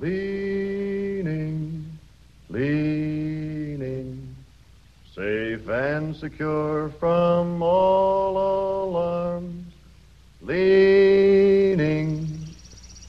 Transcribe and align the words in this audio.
leaning, 0.00 1.84
leaning, 2.48 4.36
safe 5.14 5.68
and 5.68 6.14
secure 6.14 6.90
from 7.00 7.60
all 7.62 8.84
alarms, 8.84 9.72
leaning, 10.42 12.38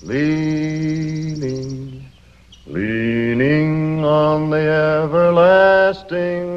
leaning, 0.01 2.03
leaning 2.65 4.03
on 4.03 4.49
the 4.49 4.57
everlasting 4.57 6.48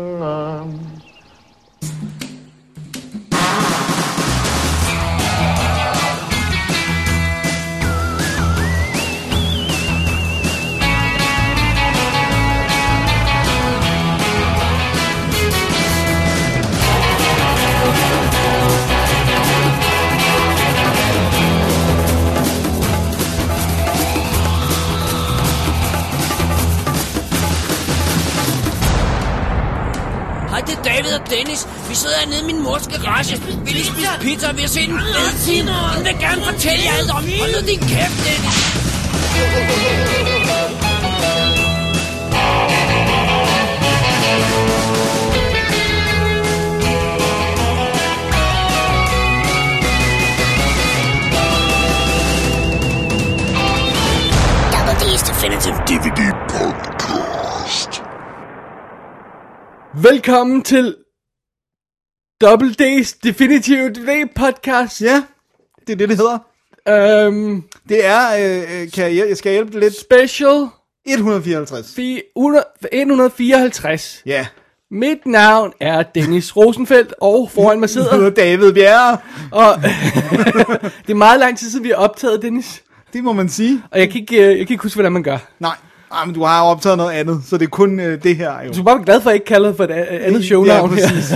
Dennis. 31.33 31.67
Vi 31.89 31.95
sidder 31.95 32.17
hernede 32.19 32.41
i 32.41 32.45
min 32.45 32.63
mors 32.63 32.87
garage. 32.89 33.35
Vi 33.65 33.71
lige 33.71 33.85
spise 33.85 34.09
pizza, 34.21 34.53
vi 34.53 34.61
har 34.61 34.69
set 34.69 34.89
en 34.89 35.01
fed 35.15 35.31
film. 35.47 35.69
Hun 35.69 36.05
vil 36.05 36.17
gerne 36.21 36.43
fortælle 36.45 36.85
jer 36.85 36.95
alt 36.99 37.11
om. 37.11 37.25
Hold 37.41 37.53
nu 37.55 37.61
din 37.69 37.81
kæft, 37.93 38.19
Dennis. 38.27 38.59
Double 54.73 54.95
D's 55.03 55.23
Definitive 55.31 55.77
DVD 55.91 56.21
Podcast. 56.49 58.03
Velkommen 59.95 60.63
til 60.63 60.97
Double 62.43 62.75
D's 62.81 63.17
Definitive 63.25 63.89
DVD 63.91 64.27
podcast. 64.35 65.01
Ja, 65.03 65.23
det 65.87 65.93
er 65.93 65.97
det, 65.97 66.09
det 66.09 66.17
hedder. 66.17 66.39
Øhm, 67.27 67.63
Det 67.89 68.05
er, 68.07 68.37
øh, 68.39 68.83
øh, 68.83 68.91
kan 68.91 69.17
jeg, 69.17 69.29
jeg 69.29 69.37
skal 69.37 69.53
hjælpe 69.53 69.73
dig 69.73 69.81
lidt, 69.81 70.01
special 70.01 70.67
154. 71.07 71.87
fi- 71.99 72.33
100 72.37 72.65
154. 72.93 74.23
Ja, 74.27 74.47
Mit 74.91 75.27
navn 75.27 75.73
er 75.81 76.03
Dennis 76.03 76.57
Rosenfeldt, 76.57 77.15
og 77.21 77.51
foran 77.55 77.81
mig 77.81 77.91
sidder... 77.91 78.31
David 78.45 78.73
Bjerre. 78.73 79.19
og, 79.51 79.75
det 81.07 81.11
er 81.11 81.15
meget 81.15 81.41
lang 81.41 81.59
tid 81.59 81.71
siden, 81.71 81.85
vi 81.85 81.89
har 81.89 81.97
optaget, 81.97 82.43
Dennis. 82.43 82.83
Det 83.13 83.25
må 83.25 83.33
man 83.33 83.49
sige. 83.49 83.83
Og 83.91 83.99
jeg 83.99 84.11
kan 84.11 84.21
ikke, 84.21 84.37
øh, 84.37 84.43
jeg 84.59 84.67
kan 84.67 84.75
ikke 84.75 84.83
huske, 84.83 84.97
hvordan 84.97 85.13
man 85.13 85.23
gør. 85.23 85.39
Nej, 85.61 85.77
Ej, 86.13 86.25
men 86.25 86.35
du 86.35 86.43
har 86.45 86.61
jo 86.65 86.71
optaget 86.71 86.97
noget 86.99 87.13
andet, 87.13 87.41
så 87.47 87.59
det 87.59 87.65
er 87.65 87.71
kun 87.71 88.01
øh, 88.01 88.23
det 88.23 88.37
her 88.37 88.53
jo. 88.67 88.73
Du 88.73 88.81
er 88.81 88.85
bare 88.85 89.03
glad 89.05 89.21
for, 89.21 89.31
at 89.31 89.33
jeg 89.33 89.35
ikke 89.35 89.47
kalder 89.47 89.73
for 89.75 89.85
et 89.85 89.91
a- 89.91 90.27
andet 90.27 90.45
shownavn 90.45 90.91
ja, 90.91 90.97
her. 90.97 91.09
præcis. 91.09 91.33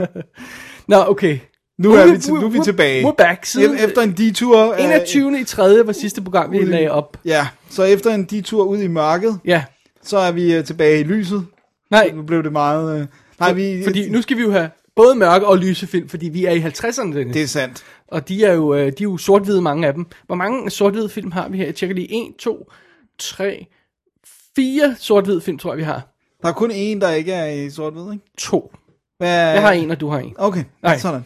Nå, 0.88 0.96
okay. 1.08 1.38
Nu 1.78 1.92
er 1.92 2.12
vi, 2.12 2.18
til, 2.18 2.32
nu 2.34 2.44
er 2.46 2.48
vi 2.50 2.58
tilbage. 2.64 3.08
We're 3.08 3.14
back. 3.18 3.44
Siden 3.44 3.78
Efter 3.78 4.02
en 4.02 4.12
detur. 4.12 4.72
øh, 4.72 4.84
21. 4.84 5.40
i 5.40 5.44
3. 5.44 5.86
var 5.86 5.92
sidste 5.92 6.22
program, 6.22 6.52
vi 6.52 6.58
i- 6.58 6.64
lagde 6.64 6.90
op. 6.90 7.16
Ja, 7.24 7.46
så 7.70 7.82
efter 7.82 8.14
en 8.14 8.24
detur 8.24 8.64
ud 8.64 8.78
i 8.78 8.88
mørket, 8.88 9.38
Ja. 9.44 9.62
så 10.02 10.18
er 10.18 10.32
vi 10.32 10.54
øh, 10.54 10.64
tilbage 10.64 11.00
i 11.00 11.04
lyset. 11.04 11.46
Nej, 11.90 12.10
Nu 12.14 12.22
blev 12.22 12.42
det 12.42 12.52
meget... 12.52 13.00
Øh, 13.00 13.06
nej, 13.40 13.52
vi, 13.52 13.82
fordi 13.84 14.08
nu 14.10 14.22
skal 14.22 14.36
vi 14.36 14.42
jo 14.42 14.50
have 14.52 14.70
både 14.96 15.14
mørke 15.14 15.46
og 15.46 15.58
lyse 15.58 15.86
film, 15.86 16.08
fordi 16.08 16.28
vi 16.28 16.44
er 16.44 16.50
i 16.50 16.58
50'erne, 16.60 17.14
Dennis. 17.16 17.34
Det 17.34 17.42
er 17.42 17.46
sandt. 17.46 17.82
Og 18.08 18.28
de 18.28 18.44
er 18.44 18.52
jo, 18.52 18.74
øh, 18.74 18.80
de 18.80 18.86
er 18.86 18.92
jo 19.02 19.16
sort-hvide, 19.16 19.62
mange 19.62 19.86
af 19.86 19.94
dem. 19.94 20.06
Hvor 20.26 20.36
mange 20.36 20.70
sort-hvide 20.70 21.08
film 21.08 21.32
har 21.32 21.48
vi 21.48 21.56
her? 21.58 21.64
Jeg 21.64 21.74
tjekker 21.74 21.94
lige. 21.96 22.08
1, 22.28 22.32
2, 22.38 22.70
3, 23.20 23.66
4 24.56 24.96
sort-hvide 24.98 25.40
film, 25.40 25.58
tror 25.58 25.70
jeg, 25.72 25.78
vi 25.78 25.82
har. 25.82 26.02
Der 26.42 26.48
er 26.48 26.52
kun 26.52 26.70
én, 26.70 27.00
der 27.00 27.10
ikke 27.10 27.32
er 27.32 27.46
i 27.46 27.70
sort-hvid, 27.70 28.12
ikke? 28.12 28.24
To. 28.38 28.72
Hvad, 29.18 29.52
Jeg 29.52 29.62
har 29.62 29.72
en, 29.72 29.90
og 29.90 30.00
du 30.00 30.08
har 30.08 30.18
en. 30.18 30.34
Okay, 30.38 30.64
Nej. 30.82 30.98
sådan. 30.98 31.24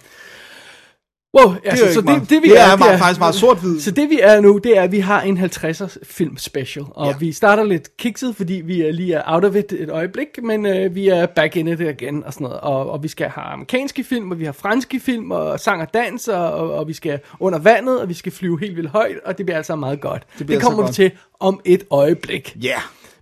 Wow, 1.35 1.53
Det 1.55 1.61
altså, 1.65 1.85
er 1.87 1.93
så 1.93 2.01
det, 2.01 2.31
det, 2.31 2.43
vi 2.43 2.49
det 2.49 2.61
er, 2.61 2.65
er, 2.65 2.77
meget, 2.77 2.99
faktisk 2.99 3.19
meget 3.21 3.35
sort-hvid. 3.35 3.81
Så 3.81 3.91
det 3.91 4.11
vi 4.11 4.19
er 4.23 4.41
nu, 4.41 4.59
det 4.59 4.79
er, 4.79 4.83
at 4.83 4.93
vi 4.93 4.99
har 4.99 5.23
en 5.23 5.39
50'er 5.39 5.97
film 6.05 6.39
special. 6.39 6.85
Og 6.91 7.07
Ja. 7.11 7.17
vi 7.19 7.33
starter 7.33 7.65
lidt 7.65 7.97
kikset, 7.97 8.37
fordi 8.37 8.55
vi 8.55 8.83
er 8.83 8.93
lige 8.93 9.15
er 9.15 9.23
out 9.27 9.45
of 9.45 9.55
it 9.55 9.73
et 9.73 9.91
øjeblik, 9.91 10.29
men 10.43 10.67
øh, 10.67 10.95
vi 10.95 11.09
er 11.09 11.27
back 11.27 11.57
in 11.57 11.69
it 11.69 11.81
igen 11.81 12.25
og 12.25 12.33
sådan 12.33 12.45
noget. 12.45 12.61
Og, 12.61 12.91
og 12.91 13.03
vi 13.03 13.09
skal 13.09 13.29
have 13.29 13.45
amerikanske 13.45 14.05
film, 14.05 14.31
og 14.31 14.39
vi 14.39 14.45
har 14.45 14.53
franske 14.53 15.01
film, 15.01 15.31
og 15.31 15.61
sang 15.61 15.83
og 15.83 15.95
dans, 15.95 16.29
og, 16.29 16.53
og, 16.53 16.73
og 16.75 16.89
vi 16.89 16.93
skal 16.93 17.21
under 17.41 17.59
vandet, 17.59 18.01
og 18.01 18.09
vi 18.09 18.15
skal 18.15 18.33
flyve 18.33 18.61
helt 18.61 18.77
vildt 18.77 18.91
højt, 18.91 19.17
og 19.25 19.39
det 19.39 19.47
bliver 19.47 19.57
altså 19.57 19.77
meget 19.77 20.01
godt. 20.01 20.23
Det, 20.39 20.49
det 20.49 20.63
kommer 20.63 20.77
så 20.77 20.83
vi 20.83 20.87
godt. 20.87 20.95
til 20.95 21.11
om 21.41 21.61
et 21.65 21.85
øjeblik. 21.91 22.57
Ja. 22.63 22.77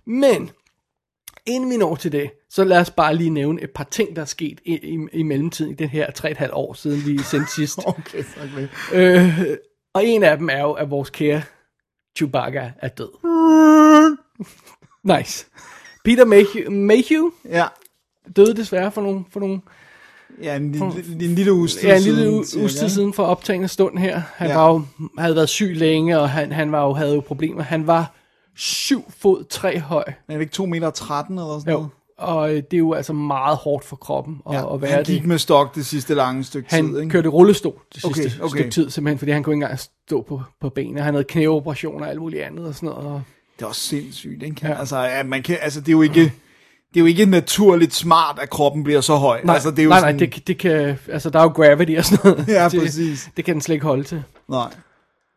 Men, 0.07 0.49
inden 1.45 1.69
vi 1.69 1.77
når 1.77 1.95
til 1.95 2.11
det, 2.11 2.29
så 2.55 2.63
lad 2.63 2.79
os 2.79 2.89
bare 2.91 3.15
lige 3.15 3.29
nævne 3.29 3.61
et 3.61 3.71
par 3.71 3.83
ting, 3.83 4.15
der 4.15 4.21
er 4.21 4.25
sket 4.25 4.59
i, 4.65 4.73
i, 4.73 5.07
i 5.13 5.23
mellemtiden 5.23 5.71
i 5.71 5.75
det 5.75 5.89
her 5.89 6.07
3,5 6.19 6.49
år 6.53 6.73
siden 6.73 7.05
vi 7.05 7.17
sendte 7.23 7.51
sidst. 7.55 7.79
Okay, 7.85 8.23
okay. 8.43 8.67
Øh, 8.93 9.57
og 9.93 10.05
en 10.05 10.23
af 10.23 10.37
dem 10.37 10.49
er 10.49 10.59
jo, 10.61 10.71
at 10.71 10.89
vores 10.89 11.09
kære 11.09 11.41
Chewbacca 12.17 12.71
er 12.81 12.87
død. 12.87 13.09
Nice. 15.17 15.45
Peter 16.05 16.25
Mayhew, 16.25 16.71
Mayhew 16.71 17.29
Ja. 17.49 17.65
døde 18.35 18.55
desværre 18.55 18.91
for 18.91 19.01
nogle, 19.01 19.23
for 19.31 19.39
nogle 19.39 19.61
Ja, 20.41 20.55
en, 20.55 20.71
lille, 20.71 20.85
en 21.29 21.35
lille 21.35 21.53
uges 21.53 21.75
tid 21.75 21.83
ja, 21.89 21.95
en 21.97 22.01
lille 22.01 22.31
uges 22.31 22.75
tid 22.75 22.89
siden 22.89 23.13
for 23.13 23.23
optagende 23.23 23.67
stund 23.67 23.97
her. 23.97 24.21
Han 24.35 24.47
Ja. 24.49 24.57
var 24.57 24.69
jo, 24.69 24.81
havde 25.17 25.35
været 25.35 25.49
syg 25.49 25.71
længe, 25.75 26.19
og 26.19 26.29
han, 26.29 26.51
han 26.51 26.71
var 26.71 26.83
jo, 26.83 26.93
havde 26.93 27.13
jo 27.15 27.19
problemer. 27.21 27.61
Han 27.63 27.87
var 27.87 28.13
7 28.55 29.11
fod 29.17 29.43
3 29.43 29.79
høj. 29.79 30.03
Er 30.07 30.33
det 30.33 30.41
ikke 30.41 30.51
2 30.53 30.65
meter 30.65 30.89
13 30.89 31.37
eller 31.37 31.59
sådan 31.59 31.71
Jo. 31.71 31.77
noget? 31.77 31.89
Og 32.23 32.49
øh, 32.49 32.55
det 32.55 32.73
er 32.73 32.77
jo 32.77 32.93
altså 32.93 33.13
meget 33.13 33.57
hårdt 33.57 33.85
for 33.85 33.95
kroppen 33.95 34.41
at, 34.49 34.53
Ja, 34.55 34.73
at 34.75 34.81
være 34.81 34.91
han 34.91 35.03
gik 35.03 35.19
det. 35.21 35.27
med 35.27 35.37
stok 35.37 35.75
det 35.75 35.85
sidste 35.85 36.13
lange 36.15 36.43
stykke 36.43 36.69
Han 36.71 36.87
tid, 36.87 36.99
ikke? 36.99 37.11
kørte 37.11 37.25
i 37.25 37.29
rullestol 37.29 37.73
det 37.95 38.05
Okay, 38.05 38.21
sidste 38.21 38.41
okay. 38.41 38.55
stykke 38.57 38.71
tid, 38.71 38.89
simpelthen, 38.89 39.19
fordi 39.19 39.31
han 39.31 39.43
kunne 39.43 39.55
ikke 39.55 39.63
engang 39.65 39.79
stå 39.79 40.21
på, 40.21 40.41
på 40.61 40.69
benene. 40.69 41.01
Han 41.01 41.13
havde 41.13 41.23
knæoperationer 41.23 42.05
og 42.05 42.09
alt 42.11 42.19
muligt 42.19 42.43
andet 42.43 42.65
og 42.67 42.75
sådan 42.75 42.89
noget. 42.89 43.05
Og 43.05 43.21
Det 43.59 43.65
er 43.65 43.69
også 43.69 43.81
sindssygt, 43.81 44.43
ikke? 44.43 44.67
Ja. 44.67 44.79
Altså, 44.79 44.97
ja, 44.97 45.23
man 45.23 45.43
kan, 45.43 45.57
altså, 45.61 45.79
det 45.79 45.87
er 45.87 45.91
jo 45.91 46.01
ikke... 46.01 46.21
Det 46.93 46.99
er 46.99 47.03
jo 47.03 47.05
ikke 47.07 47.25
naturligt 47.25 47.93
smart, 47.93 48.39
at 48.41 48.49
kroppen 48.49 48.83
bliver 48.83 49.01
så 49.01 49.15
høj. 49.15 49.41
Nej, 49.43 49.53
altså, 49.53 49.71
det 49.71 49.79
er 49.79 49.83
jo 49.83 49.89
nej, 49.89 49.99
sådan, 49.99 50.15
nej, 50.15 50.25
det, 50.35 50.47
det 50.47 50.57
kan, 50.57 50.97
altså 51.07 51.29
der 51.29 51.39
er 51.39 51.43
jo 51.43 51.49
gravity 51.49 51.95
og 51.97 52.05
sådan 52.05 52.31
noget. 52.31 52.47
Ja, 52.47 52.67
det, 52.71 52.79
præcis. 52.81 53.29
Det 53.37 53.45
kan 53.45 53.53
den 53.53 53.61
slet 53.61 53.73
ikke 53.73 53.85
holde 53.85 54.03
til. 54.03 54.23
Nej. 54.49 54.73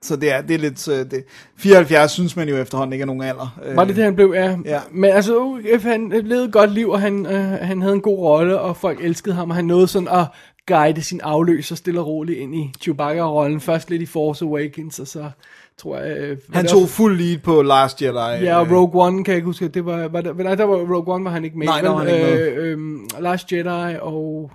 Så 0.07 0.17
det 0.17 0.33
er, 0.33 0.41
det 0.41 0.55
er 0.55 0.59
lidt... 0.59 0.89
øh, 0.89 0.99
Det, 1.11 1.25
74 1.59 2.11
synes 2.13 2.37
man 2.37 2.49
jo 2.49 2.57
efterhånden 2.57 2.93
ikke 2.93 3.03
er 3.03 3.07
nogen 3.07 3.23
alder. 3.23 3.59
Øh, 3.65 3.77
Var 3.77 3.85
det 3.85 3.97
det, 3.97 4.05
han 4.05 4.15
blev? 4.15 4.33
Ja. 4.37 4.57
Ja. 4.65 4.81
Men 4.93 5.11
altså, 5.11 5.39
UF, 5.39 5.83
han 5.85 6.09
levede 6.25 6.45
et 6.45 6.53
godt 6.53 6.73
liv, 6.73 6.89
og 6.91 7.01
han, 7.01 7.27
øh, 7.27 7.41
han 7.51 7.83
havde 7.83 7.95
en 7.95 8.01
god 8.01 8.19
rolle, 8.19 8.61
og 8.61 8.77
folk 8.77 9.05
elskede 9.05 9.35
ham, 9.35 9.51
og 9.51 9.57
han 9.57 9.65
nåede 9.65 9.89
sådan 9.89 10.09
at 10.09 10.27
guide 10.69 11.03
sin 11.03 11.21
afløser 11.21 11.77
stille 11.77 12.01
og 12.01 12.07
roligt 12.07 12.39
ind 12.39 12.55
i 12.55 12.73
Chewbacca-rollen. 12.83 13.61
Først 13.61 13.91
lidt 13.91 14.03
i 14.03 14.07
Force 14.07 14.45
Awakens, 14.45 14.99
og 14.99 15.07
så 15.07 15.31
tror 15.79 15.99
jeg... 15.99 16.17
Øh, 16.17 16.37
Han 16.53 16.67
tog 16.67 16.89
fuld 16.89 17.19
lead 17.19 17.39
på 17.39 17.63
Last 17.63 18.03
Jedi. 18.03 18.45
Ja, 18.45 18.57
og 18.61 18.67
Rogue 18.71 19.07
One, 19.07 19.25
kan 19.25 19.33
jeg 19.33 19.37
ikke 19.37 19.47
huske, 19.47 19.69
det 19.69 19.87
var, 19.87 20.09
var 20.09 20.21
der, 20.21 20.35
nej, 20.35 20.55
der 20.55 20.65
var 20.65 20.77
Rogue 20.77 21.15
One, 21.15 21.25
var 21.25 21.31
han 21.31 21.45
ikke 21.45 21.59
med. 21.59 21.67
Nej, 21.67 21.81
der 21.81 21.89
var 21.91 21.99
han 21.99 22.09
ikke 22.15 22.27
med. 22.27 22.41
Øh, 22.53 22.73
øhm, 22.73 23.01
Last 23.19 23.53
Jedi 23.53 23.97
og... 24.01 24.51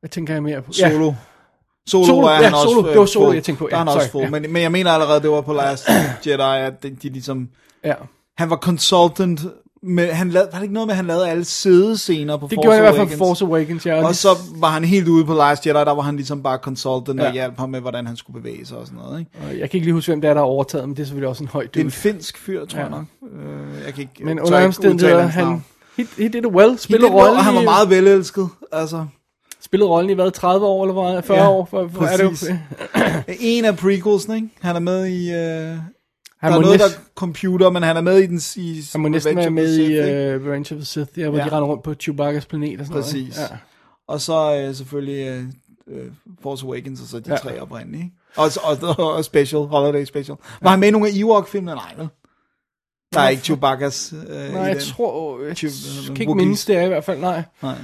Hvad 0.00 0.10
tænker 0.10 0.34
jeg 0.34 0.42
mere 0.42 0.62
på? 0.62 0.72
Solo. 0.72 1.12
Solo, 1.86 2.06
Solo, 2.06 2.26
er 2.26 2.30
ja, 2.30 2.42
han 2.42 2.54
også 2.54 2.68
Solo. 2.68 2.82
øh, 2.86 2.92
Det 2.92 3.00
var 3.00 3.06
Solo, 3.06 3.26
full. 3.26 3.34
jeg 3.34 3.44
tænkte 3.44 3.58
på. 3.64 3.68
Der 3.70 3.76
er 3.76 3.78
Ja, 3.80 3.84
han 3.84 3.88
også 3.94 4.08
sorry, 4.08 4.12
full. 4.12 4.24
ja. 4.24 4.40
Men, 4.40 4.52
men 4.52 4.62
jeg 4.62 4.72
mener 4.72 4.90
allerede, 4.90 5.22
det 5.22 5.30
var 5.30 5.40
på 5.40 5.52
Last 5.52 5.88
Jedi, 6.26 6.40
at 6.66 6.82
de, 6.82 6.90
de 7.02 7.08
ligesom... 7.08 7.48
Ja. 7.84 7.94
Han 8.38 8.50
var 8.50 8.56
consultant, 8.56 9.40
med, 9.82 10.12
han 10.12 10.30
lavede, 10.30 10.48
var 10.52 10.58
det 10.58 10.62
ikke 10.64 10.74
noget 10.74 10.86
med, 10.86 10.92
at 10.92 10.96
han 10.96 11.06
lavede 11.06 11.28
alle 11.28 11.44
sædescener 11.44 12.36
på 12.36 12.46
Det 12.50 12.54
Force 12.56 12.62
gjorde 12.64 12.76
jeg 12.76 12.78
i 12.78 12.82
hvert 12.82 12.94
fald 12.94 13.00
Awakens? 13.00 13.18
for 13.18 13.24
Force 13.26 13.44
Awakens, 13.44 13.86
ja. 13.86 14.06
Og 14.06 14.14
så 14.14 14.28
var 14.56 14.68
han 14.68 14.84
helt 14.84 15.08
ude 15.08 15.24
på 15.24 15.34
Last 15.34 15.66
Jedi, 15.66 15.74
der 15.78 15.94
var 15.94 16.02
han 16.02 16.16
ligesom 16.16 16.42
bare 16.42 16.58
consultant 16.58 17.20
og 17.20 17.26
Ja. 17.26 17.32
hjalp 17.32 17.58
ham 17.58 17.70
med, 17.70 17.80
hvordan 17.80 18.06
han 18.06 18.16
skulle 18.16 18.42
bevæge 18.42 18.66
sig 18.66 18.78
og 18.78 18.86
sådan 18.86 18.98
noget. 19.04 19.18
Ikke? 19.18 19.30
Jeg 19.60 19.70
kan 19.70 19.78
ikke 19.78 19.86
lige 19.86 19.92
huske, 19.94 20.10
hvem 20.10 20.20
det 20.20 20.30
er, 20.30 20.34
der 20.34 20.40
har 20.40 20.46
overtaget, 20.46 20.88
men 20.88 20.96
det 20.96 21.02
er 21.02 21.06
selvfølgelig 21.06 21.28
også 21.28 21.44
en 21.44 21.48
høj 21.52 21.62
Det 21.62 21.68
er 21.68 21.72
dude. 21.74 21.84
en 21.84 21.90
finsk 21.90 22.38
fyr, 22.38 22.64
tror 22.66 22.78
Ja. 22.78 22.84
jeg 22.84 22.90
nok. 22.90 23.04
Øh, 23.32 23.84
jeg 23.84 23.94
kan 23.94 24.00
ikke, 24.02 24.24
Men 24.24 24.40
under 24.40 24.64
omstændigheder, 24.64 25.22
han, 25.26 25.64
he, 25.96 26.06
he 26.18 26.24
did 26.28 26.34
it 26.34 26.46
well, 26.46 26.78
well, 26.90 27.04
rollen, 27.06 27.36
og 27.36 27.44
han 27.44 27.54
var 27.54 27.62
meget 27.62 27.90
velelsket. 27.90 28.48
Altså, 28.72 29.06
spillede 29.66 29.90
rollen 29.90 30.10
i 30.10 30.14
hvad, 30.14 30.30
30 30.30 30.66
år, 30.66 30.84
eller 30.84 31.12
hvad, 31.12 31.22
40 31.22 31.38
Ja, 31.38 31.48
år? 31.50 31.64
For, 31.70 31.88
for, 31.94 32.04
er 32.04 32.16
det 32.16 32.28
præcis. 32.28 32.50
en 33.40 33.64
af 33.64 33.76
prequelsene, 33.76 34.34
ikke? 34.36 34.48
Han 34.60 34.76
er 34.76 34.80
med 34.80 35.06
i... 35.06 35.30
Øh, 35.32 35.36
han, 35.36 36.52
der 36.52 36.58
er 36.58 36.62
noget, 36.62 36.80
der 36.80 36.86
næsten, 36.86 37.02
er 37.02 37.10
computer, 37.14 37.70
men 37.70 37.82
han 37.82 37.96
er 37.96 38.00
med 38.00 38.18
i 38.18 38.26
den... 38.26 38.40
I 38.56 38.82
han 38.92 39.00
må 39.00 39.08
næsten 39.08 39.36
være 39.36 39.50
med 39.50 39.72
i 39.72 39.74
Sith, 39.76 39.90
ikke? 39.90 40.36
uh, 40.36 40.46
Revenge 40.46 40.74
of 40.74 40.78
the 40.78 40.84
Sith, 40.84 41.18
ja, 41.18 41.28
hvor 41.28 41.38
Ja. 41.38 41.44
de 41.44 41.50
render 41.50 41.68
rundt 41.68 41.82
på 41.82 41.90
Chewbacca's 42.02 42.46
planet 42.48 42.80
og 42.80 42.86
sådan 42.86 43.02
Præcis. 43.02 43.36
noget. 43.36 43.50
ikke? 43.50 43.62
Og 44.08 44.20
så 44.20 44.56
øh, 44.68 44.74
selvfølgelig 44.74 45.26
øh, 45.26 45.44
øh, 45.98 46.06
Force 46.42 46.66
Awakens, 46.66 47.00
og 47.00 47.06
så 47.06 47.18
de 47.18 47.24
Ja. 47.26 47.32
ja. 47.32 47.38
tre 47.38 47.60
oprindelige. 47.60 48.02
Ikke? 48.04 48.16
Og, 48.36 48.50
og, 48.62 48.96
og, 48.98 49.12
og 49.14 49.24
special, 49.24 49.62
Holiday 49.62 50.04
Special. 50.04 50.36
Var 50.62 50.70
han 50.70 50.80
med 50.80 50.88
i 50.88 50.90
nogle 50.90 51.08
af 51.08 51.12
Ewok-filmene? 51.14 51.74
Nej, 51.74 51.94
vel? 51.98 52.08
Der 53.14 53.20
er 53.20 53.28
ikke 53.28 53.42
Chewbacca's 53.42 54.14
øh, 54.16 54.52
Nej, 54.52 54.62
i 54.64 54.66
jeg 54.66 54.76
den. 54.76 54.82
tror... 54.84 55.42
Jeg 55.44 55.52
Chew- 55.52 56.06
kan 56.06 56.20
ikke 56.20 56.34
mindes 56.34 56.64
det 56.64 56.76
er 56.76 56.82
i 56.82 56.88
hvert 56.88 57.04
fald, 57.04 57.20
nej. 57.20 57.42
Nej. 57.62 57.74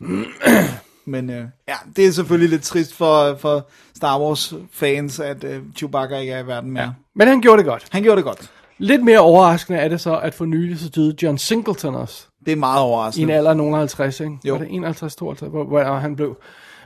Men 1.08 1.30
øh, 1.30 1.44
ja, 1.68 1.74
det 1.96 2.06
er 2.06 2.10
selvfølgelig 2.12 2.50
lidt 2.50 2.62
trist 2.62 2.94
for, 2.94 3.34
for 3.34 3.68
Star 3.96 4.20
Wars 4.20 4.54
fans, 4.72 5.20
at 5.20 5.44
øh, 5.44 5.62
Chewbacca 5.76 6.16
ikke 6.18 6.32
er 6.32 6.38
i 6.38 6.46
verden 6.46 6.70
mere. 6.70 6.82
Ja. 6.82 6.90
Men 7.14 7.28
han 7.28 7.40
gjorde 7.40 7.58
det 7.58 7.66
godt. 7.66 7.86
Han 7.90 8.02
gjorde 8.02 8.16
det 8.16 8.24
godt. 8.24 8.50
Lidt 8.78 9.04
mere 9.04 9.18
overraskende 9.18 9.78
er 9.78 9.88
det 9.88 10.00
så, 10.00 10.18
at 10.18 10.34
for 10.34 10.44
nylig 10.44 10.78
så 10.78 10.88
døde 10.88 11.16
John 11.22 11.38
Singleton 11.38 11.94
også. 11.94 12.26
Det 12.46 12.52
er 12.52 12.56
meget 12.56 12.78
I 12.78 12.82
en 12.82 12.86
overraskende. 12.88 13.34
alder 13.34 13.50
af 13.50 13.56
nogen 13.56 13.74
af 13.74 13.78
50, 13.78 14.20
ikke? 14.20 14.38
Jo. 14.44 14.54
Var 14.54 14.60
det 14.60 14.74
51, 14.74 15.16
52, 15.16 15.50
hvor, 15.50 15.64
hvor 15.64 15.84
han 15.84 16.16
blev? 16.16 16.36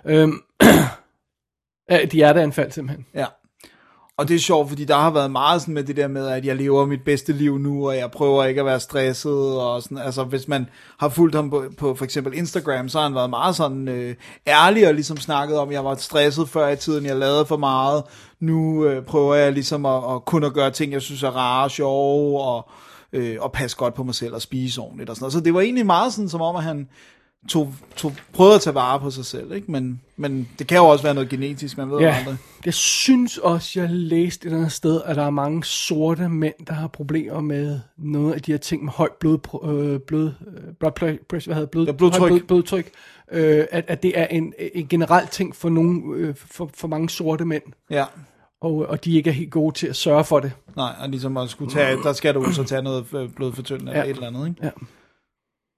Øhm, 0.04 0.40
ja, 1.90 2.04
de 2.04 2.22
er 2.22 2.32
der 2.32 2.42
anfald 2.42 2.70
simpelthen. 2.72 3.06
Ja. 3.14 3.26
Og 4.22 4.28
det 4.28 4.34
er 4.34 4.38
sjovt, 4.38 4.68
fordi 4.68 4.84
der 4.84 4.96
har 4.96 5.10
været 5.10 5.30
meget 5.30 5.60
sådan 5.60 5.74
med 5.74 5.84
det 5.84 5.96
der 5.96 6.08
med, 6.08 6.28
at 6.28 6.44
jeg 6.44 6.56
lever 6.56 6.86
mit 6.86 7.04
bedste 7.04 7.32
liv 7.32 7.58
nu, 7.58 7.88
og 7.88 7.96
jeg 7.96 8.10
prøver 8.10 8.44
ikke 8.44 8.60
at 8.60 8.66
være 8.66 8.80
stresset, 8.80 9.60
og 9.60 9.82
sådan, 9.82 9.98
altså 9.98 10.24
hvis 10.24 10.48
man 10.48 10.66
har 10.98 11.08
fulgt 11.08 11.34
ham 11.34 11.50
på, 11.50 11.64
på 11.78 11.94
for 11.94 12.04
eksempel 12.04 12.34
Instagram, 12.34 12.88
så 12.88 12.98
har 12.98 13.04
han 13.04 13.14
været 13.14 13.30
meget 13.30 13.56
sådan 13.56 13.88
øh, 13.88 14.14
ærlig, 14.46 14.88
og 14.88 14.94
ligesom 14.94 15.16
snakket 15.16 15.58
om, 15.58 15.68
at 15.68 15.74
jeg 15.74 15.84
var 15.84 15.94
stresset 15.94 16.48
før 16.48 16.68
i 16.68 16.76
tiden, 16.76 17.06
jeg 17.06 17.16
lavede 17.16 17.46
for 17.46 17.56
meget, 17.56 18.02
nu 18.40 18.84
øh, 18.84 19.04
prøver 19.04 19.34
jeg 19.34 19.52
ligesom 19.52 19.86
at, 19.86 20.14
at 20.14 20.24
kun 20.24 20.44
at 20.44 20.52
gøre 20.52 20.70
ting, 20.70 20.92
jeg 20.92 21.02
synes 21.02 21.22
er 21.22 21.36
rare 21.36 21.64
og 21.64 21.70
sjove, 21.70 22.40
og, 22.40 22.68
øh, 23.12 23.36
og 23.40 23.52
passe 23.52 23.76
godt 23.76 23.94
på 23.94 24.04
mig 24.04 24.14
selv, 24.14 24.34
og 24.34 24.42
spise 24.42 24.80
ordentligt 24.80 25.10
og 25.10 25.16
sådan 25.16 25.24
noget. 25.24 25.32
Så 25.32 25.40
det 25.40 25.54
var 25.54 25.60
egentlig 25.60 25.86
meget 25.86 26.12
sådan, 26.12 26.28
som 26.28 26.40
om, 26.40 26.56
at 26.56 26.62
han 26.62 26.88
tog, 27.48 27.74
tog, 27.96 28.12
prøvede 28.32 28.54
at 28.54 28.60
tage 28.60 28.74
vare 28.74 29.00
på 29.00 29.10
sig 29.10 29.24
selv, 29.24 29.52
ikke? 29.52 29.72
Men, 29.72 30.00
men 30.16 30.48
det 30.58 30.66
kan 30.66 30.78
jo 30.78 30.84
også 30.84 31.04
være 31.04 31.14
noget 31.14 31.28
genetisk, 31.28 31.76
man 31.78 31.90
ved 31.90 31.98
Ja, 31.98 32.16
aldrig. 32.18 32.36
jeg 32.64 32.74
synes 32.74 33.38
også, 33.38 33.80
jeg 33.80 33.90
læste 33.90 34.40
et 34.42 34.44
eller 34.46 34.58
andet 34.58 34.72
sted, 34.72 35.02
at 35.04 35.16
der 35.16 35.22
er 35.22 35.30
mange 35.30 35.64
sorte 35.64 36.28
mænd, 36.28 36.54
der 36.66 36.72
har 36.72 36.86
problemer 36.88 37.40
med 37.40 37.80
noget 37.98 38.32
af 38.32 38.42
de 38.42 38.50
her 38.52 38.58
ting 38.58 38.84
med 38.84 38.92
højt 38.92 39.12
blod, 39.20 39.38
øh, 39.64 40.00
blod, 40.00 40.32
øh, 40.56 40.74
blood 40.80 41.18
pressure, 41.28 41.54
hvad 41.54 41.54
hedder 41.54 41.70
blod, 41.70 41.86
Ja, 41.86 41.92
blodtryk. 41.92 42.28
blod, 42.28 42.40
blodtryk 42.40 42.90
øh, 43.32 43.64
at, 43.70 43.84
at 43.88 44.02
det 44.02 44.18
er 44.18 44.26
en, 44.26 44.54
en 44.74 44.88
generel 44.88 45.26
ting 45.26 45.56
for, 45.56 45.68
nogen, 45.68 46.14
øh, 46.14 46.34
for, 46.36 46.70
for 46.74 46.88
mange 46.88 47.10
sorte 47.10 47.44
mænd, 47.44 47.62
Ja. 47.90 48.04
og, 48.60 48.74
og 48.74 49.04
de 49.04 49.12
ikke 49.16 49.30
er 49.30 49.34
helt 49.34 49.50
gode 49.50 49.74
til 49.78 49.86
at 49.86 49.96
sørge 49.96 50.24
for 50.24 50.40
det. 50.40 50.52
Nej, 50.76 50.92
og 51.00 51.08
ligesom 51.08 51.36
at 51.36 51.50
skulle 51.50 51.72
tage, 51.72 51.96
der 52.02 52.12
skal 52.12 52.34
du 52.34 52.52
så 52.52 52.64
tage 52.64 52.82
noget 52.82 53.14
øh, 53.14 53.28
blodfortyndende 53.30 53.92
eller 53.92 54.04
Ja. 54.04 54.10
et 54.10 54.14
eller 54.14 54.26
andet, 54.26 54.48
ikke? 54.48 54.60
Ja. 54.64 54.70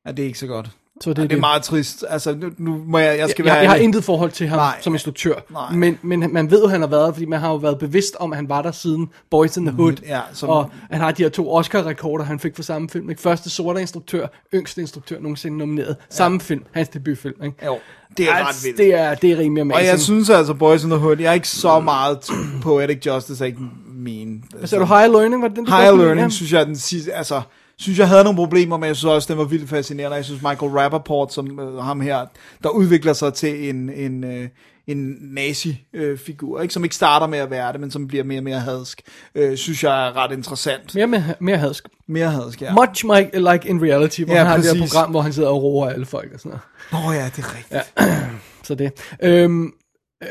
Ja, 0.07 0.13
det 0.13 0.23
er 0.23 0.27
ikke 0.27 0.39
så 0.39 0.47
godt. 0.47 0.71
Så 1.01 1.11
det, 1.13 1.31
Det 1.31 1.37
er 1.37 1.41
meget 1.41 1.63
trist. 1.63 2.05
Altså, 2.09 2.35
nu, 2.35 2.51
nu 2.59 2.83
må 2.87 2.99
jeg, 2.99 3.19
jeg 3.19 3.31
skal 3.31 3.45
jeg, 3.45 3.53
være 3.53 3.61
jeg 3.63 3.71
har 3.71 3.77
intet 3.77 4.05
forhold 4.05 4.31
til 4.31 4.49
ham 4.49 4.59
Nej. 4.59 4.77
Som 4.81 4.95
instruktør, 4.95 5.35
Nej. 5.51 5.71
men, 5.73 5.99
men 6.03 6.33
man 6.33 6.51
ved 6.51 6.63
jo, 6.63 6.69
han 6.69 6.81
har 6.81 6.89
været, 6.89 7.15
fordi 7.15 7.27
man 7.27 7.41
har 7.41 7.49
jo 7.51 7.57
været 7.57 7.79
bevidst 7.79 8.17
om, 8.21 8.33
at 8.33 8.37
han 8.37 8.49
var 8.49 8.63
der 8.63 8.73
siden 8.73 9.09
Boys 9.31 9.57
in 9.57 9.67
the 9.67 9.77
Hood, 9.77 9.93
Ja, 10.07 10.21
som, 10.33 10.49
og 10.49 10.71
han 10.91 11.01
har 11.01 11.11
de 11.13 11.23
her 11.23 11.31
to 11.31 11.55
Oscar-rekorder, 11.55 12.25
han 12.25 12.39
fik 12.41 12.57
for 12.57 12.63
samme 12.63 12.89
film. 12.89 13.11
Ikke? 13.11 13.23
Første 13.23 13.51
sorte 13.51 13.81
instruktør, 13.81 14.27
yngste 14.55 14.81
instruktør 14.81 15.21
nogensinde 15.21 15.59
nomineret. 15.59 15.97
Samme 16.11 16.41
film, 16.41 16.63
hans 16.73 16.89
debutfilm. 16.89 17.35
Ikke? 17.45 17.57
jo, 17.67 17.79
det 18.17 18.29
er 18.29 18.33
ret 18.41 18.47
Altså, 18.47 18.63
vildt. 18.65 18.79
Det 18.79 18.95
er, 18.95 19.15
det 19.15 19.33
er 19.33 19.39
rimelig 19.39 19.61
amazing. 19.61 19.83
og 19.83 19.87
jeg 19.87 20.01
synes 20.01 20.31
altså, 20.31 20.55
Boys 20.55 20.85
in 20.85 20.91
the 20.91 20.99
Hood, 20.99 21.17
jeg 21.21 21.29
er 21.31 21.33
ikke 21.35 21.49
så 21.49 21.81
meget 21.81 22.17
t- 22.17 22.35
Poetic 22.63 23.07
Justice, 23.07 23.45
er 23.45 23.47
ikke 23.47 23.61
min. 23.97 24.45
Sagde 24.65 24.81
du, 24.83 24.87
Higher 24.87 25.07
Learning? 25.09 25.43
Var 25.43 25.49
det 25.49 25.57
den, 25.57 25.65
lide? 25.65 25.97
Learning, 25.97 26.33
synes 26.33 26.53
jeg, 26.53 26.67
den 26.67 26.77
sidste, 26.77 27.13
altså, 27.13 27.41
synes 27.79 27.99
jeg 27.99 28.09
havde 28.09 28.25
nogle 28.25 28.37
problemer, 28.37 28.77
men 28.77 28.87
jeg 28.87 28.97
synes 28.97 29.15
også, 29.15 29.33
den 29.33 29.39
var 29.39 29.45
vildt 29.45 29.71
fascinerende. 29.71 30.17
Jeg 30.17 30.25
synes, 30.25 30.43
Michael 30.43 30.73
Rappaport, 30.73 31.33
som 31.33 31.61
øh, 31.61 31.79
ham 31.79 32.01
her, 32.01 32.27
der 32.63 32.69
udvikler 32.69 33.13
sig 33.13 33.35
til 33.35 33.69
en, 33.69 33.91
en, 33.91 34.25
øh, 34.25 34.49
en 34.87 35.17
nazi-figur, 35.21 36.61
ikke? 36.61 36.75
som 36.75 36.85
ikke 36.85 36.97
starter 36.97 37.27
med 37.27 37.39
at 37.39 37.51
være 37.51 37.73
det, 37.73 37.81
men 37.81 37.91
som 37.91 38.09
bliver 38.09 38.25
mere 38.25 38.39
og 38.39 38.45
mere 38.45 38.61
hadsk, 38.61 39.03
øh, 39.35 39.57
synes 39.57 39.85
jeg 39.85 40.07
er 40.07 40.17
ret 40.17 40.33
interessant. 40.33 40.95
Mere, 40.95 41.07
mere, 41.07 41.25
mere 41.41 41.57
hadsk. 41.57 41.89
Mere 42.07 42.31
hadsk, 42.31 42.63
ja. 42.63 42.73
Much 42.75 43.05
like, 43.05 43.31
like 43.53 43.69
in 43.69 43.83
reality, 43.83 44.23
hvor 44.23 44.35
Ja, 44.35 44.39
han 44.39 44.47
har 44.47 44.57
det 44.57 44.65
præcis. 44.65 44.81
her 44.81 44.89
program, 44.89 45.11
hvor 45.11 45.21
han 45.21 45.33
sidder 45.33 45.49
og 45.49 45.63
roer 45.63 45.91
alle 45.91 46.07
folk 46.07 46.33
og 46.35 46.41
sådan 46.41 46.59
noget. 46.93 47.07
Nå 47.07 47.13
ja, 47.13 47.25
det 47.37 47.45
er 47.45 47.57
rigtigt. 47.57 47.93
Ja. 48.01 48.29
Så 48.67 48.75
det. 48.75 48.93
Øhm, 49.23 49.65
øh, 49.67 49.73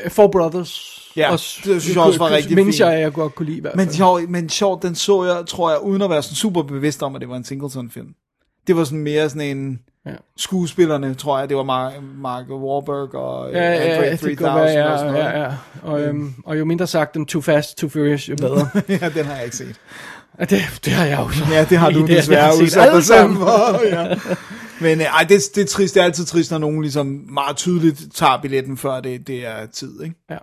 Four 0.08 0.28
Brothers. 0.28 1.00
Ja, 1.16 1.28
det 1.32 1.40
synes 1.40 1.88
jeg 1.94 2.02
også 2.02 2.18
var 2.18 2.30
rigtig 2.30 2.56
fint. 2.56 2.80
jeg, 2.80 3.00
jeg 3.00 3.12
godt 3.12 3.34
kunne 3.34 3.46
lide 3.46 3.58
i 3.58 3.60
hvert 3.60 3.74
fald. 3.76 3.86
Men 3.86 3.94
sjovt, 3.94 4.30
men 4.30 4.48
sjovt, 4.48 4.82
den 4.82 4.94
så 4.94 5.24
jeg, 5.24 5.46
tror 5.46 5.70
jeg, 5.70 5.80
uden 5.80 6.02
at 6.02 6.10
være 6.10 6.22
sådan 6.22 6.34
super 6.36 6.62
bevidst 6.62 7.02
om, 7.02 7.14
at 7.14 7.20
det 7.20 7.28
var 7.28 7.36
en 7.36 7.44
Singleton-film. 7.44 8.08
Det 8.66 8.76
var 8.76 8.84
sådan 8.84 8.98
mere 8.98 9.28
sådan 9.28 9.56
en... 9.56 9.78
Ja. 10.06 10.14
skuespillerne, 10.36 11.14
tror 11.14 11.38
jeg, 11.38 11.48
det 11.48 11.56
var 11.56 11.62
Mark, 11.62 11.92
Mark 12.18 12.44
Wahlberg 12.50 13.14
og 13.14 13.52
Ja, 13.52 13.58
ja, 13.62 13.74
Andre 13.74 14.04
ja, 14.04 14.10
det 14.10 14.20
3000 14.20 14.36
kan 14.36 14.46
godt 14.46 14.62
være, 14.64 14.92
og 14.92 14.98
sådan 14.98 15.14
ja, 15.14 15.22
noget. 15.22 15.34
ja, 15.34 15.42
ja. 15.42 15.52
Og, 15.82 16.02
øhm, 16.02 16.34
og 16.44 16.58
jo 16.58 16.64
mindre 16.64 16.86
sagt 16.86 17.14
dem 17.14 17.26
Too 17.26 17.40
Fast, 17.40 17.78
Too 17.78 17.88
Furious, 17.90 18.28
jo 18.28 18.36
bedre. 18.46 18.68
ja, 18.88 19.08
den 19.14 19.24
har 19.24 19.34
jeg 19.34 19.44
ikke 19.44 19.56
set. 19.56 19.76
Det, 20.40 20.62
det 20.84 20.92
har 20.92 21.04
jeg 21.04 21.18
jo 21.18 21.30
så. 21.30 21.44
Ja, 21.50 21.64
det 21.70 21.78
har 21.78 21.90
du 21.90 22.00
Det- 22.06 22.08
desværre 22.08 22.52
udsat 22.62 22.92
dig 22.92 23.04
sammen 23.04 23.36
for. 23.38 23.84
Ja. 23.86 24.14
Men 24.80 25.00
øh, 25.00 25.06
ej, 25.06 25.24
det, 25.28 25.42
det 25.54 25.62
er 25.62 25.66
trist. 25.66 25.94
Det 25.94 26.00
er 26.00 26.04
altid 26.04 26.24
trist, 26.24 26.50
når 26.50 26.58
nogen 26.58 26.82
ligesom 26.82 27.06
meget 27.28 27.56
tydeligt 27.56 28.04
tager 28.14 28.38
billetten, 28.42 28.76
før 28.76 29.00
det, 29.00 29.26
det 29.26 29.46
er 29.46 29.66
tid. 29.66 30.02
Ikke? 30.02 30.14
Ja. 30.30 30.36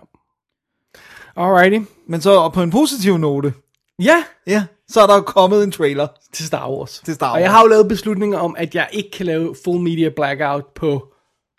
Alrighty. 1.36 1.78
Men 2.08 2.20
så 2.20 2.48
på 2.48 2.62
en 2.62 2.70
positiv 2.70 3.18
note, 3.18 3.52
Ja, 3.98 4.24
ja, 4.46 4.64
så 4.88 5.00
er 5.00 5.06
der 5.06 5.14
jo 5.14 5.20
kommet 5.20 5.64
en 5.64 5.72
trailer. 5.72 6.06
til 6.32 6.46
Star 6.46 6.70
Wars. 6.70 7.02
Til 7.04 7.14
Star 7.14 7.32
Og 7.32 7.40
jeg 7.40 7.44
Wars. 7.48 7.54
har 7.56 7.62
jo 7.62 7.68
lavet 7.68 7.88
beslutninger 7.88 8.38
om, 8.38 8.54
at 8.58 8.74
jeg 8.74 8.88
ikke 8.92 9.10
kan 9.10 9.26
lave 9.26 9.56
full 9.64 9.80
media 9.80 10.08
blackout 10.16 10.64
på 10.74 11.11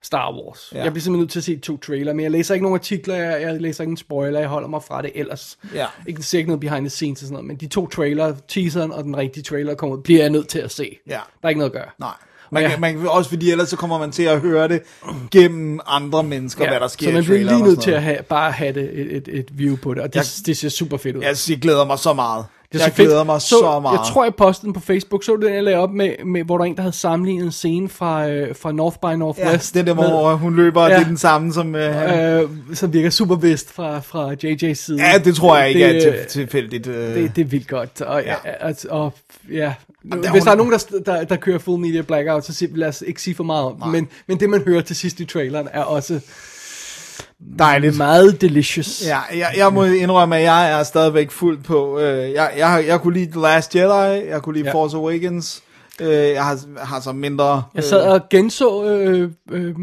Star 0.03 0.33
Wars. 0.33 0.71
Ja. 0.75 0.83
Jeg 0.83 0.91
bliver 0.93 1.01
simpelthen 1.03 1.21
nødt 1.21 1.31
til 1.31 1.39
at 1.39 1.43
se 1.43 1.57
to 1.57 1.77
trailer, 1.77 2.13
men 2.13 2.23
jeg 2.23 2.31
læser 2.31 2.53
ikke 2.53 2.63
nogen 2.63 2.77
artikler, 2.79 3.15
jeg, 3.15 3.41
jeg 3.41 3.61
læser 3.61 3.83
ikke 3.83 3.91
en 3.91 3.97
spoiler, 3.97 4.39
jeg 4.39 4.49
holder 4.49 4.67
mig 4.67 4.83
fra 4.83 5.01
det 5.01 5.11
ellers. 5.15 5.57
Ja. 5.75 5.85
Ikke, 6.07 6.23
ser 6.23 6.37
ikke 6.37 6.49
noget 6.49 6.59
behind 6.59 6.85
the 6.85 6.89
scenes 6.89 7.21
og 7.21 7.25
sådan 7.27 7.33
noget, 7.33 7.45
men 7.47 7.55
de 7.57 7.67
to 7.67 7.87
trailer, 7.87 8.35
teaseren 8.47 8.91
og 8.91 9.03
den 9.03 9.17
rigtige 9.17 9.43
trailer 9.43 9.75
kommer 9.75 9.97
bliver 9.97 10.19
jeg 10.21 10.29
nødt 10.29 10.47
til 10.47 10.59
at 10.59 10.71
se. 10.71 10.97
Ja. 11.07 11.11
Der 11.11 11.19
er 11.43 11.49
ikke 11.49 11.59
noget 11.59 11.71
at 11.71 11.75
gøre. 11.81 11.89
Nej. 11.99 12.09
Man, 12.51 12.63
Ja. 12.63 12.69
kan, 12.69 12.81
man 12.81 12.97
kan, 12.99 13.07
også 13.07 13.29
fordi 13.29 13.51
ellers 13.51 13.69
så 13.69 13.75
kommer 13.77 13.99
man 13.99 14.11
til 14.11 14.23
at 14.23 14.39
høre 14.41 14.67
det 14.67 14.81
gennem 15.31 15.79
andre 15.87 16.23
mennesker, 16.23 16.63
ja, 16.63 16.69
hvad 16.69 16.79
der 16.79 16.87
sker 16.87 17.05
så 17.07 17.11
man 17.11 17.23
bliver 17.23 17.39
lige 17.39 17.63
nødt 17.63 17.81
til 17.81 17.91
at 17.91 18.03
have, 18.03 18.17
bare 18.29 18.51
have 18.51 18.73
det, 18.73 18.99
et, 18.99 19.17
et, 19.17 19.27
et 19.27 19.57
view 19.57 19.75
på 19.77 19.93
det, 19.93 20.03
og 20.03 20.13
det, 20.13 20.15
Jeg- 20.15 20.45
det 20.45 20.57
ser 20.57 20.69
super 20.69 20.97
fedt 20.97 21.15
ud. 21.15 21.21
Jeg, 21.23 21.35
jeg 21.49 21.57
glæder 21.59 21.85
mig 21.85 21.99
så 21.99 22.13
meget. 22.13 22.45
Det 22.73 22.79
jeg 22.79 22.89
så 22.89 22.95
fedt. 22.95 23.07
glæder 23.07 23.23
mig 23.23 23.41
så, 23.41 23.47
så 23.47 23.79
meget. 23.79 23.97
Jeg 23.97 24.05
tror, 24.07 24.23
jeg 24.23 24.35
postede 24.35 24.65
den 24.65 24.73
på 24.73 24.79
Facebook. 24.79 25.23
Så 25.23 25.35
du 25.35 25.45
den, 25.47 25.53
jeg 25.55 25.63
lagde 25.63 25.77
op 25.79 25.91
med, 25.91 26.25
med, 26.25 26.43
hvor 26.43 26.57
der 26.57 26.65
er 26.65 26.69
en, 26.69 26.75
der 26.75 26.81
havde 26.81 26.95
sammenlignet 26.95 27.45
en 27.45 27.51
scene 27.51 27.89
fra, 27.89 28.27
øh, 28.29 28.55
fra 28.55 28.71
North 28.71 28.97
by 29.01 29.05
ja, 29.05 29.15
Northwest. 29.15 29.73
det 29.73 29.79
er 29.79 29.83
der, 29.83 29.93
hvor 29.93 30.35
hun 30.35 30.55
løber, 30.55 30.81
ja. 30.81 30.87
Ja. 30.87 30.95
det 30.95 31.03
er 31.03 31.07
den 31.07 31.17
samme 31.17 31.53
som... 31.53 31.75
Øh, 31.75 32.39
øh, 32.41 32.49
som 32.73 32.93
virker 32.93 33.09
super 33.09 33.35
vist 33.35 33.71
fra, 33.73 33.99
fra 33.99 34.33
JJ's 34.43 34.73
side. 34.73 35.01
ja, 35.01 35.17
det 35.17 35.35
tror 35.35 35.57
jeg 35.57 35.69
ikke 35.69 35.87
det, 35.87 36.07
er 36.07 36.11
til, 36.11 36.25
tilfældigt. 36.29 36.87
Øh. 36.87 37.15
det, 37.15 37.35
det 37.35 37.41
er 37.41 37.45
vildt 37.45 37.67
godt. 37.67 38.01
Og, 38.01 38.21
Ja. 38.23 38.29
ja. 38.45 38.67
altså, 38.67 38.87
og, 38.91 39.13
ja. 39.51 39.73
der 40.11 40.31
Hvis 40.31 40.43
der 40.43 40.51
er 40.51 40.55
nogen, 40.55 40.71
der, 40.73 40.77
der, 41.05 41.23
der 41.23 41.35
kører 41.35 41.59
full 41.59 41.81
media 41.81 42.01
blackout, 42.01 42.45
så 42.45 42.53
sig, 42.53 42.69
lad 42.75 42.87
os 42.87 43.03
ikke 43.07 43.21
sige 43.21 43.35
for 43.35 43.43
meget 43.43 43.65
om. 43.65 43.89
Men, 43.89 44.07
men 44.27 44.39
det, 44.39 44.49
man 44.49 44.61
hører 44.67 44.81
til 44.81 44.95
sidst 44.95 45.19
i 45.19 45.25
traileren, 45.25 45.67
er 45.73 45.81
også 45.83 46.19
Dejligt. 47.59 47.97
meget 47.97 48.41
delicious. 48.41 49.03
Ja, 49.07 49.19
jeg, 49.37 49.53
jeg 49.57 49.73
må 49.73 49.83
indrømme, 49.83 50.37
at 50.37 50.43
jeg 50.43 50.79
er 50.79 50.83
stadigvæk 50.83 51.31
fuldt 51.31 51.63
på. 51.63 51.99
Øh, 51.99 52.31
jeg, 52.31 52.51
jeg, 52.57 52.83
jeg 52.87 53.01
kunne 53.01 53.13
lide 53.13 53.31
The 53.31 53.41
Last 53.41 53.75
Jedi, 53.75 54.27
jeg 54.29 54.41
kunne 54.41 54.55
lide 54.55 54.65
ja. 54.67 54.73
Force 54.73 54.97
Awakens. 54.97 55.63
Øh, 56.01 56.07
jeg 56.09 56.45
har, 56.45 56.59
har 56.85 56.99
så 56.99 57.11
mindre... 57.13 57.63
Jeg 57.75 57.83
sad 57.83 58.01
og 58.01 58.21
genså 58.29 58.85
øh, 58.85 59.31
øh, 59.51 59.75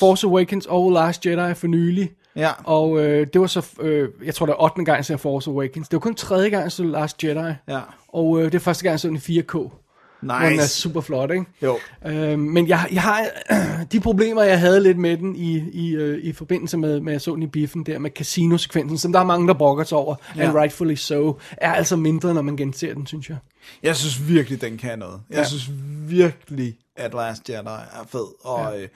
Force 0.00 0.26
Awakens 0.26 0.66
og 0.66 0.92
Last 0.92 1.26
Jedi 1.26 1.54
for 1.54 1.66
nylig. 1.66 2.10
Ja, 2.36 2.50
Og 2.64 2.98
øh, 3.04 3.26
det 3.32 3.40
var 3.40 3.46
så, 3.46 3.66
øh, 3.80 4.08
jeg 4.24 4.34
tror 4.34 4.46
det 4.46 4.52
er 4.52 4.62
8. 4.62 4.84
gang, 4.84 4.96
jeg 4.96 5.04
ser 5.04 5.16
Force 5.16 5.50
Awakens. 5.50 5.88
Det 5.88 5.96
var 5.96 6.00
kun 6.00 6.14
tredje 6.14 6.48
gang, 6.48 6.62
jeg 6.62 6.72
så 6.72 6.82
Last 6.84 7.24
Jedi. 7.24 7.52
ja. 7.68 7.80
Og 8.08 8.38
øh, 8.38 8.44
det 8.44 8.54
er 8.54 8.58
første 8.58 8.82
gang, 8.82 8.92
jeg 8.92 9.00
så 9.00 9.08
den 9.08 9.16
i 9.16 9.40
4K. 9.40 9.83
Hvor 10.24 10.34
den 10.34 10.46
er 10.46 10.50
Nice. 10.50 10.68
super 10.68 11.00
flot, 11.00 11.30
ikke? 11.30 11.44
Jo. 11.62 11.78
Øh, 12.06 12.38
men 12.38 12.68
jeg, 12.68 12.88
jeg 12.92 13.02
har 13.02 13.26
de 13.92 14.00
problemer, 14.00 14.42
jeg 14.42 14.60
havde 14.60 14.80
lidt 14.82 14.98
med 14.98 15.16
den 15.16 15.36
i, 15.36 15.54
i, 15.72 15.94
øh, 15.94 16.24
i 16.24 16.32
forbindelse 16.32 16.76
med, 16.78 17.00
med 17.00 17.12
at 17.12 17.14
jeg 17.14 17.20
så 17.20 17.34
den 17.34 17.42
i 17.42 17.46
biffen 17.46 17.86
der 17.86 17.98
med 17.98 18.10
casino-sekvensen, 18.10 18.98
som 18.98 19.12
der 19.12 19.20
er 19.20 19.24
mange, 19.24 19.48
der 19.48 19.54
brokker 19.54 19.84
sig 19.84 19.98
over, 19.98 20.14
Ja. 20.36 20.42
and 20.48 20.54
rightfully 20.58 20.94
so, 20.94 21.38
er 21.56 21.72
altså 21.72 21.96
mindre, 21.96 22.34
når 22.34 22.42
man 22.42 22.56
genser 22.56 22.94
den, 22.94 23.06
synes 23.06 23.28
jeg. 23.28 23.36
Jeg 23.82 23.96
synes 23.96 24.28
virkelig, 24.28 24.60
den 24.60 24.78
kan 24.78 24.98
noget. 24.98 25.20
Jeg 25.30 25.38
Ja. 25.38 25.44
synes 25.44 25.70
virkelig, 26.08 26.76
at 26.96 27.14
Last 27.14 27.48
Jedi 27.50 27.58
er 27.66 28.06
fed. 28.08 28.26
Og 28.44 28.72
ja. 28.74 28.82
øh, 28.82 28.88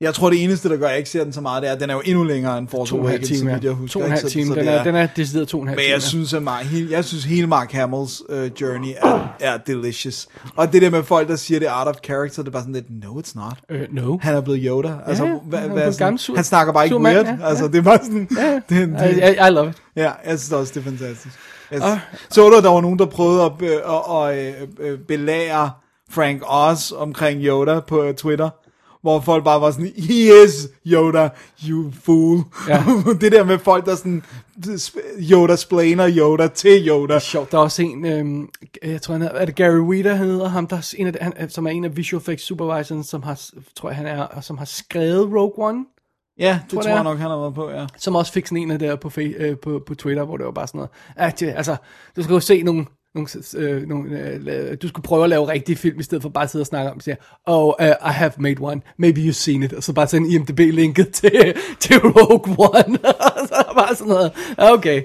jeg 0.00 0.14
tror, 0.14 0.30
det 0.30 0.44
eneste, 0.44 0.68
der 0.68 0.76
gør, 0.76 0.84
at 0.86 0.90
jeg 0.90 0.98
ikke 0.98 1.10
ser 1.10 1.24
den 1.24 1.32
så 1.32 1.40
meget, 1.40 1.62
det 1.62 1.68
er, 1.68 1.74
at 1.74 1.80
den 1.80 1.90
er 1.90 1.94
jo 1.94 2.02
endnu 2.04 2.24
længere 2.24 2.58
end 2.58 2.68
Force 2.68 2.94
Awakens, 2.96 3.28
time, 3.28 3.50
vidt 3.52 3.64
jeg 3.64 3.70
ja. 3.70 3.76
husker. 3.76 3.92
To 3.92 4.00
og 4.00 4.06
en 4.06 4.12
halv 4.12 4.24
time. 4.30 4.54
Den 4.54 4.68
er, 4.68 4.84
den 4.84 4.94
er 4.94 5.06
decideret 5.16 5.48
to 5.48 5.58
og 5.58 5.62
en 5.62 5.68
halv 5.68 5.76
Men 5.78 5.82
time. 5.84 5.92
jeg 5.92 6.02
synes, 6.02 6.34
at 6.34 6.42
Mark, 6.42 6.64
hele, 6.64 6.90
jeg 6.90 7.04
synes 7.04 7.24
hele 7.24 7.46
Mark 7.46 7.72
Hamills 7.72 8.22
uh, 8.28 8.60
journey 8.60 8.88
er, 8.96 9.36
er 9.40 9.56
delicious. 9.56 10.28
Og 10.56 10.72
det 10.72 10.82
der 10.82 10.90
med 10.90 11.02
folk, 11.02 11.28
der 11.28 11.36
siger, 11.36 11.58
det 11.58 11.68
er 11.68 11.78
out 11.78 11.88
of 11.88 11.94
character, 12.04 12.42
det 12.42 12.48
er 12.48 12.52
bare 12.52 12.62
sådan 12.62 12.74
lidt, 12.74 12.86
no 13.04 13.20
it's 13.20 13.32
not. 13.34 13.54
Øh, 13.70 13.86
no. 13.92 14.18
Han 14.20 14.34
er 14.34 14.40
blevet 14.40 14.60
Yoda. 14.64 14.94
Altså, 15.06 15.24
ja, 15.24 15.34
hvad, 15.44 15.58
han 15.58 15.70
blevet 15.70 15.94
sådan, 15.94 16.18
han 16.34 16.44
snakker 16.44 16.72
bare 16.72 16.84
ikke 16.84 16.92
sur 16.94 16.98
mand, 17.00 17.16
weird. 17.26 17.38
ja, 17.40 17.46
altså, 17.46 17.64
ja. 17.64 17.70
det 17.70 17.78
er 17.78 17.82
bare 17.82 17.98
sådan... 18.04 18.28
Ja, 18.36 18.52
det, 18.68 18.88
det, 18.98 19.16
I, 19.16 19.48
I, 19.48 19.50
love 19.50 19.68
it. 19.70 19.76
ja, 19.96 20.12
jeg 20.26 20.38
synes 20.38 20.52
også, 20.52 20.72
det 20.74 20.80
er 20.80 20.84
fantastisk. 20.84 21.38
Jeg, 21.70 21.82
Ah. 21.82 21.98
Så 22.30 22.46
at 22.46 22.64
der 22.64 22.70
var 22.70 22.80
nogen, 22.80 22.98
der 22.98 23.06
prøvede 23.06 23.42
at, 23.44 23.52
øh, 23.62 23.70
at, 23.70 24.28
at, 24.28 24.54
at, 24.80 24.92
at 24.92 24.98
belære 25.08 25.70
Frank 26.10 26.42
Oz 26.46 26.92
omkring 26.92 27.40
Yoda 27.42 27.80
på 27.80 28.12
Twitter, 28.16 28.50
hvor 29.08 29.20
folk 29.20 29.44
bare 29.44 29.60
var 29.60 29.70
sådan, 29.70 29.92
he 29.96 30.44
is 30.44 30.68
Yoda, 30.86 31.28
you 31.68 31.90
fool. 32.02 32.38
Ja. 32.68 32.84
det 33.20 33.32
der 33.32 33.44
med 33.44 33.58
folk, 33.58 33.86
der 33.86 33.94
sådan, 33.94 34.22
Yoda 35.32 35.56
splainer 35.56 36.10
Yoda 36.16 36.48
til 36.48 36.88
Yoda. 36.88 37.18
Sjovt, 37.18 37.52
der 37.52 37.58
er 37.58 37.62
også 37.62 37.82
en, 37.82 38.06
øhm, 38.06 38.48
jeg 38.82 39.02
tror 39.02 39.12
han 39.12 39.22
er, 39.22 39.28
er 39.28 39.44
det 39.44 39.54
Gary 39.54 39.78
Weeder, 39.78 40.14
han 40.14 40.26
hedder 40.26 40.48
ham, 40.48 40.66
der 40.66 40.76
er 40.76 40.94
en 40.98 41.06
af, 41.06 41.14
han, 41.20 41.50
som 41.50 41.66
er 41.66 41.70
en 41.70 41.84
af 41.84 41.96
visual 41.96 42.20
effects 42.20 42.44
supervisors, 42.44 43.06
som 43.06 43.22
har, 43.22 43.40
tror 43.76 43.88
jeg 43.88 43.96
han 43.96 44.06
er, 44.06 44.40
som 44.40 44.58
har 44.58 44.64
skrevet 44.64 45.28
Rogue 45.32 45.68
One, 45.68 45.84
Ja, 46.38 46.60
det 46.62 46.70
Tror 46.70 46.76
tror, 46.76 46.82
det 46.82 46.88
jeg 46.88 46.98
er. 46.98 47.02
nok, 47.02 47.18
han 47.18 47.30
har 47.30 47.38
været 47.38 47.54
på, 47.54 47.70
ja. 47.70 47.86
som 47.96 48.14
også 48.16 48.32
fik 48.32 48.46
sådan 48.46 48.62
en 48.62 48.70
af 48.70 48.78
der 48.78 48.96
på, 48.96 49.10
øh, 49.16 49.56
på, 49.58 49.82
på 49.86 49.94
Twitter, 49.94 50.24
hvor 50.24 50.36
det 50.36 50.46
var 50.46 50.52
bare 50.52 50.66
sådan 50.66 50.78
noget, 50.78 50.90
at, 51.16 51.42
øh, 51.42 51.56
altså, 51.56 51.76
du 52.16 52.22
skal 52.22 52.32
jo 52.34 52.40
se 52.40 52.62
nogle, 52.62 52.86
nogle, 53.18 53.68
øh, 53.70 53.88
nogle 53.88 54.16
øh, 54.50 54.76
du 54.82 54.88
skulle 54.88 55.02
prøve 55.04 55.24
at 55.24 55.30
lave 55.30 55.48
rigtige 55.48 55.76
film, 55.76 56.00
i 56.00 56.02
stedet 56.02 56.22
for 56.22 56.28
bare 56.28 56.44
at 56.44 56.50
sidde 56.50 56.62
og 56.62 56.66
snakke 56.66 56.90
om, 56.90 57.00
siger, 57.00 57.16
oh, 57.46 57.74
uh, 57.80 57.86
I 57.86 58.12
have 58.12 58.32
made 58.38 58.56
one, 58.60 58.80
maybe 58.98 59.20
you've 59.20 59.32
seen 59.32 59.62
it, 59.62 59.72
og 59.72 59.82
så 59.82 59.92
bare 59.92 60.06
sende 60.06 60.34
IMDb-linket 60.34 61.08
til, 61.20 61.54
til 61.80 61.98
Rogue 61.98 62.54
One, 62.58 62.98
og 63.26 63.48
så 63.48 63.72
bare 63.76 63.94
sådan 63.94 64.12
noget, 64.12 64.32
okay. 64.58 65.02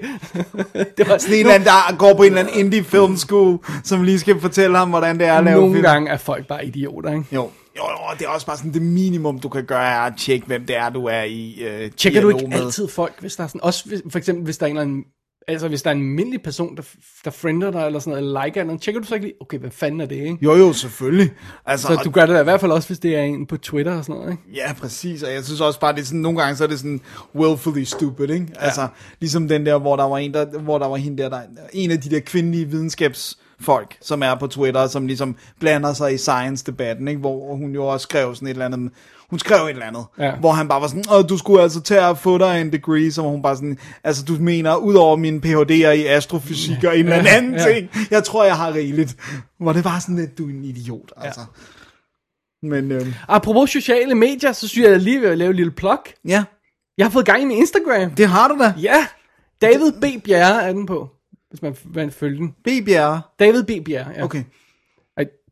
det 0.98 1.08
var 1.08 1.18
Sådan 1.18 1.34
en 1.34 1.40
eller 1.40 1.54
anden, 1.54 1.66
der 1.66 1.96
går 1.96 2.14
på 2.14 2.22
en 2.22 2.26
eller 2.26 2.40
anden 2.40 2.58
indie 2.58 2.84
film 2.84 3.16
school, 3.16 3.58
som 3.84 4.02
lige 4.02 4.18
skal 4.18 4.40
fortælle 4.40 4.78
ham, 4.78 4.90
hvordan 4.90 5.18
det 5.18 5.26
er 5.26 5.34
at 5.34 5.44
lave 5.44 5.60
Nogle 5.60 5.74
film. 5.74 5.82
gange 5.82 6.10
er 6.10 6.16
folk 6.16 6.46
bare 6.46 6.66
idioter, 6.66 7.10
ikke? 7.10 7.24
Jo. 7.32 7.50
Jo, 7.76 7.82
jo, 7.90 8.16
det 8.18 8.24
er 8.24 8.28
også 8.28 8.46
bare 8.46 8.56
sådan 8.56 8.72
det 8.72 8.82
minimum, 8.82 9.38
du 9.38 9.48
kan 9.48 9.64
gøre, 9.64 9.84
er 9.88 9.98
at 10.00 10.12
tjekke, 10.18 10.46
hvem 10.46 10.66
det 10.66 10.76
er, 10.76 10.88
du 10.90 11.04
er 11.04 11.22
i 11.22 11.62
øh, 11.62 11.90
Tjekker 11.90 12.20
du 12.20 12.28
ikke 12.28 12.46
med. 12.46 12.58
altid 12.58 12.88
folk, 12.88 13.20
hvis 13.20 13.36
der 13.36 13.44
er 13.44 13.48
sådan, 13.48 13.60
også 13.64 13.84
hvis, 13.88 14.02
for 14.10 14.18
eksempel 14.18 14.44
hvis 14.44 14.58
der 14.58 14.66
er 14.66 14.70
en 14.70 14.76
eller 14.76 14.82
anden, 14.82 15.04
altså 15.48 15.68
hvis 15.68 15.82
der 15.82 15.90
er 15.90 15.94
en 15.94 16.00
almindelig 16.00 16.42
person, 16.42 16.76
der, 16.76 16.82
der 17.24 17.30
friender 17.30 17.70
dig, 17.70 17.86
eller 17.86 17.98
sådan 17.98 18.10
noget, 18.10 18.26
eller 18.26 18.44
liker 18.44 18.64
noget, 18.64 18.80
tjekker 18.80 19.00
du 19.00 19.06
så 19.06 19.14
ikke 19.14 19.26
lige, 19.26 19.34
okay, 19.40 19.58
hvad 19.58 19.70
fanden 19.70 20.00
er 20.00 20.06
det, 20.06 20.16
ikke? 20.16 20.38
Jo, 20.42 20.54
jo, 20.54 20.72
selvfølgelig. 20.72 21.30
Altså, 21.66 21.86
Så 21.86 22.00
du 22.04 22.10
gør 22.10 22.26
det 22.26 22.34
da 22.34 22.40
i 22.40 22.44
hvert 22.44 22.60
fald 22.60 22.72
også, 22.72 22.88
hvis 22.88 22.98
det 22.98 23.16
er 23.16 23.22
en 23.22 23.46
på 23.46 23.56
Twitter 23.56 23.94
og 23.96 24.04
sådan 24.04 24.20
noget, 24.20 24.32
ikke? 24.32 24.42
Ja, 24.54 24.72
præcis, 24.72 25.22
og 25.22 25.32
jeg 25.32 25.44
synes 25.44 25.60
også 25.60 25.80
bare, 25.80 25.92
det 25.92 26.00
er 26.00 26.04
sådan, 26.04 26.20
nogle 26.20 26.38
gange 26.38 26.56
så 26.56 26.64
er 26.64 26.68
det 26.68 26.78
sådan 26.78 27.00
willfully 27.34 27.82
stupid, 27.82 28.30
ikke? 28.30 28.46
Ja. 28.54 28.64
Altså, 28.64 28.88
ligesom 29.20 29.48
den 29.48 29.66
der, 29.66 29.78
hvor 29.78 29.96
der 29.96 30.04
var 30.04 30.18
en, 30.18 30.34
der, 30.34 30.58
hvor 30.58 30.78
der 30.78 30.86
var 30.86 30.96
hende 30.96 31.22
der, 31.22 31.28
der, 31.28 31.40
en 31.72 31.90
af 31.90 32.00
de 32.00 32.10
der 32.10 32.20
kvindelige 32.20 32.64
videnskabsfolk, 32.68 33.96
som 34.00 34.22
er 34.22 34.34
på 34.34 34.46
Twitter, 34.46 34.86
som 34.86 35.06
ligesom 35.06 35.36
blander 35.60 35.92
sig 35.92 36.14
i 36.14 36.18
science-debatten, 36.18 37.08
ikke? 37.08 37.20
Hvor 37.20 37.56
hun 37.56 37.74
jo 37.74 37.86
også 37.86 38.04
skrev 38.04 38.34
sådan 38.34 38.48
et 38.48 38.52
eller 38.52 38.64
andet, 38.64 38.92
hun 39.30 39.38
skrev 39.38 39.64
et 39.64 39.70
eller 39.70 39.86
andet, 39.86 40.04
Ja. 40.18 40.34
hvor 40.36 40.52
han 40.52 40.68
bare 40.68 40.80
var 40.80 40.86
sådan, 40.88 41.04
Åh, 41.12 41.24
du 41.28 41.38
skulle 41.38 41.62
altså 41.62 41.80
tage 41.80 42.06
og 42.06 42.18
få 42.18 42.38
dig 42.38 42.60
en 42.60 42.72
degree, 42.72 43.12
så 43.12 43.22
var 43.22 43.28
hun 43.28 43.42
bare 43.42 43.56
sådan, 43.56 43.78
altså 44.04 44.24
du 44.24 44.32
mener, 44.40 44.76
ud 44.76 44.94
over 44.94 45.16
mine 45.16 45.40
PhD'er 45.46 45.90
i 45.90 46.06
astrofysik 46.06 46.84
og 46.84 46.98
en 46.98 47.08
eller 47.08 47.30
anden 47.30 47.54
Ja. 47.54 47.72
ting, 47.74 47.90
jeg 48.10 48.24
tror, 48.24 48.44
jeg 48.44 48.56
har 48.56 48.74
rigeligt. 48.74 49.16
Hvor 49.60 49.72
det 49.72 49.84
var 49.84 49.98
sådan 49.98 50.16
lidt, 50.16 50.38
du 50.38 50.46
er 50.46 50.50
en 50.50 50.64
idiot, 50.64 51.12
altså. 51.16 51.40
Men, 52.62 52.92
øhm, 52.92 53.14
Apropos 53.28 53.70
sociale 53.70 54.14
medier, 54.14 54.52
så 54.52 54.68
synes 54.68 54.86
jeg, 54.86 54.94
at 54.94 55.02
lige 55.02 55.20
vil 55.20 55.38
lave 55.38 55.50
et 55.50 55.56
lille 55.56 55.72
plug. 55.72 55.98
ja, 56.24 56.44
Jeg 56.98 57.06
har 57.06 57.10
fået 57.10 57.26
gang 57.26 57.42
i 57.42 57.44
min 57.44 57.56
Instagram. 57.58 58.10
det 58.10 58.28
har 58.28 58.48
du 58.48 58.58
da. 58.60 58.74
Ja, 58.82 59.06
David 59.62 59.92
B. 59.92 60.24
Bjerre 60.24 60.62
er 60.62 60.72
den 60.72 60.86
på, 60.86 61.08
hvis 61.50 61.62
man, 61.62 61.76
man 61.94 62.10
følger 62.10 62.38
den. 62.38 62.54
B. 62.64 62.68
Bjerre. 62.86 63.20
David 63.38 63.62
B. 63.64 63.70
Bjerre, 63.84 64.10
ja. 64.16 64.24
Okay. 64.24 64.42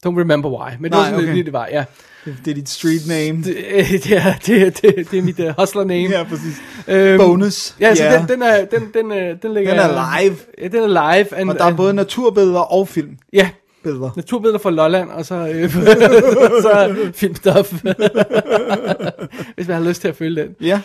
Don't 0.06 0.18
remember 0.20 0.48
why, 0.50 0.70
men 0.80 0.84
det 0.84 0.90
Nej, 0.90 0.98
var 1.00 1.04
sådan 1.04 1.20
okay. 1.24 1.32
lige, 1.34 1.44
det 1.44 1.52
var, 1.52 1.68
ja. 1.72 1.84
Det, 2.24 2.36
det 2.44 2.50
er 2.50 2.54
dit 2.54 2.68
street 2.68 3.00
name. 3.08 3.42
Det, 3.42 3.56
øh, 3.72 3.90
det, 3.90 4.12
er, 4.16 4.32
det, 4.46 4.82
det, 4.82 5.10
det 5.10 5.18
er 5.18 5.22
mit 5.22 5.40
uh, 5.40 5.46
hustler 5.58 5.84
name. 5.84 6.08
Ja, 6.10 6.22
præcis. 6.24 6.62
Øhm, 6.88 7.18
Bonus. 7.18 7.76
Ja, 7.80 7.94
så 7.94 8.04
Ja. 8.04 8.18
den, 8.18 8.28
den, 8.28 8.42
er, 8.42 8.64
den, 8.64 8.82
den, 8.94 9.12
øh, 9.12 9.36
den, 9.42 9.54
ligger, 9.54 9.70
Den 9.70 9.80
er 9.80 10.20
live. 10.22 10.36
Ja, 10.62 10.68
den 10.68 10.82
er 10.82 10.86
live. 11.16 11.36
And, 11.36 11.50
Og 11.50 11.58
der 11.58 11.64
er 11.64 11.70
and- 11.70 11.76
både 11.76 11.94
naturbilleder 11.94 12.60
og 12.60 12.88
filmbilleder. 12.88 13.18
Ja, 14.04 14.10
naturbilleder 14.16 14.58
fra 14.58 14.70
Lolland, 14.70 15.10
og 15.10 15.26
så, 15.26 15.34
øh, 15.34 15.72
så 16.62 16.96
filmstof. 17.14 17.72
Hvis 19.54 19.68
man 19.68 19.76
har 19.76 19.88
lyst 19.88 20.00
til 20.00 20.08
at 20.08 20.16
følge 20.16 20.42
den. 20.42 20.50
Ja, 20.60 20.80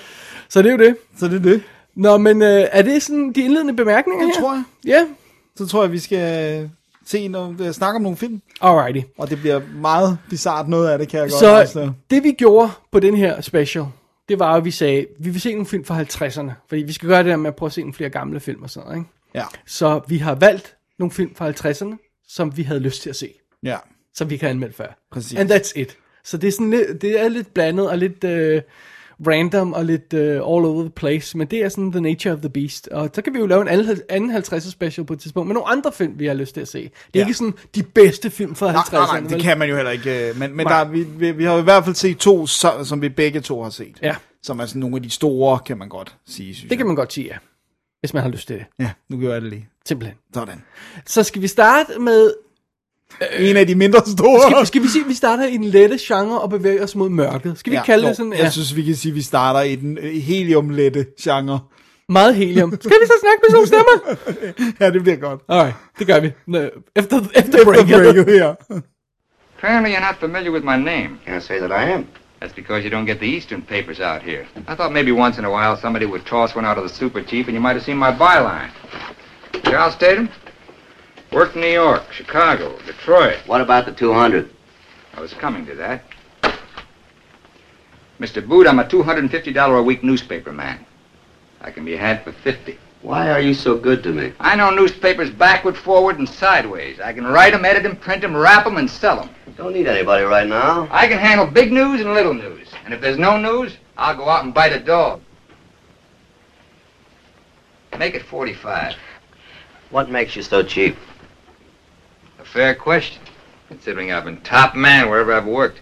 Så 0.49 0.61
det 0.61 0.67
er 0.67 0.71
jo 0.71 0.77
det. 0.77 0.95
så 1.19 1.27
det 1.27 1.35
er 1.35 1.39
det. 1.39 1.61
Nå, 1.95 2.17
men 2.17 2.41
øh, 2.41 2.65
er 2.71 2.81
det 2.81 3.03
sådan 3.03 3.31
de 3.35 3.41
indledende 3.41 3.75
bemærkninger 3.75 4.25
Det 4.25 4.35
her? 4.35 4.41
tror 4.41 4.53
jeg. 4.53 4.63
Ja, 4.87 5.05
Så 5.55 5.65
tror 5.67 5.83
jeg, 5.83 5.91
vi 5.91 5.99
skal 5.99 6.69
se 7.07 7.27
noget, 7.27 7.75
snakke 7.75 7.95
om 7.95 8.01
nogle 8.01 8.17
film. 8.17 8.41
alrighty. 8.61 9.07
Og 9.17 9.29
det 9.29 9.39
bliver 9.39 9.61
meget 9.75 10.17
bizart 10.29 10.67
noget 10.67 10.89
af 10.89 10.99
det, 10.99 11.09
kan 11.09 11.19
jeg 11.19 11.29
godt 11.29 11.69
Så 11.69 11.91
det 12.09 12.23
vi 12.23 12.31
gjorde 12.31 12.71
på 12.91 12.99
den 12.99 13.17
her 13.17 13.41
special, 13.41 13.85
det 14.29 14.39
var, 14.39 14.53
at 14.55 14.65
vi 14.65 14.71
sagde, 14.71 15.05
vi 15.19 15.29
vil 15.29 15.41
se 15.41 15.51
nogle 15.51 15.65
film 15.65 15.85
fra 15.85 16.01
50'erne. 16.01 16.51
Fordi 16.69 16.81
vi 16.81 16.93
skal 16.93 17.09
gøre 17.09 17.17
det 17.23 17.25
der 17.25 17.35
med 17.35 17.47
at 17.47 17.55
prøve 17.55 17.67
at 17.67 17.73
se 17.73 17.81
nogle 17.81 17.93
flere 17.93 18.09
gamle 18.09 18.39
film 18.39 18.63
og 18.63 18.69
sådan 18.69 18.87
noget, 18.87 18.99
ikke? 18.99 19.09
Ja, 19.33 19.43
Så 19.65 20.01
vi 20.07 20.17
har 20.17 20.35
valgt 20.35 20.75
nogle 20.99 21.11
film 21.11 21.35
fra 21.35 21.49
50'erne, 21.49 22.23
som 22.27 22.57
vi 22.57 22.63
havde 22.63 22.79
lyst 22.79 23.01
til 23.01 23.09
at 23.09 23.15
se. 23.15 23.33
ja, 23.63 23.77
Som 24.13 24.29
vi 24.29 24.37
kan 24.37 24.49
anmelde 24.49 24.73
før. 24.73 24.97
Præcis. 25.11 25.39
And 25.39 25.51
that's 25.51 25.71
it. 25.75 25.97
Så 26.23 26.37
det 26.37 26.47
er, 26.47 26.51
sådan 26.51 26.69
lidt, 26.69 27.01
det 27.01 27.21
er 27.21 27.27
lidt 27.27 27.53
blandet 27.53 27.89
og 27.89 27.97
lidt 27.97 28.23
uh, 28.23 28.61
random 29.27 29.73
og 29.73 29.85
lidt 29.85 30.13
uh, 30.13 30.19
all 30.19 30.41
over 30.65 30.81
the 30.81 30.89
place. 30.89 31.37
Men 31.37 31.47
det 31.47 31.59
er 31.63 31.69
sådan 31.69 31.91
the 31.91 32.01
nature 32.01 32.33
of 32.33 32.39
the 32.39 32.49
beast. 32.49 32.87
Og 32.87 33.09
så 33.13 33.21
kan 33.21 33.33
vi 33.33 33.39
jo 33.39 33.45
lave 33.45 33.61
en 33.61 33.67
anden, 33.67 33.97
anden 34.09 34.35
50'er 34.35 34.71
special 34.71 35.05
på 35.05 35.13
et 35.13 35.19
tidspunkt 35.19 35.47
med 35.47 35.53
nogle 35.53 35.67
andre 35.69 35.91
film, 35.91 36.19
vi 36.19 36.25
har 36.25 36.33
lyst 36.33 36.53
til 36.53 36.61
at 36.61 36.67
se. 36.67 36.79
Det 36.83 36.85
er 36.87 36.91
Ja. 37.15 37.19
ikke 37.19 37.33
sådan 37.33 37.53
de 37.75 37.83
bedste 37.83 38.29
film 38.29 38.55
fra 38.55 38.71
Nej, 38.71 38.81
50'erne. 38.81 38.93
nej, 38.93 39.05
nej, 39.05 39.19
det 39.19 39.31
vel? 39.31 39.41
kan 39.41 39.57
man 39.57 39.69
jo 39.69 39.75
heller 39.75 39.91
ikke. 39.91 40.29
øh, 40.29 40.39
Men, 40.39 40.55
men 40.55 40.65
Nej. 40.65 40.73
der, 40.83 40.85
er- 40.89 40.91
vi, 40.91 41.03
vi, 41.03 41.31
vi 41.31 41.43
har 41.43 41.57
i 41.57 41.61
hvert 41.63 41.83
fald 41.83 41.95
set 41.95 42.17
to, 42.17 42.47
som 42.83 43.01
vi 43.01 43.09
begge 43.09 43.41
to 43.41 43.63
har 43.63 43.69
set. 43.69 43.95
Ja. 44.01 44.15
Som 44.43 44.59
er 44.59 44.65
sådan 44.65 44.79
nogle 44.79 44.95
af 44.95 45.03
de 45.03 45.09
store, 45.09 45.59
kan 45.59 45.77
man 45.77 45.89
godt 45.89 46.15
sige, 46.27 46.55
synes 46.55 46.69
Det 46.69 46.77
kan 46.77 46.79
jeg. 46.79 46.87
man 46.87 46.95
godt 46.95 47.13
sige, 47.13 47.27
ja. 47.27 47.37
Hvis 47.99 48.13
man 48.13 48.23
har 48.23 48.29
lyst 48.29 48.47
til 48.47 48.55
det. 48.55 48.65
Ja, 48.79 48.89
nu 49.09 49.17
gør 49.19 49.33
jeg 49.33 49.41
det 49.41 49.49
lige. 49.49 49.67
Simpelthen. 49.85 50.17
Sådan. 50.33 50.61
Så 51.05 51.23
skal 51.23 51.41
vi 51.41 51.47
starte 51.47 51.99
med... 51.99 52.33
En 53.39 53.57
af 53.57 53.67
de 53.67 53.75
mindre 53.75 54.01
store. 54.17 54.51
Skal, 54.51 54.65
skal 54.67 54.81
vi 54.83 54.87
sige, 54.87 55.01
at 55.03 55.09
vi 55.09 55.13
starter 55.13 55.47
i 55.47 55.57
den 55.57 55.63
lette 55.63 55.97
genre 56.01 56.41
og 56.41 56.49
bevæger 56.49 56.83
os 56.83 56.95
mod 56.95 57.09
mørket? 57.09 57.59
Skal 57.59 57.71
vi 57.71 57.75
ja, 57.77 57.83
kalde 57.83 58.03
jo, 58.03 58.09
det 58.09 58.17
sådan? 58.17 58.33
Jeg 58.33 58.51
synes, 58.51 58.75
vi 58.75 58.83
kan 58.83 58.95
sige, 58.95 59.11
at 59.11 59.15
vi 59.15 59.21
starter 59.21 59.61
i 59.61 59.75
den 59.75 59.97
øh, 59.97 60.13
heliumlette 60.13 61.05
genre. 61.21 61.59
Meget 62.09 62.35
helium. 62.35 62.71
Skal 62.81 62.97
vi 63.01 63.05
så 63.05 63.13
snakke 63.21 63.39
med 63.43 63.49
sådan 63.49 63.55
nogle 63.55 63.67
stemmer? 63.67 64.75
Ja, 64.85 64.91
det 64.91 65.01
bliver 65.03 65.17
godt. 65.17 65.41
Alright, 65.49 65.75
det 65.99 66.07
gør 66.07 66.19
vi. 66.19 66.27
Efter, 66.27 67.19
efter 67.19 67.19
Efter 67.35 67.63
breaket. 67.65 67.95
breaket 67.95 68.25
her. 68.25 68.55
Apparently, 69.57 69.91
you're 69.93 70.07
not 70.09 70.15
familiar 70.19 70.51
with 70.51 70.65
my 70.65 70.77
name. 70.91 71.09
Can't 71.27 71.39
say 71.39 71.57
that 71.59 71.71
I 71.71 71.91
am. 71.95 72.05
That's 72.41 72.53
because 72.55 72.85
you 72.85 72.91
don't 72.91 73.07
get 73.07 73.17
the 73.17 73.37
Eastern 73.37 73.61
papers 73.61 73.99
out 73.99 74.21
here. 74.21 74.43
I 74.71 74.75
thought 74.75 74.91
maybe 74.93 75.11
once 75.11 75.39
in 75.39 75.45
a 75.45 75.49
while 75.49 75.75
somebody 75.81 76.05
would 76.05 76.23
toss 76.25 76.55
one 76.55 76.65
out 76.69 76.77
of 76.77 76.83
the 76.87 76.93
super 77.01 77.21
chief 77.23 77.47
and 77.47 77.55
you 77.57 77.61
might 77.61 77.75
have 77.77 77.83
seen 77.89 77.97
my 77.97 78.11
byline. 78.11 78.69
Charles 79.63 79.95
Tatum? 79.95 80.29
Worked 81.31 81.55
in 81.55 81.61
New 81.61 81.67
York, 81.67 82.11
Chicago, 82.11 82.77
Detroit. 82.85 83.37
What 83.45 83.61
about 83.61 83.85
the 83.85 83.91
200? 83.91 84.49
I 85.13 85.19
was 85.19 85.33
coming 85.33 85.65
to 85.65 85.75
that. 85.75 86.03
Mr. 88.19 88.47
Boot, 88.47 88.65
I'm 88.65 88.79
a 88.79 88.85
$250 88.85 89.79
a 89.79 89.83
week 89.83 90.03
newspaper 90.03 90.51
man. 90.51 90.85
I 91.61 91.71
can 91.71 91.85
be 91.85 91.95
had 91.97 92.23
for 92.23 92.31
50. 92.31 92.79
Why 93.01 93.29
are 93.29 93.39
you 93.39 93.53
so 93.53 93.77
good 93.77 94.01
to 94.03 94.11
me? 94.11 94.33
I 94.39 94.55
know 94.55 94.71
newspapers 94.71 95.29
backward, 95.29 95.77
forward, 95.77 96.17
and 96.17 96.27
sideways. 96.27 96.99
I 96.99 97.13
can 97.13 97.27
write 97.27 97.53
'em, 97.53 97.65
edit 97.65 97.85
'em, 97.85 97.95
print 97.95 98.23
'em, 98.23 98.35
wrap 98.35 98.65
'em, 98.65 98.77
and 98.77 98.89
sell 98.89 99.21
'em. 99.21 99.29
Don't 99.55 99.73
need 99.73 99.87
anybody 99.87 100.23
right 100.23 100.47
now. 100.47 100.87
I 100.91 101.07
can 101.07 101.19
handle 101.19 101.45
big 101.45 101.71
news 101.71 102.01
and 102.01 102.13
little 102.13 102.33
news. 102.33 102.67
And 102.85 102.93
if 102.93 103.01
there's 103.01 103.19
no 103.19 103.37
news, 103.37 103.77
I'll 103.97 104.15
go 104.15 104.27
out 104.27 104.45
and 104.45 104.53
bite 104.53 104.73
a 104.73 104.79
dog. 104.79 105.21
Make 107.99 108.15
it 108.15 108.23
45. 108.23 108.95
What 109.89 110.09
makes 110.09 110.35
you 110.35 110.41
so 110.41 110.63
cheap? 110.63 110.97
Fair 112.53 112.75
question, 112.75 113.21
considering 113.67 114.11
I've 114.11 114.25
been 114.25 114.41
top 114.41 114.75
man 114.75 115.09
wherever 115.09 115.33
I've 115.33 115.45
worked. 115.45 115.81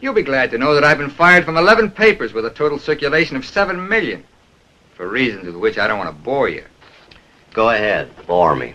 You'll 0.00 0.14
be 0.14 0.22
glad 0.22 0.50
to 0.50 0.58
know 0.58 0.74
that 0.74 0.84
I've 0.84 0.98
been 0.98 1.10
fired 1.10 1.44
from 1.44 1.56
11 1.58 1.90
papers 1.90 2.32
with 2.32 2.46
a 2.46 2.50
total 2.50 2.78
circulation 2.78 3.36
of 3.36 3.44
7 3.44 3.88
million. 3.88 4.24
For 4.94 5.08
reasons 5.08 5.46
with 5.46 5.56
which 5.56 5.78
I 5.78 5.86
don't 5.86 5.98
want 5.98 6.10
to 6.10 6.24
bore 6.24 6.48
you. 6.48 6.64
Go 7.52 7.70
ahead, 7.70 8.10
bore 8.26 8.56
me. 8.56 8.74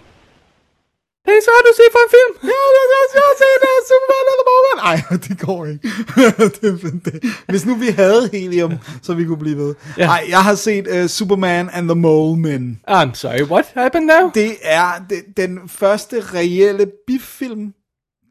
Hey, 1.28 1.40
så 1.46 1.50
har 1.56 1.62
du 1.68 1.72
set 1.80 1.92
for 1.96 2.02
en 2.06 2.12
film? 2.18 2.34
Ja, 2.52 2.62
det 2.76 2.96
også, 3.02 3.16
jeg 3.20 3.26
har 3.30 3.38
set 3.44 3.62
uh, 3.70 3.80
Superman 3.92 4.26
at 4.34 4.38
the 4.42 4.48
moment. 4.54 4.80
Ej, 4.90 4.98
det 5.28 5.40
går 5.40 5.66
ikke. 5.66 5.88
det, 6.62 7.06
det, 7.06 7.24
hvis 7.48 7.66
nu 7.66 7.76
vi 7.76 7.88
havde 7.88 8.30
helium, 8.34 8.74
så 9.02 9.14
vi 9.14 9.26
kunne 9.26 9.38
blive 9.38 9.58
ved. 9.58 9.76
Ja. 9.98 10.06
Ej, 10.06 10.26
jeg 10.30 10.44
har 10.44 10.56
set 10.56 10.88
uh, 10.88 11.08
Superman 11.08 11.70
and 11.74 11.88
the 11.88 11.96
Mole 11.96 12.40
Men. 12.40 12.80
I'm 12.90 13.14
sorry, 13.14 13.42
what 13.42 13.66
happened 13.74 14.06
now? 14.06 14.32
Det 14.34 14.56
er 14.62 15.06
det, 15.10 15.24
den 15.38 15.60
første 15.70 16.22
reelle 16.22 16.88
biffilm, 17.08 17.74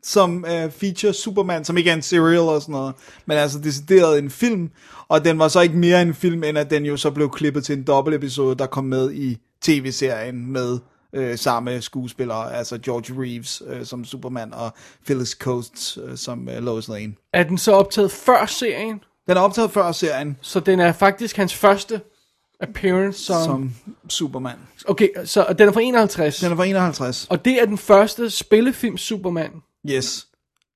som 0.05 0.45
uh, 0.49 0.73
feature 0.73 1.13
Superman, 1.13 1.65
som 1.65 1.77
ikke 1.77 1.91
er 1.91 1.95
en 1.95 2.03
serial 2.03 2.39
og 2.39 2.63
sådan 2.63 2.73
noget, 2.73 2.95
men 3.27 3.39
altså 3.39 3.59
decideret 3.59 4.19
en 4.19 4.31
film, 4.31 4.71
og 5.09 5.25
den 5.25 5.39
var 5.39 5.49
så 5.49 5.61
ikke 5.61 5.77
mere 5.77 6.03
en 6.03 6.15
film, 6.15 6.45
end 6.45 6.59
at 6.59 6.71
den 6.71 6.87
jo 6.87 6.97
så 6.97 7.11
blev 7.11 7.31
klippet 7.31 7.65
til 7.65 7.77
en 7.79 7.85
dobbelt 7.85 8.17
episode, 8.17 8.59
der 8.59 8.67
kom 8.67 8.85
med 8.85 9.13
i 9.13 9.39
tv-serien 9.63 10.53
med 10.53 10.79
øh, 11.15 11.39
samme 11.39 11.83
skuespillere, 11.83 12.55
altså 12.55 12.79
George 12.79 13.23
Reeves 13.23 13.63
øh, 13.67 13.87
som 13.87 14.05
Superman 14.05 14.55
og 14.55 14.73
Phyllis 15.07 15.31
Coates 15.31 15.99
øh, 16.05 16.17
som 16.17 16.49
øh, 16.49 16.63
Lois 16.63 16.89
Lane. 16.89 17.15
Er 17.33 17.43
den 17.43 17.59
så 17.59 17.73
optaget 17.73 18.11
før 18.11 18.47
serien? 18.47 19.01
Den 19.29 19.37
er 19.37 19.41
optaget 19.41 19.71
før 19.71 19.93
serien 19.93 20.37
Så 20.41 20.61
den 20.61 20.81
er 20.81 20.93
faktisk 20.93 21.37
hans 21.37 21.55
første 21.55 22.01
appearance 22.61 23.25
som... 23.25 23.45
som... 23.45 23.75
Superman. 24.09 24.57
Okay, 24.87 25.09
så 25.25 25.55
den 25.59 25.69
er 25.69 25.73
fra 25.73 25.81
51. 25.81 26.39
Den 26.39 26.53
er 26.53 26.57
fra 26.57 26.65
51. 26.65 27.27
Og 27.31 27.45
det 27.45 27.63
er 27.63 27.65
den 27.67 27.79
første 27.79 28.31
spillefilm 28.31 28.97
Superman, 28.97 29.51
Yes. 29.91 30.27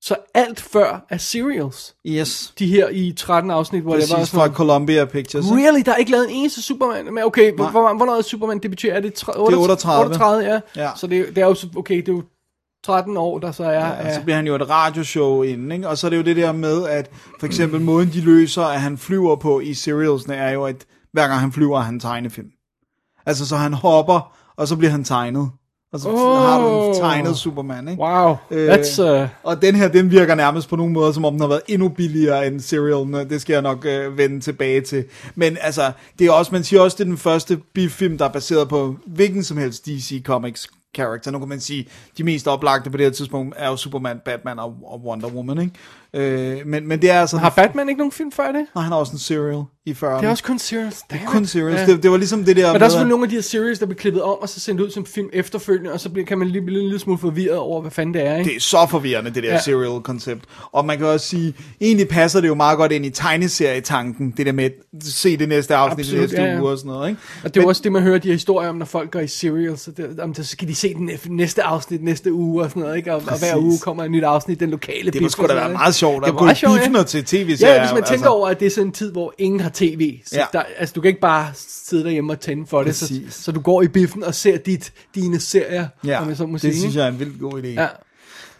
Så 0.08 0.16
alt 0.34 0.60
før 0.60 1.06
er 1.08 1.16
serials. 1.16 1.94
Yes. 2.06 2.54
De 2.58 2.66
her 2.66 2.88
i 2.88 3.12
13 3.16 3.50
afsnit, 3.50 3.82
hvor 3.82 3.92
det 3.92 4.10
var 4.10 4.16
Præcis 4.16 4.30
sådan 4.30 4.50
fra 4.50 4.56
Columbia 4.56 5.04
Pictures. 5.04 5.46
Really? 5.46 5.82
Der 5.86 5.92
er 5.92 5.96
ikke 5.96 6.10
lavet 6.10 6.30
en 6.30 6.36
eneste 6.36 6.62
Superman? 6.62 7.14
Men 7.14 7.24
okay, 7.24 7.52
hvor, 7.52 7.70
hvor, 7.70 7.96
hvornår 7.96 8.16
er 8.16 8.22
Superman 8.22 8.58
debuterer? 8.58 8.94
Er 8.96 9.00
det, 9.00 9.14
tre, 9.14 9.38
38, 9.38 9.62
38. 9.62 10.04
38, 10.04 10.44
ja. 10.76 10.84
Ja. 10.84 10.90
Så 10.96 11.06
det, 11.06 11.26
det 11.28 11.38
er 11.38 11.46
jo, 11.46 11.56
okay, 11.76 11.96
det 11.96 12.08
er 12.08 12.12
jo 12.12 12.22
13 12.84 13.16
år, 13.16 13.38
der 13.38 13.52
så 13.52 13.64
er... 13.64 13.70
Ja, 13.70 13.86
Ja, 13.86 14.14
så 14.14 14.22
bliver 14.22 14.36
han 14.36 14.46
jo 14.46 14.54
et 14.54 14.70
radioshow 14.70 15.42
inden, 15.42 15.72
ikke? 15.72 15.88
Og 15.88 15.98
så 15.98 16.06
er 16.06 16.10
det 16.10 16.16
jo 16.16 16.22
det 16.22 16.36
der 16.36 16.52
med, 16.52 16.86
at 16.86 17.10
for 17.40 17.46
eksempel 17.46 17.80
måden, 17.80 18.08
de 18.12 18.20
løser, 18.20 18.62
at 18.62 18.80
han 18.80 18.98
flyver 18.98 19.36
på 19.36 19.60
i 19.60 19.74
serialsene, 19.74 20.34
er 20.34 20.50
jo, 20.50 20.64
at 20.64 20.86
hver 21.12 21.28
gang 21.28 21.40
han 21.40 21.52
flyver, 21.52 21.78
er 21.78 21.82
han 21.82 22.00
tegnefilm. 22.00 22.48
Altså, 23.26 23.46
så 23.46 23.56
han 23.56 23.74
hopper, 23.74 24.36
og 24.56 24.68
så 24.68 24.76
bliver 24.76 24.90
han 24.90 25.04
tegnet. 25.04 25.50
Og 25.92 26.00
så 26.00 26.08
Oh. 26.08 26.18
har 26.38 26.60
du 26.68 26.88
en 26.88 26.94
tegnet 26.94 27.36
Superman, 27.36 27.88
ikke? 27.88 28.02
Wow, 28.02 28.36
Øh, 28.50 28.74
that's... 28.74 29.02
Uh, 29.02 29.28
Og 29.42 29.62
den 29.62 29.74
her, 29.74 29.88
den 29.88 30.10
virker 30.10 30.34
nærmest 30.34 30.68
på 30.68 30.76
nogle 30.76 30.92
måder, 30.92 31.12
som 31.12 31.24
om 31.24 31.32
den 31.32 31.40
har 31.40 31.48
været 31.48 31.62
endnu 31.68 31.88
billigere 31.88 32.46
end 32.46 32.60
serialen. 32.60 33.14
Det 33.14 33.40
skal 33.40 33.52
jeg 33.52 33.62
nok 33.62 33.84
øh, 33.86 34.18
vende 34.18 34.40
tilbage 34.40 34.80
til. 34.80 35.04
Men 35.34 35.56
altså, 35.60 35.92
det 36.18 36.26
er 36.26 36.32
også, 36.32 36.52
man 36.52 36.64
siger 36.64 36.80
også, 36.82 36.94
det 36.94 37.00
er 37.00 37.08
den 37.08 37.18
første 37.18 37.58
biff-film, 37.74 38.18
der 38.18 38.24
er 38.24 38.28
baseret 38.32 38.68
på 38.68 38.96
hvilken 39.06 39.44
som 39.44 39.56
helst 39.56 39.86
DC 39.86 40.22
Comics 40.24 40.66
character. 40.96 41.30
Nu 41.30 41.38
kan 41.38 41.48
man 41.48 41.60
sige, 41.60 41.88
de 42.18 42.24
mest 42.24 42.48
oplagte 42.48 42.90
på 42.90 42.96
det 42.96 43.06
her 43.06 43.10
tidspunkt 43.12 43.54
er 43.58 43.68
jo 43.68 43.76
Superman, 43.76 44.20
Batman 44.24 44.58
og, 44.58 44.74
og 44.84 45.00
Wonder 45.04 45.28
Woman, 45.28 45.58
ikke? 45.58 45.72
Øh, 46.14 46.56
men, 46.66 46.88
men 46.88 47.02
det 47.02 47.10
er 47.10 47.20
altså... 47.20 47.36
har 47.36 47.50
Batman 47.50 47.88
ikke 47.88 47.98
nogen 47.98 48.12
film 48.12 48.32
før 48.32 48.46
det? 48.52 48.66
Nej, 48.74 48.82
han 48.82 48.92
har 48.92 48.98
også 48.98 49.12
en 49.12 49.18
serial 49.18 49.62
i 49.86 49.90
40'erne. 49.92 50.06
Det 50.20 50.24
er 50.24 50.30
også 50.30 50.44
kun 50.44 50.58
serials. 50.58 51.02
Damn 51.10 51.26
kun 51.26 51.42
it. 51.42 51.48
serials. 51.48 51.80
Ja. 51.80 51.86
Det, 51.86 52.02
det, 52.02 52.10
var 52.10 52.16
ligesom 52.16 52.44
det 52.44 52.56
der 52.56 52.62
Men 52.62 52.64
der 52.64 52.68
er 52.68 52.72
med, 52.78 52.90
selvfølgelig 52.90 53.10
nogle 53.10 53.24
af 53.24 53.28
de 53.28 53.34
her 53.34 53.42
series, 53.42 53.78
der 53.78 53.86
bliver 53.86 53.98
klippet 53.98 54.22
om, 54.22 54.38
og 54.40 54.48
så 54.48 54.60
sendt 54.60 54.80
ud 54.80 54.90
som 54.90 55.06
film 55.06 55.28
efterfølgende, 55.32 55.92
og 55.92 56.00
så 56.00 56.10
bliver, 56.10 56.26
kan 56.26 56.38
man 56.38 56.48
lige 56.48 56.62
blive 56.62 56.78
en 56.78 56.84
lille 56.84 56.98
smule 56.98 57.18
forvirret 57.18 57.58
over, 57.58 57.80
hvad 57.80 57.90
fanden 57.90 58.14
det 58.14 58.26
er, 58.26 58.36
ikke? 58.36 58.48
Det 58.50 58.56
er 58.56 58.60
så 58.60 58.86
forvirrende, 58.90 59.30
det 59.34 59.42
der 59.42 59.48
Ja. 59.52 59.60
serial-koncept. 59.60 60.44
Og 60.72 60.84
man 60.84 60.98
kan 60.98 61.06
også 61.06 61.26
sige, 61.28 61.54
egentlig 61.80 62.08
passer 62.08 62.40
det 62.40 62.48
jo 62.48 62.54
meget 62.54 62.78
godt 62.78 62.92
ind 62.92 63.06
i 63.06 63.10
tegneserietanken, 63.10 64.34
det 64.36 64.46
der 64.46 64.52
med 64.52 64.64
at 64.64 64.72
se 65.04 65.36
det 65.36 65.48
næste 65.48 65.74
afsnit 65.74 65.98
i 65.98 66.08
Absolut, 66.08 66.20
næste 66.22 66.42
ja, 66.42 66.52
ja. 66.52 66.60
uge 66.60 66.70
og 66.70 66.78
sådan 66.78 66.92
noget, 66.92 67.08
ikke? 67.08 67.20
Og 67.44 67.54
det 67.54 67.60
er 67.60 67.64
jo 67.64 67.68
også 67.68 67.82
det, 67.84 67.92
man 67.92 68.02
hører 68.02 68.18
de 68.18 68.28
her 68.28 68.34
historier 68.34 68.68
om, 68.68 68.76
når 68.76 68.86
folk 68.86 69.10
går 69.10 69.20
i 69.20 69.26
serials, 69.26 69.80
så, 69.80 69.90
det, 69.90 70.20
om, 70.20 70.34
så 70.34 70.44
skal 70.44 70.68
de 70.68 70.74
se 70.74 70.94
den 70.94 71.04
næ- 71.06 71.16
næste 71.28 71.62
afsnit 71.62 72.02
næste 72.04 72.32
uge 72.32 72.62
og 72.62 72.70
sådan 72.70 72.82
noget, 72.82 72.96
ikke? 72.96 73.14
Og, 73.14 73.22
og 73.26 73.38
hver 73.38 73.56
uge 73.56 73.78
kommer 73.78 74.04
et 74.04 74.10
nyt 74.10 74.24
afsnit, 74.24 74.60
den 74.60 74.70
lokale 74.70 75.10
Det 75.10 75.22
må 75.22 75.28
sgu 75.28 75.46
da 75.46 75.54
være 75.54 75.72
meget 75.72 75.94
sjovt 75.98 76.26
at 76.26 76.36
gå 76.36 76.54
sjovt, 76.54 76.80
ja. 76.94 76.98
og 76.98 77.06
til 77.06 77.24
tv-serier. 77.24 77.74
Ja, 77.74 77.80
hvis 77.80 77.92
man 77.94 78.02
tænker 78.02 78.12
altså. 78.12 78.28
over, 78.28 78.48
at 78.48 78.60
det 78.60 78.66
er 78.66 78.70
sådan 78.70 78.86
en 78.86 78.92
tid, 78.92 79.12
hvor 79.12 79.34
ingen 79.38 79.60
har 79.60 79.70
tv, 79.74 80.18
så 80.26 80.36
Ja. 80.36 80.44
der, 80.52 80.62
altså 80.78 80.92
du 80.92 81.00
kan 81.00 81.08
ikke 81.08 81.20
bare 81.20 81.50
sidde 81.56 82.04
derhjemme 82.04 82.32
og 82.32 82.40
tænde 82.40 82.66
for 82.66 82.82
det, 82.82 82.94
så, 82.96 83.14
så 83.30 83.52
du 83.52 83.60
går 83.60 83.82
i 83.82 83.88
biffen 83.88 84.24
og 84.24 84.34
ser 84.34 84.56
dit, 84.58 84.92
dine 85.14 85.40
serier, 85.40 85.86
Ja, 86.04 86.22
om 86.22 86.28
jeg 86.28 86.36
så 86.36 86.46
må 86.46 86.52
det 86.52 86.60
sige. 86.60 86.78
synes 86.80 86.96
jeg 86.96 87.04
er 87.04 87.08
en 87.08 87.18
vildt 87.18 87.40
god 87.40 87.62
idé. 87.62 87.66
Ja. 87.66 87.86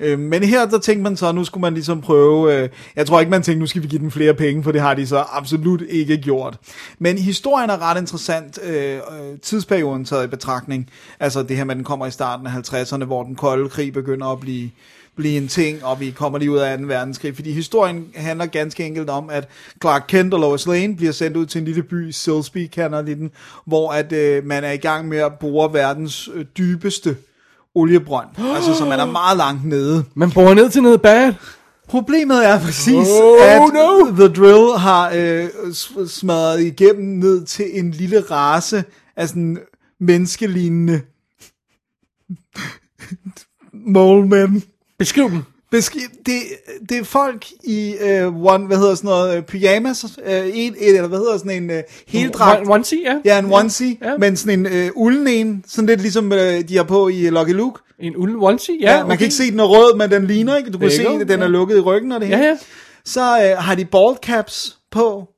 Øh, 0.00 0.18
men 0.18 0.42
her, 0.42 0.66
der 0.66 0.78
tænkte 0.78 1.02
man 1.02 1.16
så, 1.16 1.32
nu 1.32 1.44
skulle 1.44 1.62
man 1.62 1.74
ligesom 1.74 2.00
prøve, 2.00 2.54
øh, 2.62 2.68
jeg 2.96 3.06
tror 3.06 3.20
ikke, 3.20 3.30
man 3.30 3.42
tænkte, 3.42 3.60
nu 3.60 3.66
skal 3.66 3.82
vi 3.82 3.86
give 3.88 4.00
dem 4.02 4.10
flere 4.10 4.34
penge, 4.34 4.62
for 4.64 4.72
det 4.72 4.80
har 4.80 4.94
de 4.94 5.06
så 5.06 5.24
absolut 5.32 5.82
ikke 5.88 6.16
gjort. 6.16 6.56
Men 6.98 7.18
historien 7.18 7.70
er 7.70 7.82
ret 7.90 7.98
interessant, 8.00 8.58
øh, 8.64 8.98
tidsperioden 9.42 10.04
taget 10.04 10.24
i 10.24 10.26
betragtning, 10.26 10.90
altså 11.20 11.42
det 11.42 11.56
her 11.56 11.64
med, 11.64 11.74
den 11.76 11.84
kommer 11.84 12.06
i 12.06 12.10
starten 12.10 12.46
af 12.46 12.50
50'erne, 12.50 13.04
hvor 13.04 13.22
den 13.22 13.34
kolde 13.34 13.68
krig 13.68 13.92
begynder 13.92 14.26
at 14.26 14.40
blive 14.40 14.70
blive 15.18 15.36
en 15.36 15.48
ting, 15.48 15.84
og 15.84 16.00
vi 16.00 16.10
kommer 16.10 16.38
lige 16.38 16.50
ud 16.50 16.58
af 16.58 16.78
2. 16.78 16.84
verdenskrig, 16.86 17.34
fordi 17.34 17.52
historien 17.52 18.06
handler 18.14 18.46
ganske 18.46 18.84
enkelt 18.84 19.10
om, 19.10 19.30
at 19.30 19.48
Clark 19.80 20.04
Kent 20.08 20.34
og 20.34 20.40
Lois 20.40 20.66
Lane 20.66 20.96
bliver 20.96 21.12
sendt 21.12 21.36
ud 21.36 21.46
til 21.46 21.58
en 21.58 21.64
lille 21.64 21.82
by, 21.82 22.10
Silsby 22.10 22.70
den, 22.76 23.30
hvor 23.66 23.92
at 23.92 24.12
øh, 24.12 24.46
man 24.46 24.64
er 24.64 24.72
i 24.72 24.76
gang 24.76 25.08
med 25.08 25.18
at 25.18 25.32
bore 25.40 25.72
verdens 25.72 26.28
øh, 26.34 26.44
dybeste 26.58 27.16
oliebrønd, 27.74 28.28
altså 28.56 28.74
så 28.74 28.84
man 28.84 29.00
er 29.00 29.06
meget 29.06 29.36
langt 29.36 29.64
nede. 29.64 30.04
Man 30.14 30.30
bor 30.30 30.54
ned 30.54 30.70
til 30.70 30.82
noget 30.82 31.02
bad. 31.02 31.34
Problemet 31.88 32.46
er 32.46 32.60
præcis, 32.60 33.08
Oh, 33.22 33.42
at 33.42 33.60
no. 33.74 34.16
The 34.16 34.28
Drill 34.28 34.78
har 34.78 35.12
øh, 35.16 35.48
smadret 36.08 36.62
igennem 36.62 37.18
ned 37.18 37.44
til 37.44 37.78
en 37.78 37.90
lille 37.90 38.20
race 38.20 38.84
af 39.16 39.28
sådan 39.28 39.58
menneskelignende 40.00 41.00
molemen. 43.94 44.62
Beskriv 44.98 45.30
dem. 45.30 45.42
Beski- 45.74 46.22
det, 46.26 46.34
det 46.88 46.98
er 46.98 47.04
folk 47.04 47.46
i 47.64 47.94
øh, 48.00 48.44
one, 48.44 48.66
hvad 48.66 48.76
hedder 48.76 48.94
sådan 48.94 49.08
noget, 49.08 49.36
øh, 49.36 49.42
pyjamas, 49.42 50.04
øh, 50.26 50.50
en, 50.54 50.74
eller 50.80 51.08
hvad 51.08 51.18
hedder 51.18 51.38
sådan 51.38 51.62
en 51.62 51.70
øh, 51.70 51.82
heldragt. 52.06 52.60
One, 52.60 52.70
onesie, 52.72 53.00
ja. 53.04 53.20
Ja, 53.24 53.38
en 53.38 53.52
onesie, 53.52 53.96
Ja. 54.02 54.10
ja. 54.10 54.16
men 54.16 54.36
sådan 54.36 54.58
en 54.58 54.66
øh, 54.66 54.90
ulden 54.94 55.26
en, 55.28 55.64
sådan 55.66 55.86
lidt 55.86 56.00
ligesom 56.00 56.32
øh, 56.32 56.68
de 56.68 56.76
har 56.76 56.84
på 56.84 57.08
i 57.08 57.30
Lucky 57.30 57.50
Luke. 57.52 57.80
En 57.98 58.16
ulden 58.16 58.36
onesie, 58.40 58.76
ja. 58.80 58.90
Ja, 58.92 58.96
man 58.96 59.06
okay. 59.06 59.16
kan 59.16 59.24
ikke 59.24 59.34
se, 59.36 59.50
den 59.50 59.60
er 59.60 59.64
rød, 59.64 59.96
men 59.96 60.10
den 60.10 60.26
ligner 60.26 60.56
ikke. 60.56 60.70
Du 60.70 60.78
kan 60.78 60.90
se, 60.90 61.06
at 61.08 61.28
den 61.28 61.40
er 61.40 61.44
ja. 61.44 61.46
lukket 61.46 61.76
i 61.76 61.80
ryggen 61.80 62.12
og 62.12 62.20
det 62.20 62.28
Ja, 62.28 62.36
hele. 62.36 62.48
ja. 62.48 62.58
Så 63.04 63.20
øh, 63.50 63.56
har 63.62 63.74
de 63.74 63.84
ball 63.84 64.16
caps 64.22 64.78
på, 64.90 65.28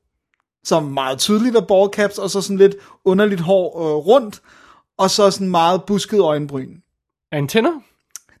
som 0.63 0.83
meget 0.83 1.19
tydeligt 1.19 1.55
er 1.55 1.61
ball 1.61 1.89
caps, 1.93 2.17
og 2.17 2.29
så 2.29 2.41
sådan 2.41 2.57
lidt 2.57 2.75
underligt 3.05 3.41
hår 3.41 3.79
øh, 3.89 3.95
rundt, 3.95 4.41
og 4.97 5.09
så 5.09 5.31
sådan 5.31 5.49
meget 5.49 5.81
busket 5.87 6.19
øjenbryn. 6.19 6.69
Antenner? 7.31 7.71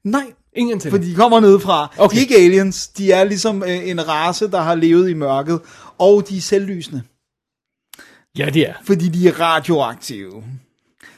Nej, 0.03 0.25
Ingen 0.55 0.73
antenner. 0.73 0.97
for 0.97 1.03
de 1.03 1.15
kommer 1.15 1.39
ned 1.39 1.59
fra. 1.59 1.93
Okay. 1.97 2.13
De 2.15 2.19
er 2.19 2.21
ikke 2.21 2.35
aliens, 2.35 2.87
de 2.87 3.11
er 3.11 3.23
ligesom 3.23 3.63
øh, 3.63 3.89
en 3.89 4.07
race, 4.07 4.47
der 4.51 4.61
har 4.61 4.75
levet 4.75 5.09
i 5.09 5.13
mørket, 5.13 5.59
og 5.97 6.29
de 6.29 6.37
er 6.37 6.41
selvlysende, 6.41 7.01
Ja, 8.37 8.49
det 8.53 8.69
er. 8.69 8.73
fordi 8.83 9.09
de 9.09 9.27
er 9.27 9.39
radioaktive. 9.39 10.43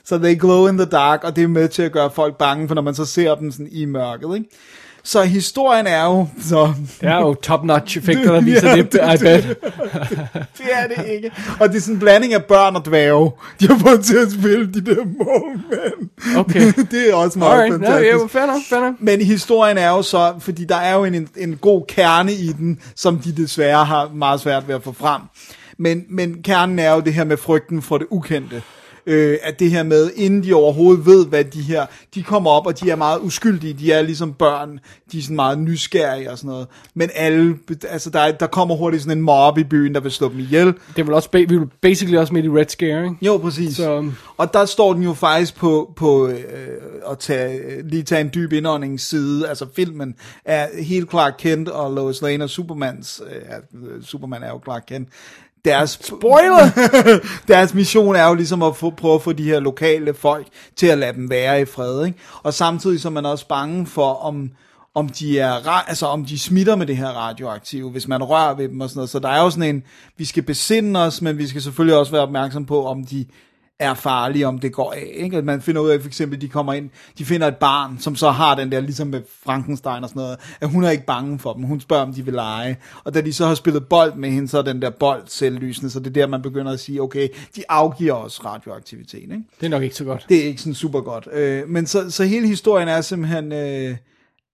Så 0.06 0.18
they 0.18 0.40
glow 0.40 0.68
in 0.68 0.78
the 0.78 0.86
dark, 0.86 1.24
og 1.24 1.36
det 1.36 1.44
er 1.44 1.48
med 1.48 1.70
til 1.70 1.82
at 1.84 1.92
gøre 1.92 2.12
folk 2.12 2.38
bange, 2.38 2.68
for 2.68 2.76
når 2.76 2.82
man 2.82 2.96
så 2.96 3.06
ser 3.06 3.36
dem 3.36 3.52
sådan 3.52 3.68
i 3.72 3.86
mørket, 3.86 4.36
ikke? 4.38 4.50
Så 5.06 5.22
historien 5.24 5.88
er 5.88 6.04
jo, 6.06 6.28
så 6.42 6.74
Det 7.02 7.10
er 7.10 7.16
jo 7.18 7.34
top-notch 7.34 7.98
effekter, 7.98 8.32
der 8.34 8.42
viser 8.42 8.70
Ja, 8.70 8.76
det, 8.76 8.92
det- 8.92 9.00
I 9.00 9.18
bet. 9.24 9.44
det 10.58 10.66
er 10.72 10.88
det 10.98 11.06
ikke. 11.14 11.32
Og 11.60 11.70
det 11.70 11.76
er 11.78 11.82
sådan 11.82 11.94
en 11.96 12.00
blanding 12.00 12.34
af 12.34 12.44
børn 12.44 12.76
og 12.76 12.86
dværge. 12.86 13.32
De 13.60 13.68
har 13.68 13.78
fået 13.80 14.06
til 14.06 14.18
at 14.18 14.32
spille 14.32 14.74
de 14.74 14.82
der 14.82 14.96
målmænd. 14.96 16.10
Okay. 16.38 16.74
det 16.92 17.10
er 17.10 17.16
også 17.16 17.40
meget 17.40 17.52
Alright, 17.62 17.82
no, 17.82 17.88
fantastisk. 17.88 18.20
yeah, 18.20 18.30
fair 18.30 18.44
enough, 18.44 18.62
fair 18.70 18.80
enough. 18.80 18.96
Men 19.00 19.22
historien 19.22 19.78
er 19.78 19.90
jo 19.90 20.02
så, 20.02 20.34
fordi 20.40 20.66
der 20.66 20.76
er 20.78 20.96
jo 20.96 21.04
en, 21.04 21.28
en 21.38 21.56
god 21.58 21.84
kerne 21.88 22.34
i 22.34 22.48
den, 22.48 22.80
som 22.96 23.18
de 23.18 23.32
desværre 23.36 23.86
har 23.86 24.10
meget 24.14 24.40
svært 24.42 24.68
ved 24.68 24.76
at 24.76 24.84
få 24.84 24.92
frem. 24.94 25.22
Men, 25.78 26.04
men 26.10 26.44
kernen 26.44 26.80
er 26.80 26.92
jo 26.94 27.00
det 27.00 27.14
her 27.14 27.24
med 27.24 27.38
frygten 27.38 27.82
for 27.82 27.98
det 27.98 28.08
ukendte. 28.10 28.62
Øh, 29.06 29.38
at 29.44 29.60
det 29.60 29.72
her 29.72 29.84
med, 29.84 30.12
inden 30.16 30.44
de 30.44 30.54
overhovedet 30.54 31.06
ved, 31.06 31.26
hvad 31.26 31.44
de 31.44 31.62
her, 31.62 31.86
de 32.16 32.24
kommer 32.24 32.50
op, 32.52 32.66
og 32.68 32.80
de 32.82 32.90
er 32.90 32.96
meget 32.96 33.20
uskyldige, 33.22 33.74
de 33.74 33.92
er 33.92 34.02
ligesom 34.02 34.34
børn, 34.34 34.80
de 35.12 35.18
er 35.18 35.22
sådan 35.22 35.36
meget 35.36 35.60
nysgerrige 35.60 36.32
og 36.32 36.38
sådan 36.38 36.50
noget. 36.50 36.68
Men 36.94 37.10
alle, 37.16 37.56
altså 37.90 38.10
der, 38.10 38.20
er- 38.20 38.32
der 38.32 38.48
kommer 38.48 38.76
hurtigt 38.76 39.04
sådan 39.04 39.18
en 39.18 39.24
mob 39.24 39.58
i 39.58 39.64
byen, 39.64 39.94
der 39.96 40.00
vil 40.00 40.12
slå 40.12 40.30
dem 40.30 40.40
ihjel. 40.40 40.66
Det 40.68 41.00
er 41.00 41.04
vel 41.04 41.14
også, 41.14 41.30
vi 41.34 41.42
er 41.56 41.66
basically 41.82 42.18
også 42.18 42.34
midt 42.34 42.46
i 42.46 42.50
Red 42.50 42.66
Scare, 42.68 43.04
ikke? 43.04 43.16
Jo, 43.22 43.38
præcis. 43.38 43.76
Så- 43.76 44.12
Og 44.38 44.54
der 44.54 44.66
står 44.66 44.94
den 44.94 45.04
jo 45.04 45.14
faktisk 45.14 45.56
på, 45.56 45.94
på 45.96 46.28
øh, 46.28 46.40
at 47.12 47.20
tage, 47.20 47.60
lige 47.90 48.04
tage 48.04 48.22
en 48.22 48.32
dyb 48.34 48.54
indåndingsside. 48.54 49.50
Altså 49.50 49.66
filmen 49.76 50.16
er 50.46 50.68
helt 50.84 51.10
Clark 51.10 51.34
Kent 51.40 51.70
og 51.70 51.94
Lois 51.94 52.22
Lane 52.22 52.44
og 52.44 52.50
Supermans, 52.50 53.22
øh, 53.32 54.04
Superman 54.04 54.44
er 54.44 54.50
jo 54.50 54.62
Clark 54.64 54.84
Kent, 54.88 55.08
deres, 55.66 56.00
Spoiler! 56.18 56.70
deres 57.48 57.74
mission 57.74 58.16
er 58.16 58.28
jo 58.28 58.34
ligesom 58.34 58.64
at 58.64 58.76
få, 58.76 58.90
prøve 58.90 59.16
at 59.16 59.22
få 59.22 59.32
de 59.32 59.44
her 59.44 59.60
lokale 59.60 60.14
folk 60.14 60.48
til 60.76 60.88
at 60.88 60.98
lade 60.98 61.14
dem 61.14 61.30
være 61.30 61.62
i 61.62 61.66
fred, 61.66 62.06
ikke? 62.06 62.20
Og 62.44 62.54
samtidig 62.54 63.02
så 63.02 63.08
er 63.08 63.12
man 63.12 63.26
også 63.26 63.48
bange 63.48 63.86
for, 63.86 64.14
om, 64.14 64.52
om 64.96 65.10
de 65.10 65.40
er, 65.40 65.70
altså 65.88 66.06
om 66.06 66.26
de 66.26 66.40
smitter 66.40 66.76
med 66.76 66.88
det 66.88 66.98
her 66.98 67.08
radioaktive, 67.08 67.90
hvis 67.90 68.08
man 68.08 68.24
rører 68.24 68.56
ved 68.56 68.70
dem 68.70 68.82
og 68.82 68.90
sådan 68.90 68.98
noget. 68.98 69.10
Så 69.10 69.20
der 69.20 69.30
er 69.30 69.42
jo 69.42 69.50
sådan 69.50 69.76
en, 69.76 69.84
vi 70.18 70.26
skal 70.26 70.44
besinde 70.44 71.00
os, 71.00 71.22
men 71.22 71.38
vi 71.38 71.48
skal 71.48 71.62
selvfølgelig 71.62 71.98
også 71.98 72.12
være 72.12 72.22
opmærksom 72.22 72.66
på, 72.66 72.86
om 72.86 73.06
de 73.06 73.26
er 73.84 73.94
farlige, 73.94 74.48
om 74.48 74.60
det 74.60 74.74
går 74.74 74.94
af. 74.94 75.12
Ikke? 75.14 75.38
At 75.38 75.46
man 75.46 75.62
finder 75.62 75.82
ud 75.82 75.90
af, 75.90 76.02
for 76.02 76.08
eksempel, 76.08 76.42
de 76.42 76.50
kommer 76.50 76.74
ind, 76.74 76.90
de 77.18 77.26
finder 77.26 77.48
et 77.48 77.58
barn, 77.58 77.98
som 78.00 78.16
så 78.16 78.30
har 78.30 78.56
den 78.56 78.72
der, 78.72 78.80
ligesom 78.80 79.08
med 79.08 79.22
Frankenstein 79.44 80.04
og 80.04 80.10
sådan 80.10 80.22
noget, 80.22 80.38
at 80.62 80.70
hun 80.70 80.84
er 80.84 80.90
ikke 80.90 81.06
bange 81.06 81.40
for 81.40 81.54
dem. 81.54 81.64
Hun 81.64 81.80
spørger, 81.80 82.04
om 82.04 82.14
de 82.14 82.26
vil 82.26 82.34
lege. 82.34 82.78
Og 83.04 83.14
da 83.14 83.22
de 83.22 83.34
så 83.34 83.46
har 83.46 83.56
spillet 83.56 83.88
bold 83.88 84.16
med 84.16 84.30
hende, 84.30 84.48
så 84.48 84.58
er 84.58 84.62
den 84.62 84.82
der 84.82 84.90
bold 84.90 85.24
selvlysende, 85.26 85.90
så 85.90 86.00
det 86.00 86.08
er 86.08 86.12
der, 86.12 86.28
man 86.28 86.42
begynder 86.42 86.72
at 86.72 86.80
sige, 86.80 87.02
okay, 87.02 87.28
de 87.56 87.64
afgiver 87.70 88.14
os 88.14 88.46
radioaktivitet. 88.46 89.22
Ikke? 89.22 89.44
Det 89.60 89.66
er 89.66 89.70
nok 89.70 89.84
ikke 89.84 89.96
så 89.96 90.04
godt. 90.04 90.26
Det 90.30 90.38
er 90.38 90.44
ikke 90.44 90.62
sådan 90.62 90.74
super 90.74 91.02
godt. 91.02 91.28
Øh, 91.34 91.70
men 91.70 91.86
så, 91.86 92.12
så 92.12 92.24
hele 92.24 92.48
historien 92.48 92.88
er 92.88 93.02
simpelthen, 93.02 93.52
øh, 93.52 93.96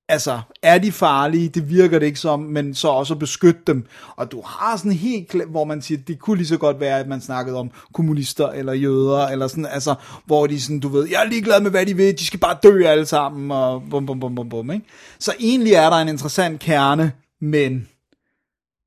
altså, 0.10 0.40
er 0.62 0.78
de 0.78 0.92
farlige? 0.92 1.50
Det 1.50 1.70
virker 1.70 2.00
det 2.00 2.06
ikke 2.06 2.20
som, 2.20 2.40
men 2.40 2.76
så 2.76 2.88
også 2.88 3.14
at 3.14 3.20
beskytte 3.20 3.62
dem. 3.68 3.86
Og 4.16 4.32
du 4.32 4.42
har 4.46 4.78
sådan 4.78 4.92
helt, 4.92 5.36
kla- 5.36 5.50
hvor 5.50 5.64
man 5.64 5.82
siger, 5.82 6.00
det 6.08 6.20
kunne 6.20 6.38
lige 6.38 6.48
så 6.48 6.58
godt 6.58 6.80
være, 6.80 7.00
at 7.00 7.08
man 7.08 7.22
snakkede 7.22 7.58
om 7.58 7.72
kommunister 7.94 8.48
eller 8.48 8.74
jøder, 8.74 9.28
eller 9.28 9.48
sådan, 9.48 9.66
altså, 9.66 9.96
hvor 10.26 10.48
de 10.48 10.62
sådan, 10.62 10.80
du 10.80 10.88
ved, 10.88 11.08
jeg 11.10 11.24
er 11.24 11.30
ligeglad 11.30 11.62
med, 11.62 11.72
hvad 11.72 11.86
de 11.86 11.96
vil, 11.96 12.20
de 12.20 12.26
skal 12.26 12.40
bare 12.40 12.58
dø 12.64 12.84
alle 12.86 13.06
sammen, 13.06 13.52
og 13.52 13.84
bum, 13.90 14.06
bum, 14.06 14.20
bum, 14.20 14.36
bum, 14.36 14.50
bum, 14.50 14.72
ikke? 14.72 14.86
Så 15.20 15.34
egentlig 15.40 15.74
er 15.74 15.90
der 15.90 15.98
en 15.98 16.10
interessant 16.10 16.60
kerne, 16.60 17.12
men 17.42 17.88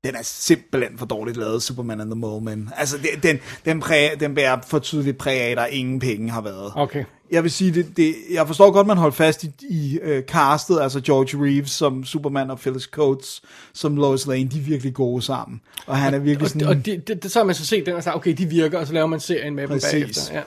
den 0.05 0.15
er 0.15 0.21
simpelthen 0.23 0.97
for 0.97 1.05
dårligt 1.05 1.37
lavet, 1.37 1.63
Superman 1.63 2.01
and 2.01 2.11
the 2.11 2.19
Moment. 2.19 2.69
Altså, 2.77 2.97
den, 3.23 3.39
den, 3.65 3.79
præ, 3.79 4.09
den 4.19 4.35
bærer 4.35 4.57
for 4.67 4.79
tydeligt 4.79 5.17
præg 5.17 5.41
af, 5.41 5.51
at 5.51 5.57
der 5.57 5.65
ingen 5.65 5.99
penge 5.99 6.31
har 6.31 6.41
været. 6.41 6.71
Okay 6.75 7.03
jeg 7.33 7.43
vil 7.43 7.51
sige, 7.51 7.71
det, 7.73 7.97
det, 7.97 8.15
jeg 8.31 8.47
forstår 8.47 8.71
godt, 8.71 8.87
man 8.87 8.97
holdt 8.97 9.15
fast 9.15 9.43
i, 9.43 9.51
i 9.69 9.99
uh, 10.03 10.23
castet, 10.23 10.79
altså 10.81 11.01
George 11.01 11.45
Reeves 11.45 11.71
som 11.71 12.03
Superman 12.03 12.49
og 12.49 12.59
Phyllis 12.59 12.83
Coates 12.83 13.41
som 13.73 13.95
Lois 13.95 14.27
Lane, 14.27 14.49
de 14.49 14.57
er 14.57 14.61
virkelig 14.61 14.93
gode 14.93 15.21
sammen. 15.21 15.61
Og 15.85 15.97
han 15.97 16.13
er 16.13 16.19
virkelig 16.19 16.49
sådan... 16.49 16.67
Og, 16.67 16.69
og 16.69 16.85
det, 16.85 17.07
det, 17.07 17.23
det, 17.23 17.31
så 17.31 17.39
har 17.39 17.45
man 17.45 17.55
så 17.55 17.65
set 17.65 17.85
den 17.85 17.95
og 17.95 18.03
sagt, 18.03 18.15
okay, 18.15 18.33
de 18.37 18.45
virker, 18.45 18.79
og 18.79 18.87
så 18.87 18.93
laver 18.93 19.07
man 19.07 19.19
serien 19.19 19.55
med 19.55 19.67
Præcis. 19.67 19.91
dem 19.91 20.01
bagefter. 20.01 20.21
Ja. 20.33 20.41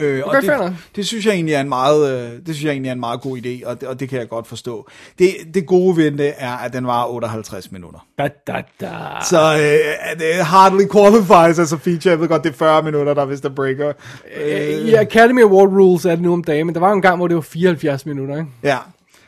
Øh, 0.00 0.22
og 0.24 0.34
Okay, 0.36 0.46
nok. 0.46 0.70
det, 0.70 0.76
det 0.96 1.06
synes 1.06 1.26
jeg 1.26 1.32
egentlig 1.32 1.54
er 1.54 1.60
en 1.60 1.68
meget, 1.68 2.10
øh, 2.12 2.30
det 2.46 2.54
synes 2.54 2.64
jeg 2.64 2.70
egentlig 2.72 2.88
er 2.88 2.92
en 2.92 3.00
meget 3.00 3.20
god 3.20 3.38
idé, 3.38 3.66
og 3.68 3.80
det, 3.80 3.88
og 3.88 4.00
det 4.00 4.08
kan 4.08 4.18
jeg 4.18 4.28
godt 4.28 4.46
forstå. 4.46 4.88
Det, 5.18 5.28
det 5.54 5.66
gode 5.66 5.96
ved 5.96 6.10
det 6.10 6.32
er, 6.38 6.52
at 6.56 6.72
den 6.72 6.86
var 6.86 7.06
58 7.06 7.72
minutter. 7.72 8.06
Da, 8.18 8.28
da, 8.46 8.62
da. 8.80 8.88
Så 9.30 9.54
øh, 9.54 10.18
det 10.20 10.44
hardly 10.44 10.84
qualifies 10.92 11.58
as 11.58 11.72
a 11.72 11.76
feature. 11.76 12.10
Jeg 12.10 12.20
ved 12.20 12.28
godt, 12.28 12.44
det 12.44 12.50
er 12.50 12.54
40 12.56 12.82
minutter, 12.82 13.14
der 13.14 13.22
er 13.22 13.26
vist 13.26 13.42
der 13.42 13.48
breaker. 13.48 13.92
Øh, 14.36 14.68
I 14.68 14.94
Academy 14.94 15.42
Award 15.42 15.68
Rules 15.68 16.04
er 16.04 16.10
det 16.10 16.20
nu 16.20 16.32
om 16.32 16.44
dagen, 16.44 16.66
men 16.66 16.74
der 16.74 16.80
var 16.80 16.92
en 16.92 17.02
gang, 17.02 17.16
hvor 17.16 17.28
det 17.28 17.34
var 17.36 17.42
74 17.42 18.06
minutter, 18.06 18.36
ikke? 18.36 18.48
Ja, 18.62 18.76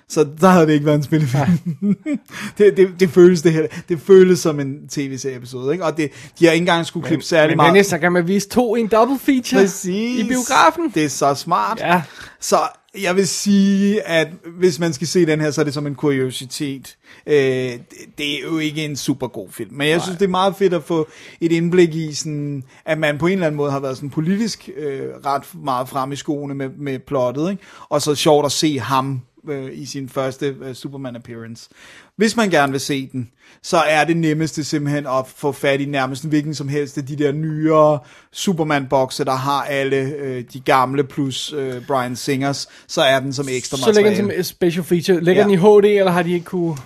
så 0.09 0.27
der 0.41 0.49
havde 0.49 0.67
det 0.67 0.73
ikke 0.73 0.87
været 0.87 0.97
en 0.97 1.03
spillefilm. 1.03 1.59
det, 2.59 2.77
det, 2.77 2.89
det, 3.01 3.11
føles 3.11 3.43
det 3.43 3.53
her, 3.53 3.67
det 3.89 4.01
føles 4.01 4.39
som 4.39 4.61
en 4.61 4.89
tv-serie 4.89 5.37
episode, 5.37 5.73
ikke? 5.73 5.85
Og 5.85 5.97
det, 5.97 6.11
de 6.39 6.45
har 6.45 6.53
ikke 6.53 6.63
engang 6.63 6.87
skulle 6.87 7.07
klippe 7.07 7.25
særlig 7.25 7.51
Men 7.51 7.57
meget. 7.57 7.69
Dennis, 7.69 7.87
så 7.87 7.99
kan 7.99 8.13
man 8.13 8.29
vise 8.29 8.49
to 8.49 8.77
i 8.77 8.81
en 8.81 8.87
double 8.87 9.19
feature 9.19 9.61
Præcis. 9.61 10.21
i 10.21 10.29
biografen. 10.29 10.91
Det 10.95 11.05
er 11.05 11.09
så 11.09 11.35
smart. 11.35 11.81
Ja. 11.81 12.03
Så 12.41 12.59
jeg 13.03 13.17
vil 13.17 13.29
sige, 13.29 14.03
at 14.03 14.29
hvis 14.59 14.79
man 14.79 14.93
skal 14.93 15.07
se 15.07 15.27
den 15.27 15.41
her, 15.41 15.51
så 15.51 15.61
er 15.61 15.65
det 15.65 15.75
som 15.75 15.87
en 15.87 15.95
kuriositet. 15.95 16.97
Øh, 17.27 17.35
det, 17.35 17.81
det 18.19 18.35
er 18.35 18.43
jo 18.43 18.59
ikke 18.59 18.85
en 18.85 18.97
super 18.97 19.29
god 19.29 19.49
film, 19.51 19.75
men 19.75 19.89
jeg 19.89 19.97
Nej. 19.97 20.05
synes, 20.05 20.19
det 20.19 20.25
er 20.25 20.31
meget 20.31 20.57
fedt 20.57 20.75
at 20.75 20.85
få 20.85 21.09
et 21.41 21.53
indblik 21.53 21.95
i, 21.95 22.15
sådan, 22.15 22.65
at 22.85 22.99
man 22.99 23.19
på 23.19 23.27
en 23.27 23.33
eller 23.33 23.47
anden 23.47 23.57
måde 23.57 23.71
har 23.71 23.81
været 23.81 23.97
sådan 23.97 24.11
politisk 24.11 24.71
øh, 24.77 25.03
ret 25.27 25.43
meget 25.65 25.89
frem 25.89 26.13
i 26.13 26.17
skoene 26.17 26.55
med, 26.55 26.69
med 26.79 26.99
plottet, 26.99 27.51
ikke? 27.51 27.63
og 27.89 28.03
så 28.03 28.15
sjovt 28.15 28.47
at 28.47 28.53
se 28.53 28.79
ham 28.79 29.21
øh, 29.49 29.71
i 29.73 29.87
sin 29.87 30.09
første 30.09 30.57
øh, 30.63 30.75
Superman 30.75 31.17
appearance. 31.17 31.69
Hvis 32.17 32.37
man 32.37 32.51
gerne 32.51 32.73
vil 32.73 32.81
se 32.81 33.09
den, 33.13 33.31
så 33.63 33.77
er 33.77 34.05
det 34.05 34.17
nemmeste 34.17 34.65
simpelthen 34.65 35.07
at 35.07 35.25
få 35.37 35.53
fat 35.53 35.81
i 35.81 35.85
nærmest 35.85 36.23
en 36.23 36.29
hvilken 36.31 36.55
som 36.55 36.69
helst 36.69 36.99
af 36.99 37.07
de 37.07 37.17
der 37.17 37.33
nyere 37.33 37.99
Superman-bokse, 38.33 39.25
der 39.25 39.33
har 39.37 39.63
alle 39.63 39.97
øh, 39.97 40.45
de 40.53 40.61
gamle 40.61 41.05
plus 41.05 41.53
øh, 41.53 41.87
Brian 41.87 42.17
Singers, 42.17 42.69
så 42.87 43.03
er 43.03 43.21
den 43.21 43.33
som 43.33 43.47
ekstra 43.51 43.77
Så 43.77 43.93
lægger 43.93 44.11
materiale. 44.11 44.35
den 44.37 44.45
som 44.45 44.55
special 44.57 44.85
feature. 44.85 45.21
Lægger 45.21 45.43
Ja. 45.43 45.49
den 45.49 45.55
i 45.55 45.57
HD, 45.57 45.85
eller 45.99 46.11
har 46.13 46.23
de 46.23 46.33
ikke 46.33 46.45
kunne... 46.47 46.77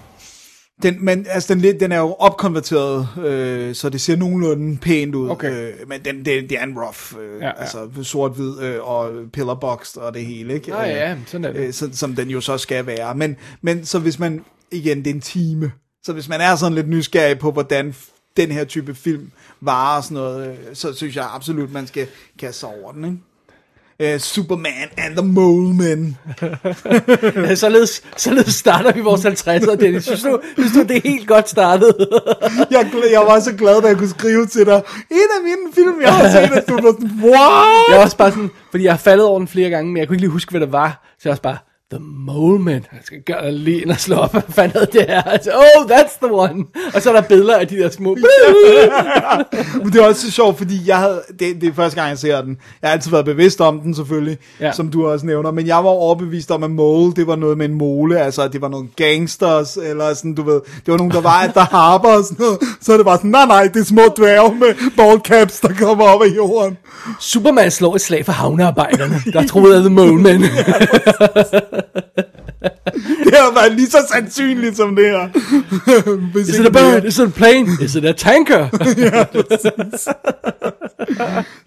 Den, 0.82 1.04
men 1.04 1.26
altså, 1.28 1.54
den, 1.54 1.80
den 1.80 1.92
er 1.92 1.98
jo 1.98 2.12
opkonverteret, 2.12 3.08
øh, 3.24 3.74
så 3.74 3.88
det 3.88 4.00
ser 4.00 4.16
nogenlunde 4.16 4.78
pænt 4.78 5.14
ud. 5.14 5.30
Okay. 5.30 5.72
Øh, 5.72 5.88
men 5.88 6.04
den, 6.04 6.24
det, 6.24 6.50
det 6.50 6.58
er 6.58 6.62
en 6.62 6.78
rough, 6.78 7.24
øh, 7.24 7.40
Ja, 7.40 7.46
ja, 7.46 7.52
altså 7.60 7.88
sort-hvid 8.02 8.60
øh, 8.60 8.88
og 8.88 9.10
pillarboxed 9.32 10.02
og 10.02 10.14
det 10.14 10.26
hele. 10.26 10.54
Ikke? 10.54 10.70
Nå 10.70 10.80
ja, 10.80 11.16
sådan 11.26 11.44
er 11.44 11.52
det. 11.52 11.60
Øh, 11.60 11.72
så, 11.72 11.88
som 11.92 12.14
den 12.14 12.28
jo 12.28 12.40
så 12.40 12.58
skal 12.58 12.86
være. 12.86 13.14
Men, 13.14 13.36
men 13.62 13.84
så 13.84 13.98
hvis 13.98 14.18
man, 14.18 14.44
igen, 14.70 14.98
det 14.98 15.06
er 15.06 15.14
en 15.14 15.20
time. 15.20 15.72
Så 16.02 16.12
hvis 16.12 16.28
man 16.28 16.40
er 16.40 16.56
sådan 16.56 16.74
lidt 16.74 16.88
nysgerrig 16.88 17.38
på, 17.38 17.50
hvordan 17.50 17.94
den 18.36 18.50
her 18.50 18.64
type 18.64 18.94
film 18.94 19.30
varer 19.60 19.96
og 19.96 20.04
sådan 20.04 20.14
noget, 20.14 20.48
øh, 20.48 20.56
så 20.74 20.94
synes 20.94 21.16
jeg 21.16 21.28
absolut, 21.32 21.72
man 21.72 21.86
skal 21.86 22.06
kaste 22.38 22.60
sig 22.60 22.68
over 22.68 22.92
den. 22.92 23.04
Ikke? 23.04 23.16
Uh, 24.02 24.18
Superman 24.18 24.88
and 24.96 25.16
the 25.16 25.26
Mole 25.26 25.74
Men. 25.74 26.18
Således, 27.56 28.02
således 28.16 28.54
starter 28.54 28.92
vi 28.92 29.00
vores 29.00 29.24
50'er, 29.26 29.74
Dennis. 29.74 30.04
Synes 30.04 30.22
du, 30.22 30.40
synes 30.56 30.72
du, 30.72 30.82
det 30.82 30.96
er 30.96 31.00
helt 31.04 31.28
godt 31.28 31.48
startet? 31.48 31.94
jeg, 32.70 32.92
jeg 33.12 33.20
var 33.20 33.40
så 33.40 33.52
glad, 33.52 33.82
da 33.82 33.88
jeg 33.88 33.96
kunne 33.96 34.08
skrive 34.08 34.46
til 34.46 34.66
dig, 34.66 34.82
en 35.10 35.28
af 35.36 35.42
mine 35.42 35.74
film, 35.74 36.00
jeg 36.02 36.14
har 36.14 36.28
set, 36.30 36.56
at 36.56 36.68
du 36.68 36.74
var 36.74 36.92
sådan, 36.92 37.10
what? 37.22 37.88
Jeg 37.88 37.96
er 37.96 38.02
også 38.04 38.16
bare 38.16 38.30
sådan, 38.30 38.50
fordi 38.70 38.84
jeg 38.84 38.92
har 38.92 38.98
faldet 38.98 39.26
over 39.26 39.38
den 39.38 39.48
flere 39.48 39.70
gange, 39.70 39.92
men 39.92 39.96
jeg 39.96 40.08
kunne 40.08 40.14
ikke 40.14 40.22
lige 40.22 40.30
huske, 40.30 40.50
hvad 40.50 40.60
det 40.60 40.72
var. 40.72 41.02
Så 41.18 41.20
jeg 41.24 41.30
var 41.30 41.32
også 41.32 41.42
bare, 41.42 41.56
The 41.92 42.00
Moment. 42.00 42.84
Jeg 42.92 43.00
skal 43.04 43.18
gøre 43.26 43.52
lige 43.52 43.82
ind 43.82 43.90
og 43.90 44.00
slå 44.00 44.16
op, 44.16 44.32
hvad 44.32 44.42
fanden 44.48 44.82
er 44.82 44.84
det 44.84 45.04
her? 45.08 45.22
Altså, 45.22 45.50
oh, 45.54 45.90
that's 45.90 46.18
the 46.26 46.32
one. 46.34 46.64
Og 46.94 47.02
så 47.02 47.10
er 47.10 47.14
der 47.14 47.28
billeder 47.28 47.56
af 47.56 47.68
de 47.68 47.76
der 47.76 47.90
små... 47.90 48.16
Men 49.82 49.92
det 49.92 50.00
er 50.02 50.06
også 50.06 50.20
så 50.20 50.30
sjovt, 50.30 50.58
fordi 50.58 50.80
jeg 50.86 50.96
havde, 50.96 51.22
det, 51.38 51.60
det 51.60 51.68
er 51.68 51.72
første 51.72 51.96
gang, 52.00 52.08
jeg 52.10 52.18
ser 52.18 52.42
den. 52.42 52.56
Jeg 52.82 52.88
har 52.90 52.92
altid 52.94 53.10
været 53.10 53.24
bevidst 53.24 53.60
om 53.60 53.80
den, 53.80 53.94
selvfølgelig, 53.94 54.38
Ja. 54.60 54.72
som 54.72 54.88
du 54.90 55.06
også 55.08 55.26
nævner. 55.26 55.50
Men 55.50 55.66
jeg 55.66 55.76
var 55.76 55.90
overbevist 55.90 56.50
om, 56.50 56.62
at 56.62 56.70
Mole, 56.70 57.12
det 57.16 57.26
var 57.26 57.36
noget 57.36 57.58
med 57.58 57.66
en 57.66 57.74
mole. 57.74 58.20
Altså, 58.20 58.42
at 58.42 58.52
det 58.52 58.60
var 58.60 58.68
nogle 58.68 58.88
gangsters, 58.96 59.76
eller 59.76 60.14
sådan, 60.14 60.34
du 60.34 60.42
ved. 60.42 60.54
Det 60.54 60.88
var 60.92 60.96
nogen, 60.96 61.12
der 61.12 61.20
var 61.20 61.46
der 61.54 61.60
harper 61.76 62.08
og 62.08 62.24
sådan 62.24 62.36
noget. 62.44 62.58
Så 62.80 62.92
er 62.92 62.96
det 62.96 63.06
bare 63.06 63.16
sådan, 63.16 63.30
nej, 63.30 63.46
nej, 63.46 63.62
det 63.74 63.80
er 63.80 63.84
små 63.84 64.02
dværge 64.16 64.54
med 64.54 64.74
ballcaps, 64.96 65.60
der 65.60 65.68
kommer 65.78 66.04
op 66.04 66.22
af 66.22 66.36
jorden. 66.36 66.76
Superman 67.20 67.70
slår 67.70 67.94
et 67.94 68.00
slag 68.00 68.24
for 68.24 68.32
havnearbejderne, 68.32 69.14
der 69.32 69.46
troede 69.46 69.76
af 69.76 69.80
The 69.82 69.90
Moment. 69.90 70.44
Det 73.24 73.34
har 73.34 73.54
været 73.54 73.72
lige 73.72 73.90
så 73.90 73.98
sandsynligt 74.12 74.76
som 74.76 74.96
det 74.96 75.04
her. 75.04 75.28
Hvis 76.32 76.48
Is 76.48 76.58
it 76.58 76.66
a 76.66 76.70
bird? 76.70 77.04
Is 77.04 77.18
it 77.18 77.26
a 77.26 77.30
plane? 77.30 77.68
Is 77.82 77.94
it 77.94 78.04
a 78.04 78.12
tanker? 78.12 78.68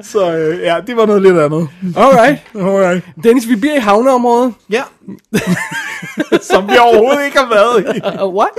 Så 0.12 0.32
øh, 0.38 0.62
ja, 0.62 0.78
det 0.88 0.96
var 0.96 1.06
noget 1.06 1.22
lidt 1.22 1.38
andet. 1.38 1.70
Alright. 1.98 2.42
Alright. 2.56 3.06
Dennis, 3.24 3.50
vi 3.50 3.56
bliver 3.56 3.76
i 3.76 3.80
havneområdet. 3.80 4.54
Ja. 4.70 4.84
som 6.42 6.68
vi 6.70 6.78
overhovedet 6.78 7.26
ikke 7.26 7.38
har 7.38 7.50
været 7.50 7.96
i. 7.96 8.24
Uh, 8.24 8.36
what? 8.36 8.50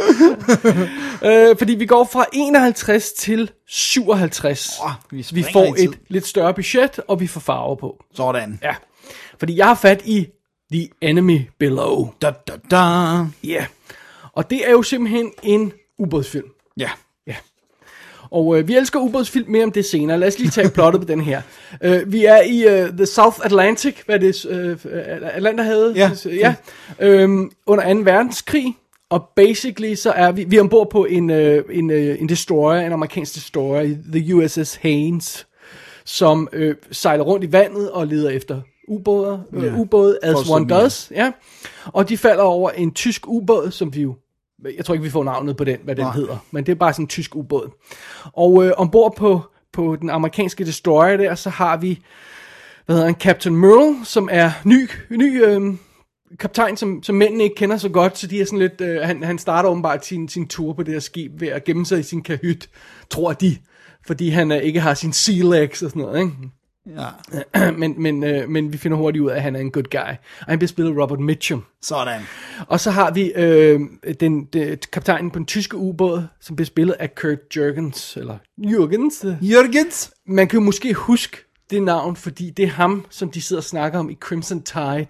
øh, 1.51 1.57
fordi 1.59 1.75
vi 1.75 1.87
går 1.87 2.09
fra 2.13 2.25
51 2.33 3.13
til 3.13 3.51
57. 3.69 4.71
Åh, 4.85 4.91
vi 5.11 5.27
vi 5.33 5.45
får 5.53 5.75
et 5.79 5.99
lidt 6.09 6.27
større 6.27 6.55
budget, 6.55 7.01
og 7.09 7.21
vi 7.21 7.27
får 7.27 7.41
farver 7.41 7.77
på. 7.77 7.97
Sådan. 8.15 8.59
Ja. 8.63 8.75
Fordi 9.39 9.57
jeg 9.57 9.67
har 9.67 9.75
fat 9.75 10.03
i 10.05 10.27
The 10.73 10.89
Enemy 11.01 11.41
Below. 11.59 12.15
Da, 12.23 12.33
da, 12.49 12.53
da. 12.71 12.77
Ja. 12.77 13.27
Yeah. 13.45 13.67
Og 14.33 14.51
det 14.51 14.69
er 14.69 14.71
jo 14.71 14.83
simpelthen 14.83 15.33
en 15.43 15.73
ubådsfilm. 15.99 16.47
Ja. 16.77 16.91
Ja. 17.27 17.35
Og 18.31 18.59
øh, 18.59 18.69
vi 18.69 18.77
elsker 18.77 19.01
ubådsfilm 19.01 19.51
mere 19.51 19.65
om 19.65 19.73
det 19.73 19.85
senere. 19.85 20.19
Lad 20.19 20.29
os 20.29 20.39
lige 20.39 20.51
tage 20.51 20.71
plottet 20.71 21.01
på 21.01 21.07
den 21.07 21.21
her. 21.21 21.43
Øh, 21.83 22.13
vi 22.13 22.25
er 22.25 22.43
i 22.43 22.65
øh, 22.65 22.91
The 22.91 23.07
South 23.07 23.39
Atlantic, 23.45 23.95
hvad 24.07 24.15
er 24.15 24.19
det, 24.19 24.47
øh, 24.47 24.79
Atlanterhavet? 25.23 25.97
Ja. 25.97 26.11
ja. 26.27 26.55
Øhm, 26.99 27.51
under 27.67 27.95
2. 27.95 28.01
verdenskrig. 28.01 28.77
Og 29.11 29.29
basically 29.37 29.95
så 29.95 30.11
er 30.11 30.33
vi, 30.33 30.45
vi 30.45 30.57
er 30.57 30.61
ombord 30.61 30.91
på 30.91 31.05
en, 31.05 31.31
øh, 31.31 31.65
en, 31.71 31.91
øh, 31.91 32.21
en 32.21 32.29
destroyer, 32.29 32.81
en 32.81 32.93
amerikansk 32.93 33.35
destroyer, 33.35 33.97
the 34.13 34.35
USS 34.35 34.75
Haynes, 34.75 35.47
som 36.05 36.49
øh, 36.53 36.75
sejler 36.91 37.25
rundt 37.25 37.45
i 37.45 37.53
vandet 37.53 37.91
og 37.91 38.07
leder 38.07 38.31
efter 38.31 38.61
ubåde, 38.89 39.43
øh, 39.53 39.65
Ja. 39.65 39.77
ubåde 39.77 40.19
as 40.23 40.33
For 40.33 40.55
one 40.55 40.69
does. 40.69 41.13
Ja. 41.15 41.33
Og 41.87 42.09
de 42.09 42.17
falder 42.17 42.43
over 42.45 42.71
en 42.71 42.93
tysk 42.93 43.29
ubåd, 43.29 43.71
som 43.71 43.95
vi 43.95 44.03
jo 44.03 44.15
jeg 44.77 44.85
tror 44.85 44.95
ikke, 44.95 45.05
vi 45.05 45.11
får 45.11 45.25
navnet 45.25 45.57
på 45.57 45.65
den, 45.65 45.79
hvad 45.85 45.97
den 45.97 46.05
Nej. 46.05 46.15
hedder. 46.15 46.37
Men 46.51 46.67
det 46.67 46.73
er 46.73 46.77
bare 46.77 46.93
sådan 46.93 47.03
en 47.05 47.09
tysk 47.09 47.37
ubåd. 47.37 47.71
Og 48.25 48.65
øh, 48.65 48.73
ombord 48.77 49.17
på, 49.17 49.41
på 49.73 49.97
den 50.01 50.11
amerikanske 50.11 50.65
destroyer 50.65 51.17
der, 51.17 51.35
så 51.35 51.51
har 51.51 51.77
vi, 51.77 52.01
hvad 52.87 52.97
hedder 52.97 53.07
han, 53.09 53.17
Captain 53.21 53.57
Merle, 53.57 54.05
som 54.05 54.29
er 54.33 54.51
ny, 54.65 54.89
ny 55.11 55.45
øh, 55.45 55.75
kaptajn, 56.39 56.77
som, 56.77 57.03
som 57.03 57.15
mændene 57.15 57.45
ikke 57.45 57.55
kender 57.57 57.77
så 57.77 57.89
godt, 57.89 58.19
så 58.19 58.27
de 58.27 58.41
er 58.41 58.45
sådan 58.45 58.59
lidt, 58.59 58.81
øh, 58.81 59.01
han, 59.03 59.23
han 59.23 59.39
starter 59.39 59.69
åbenbart 59.69 60.07
sin, 60.07 60.29
sin 60.29 60.49
tur 60.49 60.73
på 60.73 60.83
det 60.83 60.95
her 60.95 61.01
skib 61.01 61.41
ved 61.41 61.49
at 61.49 61.65
gemme 61.65 61.87
sig 61.87 62.01
i 62.01 62.03
sin 62.03 62.23
kahyt, 62.23 62.69
tror 63.11 63.33
de, 63.33 63.57
fordi 64.07 64.29
han 64.29 64.53
øh, 64.53 64.59
ikke 64.59 64.81
har 64.81 64.95
sin 64.95 65.13
sea 65.13 65.43
legs 65.59 65.83
og 65.83 65.91
sådan 65.91 66.03
noget, 66.03 66.21
ikke? 66.21 66.33
Ja. 66.87 67.71
men, 67.81 68.03
men, 68.03 68.25
øh, 68.25 68.49
men 68.49 68.73
vi 68.73 68.79
finder 68.79 68.97
hurtigt 68.99 69.23
ud 69.23 69.31
af, 69.31 69.37
at 69.37 69.43
han 69.43 69.57
er 69.57 69.61
en 69.61 69.71
good 69.71 69.91
guy. 69.91 70.15
Og 70.41 70.47
han 70.47 70.59
bliver 70.59 70.69
spillet 70.69 70.93
af 70.93 71.03
Robert 71.03 71.21
Mitchum. 71.21 71.65
Sådan. 71.83 72.23
Og 72.67 72.81
så 72.81 72.91
har 72.91 73.11
vi 73.11 73.33
øh, 73.33 73.81
den, 74.21 74.45
den, 74.45 74.79
kaptajnen 74.93 75.31
på 75.31 75.39
den 75.39 75.47
tyske 75.47 75.77
ubåd, 75.77 76.23
som 76.41 76.57
bliver 76.57 76.67
spillet 76.67 76.95
af 76.99 77.15
Kurt 77.15 77.39
Jürgens, 77.57 78.19
eller 78.19 78.39
Jürgens. 78.61 79.27
Jørgens. 79.41 80.13
Man 80.27 80.49
kan 80.49 80.59
jo 80.59 80.65
måske 80.65 80.95
huske 80.95 81.37
det 81.71 81.83
navn, 81.83 82.17
fordi 82.17 82.51
det 82.51 82.63
er 82.63 82.69
ham, 82.69 83.07
som 83.11 83.31
de 83.31 83.43
sidder 83.43 83.61
og 83.61 83.65
snakker 83.65 83.99
om 83.99 84.11
i 84.11 84.15
Crimson 84.15 84.63
Tide, 84.63 85.07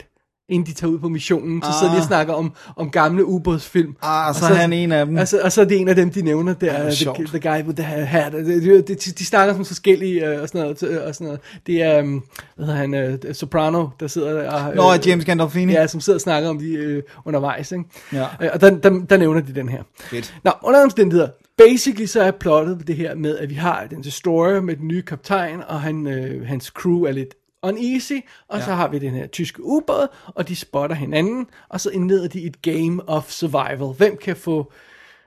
inden 0.49 0.67
de 0.67 0.73
tager 0.75 0.91
ud 0.93 0.99
på 0.99 1.09
missionen. 1.09 1.63
Så 1.63 1.69
sidder 1.81 1.95
de 1.95 1.99
og 1.99 2.05
snakker 2.05 2.35
om, 2.35 2.53
om 2.77 2.91
gamle 2.91 3.25
ubådsfilm. 3.25 3.95
Ah, 4.03 4.29
Og 4.29 4.35
så 4.35 4.45
er 4.45 4.55
han 4.55 4.73
en 4.73 4.93
af 4.93 5.07
dem. 5.07 5.19
Altså, 5.19 5.41
og 5.45 5.53
så 5.53 5.61
er 5.61 5.65
det 5.65 5.81
en 5.81 5.89
af 5.89 5.95
dem, 5.95 6.11
de 6.11 6.23
nævner 6.23 6.55
der, 6.55 6.73
er 6.73 6.83
the, 6.83 6.93
sjovt. 6.97 7.21
the 7.27 7.41
guy 7.41 7.63
with 7.67 7.75
the 7.77 7.85
hat. 7.85 8.33
De, 8.33 8.83
de, 8.83 8.95
de, 8.95 9.27
snakker 9.27 9.55
som 9.55 9.65
forskellige 9.65 10.27
øh, 10.29 10.43
og 10.43 10.49
sådan 10.49 10.61
noget. 10.61 10.83
øh, 10.83 11.07
Og 11.07 11.15
sådan 11.15 11.25
noget. 11.25 11.41
Det 11.67 11.83
er, 11.83 12.03
um, 12.03 12.25
hvad 12.57 12.67
hedder 12.67 12.79
han, 12.81 13.19
uh, 13.29 13.35
Soprano, 13.35 13.89
der 14.01 14.07
sidder 14.07 14.33
der. 14.33 14.51
Og, 14.51 14.75
Nå, 14.75 14.83
er 14.83 14.99
James 15.07 15.25
Gandolfini. 15.25 15.73
Ja, 15.73 15.87
som 15.87 16.01
sidder 16.01 16.17
og 16.17 16.21
snakker 16.21 16.49
om 16.49 16.59
de 16.59 16.73
øh, 16.73 17.03
undervejs, 17.25 17.73
ikke? 17.73 17.85
Ja. 18.13 18.27
Øh, 18.43 18.49
og 18.53 18.61
der, 18.61 18.71
der, 18.71 18.91
der 19.11 19.17
nævner 19.17 19.41
de 19.41 19.55
den 19.55 19.69
her. 19.69 19.83
Fedt. 20.01 20.35
Nå, 20.45 20.51
under 20.63 20.83
omstændigheder, 20.83 21.29
basically 21.59 22.07
så 22.07 22.23
er 22.23 22.31
plottet 22.31 22.87
det 22.87 22.97
her 22.97 23.15
med, 23.15 23.39
at 23.39 23.51
vi 23.51 23.55
har 23.55 23.87
den 23.91 24.03
destroyer 24.05 24.61
med 24.61 24.77
den 24.77 24.89
nye 24.89 25.03
kaptajn, 25.03 25.61
og 25.69 25.81
han, 25.81 26.07
øh, 26.07 26.47
hans 26.47 26.65
crew 26.67 27.03
er 27.03 27.13
lidt 27.13 27.35
uneasy, 27.69 28.13
og 28.49 28.59
ja. 28.59 28.65
så 28.65 28.73
har 28.73 28.89
vi 28.89 28.99
den 28.99 29.15
her 29.15 29.27
tyske 29.27 29.63
ubåd, 29.63 30.09
og 30.27 30.49
de 30.49 30.57
spotter 30.57 30.97
hinanden, 30.97 31.47
og 31.69 31.81
så 31.81 31.91
indleder 31.91 32.29
de 32.29 32.43
et 32.43 32.63
game 32.63 33.09
of 33.09 33.31
survival. 33.31 33.95
Hvem 33.97 34.17
kan 34.17 34.37
få 34.37 34.73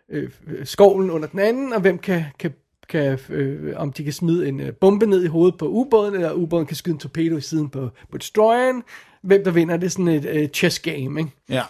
øh, 0.10 0.30
øh, 0.48 0.66
skovlen 0.66 1.12
under 1.12 1.28
den 1.28 1.40
anden, 1.40 1.74
og 1.74 1.82
hvem 1.82 1.98
kan, 1.98 2.26
kan, 2.40 2.54
kan 2.90 3.20
øh, 3.30 3.74
om 3.76 3.94
de 3.94 4.04
kan 4.04 4.14
smide 4.14 4.48
en 4.48 4.60
øh, 4.60 4.74
bombe 4.74 5.06
ned 5.06 5.24
i 5.24 5.28
hovedet 5.28 5.58
på 5.58 5.68
ubåden, 5.68 6.14
eller 6.14 6.34
ubåden 6.34 6.66
kan 6.66 6.76
skyde 6.76 6.94
en 6.94 7.00
torpedo 7.00 7.38
i 7.38 7.42
siden 7.42 7.70
på, 7.70 7.90
på 8.12 8.18
destroyeren. 8.18 8.84
hvem 9.24 9.44
der 9.44 9.52
vinder. 9.52 9.78
Det 9.78 9.86
er 9.86 9.90
sådan 9.90 10.08
et 10.08 10.44
uh, 10.44 10.50
chess 10.50 10.80
game, 10.80 11.20
ikke? 11.20 11.32
Ja. 11.50 11.64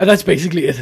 And 0.00 0.10
that's 0.10 0.24
basically 0.24 0.68
it. 0.68 0.74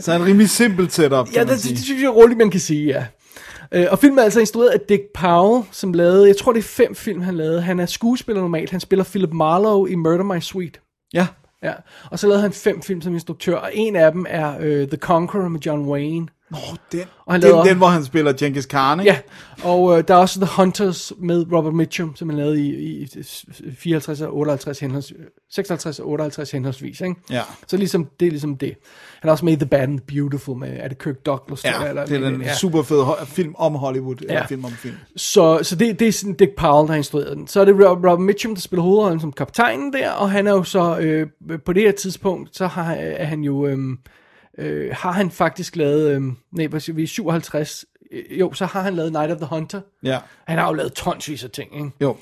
Så 0.04 0.12
en 0.12 0.24
rimelig 0.24 0.50
simpelt 0.50 0.92
setup, 0.92 1.28
ja, 1.34 1.44
det, 1.44 1.60
sige. 1.60 1.74
det 1.74 1.84
synes 1.84 2.02
jeg 2.02 2.14
roligt, 2.14 2.38
man 2.38 2.50
kan 2.50 2.60
sige, 2.60 2.86
ja. 2.86 3.06
Øh, 3.74 3.86
og 3.90 3.98
filmen 3.98 4.18
er 4.18 4.22
altså 4.22 4.40
instrueret 4.40 4.68
af 4.68 4.80
Dick 4.80 5.02
Powell, 5.14 5.64
som 5.72 5.92
lavede, 5.92 6.28
jeg 6.28 6.36
tror 6.36 6.52
det 6.52 6.58
er 6.58 6.62
fem 6.62 6.94
film, 6.94 7.20
han 7.20 7.36
lavede. 7.36 7.62
Han 7.62 7.80
er 7.80 7.86
skuespiller 7.86 8.40
normalt, 8.40 8.70
han 8.70 8.80
spiller 8.80 9.04
Philip 9.04 9.32
Marlowe 9.32 9.90
i 9.90 9.94
Murder 9.94 10.24
My 10.24 10.40
Sweet. 10.40 10.80
Ja. 11.14 11.26
Ja, 11.62 11.72
og 12.10 12.18
så 12.18 12.26
lavede 12.26 12.42
han 12.42 12.52
fem 12.52 12.82
film 12.82 13.00
som 13.00 13.12
instruktør, 13.12 13.56
og 13.56 13.70
en 13.74 13.96
af 13.96 14.12
dem 14.12 14.26
er 14.28 14.56
uh, 14.56 14.88
The 14.88 14.96
Conqueror 14.96 15.48
med 15.48 15.60
John 15.60 15.88
Wayne. 15.88 16.26
Nå, 16.50 16.58
den, 16.92 17.00
Og 17.26 17.34
han 17.34 17.42
den, 17.42 17.50
lavede- 17.50 17.68
den, 17.68 17.76
hvor 17.76 17.86
han 17.86 18.04
spiller 18.04 18.32
Genghis 18.32 18.66
Khan, 18.66 19.00
ikke? 19.00 19.12
Ja, 19.12 19.18
og 19.70 19.82
uh, 19.82 19.98
der 20.08 20.14
er 20.14 20.18
også 20.18 20.40
The 20.40 20.48
Hunters 20.56 21.12
med 21.18 21.46
Robert 21.52 21.74
Mitchum, 21.74 22.16
som 22.16 22.28
han 22.28 22.38
lavede 22.38 22.60
i, 22.66 23.02
i 23.02 23.08
54 23.78 24.20
og 24.20 24.36
58 24.36 24.80
henholds, 24.80 25.12
56 25.50 25.98
og 26.00 26.08
58 26.08 26.50
henholdsvis, 26.50 27.00
ikke? 27.00 27.14
Ja. 27.30 27.42
Så 27.66 27.76
ligesom, 27.76 28.08
det 28.20 28.26
er 28.26 28.30
ligesom 28.30 28.56
det. 28.56 28.74
Han 29.20 29.28
er 29.28 29.32
også 29.32 29.44
med 29.44 29.52
i 29.52 29.56
The 29.56 29.66
Bad 29.66 29.80
and 29.80 29.98
the 30.00 30.06
Beautiful 30.20 30.58
med, 30.58 30.68
er 30.80 30.88
det 30.88 30.98
Kirk 30.98 31.26
Douglas? 31.26 31.64
Ja, 31.64 31.88
eller, 31.88 32.06
det 32.06 32.16
er 32.16 32.30
den 32.30 32.42
ja. 32.42 32.54
super 32.54 32.82
fede 32.82 33.02
ho- 33.04 33.24
film 33.24 33.54
om 33.58 33.74
Hollywood, 33.74 34.16
ja. 34.28 34.34
Ja. 34.34 34.46
film 34.46 34.64
om 34.64 34.70
film. 34.72 34.94
Så, 35.16 35.58
så 35.62 35.76
det, 35.76 36.00
det 36.00 36.08
er 36.08 36.12
sådan 36.12 36.34
Dick 36.34 36.50
Powell, 36.56 36.86
der 36.86 36.92
har 36.92 36.96
instrueret 36.96 37.36
den. 37.36 37.46
Så 37.46 37.60
er 37.60 37.64
det 37.64 37.74
Rob, 37.74 37.98
Robert 37.98 38.20
Mitchum, 38.20 38.54
der 38.54 38.60
spiller 38.60 38.82
hovedrollen 38.82 39.20
som 39.20 39.32
kaptajnen 39.32 39.92
der, 39.92 40.10
og 40.10 40.30
han 40.30 40.46
er 40.46 40.50
jo 40.52 40.62
så, 40.62 40.98
øh, 40.98 41.26
på 41.64 41.72
det 41.72 41.82
her 41.82 41.92
tidspunkt, 41.92 42.56
så 42.56 42.66
har, 42.66 42.92
er 42.94 43.24
han 43.24 43.40
jo, 43.40 43.66
øh, 43.66 43.78
øh, 44.58 44.90
har 44.92 45.12
han 45.12 45.30
faktisk 45.30 45.76
lavet, 45.76 46.10
øh, 46.16 46.22
nej, 46.52 46.66
hvad 46.66 46.80
siger 46.80 46.96
vi, 46.96 47.06
57, 47.06 47.84
øh, 48.12 48.40
jo, 48.40 48.52
så 48.52 48.66
har 48.66 48.82
han 48.82 48.94
lavet 48.94 49.12
Night 49.12 49.30
of 49.32 49.36
the 49.36 49.46
Hunter. 49.46 49.80
Ja, 50.02 50.18
Han 50.44 50.58
har 50.58 50.66
jo 50.68 50.72
lavet 50.74 50.92
tonsvis 50.92 51.44
af 51.44 51.50
ting, 51.50 51.74
ikke? 51.76 51.90
jo. 52.00 52.16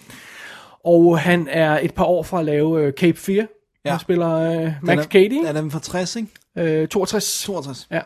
Og 0.84 1.18
han 1.18 1.48
er 1.50 1.78
et 1.82 1.94
par 1.94 2.04
år 2.04 2.22
fra 2.22 2.38
at 2.38 2.44
lave 2.44 2.82
øh, 2.82 2.92
Cape 2.92 3.18
Fear. 3.18 3.46
Ja. 3.84 3.90
Han 3.90 4.00
spiller 4.00 4.34
øh, 4.34 4.72
Max 4.82 4.98
er- 4.98 5.02
Cady, 5.08 5.22
ikke? 5.22 5.46
Er 5.46 5.52
den 5.52 5.70
fra 5.70 5.78
60, 5.80 6.16
ikke? 6.16 6.28
øh, 6.58 6.88
62. 6.88 7.42
62. 7.44 7.86
Ja. 7.90 8.00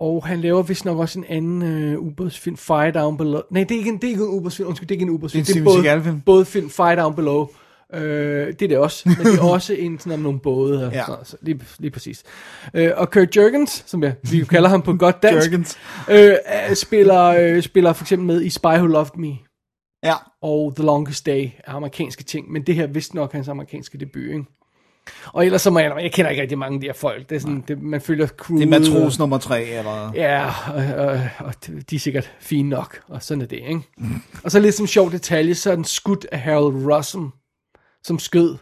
Og 0.00 0.26
han 0.26 0.40
laver 0.40 0.62
vist 0.62 0.84
nok 0.84 0.98
også 0.98 1.18
en 1.18 1.24
anden 1.28 1.62
øh, 1.62 1.98
ubådsfilm, 1.98 2.56
Fire 2.56 2.90
Down 2.90 3.16
Below. 3.16 3.40
Nej, 3.50 3.64
det 3.64 3.74
er 3.74 3.78
ikke 3.78 3.90
en, 3.90 3.96
det 3.96 4.04
er 4.04 4.08
ikke 4.08 4.22
en 4.22 4.28
ubådsfilm. 4.28 4.68
Undskyld, 4.68 4.88
det 4.88 4.94
er 4.94 4.96
ikke 4.96 5.02
en 5.02 5.10
ubådsfilm. 5.10 5.44
Det 5.44 5.54
er 5.54 5.58
en 5.58 5.64
både, 5.64 5.74
Steven 5.74 5.84
Seagal-film. 5.84 6.20
både 6.20 6.44
film 6.44 6.70
Fire 6.70 6.96
Down 6.96 7.14
Below. 7.14 7.48
Øh, 7.94 8.46
det 8.46 8.62
er 8.62 8.68
det 8.68 8.78
også, 8.78 9.02
men 9.08 9.26
det 9.26 9.38
er 9.38 9.42
også 9.58 9.74
en 9.74 9.98
sådan 9.98 10.12
om 10.12 10.20
nogle 10.20 10.40
både. 10.40 10.86
Og 10.86 10.92
Ja. 10.92 11.04
sådan, 11.06 11.24
så 11.24 11.36
lige, 11.42 11.60
lige 11.78 11.90
præcis. 11.90 12.22
Øh, 12.74 12.90
og 12.96 13.10
Kurt 13.10 13.36
Jurgens, 13.36 13.84
som 13.86 14.02
jeg, 14.02 14.14
vi 14.30 14.44
kalder 14.44 14.68
ham 14.68 14.82
på 14.82 14.92
godt 14.96 15.22
dansk, 15.22 15.50
Jurgens. 15.52 15.78
øh, 16.10 16.34
er- 16.44 16.74
spiller, 16.74 17.22
øh, 17.24 17.62
spiller 17.62 17.92
for 17.92 18.04
eksempel 18.04 18.26
med 18.26 18.42
i 18.42 18.50
Spy 18.50 18.66
Who 18.66 18.86
Loved 18.86 19.16
Me 19.18 19.36
Ja, 20.04 20.14
og 20.42 20.72
The 20.76 20.84
Longest 20.84 21.26
Day 21.26 21.48
er 21.64 21.72
amerikanske 21.72 22.24
ting, 22.24 22.52
men 22.52 22.62
det 22.62 22.74
her 22.74 22.82
er 22.82 22.86
vist 22.86 23.14
nok 23.14 23.32
hans 23.32 23.48
amerikanske 23.48 23.98
debut, 23.98 24.22
ikke? 24.22 24.44
Og 25.26 25.46
ellers 25.46 25.62
så 25.62 25.70
må 25.70 25.78
jeg, 25.78 25.92
jeg 26.02 26.12
kender 26.12 26.30
ikke 26.30 26.42
rigtig 26.42 26.58
mange 26.58 26.74
af 26.74 26.80
de 26.80 26.86
her 26.86 26.92
folk. 26.94 27.28
Det 27.30 27.36
er 27.36 27.40
sådan, 27.40 27.64
det, 27.68 27.82
man 27.82 28.00
følger 28.00 28.26
crew. 28.26 28.56
det 28.58 28.64
er 28.64 28.68
matros 28.80 29.18
nummer 29.18 29.38
3, 29.38 29.64
eller... 29.64 30.12
Ja, 30.14 30.46
og, 30.74 31.06
og, 31.06 31.20
og 31.38 31.54
de 31.90 31.96
er 31.96 32.00
sikkert 32.00 32.32
fine 32.40 32.68
nok, 32.68 33.00
og 33.08 33.22
sådan 33.22 33.42
er 33.42 33.46
det, 33.46 33.56
ikke? 33.56 33.80
Og 34.44 34.50
så 34.50 34.60
lidt 34.60 34.74
som 34.74 34.86
sjov 34.86 35.12
detalje, 35.12 35.54
så 35.54 35.70
er 35.70 35.74
den 35.74 35.84
skudt 35.84 36.26
af 36.32 36.40
Harold 36.40 36.92
Russell, 36.94 37.24
som 38.04 38.18
skød 38.18 38.56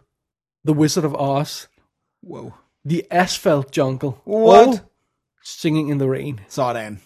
The 0.69 0.77
Wizard 0.77 1.05
of 1.05 1.13
Oz, 1.15 1.67
Wow. 2.31 2.53
The 2.91 3.03
Asphalt 3.11 3.77
Jungle, 3.79 4.11
What? 4.27 4.69
og 4.69 4.75
Singing 5.45 5.91
in 5.91 5.99
the 5.99 6.11
Rain. 6.11 6.41
Sådan. 6.49 7.01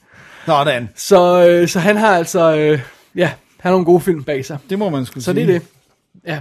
Sådan. 0.46 0.88
Så, 0.94 1.48
øh, 1.48 1.68
så 1.68 1.78
han 1.80 1.96
har 1.96 2.16
altså, 2.16 2.56
øh, 2.56 2.80
ja, 3.14 3.26
han 3.26 3.34
har 3.62 3.70
nogle 3.70 3.84
gode 3.84 4.00
film 4.00 4.24
bag 4.24 4.44
sig. 4.44 4.58
Det 4.70 4.78
må 4.78 4.90
man 4.90 5.06
skulle 5.06 5.24
Så 5.24 5.32
sige. 5.32 5.46
det 5.46 5.54
er 5.54 5.58
det. 5.58 5.68
Ja. 6.26 6.40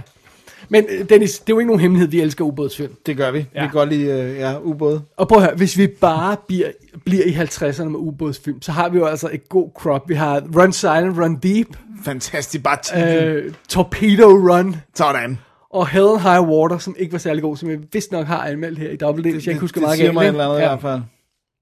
Men 0.68 0.84
øh, 0.88 1.08
Dennis, 1.08 1.38
det 1.38 1.52
er 1.52 1.54
jo 1.54 1.58
ikke 1.58 1.66
nogen 1.66 1.80
hemmelighed, 1.80 2.08
vi 2.08 2.20
elsker 2.20 2.44
ubådsfilm. 2.44 2.96
Det 3.06 3.16
gør 3.16 3.30
vi. 3.30 3.38
Ja. 3.38 3.60
Vi 3.60 3.66
kan 3.66 3.70
godt 3.70 3.88
lide 3.88 4.30
uh, 4.32 4.36
ja, 4.36 4.58
ubåde. 4.58 5.02
Og 5.16 5.28
prøv 5.28 5.38
at 5.38 5.44
høre, 5.44 5.56
hvis 5.56 5.78
vi 5.78 5.86
bare 5.86 6.36
bliver, 6.48 6.70
bliver 7.04 7.24
i 7.24 7.32
50'erne 7.34 7.84
med 7.84 7.98
ubådsfilm, 7.98 8.62
så 8.62 8.72
har 8.72 8.88
vi 8.88 8.98
jo 8.98 9.06
altså 9.06 9.30
et 9.32 9.48
god 9.48 9.70
crop. 9.74 10.08
Vi 10.08 10.14
har 10.14 10.42
Run 10.56 10.72
Silent, 10.72 11.18
Run 11.18 11.36
Deep, 11.36 11.66
Fantastisk. 12.04 12.64
Bare 12.64 13.14
øh, 13.18 13.52
Torpedo 13.68 14.26
Run 14.26 14.76
Sådan. 14.94 15.38
Og 15.70 15.88
Hell 15.88 16.18
High 16.22 16.48
Water, 16.48 16.78
som 16.78 16.96
ikke 16.98 17.12
var 17.12 17.18
særlig 17.18 17.42
god, 17.42 17.56
som 17.56 17.70
jeg 17.70 17.78
vist 17.92 18.12
nok 18.12 18.26
har 18.26 18.44
anmeldt 18.46 18.78
her 18.78 18.90
i 18.90 18.96
Double 18.96 19.24
D, 19.30 19.32
hvis 19.32 19.46
jeg 19.46 19.52
ikke 19.52 19.60
husker 19.60 19.80
det 19.80 19.86
meget 19.86 19.96
siger 19.96 20.06
galt. 20.06 20.14
mig 20.14 20.22
et 20.22 20.26
ikke? 20.26 20.34
eller 20.34 20.44
andet 20.44 20.58
Ja. 20.60 20.64
i 20.64 20.68
hvert 20.68 20.80
fald. 20.80 21.00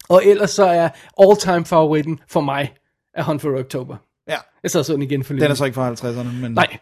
Og 0.08 0.22
ellers 0.24 0.50
så 0.50 0.64
er 0.64 0.88
all-time 1.22 1.64
favoritten 1.64 2.20
for 2.28 2.40
mig 2.40 2.72
af 3.14 3.24
Hunt 3.24 3.42
for 3.42 3.58
October. 3.58 3.96
Ja. 4.28 4.36
Jeg 4.62 4.70
sad 4.70 4.84
sådan 4.84 5.02
igen 5.02 5.24
for 5.24 5.32
lidt. 5.34 5.42
Den 5.42 5.50
er 5.50 5.54
så 5.54 5.64
ikke 5.64 5.74
fra 5.74 5.92
50'erne, 5.92 6.40
men... 6.42 6.52
Nej. 6.52 6.76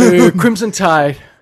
øh, 0.00 0.32
Crimson 0.42 0.70
Tide. 0.72 0.86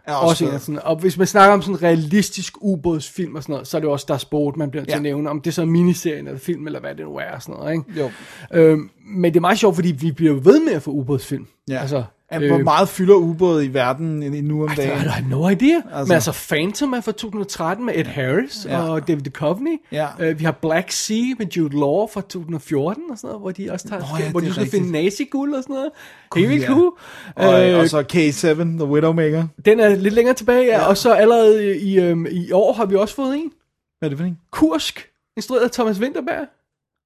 Er 0.06 0.12
Er 0.12 0.14
også 0.14 0.46
også 0.46 0.58
sådan, 0.58 0.80
og 0.84 0.96
hvis 0.96 1.18
man 1.18 1.26
snakker 1.26 1.54
om 1.54 1.62
sådan 1.62 1.82
realistisk 1.82 2.54
ubådsfilm 2.60 3.34
og 3.34 3.42
sådan 3.42 3.52
noget, 3.52 3.66
så 3.68 3.76
er 3.76 3.80
det 3.80 3.90
også 3.90 4.04
der 4.08 4.16
sport, 4.16 4.56
man 4.56 4.70
bliver 4.70 4.84
til 4.84 4.90
Ja. 4.90 4.96
at 4.96 5.02
nævne, 5.02 5.30
om 5.30 5.40
det 5.40 5.50
er 5.50 5.54
så 5.54 5.64
miniserien 5.64 6.26
eller 6.26 6.38
film, 6.40 6.66
eller 6.66 6.80
hvad 6.80 6.94
det 6.94 7.04
nu 7.06 7.16
er 7.16 7.30
og 7.34 7.42
sådan 7.42 7.54
noget, 7.54 7.72
ikke? 7.72 8.00
Jo. 8.00 8.10
Øhm, 8.52 8.90
men 9.06 9.32
det 9.32 9.36
er 9.36 9.40
meget 9.40 9.58
sjovt, 9.58 9.74
fordi 9.74 9.92
vi 9.92 10.12
bliver 10.12 10.34
ved 10.34 10.60
med 10.64 10.72
at 10.72 10.82
få 10.82 10.90
ubådsfilm. 10.90 11.46
Ja. 11.72 11.80
Altså, 11.80 12.04
Øh, 12.34 12.48
Hvor 12.48 12.58
meget 12.58 12.88
fylder 12.88 13.14
ubåde 13.14 13.64
i 13.66 13.74
verden 13.74 14.22
i- 14.22 14.40
nu 14.40 14.62
om 14.62 14.68
dagen? 14.76 14.90
I 14.90 15.08
have 15.08 15.28
no 15.30 15.48
idea. 15.48 15.74
Altså- 15.76 16.04
men 16.04 16.12
altså 16.12 16.32
Phantom 16.48 16.92
er 16.92 17.00
fra 17.00 17.12
2013 17.12 17.86
med 17.86 17.94
Ed 17.96 18.04
Harris 18.04 18.66
Ja. 18.68 18.78
ja. 18.84 18.88
og 18.92 19.08
David 19.08 19.22
Duchovny. 19.22 19.76
Ja. 19.92 20.06
Uh, 20.30 20.38
vi 20.38 20.44
har 20.44 20.52
Black 20.52 20.90
Sea 20.90 21.22
med 21.38 21.46
Jude 21.46 21.76
Law 21.78 22.06
fra 22.06 22.20
2014 22.20 23.02
og 23.10 23.18
sådan 23.18 23.28
noget, 23.28 23.40
hvor 23.40 23.50
de 23.50 23.70
også 23.70 23.88
tager, 23.88 24.00
Nå 24.00 24.06
ja, 24.24 24.30
hvor 24.30 24.40
de 24.40 24.52
skal 24.52 24.66
finde 24.70 24.92
naziguld 24.92 25.54
og 25.54 25.62
sådan 25.62 25.74
noget. 25.74 25.90
Helt 26.36 26.48
vildt 26.48 26.62
ja. 26.62 26.68
cool. 26.68 26.92
Og, 27.36 27.68
Øh, 27.70 27.78
og 27.78 27.88
så 27.88 28.00
K7, 28.12 28.62
The 28.78 28.84
Widowmaker. 28.84 29.44
Den 29.64 29.80
er 29.80 29.88
lidt 29.96 30.14
længere 30.14 30.34
tilbage, 30.34 30.64
ja. 30.64 30.78
Ja. 30.78 30.86
og 30.88 30.96
så 30.96 31.12
allerede 31.12 31.78
i, 31.78 31.98
øhm, 32.00 32.26
i 32.30 32.52
år 32.52 32.72
har 32.72 32.86
vi 32.86 32.96
også 32.96 33.14
fået 33.14 33.36
en. 33.36 33.50
Hvad 33.98 34.06
er 34.06 34.08
det 34.08 34.18
for 34.18 34.24
en? 34.26 34.38
Kursk, 34.50 35.08
instrueret 35.36 35.62
af 35.64 35.70
Thomas 35.70 36.00
Winterberg. 36.00 36.46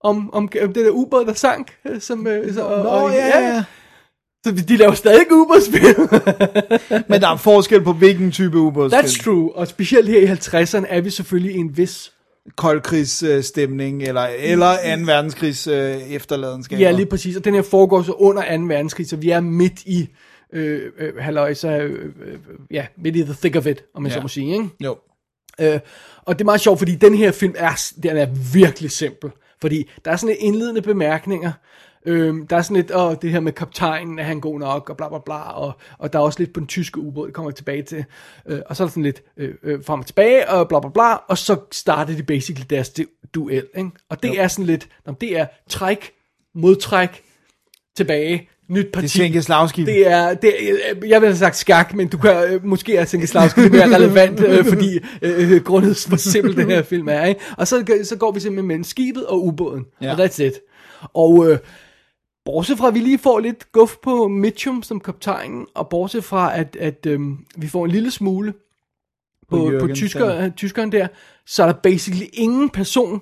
Om, 0.05 0.31
om, 0.35 0.49
om 0.63 0.73
det 0.73 0.85
der 0.85 0.91
ubåd, 0.91 1.25
der 1.25 1.33
sank. 1.35 1.73
øh, 1.85 2.01
Som, 2.01 2.27
øh, 2.27 2.55
så, 2.55 2.63
og, 2.63 2.83
Nå, 2.85 2.89
og, 2.91 3.11
ja, 3.13 3.39
ja. 3.55 3.65
Så 4.47 4.65
de 4.69 4.77
laver 4.77 4.95
stadig 4.95 5.33
ubådsfilm. 5.33 6.09
Men 7.11 7.21
der 7.21 7.29
er 7.29 7.37
forskel 7.37 7.83
på, 7.83 7.93
hvilken 7.93 8.33
type 8.33 8.59
ubådsfilm. 8.59 9.05
That's 9.05 9.25
true. 9.25 9.57
Og 9.57 9.69
specielt 9.69 10.09
her 10.09 10.21
i 10.21 10.25
50'erne 10.25 10.87
er 10.89 11.01
vi 11.01 11.11
selvfølgelig 11.11 11.55
i 11.55 11.59
en 11.59 11.77
vis... 11.77 12.13
Koldkrigsstemning, 12.57 14.03
eller, 14.03 14.27
eller 14.39 14.97
2. 14.97 15.03
verdenskrigs 15.07 15.67
øh, 15.67 15.97
efterladenskaber. 16.11 16.83
Ja, 16.83 16.91
lige 16.91 17.07
præcis. 17.07 17.37
Og 17.37 17.45
den 17.45 17.55
her 17.55 17.63
foregår 17.63 18.03
så 18.03 18.13
under 18.13 18.57
2. 18.57 18.65
verdenskrig, 18.65 19.09
så 19.09 19.17
vi 19.17 19.31
er 19.31 19.41
midt 19.41 19.83
i... 19.87 20.09
Øh, 20.53 20.81
øh, 20.99 21.17
halløjsa, 21.19 21.79
øh, 21.79 22.05
øh, 22.27 22.39
ja, 22.71 22.87
midt 23.03 23.17
i 23.17 23.23
the 23.23 23.35
thick 23.41 23.57
of 23.57 23.67
it, 23.67 23.85
om 23.95 24.03
man 24.03 24.11
Ja. 24.11 24.17
så 24.17 24.23
må 24.23 24.29
sige, 24.29 24.53
ikke? 24.53 24.69
Jo. 24.81 24.97
Øh, 25.61 25.81
og 26.25 26.39
det 26.39 26.41
er 26.41 26.45
meget 26.45 26.61
sjovt, 26.61 26.79
fordi 26.79 26.95
den 26.95 27.15
her 27.15 27.33
film 27.33 27.55
er, 27.57 27.93
den 28.03 28.17
er 28.17 28.27
virkelig 28.53 28.91
simpel. 28.91 29.31
Fordi 29.61 29.91
der 30.05 30.11
er 30.11 30.17
sådan 30.17 30.29
lidt 30.29 30.39
indledende 30.41 30.83
bemærkninger. 30.83 31.53
Øhm, 32.07 32.47
der 32.47 32.57
er 32.57 32.63
sådan 32.63 32.77
lidt, 32.77 32.95
åh, 32.95 33.15
det 33.23 33.31
her 33.31 33.41
med 33.41 33.53
kaptajnen, 33.53 34.19
er 34.19 34.23
han 34.23 34.41
god 34.41 34.59
nok, 34.59 34.91
og 34.91 34.97
bla 34.97 35.09
bla 35.09 35.19
bla, 35.19 35.53
og, 35.53 35.73
og 35.99 36.13
der 36.13 36.19
er 36.19 36.23
også 36.23 36.39
lidt 36.39 36.53
på 36.53 36.61
den 36.61 36.67
tyske 36.67 37.01
ubåd, 37.01 37.27
det 37.27 37.35
kommer 37.35 37.51
jeg 37.51 37.57
tilbage 37.57 37.83
til. 37.83 38.05
Øh, 38.47 38.61
og 38.67 38.77
så 38.77 38.83
er 38.83 38.87
der 38.87 38.91
sådan 38.91 39.03
lidt 39.03 39.23
øh, 39.37 39.55
øh, 39.63 39.85
frem 39.85 40.01
og 40.01 40.07
tilbage, 40.07 40.51
og 40.51 40.69
bla 40.69 40.81
bla 40.81 40.91
bla, 40.91 41.15
og 41.15 41.39
så 41.39 41.57
starter 41.73 42.17
de 42.17 42.23
basically 42.23 42.67
deres 42.71 42.91
du- 42.91 43.05
duel, 43.35 43.67
ikke? 43.77 43.91
Og 44.11 44.23
det 44.23 44.29
jo. 44.29 44.35
er 44.39 44.49
sådan 44.49 44.65
lidt, 44.65 44.89
nå, 45.07 45.15
det 45.21 45.39
er 45.39 45.47
træk, 45.69 46.11
modtræk, 46.55 47.23
tilbage, 47.97 48.49
nyt 48.69 48.87
parti. 48.93 49.07
Det 49.07 49.15
er 49.15 49.19
Tjenkoslavski. 49.19 49.85
Det 49.85 50.07
er, 50.11 50.35
det 50.35 50.71
er, 50.71 50.77
jeg 51.07 51.21
vil 51.21 51.29
have 51.29 51.37
sagt 51.37 51.57
skak, 51.57 51.95
men 51.95 52.09
du 52.09 52.19
kan 52.19 52.45
øh, 52.49 52.65
måske 52.65 52.97
er 52.97 53.05
Tjenkoslavski 53.05 53.61
mere 53.61 53.95
relevant, 53.95 54.41
øh, 54.41 54.65
fordi 54.73 54.99
øh, 55.23 55.63
grundet 55.63 56.07
hvor 56.09 56.17
simpel 56.17 56.57
den 56.57 56.71
her 56.71 56.83
film 56.83 57.09
er. 57.09 57.25
Ikke? 57.25 57.41
Og 57.57 57.69
så, 57.69 58.01
så 58.05 58.17
går 58.17 58.33
vi 58.33 58.41
simpelthen 58.41 58.69
mellem 58.69 58.85
skibet 58.85 59.27
og 59.27 59.45
ubåden, 59.45 59.85
ja. 60.03 60.13
og 60.13 60.25
that's 60.25 60.43
it. 60.43 60.53
Og 61.15 61.51
øh, 61.51 61.59
bortset 62.47 62.79
fra, 62.79 62.89
at 62.89 62.95
vi 62.95 62.99
lige 62.99 63.19
får 63.19 63.39
lidt 63.39 63.73
guf 63.73 63.97
på 64.03 64.29
Mitchum 64.29 64.83
som 64.83 65.01
kaptajnen, 65.01 65.67
og 65.75 65.89
bortset 65.89 66.25
fra, 66.25 66.59
at, 66.59 66.77
at 66.81 67.07
øh, 67.07 67.21
vi 67.57 67.69
får 67.69 67.85
en 67.85 67.91
lille 67.91 68.11
smule 68.11 68.53
på, 69.49 69.57
på, 69.57 69.71
Jürgen 69.71 69.81
på 69.81 69.95
tysker, 69.95 70.51
tyskeren 70.51 70.93
der, 70.93 71.09
så 71.47 71.63
er 71.63 71.67
der 71.67 71.81
basically 71.83 72.27
ingen 72.33 72.71
person 72.71 73.21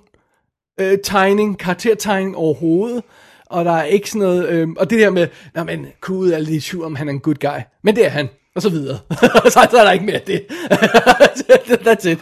øh, 0.80 0.98
tegning, 1.04 1.58
karaktertegning 1.58 2.36
overhovedet, 2.36 3.02
og 3.46 3.64
der 3.64 3.72
er 3.72 3.84
ikke 3.84 4.10
sådan 4.10 4.28
noget, 4.28 4.48
øh, 4.48 4.68
og 4.76 4.90
det 4.90 5.00
der 5.00 5.10
med, 5.10 5.28
nej 5.54 5.64
men, 5.64 5.86
crewet 6.00 6.34
er 6.34 6.38
lidt 6.38 6.64
i 6.64 6.70
tvivl 6.70 6.84
om, 6.84 6.94
han 6.94 7.08
er 7.08 7.12
en 7.12 7.20
good 7.20 7.34
guy, 7.34 7.60
men 7.82 7.96
det 7.96 8.06
er 8.06 8.10
han, 8.10 8.28
og 8.56 8.62
så 8.62 8.68
videre. 8.68 8.98
så, 9.10 9.50
så 9.70 9.78
er 9.78 9.84
der 9.84 9.90
ikke 9.92 10.04
mere 10.04 10.14
af 10.14 10.22
det. 10.22 10.44
That's 11.86 12.08
it. 12.08 12.18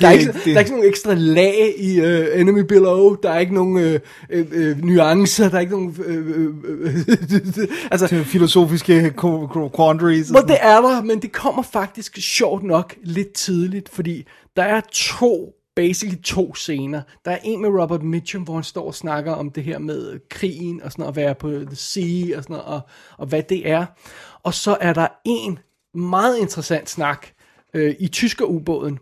Der 0.00 0.08
er, 0.08 0.10
ikke, 0.12 0.32
det- 0.32 0.44
der 0.44 0.54
er 0.54 0.58
ikke 0.58 0.70
nogle 0.70 0.88
ekstra 0.88 1.14
lag 1.14 1.74
i 1.78 2.00
uh, 2.00 2.40
Enemy 2.40 2.60
Below, 2.60 3.14
der 3.14 3.30
er 3.30 3.38
ikke 3.38 3.54
nogen 3.54 3.78
øh, 3.78 4.00
øh, 4.30 4.46
øh, 4.52 4.84
nuancer, 4.84 5.48
der 5.48 5.56
er 5.56 5.60
ikke 5.60 5.72
nogen... 5.72 5.96
Øh, 6.06 6.46
øh, 6.64 6.94
altså, 7.90 8.22
Filosofiske 8.24 9.14
qu- 9.18 9.56
qu- 9.56 9.76
quandaries. 9.76 10.26
sådan. 10.26 10.48
det 10.48 10.56
er 10.60 10.80
der, 10.80 11.02
men 11.02 11.22
det 11.22 11.32
kommer 11.32 11.62
faktisk 11.62 12.16
sjovt 12.20 12.62
nok 12.62 12.94
lidt 13.02 13.32
tidligt, 13.32 13.88
fordi 13.88 14.26
der 14.56 14.62
er 14.62 14.80
to, 14.92 15.52
basically 15.76 16.22
to 16.22 16.54
scener. 16.54 17.02
Der 17.24 17.30
er 17.30 17.38
en 17.44 17.60
med 17.62 17.68
Robert 17.82 18.02
Mitchum, 18.02 18.42
hvor 18.42 18.54
han 18.54 18.64
står 18.64 18.86
og 18.86 18.94
snakker 18.94 19.32
om 19.32 19.50
det 19.50 19.64
her 19.64 19.78
med 19.78 20.28
krigen 20.30 20.80
og 20.82 20.92
sådan 20.92 21.04
at 21.04 21.16
være 21.16 21.34
på 21.34 21.48
the 21.50 21.76
sea 21.76 22.36
og 22.36 22.42
sådan 22.42 22.54
noget, 22.54 22.64
og, 22.64 22.80
og 23.18 23.26
hvad 23.26 23.42
det 23.42 23.70
er. 23.70 23.86
Og 24.42 24.54
så 24.54 24.76
er 24.80 24.92
der 24.92 25.08
en 25.24 25.58
meget 25.94 26.38
interessant 26.38 26.90
snak 26.90 27.26
øh, 27.74 27.94
i 27.98 28.08
tyskerubåden, 28.08 28.98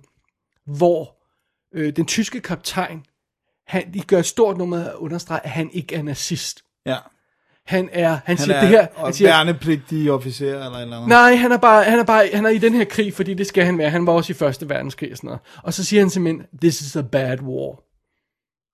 hvor 0.67 1.17
øh, 1.75 1.97
den 1.97 2.07
tyske 2.07 2.41
kaptajn, 2.41 3.05
han, 3.67 3.95
de 3.95 4.01
gør 4.01 4.19
et 4.19 4.27
stort 4.27 4.59
nummer 4.59 4.85
at 4.85 4.95
understrege, 4.95 5.41
at 5.45 5.51
han 5.51 5.71
ikke 5.73 5.95
er 5.95 6.03
nazist. 6.03 6.65
Ja. 6.87 6.97
Han 7.67 7.89
er, 7.93 8.09
han, 8.09 8.21
Han 8.25 8.39
siger 8.39 8.57
er 8.57 8.61
det 8.61 8.69
her, 8.69 8.87
han 8.97 9.13
siger, 9.13 9.29
værnepligtig 9.29 10.11
officer 10.11 10.47
eller 10.47 10.79
eller 10.79 10.97
andet. 10.97 11.09
Nej, 11.09 11.35
han 11.35 11.53
er 11.53 11.57
bare, 11.57 11.85
han 11.85 11.99
er 11.99 12.05
bare, 12.05 12.29
han 12.35 12.47
er 12.47 12.51
i 12.51 12.59
den 12.59 12.75
her 12.75 12.85
krig, 12.85 13.15
fordi 13.15 13.35
det 13.35 13.47
skal 13.47 13.65
han 13.65 13.79
være. 13.79 13.91
Han 13.91 14.07
var 14.07 14.13
også 14.13 14.33
i 14.33 14.35
første 14.35 14.69
verdenskrig 14.69 15.11
og 15.11 15.17
sådan 15.17 15.29
noget. 15.29 15.41
Og 15.63 15.75
så 15.75 15.85
siger 15.85 16.03
han 16.03 16.11
simpelthen, 16.11 16.47
this 16.61 16.81
is 16.81 16.97
a 16.97 17.03
bad 17.03 17.39
war. 17.41 17.83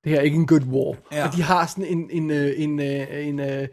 Det 0.04 0.12
her 0.12 0.18
er 0.18 0.22
ikke 0.22 0.36
en 0.36 0.46
good 0.46 0.62
war. 0.62 0.96
Ja. 1.12 1.26
Og 1.26 1.34
de 1.34 1.42
har 1.42 1.66
sådan 1.66 1.84
en, 1.84 2.10
en, 2.10 2.30
øh, 2.30 2.52
en, 2.56 2.80
øh, 2.80 3.26
en, 3.26 3.40
øh, 3.40 3.68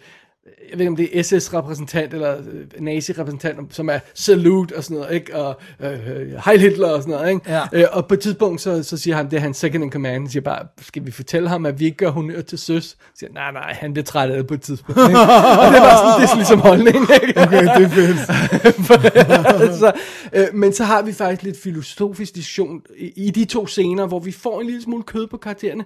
jeg 0.46 0.80
ved 0.80 0.80
ikke 0.80 0.90
om 0.90 0.96
det 0.96 1.20
er 1.20 1.24
SS-repræsentant 1.24 2.14
eller 2.14 2.38
øh, 2.38 2.66
nazi-repræsentant, 2.80 3.76
som 3.76 3.90
er 3.90 4.00
salute 4.14 4.78
og 4.78 4.84
sådan 4.84 4.98
noget, 4.98 5.14
ikke? 5.14 5.36
Og 5.36 5.60
øh, 5.80 5.92
øh, 5.92 6.34
Heil 6.46 6.60
Hitler 6.60 6.88
og 6.88 7.02
sådan 7.02 7.18
noget, 7.18 7.30
ikke? 7.30 7.52
Ja. 7.52 7.62
Øh, 7.74 7.86
og 7.92 8.08
på 8.08 8.14
et 8.14 8.20
tidspunkt, 8.20 8.62
så, 8.62 8.84
så 8.84 8.98
siger 8.98 9.16
han, 9.16 9.26
det 9.32 9.38
er 9.38 9.40
hans 9.40 9.58
second 9.58 9.84
in 9.84 9.92
command, 9.92 10.14
han 10.14 10.30
siger 10.30 10.44
bare, 10.44 10.66
skal 10.82 11.06
vi 11.06 11.12
fortælle 11.12 11.50
ham, 11.50 11.66
at 11.66 11.80
vi 11.80 11.86
ikke 11.86 11.98
gør 11.98 12.10
honør 12.10 12.42
til 12.42 12.58
søs? 12.58 12.84
Så 12.84 12.98
siger 13.16 13.32
nej, 13.34 13.52
nej, 13.52 13.74
han 13.74 13.94
bliver 13.94 14.06
træt 14.06 14.30
af 14.30 14.38
det 14.38 14.48
på 14.48 14.54
et 14.54 14.62
tidspunkt, 14.62 15.02
ikke? 15.10 15.20
og 15.20 15.68
det 15.72 15.78
er 15.78 15.82
bare 15.82 15.98
sådan, 15.98 16.16
det 16.18 16.24
er 16.24 16.28
sådan 16.28 16.38
ligesom 16.38 16.60
holdning, 16.60 16.98
ikke? 17.24 17.42
Okay, 17.42 17.62
det 17.62 17.84
er 17.84 17.90
fedt. 17.90 19.76
så, 19.82 19.92
øh, 20.34 20.48
men 20.54 20.74
så 20.74 20.84
har 20.84 21.02
vi 21.02 21.14
faktisk 21.14 21.44
lidt 21.44 21.62
filosofisk 21.64 22.36
diskussion 22.36 22.82
i, 22.98 23.14
i 23.16 23.30
de 23.30 23.46
to 23.46 23.68
scener, 23.68 24.08
hvor 24.08 24.20
vi 24.20 24.32
får 24.32 24.62
en 24.62 24.66
lille 24.66 24.82
smule 24.82 25.04
kød 25.04 25.28
på 25.28 25.38
karaktererne, 25.38 25.86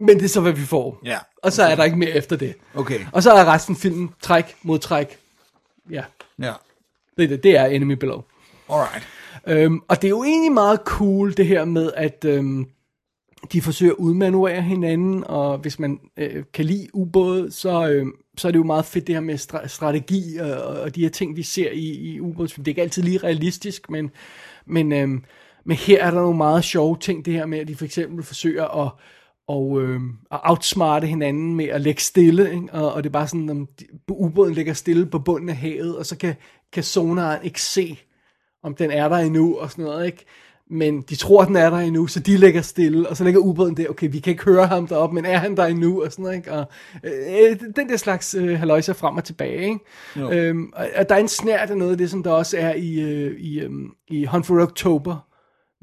men 0.00 0.16
det 0.16 0.24
er 0.24 0.28
så, 0.28 0.40
hvad 0.40 0.52
vi 0.52 0.60
får. 0.62 1.00
Ja. 1.04 1.18
Og 1.42 1.52
så 1.52 1.62
er 1.62 1.74
der 1.74 1.84
ikke 1.84 1.96
mere 1.98 2.10
efter 2.10 2.36
det. 2.36 2.54
Okay. 2.74 3.00
Og 3.12 3.22
så 3.22 3.32
er 3.32 3.44
resten 3.52 3.76
filmen 3.76 4.10
træk 4.22 4.56
mod 4.62 4.78
træk. 4.78 5.18
Ja, 5.90 6.02
Ja. 6.42 6.52
det, 7.16 7.24
er 7.24 7.28
det, 7.28 7.42
det 7.42 7.56
er 7.56 7.64
Enemy 7.66 7.92
Below. 7.94 8.22
Alright. 8.70 9.06
Øhm, 9.46 9.80
og 9.88 10.02
det 10.02 10.08
er 10.08 10.10
jo 10.10 10.24
egentlig 10.24 10.52
meget 10.52 10.80
cool, 10.84 11.36
det 11.36 11.46
her 11.46 11.64
med, 11.64 11.90
at 11.96 12.24
øhm, 12.26 12.66
de 13.52 13.62
forsøger 13.62 13.92
at 13.92 13.96
udmanøvrere 13.98 14.62
hinanden, 14.62 15.24
og 15.26 15.58
hvis 15.58 15.78
man 15.78 15.98
øh, 16.16 16.44
kan 16.54 16.64
lide 16.64 16.88
ubåde, 16.94 17.52
så, 17.52 17.88
øh, 17.88 18.06
så 18.38 18.48
er 18.48 18.52
det 18.52 18.58
jo 18.58 18.64
meget 18.64 18.84
fedt 18.84 19.06
det 19.06 19.14
her 19.14 19.20
med 19.20 19.34
stra- 19.34 19.66
strategi 19.68 20.36
og, 20.36 20.52
og 20.66 20.94
de 20.94 21.00
her 21.02 21.08
ting, 21.08 21.36
vi 21.36 21.42
ser 21.42 21.70
i, 21.70 21.88
i 21.90 22.20
ubådsfilm. 22.20 22.64
Det 22.64 22.70
er 22.70 22.72
ikke 22.72 22.82
altid 22.82 23.02
lige 23.02 23.18
realistisk, 23.18 23.90
men, 23.90 24.10
men, 24.66 24.92
øh, 24.92 25.08
men 25.64 25.76
her 25.76 26.04
er 26.04 26.10
der 26.10 26.20
nogle 26.20 26.36
meget 26.36 26.64
sjove 26.64 26.96
ting, 27.00 27.24
det 27.24 27.32
her 27.32 27.46
med, 27.46 27.58
at 27.58 27.68
de 27.68 27.76
for 27.76 27.84
eksempel 27.84 28.24
forsøger 28.24 28.84
at 28.86 28.90
og, 29.48 29.82
øh, 29.82 30.00
at 30.30 30.40
outsmarte 30.42 31.06
hinanden 31.06 31.54
med 31.54 31.64
at 31.64 31.80
lægge 31.80 32.02
stille, 32.02 32.52
ikke? 32.54 32.68
Og, 32.72 32.92
og 32.92 33.02
det 33.02 33.08
er 33.08 33.12
bare 33.12 33.28
sådan, 33.28 33.68
at 33.78 33.84
ubåden 34.08 34.54
ligger 34.54 34.72
stille 34.72 35.06
på 35.06 35.18
bunden 35.18 35.48
af 35.48 35.56
havet, 35.56 35.96
og 35.96 36.06
så 36.06 36.16
kan, 36.16 36.34
kan 36.72 36.82
sonaren 36.82 37.44
ikke 37.44 37.62
se, 37.62 37.98
om 38.62 38.74
den 38.74 38.90
er 38.90 39.08
der 39.08 39.16
endnu 39.16 39.58
og 39.58 39.70
sådan 39.70 39.84
noget, 39.84 40.06
ikke? 40.06 40.24
Men 40.70 41.02
de 41.02 41.16
tror, 41.16 41.42
at 41.42 41.48
den 41.48 41.56
er 41.56 41.70
der 41.70 41.78
endnu, 41.78 42.06
så 42.06 42.20
de 42.20 42.36
ligger 42.36 42.62
stille, 42.62 43.08
og 43.08 43.16
så 43.16 43.24
ligger 43.24 43.40
ubåden 43.40 43.76
der, 43.76 43.88
okay, 43.88 44.08
vi 44.12 44.18
kan 44.18 44.30
ikke 44.30 44.44
høre 44.44 44.66
ham 44.66 44.86
deroppe, 44.86 45.14
men 45.14 45.24
er 45.24 45.38
han 45.38 45.56
der 45.56 45.64
endnu, 45.64 46.02
og 46.04 46.12
sådan 46.12 46.22
noget, 46.22 46.36
ikke? 46.36 46.52
Og, 46.52 46.66
øh, 47.04 47.60
den 47.76 47.88
der 47.88 47.96
slags 47.96 48.34
øh, 48.34 48.58
haløjser 48.58 48.92
frem 48.92 49.16
og 49.16 49.24
tilbage, 49.24 49.62
ikke? 49.62 49.78
Øhm, 50.32 50.72
og, 50.76 50.88
og 50.96 51.08
der 51.08 51.14
er 51.14 51.18
en 51.18 51.28
snært 51.28 51.70
af 51.70 51.76
noget 51.76 51.92
af 51.92 51.98
det, 51.98 52.10
som 52.10 52.22
der 52.22 52.30
også 52.30 52.58
er 52.58 52.74
i, 52.74 53.00
øh, 53.00 53.40
i, 53.40 53.60
øh, 53.60 53.70
i 54.08 54.24
Hunt 54.24 54.46
for 54.46 54.62
October, 54.62 55.26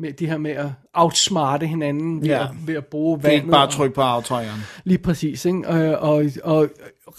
med 0.01 0.13
det 0.13 0.27
her 0.27 0.37
med 0.37 0.51
at 0.51 0.67
outsmarte 0.93 1.67
hinanden 1.67 2.21
ved, 2.21 2.27
Ja. 2.27 2.43
at, 2.43 2.49
ved 2.67 2.75
at 2.75 2.85
bruge 2.85 3.17
Det 3.17 3.23
er 3.25 3.29
vandet. 3.29 3.37
ikke 3.43 3.51
bare 3.51 3.71
tryk 3.71 3.93
på 3.93 4.01
aftrækkeren. 4.01 4.59
Lige 4.83 4.97
præcis, 4.97 5.45
ikke? 5.45 5.67
Og, 5.67 5.97
og, 6.15 6.25
og 6.43 6.69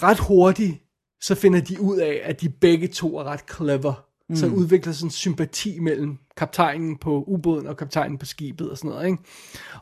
ret 0.03 0.19
hurtigt, 0.19 0.79
så 1.21 1.35
finder 1.35 1.61
de 1.61 1.81
ud 1.81 1.99
af, 1.99 2.21
at 2.25 2.41
de 2.41 2.49
begge 2.49 2.89
to 2.89 3.17
er 3.19 3.25
ret 3.25 3.41
clever. 3.57 4.05
Mm. 4.29 4.37
Så 4.37 4.47
udvikler 4.47 4.93
sådan 4.93 5.07
en 5.07 5.11
sympati 5.11 5.79
mellem 5.79 6.19
kaptajnen 6.37 6.97
på 6.99 7.25
ubåden 7.27 7.67
og 7.67 7.77
kaptajnen 7.77 8.19
på 8.19 8.27
skibet 8.27 8.71
og 8.71 8.79
sådan 8.79 8.91
noget, 8.91 9.07
ikke? 9.07 9.19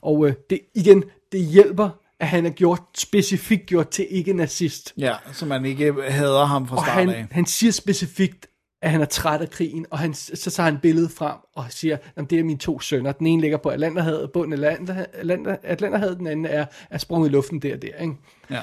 Og 0.01 0.27
øh, 0.29 0.35
det, 0.51 0.61
igen, 0.75 1.05
det 1.33 1.41
hjælper, 1.45 1.91
at 2.21 2.29
han 2.29 2.47
er 2.47 2.51
gjort, 2.51 2.81
specifikt 2.99 3.67
gjort 3.67 3.89
til 3.89 4.07
ikke 4.11 4.33
nazist. 4.33 4.93
Ja, 4.99 5.15
så 5.33 5.47
man 5.47 5.65
ikke 5.65 5.95
hader 6.09 6.45
ham 6.45 6.69
fra 6.69 6.77
start 6.77 6.89
han, 6.89 7.09
af. 7.09 7.27
han 7.31 7.47
siger 7.47 7.73
specifikt, 7.73 8.47
at 8.83 8.91
han 8.91 9.01
er 9.01 9.05
træt 9.05 9.41
af 9.41 9.51
krigen, 9.51 9.87
og 9.91 9.99
han, 9.99 10.15
så 10.15 10.51
tager 10.51 10.65
han 10.71 10.79
billedet 10.83 11.11
frem 11.11 11.37
og 11.55 11.65
siger, 11.69 11.97
at 12.17 12.31
det 12.31 12.39
er 12.39 12.45
mine 12.45 12.59
to 12.59 12.81
sønner. 12.81 13.13
Den 13.13 13.27
ene 13.27 13.43
ligger 13.43 13.57
på 13.57 13.69
Atlanterhavet, 13.69 14.33
bunden 14.33 14.65
af 14.65 14.71
Atlanter- 14.73 15.05
Atlanter- 15.13 15.57
Atlanterhavet, 15.63 16.19
den 16.19 16.27
anden 16.27 16.47
er, 16.47 16.67
er 16.91 16.99
sprunget 16.99 17.29
i 17.29 17.33
luften 17.33 17.59
der 17.63 17.75
og 17.75 17.83
der, 17.83 17.97
ikke? 18.01 18.15
Ja. 18.51 18.61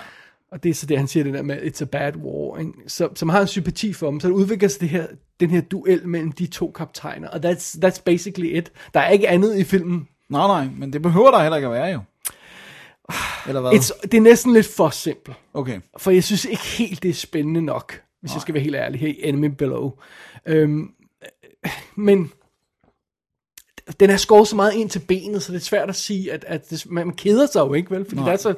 Og 0.51 0.63
det 0.63 0.69
er 0.69 0.73
så 0.73 0.85
det, 0.85 0.97
han 0.97 1.07
siger 1.07 1.23
det 1.23 1.33
der 1.33 1.41
med, 1.41 1.57
it's 1.61 1.81
a 1.81 1.85
bad 1.85 2.13
war, 2.15 2.57
ikke? 2.59 2.71
Så, 2.87 3.09
så 3.15 3.25
man 3.25 3.33
har 3.33 3.41
en 3.41 3.47
sympati 3.47 3.93
for 3.93 4.09
dem. 4.09 4.19
Så 4.19 4.27
der 4.27 4.33
udvikler 4.33 4.69
sig 4.69 4.81
det 4.81 4.89
her, 4.89 5.07
den 5.39 5.49
her 5.49 5.61
duel 5.61 6.07
mellem 6.07 6.31
de 6.31 6.47
to 6.47 6.71
kaptajner. 6.71 7.27
Og 7.29 7.39
that's, 7.45 7.77
that's 7.85 8.01
basically 8.05 8.57
it. 8.57 8.71
Der 8.93 8.99
er 8.99 9.09
ikke 9.09 9.29
andet 9.29 9.57
i 9.57 9.63
filmen. 9.63 10.07
Nej, 10.29 10.47
nej, 10.47 10.67
men 10.77 10.93
det 10.93 11.01
behøver 11.01 11.31
der 11.31 11.41
heller 11.41 11.55
ikke 11.55 11.67
at 11.67 11.73
være 11.73 11.87
jo. 11.87 11.99
Eller 13.47 13.61
hvad? 13.61 13.71
It's, 13.71 14.01
det 14.01 14.13
er 14.13 14.21
næsten 14.21 14.53
lidt 14.53 14.67
for 14.75 14.89
simpelt. 14.89 15.37
Okay. 15.53 15.79
For 15.97 16.11
jeg 16.11 16.23
synes 16.23 16.45
ikke 16.45 16.63
helt, 16.63 17.03
det 17.03 17.09
er 17.09 17.13
spændende 17.13 17.61
nok, 17.61 18.01
hvis 18.27 18.35
jeg 18.35 18.41
skal 18.41 18.53
være 18.53 18.63
helt 18.63 18.75
ærlig 18.75 18.99
her 18.99 19.07
i 19.07 19.19
Enemy 19.23 19.45
Below. 19.45 19.91
Øhm, 20.45 20.91
men 21.95 22.31
den 23.99 24.09
er 24.09 24.17
skåret 24.17 24.47
så 24.47 24.55
meget 24.55 24.73
ind 24.73 24.89
til 24.89 24.99
benet, 24.99 25.43
så 25.43 25.51
det 25.51 25.59
er 25.59 25.63
svært 25.63 25.89
at 25.89 25.95
sige, 25.95 26.33
at, 26.33 26.45
at 26.47 26.69
det, 26.69 26.91
man 26.91 27.11
keder 27.11 27.45
sig 27.45 27.59
jo 27.59 27.73
ikke, 27.73 27.91
vel? 27.91 28.05
Fordi 28.05 28.15
Nej. 28.15 28.25
der 28.25 28.33
er 28.33 28.37
så, 28.37 28.53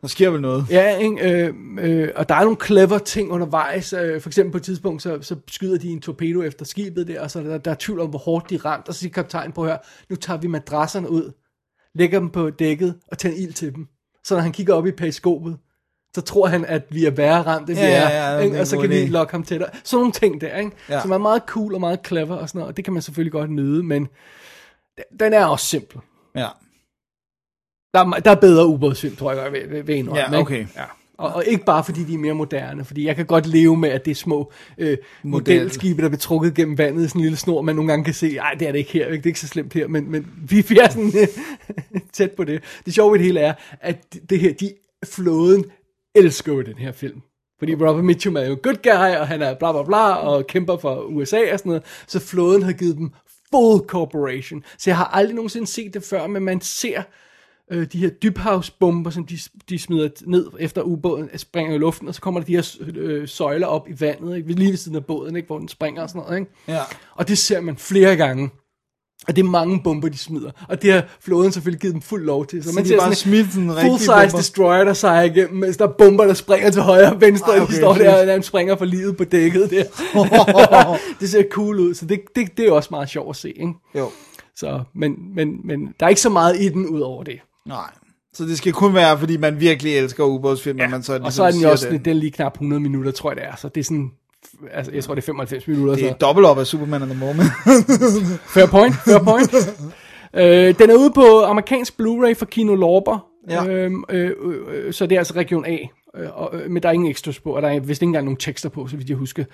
Der 0.00 0.08
sker 0.08 0.30
vel 0.30 0.40
noget. 0.40 0.66
Ja, 0.70 0.96
ikke? 0.96 1.46
Øh, 1.46 1.54
øh, 1.80 2.08
og 2.16 2.28
der 2.28 2.34
er 2.34 2.42
nogle 2.42 2.56
clever 2.66 2.98
ting 2.98 3.30
undervejs. 3.30 3.92
Øh, 3.92 4.20
for 4.20 4.28
eksempel 4.28 4.52
på 4.52 4.56
et 4.56 4.62
tidspunkt, 4.62 5.02
så, 5.02 5.22
så 5.22 5.36
skyder 5.48 5.78
de 5.78 5.88
en 5.88 6.00
torpedo 6.00 6.42
efter 6.42 6.64
skibet 6.64 7.06
der, 7.08 7.20
og 7.20 7.30
så 7.30 7.38
er 7.38 7.42
der, 7.42 7.58
der 7.58 7.70
er 7.70 7.76
tvivl 7.78 8.00
om, 8.00 8.10
hvor 8.10 8.18
hårdt 8.18 8.50
de 8.50 8.56
ramt. 8.56 8.88
Og 8.88 8.94
så 8.94 9.00
siger 9.00 9.12
kaptajnen 9.12 9.52
på 9.52 9.66
her, 9.66 9.78
nu 10.10 10.16
tager 10.16 10.40
vi 10.40 10.46
madrasserne 10.46 11.10
ud, 11.10 11.32
lægger 11.94 12.18
dem 12.18 12.30
på 12.30 12.50
dækket 12.50 12.94
og 13.08 13.18
tænder 13.18 13.36
ild 13.36 13.52
til 13.52 13.74
dem. 13.74 13.86
Så 14.24 14.34
når 14.34 14.40
han 14.40 14.52
kigger 14.52 14.74
op 14.74 14.86
i 14.86 14.92
periskopet, 14.92 15.58
så 16.14 16.20
tror 16.20 16.46
han, 16.46 16.64
at 16.64 16.82
vi 16.90 17.04
er 17.04 17.10
værre 17.10 17.42
ramt, 17.42 17.70
end 17.70 17.78
vi 17.78 17.84
Ja, 17.84 17.90
er. 17.90 18.10
ja, 18.10 18.32
ja, 18.34 18.38
ikke? 18.38 18.54
en 18.56 18.60
og 18.60 18.66
så 18.66 18.80
kan 18.80 18.90
vi 18.90 19.06
lokke 19.06 19.30
ham 19.30 19.42
tættere. 19.42 19.70
Sådan 19.84 19.98
nogle 20.00 20.12
ting 20.12 20.40
der, 20.40 20.56
ikke? 20.58 20.70
Ja. 20.88 21.02
Som 21.02 21.10
er 21.10 21.18
meget 21.18 21.42
cool 21.46 21.74
og 21.74 21.80
meget 21.80 22.00
clever 22.06 22.36
og 22.36 22.48
sådan 22.48 22.58
noget. 22.58 22.70
Og 22.72 22.76
det 22.76 22.84
kan 22.84 22.92
man 22.92 23.02
selvfølgelig 23.02 23.32
godt 23.32 23.50
nyde, 23.50 23.82
men 23.82 24.08
den 25.20 25.32
er 25.32 25.44
også 25.44 25.66
simpel. 25.66 26.00
Ja. 26.36 26.46
Der 27.94 28.00
er, 28.00 28.20
der 28.24 28.30
er 28.30 28.34
bedre 28.40 28.66
ubådsfilm, 28.66 29.16
tror 29.16 29.32
jeg, 29.32 29.52
ved, 29.52 29.68
ved, 29.68 29.82
ved 29.82 29.94
indrømme, 29.94 30.20
Ja, 30.20 30.26
ikke? 30.26 30.38
okay. 30.38 30.66
Ja. 30.76 30.84
Og, 31.18 31.34
og 31.34 31.44
ikke 31.46 31.64
bare 31.64 31.84
fordi 31.84 32.04
de 32.04 32.14
er 32.14 32.18
mere 32.18 32.34
moderne, 32.34 32.84
fordi 32.84 33.06
jeg 33.06 33.16
kan 33.16 33.26
godt 33.26 33.46
leve 33.46 33.76
med, 33.76 33.88
at 33.88 34.04
det 34.04 34.10
er 34.10 34.14
små 34.14 34.52
øh, 34.78 34.96
modelskibe, 35.22 36.02
der 36.02 36.08
bliver 36.08 36.18
trukket 36.18 36.54
gennem 36.54 36.78
vandet 36.78 37.04
i 37.04 37.08
sådan 37.08 37.20
en 37.20 37.22
lille 37.22 37.36
snor, 37.38 37.62
man 37.62 37.74
nogle 37.76 37.90
gange 37.90 38.04
kan 38.04 38.14
se, 38.14 38.34
nej, 38.34 38.54
det 38.58 38.68
er 38.68 38.72
det 38.72 38.78
ikke 38.78 38.92
her, 38.92 39.06
ikke? 39.06 39.16
det 39.16 39.22
er 39.22 39.30
ikke 39.30 39.40
så 39.40 39.46
slemt 39.48 39.72
her, 39.72 39.88
men, 39.88 40.10
men 40.10 40.26
vi, 40.48 40.64
vi 40.68 40.78
er 40.78 40.88
sådan 40.88 41.12
øh, 41.20 41.28
tæt 42.12 42.30
på 42.30 42.44
det. 42.44 42.62
Det 42.86 42.94
sjove 42.94 43.12
ved 43.12 43.18
det 43.18 43.26
hele 43.26 43.40
er, 43.40 43.54
at 43.80 44.16
det 44.30 44.40
her, 44.40 44.52
de, 44.52 44.72
flåden 45.06 45.64
elsker 46.18 46.52
jo 46.52 46.62
den 46.62 46.78
her 46.78 46.92
film. 46.92 47.20
Fordi 47.58 47.74
Robert 47.74 48.04
Mitchum 48.04 48.36
er 48.36 48.44
jo 48.44 48.52
en 48.52 48.58
good 48.58 48.82
guy, 48.82 49.16
og 49.20 49.28
han 49.28 49.42
er 49.42 49.54
bla 49.54 49.72
bla 49.72 49.82
bla, 49.82 50.14
og 50.14 50.46
kæmper 50.46 50.76
for 50.76 51.02
USA 51.02 51.52
og 51.52 51.58
sådan 51.58 51.70
noget, 51.70 51.82
så 52.06 52.20
flåden 52.20 52.62
har 52.62 52.72
givet 52.72 52.96
dem 52.96 53.10
full 53.50 53.86
corporation. 53.86 54.64
Så 54.78 54.90
jeg 54.90 54.96
har 54.96 55.04
aldrig 55.04 55.34
nogensinde 55.34 55.66
set 55.66 55.94
det 55.94 56.02
før, 56.02 56.26
men 56.26 56.42
man 56.42 56.60
ser 56.60 57.02
øh, 57.70 57.86
de 57.92 57.98
her 57.98 58.08
dybhavsbomber, 58.08 59.10
som 59.10 59.26
de, 59.26 59.38
de 59.68 59.78
smider 59.78 60.08
ned 60.26 60.46
efter 60.58 60.82
ubåden, 60.82 61.28
øh, 61.32 61.38
springer 61.38 61.74
i 61.74 61.78
luften, 61.78 62.08
og 62.08 62.14
så 62.14 62.20
kommer 62.20 62.40
der 62.40 62.46
de 62.46 62.54
her 62.54 62.76
øh, 62.80 63.28
søjler 63.28 63.66
op 63.66 63.88
i 63.88 64.00
vandet, 64.00 64.36
ikke? 64.36 64.52
lige 64.52 64.70
ved 64.70 64.76
siden 64.76 64.96
af 64.96 65.04
båden, 65.04 65.36
ikke? 65.36 65.46
hvor 65.46 65.58
den 65.58 65.68
springer 65.68 66.02
og 66.02 66.08
sådan 66.08 66.22
noget. 66.22 66.38
Ikke? 66.38 66.52
Ja. 66.68 66.82
Og 67.14 67.28
det 67.28 67.38
ser 67.38 67.60
man 67.60 67.76
flere 67.76 68.16
gange. 68.16 68.50
Og 69.28 69.36
det 69.36 69.44
er 69.44 69.48
mange 69.48 69.80
bomber, 69.84 70.08
de 70.08 70.18
smider. 70.18 70.50
Og 70.68 70.82
det 70.82 70.92
har 70.92 71.04
flåden 71.20 71.52
selvfølgelig 71.52 71.80
givet 71.80 71.94
dem 71.94 72.02
fuld 72.02 72.24
lov 72.24 72.46
til. 72.46 72.62
Så, 72.62 72.68
Så 72.68 72.74
man 72.74 72.86
ser 72.86 72.98
bare 72.98 73.14
smidt 73.14 73.52
sådan 73.52 73.70
en 73.70 73.76
full 73.76 73.98
size 73.98 74.10
bomber? 74.10 74.36
destroyer, 74.36 74.84
der 74.84 74.92
sejrer 74.92 75.22
igennem, 75.22 75.56
mens 75.56 75.76
der 75.76 75.84
er 75.84 75.92
bomber, 75.92 76.24
der 76.24 76.34
springer 76.34 76.70
til 76.70 76.82
højre 76.82 77.12
og 77.12 77.20
venstre, 77.20 77.52
Ej, 77.52 77.58
og 77.58 77.62
okay, 77.62 77.72
de 77.72 77.78
står 77.78 77.94
der, 77.94 78.22
og 78.26 78.32
han 78.32 78.42
springer 78.42 78.76
for 78.76 78.84
livet 78.84 79.16
på 79.16 79.24
dækket 79.24 79.70
der. 79.70 79.84
det 81.20 81.30
ser 81.30 81.44
cool 81.50 81.80
ud, 81.80 81.94
så 81.94 82.06
det, 82.06 82.20
det, 82.36 82.56
det 82.56 82.68
er 82.68 82.72
også 82.72 82.88
meget 82.90 83.08
sjovt 83.08 83.30
at 83.30 83.36
se. 83.36 83.48
Ikke? 83.48 83.72
Jo. 83.94 84.10
Så, 84.56 84.82
men, 84.94 85.14
men, 85.34 85.48
men 85.64 85.94
der 86.00 86.06
er 86.06 86.08
ikke 86.10 86.20
så 86.20 86.28
meget 86.30 86.60
i 86.60 86.68
den 86.68 86.86
ud 86.86 87.00
over 87.00 87.22
det. 87.22 87.38
Nej. 87.66 87.90
Så 88.32 88.44
det 88.44 88.58
skal 88.58 88.72
kun 88.72 88.94
være, 88.94 89.18
fordi 89.18 89.36
man 89.36 89.60
virkelig 89.60 89.96
elsker 89.98 90.24
ubådsfilm, 90.24 90.78
ja. 90.78 90.88
man 90.88 91.02
så 91.02 91.12
Og 91.12 91.18
ligesom 91.20 91.32
så 91.32 91.44
er 91.44 91.50
den 91.50 91.60
jo 91.60 91.70
også, 91.70 91.88
den 92.04 92.10
er 92.10 92.12
lige 92.12 92.30
knap 92.30 92.54
100 92.54 92.82
minutter, 92.82 93.10
tror 93.10 93.30
jeg 93.30 93.36
det 93.36 93.44
er. 93.44 93.56
Så 93.56 93.68
det 93.68 93.80
er 93.80 93.84
sådan, 93.84 94.10
altså 94.72 94.92
jeg 94.92 95.04
tror 95.04 95.14
det 95.14 95.22
er 95.22 95.26
95 95.26 95.68
minutter. 95.68 95.94
Det 95.94 96.04
så. 96.04 96.08
er 96.08 96.12
dobbelt 96.12 96.46
op 96.46 96.58
af 96.58 96.66
Superman 96.66 97.02
and 97.02 97.10
the 97.10 97.20
Moment. 97.20 97.50
Fair 98.54 98.66
point, 98.66 98.94
fair 98.94 99.18
point. 99.18 99.54
øh, 100.34 100.78
den 100.78 100.90
er 100.90 100.94
ude 100.94 101.10
på 101.10 101.42
amerikansk 101.42 101.94
Blu-ray 102.00 102.32
for 102.32 102.46
Kino 102.46 102.74
Lorber. 102.74 103.26
Ja. 103.50 103.66
Øhm, 103.66 104.04
øh, 104.08 104.30
øh, 104.68 104.92
så 104.92 105.06
det 105.06 105.14
er 105.14 105.20
altså 105.20 105.34
region 105.34 105.66
A. 105.66 105.76
Øh, 106.16 106.28
og, 106.34 106.50
øh, 106.52 106.70
men 106.70 106.82
der 106.82 106.88
er 106.88 106.92
ingen 106.92 107.10
extras 107.10 107.40
på, 107.40 107.56
og 107.56 107.62
der 107.62 107.68
er 107.68 107.80
vist 107.80 108.02
ikke 108.02 108.08
engang 108.08 108.24
nogen 108.24 108.36
tekster 108.36 108.68
på, 108.68 108.86
så 108.86 108.96
vidt 108.96 109.08
jeg 109.08 109.16
husker. 109.16 109.44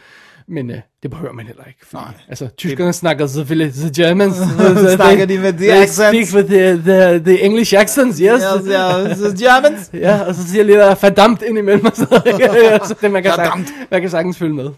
Men 0.49 0.71
øh, 0.71 0.77
det 1.03 1.11
behøver 1.11 1.33
man 1.33 1.47
heller 1.47 1.65
ikke. 1.65 1.79
Fordi, 1.83 2.05
Nej. 2.05 2.13
Altså, 2.29 2.49
tyskerne 2.57 2.93
snakker 2.93 3.27
selvfølgelig 3.27 3.73
the 3.73 4.03
Germans. 4.03 4.35
Snakker 4.97 5.27
de 5.27 5.39
med 5.39 5.53
the 5.53 5.59
they 5.67 5.71
accents? 5.83 6.29
speak 6.31 6.43
with 6.43 6.55
the, 6.55 6.73
the, 6.77 7.19
the 7.19 7.43
English 7.43 7.75
accents, 7.79 8.19
yes. 8.19 8.29
yes, 8.29 8.43
yeah, 8.71 9.17
the 9.17 9.45
Germans. 9.47 9.91
Ja, 10.07 10.21
og 10.21 10.35
så 10.35 10.49
siger 10.49 10.65
lidt 10.65 10.79
af 10.79 10.99
fordamt 10.99 11.43
ind 11.43 11.59
imellem, 11.59 11.85
og 11.87 11.93
så, 11.97 12.07
så 12.89 12.95
det, 13.01 13.11
man, 13.11 13.23
kan 13.23 13.31
Verdammt. 13.37 13.69
sagtens, 13.69 13.89
man 13.91 14.01
kan 14.01 14.11
sagtens 14.11 14.39
følge 14.39 14.55
med. 14.55 14.71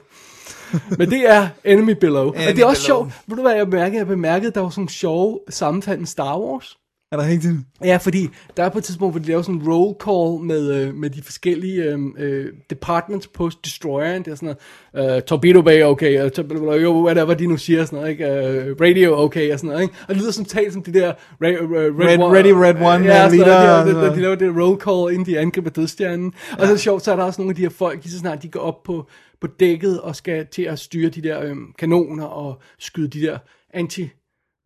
Men 0.98 1.10
det 1.10 1.30
er 1.30 1.48
Enemy 1.64 1.92
Below. 2.00 2.30
Enemy 2.32 2.48
og 2.48 2.56
det 2.56 2.62
er 2.62 2.66
også 2.66 2.86
Below. 2.86 2.98
sjovt. 3.02 3.12
Ved 3.26 3.36
du 3.36 3.42
hvad 3.42 3.52
jeg 3.54 3.66
bemærkede? 3.70 3.98
Jeg 3.98 4.06
bemærkede, 4.06 4.48
at 4.48 4.54
der 4.54 4.60
var 4.60 4.68
sådan 4.70 4.80
nogle 4.80 4.90
sjove 4.90 5.40
sammenfald 5.50 5.98
med 5.98 6.06
Star 6.06 6.38
Wars. 6.38 6.76
Er 7.12 7.16
der 7.16 7.28
rigtigt? 7.28 7.54
Ja, 7.84 7.96
fordi 7.96 8.28
der 8.56 8.64
er 8.64 8.68
på 8.68 8.78
et 8.78 8.84
tidspunkt, 8.84 9.12
hvor 9.12 9.20
de 9.20 9.26
laver 9.28 9.42
sådan 9.42 9.54
en 9.60 9.68
roll 9.72 9.96
call 10.04 10.44
med, 10.46 10.74
øh, 10.74 10.94
med 10.94 11.10
de 11.10 11.22
forskellige 11.22 11.82
øh, 11.84 11.98
øh, 12.18 12.46
departments 12.70 13.26
på 13.26 13.50
destroyeren. 13.64 14.22
Det 14.24 14.30
er 14.30 14.34
sådan 14.34 14.56
noget, 14.94 15.16
øh, 15.16 15.22
Torpedo 15.22 15.62
Bay, 15.62 15.82
okay, 15.82 16.20
og 16.20 16.82
jo, 16.82 17.04
whatever 17.04 17.34
de 17.34 17.46
nu 17.46 17.56
siger, 17.56 17.84
sådan 17.84 17.96
noget, 17.96 18.10
ikke? 18.10 18.26
Øh, 18.26 18.76
radio, 18.80 19.18
okay, 19.24 19.52
og 19.52 19.58
sådan 19.58 19.68
noget, 19.70 19.82
ikke? 19.82 19.94
Og 20.02 20.08
det 20.08 20.16
lyder 20.16 20.30
som 20.32 20.44
talt 20.44 20.72
som 20.72 20.82
de 20.82 20.92
der... 20.92 21.12
Ra- 21.12 21.62
uh, 21.62 21.70
Red- 21.70 22.18
One- 22.18 22.34
Ready 22.34 22.52
Red 22.52 22.74
One, 22.74 23.04
ja, 23.04 23.30
sådan 23.30 23.38
noget, 23.38 23.46
leader, 23.46 23.84
de, 23.84 23.90
de, 23.90 23.96
og- 23.96 24.10
de, 24.10 24.16
de, 24.16 24.22
laver 24.22 24.34
det 24.34 24.56
roll 24.56 24.80
call, 24.80 25.14
inden 25.14 25.34
de 25.34 25.38
angriber 25.38 25.70
dødstjernen. 25.70 26.32
Og 26.52 26.58
så 26.60 26.66
er 26.66 26.70
det 26.70 26.80
sjovt, 26.80 27.02
så 27.04 27.12
er 27.12 27.16
der 27.16 27.24
også 27.24 27.40
nogle 27.40 27.50
af 27.50 27.56
de 27.56 27.62
her 27.62 27.68
folk, 27.68 28.02
lige 28.02 28.12
så 28.12 28.18
snart 28.18 28.42
de 28.42 28.48
går 28.48 28.60
op 28.60 28.82
på, 28.82 29.08
på 29.40 29.46
dækket 29.60 30.00
og 30.00 30.16
skal 30.16 30.46
til 30.46 30.62
at 30.62 30.78
styre 30.78 31.08
de 31.10 31.22
der 31.22 31.42
øh, 31.42 31.56
kanoner 31.78 32.24
og 32.24 32.60
skyde 32.78 33.08
de 33.08 33.20
der 33.26 33.38
anti 33.74 34.08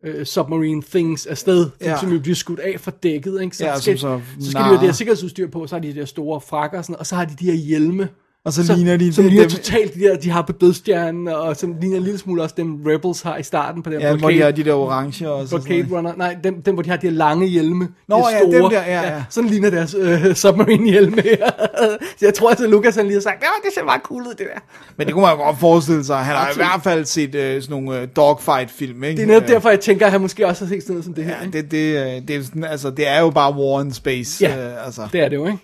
øh, 0.03 0.25
submarine 0.25 0.81
things 0.83 1.25
afsted, 1.25 1.69
Ja. 1.81 1.89
ja. 1.89 1.99
som 1.99 2.11
jo 2.11 2.19
bliver 2.19 2.35
skudt 2.35 2.59
af 2.59 2.79
fra 2.79 2.91
dækket, 3.03 3.41
ikke? 3.41 3.57
Så, 3.57 3.65
Ja, 3.65 3.79
skal, 3.79 3.99
som 3.99 4.21
så 4.39 4.43
så 4.45 4.51
skal 4.51 4.61
de 4.61 4.65
jo 4.67 4.71
have 4.73 4.79
det 4.79 4.87
her 4.87 4.93
sikkerhedsudstyr 4.93 5.47
på, 5.47 5.67
så 5.67 5.75
har 5.75 5.79
de 5.81 5.87
de 5.87 5.99
der 5.99 6.05
store 6.05 6.41
frakker 6.41 6.77
og 6.77 6.85
sådan 6.85 6.95
og 6.99 7.05
så 7.07 7.15
har 7.15 7.25
de 7.25 7.35
de 7.39 7.45
her 7.45 7.53
hjelme. 7.53 8.09
Og 8.45 8.53
så 8.53 8.75
ligner 8.75 8.97
de- 8.97 9.13
Som 9.13 9.23
det- 9.23 9.31
ligner 9.31 9.47
dem- 9.47 9.57
totalt 9.57 9.93
de 9.95 9.99
der, 9.99 10.15
de 10.17 10.29
har 10.29 10.41
på 10.41 10.51
dødstjernen, 10.51 11.27
og 11.27 11.55
som 11.57 11.75
ligner 11.81 11.97
en 11.97 12.03
lille 12.03 12.19
smule 12.19 12.43
også 12.43 12.55
dem 12.57 12.79
Rebels 12.85 13.21
har 13.21 13.37
i 13.37 13.43
starten 13.43 13.83
på 13.83 13.89
den 13.89 14.01
Ja, 14.01 14.15
hvor 14.15 14.29
de 14.29 14.41
har 14.41 14.51
de 14.51 14.63
der 14.63 14.73
orange 14.73 15.29
og 15.29 15.43
så 15.43 15.49
sådan 15.49 15.63
Blockade 15.63 15.87
noget. 15.89 15.91
Runner. 15.97 16.15
Nej, 16.17 16.37
dem, 16.43 16.61
dem, 16.61 16.73
hvor 16.73 16.83
de 16.83 16.89
har 16.89 16.97
de 16.97 17.07
her 17.07 17.13
lange 17.13 17.47
hjelme. 17.47 17.87
Nå, 18.07 18.17
de 18.17 18.23
ja, 18.35 18.57
dem 18.57 18.69
der, 18.69 18.81
ja, 18.83 19.01
ja. 19.01 19.23
Sådan 19.29 19.49
ligner 19.49 19.69
deres 19.69 19.95
øh, 19.99 20.35
submarine 20.35 20.89
hjelme. 20.91 21.21
Så 21.21 21.97
jeg 22.25 22.33
tror 22.33 22.49
altså, 22.49 22.67
Lucas 22.67 22.95
han 22.95 23.05
lige 23.05 23.15
har 23.15 23.21
sagt, 23.21 23.41
ja, 23.43 23.47
det 23.67 23.73
ser 23.75 23.83
meget 23.83 24.01
cool 24.01 24.21
ud, 24.21 24.29
det 24.29 24.39
der. 24.53 24.59
Men 24.97 25.07
det 25.07 25.13
kunne 25.13 25.21
man 25.25 25.31
jo 25.37 25.43
godt 25.43 25.59
forestille 25.59 26.03
sig. 26.03 26.17
Han 26.17 26.35
har 26.35 26.51
i 26.51 26.55
hvert 26.55 26.81
fald 26.83 27.05
set 27.05 27.35
øh, 27.35 27.61
sådan 27.61 27.73
nogle 27.83 28.01
øh, 28.01 28.07
dogfight-film, 28.15 29.03
ikke? 29.03 29.17
Det 29.17 29.23
er 29.23 29.27
netop 29.27 29.43
Øh, 29.43 29.49
derfor, 29.49 29.69
jeg 29.69 29.79
tænker, 29.79 30.05
at 30.05 30.11
han 30.11 30.21
måske 30.21 30.47
også 30.47 30.65
har 30.65 30.69
set 30.69 30.83
sådan 30.83 30.93
noget 30.93 31.05
som 31.05 31.13
det 31.13 31.23
her. 31.23 31.35
Ja, 31.39 31.45
ikke? 31.45 31.61
det, 31.61 31.71
det, 31.71 32.15
øh, 32.15 32.27
det, 32.27 32.35
er 32.35 32.43
sådan, 32.43 32.63
altså, 32.63 32.89
det 32.89 33.07
er 33.07 33.19
jo 33.19 33.29
bare 33.29 33.53
war 33.55 33.81
in 33.81 33.93
space. 33.93 34.45
Ja. 34.45 34.71
Øh, 34.71 34.85
altså, 34.85 35.07
Det 35.13 35.21
er 35.21 35.29
det 35.29 35.35
jo, 35.35 35.45
ikke? 35.45 35.57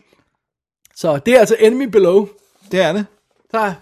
Så 0.95 1.19
det 1.25 1.34
er 1.36 1.39
altså 1.39 1.55
Enemy 1.59 1.86
Below. 1.86 2.28
Det 2.72 2.82
er 2.82 2.93
det. 2.93 3.05
Så, 3.51 3.74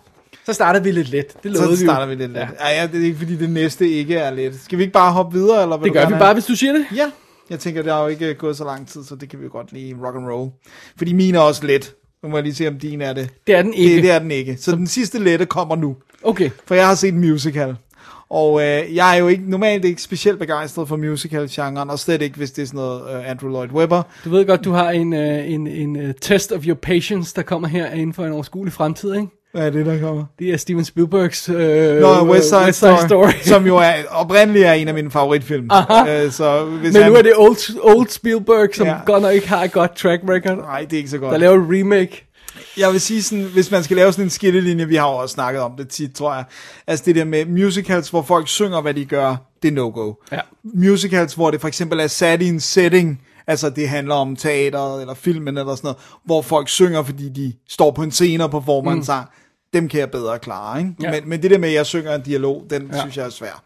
så 0.46 0.54
starter 0.54 0.80
vi 0.80 0.92
lidt 0.92 1.10
let. 1.10 1.44
Det 1.44 1.52
lovede 1.52 1.64
Så 1.76 1.82
vi 1.82 1.86
starter 1.88 2.06
vi 2.06 2.16
lidt. 2.16 2.32
Ja. 2.34 2.48
Ja, 2.60 2.82
ja, 2.82 2.88
det 2.88 3.02
er 3.02 3.06
ikke 3.06 3.18
fordi 3.18 3.36
det 3.36 3.50
næste 3.50 3.90
ikke 3.90 4.16
er 4.16 4.32
let. 4.32 4.60
Skal 4.64 4.78
vi 4.78 4.84
ikke 4.84 4.94
bare 4.94 5.12
hoppe 5.12 5.38
videre? 5.38 5.62
Eller 5.64 5.78
Det 5.78 5.94
gør 5.94 6.00
vi 6.06 6.14
have- 6.14 6.20
bare, 6.20 6.34
hvis 6.34 6.46
du 6.46 6.56
siger 6.56 6.74
det. 6.74 6.86
Ja, 6.96 7.12
jeg 7.50 7.60
tænker, 7.60 7.82
det 7.82 7.92
har 7.94 8.02
jo 8.02 8.08
ikke 8.08 8.34
gået 8.34 8.58
så 8.58 8.64
lang 8.64 8.88
tid, 8.88 9.04
så 9.04 9.16
det 9.16 9.30
kan 9.30 9.40
vi 9.40 9.44
jo 9.46 9.52
godt 9.52 9.72
lige 9.74 9.96
rock 10.06 10.16
and 10.16 10.28
roll. 10.28 10.52
Fordi 10.98 11.14
min 11.14 11.36
er 11.36 11.40
også 11.40 11.66
let. 11.68 11.94
Nu 12.24 12.30
må 12.30 12.38
jeg 12.38 12.44
lige 12.44 12.56
se, 12.56 12.68
om 12.68 12.80
din 12.80 13.02
er 13.02 13.14
det. 13.14 13.30
Det 13.48 13.56
er 13.56 13.62
den 13.62 13.74
ikke. 13.74 13.96
Det, 13.96 14.04
det 14.04 14.12
er 14.12 14.20
den 14.20 14.32
ikke. 14.32 14.58
Så 14.60 14.72
den 14.72 14.88
sidste 14.88 15.20
lette 15.20 15.46
kommer 15.46 15.76
nu. 15.76 15.96
Okay. 16.24 16.50
For 16.68 16.76
jeg 16.76 16.88
har 16.88 16.96
set 16.96 17.14
en 17.14 17.20
musical. 17.20 17.76
Og 18.30 18.62
øh, 18.62 18.96
jeg 18.96 19.16
er 19.16 19.20
jo 19.20 19.28
ikke, 19.28 19.44
normalt 19.50 19.86
ikke 19.86 20.02
specielt 20.02 20.40
begejstret 20.40 20.88
for 20.88 20.96
musical-genren, 20.98 21.90
og 21.90 22.00
slet 22.00 22.22
ikke, 22.22 22.38
hvis 22.38 22.52
det 22.52 22.62
er 22.62 22.66
sådan 22.66 22.78
noget 22.78 23.02
øh, 23.16 23.30
Andrew 23.30 23.50
Lloyd 23.50 23.70
Webber. 23.70 24.02
Du 24.26 24.30
ved 24.30 24.46
godt, 24.46 24.66
du 24.66 24.72
har 24.72 24.90
en, 24.92 25.14
øh, 25.14 25.52
en, 25.52 25.68
en 25.68 25.96
uh, 25.96 26.10
test 26.22 26.52
of 26.52 26.66
your 26.66 26.76
patience, 26.76 27.34
der 27.36 27.42
kommer 27.42 27.68
her 27.68 27.92
inden 27.92 28.14
for 28.14 28.26
en 28.26 28.32
overskuelig 28.34 28.74
fremtid, 28.74 29.14
ikke? 29.16 29.28
Hvad 29.54 29.66
er 29.66 29.70
det, 29.70 29.86
der 29.86 30.00
kommer? 30.00 30.24
Det 30.40 30.50
er 30.54 30.58
Steven 30.58 30.86
Spielbergs 30.86 31.50
øh, 31.50 32.02
Nå, 32.02 32.32
West 32.32 32.50
Side, 32.50 32.62
West 32.66 32.80
Side 32.80 32.98
Story. 33.08 33.32
som 33.54 33.68
jo 33.68 33.78
er, 33.78 33.92
oprindeligt 34.12 34.66
er 34.66 34.74
en 34.74 34.88
af 34.88 34.94
mine 34.94 35.12
favoritfilm. 35.12 35.70
Øh, 36.10 36.32
så 36.32 36.66
hvis 36.66 36.94
Men 36.94 37.02
han, 37.04 37.12
nu 37.12 37.18
er 37.18 37.22
det 37.22 37.34
old, 37.38 37.58
old 37.82 38.08
Spielberg, 38.08 38.70
som 38.76 38.88
Ja. 38.88 38.96
godt 39.06 39.22
nok 39.24 39.34
ikke 39.34 39.50
har 39.50 39.64
et 39.64 39.72
godt 39.72 39.96
track 39.96 40.22
record. 40.30 40.58
Nej, 40.58 40.82
det 40.82 40.94
er 40.94 40.98
ikke 40.98 41.10
så 41.10 41.18
Der 41.18 41.22
godt. 41.30 41.40
laver 41.40 41.56
et 41.56 41.80
remake. 41.80 42.25
Jeg 42.78 42.92
vil 42.92 43.02
sige 43.02 43.24
sådan, 43.24 43.44
hvis 43.44 43.72
man 43.72 43.84
skal 43.84 43.98
lave 43.98 44.12
sådan 44.12 44.26
en 44.26 44.30
skillelinje, 44.30 44.88
vi 44.88 44.96
har 44.96 45.10
jo 45.10 45.16
også 45.16 45.34
snakket 45.34 45.62
om 45.62 45.78
det 45.78 45.90
tit, 45.90 46.16
tror 46.16 46.34
jeg. 46.34 46.46
Altså 46.88 47.06
det 47.06 47.16
der 47.16 47.24
med 47.24 47.46
musicals, 47.46 48.10
hvor 48.10 48.22
folk 48.22 48.48
synger, 48.48 48.82
hvad 48.82 48.94
de 48.94 49.06
gør, 49.06 49.36
det 49.62 49.68
er 49.68 49.72
no-go. 49.72 50.14
Ja. 50.32 50.40
Musicals, 50.64 51.34
hvor 51.34 51.52
det 51.52 51.62
for 51.62 51.68
eksempel 51.68 52.00
er 52.00 52.08
sat 52.08 52.42
i 52.42 52.48
en 52.48 52.60
setting, 52.60 53.22
altså 53.48 53.70
det 53.70 53.90
handler 53.90 54.16
om 54.16 54.36
teateret 54.36 55.02
eller 55.02 55.14
filmen 55.14 55.58
eller 55.58 55.76
sådan 55.76 55.88
noget, 55.88 55.98
hvor 56.26 56.42
folk 56.42 56.70
synger, 56.70 57.04
fordi 57.04 57.30
de 57.30 57.54
står 57.70 57.92
på 57.92 58.04
en 58.04 58.12
scene 58.12 58.44
og 58.44 58.52
performer 58.52 58.92
mm. 58.92 58.98
en 58.98 59.06
sang, 59.06 59.28
dem 59.74 59.90
kan 59.90 60.00
jeg 60.00 60.12
bedre 60.12 60.40
klare, 60.40 60.80
ikke? 60.80 60.94
Ja. 61.02 61.12
Men, 61.12 61.30
men 61.30 61.42
det 61.42 61.52
der 61.52 61.58
med, 61.58 61.70
at 61.70 61.76
jeg 61.76 61.86
synger 61.86 62.16
en 62.16 62.22
dialog, 62.22 62.66
den 62.70 62.90
ja. 62.94 63.00
Synes 63.00 63.18
jeg 63.18 63.26
er 63.26 63.30
svær. 63.30 63.64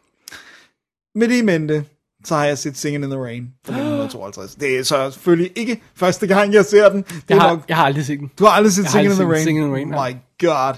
Med 1.15 1.27
det 1.27 1.37
i 1.37 1.41
mente, 1.41 1.83
så 2.25 2.35
har 2.35 2.45
jeg 2.45 2.57
set 2.57 2.77
Singing 2.77 3.03
in 3.03 3.09
the 3.09 3.19
Rain 3.19 3.53
fra 3.65 3.73
1952. 4.18 4.55
Det 4.55 4.80
er 4.80 4.84
så 4.84 5.12
selvfølgelig 5.12 5.51
ikke 5.55 5.82
første 5.95 6.28
gang, 6.28 6.53
jeg 6.53 6.66
ser 6.66 6.89
den. 6.89 7.01
Det 7.01 7.24
Jeg 7.30 7.36
er 7.36 7.39
har, 7.41 7.49
nok 7.49 7.60
jeg 7.70 7.78
har 7.78 7.86
aldrig 7.86 8.05
set 8.05 8.20
den. 8.20 8.32
du 8.39 8.43
har 8.45 8.51
aldrig 8.51 8.74
set 8.74 8.89
Singing 8.89 9.12
in 9.14 9.18
the 9.20 9.32
Rain? 9.32 9.43
Singing 9.43 9.66
in 9.66 9.72
the 9.72 9.76
Rain, 9.76 9.93
Oh 9.93 10.10
my 10.10 10.16
god. 10.47 10.74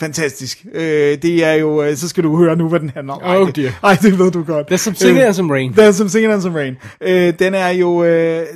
Fantastisk. 0.00 0.66
Øh, 0.74 0.82
det 1.22 1.44
er 1.44 1.52
jo, 1.52 1.82
øh, 1.82 1.96
så 1.96 2.08
skal 2.08 2.24
du 2.24 2.36
høre 2.36 2.56
nu, 2.56 2.68
hvad 2.68 2.80
den 2.80 2.90
handler 2.94 3.12
om. 3.14 3.20
Ej, 3.24 3.36
Oh 3.36 3.46
det, 3.46 3.56
dear. 3.56 3.72
ej, 3.82 3.98
det 4.02 4.18
ved 4.18 4.30
du 4.30 4.42
godt. 4.44 4.72
There's 4.72 4.76
some 4.76 4.96
singing 4.96 5.20
and 5.24 5.34
some 5.34 5.52
rain. 5.54 5.72
There's 5.72 5.92
some 5.92 6.08
singing 6.10 6.32
and 6.32 6.42
some 6.42 6.58
rain. 6.58 6.76
Øh, 7.00 7.34
den 7.38 7.54
er 7.54 7.68
jo, 7.68 8.04
øh, 8.04 8.46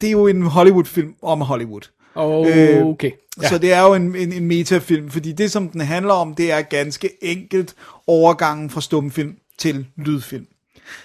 det 0.00 0.06
er 0.06 0.10
jo 0.10 0.26
en 0.26 0.42
Hollywood-film 0.42 1.14
om 1.22 1.40
Hollywood. 1.40 1.80
Øh, 2.18 2.84
Okay. 2.86 3.10
Ja. 3.42 3.48
Så 3.48 3.58
det 3.58 3.72
er 3.72 3.82
jo 3.82 3.94
en, 3.94 4.16
en, 4.16 4.32
en 4.32 4.44
metafilm, 4.44 5.10
fordi 5.10 5.32
det, 5.32 5.50
som 5.50 5.68
den 5.68 5.80
handler 5.80 6.12
om, 6.14 6.34
det 6.34 6.52
er 6.52 6.60
ganske 6.62 7.10
enkelt 7.24 7.74
overgangen 8.06 8.70
fra 8.70 8.80
stumfilm 8.80 9.32
til 9.58 9.86
lydfilm. 9.96 10.46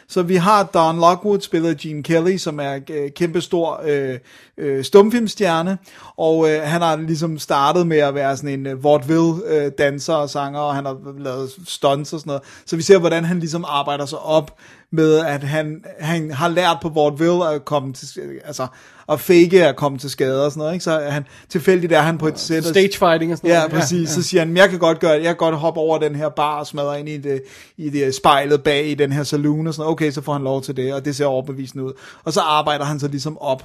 Så 0.08 0.24
vi 0.24 0.36
har 0.36 0.64
Don 0.64 1.00
Lockwood, 1.00 1.42
spillet 1.42 1.70
af 1.70 1.78
Gene 1.78 2.04
Kelly, 2.04 2.38
som 2.38 2.60
er 2.60 2.80
øh, 2.90 3.12
kæmpestor 3.12 3.82
øh, 3.86 4.20
øh, 4.58 4.84
stumfilmstjerne, 4.84 5.78
og 6.18 6.50
øh, 6.50 6.62
han 6.62 6.82
har 6.82 6.96
ligesom 6.96 7.40
startet 7.40 7.88
med 7.88 7.98
at 7.98 8.16
være 8.16 8.38
sådan 8.38 8.60
en 8.60 8.68
øh, 8.68 8.84
vaudeville 8.84 9.34
øh, 9.46 9.72
danser 9.78 10.14
og 10.14 10.30
sanger, 10.30 10.60
og 10.60 10.76
han 10.76 10.86
har 10.86 10.98
lavet 11.18 11.52
stunts 11.68 12.14
og 12.14 12.20
sådan 12.20 12.30
noget. 12.30 12.44
Så 12.66 12.76
vi 12.76 12.82
ser, 12.82 12.98
hvordan 12.98 13.26
han 13.26 13.40
ligesom 13.40 13.66
arbejder 13.68 14.06
sig 14.06 14.20
op 14.20 14.58
med, 14.92 15.18
at 15.20 15.44
han, 15.44 15.84
han 16.00 16.32
har 16.32 16.48
lært 16.48 16.78
på 16.82 16.90
vaudeville 16.90 17.50
at 17.50 17.66
komme 17.66 17.94
til, 17.94 18.22
altså 18.46 18.68
at 19.12 19.20
fake 19.20 19.68
at 19.68 19.76
komme 19.76 19.98
til 19.98 20.10
skade 20.10 20.46
og 20.46 20.52
sådan 20.52 20.60
noget, 20.60 20.74
ikke? 20.74 20.84
Så 20.84 20.92
er 20.92 21.10
han 21.10 21.26
tilfældigt 21.50 21.94
er 21.94 22.02
han 22.02 22.18
på 22.18 22.28
et 22.28 22.40
sæt. 22.40 22.58
og- 22.66 22.70
Stage 22.70 22.98
fighting 22.98 23.32
og 23.32 23.38
sådan 23.38 23.50
Ja, 23.50 23.58
noget. 23.58 23.72
præcis. 23.72 24.10
Ja, 24.10 24.14
Så 24.14 24.24
siger 24.24 24.42
han, 24.46 24.58
jeg 24.58 24.70
kan 24.70 24.80
godt 24.80 25.00
gøre 25.00 25.12
det. 25.16 25.20
Jeg 25.24 25.30
kan 25.30 25.36
godt 25.38 25.56
hoppe 25.56 25.80
over 25.80 25.98
den 26.00 26.16
her 26.16 26.30
bar 26.30 26.60
og 26.60 26.68
smadre 26.68 27.00
ind 27.00 27.10
i 27.10 27.18
det, 27.18 27.42
i 27.78 27.90
det 27.90 28.16
spejlet 28.16 28.64
bag 28.64 28.88
i 28.88 28.96
den 28.96 29.12
her 29.12 29.24
saloon 29.24 29.68
og 29.68 29.74
sådan 29.74 29.82
noget. 29.84 29.92
Okay, 29.94 30.12
så 30.12 30.22
får 30.22 30.34
han 30.34 30.44
lov 30.44 30.62
til 30.62 30.78
det, 30.78 30.94
og 30.94 31.06
det 31.06 31.16
ser 31.16 31.26
overbevisende 31.26 31.84
ud. 31.86 31.94
Og 32.24 32.34
så 32.34 32.40
arbejder 32.42 32.86
han 32.86 33.00
så 33.00 33.08
ligesom 33.08 33.38
op. 33.38 33.64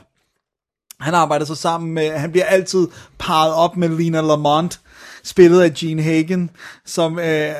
Han 1.00 1.14
arbejder 1.14 1.44
så 1.44 1.54
sammen 1.54 1.94
med, 1.94 2.10
han 2.10 2.30
bliver 2.30 2.44
altid 2.44 2.88
parret 3.18 3.54
op 3.54 3.76
med 3.76 3.88
Lena 3.88 4.20
Lamont, 4.20 4.80
spillet 5.24 5.60
af 5.60 5.72
Gene 5.74 6.02
Hagen, 6.02 6.50
som 6.86 7.18
øh, 7.18 7.52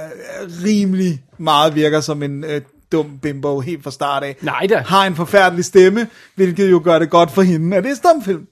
rimelig 0.64 1.22
meget 1.38 1.74
virker 1.74 2.00
som 2.00 2.22
en 2.22 2.44
øh, 2.44 2.60
dum 2.94 3.18
bimbo 3.22 3.60
helt 3.60 3.84
fra 3.84 3.90
start 3.90 4.22
af. 4.22 4.36
Nej 4.42 4.66
da. 4.66 4.82
Har 4.86 5.06
en 5.06 5.16
forfærdelig 5.16 5.64
stemme, 5.64 6.06
hvilket 6.34 6.70
jo 6.70 6.80
gør 6.84 6.98
det 6.98 7.10
godt 7.10 7.30
for 7.30 7.42
hende, 7.42 7.76
at 7.76 7.84
det 7.84 7.90
er 7.90 7.96
stumfilm. 7.96 8.46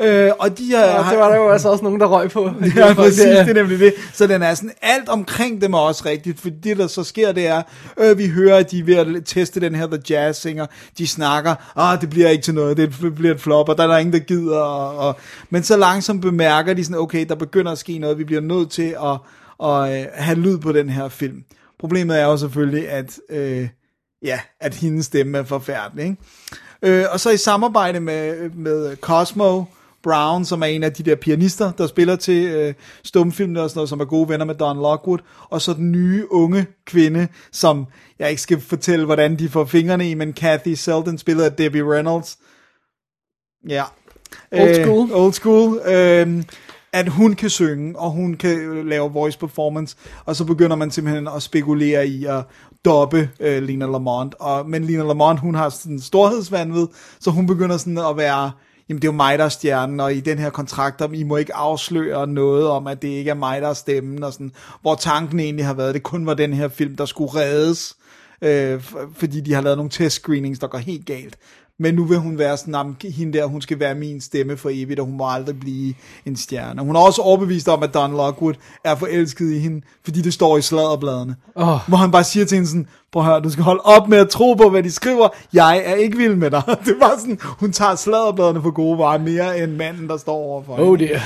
Øh, 0.00 0.30
og 0.38 0.58
de 0.58 0.74
er, 0.74 0.80
Ja, 0.80 1.10
det 1.10 1.18
var 1.18 1.28
der 1.28 1.36
jo 1.36 1.48
altså 1.48 1.68
også 1.68 1.84
nogen, 1.84 2.00
der 2.00 2.06
røg 2.06 2.30
på. 2.30 2.50
Ja, 2.76 2.94
præcis, 2.94 3.20
det 3.20 3.48
er 3.48 3.54
nemlig 3.54 3.78
det. 3.78 3.94
Så 4.12 4.26
den 4.26 4.42
er 4.42 4.54
sådan, 4.54 4.72
alt 4.82 5.08
omkring 5.08 5.60
dem 5.60 5.72
er 5.72 5.78
også 5.78 6.02
rigtigt, 6.06 6.40
for 6.40 6.48
det 6.64 6.76
der 6.76 6.86
så 6.86 7.04
sker, 7.04 7.32
det 7.32 7.46
er, 7.46 7.62
øh, 7.98 8.18
vi 8.18 8.28
hører, 8.28 8.56
at 8.56 8.70
de 8.70 8.78
er 8.78 8.84
ved 8.84 8.94
at 8.94 9.06
teste 9.24 9.60
den 9.60 9.74
her 9.74 9.86
The 9.86 10.00
Jazz 10.10 10.38
Singer, 10.40 10.66
de 10.98 11.06
snakker, 11.06 11.54
ah, 11.76 12.00
det 12.00 12.10
bliver 12.10 12.28
ikke 12.28 12.42
til 12.42 12.54
noget, 12.54 12.76
det 12.76 13.14
bliver 13.14 13.34
et 13.34 13.40
flop, 13.40 13.68
og 13.68 13.76
der 13.76 13.82
er 13.82 13.86
der 13.86 13.98
ingen, 13.98 14.12
der 14.12 14.18
gider, 14.18 14.58
og, 14.58 15.08
og, 15.08 15.16
men 15.50 15.62
så 15.62 15.76
langsomt 15.76 16.22
bemærker 16.22 16.74
de 16.74 16.84
sådan, 16.84 16.98
okay, 16.98 17.26
der 17.28 17.34
begynder 17.34 17.72
at 17.72 17.78
ske 17.78 17.98
noget, 17.98 18.18
vi 18.18 18.24
bliver 18.24 18.40
nødt 18.40 18.70
til 18.70 18.96
at, 19.04 19.18
at, 19.68 20.00
øh, 20.00 20.06
have 20.14 20.38
lyd 20.38 20.58
på 20.58 20.72
den 20.72 20.88
her 20.88 21.08
film. 21.08 21.42
Problemet 21.78 22.20
er 22.20 22.24
jo 22.24 22.36
selvfølgelig, 22.36 22.90
at, 22.90 23.20
øh, 23.30 23.68
ja, 24.24 24.40
at 24.60 24.74
hendes 24.74 25.06
stemme 25.06 25.38
er 25.38 25.42
forfærdelig, 25.42 26.04
ikke? 26.04 26.16
Øh, 26.82 27.06
og 27.12 27.20
så 27.20 27.30
i 27.30 27.36
samarbejde 27.36 28.00
med, 28.00 28.50
med 28.50 28.96
Cosmo 28.96 29.64
Brown, 30.02 30.44
som 30.44 30.62
er 30.62 30.66
en 30.66 30.82
af 30.82 30.92
de 30.92 31.02
der 31.02 31.14
pianister, 31.14 31.72
der 31.72 31.86
spiller 31.86 32.16
til 32.16 32.46
øh, 32.46 32.74
stumfilmene 33.04 33.62
og 33.62 33.70
sådan 33.70 33.78
noget, 33.78 33.88
som 33.88 34.00
er 34.00 34.04
gode 34.04 34.28
venner 34.28 34.44
med 34.44 34.54
Don 34.54 34.76
Lockwood, 34.76 35.18
og 35.50 35.62
så 35.62 35.74
den 35.74 35.92
nye 35.92 36.32
unge 36.32 36.66
kvinde, 36.86 37.28
som 37.52 37.86
jeg 38.18 38.30
ikke 38.30 38.42
skal 38.42 38.60
fortælle, 38.60 39.04
hvordan 39.04 39.38
de 39.38 39.48
får 39.48 39.64
fingrene 39.64 40.10
i, 40.10 40.14
men 40.14 40.32
Kathy 40.32 40.74
Selden 40.74 41.18
spiller 41.18 41.44
af 41.44 41.52
Debbie 41.52 41.94
Reynolds. 41.94 42.38
Ja. 43.68 43.84
Old 44.52 44.84
school. 44.84 45.12
old 45.12 45.32
school. 45.32 45.80
Øh, 45.86 46.44
at 46.92 47.08
hun 47.08 47.34
kan 47.34 47.50
synge, 47.50 47.98
og 47.98 48.10
hun 48.10 48.34
kan 48.34 48.58
øh, 48.58 48.86
lave 48.86 49.12
voice 49.12 49.38
performance, 49.38 49.96
og 50.24 50.36
så 50.36 50.44
begynder 50.44 50.76
man 50.76 50.90
simpelthen 50.90 51.28
at 51.28 51.42
spekulere 51.42 52.06
i 52.06 52.24
at 52.24 52.44
dobbe 52.84 53.30
øh, 53.40 53.62
Lina 53.62 53.86
Lamont. 53.86 54.34
Og, 54.40 54.70
men 54.70 54.84
Lina 54.84 55.02
Lamont, 55.02 55.40
hun 55.40 55.54
har 55.54 55.68
sådan 55.68 55.92
en 55.92 56.00
storhedsvandvid, 56.00 56.86
så 57.20 57.30
hun 57.30 57.46
begynder 57.46 57.76
sådan 57.76 57.98
at 57.98 58.16
være, 58.16 58.50
jamen 58.88 59.02
det 59.02 59.08
er 59.08 59.12
jo 59.12 59.16
mig, 59.16 59.38
der 59.38 59.44
er 59.44 59.48
stjernen, 59.48 60.00
og 60.00 60.14
i 60.14 60.20
den 60.20 60.38
her 60.38 60.50
kontrakt, 60.50 61.02
om 61.02 61.14
I 61.14 61.22
må 61.22 61.36
ikke 61.36 61.54
afsløre 61.54 62.26
noget 62.26 62.68
om, 62.68 62.86
at 62.86 63.02
det 63.02 63.08
ikke 63.08 63.30
er 63.30 63.34
mig, 63.34 63.62
der 63.62 63.68
er 63.68 63.74
stemmen, 63.74 64.24
og 64.24 64.32
sådan, 64.32 64.52
hvor 64.82 64.94
tanken 64.94 65.40
egentlig 65.40 65.66
har 65.66 65.74
været, 65.74 65.88
at 65.88 65.94
det 65.94 66.02
kun 66.02 66.26
var 66.26 66.34
den 66.34 66.52
her 66.52 66.68
film, 66.68 66.96
der 66.96 67.04
skulle 67.04 67.34
reddes 67.34 67.94
øh, 68.42 68.80
fordi 69.14 69.40
de 69.40 69.54
har 69.54 69.62
lavet 69.62 69.78
nogle 69.78 69.90
test-screenings, 69.90 70.60
der 70.60 70.66
går 70.66 70.78
helt 70.78 71.06
galt. 71.06 71.36
Men 71.80 71.94
nu 71.94 72.04
vil 72.04 72.18
hun 72.18 72.38
være 72.38 72.56
sådan, 72.56 72.72
"Nå, 72.72 72.82
men 72.82 72.96
hende 73.12 73.38
der, 73.38 73.44
hun 73.46 73.60
skal 73.60 73.80
være 73.80 73.94
min 73.94 74.20
stemme 74.20 74.56
for 74.56 74.70
evigt, 74.72 75.00
og 75.00 75.06
hun 75.06 75.16
må 75.16 75.30
aldrig 75.30 75.60
blive 75.60 75.94
en 76.26 76.36
stjerne. 76.36 76.82
Hun 76.82 76.96
er 76.96 77.00
også 77.00 77.22
overbevist 77.22 77.68
om, 77.68 77.82
at 77.82 77.94
Don 77.94 78.12
Lockwood 78.12 78.54
er 78.84 78.94
forelsket 78.94 79.52
i 79.52 79.58
hende, 79.58 79.86
fordi 80.04 80.22
det 80.22 80.32
står 80.34 80.58
i 80.58 80.62
sladderbladene. 80.62 81.36
Åh. 81.56 81.88
Hvor 81.88 81.96
han 81.96 82.10
bare 82.10 82.24
siger 82.24 82.46
til 82.46 82.54
hende 82.56 82.68
sådan, 82.68 82.86
prøv 83.12 83.22
at 83.22 83.28
høre, 83.28 83.40
du 83.40 83.50
skal 83.50 83.64
holde 83.64 83.80
op 83.80 84.08
med 84.08 84.18
at 84.18 84.28
tro 84.28 84.54
på, 84.54 84.70
hvad 84.70 84.82
de 84.82 84.90
skriver. 84.90 85.28
Jeg 85.52 85.82
er 85.84 85.94
ikke 85.94 86.16
vild 86.16 86.34
med 86.34 86.50
dig. 86.50 86.62
Det 86.86 86.96
var 87.00 87.14
sådan, 87.18 87.38
hun 87.42 87.72
tager 87.72 87.94
sladderbladene 87.94 88.62
for 88.62 88.70
gode 88.70 88.98
varer 88.98 89.18
mere 89.18 89.62
end 89.62 89.72
manden, 89.76 90.08
der 90.08 90.16
står 90.16 90.34
overfor 90.34 90.76
hende. 90.76 90.90
Oh 90.90 90.98
dear. 90.98 91.20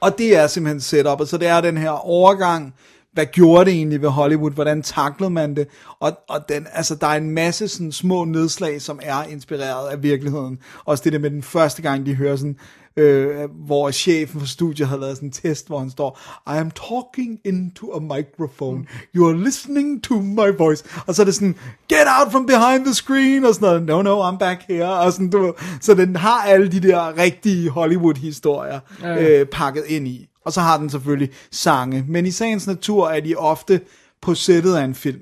Og 0.00 0.18
det 0.18 0.36
er 0.36 0.46
simpelthen 0.46 0.80
setup, 0.80 1.20
og 1.20 1.26
så 1.26 1.38
det 1.38 1.48
er 1.48 1.60
den 1.60 1.76
her 1.76 1.90
overgang, 1.90 2.74
hvad 3.14 3.26
gjorde 3.26 3.64
det 3.64 3.72
egentlig 3.74 4.02
ved 4.02 4.08
Hollywood, 4.08 4.50
hvordan 4.50 4.82
taklede 4.82 5.30
man 5.30 5.56
det, 5.56 5.68
og, 6.00 6.12
og 6.28 6.48
den, 6.48 6.66
altså, 6.72 6.94
der 6.94 7.06
er 7.06 7.16
en 7.16 7.30
masse 7.30 7.68
sådan, 7.68 7.92
små 7.92 8.24
nedslag, 8.24 8.82
som 8.82 9.00
er 9.02 9.24
inspireret 9.24 9.88
af 9.88 10.02
virkeligheden. 10.02 10.58
Også 10.84 11.04
det 11.04 11.12
der 11.12 11.18
med 11.18 11.30
den 11.30 11.42
første 11.42 11.82
gang, 11.82 12.06
de 12.06 12.14
hører 12.14 12.36
sådan, 12.36 12.56
øh, 12.96 13.50
hvor 13.66 13.90
chefen 13.90 14.40
for 14.40 14.46
studiet 14.46 14.88
har 14.88 14.96
lavet 14.96 15.16
sådan 15.16 15.28
en 15.28 15.32
test, 15.32 15.66
hvor 15.66 15.78
han 15.78 15.90
står, 15.90 16.20
I 16.46 16.58
am 16.58 16.70
talking 16.70 17.40
into 17.44 17.92
a 17.92 18.00
microphone, 18.00 18.84
you 19.14 19.28
are 19.28 19.44
listening 19.44 20.02
to 20.02 20.14
my 20.14 20.56
voice, 20.58 20.84
og 21.06 21.14
så 21.14 21.22
er 21.22 21.24
det 21.24 21.34
sådan, 21.34 21.56
get 21.88 22.06
out 22.20 22.32
from 22.32 22.46
behind 22.46 22.84
the 22.84 22.94
screen, 22.94 23.44
og 23.44 23.54
sådan 23.54 23.66
noget, 23.66 23.86
no, 23.86 24.02
no, 24.02 24.30
I'm 24.30 24.38
back 24.38 24.62
here, 24.68 24.98
og 24.98 25.12
sådan, 25.12 25.30
du, 25.30 25.54
så 25.80 25.94
den 25.94 26.16
har 26.16 26.42
alle 26.42 26.72
de 26.72 26.80
der 26.80 27.18
rigtige 27.18 27.70
Hollywood-historier 27.70 28.80
øh, 29.20 29.46
pakket 29.46 29.84
ind 29.86 30.08
i. 30.08 30.28
Og 30.44 30.52
så 30.52 30.60
har 30.60 30.78
den 30.78 30.90
selvfølgelig 30.90 31.30
sange, 31.50 32.04
men 32.08 32.26
i 32.26 32.30
sagens 32.30 32.66
natur 32.66 33.08
er 33.08 33.20
de 33.20 33.34
ofte 33.36 33.80
på 34.20 34.34
sættet 34.34 34.76
af 34.76 34.84
en 34.84 34.94
film. 34.94 35.20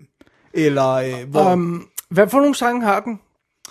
Eller 0.52 0.88
øh, 0.92 1.30
hvor... 1.30 1.52
Um, 1.52 1.86
hvad 2.08 2.28
for 2.28 2.38
nogle 2.38 2.54
sange 2.54 2.82
har 2.82 3.00
den? 3.00 3.20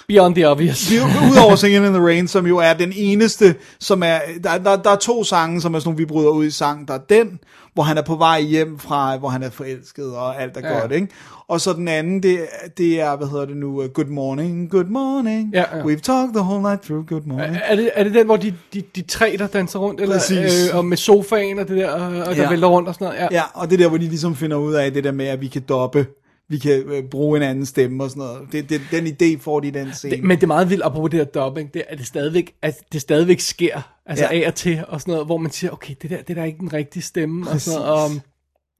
Beyond 0.07 0.35
the 0.35 0.49
Obvious. 0.49 0.91
Er 0.91 1.01
Udover 1.31 1.55
Singing 1.55 1.85
in 1.85 1.93
the 1.93 2.01
Rain, 2.05 2.27
som 2.27 2.47
jo 2.47 2.57
er 2.57 2.73
den 2.73 2.93
eneste, 2.95 3.55
som 3.79 4.03
er, 4.03 4.19
der, 4.43 4.57
der, 4.57 4.75
der 4.75 4.89
er 4.89 4.95
to 4.95 5.23
sange, 5.23 5.61
som 5.61 5.73
er 5.75 5.79
sådan 5.79 5.87
nogle, 5.89 5.97
vi 5.97 6.05
bryder 6.05 6.29
ud 6.29 6.45
i 6.45 6.51
sang. 6.51 6.87
Der 6.87 6.93
er 6.93 6.97
den, 7.09 7.39
hvor 7.73 7.83
han 7.83 7.97
er 7.97 8.01
på 8.01 8.15
vej 8.15 8.41
hjem 8.41 8.79
fra, 8.79 9.17
hvor 9.17 9.29
han 9.29 9.43
er 9.43 9.49
forelsket, 9.49 10.05
og 10.15 10.41
alt 10.41 10.57
er 10.57 10.69
Ja. 10.73 10.79
godt, 10.79 10.91
ikke? 10.91 11.07
Og 11.47 11.61
så 11.61 11.73
den 11.73 11.87
anden, 11.87 12.23
det, 12.23 12.39
det 12.77 13.01
er, 13.01 13.15
hvad 13.17 13.27
hedder 13.27 13.45
det 13.45 13.57
nu, 13.57 13.81
uh, 13.83 13.85
Good 13.89 14.05
Morning, 14.05 14.69
Good 14.71 14.85
Morning, 14.85 15.49
Ja, 15.53 15.59
ja. 15.59 15.81
We've 15.83 15.99
talked 16.01 16.33
the 16.33 16.41
whole 16.43 16.61
night 16.61 16.81
through, 16.81 17.05
Good 17.07 17.21
Morning. 17.25 17.57
Er 17.63 17.75
det, 17.75 17.89
er 17.95 18.03
det 18.03 18.13
den, 18.13 18.25
hvor 18.25 18.37
de, 18.37 18.53
de, 18.73 18.83
de 18.95 19.01
tre, 19.01 19.35
der 19.39 19.47
danser 19.47 19.79
rundt? 19.79 20.01
Eller, 20.01 20.15
Præcis. 20.15 20.69
Øh, 20.69 20.77
og 20.77 20.85
med 20.85 20.97
sofaen 20.97 21.59
og 21.59 21.67
det 21.67 21.77
der, 21.77 21.89
og, 21.91 22.11
der 22.35 22.41
Ja. 22.43 22.49
vælter 22.49 22.67
rundt 22.67 22.87
og 22.87 22.93
sådan 22.93 23.05
noget? 23.05 23.19
Ja. 23.19 23.27
Ja, 23.31 23.43
og 23.53 23.69
det 23.69 23.73
er 23.73 23.77
der, 23.77 23.87
hvor 23.89 23.97
de 23.97 24.07
ligesom 24.07 24.35
finder 24.35 24.57
ud 24.57 24.73
af 24.73 24.93
det 24.93 25.03
der 25.03 25.11
med, 25.11 25.25
at 25.27 25.41
vi 25.41 25.47
kan 25.47 25.61
doppe, 25.69 26.05
vi 26.51 26.57
kan 26.57 26.71
øh, 26.71 27.03
bruge 27.03 27.37
en 27.37 27.43
anden 27.43 27.65
stemme 27.65 28.03
og 28.03 28.09
sådan 28.09 28.23
noget. 28.23 28.41
Det, 28.51 28.69
det, 28.69 28.81
den 28.91 29.07
idé 29.07 29.39
får 29.41 29.59
de 29.59 29.67
i 29.67 29.71
den 29.71 29.93
scene. 29.93 30.15
Det, 30.15 30.23
men 30.23 30.37
det 30.37 30.43
er 30.43 30.47
meget 30.47 30.69
vildt, 30.69 30.83
apropos 30.85 31.09
det 31.11 31.19
her 31.19 31.25
dubbing, 31.25 31.73
det, 31.73 31.83
at 31.89 31.97
det 31.97 32.07
stadigvæk, 32.07 32.53
at 32.61 32.75
det 32.93 33.01
stadigvæk 33.01 33.39
sker, 33.39 33.81
altså 34.05 34.27
Ja. 34.31 34.41
af 34.43 34.47
og 34.47 34.55
til, 34.55 34.83
og 34.87 35.01
sådan 35.01 35.11
noget, 35.11 35.25
hvor 35.27 35.37
man 35.37 35.51
siger, 35.51 35.71
okay, 35.71 35.93
det 36.01 36.09
der, 36.09 36.17
det 36.27 36.35
der 36.35 36.41
er 36.41 36.45
ikke 36.45 36.59
den 36.59 36.73
rigtige 36.73 37.03
stemme, 37.03 37.49
og 37.49 37.61
sådan 37.61 37.79
noget, 37.79 37.93
og, 37.93 38.09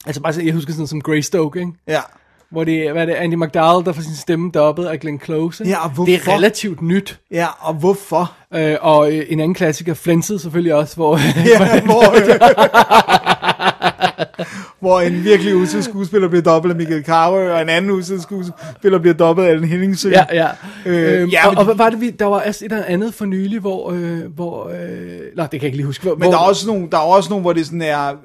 altså 0.06 0.22
bare 0.22 0.34
så, 0.34 0.42
jeg 0.42 0.54
husker 0.54 0.74
sådan 0.74 0.88
som 0.88 1.02
Greystoke, 1.02 1.60
ikke? 1.60 1.72
Ja. 1.88 2.00
Hvor 2.52 2.64
det, 2.64 2.92
hvad 2.92 3.02
er 3.02 3.06
det, 3.06 3.14
Andy 3.14 3.36
McDowell, 3.36 3.86
der 3.86 3.92
får 3.94 4.02
sin 4.02 4.16
stemme 4.16 4.52
dubbet 4.52 4.86
af 4.86 5.00
Glenn 5.00 5.20
Close, 5.26 5.64
ikke? 5.64 5.72
Ja, 5.72 5.84
og 5.84 5.90
Det 5.90 5.96
hvorfor? 5.96 6.32
er 6.32 6.36
relativt 6.36 6.82
nyt, 6.82 7.20
ja, 7.32 7.48
og 7.60 7.74
hvorfor? 7.74 8.34
øh, 8.54 8.76
og 8.82 9.12
øh, 9.14 9.26
en 9.30 9.40
anden 9.40 9.54
klassiker, 9.54 9.94
Flenset 9.94 10.42
selvfølgelig 10.42 10.74
også, 10.74 10.96
hvor, 10.96 11.18
Ja, 11.46 11.82
hvor, 11.82 12.04
hvor 14.82 15.02
en 15.02 15.24
virkelig 15.24 15.56
usel 15.56 15.84
skuespiller 15.84 16.28
bliver 16.28 16.42
dobbelt 16.42 16.72
af 16.72 16.78
Michael 16.78 17.04
Carver, 17.04 17.52
og 17.52 17.62
en 17.62 17.70
anden 17.70 17.92
usel 17.92 18.22
skuespiller 18.22 19.00
bliver 19.00 19.14
dobbelt 19.14 19.48
af 19.48 19.52
Ellen 19.52 19.68
Henningsø. 19.70 20.10
Ja, 20.10 20.26
ja. 20.34 20.48
Øh, 20.86 21.22
øhm, 21.22 21.30
ja, 21.30 21.48
og, 21.48 21.58
og 21.58 21.66
hvad 21.66 21.76
var 21.76 21.90
det, 21.90 22.02
vi, 22.02 22.10
der 22.10 22.26
var 22.26 22.44
også 22.48 22.66
et 22.66 22.72
eller 22.72 22.86
andet 22.86 23.14
for 23.14 23.26
nylig, 23.26 23.60
hvor, 23.60 23.92
øh, 23.92 24.20
hvor 24.36 24.70
øh, 24.70 25.20
nå, 25.36 25.44
det 25.44 25.50
kan 25.50 25.50
jeg 25.52 25.64
ikke 25.64 25.78
lige 25.78 25.86
huske. 25.86 26.04
Hvor, 26.04 26.16
Men 26.16 26.22
hvor, 26.22 26.32
der 26.32 26.38
er 26.38 26.44
også 26.44 26.68
nogle, 26.68 26.88
der 26.92 26.98
er 26.98 27.02
også 27.02 27.30
nogle, 27.30 27.42
hvor 27.42 27.54
det 27.54 27.66
sådan 27.66 27.82
er, 27.82 28.10
øh, 28.10 28.16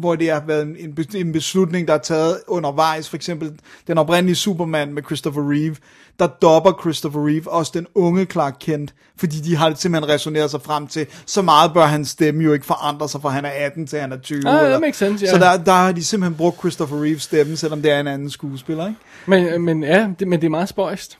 hvor 0.00 0.14
det 0.14 0.30
har 0.30 0.42
været 0.46 0.62
en, 0.62 0.96
en 1.14 1.32
beslutning, 1.32 1.88
der 1.88 1.94
er 1.94 1.98
taget 1.98 2.38
undervejs. 2.48 3.08
For 3.08 3.16
eksempel 3.16 3.52
den 3.86 3.98
oprindelige 3.98 4.36
Superman 4.36 4.94
med 4.94 5.02
Christopher 5.02 5.50
Reeve, 5.50 5.76
der 6.18 6.26
dopper 6.26 6.72
Christopher 6.80 7.26
Reeve 7.26 7.50
også 7.50 7.72
den 7.74 7.86
unge 7.94 8.24
Clark 8.24 8.56
Kent, 8.60 8.94
fordi 9.16 9.40
de 9.40 9.56
har 9.56 9.74
simpelthen 9.74 10.14
resoneret 10.14 10.50
sig 10.50 10.62
frem 10.62 10.86
til, 10.86 11.06
så 11.26 11.42
meget 11.42 11.72
bør 11.74 11.86
hans 11.86 12.08
stemme 12.08 12.44
jo 12.44 12.52
ikke 12.52 12.66
forandre 12.66 13.08
sig, 13.08 13.22
fra 13.22 13.28
han 13.28 13.44
er 13.44 13.50
18 13.50 13.86
til 13.86 13.98
han 13.98 14.12
er 14.12 14.16
20. 14.18 14.48
Ah, 14.48 14.64
eller- 14.64 14.78
makes 14.78 14.96
sense, 14.96 15.24
ja. 15.24 15.30
Så 15.30 15.38
der, 15.38 15.56
der 15.64 15.72
har 15.72 15.92
de 15.92 16.04
simpelthen 16.04 16.36
brugt 16.36 16.58
Christopher 16.58 17.02
Reeves 17.02 17.22
stemme, 17.22 17.56
selvom 17.56 17.82
det 17.82 17.90
er 17.90 18.00
en 18.00 18.06
anden 18.06 18.30
skuespiller, 18.30 18.86
ikke? 18.86 18.98
men, 19.26 19.62
men 19.62 19.82
ja, 19.82 20.08
det, 20.18 20.28
men 20.28 20.40
det 20.40 20.46
er 20.46 20.50
meget 20.50 20.68
spøjst. 20.68 21.18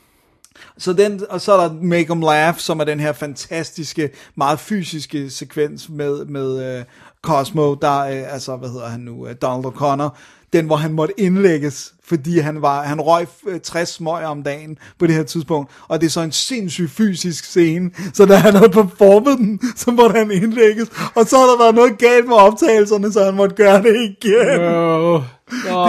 Så 0.78 0.92
den, 0.92 1.22
og 1.30 1.40
så 1.40 1.53
er 1.53 1.68
der 1.68 1.74
Make 1.82 2.12
'em 2.12 2.20
Laugh, 2.20 2.59
som 2.59 2.80
er 2.80 2.84
den 2.84 3.01
her 3.01 3.12
fantastiske, 3.12 4.11
meget 4.34 4.61
fysiske 4.61 5.30
sekvens 5.30 5.88
med, 5.88 6.24
med 6.24 6.78
uh, 6.78 6.84
Cosmo, 7.22 7.74
der, 7.74 8.01
uh, 8.03 8.32
altså, 8.32 8.57
hvad 8.57 8.68
hedder 8.68 8.88
han 8.88 9.01
nu, 9.01 9.12
uh, 9.12 9.30
Donald 9.42 9.64
O'Connor, 9.66 10.16
den, 10.57 10.66
hvor 10.66 10.76
han 10.76 10.92
måtte 10.92 11.20
indlægges, 11.20 11.92
fordi 12.04 12.38
han 12.38 12.62
var 12.62 12.82
han 12.82 13.00
røg 13.00 13.26
øh, 13.48 13.61
60 13.61 13.88
smøger 13.88 14.26
om 14.26 14.42
dagen 14.42 14.78
på 14.98 15.07
det 15.07 15.14
her 15.14 15.22
tidspunkt, 15.22 15.70
og 15.88 16.00
det 16.00 16.07
er 16.07 16.11
så 16.11 16.20
en 16.20 16.32
sindssyg 16.32 16.90
fysisk 16.90 17.44
scene, 17.44 17.90
så 18.14 18.26
da 18.26 18.34
han 18.34 18.54
havde 18.54 18.68
performet 18.70 19.38
den, 19.38 19.61
så 19.76 19.90
måtte 19.90 20.18
han 20.18 20.30
indlægges, 20.30 20.88
og 21.14 21.26
så 21.26 21.36
har 21.36 21.46
der 21.46 21.59
været 21.59 21.74
noget 21.74 21.98
galt 21.98 22.26
med 22.28 22.36
optagelserne, 22.36 23.12
så 23.12 23.24
han 23.24 23.34
måtte 23.34 23.54
gøre 23.57 23.82
det 23.82 23.96
igen. 24.22 24.61
Oh, 24.61 25.14
oh, 25.14 25.22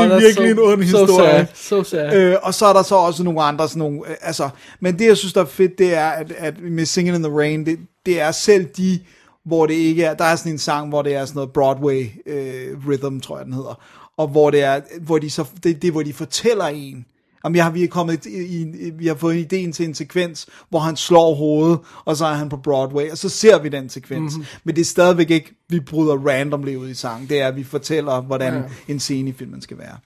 Det 0.03 0.11
er 0.13 0.19
virkelig 0.19 0.51
en 0.51 0.59
ond 0.59 0.83
So 0.83 0.97
historie. 0.97 1.07
sad, 1.15 1.45
so 1.55 1.83
sad. 1.83 2.13
Øh, 2.15 2.35
og 2.43 2.53
så 2.53 2.65
er 2.65 2.73
der 2.73 2.83
så 2.83 2.95
også 2.95 3.23
nogle 3.23 3.41
andre 3.43 3.67
sådan 3.67 3.79
nogle, 3.79 3.99
øh, 4.09 4.15
altså, 4.21 4.49
men 4.79 4.99
det 4.99 5.05
jeg 5.07 5.17
synes 5.17 5.33
der 5.33 5.41
er 5.41 5.45
fedt, 5.45 5.77
det 5.77 5.93
er, 5.95 6.07
at, 6.07 6.31
at 6.37 6.53
med 6.61 6.85
Singing 6.85 7.15
in 7.15 7.23
the 7.23 7.37
Rain, 7.37 7.65
det, 7.65 7.77
det 8.05 8.21
er 8.21 8.31
selv 8.31 8.65
de, 8.77 8.99
hvor 9.45 9.65
det 9.65 9.73
ikke 9.73 10.03
er, 10.03 10.13
der 10.13 10.25
er 10.25 10.35
sådan 10.35 10.51
en 10.51 10.57
sang, 10.57 10.89
hvor 10.89 11.01
det 11.01 11.15
er 11.15 11.25
sådan 11.25 11.35
noget 11.37 11.51
Broadway 11.53 12.05
øh, 12.27 12.87
rhythm, 12.87 13.19
tror 13.19 13.37
jeg 13.37 13.45
den 13.45 13.53
hedder, 13.53 13.81
og 14.17 14.27
hvor 14.27 14.49
det 14.49 14.63
er, 14.63 14.81
hvor 15.01 15.17
de 15.19 15.29
så, 15.29 15.45
det, 15.63 15.81
det 15.81 15.91
hvor 15.91 16.03
de 16.03 16.13
fortæller 16.13 16.65
en, 16.65 17.05
om 17.43 17.55
jeg 17.55 17.63
har, 17.63 17.71
vi 17.71 17.83
er 17.83 17.87
kommet 17.87 18.25
i, 18.25 18.61
i, 18.61 18.89
vi 18.89 19.07
har 19.07 19.15
fået 19.15 19.35
ideen 19.35 19.73
til 19.73 19.85
en 19.85 19.93
sekvens, 19.95 20.47
hvor 20.69 20.79
han 20.79 20.95
slår 20.95 21.33
hovedet, 21.35 21.79
og 22.05 22.17
så 22.17 22.25
er 22.25 22.33
han 22.33 22.49
på 22.49 22.57
Broadway, 22.57 23.11
og 23.11 23.17
så 23.17 23.29
ser 23.29 23.59
vi 23.59 23.69
den 23.69 23.89
sekvens. 23.89 24.33
Mhm. 24.33 24.39
Mm-hmm. 24.41 24.59
Men 24.63 24.75
det 24.75 24.81
er 24.81 24.85
stadigvæk 24.85 25.29
ikke, 25.29 25.55
vi 25.69 25.79
bryder 25.79 26.15
randomly 26.27 26.75
ud 26.75 26.89
i 26.89 26.93
sang. 26.93 27.29
Det 27.29 27.41
er, 27.41 27.47
at 27.47 27.55
vi 27.55 27.63
fortæller, 27.63 28.21
hvordan 28.21 28.53
Ja. 28.53 28.61
en 28.87 28.99
scene 28.99 29.29
i 29.29 29.33
filmen 29.33 29.61
skal 29.61 29.77
være. 29.77 29.97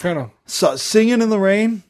Fair. 0.00 0.30
Så 0.46 0.68
Singing 0.76 1.22
in 1.22 1.30
the 1.30 1.44
Rain, 1.44 1.82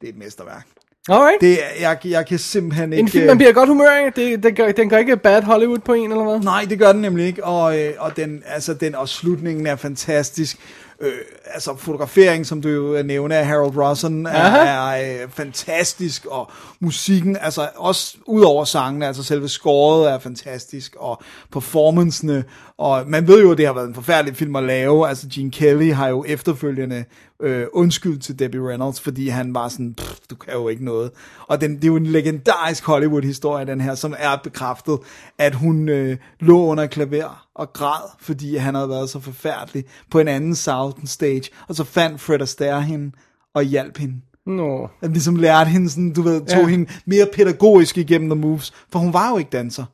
det 0.00 0.08
er 0.08 0.12
et 0.12 0.18
mesterværk. 0.18 0.66
Alright. 1.08 1.40
Det 1.40 1.58
jeg, 1.80 1.98
jeg 2.04 2.26
kan 2.26 2.38
simpelthen 2.38 2.92
ikke... 2.92 3.00
En 3.00 3.08
film, 3.08 3.26
man 3.26 3.36
bliver 3.38 3.52
godt 3.52 3.68
humør 3.68 3.90
af. 3.90 4.12
Det, 4.12 4.42
den, 4.42 4.54
gør, 4.54 4.72
den 4.72 4.88
gør 4.88 4.98
ikke 4.98 5.16
bad 5.16 5.42
Hollywood 5.42 5.78
på 5.78 5.92
en, 5.92 6.12
eller 6.12 6.24
hvad? 6.24 6.40
Nej, 6.40 6.66
det 6.68 6.78
gør 6.78 6.92
den 6.92 7.00
nemlig 7.02 7.26
ikke, 7.26 7.44
og, 7.44 7.78
øh, 7.78 7.92
og, 7.98 8.16
den, 8.16 8.42
altså, 8.46 8.74
den, 8.74 8.94
og 8.94 9.08
slutningen 9.08 9.66
er 9.66 9.76
fantastisk. 9.76 10.58
Øh, 11.00 11.12
altså 11.46 11.76
fotografering, 11.76 12.46
som 12.46 12.62
du 12.62 12.68
jo 12.68 13.02
nævner 13.02 13.36
af 13.36 13.46
Harold 13.46 13.76
Rossen, 13.76 14.26
er, 14.26 14.30
er 14.30 15.22
øh, 15.22 15.28
fantastisk, 15.30 16.26
og 16.26 16.50
musikken, 16.80 17.36
altså 17.40 17.68
også 17.76 18.16
ud 18.26 18.42
over 18.42 18.64
sangene, 18.64 19.06
altså 19.06 19.22
selve 19.22 19.48
scoret 19.48 20.10
er 20.10 20.18
fantastisk, 20.18 20.96
og 20.98 21.22
performancene, 21.52 22.44
og 22.78 23.02
man 23.06 23.26
ved 23.28 23.42
jo, 23.42 23.52
at 23.52 23.58
det 23.58 23.66
har 23.66 23.72
været 23.72 23.88
en 23.88 23.94
forfærdelig 23.94 24.36
film 24.36 24.56
at 24.56 24.64
lave, 24.64 25.08
altså 25.08 25.26
Gene 25.32 25.50
Kelly 25.50 25.92
har 25.92 26.08
jo 26.08 26.24
efterfølgende 26.28 27.04
øh, 27.42 27.66
undskyld 27.72 28.18
til 28.18 28.38
Debbie 28.38 28.68
Reynolds, 28.68 29.00
fordi 29.00 29.28
han 29.28 29.54
var 29.54 29.68
sådan, 29.68 29.94
"Pff, 29.94 30.14
du 30.30 30.34
kan 30.34 30.52
jo 30.52 30.68
ikke 30.68 30.84
noget. 30.84 31.10
Og 31.46 31.60
den, 31.60 31.76
det 31.76 31.84
er 31.84 31.88
jo 31.88 31.96
en 31.96 32.06
legendarisk 32.06 32.84
Hollywood-historie, 32.84 33.66
den 33.66 33.80
her, 33.80 33.94
som 33.94 34.14
er 34.18 34.36
bekræftet, 34.44 34.98
at 35.38 35.54
hun 35.54 35.88
øh, 35.88 36.16
lå 36.40 36.64
under 36.66 36.86
klaver 36.86 37.46
og 37.60 37.72
græd, 37.72 38.10
fordi 38.18 38.56
han 38.56 38.74
havde 38.74 38.88
været 38.88 39.10
så 39.10 39.20
forfærdelig 39.20 39.84
på 40.10 40.18
en 40.18 40.28
anden 40.28 40.54
Southern 40.54 41.06
stage, 41.06 41.42
og 41.68 41.74
så 41.74 41.84
fandt 41.84 42.20
Fred 42.20 42.42
Astaire 42.42 42.82
hende 42.82 43.12
og 43.54 43.62
hjalp 43.62 43.98
hende. 43.98 44.14
Nå. 44.46 44.88
At 45.02 45.10
ligesom 45.10 45.36
lærte 45.36 45.70
hende 45.70 45.90
sådan, 45.90 46.12
du 46.12 46.22
ved, 46.22 46.40
tog 46.40 46.62
ja. 46.62 46.66
hende 46.66 46.90
mere 47.06 47.26
pædagogisk 47.32 47.98
igennem 47.98 48.30
the 48.30 48.40
moves, 48.40 48.72
for 48.92 48.98
hun 48.98 49.12
var 49.12 49.30
jo 49.30 49.38
ikke 49.38 49.50
danser. 49.50 49.84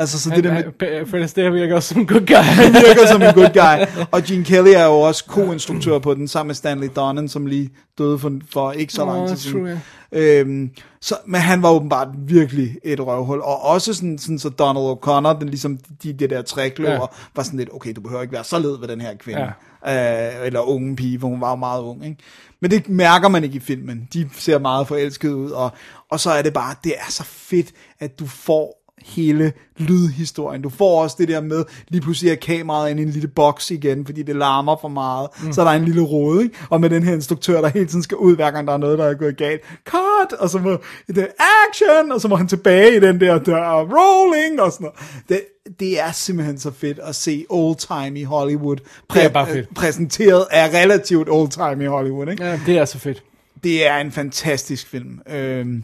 Altså, 0.00 0.20
så 0.20 0.30
det 0.30 0.44
der 0.44 0.52
med. 0.52 1.06
Fred 1.06 1.22
Astaire 1.22 1.52
virker 1.52 1.74
også 1.74 1.88
som 1.88 2.00
en 2.00 2.06
good 2.06 2.26
guy. 2.26 2.34
han 2.34 2.72
virker 2.72 3.06
som 3.06 3.22
en 3.22 3.34
good 3.34 3.52
guy. 3.54 3.86
Og 4.14 4.22
Gene 4.22 4.44
Kelly 4.44 4.70
er 4.70 4.84
jo 4.84 5.00
også 5.00 5.24
co-instruktør 5.28 5.98
på 5.98 6.14
den, 6.14 6.28
sammen 6.28 6.48
med 6.48 6.54
Stanley 6.54 6.88
Donen, 6.96 7.28
som 7.28 7.46
lige 7.46 7.70
døde 7.98 8.18
for, 8.18 8.32
for 8.52 8.72
ikke 8.72 8.92
så 8.92 9.04
lang 9.04 9.28
tid 9.28 9.36
siden. 9.36 9.64
true, 9.64 9.80
Øhm, 10.12 10.70
så, 11.00 11.14
men 11.26 11.40
han 11.40 11.62
var 11.62 11.70
åbenbart 11.70 12.08
virkelig 12.18 12.76
et 12.84 13.00
røvhul. 13.00 13.40
Og 13.40 13.62
også 13.62 13.94
sådan, 13.94 14.18
sådan 14.18 14.38
så 14.38 14.48
Donald 14.48 14.84
O'Connor, 14.84 15.40
den, 15.40 15.48
ligesom 15.48 15.78
de, 16.02 16.12
de 16.12 16.26
der 16.26 16.42
trækløver, 16.42 16.92
ja. 16.92 17.06
var 17.36 17.42
sådan 17.42 17.58
lidt, 17.58 17.68
okay, 17.72 17.92
du 17.96 18.00
behøver 18.00 18.22
ikke 18.22 18.34
være 18.34 18.44
så 18.44 18.58
led 18.58 18.78
ved 18.78 18.88
den 18.88 19.00
her 19.00 19.14
kvinde. 19.14 19.52
Ja. 19.86 20.30
Øh, 20.38 20.46
eller 20.46 20.60
unge 20.60 20.96
pige, 20.96 21.20
for 21.20 21.28
hun 21.28 21.40
var 21.40 21.50
jo 21.50 21.56
meget 21.56 21.82
ung. 21.82 22.04
Ikke? 22.04 22.16
Men 22.60 22.70
det 22.70 22.88
mærker 22.88 23.28
man 23.28 23.44
ikke 23.44 23.56
i 23.56 23.60
filmen. 23.60 24.08
De 24.12 24.30
ser 24.32 24.58
meget 24.58 24.88
forelskede 24.88 25.36
ud. 25.36 25.50
Og, 25.50 25.72
og 26.10 26.20
så 26.20 26.30
er 26.30 26.42
det 26.42 26.52
bare, 26.52 26.74
det 26.84 26.92
er 26.98 27.10
så 27.10 27.24
fedt, 27.24 27.72
at 27.98 28.18
du 28.18 28.26
får 28.26 28.79
hele 29.04 29.52
lydhistorien. 29.78 30.62
Du 30.62 30.68
får 30.68 31.02
også 31.02 31.16
det 31.18 31.28
der 31.28 31.40
med, 31.40 31.64
lige 31.88 32.00
pludselig 32.02 32.30
er 32.32 32.34
kameraet 32.36 32.90
inde 32.90 33.02
i 33.02 33.06
en 33.06 33.10
lille 33.10 33.28
boks 33.28 33.70
igen, 33.70 34.06
fordi 34.06 34.22
det 34.22 34.36
larmer 34.36 34.76
for 34.80 34.88
meget. 34.88 35.28
Mm. 35.44 35.52
Så 35.52 35.60
er 35.60 35.64
der 35.64 35.72
en 35.72 35.84
lille 35.84 36.02
rode, 36.02 36.42
ikke? 36.42 36.54
Og 36.70 36.80
med 36.80 36.90
den 36.90 37.02
her 37.02 37.12
instruktør, 37.14 37.60
der 37.60 37.68
hele 37.68 37.86
tiden 37.86 38.02
skal 38.02 38.16
ud, 38.16 38.36
hver 38.36 38.50
gang 38.50 38.66
der 38.66 38.72
er 38.72 38.78
noget, 38.78 38.98
der 38.98 39.04
er 39.04 39.14
gået 39.14 39.36
galt. 39.36 39.60
Cut! 39.84 40.32
Og 40.38 40.50
så 40.50 40.58
må 40.58 40.78
det 41.08 41.28
action! 41.68 42.12
Og 42.12 42.20
så 42.20 42.28
må 42.28 42.36
han 42.36 42.48
tilbage 42.48 42.96
i 42.96 43.00
den 43.00 43.20
der 43.20 43.38
dør, 43.38 43.80
rolling! 43.80 44.60
Og 44.60 44.72
sådan 44.72 44.84
noget. 44.84 44.98
Det, 45.28 45.40
det 45.80 46.00
er 46.00 46.12
simpelthen 46.12 46.58
så 46.58 46.70
fedt 46.70 46.98
at 46.98 47.14
se 47.14 47.44
old 47.48 47.76
time 48.06 48.20
i 48.20 48.22
Hollywood 48.24 48.76
præ- 49.12 49.14
Det 49.18 49.24
er 49.24 49.28
bare 49.28 49.46
fedt. 49.46 49.74
præsenteret 49.74 50.46
af 50.50 50.68
relativt 50.82 51.28
old 51.30 51.48
time 51.48 51.84
i 51.84 51.86
Hollywood. 51.86 52.28
Ikke? 52.28 52.44
Ja, 52.44 52.60
det 52.66 52.78
er 52.78 52.84
så 52.84 52.98
fedt. 52.98 53.22
Det 53.64 53.86
er 53.86 53.96
en 53.96 54.12
fantastisk 54.12 54.88
film. 54.88 55.18
Øhm, 55.32 55.82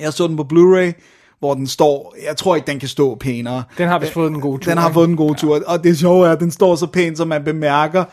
jeg 0.00 0.12
så 0.12 0.26
den 0.26 0.36
på 0.36 0.42
Blu-ray, 0.52 0.92
hvor 1.38 1.54
den 1.54 1.66
står, 1.66 2.16
jeg 2.26 2.36
tror 2.36 2.56
ikke, 2.56 2.66
den 2.66 2.78
kan 2.78 2.88
stå 2.88 3.14
pænere. 3.14 3.62
Den 3.78 3.88
har 3.88 3.98
vist 3.98 4.12
fået 4.12 4.30
den 4.30 4.40
gode 4.40 4.64
tur. 4.64 4.70
Den 4.70 4.78
har 4.78 4.92
fået 4.92 5.08
den 5.08 5.16
gode 5.16 5.34
tur, 5.34 5.60
og 5.66 5.84
det 5.84 5.98
sjove 5.98 6.26
er, 6.26 6.32
at 6.32 6.40
den 6.40 6.50
står 6.50 6.76
så 6.76 6.86
pænt, 6.86 7.18
som 7.18 7.28
man 7.28 7.44
bemærker, 7.44 8.04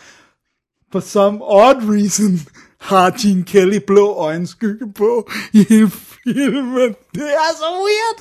for 0.91 0.99
some 0.99 1.39
odd 1.41 1.77
reason, 1.89 2.39
har 2.83 3.13
Gene 3.21 3.43
Kelly 3.43 3.79
blå 3.87 4.13
øjenskygge 4.13 4.93
på 4.93 5.29
i 5.53 5.65
hele 5.69 5.91
filmen. 6.23 6.95
Det 7.15 7.21
er 7.21 7.51
så 7.57 7.65
weird. 7.85 8.17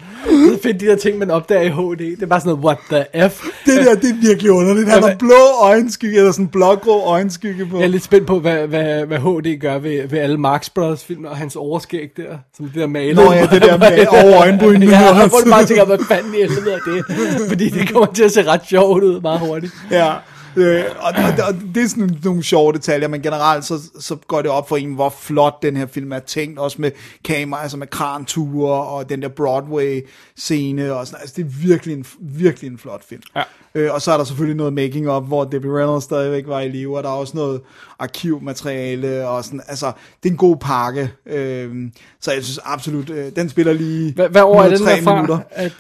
Det 0.49 0.55
er 0.55 0.63
fedt, 0.63 0.81
de 0.81 0.87
der 0.87 0.97
ting, 0.97 1.19
man 1.19 1.31
opdager 1.31 1.63
i 1.63 1.69
HD. 1.69 1.99
Det 1.99 2.23
er 2.23 2.27
bare 2.27 2.41
sådan 2.41 2.59
noget, 2.59 2.65
what 2.65 2.79
the 2.91 3.29
F. 3.29 3.45
Det 3.67 3.87
der, 3.87 3.95
det 3.95 4.11
er 4.11 4.27
virkelig 4.27 4.51
underligt. 4.51 4.89
Han 4.89 5.03
har 5.03 5.15
blå 5.19 5.41
øjenskygge, 5.63 6.19
eller 6.19 6.33
sådan 6.33 6.49
blågrå 6.49 7.05
øjenskygge 7.05 7.67
på. 7.67 7.77
Jeg 7.77 7.85
er 7.85 7.89
lidt 7.89 8.03
spændt 8.03 8.27
på, 8.27 8.41
hvad, 8.41 8.67
hvad, 8.67 9.07
hvad 9.07 9.19
HD 9.19 9.61
gør 9.61 9.79
ved, 9.79 10.09
ved 10.09 10.19
alle 10.19 10.39
Marx 10.39 10.71
Brothers 10.71 11.05
film 11.05 11.25
og 11.25 11.37
hans 11.37 11.57
overskæg 11.57 12.11
der. 12.17 12.39
Som 12.57 12.67
det 12.67 12.75
der 12.75 12.87
malet. 12.87 13.17
Nå 13.17 13.33
ja, 13.33 13.47
det 13.47 13.63
der 13.63 13.79
med 13.79 14.07
over 14.25 14.41
øjenbrynene. 14.43 14.87
Ja, 14.87 15.15
jeg 15.15 15.31
får 15.31 15.39
det 15.39 15.51
bare 15.51 15.67
tænker, 15.67 15.85
hvad 15.85 15.99
fanden 16.09 16.35
i 16.35 16.37
helvede 16.37 16.73
er 16.73 16.79
det? 16.79 17.05
Fordi 17.49 17.69
det 17.69 17.93
kommer 17.93 18.13
til 18.13 18.25
at 18.25 18.33
se 18.33 18.43
ret 18.43 18.61
sjovt 18.69 19.05
ud 19.05 19.21
meget 19.21 19.41
hurtigt. 19.41 19.73
Ja, 19.91 20.13
øh, 20.57 20.85
og, 20.99 21.13
og, 21.17 21.45
og 21.49 21.55
det 21.75 21.83
er 21.83 21.89
sådan 21.89 22.19
nogle 22.25 22.43
sjove 22.43 22.73
detaljer, 22.73 23.09
men 23.09 23.23
generelt 23.23 23.65
så, 23.65 23.75
så 24.01 24.17
går 24.17 24.43
det 24.43 24.51
op 24.51 24.69
for 24.69 24.77
en, 24.77 24.95
hvor 24.95 25.15
flot 25.19 25.63
den 25.63 25.77
her 25.77 25.87
film 25.87 26.13
er 26.13 26.19
tænkt, 26.19 26.59
også 26.59 26.81
med 26.81 26.91
kamera, 27.25 27.63
altså 27.63 27.77
med 27.77 27.87
kranture 27.87 28.87
og 28.87 29.09
den 29.09 29.23
der 29.23 29.29
Broadway-scene 29.29 30.93
og 30.95 31.07
sådan 31.07 31.21
Altså 31.21 31.35
det 31.37 31.45
er 31.45 31.67
virkelig 31.67 31.97
en, 31.97 32.07
virkelig 32.21 32.71
en 32.71 32.79
flot 32.79 33.05
film. 33.09 33.23
Ja. 33.37 33.43
Øh, 33.75 33.95
og 33.95 34.03
så 34.03 34.13
er 34.13 34.17
der 34.17 34.25
selvfølgelig 34.25 34.57
noget 34.57 34.73
making 34.73 35.11
up, 35.11 35.27
hvor 35.27 35.45
Debbie 35.45 35.79
Reynolds 35.79 36.05
stadigvæk 36.05 36.47
var 36.47 36.61
i 36.61 36.69
live, 36.69 36.97
og 36.97 37.03
der 37.03 37.09
er 37.09 37.15
også 37.15 37.37
noget 37.37 37.61
arkivmateriale, 37.99 39.29
og 39.29 39.45
sådan, 39.45 39.61
altså, 39.69 39.93
det 40.23 40.29
er 40.29 40.33
en 40.33 40.39
god 40.39 40.57
pakke. 40.57 41.13
Øh, 41.27 41.75
så 42.21 42.33
jeg 42.33 42.45
synes 42.45 42.61
absolut, 42.65 43.11
øh, 43.11 43.37
den 43.37 43.49
spiller 43.49 43.73
lige 43.73 44.15
Hvad, 44.15 44.29
hvad 44.29 44.43
år 44.43 44.63
er 44.63 44.69
den 44.69 44.73
103 44.73 44.97
der 44.97 45.03
fra? 45.03 45.15
minutter. 45.15 45.39
At, 45.51 45.73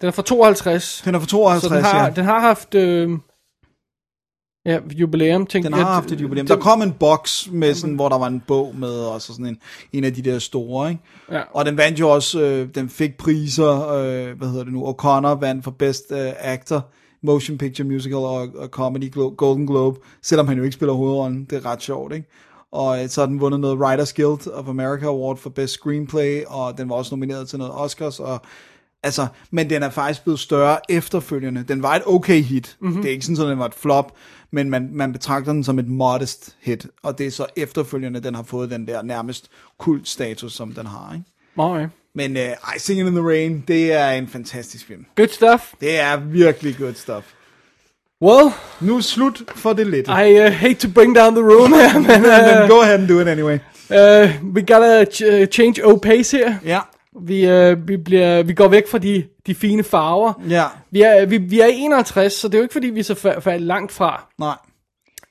den 0.00 0.08
er 0.08 0.10
fra 0.10 0.22
52. 0.22 1.02
Den 1.04 1.14
er 1.14 1.18
fra 1.18 1.26
52, 1.26 1.70
Så 1.70 1.76
den 1.76 1.84
har, 1.84 2.04
ja. 2.04 2.10
den 2.10 2.24
har 2.24 2.40
haft... 2.40 2.74
Øh, 2.74 3.10
ja, 4.66 4.78
jubilæum, 4.92 5.46
tænker 5.46 5.68
Den 5.68 5.78
har 5.78 5.92
haft 5.92 6.12
et 6.12 6.20
jubilæum. 6.20 6.46
Der 6.46 6.56
kom 6.56 6.82
en 6.82 6.92
boks 6.92 7.48
med 7.52 7.74
sådan, 7.74 7.94
hvor 7.94 8.08
der 8.08 8.18
var 8.18 8.26
en 8.26 8.42
bog 8.46 8.74
med, 8.76 8.92
og 8.92 9.22
så 9.22 9.32
sådan 9.32 9.46
en, 9.46 9.58
en 9.92 10.04
af 10.04 10.14
de 10.14 10.22
der 10.22 10.38
store, 10.38 10.90
ikke? 10.90 11.02
Ja. 11.32 11.42
Og 11.52 11.66
den 11.66 11.76
vandt 11.76 12.00
jo 12.00 12.08
også, 12.08 12.40
øh, 12.40 12.68
den 12.74 12.88
fik 12.88 13.16
priser, 13.18 13.88
øh, 13.88 14.38
hvad 14.38 14.48
hedder 14.48 14.64
det 14.64 14.72
nu, 14.72 14.86
O'Connor 14.90 15.40
vandt 15.40 15.64
for 15.64 15.70
Best 15.70 16.04
øh, 16.10 16.32
Actor, 16.40 16.86
Motion 17.22 17.58
Picture 17.58 17.88
Musical 17.88 18.16
og, 18.16 18.48
og 18.56 18.68
Comedy 18.68 19.16
Glo- 19.16 19.34
Golden 19.36 19.66
Globe, 19.66 20.00
selvom 20.22 20.48
han 20.48 20.56
jo 20.58 20.62
ikke 20.64 20.74
spiller 20.74 20.92
hovedrollen. 20.92 21.44
Det 21.50 21.56
er 21.56 21.66
ret 21.66 21.82
sjovt, 21.82 22.14
ikke? 22.14 22.28
Og 22.72 23.02
øh, 23.02 23.08
så 23.08 23.20
har 23.20 23.26
den 23.26 23.40
vundet 23.40 23.60
noget 23.60 23.78
Writers 23.78 24.12
Guild 24.12 24.52
of 24.52 24.68
America 24.68 25.06
Award 25.06 25.36
for 25.36 25.50
Best 25.50 25.72
Screenplay, 25.72 26.42
og 26.46 26.78
den 26.78 26.88
var 26.88 26.94
også 26.94 27.14
nomineret 27.14 27.48
til 27.48 27.58
noget 27.58 27.74
Oscars, 27.74 28.20
og 28.20 28.40
Altså, 29.02 29.26
men 29.50 29.70
den 29.70 29.82
er 29.82 29.90
faktisk 29.90 30.22
blevet 30.24 30.40
større 30.40 30.78
efterfølgende. 30.88 31.64
Den 31.68 31.82
var 31.82 31.94
et 31.94 32.02
okay 32.06 32.40
hit. 32.42 32.76
Mhm. 32.80 32.88
Mm-hmm. 32.88 33.02
Det 33.02 33.08
er 33.08 33.12
ikke 33.12 33.26
sådan, 33.26 33.42
at 33.42 33.50
den 33.50 33.58
var 33.58 33.66
et 33.66 33.74
flop, 33.74 34.12
men 34.52 34.70
man, 34.70 34.88
man 34.92 35.12
betragter 35.12 35.52
den 35.52 35.64
som 35.64 35.78
et 35.78 35.88
modest 35.88 36.56
hit. 36.60 36.86
Og 37.02 37.18
det 37.18 37.26
er 37.26 37.30
så 37.30 37.46
efterfølgende, 37.56 38.20
den 38.20 38.34
har 38.34 38.42
fået 38.42 38.70
den 38.70 38.86
der 38.86 39.02
nærmest 39.02 39.50
kult 39.78 40.08
status, 40.08 40.52
som 40.52 40.72
den 40.72 40.86
har. 40.86 41.12
Ikke? 41.14 41.24
Okay. 41.56 41.86
Men 42.14 42.36
uh, 42.36 42.42
I 42.76 42.78
Singing 42.78 43.08
in 43.08 43.14
the 43.14 43.24
Rain, 43.28 43.64
det 43.68 43.92
er 43.92 44.10
en 44.10 44.28
fantastisk 44.28 44.86
film. 44.86 45.04
Good 45.16 45.28
stuff. 45.28 45.72
Det 45.80 46.00
er 46.00 46.16
virkelig 46.16 46.76
good 46.78 46.94
stuff. 46.94 47.24
Well, 48.22 48.50
Nu 48.80 48.96
er 48.96 49.00
slut 49.00 49.42
for 49.56 49.72
det 49.72 49.86
lidt. 49.86 50.06
I 50.08 50.10
uh, 50.46 50.52
hate 50.52 50.74
to 50.74 50.88
bring 50.94 51.16
down 51.16 51.34
the 51.34 51.44
room 51.44 51.72
her, 51.72 51.92
men 51.98 52.22
Men 52.22 52.70
go 52.70 52.80
ahead 52.80 52.98
and 52.98 53.08
do 53.08 53.20
it 53.20 53.28
anyway. 53.28 53.58
uh, 53.90 54.52
we 54.54 54.60
gotta 54.62 55.04
ch- 55.04 55.52
change 55.52 55.84
o 55.84 55.96
pace 55.96 56.36
her. 56.36 56.54
Ja, 56.64 56.80
Vi, 57.22 57.52
uh, 57.72 57.88
vi, 57.88 57.96
bliver, 57.96 58.42
vi 58.42 58.52
går 58.52 58.68
væk 58.68 58.88
fra 58.88 58.98
de, 58.98 59.24
de 59.46 59.54
fine 59.54 59.82
farver. 59.82 60.32
ja, 60.48 60.64
Vi 60.90 61.02
er, 61.02 61.26
vi, 61.26 61.36
vi 61.38 61.60
er 61.60 61.66
i 61.66 61.74
61, 61.78 62.32
så 62.32 62.48
det 62.48 62.54
er 62.54 62.58
jo 62.58 62.62
ikke 62.62 62.72
fordi, 62.72 62.86
vi 62.86 63.00
er 63.00 63.04
så 63.04 63.12
fa- 63.12 63.48
fa- 63.48 63.56
langt 63.56 63.92
fra. 63.92 64.26
nej, 64.38 64.56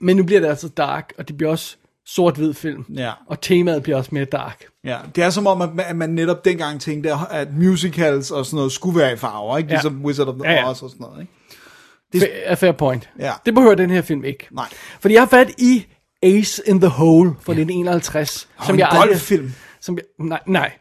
Men 0.01 0.15
nu 0.17 0.23
bliver 0.23 0.41
det 0.41 0.47
altså 0.47 0.69
dark, 0.69 1.13
og 1.17 1.27
det 1.27 1.37
bliver 1.37 1.51
også 1.51 1.75
sort-hvid 2.07 2.53
film. 2.53 2.85
ja. 2.95 3.11
Og 3.27 3.41
temaet 3.41 3.83
bliver 3.83 3.97
også 3.97 4.09
mere 4.13 4.25
dark. 4.25 4.63
Ja, 4.83 4.97
det 5.15 5.23
er 5.23 5.29
som 5.29 5.47
om, 5.47 5.61
at 5.61 5.75
man, 5.75 5.85
at 5.85 5.95
man 5.95 6.09
netop 6.09 6.45
dengang 6.45 6.81
tænkte, 6.81 7.11
at 7.31 7.47
musicals 7.57 8.31
og 8.31 8.45
sådan 8.45 8.55
noget 8.55 8.71
skulle 8.71 8.99
være 8.99 9.13
i 9.13 9.15
farver, 9.15 9.57
ikke? 9.57 9.67
Ja. 9.69 9.75
Ligesom 9.75 10.05
Wizard 10.05 10.27
of 10.27 10.35
the 10.35 10.43
Ja, 10.51 10.55
ja. 10.55 10.69
Oz 10.69 10.81
og 10.81 10.89
sådan 10.89 11.05
noget, 11.09 11.21
ikke? 11.21 12.25
Fa- 12.25 12.49
a 12.49 12.53
fair 12.53 12.71
point. 12.71 13.09
Ja. 13.19 13.31
Det 13.45 13.53
behøver 13.53 13.75
den 13.75 13.89
her 13.89 14.01
film 14.01 14.23
ikke. 14.23 14.47
Nej. 14.51 14.67
Fordi 14.99 15.13
jeg 15.13 15.21
har 15.21 15.27
fat 15.27 15.51
i 15.57 15.85
Ace 16.23 16.61
in 16.65 16.79
the 16.81 16.89
Hole 16.89 17.29
fra 17.29 17.51
1951. 17.53 18.47
Som 18.65 18.75
en 18.79 18.85
golffilm. 18.91 19.51
Som 19.81 19.97
jeg, 19.97 20.03
nej, 20.27 20.39
nej. 20.45 20.71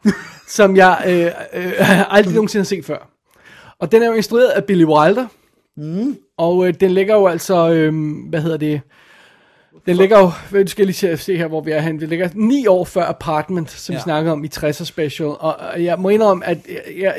som 0.49 0.77
jeg 0.77 1.03
øh, 1.07 1.65
øh, 1.65 2.15
aldrig 2.17 2.35
nogensinde 2.35 2.61
har 2.61 2.65
set 2.65 2.85
før. 2.85 3.11
Og 3.79 3.93
den 3.93 4.03
er 4.03 4.07
jo 4.07 4.13
instrueret 4.13 4.49
af 4.49 4.65
Billy 4.65 4.85
Wilder. 4.85 5.27
Mm. 5.77 6.17
Og 6.37 6.69
øh, 6.69 6.75
den 6.81 6.91
ligger 6.91 7.15
jo 7.15 7.27
altså, 7.27 7.71
øh, 7.71 7.95
hvad 8.29 8.43
hedder 8.43 8.57
det, 8.57 8.81
den 9.87 9.97
ligger 9.97 10.19
jo, 10.19 10.31
hvad 10.51 10.67
skal 10.67 10.83
jeg 10.83 10.87
lige 10.87 11.17
se, 11.17 11.37
her, 11.37 11.47
hvor 11.47 11.61
vi 11.61 11.71
er 11.71 11.81
hen. 11.81 12.01
Det 12.01 12.09
ligger 12.09 12.29
ni 12.35 12.67
år 12.67 12.85
før 12.85 13.05
Apartment, 13.05 13.71
som 13.71 13.93
ja. 13.93 13.99
Vi 13.99 14.03
snakkede 14.03 14.33
om 14.33 14.45
i 14.45 14.49
60'er 14.57 14.85
special. 14.85 15.29
Og 15.29 15.85
jeg 15.85 15.99
må 15.99 16.09
indrømme, 16.09 16.47
at 16.47 16.59
jeg, 16.69 16.83
jeg, 17.01 17.15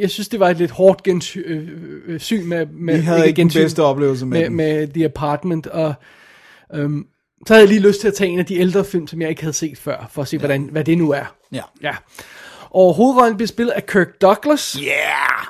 jeg 0.00 0.10
synes, 0.10 0.28
det 0.28 0.40
var 0.40 0.48
et 0.48 0.56
lidt 0.56 0.70
hårdt 0.70 1.02
gensyn 1.02 1.42
øh, 1.46 1.68
øh, 2.06 2.20
syn 2.20 2.48
med, 2.48 2.66
med 2.66 2.96
Vi 2.96 3.00
havde 3.00 3.26
ikke 3.26 3.36
den 3.36 3.44
gensyn, 3.44 3.60
bedste 3.60 3.82
oplevelse 3.82 4.26
med, 4.26 4.38
med, 4.38 4.46
den. 4.46 4.56
med 4.56 4.88
The 4.88 5.04
Apartment. 5.04 5.66
Og 5.66 5.94
øhm, 6.74 7.06
så 7.46 7.54
havde 7.54 7.60
jeg 7.60 7.68
lige 7.68 7.80
lyst 7.88 8.00
til 8.00 8.08
at 8.08 8.14
tage 8.14 8.30
en 8.30 8.38
af 8.38 8.46
de 8.46 8.56
ældre 8.58 8.84
film, 8.84 9.06
som 9.06 9.20
jeg 9.20 9.30
ikke 9.30 9.42
havde 9.42 9.52
set 9.52 9.78
før, 9.78 10.10
for 10.12 10.22
at 10.22 10.28
se, 10.28 10.38
hvordan, 10.38 10.68
hvad 10.72 10.84
det 10.84 10.98
nu 10.98 11.10
er. 11.10 11.34
Ja. 11.52 11.62
Ja. 11.82 11.94
Og 12.70 12.94
hovedrollen 12.94 13.36
bliver 13.36 13.48
spillet 13.48 13.72
af 13.72 13.86
Kirk 13.86 14.08
Douglas, 14.22 14.72
Yeah! 14.82 15.46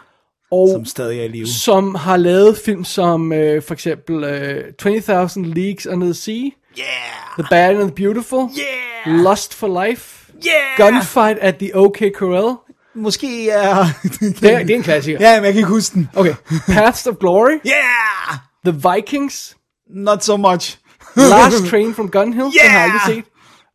og 0.51 0.69
Som 0.73 0.85
stadig 0.85 1.21
er 1.21 1.25
i 1.25 1.29
live. 1.29 1.47
som 1.47 1.95
har 1.95 2.17
lavet 2.17 2.59
film 2.65 2.85
som 2.85 3.33
øh, 3.33 3.63
for 3.63 3.75
eksempel 3.75 4.25
øh, 4.25 4.65
20.000 4.83 5.55
Leagues 5.55 5.87
Under 5.87 6.07
the 6.07 6.15
Sea, 6.15 6.35
Yeah! 6.79 7.39
The 7.39 7.47
Bad 7.51 7.71
and 7.71 7.79
the 7.91 7.91
Beautiful, 8.07 8.39
Yeah! 8.39 9.23
Lust 9.25 9.55
for 9.55 9.87
Life, 9.87 10.33
Yeah! 10.47 10.77
Gunfight 10.93 11.39
at 11.39 11.57
the 11.57 11.77
OK 11.77 11.99
Corral. 12.15 12.55
Måske 12.95 13.51
er... 13.51 13.85
Det 14.03 14.41
det 14.41 14.51
er 14.53 14.59
en 14.77 14.83
klassiker. 14.83 15.19
ja, 15.21 15.35
men 15.37 15.45
jeg 15.45 15.53
kan 15.53 15.59
ikke 15.59 15.69
huske 15.69 15.95
den. 15.95 16.09
Okay. 16.17 16.35
Paths 16.67 17.07
of 17.07 17.15
Glory, 17.21 17.59
Yeah! 17.67 18.39
The 18.67 18.91
Vikings, 18.95 19.57
Not 19.95 20.25
so 20.25 20.37
much. 20.37 20.79
Last 21.17 21.65
Train 21.71 21.95
from 21.95 22.11
Gun 22.11 22.33
Hill, 22.33 22.45
den 22.45 22.53
har 22.71 22.79
jeg 22.81 22.89
Yeah! 22.89 23.05
aldrig 23.07 23.25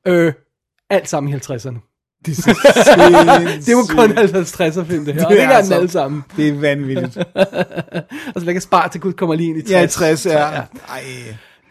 set. 0.05 0.13
Øh, 0.13 0.33
alt 0.89 1.09
sammen 1.09 1.33
i 1.33 1.35
50'erne. 1.35 1.79
Det 2.25 2.37
er. 2.37 3.61
Det 3.65 3.75
var 3.75 3.95
kun 3.95 4.11
50'er 4.17 4.83
film, 4.91 5.05
det 5.05 5.13
her. 5.13 5.21
Det 5.27 5.29
det 5.37 5.43
er 5.43 5.49
altså- 5.49 5.73
alle 5.75 5.89
sammen. 5.89 6.23
Det 6.37 6.47
er 6.47 6.53
vanvittigt. 6.53 7.17
Og 8.35 8.39
så 8.41 8.45
lægger 8.45 8.59
spar 8.61 8.87
til 8.87 9.01
Gud 9.01 9.13
kommer 9.13 9.35
lige 9.35 9.49
ind 9.49 9.57
i 9.57 9.61
60. 9.61 9.71
Ja, 9.71 9.85
60 9.85 10.25
er... 10.25 10.31
Ja. 10.31 10.45
Ej. 10.89 11.03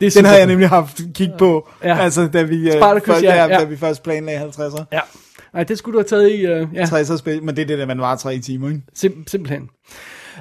Det 0.00 0.14
Den 0.14 0.24
har 0.24 0.34
jeg 0.36 0.46
nemlig 0.46 0.68
haft 0.68 1.00
kig 1.14 1.30
på, 1.38 1.68
Ja. 1.82 1.88
ja. 1.88 1.98
altså 2.02 2.28
da 2.32 2.42
vi, 2.42 2.66
øh, 2.66 2.72
Spartacus, 2.72 3.06
først, 3.06 3.22
ja, 3.24 3.34
ja, 3.34 3.46
ja. 3.46 3.58
da 3.60 3.64
vi 3.64 3.76
først 3.76 4.02
planlagde 4.02 4.40
50'er. 4.40 4.84
Ja. 4.92 5.00
Nej, 5.54 5.64
det 5.64 5.78
skulle 5.78 5.92
du 5.92 5.98
have 5.98 6.20
taget 6.22 6.32
i... 6.32 6.62
Uh, 6.62 6.74
ja, 6.74 6.84
60'er 6.84 7.16
spil, 7.16 7.42
men 7.42 7.56
det 7.56 7.62
er 7.62 7.66
det, 7.66 7.78
der 7.78 7.86
man 7.86 8.00
var 8.00 8.16
tre 8.16 8.38
timer, 8.38 8.68
ikke? 8.68 8.80
sim- 8.98 9.24
simpelthen. 9.26 9.68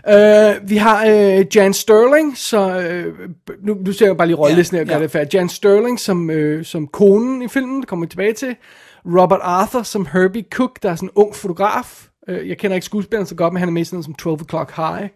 Uh, 0.08 0.70
vi 0.70 0.78
har 0.78 1.06
uh, 1.06 1.56
Jan 1.56 1.74
Sterling, 1.74 2.38
så 2.38 2.78
uh, 2.78 3.30
nu, 3.66 3.74
nu 3.74 3.91
ser 3.91 4.06
jeg 4.06 4.18
bare 4.18 4.28
lige 4.28 4.38
rollelisten, 4.38 4.76
Ja, 4.76 4.80
jeg 4.80 4.88
gør 4.88 4.96
ja. 4.96 5.02
det 5.02 5.12
færdigt. 5.12 5.34
Jan 5.34 5.50
Sterling 5.50 6.00
som, 6.00 6.30
uh, 6.30 6.64
som 6.64 6.88
konen 6.88 7.41
i 7.41 7.48
filmen, 7.48 7.80
det 7.82 7.88
kommer 7.88 8.06
vi 8.06 8.10
tilbage 8.10 8.34
til. 8.34 8.56
Robert 9.06 9.39
Arthur 9.43 9.84
som 9.84 10.08
Herbie 10.14 10.46
Cook, 10.52 10.84
der 10.84 10.91
er 10.91 10.96
sådan 10.96 11.10
en 11.10 11.14
ung 11.16 11.36
fotograf. 11.36 12.08
Uh, 12.28 12.50
jeg 12.50 12.58
kender 12.58 12.76
ikke 12.76 12.86
skuespilleren 12.86 13.28
så 13.28 13.36
godt, 13.36 13.54
men 13.54 13.60
han 13.60 13.70
er 13.70 13.74
med 13.74 13.86
sådan 13.86 14.04
som 14.04 14.14
12 14.14 14.39
O'Clock 14.41 14.76
High. 14.76 15.10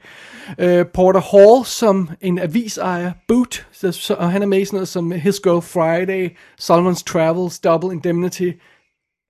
Uh, 0.50 0.88
Porter 0.94 1.22
Hall 1.32 1.66
som 1.66 2.10
en 2.22 2.40
avisejer, 2.40 3.12
Boot, 3.28 3.68
så, 3.72 3.92
så, 3.92 4.14
og 4.14 4.32
han 4.32 4.42
er 4.42 4.48
med 4.48 4.60
i 4.62 4.66
sådan 4.66 4.78
noget 4.78 4.88
som 4.88 5.12
His 5.12 5.40
Girl 5.40 5.62
Friday, 5.62 6.30
Solomon's 6.62 7.04
Travels, 7.04 7.60
Double 7.60 7.92
Indemnity. 7.92 8.52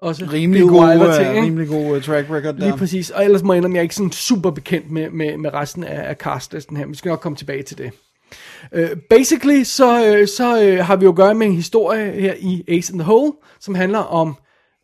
Også 0.02 0.26
Rimelig 0.34 0.60
Bill 0.60 0.70
god, 0.70 0.88
Wyler 0.88 1.08
uh, 1.08 1.16
ting, 1.16 1.30
ikke? 1.30 1.41
rimelig 1.41 1.68
god 1.68 1.95
uh, 1.95 2.02
track 2.02 2.30
record 2.30 2.54
der. 2.56 2.60
Lige 2.60 2.78
præcis. 2.78 3.10
Og 3.10 3.26
ellers 3.26 3.43
må 3.43 3.54
jeg 3.54 3.58
indrømme, 3.58 3.76
jeg 3.76 3.80
er 3.80 3.84
ikke 3.84 3.95
sådan 3.95 4.12
super 4.12 4.52
bekendt 4.52 4.91
med, 4.91 5.10
med, 5.10 5.38
med 5.38 5.54
resten 5.54 5.84
af, 5.84 6.10
af 6.10 6.16
castlisten 6.16 6.78
her. 6.78 6.88
Vi 6.88 6.95
skal 6.95 7.10
nok 7.10 7.20
komme 7.20 7.36
tilbage 7.36 7.64
til 7.64 7.78
det. 7.78 7.91
Uh, 8.78 8.97
basically, 9.10 9.64
så, 9.64 10.20
uh, 10.20 10.28
så 10.28 10.78
uh, 10.80 10.86
har 10.86 10.95
vi 10.95 11.04
jo 11.04 11.10
at 11.10 11.16
gøre 11.16 11.36
med 11.36 11.47
en 11.47 11.56
historie 11.56 12.12
her 12.12 12.34
i 12.39 12.64
Ace 12.68 12.93
in 12.93 13.00
the 13.00 13.06
Hole, 13.06 13.34
som 13.60 13.76
handler 13.76 14.00
om 14.00 14.36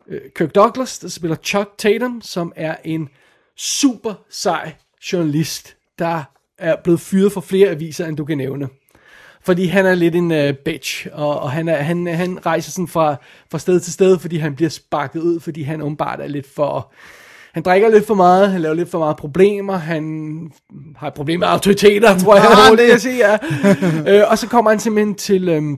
uh, 0.07 0.17
Kirk 0.35 0.55
Douglas, 0.55 0.99
der 0.99 1.07
spiller 1.07 1.37
Chuck 1.43 1.69
Tatum, 1.77 2.21
som 2.21 2.53
er 2.55 2.75
en 2.83 3.09
super 3.57 4.13
sej 4.29 4.73
journalist, 5.13 5.75
der 5.99 6.23
er 6.57 6.75
blevet 6.83 6.99
fyret 6.99 7.31
fra 7.31 7.41
flere 7.41 7.69
aviser, 7.69 8.05
end 8.05 8.17
du 8.17 8.25
kan 8.25 8.37
nævne. 8.37 8.67
Fordi 9.45 9.65
han 9.65 9.85
er 9.85 9.95
lidt 9.95 10.15
en 10.15 10.31
uh, 10.31 10.53
bitch, 10.65 11.07
og, 11.13 11.39
og 11.39 11.51
han, 11.51 11.67
er, 11.67 11.75
han, 11.75 12.07
han 12.07 12.45
rejser 12.45 12.71
sådan 12.71 12.87
fra, 12.87 13.15
fra 13.51 13.59
sted 13.59 13.79
til 13.79 13.93
sted, 13.93 14.19
fordi 14.19 14.37
han 14.37 14.55
bliver 14.55 14.69
sparket 14.69 15.19
ud, 15.19 15.39
fordi 15.39 15.61
han 15.63 15.81
åbenbart 15.81 16.19
er 16.19 16.27
lidt 16.27 16.47
for... 16.55 16.91
Han 17.53 17.63
drikker 17.63 17.89
lidt 17.89 18.07
for 18.07 18.13
meget, 18.13 18.51
han 18.51 18.61
laver 18.61 18.75
lidt 18.75 18.91
for 18.91 18.99
meget 18.99 19.17
problemer, 19.17 19.77
han 19.77 20.51
har 20.97 21.07
et 21.07 21.13
problem 21.13 21.39
med 21.39 21.47
autoriteter, 21.47 22.17
tror 22.17 22.35
jeg, 22.35 22.45
Ah, 22.71 22.77
det 22.77 22.89
jeg 22.89 23.01
siger. 23.01 23.37
Ja. 24.07 24.17
øh, 24.21 24.31
og 24.31 24.37
så 24.37 24.47
kommer 24.47 24.71
han 24.71 24.79
simpelthen 24.79 25.15
til... 25.15 25.49
Øhm, 25.49 25.77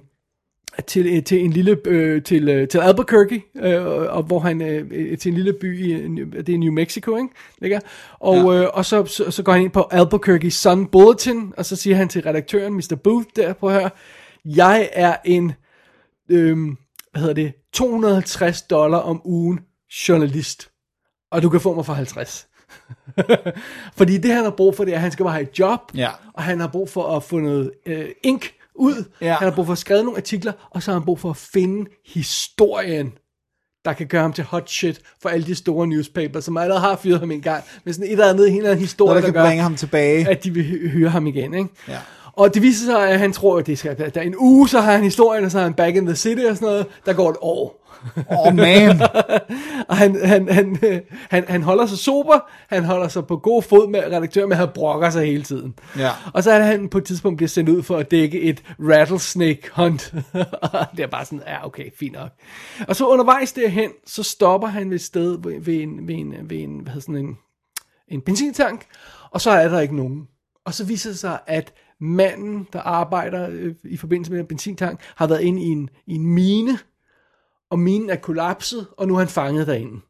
til, 0.88 1.18
øh, 1.18 1.24
til 1.24 1.44
en 1.44 1.52
lille 1.52 1.78
øh, 1.86 2.24
til, 2.24 2.50
øh, 2.50 2.68
til 2.68 2.78
Albuquerque, 2.78 3.42
øh, 3.56 3.86
og 3.86 4.24
hvor 4.24 4.40
han 4.40 4.62
øh, 4.62 4.86
øh, 4.92 5.18
til 5.18 5.30
en 5.30 5.36
lille 5.36 5.54
by 5.54 5.86
i 5.86 6.08
det 6.42 6.50
er 6.50 6.58
New 6.58 6.74
Mexico, 6.74 7.18
ikke? 7.18 7.30
Ligger. 7.62 7.80
Og 8.20 8.36
ja. 8.36 8.62
øh, 8.62 8.70
og 8.74 8.86
så, 8.86 9.06
så 9.06 9.32
så 9.32 9.44
går 9.44 9.52
han 9.52 9.62
ind 9.62 9.72
på 9.72 9.88
Albuquerque 9.92 10.52
Sun 10.52 10.86
Bulletin, 10.86 11.54
og 11.58 11.66
så 11.66 11.76
siger 11.76 11.96
han 11.96 12.10
til 12.10 12.22
redaktøren 12.22 12.74
Mr. 12.74 12.96
Booth 13.04 13.28
der 13.36 13.54
på 13.54 13.70
her, 13.70 13.90
jeg 14.46 14.90
er 14.94 15.16
en 15.26 15.54
øh, 16.32 16.58
hvad 17.12 17.22
hedder 17.22 17.34
det 17.34 17.54
250 17.74 18.62
dollar 18.62 18.98
om 18.98 19.22
ugen 19.26 19.60
journalist, 20.10 20.72
og 21.32 21.42
du 21.42 21.50
kan 21.50 21.62
få 21.62 21.76
mig 21.76 21.86
for 21.86 21.94
50. 21.94 22.48
Fordi 23.98 24.18
det 24.18 24.34
han 24.34 24.44
har 24.44 24.52
brug 24.52 24.76
for, 24.76 24.84
det 24.84 24.92
er, 24.92 24.96
at 24.96 25.02
han 25.02 25.12
skal 25.12 25.24
bare 25.24 25.34
have 25.34 25.44
et 25.50 25.60
job, 25.60 25.80
Ja. 25.96 26.10
og 26.34 26.44
han 26.44 26.60
har 26.60 26.68
brug 26.68 26.90
for 26.90 27.16
at 27.16 27.24
få 27.24 27.40
noget 27.40 27.72
øh, 27.86 28.10
ink 28.24 28.52
ud, 28.78 29.04
Ja. 29.22 29.34
han 29.34 29.48
har 29.50 29.56
brug 29.56 29.66
for 29.66 29.74
at 29.74 29.78
skrive 29.80 30.04
nogle 30.04 30.18
artikler, 30.18 30.52
og 30.72 30.84
så 30.84 30.92
har 30.92 31.00
han 31.00 31.06
brug 31.06 31.20
for 31.20 31.30
at 31.30 31.38
finde 31.38 31.90
historien, 32.06 33.12
der 33.86 33.94
kan 33.94 34.08
gøre 34.08 34.22
ham 34.22 34.34
til 34.34 34.44
hot 34.44 34.70
shit 34.70 35.02
for 35.22 35.30
alle 35.30 35.46
de 35.48 35.56
store 35.56 35.88
newspapers, 35.88 36.46
som 36.46 36.58
allerede 36.58 36.82
har 36.82 36.96
fyret 36.96 37.20
ham 37.20 37.32
en 37.32 37.42
gang, 37.42 37.64
med 37.86 37.94
sådan 37.94 38.06
et 38.08 38.12
eller 38.12 38.30
andet, 38.30 38.48
en 38.50 38.58
eller 38.58 38.70
anden 38.70 38.82
historie, 38.82 39.10
Noget, 39.10 39.24
der 39.24 39.28
der, 39.28 39.34
kan 39.34 39.42
gør, 39.44 39.48
bringe 39.50 39.64
ham 39.64 39.76
tilbage. 39.76 40.28
at 40.30 40.44
de 40.44 40.52
vil 40.52 40.64
hy- 40.64 40.90
hyre 40.90 41.10
ham 41.10 41.28
igen, 41.28 41.54
ikke? 41.54 41.70
Ja. 41.88 41.98
Og 42.34 42.54
det 42.54 42.62
viser 42.62 42.86
sig, 42.86 43.10
at 43.10 43.20
han 43.20 43.34
tror, 43.34 43.58
at 43.60 43.68
det 43.68 43.78
skal, 43.78 43.98
der 43.98 44.22
er 44.22 44.22
en 44.22 44.36
uge, 44.38 44.70
så 44.70 44.80
har 44.80 44.92
han 44.92 45.04
historien, 45.04 45.46
og 45.46 45.52
så 45.52 45.60
er 45.60 45.64
han 45.64 45.74
back 45.74 45.96
in 45.96 46.06
the 46.06 46.16
city 46.16 46.42
og 46.42 46.56
sådan 46.56 46.66
noget. 46.66 46.86
Der 47.06 47.14
går 47.14 47.30
et 47.30 47.38
år. 47.42 47.87
Åh, 48.18 48.48
oh, 48.48 48.56
man. 48.56 49.02
Han, 49.90 50.26
han, 50.26 50.50
han, 50.50 50.78
han, 51.30 51.46
han 51.48 51.64
holder 51.64 51.86
sig 51.86 51.98
sober, 51.98 52.40
han 52.70 52.84
holder 52.84 53.08
sig 53.08 53.28
på 53.28 53.38
god 53.38 53.64
fod 53.64 53.90
med 53.90 54.00
redaktøren, 54.00 54.50
men 54.50 54.58
han 54.58 54.68
brokker 54.74 55.10
sig 55.10 55.26
hele 55.26 55.44
tiden. 55.44 55.74
Ja. 55.98 56.12
Og 56.34 56.44
så 56.44 56.52
er 56.52 56.64
han 56.64 56.90
på 56.90 56.98
et 56.98 57.06
tidspunkt 57.06 57.38
bliver 57.38 57.48
sendt 57.48 57.70
ud 57.70 57.84
for 57.84 57.98
at 57.98 58.12
dække 58.12 58.42
et 58.42 58.64
rattlesnake 58.80 59.62
hunt. 59.74 60.14
Det 60.96 61.04
er 61.04 61.08
bare 61.12 61.26
sådan, 61.26 61.44
ja 61.48 61.66
okay, 61.66 61.90
fint 62.00 62.14
nok. 62.14 62.30
Og 62.88 62.96
så 62.96 63.08
undervejs 63.08 63.54
derhen, 63.54 63.92
så 64.06 64.24
stopper 64.24 64.68
han 64.68 64.90
ved 64.90 64.96
et 64.96 65.02
sted 65.02 65.38
ved, 65.44 65.62
ved, 65.62 65.76
en, 65.76 66.08
ved, 66.08 66.16
en, 66.16 66.34
ved 66.50 66.58
en, 66.58 66.80
hvad 66.80 66.94
hedder 66.94 67.02
sådan 67.02 67.26
en, 67.26 67.38
en 68.08 68.22
benzintank, 68.22 68.86
og 69.32 69.42
så 69.42 69.52
er 69.52 69.68
der 69.68 69.80
ikke 69.80 69.96
nogen. 69.96 70.28
Og 70.66 70.74
så 70.74 70.86
viser 70.86 71.10
det 71.10 71.20
sig, 71.20 71.40
at 71.48 71.74
manden, 72.00 72.68
der 72.74 72.80
arbejder 72.80 73.50
øh, 73.52 73.76
i 73.84 73.98
forbindelse 73.98 74.32
med 74.32 74.40
den 74.40 74.48
benzintank, 74.48 75.00
har 75.16 75.28
været 75.28 75.42
inde 75.42 75.62
i 75.62 75.66
en, 75.66 75.90
i 76.08 76.16
en 76.16 76.26
mine, 76.26 76.78
og 77.72 77.80
minen 77.80 78.10
er 78.10 78.16
kollapset, 78.16 78.88
og 78.98 79.08
nu 79.08 79.16
er 79.16 79.20
han 79.20 79.28
fanget 79.28 79.68
derinde. 79.68 80.02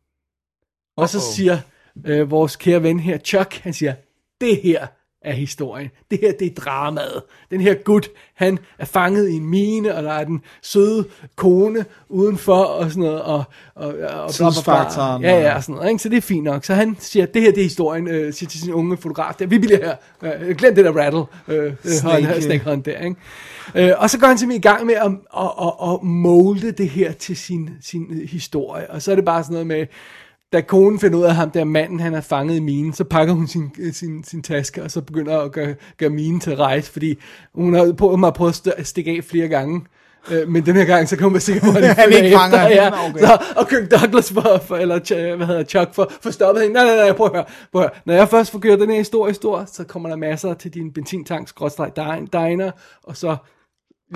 Og 0.97 1.10
så 1.10 1.20
siger 1.20 1.60
øh, 2.05 2.32
vores 2.32 2.55
kære 2.55 2.84
ven 2.84 2.99
her, 2.99 3.18
Chuck, 3.18 3.53
han 3.53 3.74
siger, 3.74 3.95
det 4.41 4.62
her 4.62 4.88
er 5.22 5.34
historien. 5.34 5.89
Det 6.11 6.20
her, 6.22 6.32
det 6.39 6.47
er 6.47 6.55
dramaet. 6.55 7.24
Den 7.51 7.61
her 7.61 7.74
gut, 7.74 8.09
han 8.36 8.59
er 8.80 8.86
fanget 8.86 9.30
i 9.30 9.34
en 9.34 9.45
mine, 9.45 9.95
og 9.95 10.03
der 10.03 10.11
er 10.11 10.24
den 10.24 10.41
søde 10.61 11.05
kone 11.36 11.86
udenfor, 12.09 12.63
og 12.63 12.89
sådan 12.91 13.03
noget, 13.03 13.22
og, 13.22 13.43
og, 13.76 13.93
og. 14.24 14.34
Tidsfaktoren, 14.34 15.22
Ja, 15.24 15.39
ja, 15.41 15.55
og- 15.55 15.63
sådan 15.63 15.76
noget, 15.76 15.89
ikke? 15.89 16.01
Så 16.03 16.09
det 16.09 16.18
er 16.18 16.22
fint 16.22 16.43
nok. 16.43 16.65
Så 16.65 16.74
han 16.74 16.95
siger, 16.99 17.26
det 17.26 17.41
her, 17.41 17.51
det 17.51 17.59
er 17.59 17.63
historien, 17.63 18.07
øh, 18.07 18.34
siger 18.34 18.49
til 18.49 18.59
sin 18.59 18.74
unge 18.74 18.97
fotograf, 18.97 19.34
der, 19.39 19.45
vi 19.45 19.57
bliver 19.59 19.78
her, 19.78 19.95
øh, 20.49 20.55
glem 20.55 20.76
det 20.76 20.86
der 20.86 20.91
rattle, 20.91 21.24
øh, 21.47 21.74
Snake, 21.86 22.36
øh. 22.36 22.41
snake 22.41 22.63
hunt 22.70 22.86
der, 22.86 22.99
ikke? 22.99 23.15
Øh, 23.76 23.91
og 23.97 24.09
så 24.09 24.20
går 24.20 24.28
han 24.28 24.38
simpelthen 24.38 24.59
i 24.61 24.68
gang 24.74 24.86
med 24.86 24.95
at, 24.95 25.11
at, 25.38 25.51
at, 25.61 25.93
at 25.93 26.03
molde 26.03 26.72
det 26.72 26.89
her 26.89 27.11
til 27.11 27.38
sin, 27.38 27.70
sin 27.82 28.22
historie, 28.32 28.91
og 28.91 29.01
så 29.01 29.11
er 29.11 29.15
det 29.15 29.26
bare 29.26 29.43
sådan 29.43 29.53
noget 29.53 29.68
med, 29.68 29.86
da 30.54 30.62
konen 30.62 31.00
finder 31.00 31.20
ud 31.20 31.24
af 31.24 31.36
ham, 31.36 31.52
der 31.52 31.64
manden, 31.64 32.00
han 32.00 32.14
er 32.14 32.22
fanget 32.22 32.56
i 32.56 32.60
minen, 32.60 32.93
så 32.93 33.04
pakker 33.04 33.34
hun 33.34 33.48
sin, 33.48 33.72
sin, 33.93 34.24
sin 34.24 34.41
taske, 34.43 34.84
og 34.84 34.91
så 34.91 35.02
begynder 35.02 35.39
at 35.39 35.52
gøre, 35.52 35.76
gøre 35.98 36.10
minen 36.10 36.39
til 36.39 36.56
rejse, 36.56 36.91
fordi 36.91 37.20
hun 37.56 37.74
har 37.74 37.93
på, 37.98 38.10
hun 38.10 38.24
har 38.24 38.32
prøvet 38.32 38.68
at 38.68 38.74
st- 38.80 38.84
stikke 38.84 39.12
af 39.12 39.24
flere 39.24 39.48
gange. 39.48 39.82
Øh, 40.32 40.48
men 40.50 40.66
den 40.66 40.76
her 40.76 40.86
gang, 40.86 41.10
så 41.10 41.16
kommer 41.18 41.30
man 41.32 41.41
sikkert 41.41 41.64
på, 41.74 41.78
at 41.80 41.95
Han 41.95 42.12
ikke 42.14 42.38
fanger 42.38 42.68
efter, 42.68 42.68
hende, 42.68 42.84
ja. 42.84 43.10
okay. 43.10 43.20
Så, 43.20 43.54
og 43.56 43.68
Kirk 43.70 43.91
Douglas 43.91 44.32
for, 44.34 44.62
for 44.66 44.76
eller 44.78 45.36
hvad 45.36 45.48
hedder 45.48 45.64
Chuck 45.64 45.93
for, 45.93 46.12
for 46.22 46.32
stoppet 46.32 46.64
hende. 46.64 46.74
Nej, 46.74 46.86
nej, 46.86 46.95
nej, 46.95 47.12
prøv 47.14 47.26
at 47.28 47.34
høre. 47.34 47.45
Prøv 47.72 47.82
at 47.82 47.89
høre. 47.89 48.00
Når 48.06 48.14
jeg 48.14 48.30
først 48.30 48.52
får 48.52 48.60
gjort 48.60 48.80
den 48.80 48.89
her 48.89 48.98
historie 48.98 49.34
stor, 49.34 49.66
så 49.74 49.84
kommer 49.84 50.10
der 50.10 50.16
masser 50.16 50.54
til 50.54 50.74
din 50.74 50.93
benzintank, 50.93 51.48
skrådstræk 51.48 51.91
din- 51.95 52.26
diner, 52.34 52.72
og 53.04 53.18
så, 53.18 53.36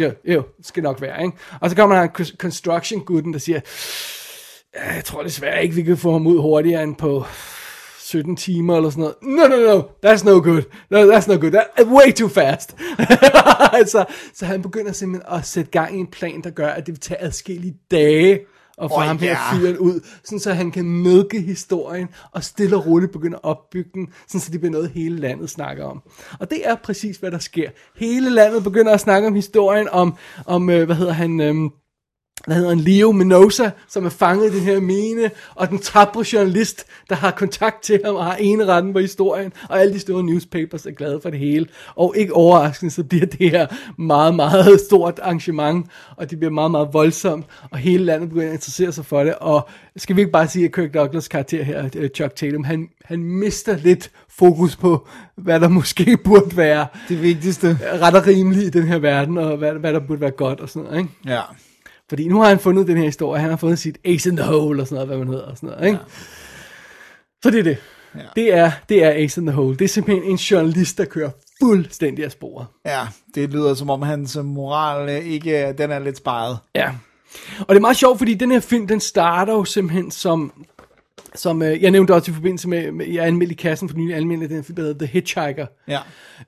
jo, 0.02 0.12
jo, 0.26 0.44
skal 0.64 0.84
nok 0.84 1.02
være, 1.02 1.24
ikke? 1.26 1.38
Og 1.62 1.70
så 1.70 1.76
kommer 1.76 1.96
der 1.96 2.04
en 2.04 2.10
cons- 2.20 2.36
construction 2.38 3.02
gooden, 3.06 3.34
der 3.34 3.40
siger, 3.40 3.56
"Ja, 3.56 3.62
jeg 4.76 5.02
tror 5.06 5.24
desværre 5.24 5.64
ikke, 5.64 5.76
vi 5.76 5.84
kan 5.84 5.98
få 5.98 6.12
ham 6.12 6.28
ud 6.28 6.42
hurtigere 6.42 6.84
end 6.84 6.96
på 6.96 7.26
17 8.00 8.36
timer 8.36 8.76
eller 8.78 8.90
sådan 8.90 9.02
noget. 9.02 9.16
No, 9.22 9.56
no, 9.56 9.74
no, 9.74 9.82
that's 10.06 10.26
no 10.26 10.32
good. 10.32 10.62
No, 10.90 11.12
that's 11.12 11.28
no 11.28 11.40
good. 11.40 11.56
That's 11.56 11.88
way 11.88 12.12
too 12.12 12.30
fast. 12.30 12.76
så, 13.92 14.06
så 14.34 14.46
han 14.46 14.62
begynder 14.62 14.92
simpelthen 14.92 15.34
at 15.38 15.46
sætte 15.46 15.72
gang 15.72 15.96
i 15.96 16.00
en 16.00 16.08
plan, 16.08 16.42
der 16.44 16.50
gør, 16.50 16.68
at 16.68 16.86
det 16.86 16.94
vil 16.94 17.00
tage 17.00 17.22
adskillige 17.22 17.78
dage 17.92 18.40
at 18.82 18.90
få 18.90 18.96
oh, 18.96 19.04
ham 19.04 19.18
her 19.18 19.30
ja. 19.30 19.54
fyren 19.54 19.78
ud, 19.78 20.00
sådan 20.24 20.40
så 20.40 20.54
han 20.54 20.72
kan 20.72 20.86
mælke 20.86 21.42
historien, 21.42 22.08
og 22.32 22.44
stille 22.44 22.76
og 22.76 22.86
roligt 22.86 23.12
begynde 23.12 23.36
at 23.36 23.44
opbygge 23.44 23.90
den, 23.94 24.08
sådan 24.28 24.42
så 24.42 24.52
det 24.52 24.60
bliver 24.60 24.72
noget, 24.72 24.90
hele 24.90 25.20
landet 25.20 25.50
snakker 25.50 25.86
om. 25.86 26.02
Og 26.40 26.50
det 26.50 26.68
er 26.68 26.76
præcis, 26.76 27.18
hvad 27.18 27.32
der 27.32 27.40
sker. 27.40 27.70
Hele 27.96 28.30
landet 28.30 28.64
begynder 28.64 28.94
at 28.94 29.00
snakke 29.00 29.28
om 29.28 29.36
historien, 29.36 29.90
om, 29.90 30.16
om 30.46 30.70
øh, 30.70 30.86
hvad 30.86 30.96
hedder 30.96 31.14
han... 31.14 31.42
Øh, 31.42 31.56
hvad 32.46 32.56
hedder 32.56 32.70
han, 32.70 32.80
Leo 32.80 33.12
Minosa, 33.12 33.70
som 33.90 34.06
er 34.06 34.10
fanget 34.10 34.54
i 34.54 34.56
den 34.56 34.64
her 34.64 34.80
mine, 34.80 35.32
og 35.56 35.70
den 35.70 35.80
tabre 35.80 36.26
journalist, 36.34 36.86
der 37.10 37.16
har 37.16 37.32
kontakt 37.32 37.84
til 37.84 38.00
ham 38.06 38.16
og 38.16 38.26
har 38.26 38.36
ene 38.36 38.66
retten 38.66 38.94
på 38.94 39.00
historien, 39.00 39.54
og 39.70 39.82
alle 39.82 39.94
de 39.94 40.00
store 40.00 40.24
newspapers 40.24 40.86
er 40.86 40.92
glade 40.92 41.20
for 41.22 41.30
det 41.30 41.40
hele. 41.40 41.68
Og 41.96 42.14
ikke 42.18 42.34
overraskende, 42.34 42.92
så 42.92 43.04
bliver 43.04 43.26
det 43.26 43.52
her 43.52 43.68
meget, 43.98 44.36
meget 44.36 44.80
stort 44.88 45.20
arrangement, 45.20 45.86
og 46.18 46.30
det 46.30 46.40
bliver 46.40 46.52
meget, 46.52 46.72
meget 46.72 46.90
voldsomt, 46.94 47.46
og 47.72 47.78
hele 47.78 48.04
landet 48.06 48.30
begynder 48.30 48.48
at 48.48 48.54
interessere 48.54 48.92
sig 48.92 49.06
for 49.06 49.24
det, 49.24 49.36
og 49.36 49.70
skal 49.98 50.16
vi 50.16 50.22
ikke 50.22 50.32
bare 50.32 50.48
sige, 50.48 50.66
at 50.66 50.74
Kirk 50.74 50.94
Douglas 50.94 51.28
karakter 51.28 51.64
her, 51.64 51.90
øh, 51.96 52.10
Chuck 52.10 52.36
Tatum, 52.36 52.64
han, 52.64 52.90
han 53.06 53.24
mister 53.24 53.78
lidt 53.78 54.12
fokus 54.30 54.76
på, 54.76 55.08
hvad 55.36 55.60
der 55.60 55.68
måske 55.68 56.18
burde 56.26 56.58
være 56.58 56.88
Det 57.10 57.22
vigtigste. 57.22 57.78
ret 58.02 58.16
og 58.16 58.28
rimeligt 58.28 58.76
i 58.76 58.80
den 58.80 58.88
her 58.88 59.00
verden, 59.00 59.38
og 59.38 59.58
hvad, 59.58 59.74
hvad 59.74 59.94
der 59.94 60.00
burde 60.00 60.22
være 60.22 60.32
godt 60.32 60.60
og 60.60 60.70
sådan 60.70 60.84
noget, 60.84 61.00
ikke? 61.00 61.12
Ja. 61.26 61.42
Fordi 62.12 62.28
nu 62.28 62.42
har 62.42 62.50
han 62.50 62.60
fundet 62.60 62.88
den 62.88 62.98
her 62.98 63.04
historie, 63.04 63.42
han 63.42 63.50
har 63.50 63.58
fundet 63.58 63.80
sit 63.80 63.98
ace 64.06 64.30
in 64.30 64.38
the 64.38 64.46
hole, 64.46 64.82
og 64.82 64.88
sådan 64.88 64.96
noget, 64.96 65.08
hvad 65.08 65.18
man 65.18 65.28
hedder, 65.28 65.46
og 65.46 65.58
sådan 65.58 65.70
noget, 65.70 65.86
ikke? 65.86 66.00
Ja. 66.00 66.06
Så 67.44 67.52
det 67.52 67.60
er 67.60 67.64
det. 67.64 67.78
Ja. 68.16 68.20
Det, 68.36 68.54
er, 68.54 68.72
det 68.90 69.04
er 69.04 69.12
ace 69.16 69.42
in 69.42 69.48
the 69.48 69.56
hole. 69.56 69.78
Det 69.78 69.86
er 69.86 69.90
simpelthen 69.90 70.32
en 70.32 70.36
journalist, 70.36 70.98
der 70.98 71.06
kører 71.06 71.30
fuldstændig 71.62 72.26
af 72.26 72.32
sporet. 72.32 72.68
Ja, 72.86 73.02
det 73.36 73.50
lyder 73.50 73.74
som 73.74 73.90
om 73.90 74.02
hans 74.02 74.38
moral 74.44 75.10
øh, 75.10 75.26
ikke, 75.26 75.74
den 75.78 75.92
er 75.92 76.00
lidt 76.00 76.18
sparet. 76.18 76.58
Ja. 76.76 76.90
Og 77.60 77.70
det 77.70 77.76
er 77.76 77.82
meget 77.82 77.98
sjovt, 77.98 78.18
fordi 78.18 78.34
den 78.34 78.52
her 78.52 78.60
film, 78.60 78.88
den 78.88 79.00
starter 79.00 79.54
jo 79.54 79.64
simpelthen 79.64 80.12
som, 80.12 80.66
som 81.36 81.62
øh, 81.62 81.84
jeg 81.84 81.92
nævnte 81.92 82.14
også 82.14 82.32
i 82.32 82.34
forbindelse 82.34 82.70
med, 82.70 82.92
med 82.92 83.08
jeg 83.08 83.28
anmeldte 83.28 83.54
i 83.54 83.56
kassen 83.56 83.90
for 83.90 83.98
nylig 83.98 84.16
anmeldte 84.16 84.50
den 84.50 84.64
film, 84.64 84.76
der 84.76 84.82
hedder 84.82 85.06
The 85.06 85.14
Hitchhiker. 85.14 85.66
Ja. 85.88 86.00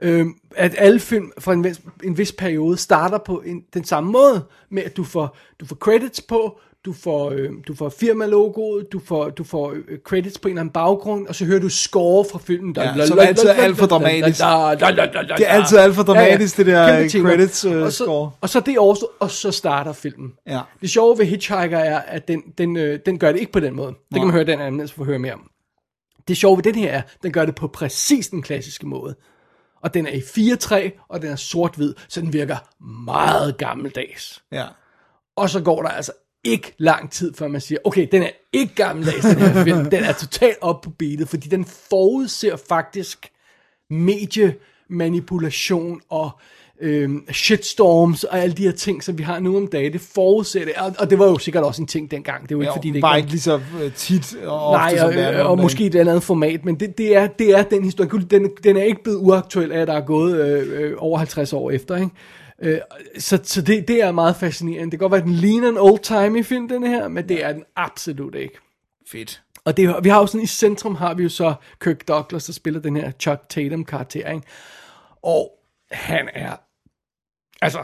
Øhm, 0.02 0.34
at 0.56 0.76
alle 0.78 1.00
film 1.00 1.32
fra 1.40 1.54
en 1.54 1.64
vis, 1.64 1.82
en 2.04 2.18
vis 2.18 2.32
periode 2.32 2.78
starter 2.78 3.18
på 3.18 3.42
en, 3.46 3.64
den 3.74 3.84
samme 3.84 4.12
måde, 4.12 4.46
med 4.70 4.84
at 4.84 4.98
du 4.98 5.04
får, 5.04 5.38
du 5.60 5.66
får 5.66 5.76
credits 5.76 6.22
på, 6.22 6.60
du 6.86 6.94
får, 6.94 7.32
øh, 7.32 7.50
du 7.68 7.76
får 7.76 7.90
firmalogoet, 7.90 8.92
du 8.92 9.02
får, 9.06 9.30
du 9.30 9.44
får 9.44 9.72
øh, 9.72 10.00
credits 10.04 10.40
på 10.40 10.48
en 10.48 10.52
eller 10.52 10.62
anden 10.62 10.74
baggrund, 10.74 11.28
og 11.28 11.36
så 11.36 11.46
hører 11.46 11.60
du 11.60 11.70
score 11.70 12.26
fra 12.32 12.40
filmen. 12.40 12.76
Ja, 12.78 13.06
som 13.06 13.20
altid 13.20 13.50
er 13.50 13.54
alt 13.54 13.78
for 13.78 13.86
dramatisk. 13.86 14.40
Det 14.40 15.50
er 15.50 15.54
altid 15.54 15.78
alt 15.78 15.96
for 15.96 16.04
dramatisk, 16.04 16.58
det 16.58 16.66
der, 16.66 17.00
øh, 17.00 17.10
credits, 17.10 17.66
øh, 17.66 17.82
og 17.82 17.92
så, 17.92 18.04
score. 18.04 18.32
Og 18.42 18.50
så 18.50 18.60
det 18.60 18.78
overstået, 18.78 19.12
og 19.20 19.32
så 19.32 19.52
starter 19.52 19.94
filmen. 19.94 20.34
Ja. 20.48 20.62
Det 20.82 20.90
sjove 20.90 21.18
ved 21.18 21.26
Hitchhiker 21.26 21.78
er, 21.78 22.00
at 22.00 22.28
den, 22.28 22.42
den, 22.58 22.78
øh, 22.78 23.00
den 23.06 23.20
gør 23.20 23.32
det 23.32 23.40
ikke 23.40 23.52
på 23.52 23.60
den 23.60 23.76
måde. 23.76 23.88
Det 23.88 24.16
kan 24.16 24.26
man 24.26 24.34
høre 24.34 24.44
den 24.44 24.62
anmeldelse 24.62 24.96
for 24.96 25.02
at 25.02 25.08
høre 25.08 25.20
mere 25.20 25.34
om. 25.34 25.50
Det 26.28 26.38
sjove 26.38 26.58
ved 26.58 26.64
den 26.64 26.76
her 26.76 26.92
er, 26.92 27.02
den 27.24 27.32
gør 27.32 27.46
det 27.46 27.56
på 27.56 27.68
præcis 27.68 28.28
den 28.28 28.42
klassiske 28.42 28.88
måde. 28.88 29.16
Og 29.82 29.94
den 29.94 30.08
er 30.08 30.12
i 30.12 30.20
4-3, 30.20 31.06
og 31.10 31.22
den 31.22 31.32
er 31.32 31.36
sort-hvid, 31.36 31.94
så 32.08 32.22
den 32.22 32.34
virker 32.34 32.58
meget 33.06 33.58
gammeldags. 33.58 34.44
Ja. 34.52 34.66
Og 35.36 35.50
så 35.50 35.62
går 35.62 35.82
der 35.82 35.90
altså 35.90 36.12
ikke 36.44 36.74
lang 36.78 37.12
tid, 37.12 37.34
før 37.34 37.48
man 37.48 37.62
siger, 37.62 37.80
okay, 37.84 38.08
den 38.12 38.24
er 38.24 38.30
ikke 38.54 38.76
gammeldags, 38.76 39.26
den 39.26 39.38
her 39.38 39.64
film. 39.64 39.90
Den 39.90 40.04
er 40.04 40.14
totalt 40.14 40.58
op 40.62 40.82
på 40.82 40.90
beatet, 40.90 41.30
fordi 41.30 41.48
den 41.48 41.66
forudser 41.66 42.56
faktisk 42.68 43.30
mediemanipulation 43.90 46.02
og 46.10 46.32
øhm, 46.82 47.32
shitstorms 47.32 48.24
og 48.24 48.40
alle 48.40 48.56
de 48.56 48.64
her 48.64 48.72
ting, 48.72 49.04
som 49.04 49.18
vi 49.18 49.24
har 49.24 49.40
nu 49.40 49.58
om 49.58 49.68
dagen, 49.68 49.94
det 49.94 50.02
forudsætter, 50.02 50.82
og, 50.82 50.94
og 51.00 51.10
det 51.10 51.20
var 51.20 51.26
jo 51.26 51.38
sikkert 51.38 51.64
også 51.64 51.82
en 51.82 51.88
ting 51.88 52.12
dengang, 52.12 52.50
det 52.50 52.58
var 52.58 52.64
ikke 52.64 52.70
Jo, 52.70 52.76
fordi 52.76 52.88
det 52.88 52.96
ikke 52.96 53.04
var 53.04 53.16
ikke 53.16 53.30
lige 53.30 53.42
så 53.42 53.60
øh, 53.84 53.94
tit 53.94 54.36
og 54.46 54.68
ofte, 54.68 54.78
Nej, 54.78 54.98
som 54.98 55.08
og, 55.08 55.14
det 55.14 55.24
er 55.24 55.44
og, 55.44 55.50
og 55.50 55.60
måske 55.60 55.86
et 55.86 55.96
andet 55.96 56.24
format, 56.24 56.66
men 56.66 56.80
det, 56.80 56.98
det, 56.98 57.16
er, 57.16 57.28
det 57.28 57.50
er 57.50 57.64
den 57.64 57.84
historie. 57.84 58.10
Den, 58.32 58.50
den 58.64 58.78
er 58.78 58.84
ikke 58.84 59.04
blevet 59.04 59.18
uaktuel 59.18 59.72
af, 59.72 59.82
at 59.82 59.88
der 59.88 59.94
er 59.94 60.06
gået 60.06 60.42
øh, 60.42 60.82
øh, 60.82 60.94
over 60.98 61.18
50 61.18 61.54
år 61.54 61.72
efter, 61.72 61.96
ikke? 61.96 62.10
Øh, 62.64 62.80
så 63.20 63.40
så 63.44 63.62
det, 63.62 63.88
det 63.88 64.02
er 64.02 64.12
meget 64.12 64.36
fascinerende. 64.36 64.92
Det 64.92 64.92
kan 64.92 65.00
godt 65.00 65.12
være, 65.12 65.22
at 65.22 65.28
den 65.28 65.34
ligner 65.34 65.70
en 65.70 65.78
old-timey 65.78 66.44
film, 66.44 66.68
den 66.68 66.84
her, 66.84 67.08
men 67.08 67.30
det 67.30 67.44
er 67.44 67.54
den 67.54 67.64
absolut 67.76 68.36
ikke. 68.36 68.58
Fedt. 69.12 69.42
Og 69.66 69.78
det, 69.78 70.04
vi 70.04 70.10
har 70.10 70.20
jo 70.20 70.28
sådan, 70.28 70.42
i 70.44 70.48
centrum 70.48 70.96
har 70.96 71.14
vi 71.14 71.24
jo 71.24 71.30
så 71.30 71.54
Kirk 71.82 72.08
Douglas, 72.08 72.46
der 72.46 72.54
spiller 72.54 72.80
den 72.80 72.96
her 72.96 73.12
Chuck 73.12 73.42
Tatum 73.50 73.86
karakter, 73.86 74.32
ikke? 74.32 74.48
Og 75.24 75.52
han 75.92 76.30
er, 76.34 76.56
altså, 77.62 77.84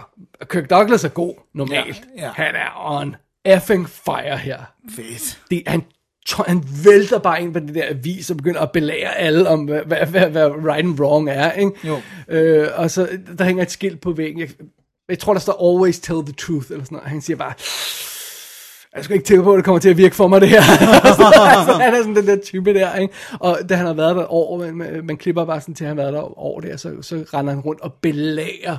Kirk 0.50 0.70
Douglas 0.70 1.04
er 1.04 1.10
god, 1.10 1.34
normalt. 1.54 2.08
Ja, 2.18 2.26
ja. 2.26 2.32
Han 2.32 2.56
er 2.56 2.72
on 2.76 3.16
effing 3.46 3.90
fire 3.90 4.38
her 4.38 4.64
Fedt. 4.96 5.42
det, 5.52 5.64
han, 5.68 5.84
tr- 6.32 6.48
han 6.48 6.64
vælter 6.84 7.20
bare 7.20 7.42
ind 7.42 7.54
på 7.54 7.60
det 7.60 7.76
der 7.76 7.90
avis 7.90 8.30
og 8.30 8.38
begynder 8.38 8.62
at 8.62 8.72
belære 8.72 9.18
alle 9.18 9.50
om, 9.50 9.66
hvad, 9.66 9.82
hvad, 9.86 10.06
hvad, 10.06 10.30
hvad 10.30 10.46
right 10.46 10.86
and 10.86 11.00
wrong 11.00 11.30
er. 11.30 11.52
Ikke? 11.52 11.72
Jo. 11.88 12.02
Øh, 12.30 12.68
og 12.76 12.92
så 12.92 13.08
der 13.38 13.44
hænger 13.44 13.64
et 13.64 13.72
skilt 13.72 14.02
på 14.02 14.12
væggen. 14.12 14.40
Jeg, 14.40 14.50
jeg 15.10 15.20
tror, 15.20 15.34
der 15.34 15.40
står 15.40 15.74
always 15.74 16.00
tell 16.00 16.26
the 16.26 16.34
truth, 16.34 16.72
eller 16.72 16.86
sådan 16.86 16.96
noget. 16.96 17.10
Han 17.10 17.22
siger 17.22 17.38
bare, 17.38 17.54
jeg 18.96 19.04
skal 19.04 19.14
ikke 19.14 19.26
tænke 19.26 19.44
på, 19.44 19.54
at 19.54 19.58
det 19.58 19.66
kommer 19.66 19.80
til 19.80 19.90
at 19.90 19.98
virke 19.98 20.16
for 20.16 20.28
mig, 20.28 20.42
det 20.42 20.50
her. 20.50 20.58
altså, 21.08 21.78
han 21.82 21.94
er 21.94 21.98
sådan 21.98 22.16
den 22.16 22.28
der 22.28 22.38
type 22.38 22.74
der, 22.74 22.96
ikke? 22.96 23.14
Og 23.40 23.60
da 23.70 23.76
han 23.76 23.86
har 23.86 23.94
været 23.94 24.16
der 24.16 24.34
år, 24.34 24.58
man, 24.58 25.06
man, 25.06 25.18
klipper 25.18 25.46
bare 25.46 25.62
sådan 25.62 25.76
til, 25.76 25.84
at 25.84 25.88
han 25.88 25.98
har 25.98 26.04
været 26.04 26.14
der 26.14 26.40
år 26.40 26.60
der, 26.60 26.78
så, 26.78 27.02
så 27.02 27.16
render 27.34 27.54
han 27.54 27.62
rundt 27.62 27.82
og 27.82 27.94
belærer 27.94 28.78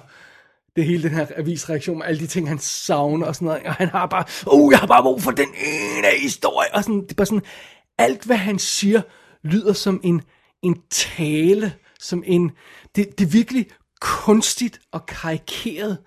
det 0.76 0.84
hele 0.84 1.02
den 1.02 1.10
her 1.10 1.26
avisreaktion 1.36 1.98
med 1.98 2.06
alle 2.06 2.20
de 2.20 2.26
ting, 2.26 2.48
han 2.48 2.58
savner 2.58 3.26
og 3.26 3.34
sådan 3.34 3.46
noget. 3.46 3.62
Og 3.62 3.74
han 3.74 3.88
har 3.88 4.06
bare, 4.06 4.24
uh, 4.52 4.72
jeg 4.72 4.78
har 4.78 4.86
bare 4.86 5.02
brug 5.02 5.22
for 5.22 5.30
den 5.30 5.48
ene 5.48 6.06
historie. 6.22 6.74
Og 6.74 6.84
sådan, 6.84 7.02
det 7.02 7.10
er 7.10 7.14
bare 7.14 7.26
sådan, 7.26 7.44
alt 7.98 8.24
hvad 8.24 8.36
han 8.36 8.58
siger, 8.58 9.02
lyder 9.44 9.72
som 9.72 10.00
en, 10.04 10.22
en 10.62 10.76
tale, 10.90 11.74
som 12.00 12.22
en, 12.26 12.50
det, 12.96 13.18
det 13.18 13.26
er 13.26 13.30
virkelig 13.30 13.66
kunstigt 14.00 14.80
og 14.92 15.06
karikeret 15.06 15.98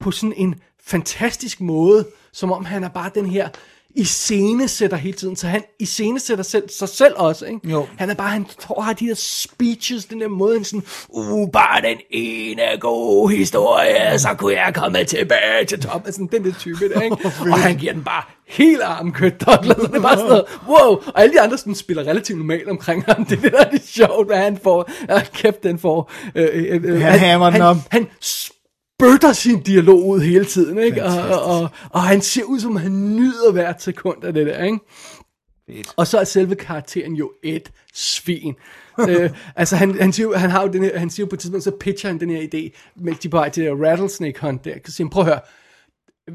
på 0.00 0.10
sådan 0.10 0.34
en 0.36 0.54
fantastisk 0.84 1.60
måde, 1.60 2.08
som 2.32 2.52
om 2.52 2.64
han 2.64 2.84
er 2.84 2.88
bare 2.88 3.10
den 3.14 3.26
her 3.26 3.48
i 3.94 4.04
sætter 4.04 4.96
hele 4.96 5.16
tiden, 5.16 5.36
så 5.36 5.46
han 5.46 5.62
i 5.78 5.84
sætter 6.18 6.42
selv, 6.42 6.68
sig 6.68 6.88
selv 6.88 7.14
også, 7.16 7.46
ikke? 7.46 7.70
Jo. 7.70 7.86
Han 7.98 8.10
er 8.10 8.14
bare, 8.14 8.30
han 8.30 8.46
har 8.80 8.92
de 8.92 9.08
der 9.08 9.14
speeches, 9.14 10.04
den 10.04 10.20
der 10.20 10.28
måde, 10.28 10.56
han 10.56 10.64
sådan, 10.64 10.84
uh, 11.08 11.50
bare 11.52 11.82
den 11.82 11.98
ene 12.10 12.62
gode 12.80 13.36
historie, 13.36 14.18
så 14.18 14.28
kunne 14.38 14.54
jeg 14.54 14.74
komme 14.74 15.04
tilbage 15.04 15.64
til 15.68 15.80
toppen, 15.80 16.06
altså 16.06 16.26
den 16.32 16.44
der 16.44 16.52
type 16.58 16.88
der, 16.88 17.00
ikke? 17.00 17.16
og 17.52 17.58
han 17.58 17.76
giver 17.76 17.92
den 17.92 18.04
bare 18.04 18.22
helt 18.48 18.82
arm 18.82 19.12
kødt 19.12 19.46
Douglas, 19.46 19.76
og 19.76 19.88
det 19.88 19.96
er 19.96 20.02
bare 20.02 20.16
sådan 20.16 20.30
noget, 20.30 20.44
wow, 20.68 20.90
og 21.06 21.22
alle 21.22 21.34
de 21.34 21.40
andre 21.40 21.58
sådan, 21.58 21.74
spiller 21.74 22.02
relativt 22.06 22.38
normalt 22.38 22.68
omkring 22.68 23.04
ham, 23.04 23.24
det 23.26 23.38
er 23.38 23.42
det 23.42 23.52
der 23.52 23.64
er 23.64 23.70
det 23.70 23.82
sjovt, 23.84 24.26
hvad 24.26 24.36
han 24.36 24.58
får, 24.62 24.90
ja, 25.08 25.20
kæft, 25.34 25.62
den 25.62 25.78
får, 25.78 26.12
øh, 26.34 26.48
øh, 26.54 26.80
øh, 26.84 27.00
Han 27.00 27.18
hammer 27.18 27.46
den 27.50 27.60
han, 27.60 27.62
op. 27.62 27.76
han 27.90 28.06
spytter 29.02 29.32
sin 29.32 29.62
dialog 29.62 30.06
ud 30.06 30.20
hele 30.20 30.44
tiden, 30.44 30.78
ikke? 30.78 31.04
Og, 31.04 31.18
og, 31.18 31.42
og, 31.42 31.68
og 31.90 32.02
han 32.02 32.20
ser 32.20 32.44
ud 32.44 32.60
som, 32.60 32.76
han 32.76 33.16
nyder 33.16 33.52
hvert 33.52 33.82
sekund 33.82 34.24
af 34.24 34.32
det 34.32 34.46
der, 34.46 34.64
ikke? 34.64 34.78
Fedt. 35.66 35.94
Og 35.96 36.06
så 36.06 36.18
er 36.18 36.24
selve 36.24 36.54
karakteren 36.54 37.14
jo 37.14 37.32
et 37.42 37.72
svin. 37.94 38.54
øh, 39.08 39.30
altså 39.56 39.76
han, 39.76 40.00
han, 40.00 40.12
siger, 40.12 40.38
han 40.38 40.50
har 40.50 40.62
jo 40.62 40.72
den 40.72 40.84
her, 40.84 40.98
han 40.98 41.10
siger 41.10 41.26
jo 41.26 41.28
på 41.28 41.36
et 41.36 41.40
tidspunkt, 41.40 41.64
så 41.64 41.70
pitcher 41.80 42.10
han 42.10 42.20
den 42.20 42.30
her 42.30 42.42
idé, 42.42 42.92
mens 42.96 43.18
de 43.18 43.28
på 43.28 43.36
vej 43.36 43.48
til 43.48 43.62
det 43.62 43.70
der 43.70 43.90
rattlesnake 43.90 44.40
hunt 44.40 44.64
der. 44.64 44.74
Så 44.86 44.92
siger 44.92 45.06
han, 45.06 45.10
prøv 45.10 45.22
at 45.22 45.28
høre, 45.28 45.40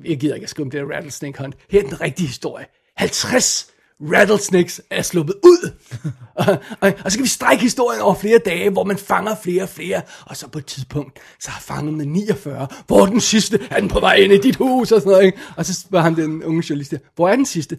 jeg 0.05 0.17
gider 0.17 0.35
ikke 0.35 0.45
at 0.45 0.49
skrive 0.49 0.65
om 0.65 0.71
det 0.71 0.81
der 0.81 0.95
rattlesnake 0.95 1.39
hunt. 1.39 1.55
Her 1.69 1.83
er 1.83 1.87
den 1.87 2.01
rigtige 2.01 2.27
historie. 2.27 2.65
50 2.97 3.67
rattlesnakes 4.01 4.81
er 4.89 5.01
sluppet 5.01 5.35
ud. 5.43 5.71
og, 6.35 6.57
og, 6.81 6.93
og, 7.05 7.11
så 7.11 7.17
kan 7.17 7.23
vi 7.23 7.29
strække 7.29 7.63
historien 7.63 8.01
over 8.01 8.15
flere 8.15 8.39
dage, 8.45 8.69
hvor 8.69 8.83
man 8.83 8.97
fanger 8.97 9.35
flere 9.35 9.63
og 9.63 9.69
flere. 9.69 10.01
Og 10.25 10.37
så 10.37 10.47
på 10.47 10.59
et 10.59 10.65
tidspunkt, 10.65 11.19
så 11.39 11.51
har 11.51 11.61
fanget 11.61 11.93
med 11.93 12.05
49. 12.05 12.67
Hvor 12.87 13.01
er 13.01 13.05
den 13.05 13.21
sidste? 13.21 13.59
Er 13.71 13.79
den 13.79 13.89
på 13.89 13.99
vej 13.99 14.15
ind 14.15 14.33
i 14.33 14.37
dit 14.37 14.55
hus? 14.55 14.91
Og 14.91 15.01
sådan 15.01 15.11
noget, 15.11 15.25
ikke? 15.25 15.37
Og 15.57 15.65
så 15.65 15.73
spørger 15.73 16.03
han 16.03 16.15
den 16.15 16.43
unge 16.43 16.63
journalist, 16.69 16.93
hvor 17.15 17.29
er 17.29 17.35
den 17.35 17.45
sidste? 17.45 17.77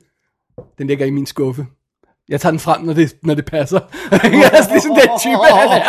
Den 0.78 0.86
ligger 0.86 1.06
i 1.06 1.10
min 1.10 1.26
skuffe. 1.26 1.66
Jeg 2.28 2.40
tager 2.40 2.50
den 2.50 2.60
frem, 2.60 2.82
når 2.82 2.92
det, 2.92 3.16
når 3.22 3.34
det 3.34 3.44
passer. 3.44 3.80
jeg 4.12 4.50
er 4.52 4.70
ligesom 4.72 4.94
den 4.94 5.08
type, 5.20 5.36
han 5.50 5.68
er. 5.68 5.82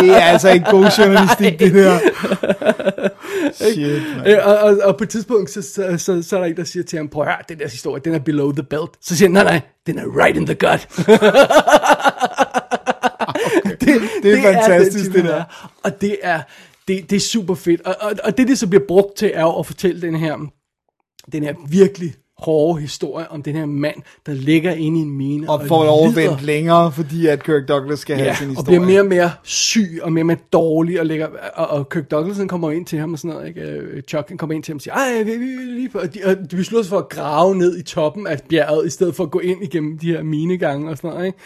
Det 0.00 0.10
er 0.10 0.20
altså 0.20 0.50
ikke 0.50 0.70
god 0.70 0.84
journalistik, 0.98 1.58
det 1.58 1.74
der. 1.74 1.98
Shit, 3.52 4.02
man. 4.16 4.26
Øh, 4.26 4.46
og, 4.46 4.58
og, 4.58 4.78
og, 4.84 4.96
på 4.96 5.04
et 5.04 5.10
tidspunkt, 5.10 5.50
så, 5.50 5.62
så, 5.62 5.94
så, 5.98 6.22
så 6.22 6.36
er 6.36 6.40
der 6.40 6.46
en, 6.46 6.56
der 6.56 6.64
siger 6.64 6.84
til 6.84 6.96
ham, 6.96 7.08
prøv 7.08 7.22
at 7.22 7.28
høre, 7.28 7.38
den 7.48 7.58
der 7.58 7.68
historie, 7.68 8.02
den 8.04 8.14
er 8.14 8.18
below 8.18 8.52
the 8.52 8.62
belt. 8.62 8.90
Så 9.00 9.16
siger 9.16 9.28
han, 9.28 9.32
nej, 9.32 9.44
nej, 9.44 9.60
den 9.86 9.98
er 9.98 10.04
right 10.24 10.36
in 10.36 10.46
the 10.46 10.54
gut. 10.54 10.88
det, 13.80 14.00
det 14.22 14.38
er 14.38 14.42
fantastisk, 14.42 15.04
det 15.04 15.14
type, 15.14 15.28
der. 15.28 15.32
han 15.32 15.42
er. 15.42 15.78
Og 15.84 16.00
det 16.00 16.16
er, 16.22 16.40
det, 16.88 17.10
det 17.10 17.16
er 17.16 17.20
super 17.20 17.54
fedt. 17.54 17.80
Og, 17.80 17.96
og, 18.00 18.12
og 18.24 18.38
det, 18.38 18.48
det 18.48 18.58
så 18.58 18.66
bliver 18.66 18.84
brugt 18.88 19.16
til, 19.16 19.30
er 19.34 19.42
jo 19.42 19.58
at 19.58 19.66
fortælle 19.66 20.02
den 20.02 20.14
her, 20.14 20.36
den 21.32 21.42
her 21.42 21.54
virkelig 21.68 22.14
hårde 22.38 22.80
historie 22.80 23.30
om 23.30 23.42
den 23.42 23.56
her 23.56 23.66
mand, 23.66 23.96
der 24.26 24.32
ligger 24.32 24.72
inde 24.72 24.98
i 24.98 25.02
en 25.02 25.10
mine 25.10 25.50
Og 25.50 25.66
får 25.66 25.84
lov 25.84 26.08
at 26.08 26.16
vente 26.16 26.44
længere, 26.44 26.92
fordi 26.92 27.26
at 27.26 27.42
Kirk 27.44 27.68
Douglas 27.68 27.98
skal 27.98 28.16
have 28.16 28.28
Ja, 28.28 28.34
sin 28.34 28.46
og 28.46 28.50
historie. 28.50 28.64
bliver 28.66 28.86
mere 28.86 29.00
og 29.00 29.06
mere 29.06 29.30
syg, 29.42 29.98
og 30.02 30.12
mere 30.12 30.22
og 30.22 30.26
mere 30.26 30.36
dårlig, 30.52 31.00
og, 31.00 31.06
ligger, 31.06 31.28
og, 31.54 31.66
og 31.66 31.88
Kirk 31.88 32.10
Douglas 32.10 32.36
han 32.36 32.48
kommer 32.48 32.70
ind 32.70 32.86
til 32.86 32.98
ham 32.98 33.12
og 33.12 33.18
sådan 33.18 33.34
noget, 33.34 33.48
ikke? 33.48 33.60
Øh, 33.60 34.02
Chuck 34.02 34.36
kommer 34.38 34.54
ind 34.54 34.62
til 34.62 34.72
ham 34.72 34.76
og 34.76 34.80
siger, 34.80 34.94
ej, 34.94 35.22
vi, 35.22 35.30
vi, 35.30 35.46
vi, 35.46 35.64
lige 35.64 35.90
for, 35.90 35.98
og 35.98 36.14
de, 36.14 36.18
og 36.24 36.36
de 36.50 36.56
beslutter 36.56 36.82
sig 36.82 36.90
for 36.90 36.98
at 36.98 37.08
grave 37.08 37.54
ned 37.56 37.78
i 37.78 37.82
toppen 37.82 38.26
af 38.26 38.40
bjerget, 38.48 38.86
i 38.86 38.90
stedet 38.90 39.14
for 39.14 39.24
at 39.24 39.30
gå 39.30 39.38
ind 39.38 39.62
igennem 39.64 39.98
de 39.98 40.06
her 40.12 40.22
minegange 40.22 40.90
og 40.90 40.96
sådan 40.96 41.10
noget, 41.10 41.26
ikke? 41.26 41.38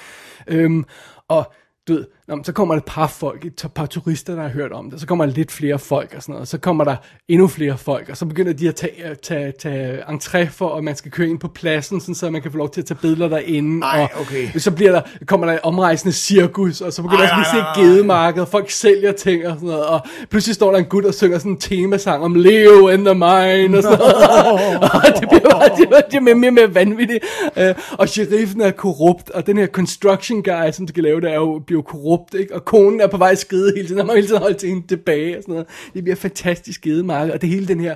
Øhm, 0.63 0.85
og 1.29 1.53
du 1.89 1.93
ved, 1.93 2.05
nå, 2.29 2.35
men 2.35 2.45
så 2.45 2.53
kommer 2.53 2.75
der 2.75 2.81
et 2.81 2.85
par 2.85 3.07
folk, 3.07 3.45
et 3.45 3.67
par 3.75 3.87
turister, 3.87 4.35
der 4.35 4.43
har 4.43 4.49
hørt 4.49 4.73
om 4.73 4.91
det, 4.91 5.01
så 5.01 5.07
kommer 5.07 5.27
der 5.27 5.33
lidt 5.33 5.53
flere 5.53 5.79
folk 5.79 6.15
og 6.17 6.23
sådan 6.23 6.33
noget, 6.33 6.41
og 6.41 6.49
så 6.49 6.59
kommer 6.59 6.85
der 6.85 6.97
endnu 7.29 7.47
flere 7.47 7.79
folk, 7.79 8.09
og 8.09 8.17
så 8.17 8.27
begynder 8.27 8.53
de 8.53 8.69
at 8.69 8.75
tage, 8.75 9.15
tage, 9.23 9.53
tage 9.53 10.03
entré 10.03 10.49
for, 10.49 10.77
at 10.77 10.85
man 10.85 10.97
skal 10.97 11.11
køre 11.11 11.29
ind 11.29 11.39
på 11.39 11.49
pladsen, 11.49 12.01
sådan, 12.01 12.15
så 12.15 12.31
man 12.31 12.43
kan 12.43 12.51
få 12.51 12.59
lov 12.59 12.71
til 12.71 12.81
at 12.81 12.87
tage 12.87 12.99
billeder 13.03 13.29
derinde, 13.29 13.87
Ej, 13.87 14.09
og 14.15 14.21
okay. 14.21 14.49
så 14.59 14.71
bliver 14.71 14.93
der, 14.93 15.01
kommer 15.27 15.47
der 15.47 15.55
et 15.55 15.61
omrejsende 15.63 16.13
cirkus, 16.13 16.81
og 16.81 16.93
så 16.93 17.03
begynder 17.03 17.25
Ej, 17.25 17.43
ej, 17.43 17.61
at 17.61 17.77
se 17.77 17.81
gedemarked, 17.81 18.43
og 18.43 18.49
folk 18.49 18.71
sælger 18.71 19.13
ting 19.13 19.47
og 19.47 19.55
sådan 19.55 19.69
noget, 19.69 19.85
og 19.87 20.01
pludselig 20.31 20.55
står 20.55 20.71
der 20.71 20.79
en 20.79 20.85
gut 20.85 21.05
og 21.05 21.15
synger 21.15 21.39
sådan 21.39 21.53
en 21.53 21.59
temasang 21.59 22.25
om 22.25 22.35
Leo 22.35 22.89
in 22.89 23.05
the 23.05 23.15
mine, 23.15 23.79
og 23.79 23.83
sådan 23.83 23.99
noget, 23.99 24.15
og 24.95 25.21
det 25.21 25.29
bliver 25.29 25.51
bare, 25.51 25.69
det 25.77 25.89
det 25.91 26.05
bliver 26.09 26.23
mere, 26.23 26.35
mere, 26.35 26.51
mere 26.51 26.75
vanvittigt, 26.75 27.25
øh, 27.57 27.75
og 27.93 28.09
sheriffen 28.09 28.61
er 28.61 28.71
korrupt, 28.71 29.31
og 29.31 29.47
den 29.47 29.59
her 29.59 29.67
construction 29.67 30.43
guy, 30.43 30.71
som 30.73 30.89
skal 30.89 31.03
lave 31.03 31.21
det, 31.21 31.31
er 31.31 31.35
jo, 31.35 31.63
bliver 31.67 31.79
jo 31.79 31.83
korrupt, 32.17 32.35
ikke? 32.35 32.55
og 32.55 32.65
konen 32.65 33.01
er 33.01 33.07
på 33.07 33.17
vej 33.17 33.31
at 33.31 33.39
skride 33.39 33.73
hele 33.77 33.89
tiden, 33.89 34.01
og 34.01 34.07
man 34.07 34.17
hele 34.17 34.29
tiden 34.29 34.41
holde 34.41 34.59
til 34.59 34.69
hende 34.69 34.87
tilbage, 34.87 35.37
og 35.37 35.43
sådan 35.43 35.53
noget. 35.53 35.67
Det 35.95 36.03
bliver 36.05 36.17
fantastisk 36.17 36.81
gedemarked, 36.81 37.33
og 37.35 37.41
det 37.41 37.49
hele 37.49 37.69
den 37.69 37.81
her 37.81 37.95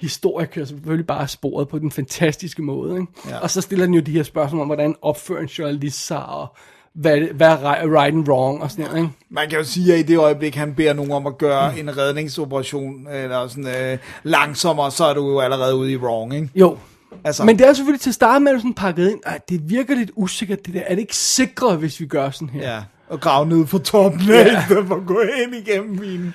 historie 0.00 0.46
kører 0.46 0.66
selvfølgelig 0.66 1.06
bare 1.06 1.28
sporet 1.28 1.68
på 1.68 1.78
den 1.78 1.90
fantastiske 1.90 2.62
måde. 2.62 2.94
Ikke? 2.94 3.06
Ja. 3.28 3.38
Og 3.38 3.50
så 3.50 3.60
stiller 3.60 3.84
den 3.84 3.94
jo 3.94 4.00
de 4.00 4.10
her 4.12 4.22
spørgsmål 4.22 4.60
om, 4.60 4.66
hvordan 4.68 4.94
opfører 5.02 5.40
en 5.42 5.46
journalist 5.46 6.06
sig, 6.06 6.26
og 6.26 6.46
hvad, 6.94 7.18
hvad 7.20 7.46
er 7.48 7.56
ri- 7.56 7.86
right 7.86 8.14
and 8.14 8.28
wrong, 8.28 8.62
og 8.62 8.70
sådan 8.70 8.84
noget. 8.84 8.98
Ikke? 8.98 9.10
Man 9.30 9.48
kan 9.48 9.58
jo 9.58 9.64
sige, 9.64 9.94
at 9.94 10.00
i 10.00 10.02
det 10.02 10.16
øjeblik, 10.18 10.54
han 10.54 10.74
beder 10.74 10.92
nogen 10.92 11.12
om 11.12 11.26
at 11.26 11.38
gøre 11.38 11.78
en 11.78 11.96
redningsoperation, 11.96 13.08
eller 13.12 13.48
sådan 13.48 13.66
øh, 13.66 13.98
langsommere, 14.22 14.90
så 14.90 15.04
er 15.04 15.14
du 15.14 15.30
jo 15.30 15.40
allerede 15.40 15.76
ude 15.76 15.92
i 15.92 15.96
wrong, 15.96 16.34
ikke? 16.34 16.48
Jo. 16.54 16.78
Altså- 17.24 17.44
Men 17.44 17.58
det 17.58 17.66
er 17.68 17.72
selvfølgelig 17.72 18.00
til 18.00 18.10
at 18.10 18.14
starte 18.14 18.42
med, 18.44 18.52
at 18.52 18.54
du 18.54 18.60
sådan 18.60 18.74
pakket 18.74 19.10
ind, 19.10 19.20
at 19.26 19.48
det 19.48 19.70
virker 19.70 19.94
lidt 19.94 20.10
usikkert, 20.14 20.66
det 20.66 20.74
der. 20.74 20.80
Er 20.80 20.94
det 20.94 21.00
ikke 21.00 21.16
sikrere, 21.16 21.76
hvis 21.76 22.00
vi 22.00 22.06
gør 22.06 22.30
sådan 22.30 22.48
her? 22.48 22.74
Ja, 22.74 22.82
og 23.08 23.20
grave 23.20 23.46
ned 23.46 23.66
fra 23.66 23.78
toppen 23.78 24.20
af, 24.20 24.26
Ja. 24.34 24.58
i 24.60 24.64
stedet 24.66 24.86
for 24.88 24.94
at 24.94 25.06
gå 25.06 25.20
ind 25.20 25.54
igennem 25.54 25.98
minen. 26.00 26.34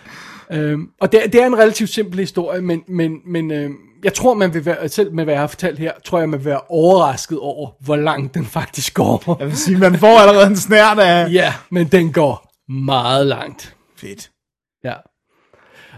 Øhm, 0.51 0.87
og 1.01 1.11
det, 1.11 1.21
det 1.33 1.41
er 1.41 1.45
en 1.45 1.57
relativt 1.57 1.89
simpel 1.89 2.19
historie, 2.19 2.61
men, 2.61 2.83
men, 2.87 3.17
men 3.25 3.51
øhm, 3.51 3.75
jeg 4.03 4.13
tror, 4.13 4.33
man 4.33 4.53
vil 4.53 4.65
være, 4.65 4.89
selv 4.89 5.13
med 5.13 5.23
hvad 5.23 5.33
jeg 5.33 5.41
har 5.41 5.47
fortalt 5.47 5.79
her, 5.79 5.91
tror 6.05 6.19
jeg, 6.19 6.29
man 6.29 6.39
vil 6.39 6.45
være 6.45 6.61
overrasket 6.69 7.39
over, 7.39 7.69
hvor 7.79 7.95
langt 7.95 8.33
den 8.33 8.45
faktisk 8.45 8.93
går. 8.93 9.35
Jeg 9.39 9.47
vil 9.47 9.57
sige, 9.57 9.77
man 9.77 9.95
får 9.99 10.19
allerede 10.19 10.47
en 10.47 10.57
snært 10.57 10.99
af... 10.99 11.31
Ja, 11.33 11.53
men 11.71 11.87
den 11.87 12.13
går 12.13 12.51
meget 12.71 13.27
langt. 13.27 13.75
Fedt. 13.97 14.29
Ja. 14.83 14.93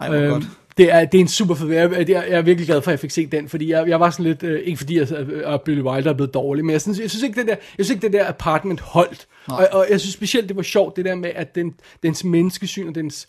Ej, 0.01 0.09
hvor 0.09 0.29
godt. 0.29 0.43
Det, 0.77 0.93
er, 0.93 1.05
det 1.05 1.17
er 1.17 1.21
en 1.21 1.27
super 1.27 1.55
fed. 1.55 1.67
Jeg, 1.69 1.91
jeg, 1.91 2.09
jeg 2.09 2.27
er 2.29 2.41
virkelig 2.41 2.67
glad 2.67 2.81
for, 2.81 2.91
at 2.91 2.93
jeg 2.93 2.99
fik 2.99 3.11
set 3.11 3.31
den, 3.31 3.49
fordi 3.49 3.69
jeg, 3.71 3.87
jeg 3.87 3.99
var 3.99 4.09
sådan 4.09 4.25
lidt, 4.25 4.43
øh, 4.43 4.59
ikke 4.59 4.77
fordi 4.77 4.99
jeg, 4.99 5.11
at 5.45 5.61
Billy 5.61 5.81
Wilder 5.81 6.09
er 6.11 6.15
blevet 6.15 6.33
dårlig, 6.33 6.65
men 6.65 6.73
jeg 6.73 6.81
synes, 6.81 6.99
jeg 6.99 7.09
synes 7.09 7.23
ikke, 7.23 7.39
det 7.39 7.47
der, 7.47 7.55
jeg 7.77 7.85
synes 7.85 7.89
ikke, 7.89 8.01
det 8.01 8.13
der 8.13 8.27
apartment 8.29 8.79
holdt. 8.81 9.27
Og, 9.47 9.67
og, 9.71 9.85
jeg 9.89 9.99
synes 9.99 10.13
specielt, 10.13 10.47
det 10.49 10.55
var 10.57 10.63
sjovt, 10.63 10.95
det 10.95 11.05
der 11.05 11.15
med, 11.15 11.31
at 11.35 11.55
den, 11.55 11.73
dens 12.03 12.23
menneskesyn 12.23 12.87
og 12.87 12.95
dens 12.95 13.27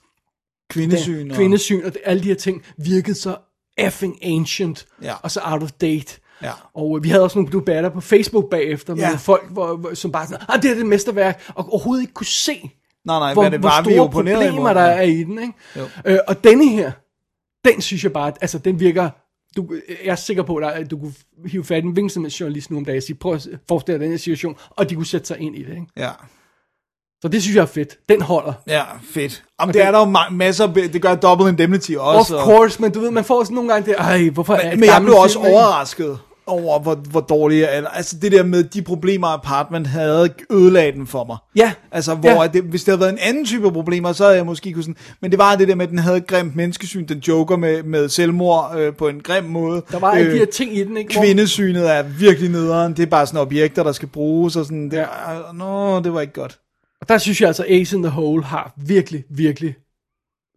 Kvindesyn. 0.70 1.18
den, 1.18 1.30
og- 1.30 1.36
kvindesyn 1.36 1.84
og 1.84 1.93
det, 1.93 2.01
alle 2.05 2.22
de 2.22 2.28
her 2.28 2.34
ting 2.34 2.62
virkede 2.78 3.14
så 3.16 3.36
effing 3.78 4.18
ancient, 4.24 4.86
Ja. 5.03 5.14
og 5.22 5.30
så 5.30 5.40
out 5.45 5.62
of 5.62 5.70
date. 5.72 6.18
Ja. 6.43 6.51
Og 6.74 6.97
øh, 6.99 7.05
vi 7.05 7.09
havde 7.09 7.22
også 7.22 7.38
nogle 7.38 7.53
debatter 7.53 7.90
på 7.90 8.01
Facebook 8.01 8.51
bagefter, 8.51 8.95
med 8.95 9.03
Ja. 9.03 9.14
folk, 9.16 9.51
hvor, 9.51 9.76
hvor, 9.76 9.95
som 9.95 10.12
bare 10.12 10.26
sådan, 10.26 10.45
ah, 10.49 10.62
det 10.62 10.70
er 10.70 10.74
det 10.74 10.86
mesterværk, 10.86 11.43
og 11.55 11.68
overhovedet 11.68 12.03
ikke 12.03 12.12
kunne 12.14 12.26
se, 12.26 12.70
Nej, 13.05 13.18
nej, 13.18 13.32
hvor, 13.32 13.43
men 13.43 13.53
det 13.53 13.61
hvor 13.61 13.68
var 13.68 13.82
vi 13.82 13.90
store 13.90 14.05
opponeret 14.05 14.36
problemer 14.38 14.59
imod. 14.70 14.74
der 14.74 14.80
er 14.80 15.03
i 15.03 15.22
den. 15.24 15.38
Ikke? 15.38 15.53
Øh, 16.05 16.18
og 16.28 16.45
denne 16.45 16.68
her, 16.68 16.93
den 17.64 17.80
synes 17.80 18.04
jeg 18.04 18.12
bare, 18.12 18.32
altså 18.40 18.58
den 18.58 18.80
virker, 18.80 19.10
du, 19.56 19.74
jeg 20.04 20.12
er 20.12 20.16
sikker 20.16 20.42
på, 20.42 20.56
at 20.56 20.90
du 20.90 20.98
kunne 20.98 21.14
hive 21.46 21.64
fat 21.64 21.84
i 21.84 21.86
en 21.86 21.92
hvilken 21.92 22.10
som 22.10 22.22
helst 22.24 22.40
journalist 22.40 22.70
nu 22.70 22.76
om 22.76 22.84
dagen 22.84 22.96
og 22.96 23.02
sige, 23.02 23.16
prøv 23.16 23.34
at 23.34 23.48
forestille 23.68 23.98
dig 23.98 24.04
den 24.04 24.10
her 24.10 24.18
situation, 24.18 24.56
og 24.70 24.90
de 24.90 24.94
kunne 24.94 25.06
sætte 25.06 25.26
sig 25.26 25.38
ind 25.40 25.56
i 25.56 25.62
det. 25.62 25.70
Ikke? 25.70 25.86
Ja. 25.96 26.10
Så 27.22 27.28
det 27.28 27.42
synes 27.42 27.56
jeg 27.56 27.62
er 27.62 27.66
fedt. 27.66 27.98
Den 28.08 28.22
holder. 28.22 28.52
Ja, 28.66 28.82
fedt. 29.02 29.44
Om 29.58 29.68
okay. 29.68 29.78
det 29.78 29.86
er 29.86 29.90
der 29.90 29.98
jo 29.98 30.04
ma- 30.12 30.30
masser, 30.30 30.66
af- 30.68 30.74
det 30.74 31.02
gør 31.02 31.14
Double 31.14 31.48
Indemnity 31.48 31.92
også. 31.98 32.36
Of 32.36 32.44
course, 32.44 32.82
men 32.82 32.92
du 32.92 33.00
ved, 33.00 33.10
man 33.10 33.24
får 33.24 33.44
sådan 33.44 33.54
nogle 33.54 33.72
gange 33.72 33.86
det, 33.86 33.94
ej, 33.98 34.28
hvorfor 34.28 34.54
er 34.54 34.70
Men, 34.70 34.80
men 34.80 34.88
jeg 34.88 35.02
blev 35.02 35.14
også 35.14 35.38
overrasket 35.38 36.18
over, 36.47 36.78
hvor, 36.78 36.95
hvor 36.95 37.20
dårlige 37.20 37.64
er. 37.64 37.88
Altså 37.88 38.16
det 38.18 38.32
der 38.32 38.43
med 38.43 38.64
de 38.64 38.82
problemer, 38.82 39.26
Apartment 39.26 39.86
havde 39.86 40.34
ødelagt 40.51 40.95
den 40.97 41.07
for 41.07 41.24
mig. 41.24 41.36
Ja. 41.57 41.72
Altså, 41.93 42.14
hvor 42.14 42.43
Ja. 42.43 42.47
det, 42.49 42.62
hvis 42.62 42.84
det 42.84 42.93
havde 42.93 43.01
været 43.01 43.12
en 43.12 43.18
anden 43.20 43.45
type 43.45 43.72
problemer, 43.72 44.12
så 44.12 44.24
havde 44.24 44.36
jeg 44.36 44.47
måske 44.47 44.72
kunne 44.72 44.82
sådan... 44.82 44.97
Men 45.20 45.30
det 45.30 45.38
var 45.38 45.57
det 45.57 45.68
der 45.68 45.74
med, 45.74 45.84
at 45.84 45.90
den 45.90 45.99
havde 45.99 46.16
et 46.16 46.26
grimt 46.26 46.57
menneskesyn, 46.57 47.07
den 47.07 47.18
joker 47.18 47.57
med, 47.57 47.82
med 47.82 48.09
selvmord 48.09 48.72
øh, 48.78 48.95
på 48.97 49.09
en 49.09 49.20
grim 49.20 49.45
måde. 49.45 49.82
Der 49.90 49.99
var 49.99 50.11
alle 50.11 50.32
de 50.32 50.38
her 50.38 50.47
ting 50.47 50.76
i 50.76 50.84
den, 50.84 50.97
ikke? 50.97 51.20
Kvindesynet 51.20 51.90
er 51.90 52.03
virkelig 52.03 52.51
nederen. 52.51 52.93
Det 52.97 53.03
er 53.03 53.07
bare 53.07 53.26
sådan 53.26 53.40
objekter, 53.40 53.82
der 53.82 53.93
skal 53.93 54.09
bruges, 54.09 54.57
og 54.57 54.64
sådan... 54.64 54.84
Det, 54.90 54.97
Ja. 54.97 55.32
ja. 55.32 55.53
Nå, 55.55 56.01
det 56.01 56.12
var 56.14 56.20
ikke 56.20 56.32
godt. 56.32 56.59
Og 57.01 57.09
der 57.09 57.18
synes 57.18 57.40
jeg 57.40 57.47
altså, 57.47 57.64
Ace 57.68 57.97
in 57.97 58.03
the 58.03 58.11
Hole 58.11 58.45
har 58.45 58.72
virkelig, 58.76 59.24
virkelig 59.30 59.74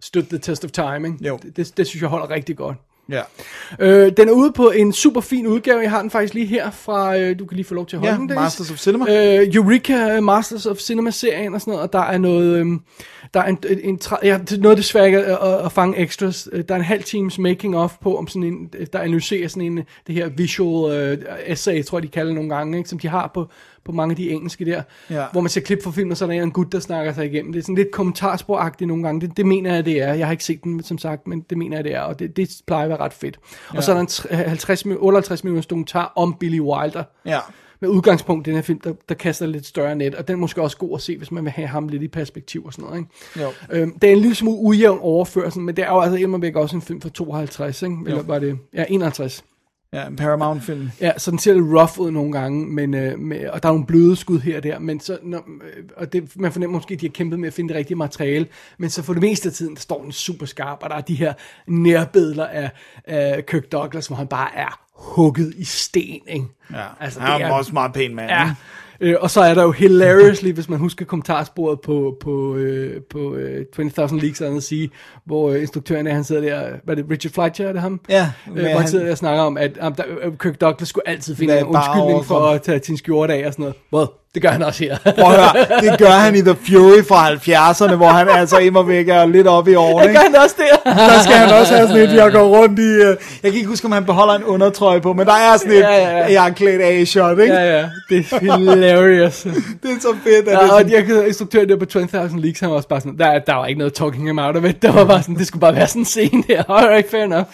støttet 0.02 0.30
the 0.30 0.38
test 0.40 0.66
of 0.66 0.72
time. 0.72 1.08
Ikke? 1.08 1.28
Jo. 1.28 1.40
Det, 1.44 1.58
det, 1.58 1.78
det 1.78 1.88
synes 1.88 2.02
jeg 2.02 2.10
holder 2.10 2.30
rigtig 2.30 2.58
godt. 2.58 2.78
Ja. 3.10 3.22
Øh, 3.80 4.12
den 4.18 4.28
er 4.30 4.32
ude 4.32 4.51
på 4.51 4.70
en 4.70 4.93
super 4.93 5.22
fin 5.22 5.47
udgave. 5.47 5.80
Jeg 5.82 5.89
har 5.89 6.01
den 6.01 6.12
faktisk 6.12 6.34
lige 6.34 6.45
her 6.45 6.72
fra, 6.72 7.18
øh, 7.18 7.39
du 7.39 7.45
kan 7.45 7.56
lige 7.56 7.66
få 7.66 7.74
lov 7.74 7.86
til 7.86 7.95
at 7.95 7.99
holde 7.99 8.14
Ja, 8.14 8.20
den. 8.20 8.28
Masters 8.36 8.72
of 8.72 8.78
Cinema. 8.78 9.06
Øh, 9.39 9.56
Eureka 9.56 10.22
Masters 10.22 10.66
of 10.66 10.78
Cinema-serien 10.78 11.53
og 11.53 11.62
sådan 11.62 11.72
noget, 11.72 11.84
og 11.84 11.93
der 11.93 11.99
er 11.99 12.18
noget, 12.18 12.60
øhm, 12.60 12.82
der 13.34 13.39
er 13.41 13.45
en, 13.45 13.58
en, 13.70 13.80
en 13.84 13.99
ja, 14.24 14.39
noget 14.60 14.78
det 14.78 14.86
svære 14.86 15.08
at, 15.08 15.38
at, 15.53 15.66
at 15.66 15.72
fange 15.72 15.97
extras. 15.97 16.49
Øh, 16.51 16.64
Der 16.68 16.74
er 16.76 16.80
en 16.80 16.86
halv 16.86 17.03
times 17.03 17.39
making 17.39 17.78
of 17.78 17.93
på, 18.01 18.18
om 18.18 18.28
sådan 18.28 18.43
en, 18.43 18.70
der 18.93 18.99
analyserer 18.99 19.47
sådan 19.47 19.64
en, 19.64 19.78
det 20.08 20.16
her 20.16 20.30
visual 20.30 21.14
uh, 21.14 21.24
essay, 21.45 21.84
tror 21.84 21.97
jeg 21.97 22.03
de 22.03 22.08
kalder 22.08 22.28
det 22.28 22.36
nogle 22.36 22.56
gange, 22.56 22.78
ikke, 22.78 22.89
som 22.89 22.99
de 22.99 23.08
har 23.08 23.32
på, 23.34 23.49
på 23.86 23.92
mange 23.92 24.12
af 24.12 24.16
de 24.16 24.30
engelske 24.30 24.66
der, 24.66 24.82
Ja. 25.10 25.26
hvor 25.32 25.42
man 25.42 25.50
ser 25.50 25.62
klip 25.62 25.84
fra 25.84 25.92
filmen, 25.92 26.12
og 26.12 26.18
så 26.18 26.26
er 26.26 26.30
der 26.30 26.44
en 26.44 26.52
gut, 26.52 26.72
der 26.72 26.80
snakker 26.80 27.14
sig 27.14 27.26
igennem. 27.26 27.52
Det 27.54 27.60
er 27.60 27.64
sådan 27.64 27.76
lidt 27.76 27.92
kommentarsporagtigt 27.92 28.88
nogle 28.88 29.04
gange. 29.04 29.22
Det, 29.22 29.38
det 29.38 29.46
mener 29.46 29.74
jeg, 29.76 29.86
det 29.86 30.02
er. 30.02 30.14
Jeg 30.14 30.28
har 30.28 30.32
ikke 30.32 30.44
set 30.44 30.64
den, 30.64 30.84
som 30.84 30.98
sagt, 30.98 31.28
men 31.28 31.46
det 31.50 31.58
mener 31.58 31.78
jeg, 31.78 31.84
det 31.84 31.96
er, 31.96 32.02
og 32.02 32.20
det, 32.20 32.38
det 32.38 32.50
plejer 32.68 32.84
at 32.84 32.90
være 32.90 33.00
ret 33.00 33.14
fedt. 33.14 33.40
Og 33.70 33.84
så 33.84 33.92
er 33.92 33.96
der 33.96 34.02
en 34.02 34.08
tre- 34.08 34.36
50, 34.36 34.86
min- 34.86 34.98
58 35.00 35.44
minutters 35.44 35.66
dokumentar 35.66 36.14
om 36.16 36.36
Billy 36.40 36.60
Wilder, 36.60 37.04
Ja. 37.26 37.40
med 37.80 37.90
udgangspunkt 37.90 38.48
i 38.48 38.50
den 38.50 38.56
her 38.58 38.64
film, 38.64 38.80
der, 38.80 38.94
der 39.10 39.16
kaster 39.16 39.46
lidt 39.46 39.66
større 39.66 39.96
net, 39.96 40.16
og 40.16 40.28
den 40.28 40.34
er 40.36 40.40
måske 40.40 40.62
også 40.62 40.78
god 40.78 40.96
at 40.98 41.02
se, 41.02 41.18
hvis 41.18 41.32
man 41.32 41.44
vil 41.44 41.52
have 41.52 41.68
ham 41.68 41.88
lidt 41.88 42.04
i 42.04 42.08
perspektiv 42.08 42.66
og 42.66 42.74
sådan 42.74 42.86
noget. 42.86 43.00
Ikke? 43.00 43.10
Jo. 43.42 43.78
Øhm, 43.82 44.00
det 44.00 44.08
er 44.10 44.14
en 44.14 44.20
lille 44.20 44.36
smule 44.36 44.58
ujævn 44.58 45.00
overførsel, 45.02 45.62
men 45.62 45.76
det 45.76 45.84
er 45.86 45.90
jo 45.90 46.00
altså 46.00 46.18
immer 46.18 46.38
væk 46.38 46.56
også 46.56 46.76
en 46.76 46.82
film 46.82 47.02
fra 47.02 47.10
52, 47.10 47.82
ikke? 47.84 47.98
eller 48.08 48.24
var 48.24 48.40
det, 48.40 48.58
ja, 48.74 48.84
51. 48.90 49.44
Ja, 49.94 50.08
en 50.08 50.16
Paramount-film. 50.16 50.90
Ja, 51.02 51.12
så 51.18 51.32
den 51.32 51.40
ser 51.40 51.54
lidt 51.54 51.66
rough 51.66 52.00
ud 52.00 52.12
nogle 52.12 52.32
gange, 52.32 52.68
men, 52.68 52.94
øh, 52.94 53.20
med, 53.20 53.48
og 53.50 53.64
der 53.64 53.70
er 53.70 53.74
nogle 53.74 53.86
bløde 53.86 54.16
skud 54.16 54.40
her 54.40 54.58
og 54.58 54.64
der, 54.64 54.80
men 54.80 55.00
så, 55.00 55.18
når, 55.24 55.38
øh, 55.38 55.84
og 55.98 56.14
det, 56.14 56.32
man 56.36 56.52
fornemmer 56.52 56.78
måske, 56.78 56.94
at 56.94 57.02
de 57.02 57.06
har 57.06 57.12
kæmpet 57.12 57.40
med 57.40 57.48
at 57.48 57.54
finde 57.54 57.68
det 57.70 57.78
rigtige 57.78 57.98
materiale, 57.98 58.48
men 58.78 58.90
så 58.90 59.04
for 59.04 59.14
det 59.14 59.22
meste 59.22 59.50
af 59.50 59.54
tiden, 59.54 59.76
der 59.76 59.82
står 59.82 60.02
den 60.02 60.12
super 60.12 60.46
skarp, 60.46 60.78
og 60.82 60.90
der 60.90 60.96
er 60.96 61.02
de 61.02 61.16
her 61.16 61.34
nærbilleder 61.68 62.46
af, 62.48 62.70
af 63.06 63.46
Kirk 63.46 63.72
Douglas, 63.72 64.08
hvor 64.08 64.16
han 64.16 64.28
bare 64.28 64.50
er 64.56 64.80
hugget 64.96 65.54
i 65.58 65.64
sten, 65.64 66.22
ikke? 66.28 66.46
Ja, 66.74 66.84
Altså, 67.00 67.20
han 67.20 67.42
er 67.42 67.46
er- 67.46 67.52
også 67.52 67.74
meget 67.74 67.94
pæn 67.94 68.16
mand. 68.16 68.30
Ja. 68.32 68.54
Øh, 69.02 69.16
og 69.20 69.32
så 69.32 69.41
er 69.41 69.54
der 69.54 69.64
jo 69.64 69.72
hilariously, 69.72 70.52
hvis 70.52 70.70
man 70.70 70.80
husker 70.80 71.06
kommentarsporet 71.06 71.82
på, 71.82 72.18
på, 72.20 72.56
øh, 72.56 73.02
på 73.10 73.36
øh, 73.36 73.66
20.000 73.80 74.16
Leagues, 74.16 74.41
at 74.41 74.64
sige, 74.64 74.89
hvor 75.26 75.52
øh, 75.52 75.62
instruktøren 75.62 76.08
er, 76.08 76.14
han 76.14 76.24
sidder 76.24 76.41
der, 76.41 76.70
hvad 76.84 76.98
er 76.98 77.02
det, 77.02 77.12
Richard 77.12 77.34
Fleischer, 77.34 77.68
er 77.68 77.72
det 77.72 77.82
ham? 77.82 78.00
Ja, 78.10 78.32
øh, 78.48 78.54
hvor 78.54 78.80
han 78.80 78.88
sidder 78.88 79.06
der 79.06 79.12
og 79.12 79.18
snakker 79.18 79.43
om, 79.43 79.58
at 79.58 79.78
um, 79.88 79.96
der, 79.96 80.04
Kirk 80.39 80.62
Douglas 80.62 80.89
skulle 80.89 81.08
altid 81.08 81.36
finde 81.36 81.60
en 81.60 81.66
undskyldning 81.66 82.26
for 82.26 82.39
at 82.39 82.62
tage 82.62 82.84
sin 82.84 82.98
skjorte 82.98 83.34
af 83.34 83.48
og 83.48 83.54
sådan 83.54 83.64
noget. 83.64 83.76
Well, 83.93 84.08
det 84.36 84.42
gør 84.44 84.50
han 84.50 84.64
også 84.64 84.84
her. 84.84 84.98
Prøv 85.20 85.32
at 85.34 85.40
høre, 85.40 85.82
det 85.92 86.00
gør 86.00 86.10
han 86.10 86.36
i 86.36 86.42
The 86.42 86.56
Fury 86.68 87.02
fra 87.08 87.30
70'erne, 87.34 87.96
hvor 87.96 88.08
han 88.08 88.28
altså 88.30 88.58
immer 88.58 88.84
væk 88.84 89.10
er 89.10 89.26
lidt 89.26 89.48
oppe 89.48 89.72
i 89.72 89.76
årene. 89.76 90.08
det 90.08 90.16
gør 90.16 90.24
han 90.24 90.36
også 90.36 90.56
der. 90.58 90.92
Der 90.94 91.22
skal 91.24 91.36
han 91.36 91.60
også 91.60 91.76
have 91.76 91.88
sådan 91.88 92.04
et, 92.04 92.14
jeg 92.16 92.32
går 92.32 92.44
rundt 92.44 92.80
i... 92.80 92.82
Uh, 92.84 93.08
jeg 93.44 93.52
kan 93.52 93.54
ikke 93.54 93.68
huske, 93.68 93.86
om 93.86 93.92
han 93.92 94.06
beholder 94.06 94.34
en 94.34 94.44
undertrøje 94.44 95.02
på, 95.02 95.14
men 95.14 95.26
der 95.26 95.34
er 95.34 95.58
sådan 95.58 95.72
et, 95.72 95.80
Ja, 95.80 95.92
ja, 95.96 96.18
ja. 96.18 96.32
jeg 96.32 96.48
er 96.50 96.54
klædt 96.54 96.82
af 96.82 97.08
shot, 97.08 97.40
ikke? 97.40 97.54
ja, 97.54 97.78
ja, 97.78 97.86
det 98.10 98.26
er 98.32 98.58
hilarious. 98.58 99.44
Det 99.84 99.92
er 99.92 100.00
så 100.02 100.16
fedt, 100.24 100.48
at 100.48 100.54
Ja, 100.54 100.64
det 100.64 100.72
og 100.72 100.80
sådan, 100.80 100.92
jeg 100.92 101.28
instruktøren 101.28 101.70
der 101.70 101.78
på 101.78 101.86
20.000 101.92 102.40
Leagues, 102.40 102.60
han 102.60 102.70
var 102.70 102.76
også 102.76 102.88
bare 102.88 103.02
sådan, 103.02 103.18
der, 103.18 103.40
der 103.40 103.56
var 103.56 103.66
ikke 103.66 103.78
noget 103.78 103.94
talking 103.94 104.28
him 104.28 104.40
out 104.40 104.56
of 104.58 104.64
it. 104.64 104.82
Der 104.82 104.92
var 104.92 105.06
bare 105.06 105.22
sådan, 105.22 105.36
det 105.36 105.48
skulle 105.48 105.62
bare 105.62 105.76
være 105.76 105.88
sådan 105.88 106.02
en 106.02 106.06
scene 106.06 106.44
der. 106.48 106.64
Alright, 106.78 107.12
fair 107.12 107.24
enough. 107.24 107.46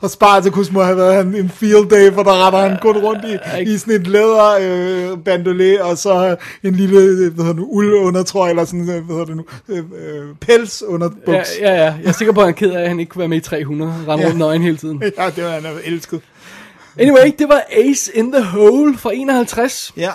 og 0.00 0.10
Spartacus 0.10 0.72
må 0.72 0.82
have 0.82 0.96
været 0.96 1.26
en, 1.26 1.34
en 1.34 1.48
field 1.54 1.90
day, 1.90 2.12
for 2.12 2.22
der 2.22 2.46
retter 2.46 2.58
han 2.58 2.76
kun 2.82 2.96
rundt 2.96 3.24
i, 3.24 3.62
i 3.72 3.78
sådan 3.78 3.94
et 3.94 4.06
læder 4.06 4.50
øh, 4.60 5.18
bandolet, 5.26 5.80
og 5.80 5.98
så 5.98 6.36
en 6.62 6.74
lille, 6.74 7.30
hvad 7.30 7.44
hedder 7.44 7.52
nu, 7.60 7.66
uldundertrøje, 7.70 8.50
eller 8.50 8.64
sådan, 8.64 8.84
hvad 8.84 9.02
hedder 9.02 9.24
det 9.24 9.36
nu, 9.36 9.44
øh, 9.68 9.78
øh, 9.78 10.34
pels 10.40 10.82
under 10.82 11.10
Ja, 11.26 11.32
buks. 11.32 11.58
ja, 11.60 11.72
ja. 11.74 11.82
Jeg 11.84 12.00
er 12.04 12.12
sikker 12.12 12.32
på, 12.32 12.40
at 12.40 12.46
han 12.46 12.54
ked 12.54 12.70
af, 12.70 12.82
at 12.82 12.88
han 12.88 13.00
ikke 13.00 13.10
kunne 13.10 13.20
være 13.20 13.28
med 13.28 13.36
i 13.36 13.40
300. 13.40 13.92
Rende 14.08 14.22
Ja. 14.22 14.26
rundt 14.28 14.38
nøgen 14.38 14.62
hele 14.62 14.76
tiden. 14.76 15.02
Ja, 15.18 15.30
det 15.36 15.44
var 15.44 15.50
han 15.50 15.64
elsket. 15.84 16.20
Anyway, 16.98 17.32
det 17.38 17.48
var 17.48 17.62
Ace 17.70 18.10
in 18.16 18.32
the 18.32 18.42
Hole 18.44 18.98
fra 18.98 19.10
51. 19.14 19.92
Ja, 19.96 20.10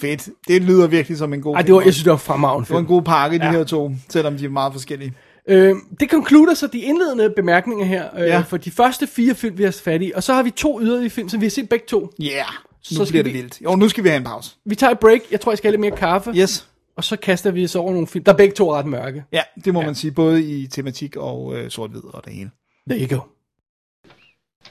fedt. 0.00 0.28
Det 0.48 0.62
lyder 0.62 0.86
virkelig 0.86 1.18
som 1.18 1.32
en 1.32 1.40
god 1.42 1.54
Ej, 1.54 1.62
det 1.62 1.74
var, 1.74 1.80
jeg 1.80 1.92
synes, 1.94 2.04
det 2.04 2.10
var 2.10 2.16
fremragende 2.16 2.64
det 2.66 2.72
var 2.74 2.78
en 2.78 2.84
film. 2.86 2.88
god 2.96 3.02
pakke, 3.02 3.38
de 3.38 3.44
Ja. 3.44 3.50
her 3.52 3.64
to, 3.64 3.90
selvom 4.10 4.36
de 4.36 4.44
er 4.44 4.48
meget 4.48 4.72
forskellige. 4.72 5.12
Øh, 5.48 5.74
det 6.00 6.10
konkluder 6.10 6.54
så 6.54 6.66
de 6.66 6.78
indledende 6.78 7.32
bemærkninger 7.36 7.84
her, 7.84 8.04
øh, 8.18 8.26
Ja. 8.26 8.38
for 8.40 8.56
de 8.56 8.70
første 8.70 9.06
fire 9.06 9.34
film, 9.34 9.58
vi 9.58 9.64
har 9.64 9.76
fat 9.84 10.02
i. 10.02 10.12
Og 10.14 10.22
så 10.22 10.34
har 10.34 10.42
vi 10.42 10.50
to 10.50 10.80
yderligere 10.80 11.10
film, 11.10 11.28
som 11.28 11.40
vi 11.40 11.46
har 11.46 11.50
set 11.50 11.68
begge 11.68 11.84
to. 11.88 12.10
Ja, 12.20 12.24
yeah. 12.24 12.46
Så 12.94 12.98
nu 12.98 13.04
skal 13.04 13.12
bliver 13.12 13.22
det 13.22 13.32
vi- 13.34 13.38
vildt. 13.38 13.60
Jo, 13.64 13.74
nu 13.76 13.88
skal 13.88 14.04
vi 14.04 14.08
have 14.08 14.16
en 14.16 14.24
pause. 14.24 14.50
Vi 14.64 14.74
tager 14.74 14.90
et 14.90 14.98
break. 14.98 15.20
Jeg 15.30 15.40
tror, 15.40 15.52
jeg 15.52 15.58
skal 15.58 15.68
have 15.68 15.72
lidt 15.72 15.80
mere 15.80 15.96
kaffe. 15.96 16.32
Yes. 16.36 16.66
Og 16.96 17.04
så 17.04 17.16
kaster 17.16 17.50
vi 17.50 17.64
os 17.64 17.74
over 17.76 17.92
nogle 17.92 18.06
film, 18.06 18.24
der 18.24 18.32
begge 18.32 18.54
to 18.54 18.70
er 18.70 18.78
ret 18.78 18.86
mørke. 18.86 19.24
Ja, 19.32 19.42
det 19.64 19.74
må 19.74 19.80
ja. 19.80 19.86
man 19.86 19.94
sige, 19.94 20.10
både 20.10 20.42
i 20.42 20.66
tematik 20.66 21.16
og 21.16 21.54
øh, 21.56 21.70
sort-hvid 21.70 22.02
og 22.14 22.24
det 22.24 22.32
hele. 22.32 22.50
There 22.90 23.08
you 23.08 23.16
go. 23.18 23.22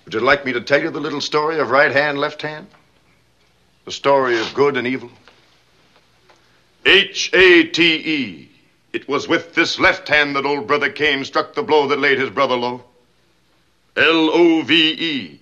Would 0.06 0.14
you 0.14 0.30
like 0.32 0.42
me 0.46 0.54
to 0.54 0.60
tell 0.66 0.86
you 0.86 0.92
the 0.92 1.04
little 1.04 1.22
story 1.22 1.56
of 1.56 1.72
right 1.72 1.94
hand, 1.96 2.18
left 2.20 2.42
hand? 2.42 2.66
The 3.88 3.92
story 3.92 4.34
of 4.34 4.54
good 4.56 4.78
and 4.78 4.88
evil? 4.88 5.10
H 6.86 7.32
A 7.34 7.64
T 7.74 7.80
E. 8.06 8.50
It 8.94 9.10
was 9.10 9.30
with 9.30 9.44
this 9.56 9.80
left 9.80 10.10
hand 10.10 10.36
that 10.36 10.46
old 10.46 10.68
brother 10.68 10.90
Cain 10.90 11.26
struck 11.26 11.54
the 11.56 11.64
blow 11.64 11.88
that 11.88 12.00
laid 12.00 12.20
his 12.20 12.30
brother 12.30 12.56
low. 12.58 12.82
L 13.98 14.30
O 14.34 14.62
V 14.64 14.74
E. 15.14 15.40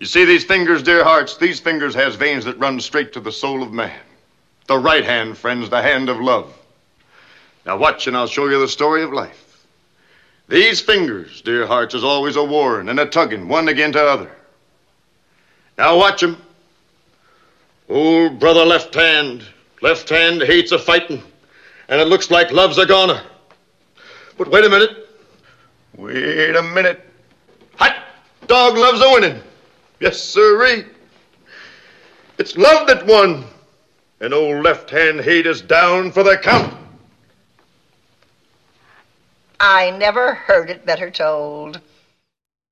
You 0.00 0.06
see 0.06 0.24
these 0.24 0.44
fingers, 0.44 0.82
dear 0.82 1.04
hearts, 1.04 1.36
these 1.36 1.60
fingers 1.60 1.94
has 1.94 2.16
veins 2.16 2.44
that 2.44 2.58
run 2.58 2.80
straight 2.80 3.12
to 3.12 3.20
the 3.20 3.32
soul 3.32 3.62
of 3.62 3.72
man. 3.72 4.00
The 4.66 4.78
right 4.78 5.04
hand, 5.04 5.38
friends, 5.38 5.70
the 5.70 5.82
hand 5.82 6.08
of 6.08 6.20
love. 6.20 6.52
Now 7.64 7.76
watch 7.76 8.06
and 8.06 8.16
I'll 8.16 8.26
show 8.26 8.48
you 8.48 8.60
the 8.60 8.68
story 8.68 9.02
of 9.02 9.12
life. 9.12 9.66
These 10.48 10.80
fingers, 10.80 11.40
dear 11.42 11.66
hearts, 11.66 11.94
is 11.94 12.04
always 12.04 12.36
a 12.36 12.44
warring 12.44 12.88
and 12.88 13.00
a 13.00 13.06
tugging 13.06 13.48
one 13.48 13.68
against 13.68 13.94
the 13.94 14.04
other. 14.04 14.30
Now 15.78 15.96
watch 15.96 16.22
'em. 16.22 16.36
Old 17.88 18.38
brother 18.38 18.64
left 18.64 18.94
hand, 18.94 19.44
left 19.80 20.08
hand 20.08 20.42
hates 20.42 20.72
a 20.72 20.78
fighting, 20.78 21.22
and 21.88 22.00
it 22.00 22.08
looks 22.08 22.30
like 22.30 22.50
love's 22.50 22.78
a 22.78 22.86
goner. 22.86 23.22
But 24.36 24.48
wait 24.48 24.64
a 24.64 24.68
minute. 24.68 25.08
Wait 25.96 26.56
a 26.56 26.62
minute. 26.62 27.08
Hot 27.76 27.96
dog 28.46 28.76
loves 28.76 29.00
a 29.00 29.10
winning. 29.10 29.42
Yes, 30.06 30.16
sirree. 30.16 30.84
It's 32.40 32.56
love 32.56 32.86
that 32.88 33.06
won. 33.06 33.44
And 34.20 34.34
old 34.34 34.64
left 34.64 34.90
hand 34.90 35.20
hate 35.20 35.50
is 35.50 35.62
down 35.62 36.12
for 36.12 36.22
the 36.22 36.36
count. 36.42 36.72
I 39.60 39.90
never 39.90 40.36
heard 40.46 40.70
it 40.70 40.80
better 40.86 41.10
told. 41.10 41.74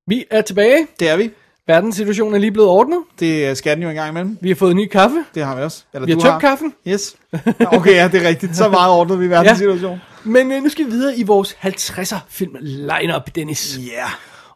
Vi 0.06 0.24
er 0.30 0.40
tilbage. 0.42 0.86
Det 1.00 1.08
er 1.08 1.16
vi. 1.16 1.30
Verdenssituationen 1.66 2.34
er 2.34 2.38
lige 2.38 2.52
blevet 2.52 2.68
ordnet. 2.70 3.04
Det 3.20 3.58
skal 3.58 3.74
den 3.76 3.82
jo 3.82 3.88
en 3.88 3.94
gang 3.94 4.10
imellem. 4.10 4.38
Vi 4.40 4.48
har 4.48 4.54
fået 4.54 4.76
ny 4.76 4.88
kaffe. 4.88 5.24
Det 5.34 5.44
har 5.44 5.56
vi 5.56 5.62
også. 5.62 5.84
Eller 5.94 6.06
Vi 6.06 6.12
har 6.12 6.20
tømt 6.20 6.40
kaffen. 6.40 6.74
Yes. 6.88 7.16
Ja, 7.32 7.76
Okay, 7.76 7.94
ja, 7.94 8.08
det 8.12 8.24
er 8.24 8.28
rigtigt. 8.28 8.56
Så 8.56 8.68
meget 8.68 8.92
ordnet 8.92 9.20
vi 9.20 9.30
verdenssituationen. 9.36 10.00
Men 10.24 10.52
øh, 10.52 10.62
nu 10.62 10.68
skal 10.68 10.84
vi 10.86 10.90
videre 10.90 11.16
i 11.16 11.22
vores 11.22 11.56
50'er 11.64 12.16
film 12.28 12.56
lineup, 12.60 13.34
Dennis. 13.34 13.78
Ja, 13.78 13.92
yeah, 13.92 14.10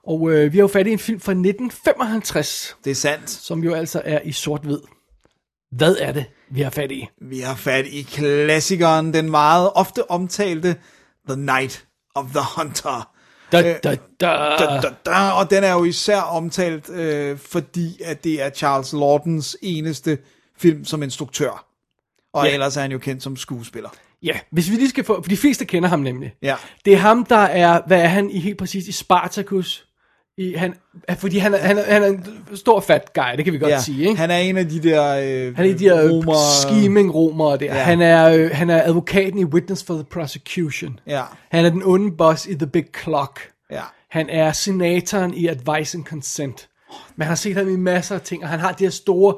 Og 0.07 0.31
øh, 0.33 0.53
vi 0.53 0.59
har 0.59 0.63
jo 0.63 0.69
fat 0.69 0.87
i 0.87 0.91
en 0.93 0.99
film 0.99 1.21
fra 1.21 1.33
1955, 1.33 2.77
det 2.85 2.91
er 2.91 2.95
sandt. 2.95 3.31
som 3.31 3.65
jo 3.65 3.75
altså 3.75 4.03
er 4.05 4.21
i 4.25 4.33
sort-hvid. 4.33 4.79
Hvad 5.73 5.97
er 6.01 6.13
det, 6.13 6.25
vi 6.51 6.61
har 6.61 6.71
fat 6.71 6.93
i? 6.93 7.09
Vi 7.23 7.41
har 7.41 7.55
fat 7.55 7.87
i 7.87 8.03
klassikeren, 8.03 9.15
den 9.15 9.31
meget 9.31 9.71
ofte 9.75 10.11
omtalte 10.11 10.77
The 11.29 11.37
Night 11.41 11.87
of 12.15 12.25
the 12.31 12.41
Hunter. 12.57 13.11
Da, 13.53 13.63
da, 13.63 13.79
da. 13.85 13.97
Da, 14.21 14.81
da, 14.83 14.91
da, 15.07 15.31
og 15.31 15.51
den 15.51 15.65
er 15.65 15.73
jo 15.73 15.85
især 15.85 16.21
omtalt, 16.21 16.89
øh, 16.91 17.39
fordi 17.39 18.03
at 18.05 18.25
det 18.25 18.43
er 18.43 18.51
Charles 18.51 18.93
Lawtons 18.93 19.57
eneste 19.63 20.19
film 20.59 20.85
som 20.85 21.03
instruktør. 21.03 21.67
Og 22.33 22.47
Ja. 22.47 22.53
ellers 22.53 22.77
er 22.77 22.81
han 22.81 22.93
jo 22.93 22.99
kendt 22.99 23.23
som 23.23 23.37
skuespiller. 23.37 23.89
Ja, 24.23 24.39
hvis 24.51 24.71
vi 24.71 24.77
lige 24.77 24.89
skal 24.89 25.05
få, 25.05 25.23
for 25.23 25.29
de 25.29 25.37
fleste 25.37 25.65
kender 25.65 25.89
ham 25.89 26.01
nemlig. 26.01 26.35
Ja. 26.43 26.57
Det 26.85 26.93
er 26.93 26.97
ham, 26.99 27.25
der 27.25 27.37
er, 27.37 27.81
hvad 27.87 28.01
er 28.01 28.07
han 28.09 28.31
i 28.31 28.39
helt 28.39 28.59
præcis 28.59 28.89
i 28.89 28.93
Spartacus? 28.93 29.86
I, 30.39 30.55
han, 30.57 30.75
fordi 31.19 31.39
han 31.39 31.55
er, 31.55 31.59
han, 31.59 31.79
er, 31.79 31.83
han 31.93 32.03
er 32.03 32.07
en 32.07 32.25
stor 32.55 32.81
fat 32.81 33.13
guy, 33.15 33.37
det 33.37 33.45
kan 33.45 33.53
vi 33.55 33.59
godt 33.59 33.71
ja. 33.71 33.81
sige, 33.81 34.09
ikke? 34.09 34.17
Han 34.17 34.31
er 34.31 34.37
en 34.39 34.57
af 34.57 34.69
de 34.69 34.83
der 34.83 35.17
øh, 35.17 35.57
Han 35.57 35.67
er 35.67 35.77
de 35.79 35.85
der 35.85 36.11
romer... 36.11 36.35
scheming 36.35 37.15
romere 37.15 37.57
der. 37.57 37.67
Ja. 37.67 37.75
Ja. 37.75 37.83
Han, 37.83 38.01
er, 38.01 38.29
øh, 38.29 38.51
han 38.53 38.71
er 38.71 38.83
advokaten 38.83 39.39
i 39.39 39.45
Witness 39.45 39.85
for 39.85 39.95
the 39.95 40.05
Prosecution. 40.05 40.99
Ja, 41.07 41.23
Han 41.51 41.65
er 41.65 41.71
den 41.71 41.83
onde 41.85 42.17
boss 42.17 42.47
i 42.47 42.55
The 42.55 42.67
Big 42.67 42.85
Clock. 43.03 43.41
ja. 43.71 43.83
Han 44.11 44.29
er 44.29 44.53
senatoren 44.53 45.35
i 45.35 45.47
Advice 45.47 45.99
and 45.99 46.05
Consent. 46.05 46.69
Man 47.17 47.29
har 47.29 47.35
set 47.35 47.57
ham 47.57 47.69
i 47.69 47.77
masser 47.77 48.15
af 48.15 48.21
ting, 48.21 48.43
og 48.43 48.49
han 48.49 48.61
har 48.61 48.73
det 48.73 48.81
her 48.81 48.91
store 48.91 49.35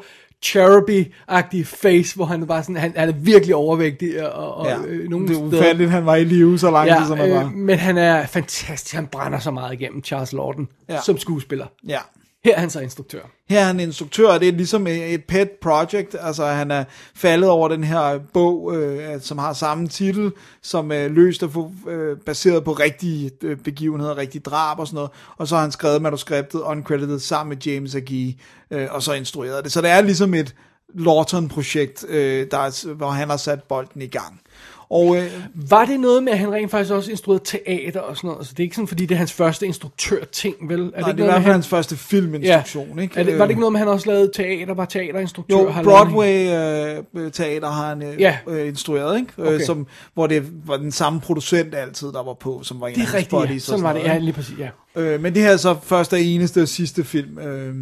cherubby-agtige 0.47 1.65
face, 1.65 2.17
hvor 2.17 2.25
han 2.25 2.47
bare 2.47 2.63
sådan, 2.63 2.77
han, 2.77 2.93
han 2.97 3.09
er 3.09 3.13
virkelig 3.13 3.55
overvægtig, 3.55 4.33
og, 4.33 4.55
og 4.55 4.67
ja. 4.67 4.77
øh, 4.87 5.09
nogle 5.11 5.29
det 5.29 5.33
er 5.33 5.39
steder- 5.39 5.59
ufatteligt, 5.61 5.91
han 5.91 6.07
var 6.07 6.15
i 6.17 6.25
live 6.25 6.59
så 6.59 6.71
lang 6.71 6.89
tid, 6.99 7.07
som 7.07 7.19
han 7.19 7.29
Ja, 7.29 7.35
var. 7.35 7.45
øh, 7.45 7.53
men 7.53 7.79
han 7.79 7.99
er 7.99 8.27
fantastisk. 8.27 8.95
Han 8.95 9.07
brænder 9.07 9.39
så 9.39 9.51
meget 9.51 9.73
igennem 9.73 10.05
Charles 10.05 10.33
Lawton 10.33 10.69
Ja. 10.89 10.95
ja. 10.95 11.01
som 11.01 11.19
skuespiller. 11.19 11.67
Ja. 11.89 11.99
Her 12.45 12.55
er 12.55 12.61
han 12.61 12.71
så 12.71 12.81
instruktør. 12.81 13.21
Her 13.49 13.61
er 13.61 13.65
han 13.65 13.81
instruktør, 13.81 14.29
og 14.29 14.41
det 14.41 14.49
er 14.49 14.53
ligesom 14.53 14.87
et 14.87 15.15
et 15.15 15.25
pet 15.25 15.51
project, 15.51 16.17
altså 16.21 16.47
han 16.47 16.71
er 16.71 16.85
faldet 17.15 17.51
over 17.51 17.69
den 17.69 17.85
her 17.85 18.19
bog, 18.33 18.77
øh, 18.77 19.21
som 19.21 19.39
har 19.39 19.53
samme 19.53 19.89
titel, 19.89 20.33
som 20.63 20.93
er 20.93 21.09
løst 21.09 21.43
og 21.43 21.53
få- 21.53 21.73
øh, 21.89 22.17
baseret 22.27 22.65
på 22.65 22.73
rigtige 22.73 23.31
øh, 23.43 23.57
begivenheder, 23.57 24.17
rigtige 24.17 24.43
drab 24.43 24.79
og 24.79 24.87
sådan 24.87 24.95
noget, 24.95 25.11
og 25.37 25.49
så 25.49 25.55
har 25.55 25.63
han 25.63 25.73
skrevet 25.73 26.03
manuskriptet 26.03 26.61
uncredited 26.61 27.19
sammen 27.19 27.49
med 27.49 27.63
James 27.67 27.95
Agee, 27.95 28.37
øh, 28.71 28.87
og 28.91 29.03
så 29.03 29.13
instrueret 29.13 29.65
det. 29.65 29.73
Så 29.73 29.81
det 29.81 29.91
er 29.91 30.01
ligesom 30.01 30.35
et 30.35 30.55
Lawton-projekt, 30.95 32.05
øh, 32.09 32.47
der 32.51 32.59
er, 32.59 32.95
hvor 32.95 33.11
han 33.11 33.31
har 33.31 33.37
sat 33.37 33.63
bolden 33.63 34.03
i 34.03 34.07
gang. 34.07 34.41
Og 34.91 35.17
øh, 35.17 35.25
Var 35.55 35.85
det 35.85 36.01
noget 36.01 36.23
med, 36.23 36.33
at 36.33 36.39
han 36.39 36.53
rent 36.53 36.71
faktisk 36.71 36.93
også 36.93 37.11
instruerede 37.11 37.43
teater 37.45 38.01
og 38.01 38.17
sådan 38.17 38.31
noget? 38.31 38.47
Så 38.47 38.53
det 38.53 38.61
er 38.61 38.65
ikke 38.65 38.77
sådan, 38.77 38.89
fordi 38.89 39.07
det 39.07 39.15
er 39.15 39.19
hans 39.19 39.33
første 39.33 39.67
instruktør-ting, 39.67 40.55
vel? 40.69 40.81
Er 40.81 40.85
nej, 40.85 40.91
det 40.91 40.97
er 40.97 41.01
i 41.01 41.05
noget 41.05 41.17
hvert 41.17 41.27
med, 41.41 41.43
fald 41.45 41.53
hans 41.53 41.69
første 41.69 41.97
filminstruktion, 41.97 42.97
ja. 42.97 43.03
ikke? 43.03 43.21
Er 43.21 43.25
det, 43.25 43.39
var 43.39 43.45
det 43.45 43.51
ikke 43.51 43.61
noget 43.61 43.73
med, 43.73 43.81
at 43.81 43.87
han 43.87 43.95
også 43.95 44.11
lavede 44.11 44.31
teater, 44.35 44.75
var 44.75 44.85
teaterinstruktør? 44.85 45.57
Jo, 45.57 45.69
halvanden? 45.69 46.13
Broadway 46.13 47.05
øh, 47.17 47.33
teater 47.33 47.69
har 47.71 47.89
han 47.89 48.03
øh, 48.03 48.21
Ja. 48.21 48.39
øh, 48.49 48.69
instrueret, 48.69 49.19
ikke? 49.19 49.33
Okay. 49.39 49.53
Øh, 49.53 49.61
som, 49.61 49.87
hvor 50.15 50.27
det 50.27 50.43
var 50.67 50.77
den 50.77 50.93
samme 50.93 51.21
producent 51.21 51.75
altid, 51.75 52.09
der 52.13 52.23
var 52.23 52.35
på, 52.35 52.61
som 52.63 52.81
var 52.81 52.87
en 52.87 52.95
Det 52.95 53.01
af 53.01 53.05
er 53.05 53.07
hans 53.07 53.15
rigtigt, 53.15 53.33
ja. 53.33 53.39
buddies 53.39 53.63
og 53.69 53.79
Sådan 53.79 53.83
var 53.85 53.93
det. 53.93 54.01
Ja, 54.05 54.19
lige 54.19 54.33
præcis, 54.33 54.55
ja. 54.59 54.69
Øh, 55.03 55.21
men 55.23 55.35
det 55.35 55.43
her 55.43 55.51
er 55.51 55.57
så 55.57 55.77
første 55.83 56.15
og 56.15 56.21
eneste 56.21 56.63
og 56.63 56.69
sidste 56.69 57.05
film. 57.05 57.39
Øh, 57.39 57.75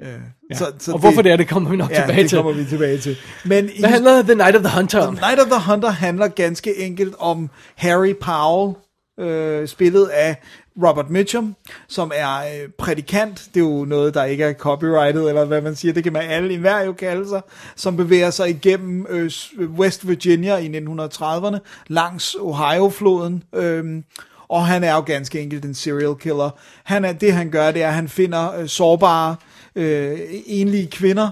øh, 0.00 0.08
ja. 0.50 0.56
så, 0.56 0.72
så 0.78 0.92
og 0.92 0.98
hvorfor 0.98 1.22
det 1.22 1.32
er, 1.32 1.36
det 1.36 1.48
kommer 1.48 1.70
vi 1.70 1.76
nok 1.76 1.90
ja, 1.90 2.00
tilbage 2.00 2.22
det 2.22 2.30
til. 2.30 2.38
kommer 2.38 2.52
vi 2.52 2.64
tilbage 2.64 2.98
til. 2.98 3.16
Men 3.44 3.70
Hvad 3.78 3.90
handler 3.90 4.22
The 4.22 4.34
Night 4.34 4.56
of 4.56 4.62
the 4.62 4.76
Hunter 4.76 5.00
om? 5.06 5.14
Night 5.14 5.40
of 5.40 5.46
the 5.46 5.70
Hunter 5.70 5.90
handler 5.90 6.28
ganske 6.28 6.78
enkelt 6.78 7.14
om 7.18 7.50
Harry 7.74 8.14
Powell, 8.20 8.74
øh, 9.20 9.68
spillet 9.68 10.06
af 10.06 10.36
Robert 10.82 11.10
Mitchum, 11.10 11.56
som 11.88 12.12
er 12.14 12.38
øh, 12.38 12.68
prædikant. 12.78 13.48
Det 13.54 13.60
er 13.60 13.64
jo 13.64 13.84
noget, 13.84 14.14
der 14.14 14.24
ikke 14.24 14.44
er 14.44 14.52
copyrighted, 14.52 15.28
eller 15.28 15.44
hvad 15.44 15.60
man 15.60 15.76
siger. 15.76 15.92
Det 15.92 16.04
kan 16.04 16.12
man 16.12 16.22
alle 16.22 16.54
i 16.54 16.56
hver 16.56 16.84
jo 16.84 16.92
kalde 16.92 17.28
sig. 17.28 17.40
Som 17.76 17.96
bevæger 17.96 18.30
sig 18.30 18.50
igennem 18.50 19.06
øh, 19.08 19.30
West 19.78 20.08
Virginia 20.08 20.56
i 20.56 20.78
1930'erne, 20.78 21.58
langs 21.86 22.34
Ohio-floden. 22.34 23.42
Øh, 23.54 24.02
og 24.48 24.66
han 24.66 24.84
er 24.84 24.94
jo 24.94 25.00
ganske 25.00 25.40
enkelt 25.40 25.64
en 25.64 25.74
serial 25.74 26.14
killer. 26.14 26.50
Han 26.84 27.04
er, 27.04 27.12
det 27.12 27.32
han 27.32 27.50
gør, 27.50 27.70
det 27.70 27.82
er, 27.82 27.88
at 27.88 27.94
han 27.94 28.08
finder 28.08 28.58
øh, 28.58 28.68
sårbare, 28.68 29.30
øh, 29.30 29.51
enlige 29.76 30.86
kvinder, 30.86 31.30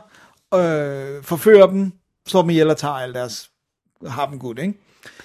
øh, 0.54 1.22
forfører 1.22 1.66
dem, 1.66 1.92
slår 2.26 2.40
dem 2.42 2.50
ihjel 2.50 2.70
og 2.70 2.76
tager 2.76 2.94
alle 2.94 3.14
deres 3.14 3.50
har 4.06 4.26
dem 4.26 4.38
godt, 4.38 4.58
ikke? 4.58 4.74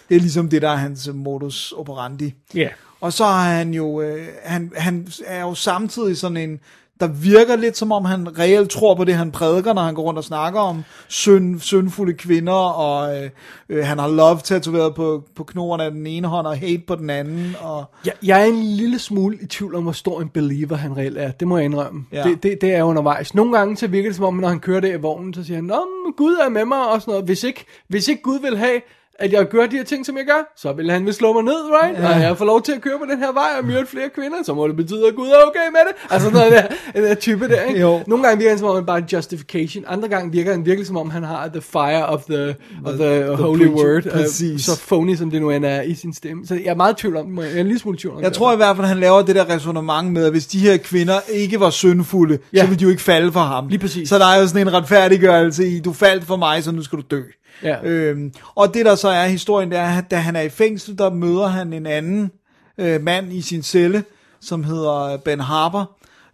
Det 0.09 0.15
er 0.15 0.19
ligesom 0.19 0.49
det, 0.49 0.61
der 0.61 0.69
er 0.69 0.75
hans 0.75 1.07
øh, 1.07 1.15
modus 1.15 1.71
operandi. 1.71 2.33
Ja. 2.55 2.69
Og 3.01 3.13
så 3.13 3.25
har 3.25 3.49
han 3.49 3.73
jo, 3.73 4.01
øh, 4.01 4.27
han, 4.43 4.71
han 4.75 5.07
er 5.25 5.41
jo 5.41 5.55
samtidig 5.55 6.17
sådan 6.17 6.37
en, 6.37 6.59
der 6.99 7.07
virker 7.07 7.55
lidt 7.55 7.77
som 7.77 7.91
om 7.91 8.05
han 8.05 8.39
reelt 8.39 8.69
tror 8.69 8.95
på 8.95 9.03
det, 9.03 9.15
han 9.15 9.31
prædiker, 9.31 9.73
når 9.73 9.81
han 9.81 9.95
går 9.95 10.03
rundt 10.03 10.17
og 10.17 10.23
snakker 10.23 10.59
om 10.59 10.83
synd, 11.07 11.59
syndfulde 11.59 12.13
kvinder, 12.13 12.53
og 12.53 13.17
øh, 13.17 13.29
øh, 13.69 13.85
han 13.85 13.99
har 13.99 14.07
love 14.07 14.39
tatoveret 14.43 14.95
på, 14.95 15.23
på 15.35 15.43
knoren 15.43 15.81
af 15.81 15.91
den 15.91 16.07
ene 16.07 16.27
hånd, 16.27 16.47
og 16.47 16.57
hate 16.57 16.83
på 16.87 16.95
den 16.95 17.09
anden, 17.09 17.55
og 17.61 17.85
Jeg, 18.05 18.13
jeg 18.23 18.41
er 18.41 18.45
en 18.45 18.63
lille 18.63 18.99
smule 18.99 19.37
i 19.41 19.45
tvivl 19.45 19.75
om, 19.75 19.83
hvor 19.83 19.91
stor 19.91 20.21
en 20.21 20.29
believer 20.29 20.75
han 20.75 20.97
reelt 20.97 21.17
er. 21.17 21.31
Det 21.31 21.47
må 21.47 21.57
jeg 21.57 21.65
indrømme. 21.65 22.05
Ja. 22.11 22.23
Det, 22.23 22.43
det, 22.43 22.57
det 22.61 22.73
er 22.73 22.83
undervejs. 22.83 23.35
Nogle 23.35 23.57
gange 23.57 23.77
så 23.77 23.87
virker 23.87 24.09
det 24.09 24.15
som 24.15 24.25
om, 24.25 24.33
når 24.33 24.47
han 24.47 24.59
kører 24.59 24.79
der 24.79 24.93
i 24.93 25.01
vognen, 25.01 25.33
så 25.33 25.43
siger 25.43 25.57
han, 25.57 25.63
Nå, 25.63 25.81
Gud 26.17 26.35
er 26.35 26.49
med 26.49 26.65
mig 26.65 26.89
og 26.89 27.01
sådan 27.01 27.11
noget. 27.11 27.25
Hvis 27.25 27.43
ikke, 27.43 27.65
hvis 27.87 28.07
ikke 28.07 28.21
Gud 28.21 28.39
vil 28.39 28.57
have, 28.57 28.81
at 29.19 29.33
jeg 29.33 29.45
gør 29.49 29.65
de 29.65 29.75
her 29.77 29.83
ting, 29.83 30.05
som 30.05 30.17
jeg 30.17 30.25
gør, 30.25 30.53
så 30.57 30.73
vil 30.73 30.91
han 30.91 31.05
vil 31.05 31.13
slå 31.13 31.33
mig 31.33 31.43
ned, 31.43 31.53
right? 31.81 31.99
Ja. 31.99 32.15
Og 32.15 32.21
jeg 32.21 32.37
får 32.37 32.45
lov 32.45 32.61
til 32.61 32.71
at 32.71 32.81
køre 32.81 32.99
på 32.99 33.05
den 33.11 33.19
her 33.19 33.33
vej 33.33 33.47
og 33.59 33.65
myrde 33.65 33.85
flere 33.85 34.09
kvinder, 34.15 34.37
så 34.45 34.53
må 34.53 34.67
det 34.67 34.75
betyde, 34.75 35.07
at 35.07 35.15
Gud 35.15 35.27
er 35.27 35.35
okay 35.47 35.67
med 35.71 35.79
det. 35.87 36.13
Altså 36.13 36.29
noget 36.29 36.51
der, 36.51 36.63
den 36.95 37.03
der 37.03 37.15
type 37.15 37.47
der, 37.47 37.61
ikke? 37.61 37.79
Jo. 37.81 38.01
Nogle 38.07 38.23
gange 38.23 38.37
virker 38.37 38.49
han 38.51 38.59
som 38.59 38.67
om, 38.67 38.75
han 38.75 38.85
bare 38.85 39.03
justification. 39.13 39.83
Andre 39.87 40.07
gange 40.07 40.31
virker 40.31 40.51
han 40.51 40.65
virkelig 40.65 40.87
som 40.87 40.97
om, 40.97 41.09
han 41.09 41.23
har 41.23 41.47
the 41.47 41.61
fire 41.61 42.05
of 42.05 42.23
the, 42.23 42.49
of 42.85 42.93
the, 42.93 43.19
the 43.19 43.35
holy 43.35 43.65
preacher. 43.67 43.85
word. 43.85 44.05
øh, 44.05 44.11
Præcis. 44.11 44.65
så 44.65 44.79
phony, 44.87 45.15
som 45.15 45.31
det 45.31 45.41
nu 45.41 45.49
end 45.51 45.65
er 45.65 45.81
i 45.81 45.95
sin 45.95 46.13
stemme. 46.13 46.47
Så 46.47 46.53
jeg 46.55 46.63
er 46.65 46.75
meget 46.75 46.97
tvivl 46.97 47.17
om, 47.17 47.39
jeg 47.39 47.51
er 47.55 47.59
en 47.59 47.65
lille 47.65 47.79
smule 47.79 47.97
tvivl 47.97 48.15
om 48.15 48.21
jeg 48.21 48.29
det. 48.29 48.37
tror 48.37 48.53
i 48.53 48.55
hvert 48.55 48.75
fald, 48.75 48.87
han 48.87 48.97
laver 48.99 49.21
det 49.21 49.35
der 49.35 49.49
resonemang 49.55 50.11
med, 50.13 50.25
at 50.25 50.31
hvis 50.31 50.45
de 50.47 50.59
her 50.59 50.77
kvinder 50.77 51.15
ikke 51.33 51.59
var 51.59 51.69
syndfulde. 51.69 52.39
Ja. 52.53 52.59
så 52.59 52.65
ville 52.65 52.79
de 52.79 52.83
jo 52.83 52.89
ikke 52.89 53.01
falde 53.01 53.31
for 53.31 53.39
ham. 53.39 53.67
Lige 53.67 53.79
præcis. 53.79 54.09
Så 54.09 54.19
der 54.19 54.25
er 54.25 54.41
jo 54.41 54.47
sådan 54.47 54.67
en 54.67 54.73
retfærdiggørelse 54.73 55.67
i, 55.67 55.79
du 55.79 55.93
faldt 55.93 56.23
for 56.25 56.35
mig, 56.35 56.63
så 56.63 56.71
nu 56.71 56.83
skal 56.83 56.97
du 56.99 57.03
dø. 57.11 57.21
Ja. 57.63 57.75
Øhm, 57.83 58.31
og 58.55 58.73
det 58.73 58.85
der 58.85 58.95
så 58.95 59.04
så 59.05 59.09
er 59.09 59.27
historien, 59.27 59.71
det 59.71 59.79
er, 59.79 59.97
at 59.97 60.11
da 60.11 60.15
han 60.15 60.35
er 60.35 60.41
i 60.41 60.49
fængsel, 60.49 60.97
der 60.97 61.09
møder 61.09 61.47
han 61.47 61.73
en 61.73 61.85
anden 61.85 62.31
øh, 62.77 63.01
mand 63.01 63.33
i 63.33 63.41
sin 63.41 63.63
celle, 63.63 64.03
som 64.41 64.63
hedder 64.63 65.17
Ben 65.17 65.39
Harper, 65.39 65.85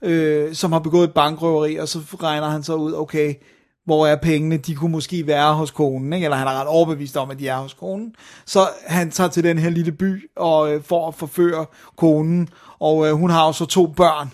øh, 0.02 0.54
som 0.54 0.72
har 0.72 0.80
begået 0.80 1.04
et 1.04 1.14
bankrøveri, 1.14 1.76
og 1.76 1.88
så 1.88 2.00
regner 2.24 2.50
han 2.50 2.64
så 2.64 2.74
ud, 2.74 2.94
okay, 2.94 3.34
hvor 3.86 4.08
er 4.08 4.16
pengene, 4.16 4.58
de 4.58 4.76
kunne 4.76 4.92
måske 4.92 5.28
være 5.28 5.54
hos 5.54 5.72
konen, 5.72 6.14
ikke? 6.14 6.26
eller 6.26 6.38
han 6.38 6.48
er 6.48 6.60
ret 6.60 6.68
overbevist 6.68 7.18
om, 7.18 7.32
at 7.32 7.40
de 7.40 7.48
er 7.48 7.58
hos 7.58 7.74
konen. 7.74 8.16
Så 8.46 8.60
han 8.88 9.12
tager 9.12 9.30
til 9.30 9.44
den 9.44 9.58
her 9.58 9.70
lille 9.70 9.92
by 9.92 10.30
og 10.36 10.74
øh, 10.74 10.84
for 10.84 11.08
at 11.08 11.16
forføre 11.16 11.66
konen, 11.98 12.50
og 12.80 13.08
øh, 13.08 13.14
hun 13.14 13.30
har 13.30 13.46
jo 13.46 13.52
så 13.52 13.66
to 13.66 13.88
børn, 13.88 14.32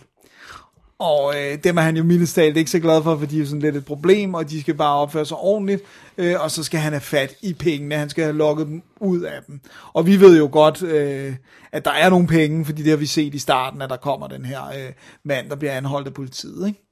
og 0.99 1.33
øh, 1.37 1.57
dem 1.63 1.77
er 1.77 1.81
han 1.81 1.97
jo 1.97 2.03
mildest 2.03 2.35
talt 2.35 2.57
ikke 2.57 2.71
så 2.71 2.79
glad 2.79 3.03
for, 3.03 3.17
for 3.17 3.25
de 3.25 3.41
er 3.41 3.45
sådan 3.45 3.59
lidt 3.59 3.75
et 3.75 3.85
problem, 3.85 4.33
og 4.33 4.49
de 4.49 4.61
skal 4.61 4.73
bare 4.73 4.95
opføre 4.95 5.25
sig 5.25 5.37
ordentligt, 5.37 5.81
øh, 6.17 6.35
og 6.39 6.51
så 6.51 6.63
skal 6.63 6.79
han 6.79 6.91
have 6.93 7.01
fat 7.01 7.33
i 7.41 7.53
pengene, 7.53 7.95
han 7.95 8.09
skal 8.09 8.23
have 8.23 8.35
lukket 8.37 8.67
dem 8.67 8.81
ud 9.01 9.21
af 9.21 9.39
dem. 9.47 9.59
Og 9.93 10.05
vi 10.07 10.19
ved 10.19 10.37
jo 10.37 10.49
godt, 10.51 10.83
øh, 10.83 11.35
at 11.71 11.85
der 11.85 11.91
er 11.91 12.09
nogle 12.09 12.27
penge, 12.27 12.65
fordi 12.65 12.81
det 12.83 12.89
har 12.89 12.97
vi 12.97 13.05
set 13.05 13.35
i 13.35 13.39
starten, 13.39 13.81
at 13.81 13.89
der 13.89 13.97
kommer 13.97 14.27
den 14.27 14.45
her 14.45 14.65
øh, 14.65 14.91
mand, 15.23 15.49
der 15.49 15.55
bliver 15.55 15.73
anholdt 15.73 16.07
af 16.07 16.13
politiet, 16.13 16.67
ikke? 16.67 16.83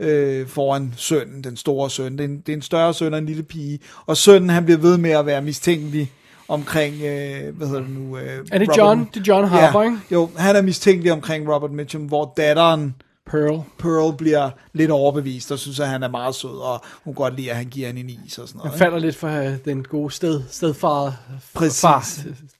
Øh, 0.00 0.48
foran 0.48 0.94
sønnen, 0.96 1.44
den 1.44 1.56
store 1.56 1.90
søn. 1.90 2.12
Det 2.12 2.20
er, 2.20 2.28
en, 2.28 2.40
det 2.40 2.48
er 2.52 2.56
en 2.56 2.62
større 2.62 2.94
søn 2.94 3.12
og 3.12 3.18
en 3.18 3.26
lille 3.26 3.42
pige, 3.42 3.78
og 4.06 4.16
sønnen 4.16 4.50
han 4.50 4.64
bliver 4.64 4.78
ved 4.78 4.98
med 4.98 5.10
at 5.10 5.26
være 5.26 5.42
mistænkelig 5.42 6.12
omkring, 6.48 6.94
øh, 6.94 7.56
hvad 7.56 7.66
hedder 7.66 7.80
det 7.80 7.90
nu? 7.90 8.18
Øh, 8.18 8.38
Er 8.52 8.58
det 8.58 8.68
Robert- 8.68 8.78
John? 8.78 9.08
Det 9.14 9.20
er 9.20 9.24
John 9.34 9.48
Harper, 9.48 9.82
ikke? 9.82 9.96
Jo, 10.10 10.30
han 10.36 10.56
er 10.56 10.62
mistænkelig 10.62 11.12
omkring 11.12 11.54
Robert 11.54 11.72
Mitchum, 11.72 12.02
hvor 12.02 12.32
datteren, 12.36 12.94
Pearl. 13.30 13.62
Pearl 13.78 14.16
bliver 14.16 14.50
lidt 14.72 14.90
overbevist, 14.90 15.52
og 15.52 15.58
synes, 15.58 15.80
at 15.80 15.88
han 15.88 16.02
er 16.02 16.08
meget 16.08 16.34
sød, 16.34 16.58
og 16.62 16.80
hun 17.04 17.14
godt 17.14 17.36
lide, 17.36 17.50
at 17.50 17.56
han 17.56 17.66
giver 17.66 17.86
hende 17.86 18.00
en 18.00 18.20
is 18.26 18.38
og 18.38 18.48
sådan 18.48 18.58
noget. 18.58 18.70
Han 18.72 18.78
falder 18.78 18.98
lidt 18.98 19.16
for 19.16 19.28
øh, 19.28 19.54
den 19.64 19.84
gode 19.84 20.10
sted, 20.10 20.42
stedfar 20.50 21.14
Præcis. 21.54 21.80
far, 21.80 22.08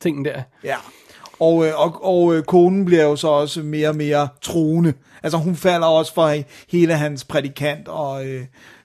tingen 0.00 0.24
der. 0.24 0.42
Ja. 0.64 0.76
Og, 1.40 1.66
øh, 1.66 1.80
og, 1.80 2.04
og 2.04 2.34
øh, 2.34 2.42
konen 2.42 2.84
bliver 2.84 3.02
jo 3.02 3.16
så 3.16 3.28
også 3.28 3.62
mere 3.62 3.88
og 3.88 3.96
mere 3.96 4.28
troende. 4.42 4.92
Altså 5.22 5.38
hun 5.38 5.56
falder 5.56 5.86
også 5.86 6.14
for 6.14 6.34
he- 6.34 6.66
hele 6.70 6.94
hans 6.94 7.24
prædikant, 7.24 7.88
og, 7.88 8.24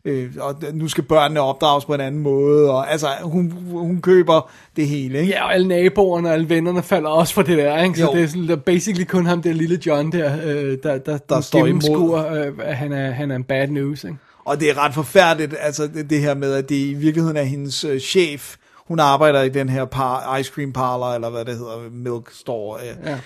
øh, 0.06 0.32
og 0.40 0.56
nu 0.74 0.88
skal 0.88 1.04
børnene 1.04 1.42
opdrages 1.42 1.86
på 1.86 1.94
en 1.94 2.02
anden 2.02 2.22
måde. 2.22 2.72
Og, 2.72 2.92
altså 2.92 3.08
hun, 3.22 3.54
hun 3.72 4.02
køber 4.02 4.52
det 4.76 4.88
hele, 4.88 5.20
ikke? 5.20 5.34
Ja, 5.34 5.44
og 5.46 5.54
alle 5.54 5.68
naboerne 5.68 6.28
og 6.30 6.34
alle 6.34 6.50
vennerne 6.50 6.84
falder 6.84 7.10
også 7.10 7.34
for 7.34 7.42
det 7.42 7.58
der, 7.58 7.84
ikke? 7.84 8.00
Så 8.00 8.06
Jo. 8.06 8.12
det 8.14 8.24
er 8.24 8.28
sådan, 8.28 8.48
der 8.48 8.56
basically 8.56 9.06
kun 9.06 9.26
ham 9.26 9.42
der 9.42 9.54
lille 9.54 9.80
John 9.86 10.12
der, 10.12 10.38
øh, 10.46 10.78
der, 10.84 10.98
der, 10.98 11.18
der 11.18 11.42
står 11.42 11.66
imod. 11.66 12.38
øh, 12.38 12.54
at 12.64 12.76
han 12.76 12.92
er, 12.92 13.12
han 13.12 13.32
er 13.32 13.36
en 13.36 13.44
bad 13.44 13.68
news, 13.68 14.04
ikke? 14.04 14.18
Og 14.46 14.60
det 14.60 14.70
er 14.70 14.86
ret 14.86 14.94
forfærdeligt, 14.94 15.56
altså 15.60 15.88
det, 15.88 16.10
det 16.10 16.20
her 16.22 16.34
med, 16.34 16.54
at 16.54 16.70
det 16.70 16.76
i 16.76 16.94
virkeligheden 16.94 17.38
er 17.38 17.44
hendes 17.44 17.84
øh, 17.84 18.00
chef. 18.00 18.56
Hun 18.88 19.00
arbejder 19.00 19.42
i 19.42 19.50
den 19.50 19.70
her 19.70 19.86
par, 19.86 20.38
ice 20.38 20.52
cream 20.54 20.74
parlor, 20.74 21.14
eller 21.14 21.30
hvad 21.30 21.46
det 21.46 21.54
hedder, 21.58 21.90
milk 21.92 22.30
store. 22.32 22.80
Øh. 22.80 22.96
Ja. 23.10 23.18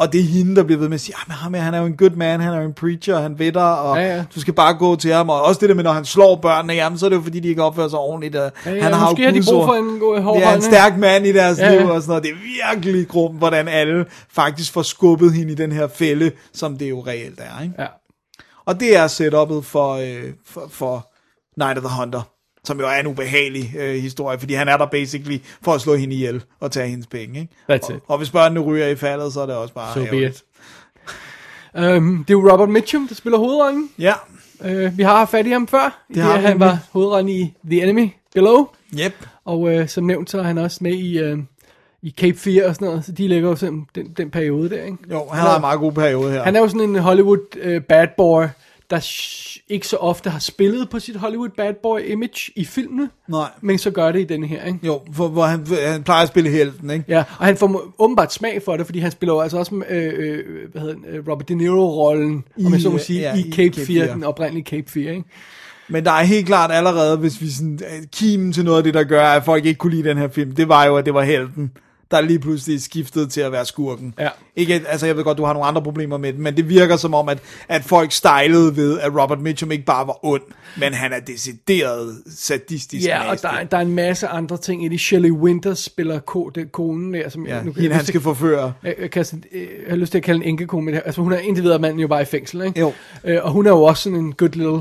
Og 0.00 0.12
det 0.12 0.20
er 0.20 0.24
hende, 0.24 0.56
der 0.56 0.62
bliver 0.62 0.78
ved 0.78 0.88
med 0.88 0.94
at 0.94 1.00
sige, 1.00 1.14
"Ah, 1.16 1.22
men 1.28 1.34
ham 1.34 1.54
her, 1.54 1.60
han 1.60 1.74
er 1.74 1.78
jo 1.78 1.86
en 1.86 1.96
good 1.96 2.10
man, 2.10 2.40
han 2.40 2.52
er 2.54 2.58
jo 2.60 2.64
en 2.66 2.72
preacher, 2.74 3.18
han 3.20 3.38
ved 3.38 3.52
dig, 3.52 3.78
og 3.80 3.96
Ja, 3.96 4.16
ja. 4.16 4.24
du 4.34 4.40
skal 4.40 4.54
bare 4.54 4.74
gå 4.74 4.96
til 4.96 5.12
ham. 5.12 5.28
Og 5.30 5.42
også 5.42 5.60
det 5.60 5.68
der 5.68 5.74
med, 5.74 5.84
når 5.84 5.92
han 5.92 6.04
slår 6.04 6.36
børnene, 6.36 6.72
jamen 6.72 6.98
så 6.98 7.06
er 7.06 7.10
det 7.10 7.16
jo 7.16 7.22
fordi, 7.22 7.40
de 7.40 7.48
ikke 7.48 7.62
opfører 7.62 7.88
sig 7.88 7.98
ordentligt. 7.98 8.36
Og 8.36 8.52
Ja, 8.66 8.70
ja, 8.74 8.82
han 8.82 8.92
har 8.92 9.10
måske 9.10 9.22
jo 9.22 9.28
har 9.28 9.32
de 9.40 9.42
brug 9.52 9.64
for 9.64 9.74
en 9.74 9.98
god 9.98 10.20
hård 10.20 10.36
er 10.42 10.54
en 10.54 10.62
stærk 10.62 10.96
mand 10.98 11.26
i 11.26 11.32
deres 11.32 11.58
Ja, 11.58 11.70
liv 11.70 11.80
ja. 11.86 11.92
og 11.92 12.02
sådan 12.02 12.10
noget. 12.10 12.22
Det 12.24 12.30
er 12.30 12.74
virkelig 12.76 13.08
gruppen, 13.08 13.38
hvordan 13.38 13.68
alle 13.68 14.06
faktisk 14.32 14.72
får 14.72 14.82
skubbet 14.82 15.32
hende 15.32 15.52
i 15.52 15.56
den 15.56 15.72
her 15.72 15.88
fælde, 15.88 16.30
som 16.54 16.78
det 16.78 16.90
jo 16.90 17.00
reelt 17.06 17.40
er. 17.40 17.62
Ikke? 17.62 17.74
Ja. 17.78 17.86
Og 18.66 18.80
det 18.80 18.96
er 18.96 19.06
setup'et 19.06 19.62
for, 19.62 19.92
øh, 19.94 20.32
for, 20.46 20.66
for 20.70 21.10
Night 21.56 21.78
of 21.78 21.84
the 21.84 21.96
Hunter. 22.00 22.22
Som 22.68 22.80
jo 22.80 22.86
er 22.86 23.00
en 23.00 23.06
ubehagelig 23.06 23.74
øh, 23.78 23.94
historie, 23.94 24.38
fordi 24.38 24.54
han 24.54 24.68
er 24.68 24.76
der 24.76 24.86
basically 24.86 25.38
for 25.62 25.72
at 25.72 25.80
slå 25.80 25.94
hende 25.94 26.14
ihjel 26.14 26.42
og 26.60 26.72
tage 26.72 26.88
hendes 26.88 27.06
penge. 27.06 27.40
Ikke? 27.40 27.52
That's 27.70 27.90
og, 27.90 27.96
it. 27.96 28.02
og 28.08 28.18
hvis 28.18 28.30
børnene 28.30 28.60
ryger 28.60 28.88
i 28.88 28.96
faldet, 28.96 29.32
så 29.32 29.40
er 29.40 29.46
det 29.46 29.54
også 29.54 29.74
bare 29.74 29.94
So 29.94 30.10
be 30.10 30.26
it. 30.26 30.44
Um, 31.74 32.24
det 32.28 32.34
er 32.34 32.38
jo 32.38 32.52
Robert 32.52 32.68
Mitchum, 32.68 33.08
der 33.08 33.14
spiller 33.14 33.38
hovedrollen. 33.38 33.90
Ja, 33.98 34.14
Uh, 34.64 34.98
vi 34.98 35.02
har 35.02 35.16
haft 35.16 35.30
fat 35.30 35.46
i 35.46 35.50
ham 35.50 35.68
før. 35.68 36.04
Det 36.14 36.22
har 36.22 36.38
vi 36.38 36.44
han 36.44 36.60
var 36.60 36.78
hovedrollen 36.92 37.28
i 37.28 37.54
The 37.70 37.82
Enemy 37.82 38.08
Below. 38.34 38.68
yep. 39.00 39.12
Og 39.44 39.60
uh, 39.60 39.86
som 39.86 40.04
nævnt, 40.04 40.30
så 40.30 40.38
er 40.38 40.42
han 40.42 40.58
også 40.58 40.78
med 40.80 40.92
i, 40.92 41.32
uh, 41.32 41.38
i 42.02 42.14
Cape 42.18 42.38
Fear 42.38 42.68
og 42.68 42.74
sådan 42.74 42.88
noget. 42.88 43.04
Så 43.04 43.12
de 43.12 43.28
lægger 43.28 43.48
jo 43.48 43.56
sådan 43.56 43.86
den, 43.94 44.12
den 44.16 44.30
periode 44.30 44.70
der, 44.70 44.82
ikke? 44.84 44.98
Jo, 45.10 45.28
han 45.32 45.40
har 45.40 45.54
en 45.54 45.60
meget 45.60 45.80
god 45.80 45.92
periode 45.92 46.32
her. 46.32 46.42
Han 46.42 46.56
er 46.56 46.60
jo 46.60 46.68
sådan 46.68 46.80
en 46.80 46.96
Hollywood 46.96 47.56
uh, 47.66 47.82
bad 47.82 48.08
boy, 48.16 48.44
der 48.90 49.06
ikke 49.68 49.86
så 49.86 49.96
ofte 49.96 50.30
har 50.30 50.38
spillet 50.38 50.90
på 50.90 50.98
sit 50.98 51.16
Hollywood 51.16 51.48
bad 51.48 51.74
boy 51.82 52.00
image 52.00 52.52
i 52.56 52.64
filmene. 52.64 53.10
Nej. 53.28 53.50
Men 53.60 53.78
så 53.78 53.90
gør 53.90 54.12
det 54.12 54.20
i 54.20 54.24
denne 54.24 54.46
her, 54.46 54.64
ikke? 54.64 54.78
Jo, 54.82 55.00
for, 55.12 55.28
hvor 55.28 55.44
han, 55.44 55.66
han 55.86 56.02
plejer 56.02 56.22
at 56.22 56.28
spille 56.28 56.50
helten, 56.50 56.90
ikke? 56.90 57.04
Ja, 57.08 57.24
og 57.38 57.46
han 57.46 57.56
får 57.56 57.94
åbenbart 57.98 58.32
smag 58.32 58.62
for 58.64 58.76
det, 58.76 58.86
fordi 58.86 58.98
han 58.98 59.10
spiller 59.10 59.34
jo 59.34 59.40
altså 59.40 59.58
også 59.58 59.82
øh, 59.88 60.12
øh, 60.16 60.70
hvad 60.72 60.82
hedder 60.82 60.94
den, 60.94 61.04
øh, 61.08 61.28
Robert 61.28 61.48
De 61.48 61.54
Niro-rollen, 61.54 62.44
om 62.66 62.72
jeg 62.72 62.80
så 62.80 62.90
må 62.90 62.98
sige, 62.98 63.20
ja, 63.20 63.34
i 63.34 63.40
i 63.40 63.52
Cape 63.52 63.74
Cape 63.74 63.86
4, 63.86 64.04
Fear. 64.04 64.14
den 64.14 64.24
oprindelige 64.24 64.64
Cape 64.64 64.90
4, 64.90 65.10
ikke? 65.10 65.24
Men 65.88 66.04
der 66.04 66.12
er 66.12 66.22
helt 66.22 66.46
klart 66.46 66.70
allerede, 66.72 67.16
hvis 67.16 67.40
vi 67.40 67.50
sådan, 67.50 67.80
øh, 67.82 68.06
kimen 68.12 68.52
til 68.52 68.64
noget 68.64 68.78
af 68.78 68.84
det, 68.84 68.94
der 68.94 69.04
gør, 69.04 69.24
at 69.24 69.44
folk 69.44 69.64
ikke 69.64 69.78
kunne 69.78 69.94
lide 69.94 70.08
den 70.08 70.18
her 70.18 70.28
film, 70.28 70.54
det 70.54 70.68
var 70.68 70.84
jo, 70.84 70.96
at 70.96 71.06
det 71.06 71.14
var 71.14 71.22
helten, 71.22 71.72
der 72.10 72.20
lige 72.20 72.38
pludselig 72.38 72.82
skiftede 72.82 73.26
til 73.28 73.40
at 73.40 73.52
være 73.52 73.64
skurken. 73.66 74.14
Ja. 74.18 74.28
Ikke, 74.56 74.82
altså 74.88 75.06
jeg 75.06 75.16
ved 75.16 75.24
godt, 75.24 75.38
du 75.38 75.44
har 75.44 75.52
nogle 75.52 75.68
andre 75.68 75.82
problemer 75.82 76.16
med 76.18 76.32
det, 76.32 76.40
men 76.40 76.56
det 76.56 76.68
virker 76.68 76.96
som 76.96 77.14
om, 77.14 77.28
at, 77.28 77.38
at 77.68 77.84
folk 77.84 78.12
stejlede 78.12 78.76
ved, 78.76 79.00
at 79.00 79.12
Robert 79.22 79.40
Mitchum 79.40 79.72
ikke 79.72 79.84
bare 79.84 80.06
var 80.06 80.24
ond, 80.24 80.42
men 80.78 80.92
han 80.94 81.12
er 81.12 81.20
decideret 81.20 82.22
sadistisk 82.36 83.06
Ja, 83.06 83.30
og 83.30 83.42
der, 83.42 83.48
er- 83.48 83.64
der 83.64 83.76
er 83.76 83.80
en 83.80 83.94
masse 83.94 84.28
andre 84.28 84.56
ting 84.56 84.84
i 84.84 84.88
det. 84.88 85.00
Shelley 85.00 85.30
Winters 85.30 85.78
spiller 85.78 86.18
ko, 86.20 86.48
den 86.48 86.68
konen 86.68 87.14
der, 87.14 87.28
som 87.28 87.46
Ja, 87.46 87.54
jeg, 87.56 87.64
nu, 87.64 87.72
hende 87.72 87.96
han 87.96 88.04
skal 88.04 88.20
forføre. 88.20 88.72
jeg, 88.82 88.94
jeg, 89.00 89.10
kan, 89.10 89.24
jeg 89.52 89.66
har 89.88 89.96
lyst 89.96 90.10
til 90.12 90.18
at 90.18 90.24
kalde 90.24 90.42
en 90.44 90.48
enkekone, 90.48 90.84
men 90.84 90.94
det- 90.94 91.02
altså 91.04 91.20
hun 91.22 91.32
er 91.32 91.38
indtil 91.38 91.64
videre 91.64 91.78
manden 91.78 92.00
jo 92.00 92.08
bare 92.08 92.22
i 92.22 92.24
fængsel, 92.24 92.62
ikke? 92.62 92.80
Jo. 92.80 92.92
Øh, 93.24 93.38
og 93.42 93.50
hun 93.52 93.66
er 93.66 93.70
jo 93.70 93.82
også 93.82 94.02
sådan 94.02 94.18
en 94.18 94.32
good 94.32 94.50
little 94.50 94.80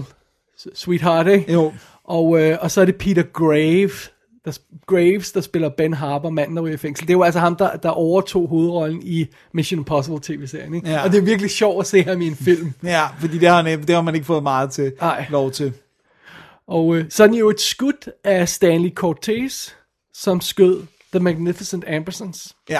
sweetheart, 0.75 1.27
ikke? 1.27 1.53
Jo. 1.53 1.73
Og, 2.03 2.41
øh, 2.41 2.57
og 2.61 2.71
så 2.71 2.81
er 2.81 2.85
det 2.85 2.95
Peter 2.95 3.23
Grave, 3.33 3.89
der, 4.47 4.57
Graves, 4.85 5.31
der 5.31 5.41
spiller 5.41 5.69
Ben 5.69 5.93
Harper, 5.93 6.29
manden 6.29 6.55
der 6.55 6.63
ryger 6.63 6.73
i 6.73 6.77
fængsel. 6.77 7.07
Det 7.07 7.13
er 7.13 7.17
jo 7.17 7.23
altså 7.23 7.39
ham, 7.39 7.55
der, 7.55 7.75
der 7.75 7.89
overtog 7.89 8.47
hovedrollen 8.47 9.01
i 9.03 9.27
Mission 9.53 9.79
Impossible 9.79 10.19
tv-serien. 10.21 10.73
Ikke? 10.73 10.89
Ja. 10.89 11.03
Og 11.03 11.11
det 11.11 11.17
er 11.17 11.21
virkelig 11.21 11.51
sjovt 11.51 11.79
at 11.79 11.87
se 11.87 12.03
ham 12.03 12.21
i 12.21 12.27
en 12.27 12.35
film. 12.35 12.73
Ja, 12.83 13.07
fordi 13.19 13.37
det 13.37 13.49
har, 13.49 13.63
han, 13.63 13.81
det 13.81 13.95
har 13.95 14.01
man 14.01 14.15
ikke 14.15 14.27
fået 14.27 14.43
meget 14.43 14.71
til 14.71 14.93
Nej. 15.01 15.25
lov 15.29 15.51
til. 15.51 15.73
Og 16.67 16.95
øh, 16.95 17.05
så 17.09 17.23
er 17.23 17.27
den 17.27 17.35
jo 17.35 17.49
et 17.49 17.61
skud 17.61 18.11
af 18.23 18.49
Stanley 18.49 18.93
Cortez, 18.93 19.69
som 20.13 20.41
skød 20.41 20.83
The 21.11 21.19
Magnificent 21.19 21.85
Ambersons. 21.87 22.55
Ja. 22.69 22.79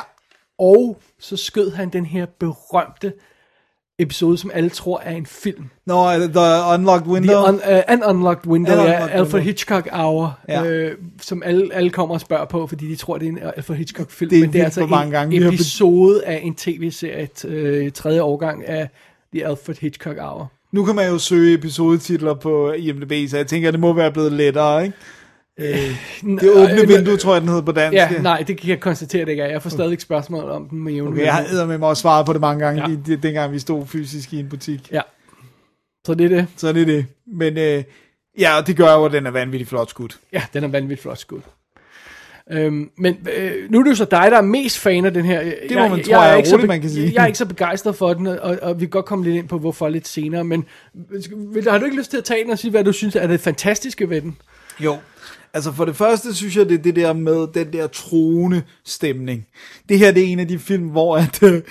Og 0.60 1.02
så 1.20 1.38
skød 1.38 1.72
han 1.72 1.90
den 1.90 2.06
her 2.06 2.26
berømte 2.40 3.14
episode, 4.00 4.38
som 4.38 4.52
alle 4.54 4.70
tror 4.70 5.02
er 5.04 5.12
en 5.12 5.26
film. 5.26 5.64
Nå, 5.86 6.12
det 6.12 6.32
The 6.34 6.74
Unlocked 6.74 7.08
Window. 7.08 7.36
The 7.46 7.54
un, 7.54 7.56
uh, 7.56 7.82
An 7.88 8.04
Unlocked 8.04 8.48
Window, 8.52 8.74
An 8.74 8.80
ja, 8.80 8.84
Unlocked 8.96 9.16
Alfred 9.16 9.34
Window. 9.34 9.40
Hitchcock 9.46 9.88
Hour, 9.94 10.40
Ja. 10.48 10.66
øh, 10.66 10.98
som 11.22 11.44
alle, 11.46 11.70
alle 11.74 11.90
kommer 11.90 12.16
og 12.16 12.22
spørger 12.22 12.46
på, 12.46 12.68
fordi 12.68 12.88
de 12.88 12.96
tror, 12.96 13.18
det 13.18 13.26
er 13.26 13.30
en 13.32 13.40
Alfred 13.58 13.78
Hitchcock-film. 13.78 14.30
Det 14.30 14.38
er 14.38 14.42
men 14.42 14.54
det 14.54 14.62
er 14.62 14.66
altså 14.66 14.86
mange 14.86 15.06
en 15.06 15.12
gange 15.12 15.48
episode 15.48 16.26
af 16.26 16.40
en 16.44 16.56
tv-serie, 16.56 17.28
øh, 17.46 17.92
tredje 17.92 18.22
årgang 18.22 18.68
af 18.68 18.90
The 19.34 19.48
Alfred 19.48 19.76
Hitchcock 19.82 20.18
Hour. 20.20 20.52
Nu 20.72 20.86
kan 20.86 20.96
man 20.96 21.08
jo 21.10 21.18
søge 21.18 21.54
episodetitler 21.54 22.34
på 22.34 22.72
IMDb, 22.72 23.30
så 23.30 23.38
jeg 23.38 23.48
tænker, 23.48 23.68
at 23.68 23.74
det 23.74 23.80
må 23.82 23.94
være 23.94 24.12
blevet 24.12 24.32
lettere, 24.32 24.86
ikke? 24.86 24.98
Det 25.60 26.50
åbne 26.50 26.82
Øh, 26.82 26.90
vindue, 26.90 27.18
tror 27.18 27.34
jeg, 27.34 27.42
den 27.42 27.50
hedder 27.50 27.64
på 27.64 27.72
dansk. 27.72 27.94
Ja, 27.94 28.10
nej, 28.22 28.44
det 28.48 28.58
kan 28.58 28.70
jeg 28.70 28.80
konstatere, 28.80 29.26
det 29.26 29.32
ikke 29.32 29.44
er. 29.44 29.48
Jeg 29.48 29.62
får 29.62 29.70
stadig 29.70 30.02
spørgsmål 30.02 30.50
om 30.50 30.70
den 30.70 30.80
med 30.84 30.94
jævne 30.94 31.10
Okay, 31.12 31.22
jeg 31.26 31.34
har 31.34 31.66
med 31.66 31.78
mig 31.78 31.90
også 31.90 32.02
svaret 32.02 32.26
på 32.26 32.34
det 32.34 32.42
mange 32.42 32.66
gange, 32.66 32.90
Ja. 32.90 32.96
det, 33.06 33.24
dengang 33.24 33.52
vi 33.54 33.60
stod 33.60 33.86
fysisk 33.88 34.34
i 34.34 34.40
en 34.40 34.50
butik. 34.50 34.92
Ja. 34.92 35.02
Så 36.06 36.14
det 36.14 36.26
er 36.26 36.30
det. 36.30 36.48
Så 36.58 36.74
det 36.74 36.82
er 36.82 36.86
det. 36.86 37.06
Men 37.28 37.58
øh, 37.58 37.84
ja, 38.40 38.58
og 38.58 38.68
det 38.68 38.78
gør 38.78 38.94
jo, 38.94 39.06
at 39.06 39.12
den 39.12 39.26
er 39.26 39.32
vanvittigt 39.32 39.70
flot 39.70 39.90
skudt. 39.90 40.20
Ja, 40.34 40.42
den 40.54 40.64
er 40.64 40.68
vanvittigt 40.68 41.02
flot 41.02 41.18
skud. 41.18 41.40
Øhm, 42.52 42.90
men 42.98 43.18
øh, 43.38 43.52
nu 43.72 43.80
er 43.80 43.84
det 43.84 43.90
jo 43.90 43.96
så 43.96 44.06
dig, 44.12 44.28
der 44.32 44.38
er 44.38 44.42
mest 44.42 44.80
fan 44.80 45.06
af 45.06 45.14
den 45.14 45.26
her. 45.26 45.42
Det 45.70 45.78
må 45.78 45.88
man 45.88 46.04
tro, 46.04 46.12
jeg 46.12 46.32
er 46.32 46.36
ikke 46.36 46.50
så 46.50 46.56
roligt, 46.56 46.68
man 46.68 46.82
kan 46.82 46.90
sige. 46.90 47.12
Jeg 47.16 47.22
er 47.24 47.26
ikke 47.28 47.38
så 47.38 47.46
begejstret 47.46 47.96
for 47.96 48.14
den, 48.14 48.28
og, 48.28 48.58
og 48.62 48.76
vi 48.80 48.86
kan 48.86 48.90
godt 48.90 49.06
komme 49.06 49.24
lidt 49.26 49.36
ind 49.36 49.48
på, 49.48 49.58
hvorfor 49.60 49.90
lidt 49.90 50.08
senere. 50.08 50.44
Men 50.44 50.66
vil- 51.54 51.70
har 51.70 51.78
du 51.78 51.86
ikke 51.86 51.98
lyst 51.98 52.10
til 52.10 52.18
at 52.18 52.24
tage 52.24 52.44
den 52.44 52.52
og 52.52 52.60
sige, 52.60 52.72
hvad 52.72 52.84
du 52.84 52.92
synes 52.92 53.16
er 53.16 53.28
det 53.28 53.40
fantastiske 53.40 54.10
ved 54.10 54.22
den? 54.22 54.38
Jo. 54.80 54.98
Altså 55.54 55.72
for 55.72 55.86
det 55.86 55.96
første 55.96 56.36
synes 56.36 56.58
jeg, 56.58 56.70
det 56.70 56.80
er 56.80 56.84
det 56.84 56.96
der 56.96 57.14
med 57.14 57.48
den 57.54 57.74
der 57.74 57.88
troende 57.88 58.64
stemning. 58.86 59.46
Det 59.90 60.00
her 60.00 60.12
det 60.12 60.24
er 60.24 60.28
en 60.28 60.40
af 60.40 60.48
de 60.48 60.60
film, 60.60 60.88
hvor 60.88 61.18
at, 61.18 61.44
øh, 61.44 61.62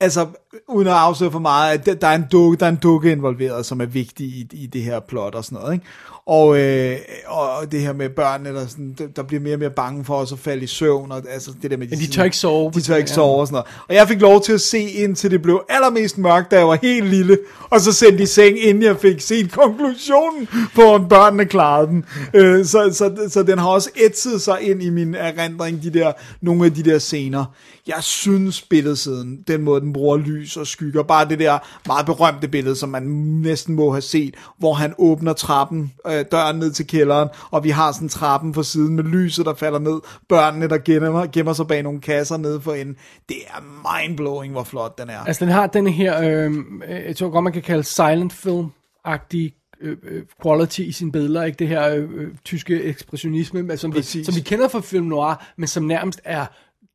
altså 0.00 0.26
uden 0.68 0.88
at 0.88 0.94
afsløre 0.94 1.30
for 1.32 1.38
meget, 1.38 1.88
at 1.88 2.00
der- 2.00 2.08
er 2.08 2.14
en 2.14 2.24
dukke, 2.32 2.56
der 2.60 2.66
er 2.66 2.70
en 2.70 2.76
dukke 2.82 3.12
involveret, 3.12 3.66
som 3.66 3.80
er 3.80 3.86
vigtig 3.86 4.26
i, 4.26 4.46
i 4.52 4.66
det 4.66 4.82
her 4.82 5.00
plot 5.00 5.34
og 5.34 5.44
sådan 5.44 5.58
noget. 5.58 5.74
Ikke? 5.74 5.86
Og, 6.26 6.58
øh, 6.60 6.96
og 7.26 7.72
det 7.72 7.80
her 7.80 7.92
med 7.92 8.08
børnene, 8.08 8.58
der, 8.58 8.66
sådan, 8.66 8.96
der- 9.16 9.22
bliver 9.22 9.40
mere 9.40 9.54
og 9.54 9.58
mere 9.58 9.70
bange 9.70 10.04
for 10.04 10.14
os 10.14 10.32
at 10.32 10.38
falde 10.38 10.64
i 10.64 10.66
søvn. 10.66 11.12
Og, 11.12 11.22
altså 11.30 11.50
det 11.62 11.70
der 11.70 11.76
med, 11.76 11.86
Men 11.88 11.98
de 11.98 12.06
tør 12.06 12.24
ikke 12.24 12.36
sove. 12.36 12.70
De 12.74 12.80
tør 12.80 12.96
ikke 12.96 13.10
Ja. 13.10 13.14
sove 13.14 13.40
og 13.40 13.46
sådan 13.46 13.54
noget. 13.54 13.66
Og 13.88 13.94
jeg 13.94 14.08
fik 14.08 14.20
lov 14.20 14.42
til 14.42 14.52
at 14.52 14.60
se 14.60 14.80
indtil 14.80 15.30
det 15.30 15.42
blev 15.42 15.62
allermest 15.68 16.18
mørkt, 16.18 16.50
da 16.50 16.56
jeg 16.58 16.68
var 16.68 16.78
helt 16.82 17.06
lille. 17.06 17.38
Og 17.70 17.80
så 17.80 17.92
sendte 17.92 18.22
i 18.22 18.26
seng, 18.26 18.58
inden 18.62 18.82
jeg 18.82 18.96
fik 19.00 19.20
set 19.20 19.52
konklusionen 19.52 20.48
på, 20.74 20.82
om 20.82 21.08
børnene 21.08 21.44
klarede 21.46 21.86
den. 21.86 22.04
Øh, 22.34 22.64
så, 22.64 22.90
så, 22.92 23.28
så 23.28 23.42
den 23.42 23.58
har 23.58 23.68
også 23.68 23.90
ætset 23.96 24.42
sig 24.42 24.58
ind 24.62 24.82
i 24.82 24.90
min 24.90 25.14
erindring, 25.14 25.82
de 25.82 25.90
der, 25.90 26.12
nogle 26.40 26.64
af 26.64 26.72
de 26.74 26.82
der 26.82 26.98
scener. 26.98 27.44
Jeg 27.86 27.96
synes 28.02 28.62
billedsiden, 28.62 29.38
den 29.48 29.62
måde 29.62 29.80
den 29.80 29.92
bruger 29.92 30.16
lys 30.16 30.43
og 30.56 30.66
skygger, 30.66 31.02
bare 31.02 31.28
det 31.28 31.38
der 31.38 31.58
meget 31.86 32.06
berømte 32.06 32.48
billede, 32.48 32.76
som 32.76 32.88
man 32.88 33.02
næsten 33.42 33.74
må 33.74 33.92
have 33.92 34.02
set, 34.02 34.34
hvor 34.58 34.74
han 34.74 34.94
åbner 34.98 35.32
trappen, 35.32 35.92
øh, 36.06 36.24
døren 36.32 36.58
ned 36.58 36.72
til 36.72 36.86
kælderen, 36.86 37.28
og 37.50 37.64
vi 37.64 37.70
har 37.70 37.92
sådan 37.92 38.08
trappen 38.08 38.52
på 38.52 38.62
siden 38.62 38.96
med 38.96 39.04
lyset, 39.04 39.46
der 39.46 39.54
falder 39.54 39.78
ned, 39.78 40.00
børnene, 40.28 40.68
der 40.68 40.78
gemmer, 40.78 41.26
gemmer 41.26 41.52
sig 41.52 41.66
bag 41.66 41.82
nogle 41.82 42.00
kasser 42.00 42.36
nede 42.36 42.60
for 42.60 42.74
enden. 42.74 42.96
Det 43.28 43.36
er 43.46 43.60
mindblowing, 44.00 44.52
hvor 44.52 44.64
flot 44.64 44.98
den 44.98 45.10
er. 45.10 45.18
Altså, 45.18 45.44
den 45.44 45.52
har 45.52 45.66
den 45.66 45.86
her, 45.86 46.20
øh, 46.20 46.52
øh, 46.88 47.04
jeg 47.06 47.16
tror 47.16 47.30
godt, 47.30 47.44
man 47.44 47.52
kan 47.52 47.62
kalde 47.62 47.82
silent 47.82 48.32
film-agtig 48.32 49.54
øh, 49.80 49.96
øh, 50.02 50.22
quality 50.42 50.80
i 50.80 50.92
sine 50.92 51.12
billeder, 51.12 51.44
ikke? 51.44 51.56
Det 51.56 51.68
her 51.68 51.94
øh, 51.94 52.28
tyske 52.44 52.82
ekspressionisme, 52.82 53.76
som 53.76 53.94
vi, 53.94 53.98
Præcis. 53.98 54.26
som 54.26 54.34
vi 54.34 54.40
kender 54.40 54.68
fra 54.68 54.80
film 54.80 55.06
noir, 55.06 55.44
men 55.56 55.68
som 55.68 55.84
nærmest 55.84 56.20
er 56.24 56.46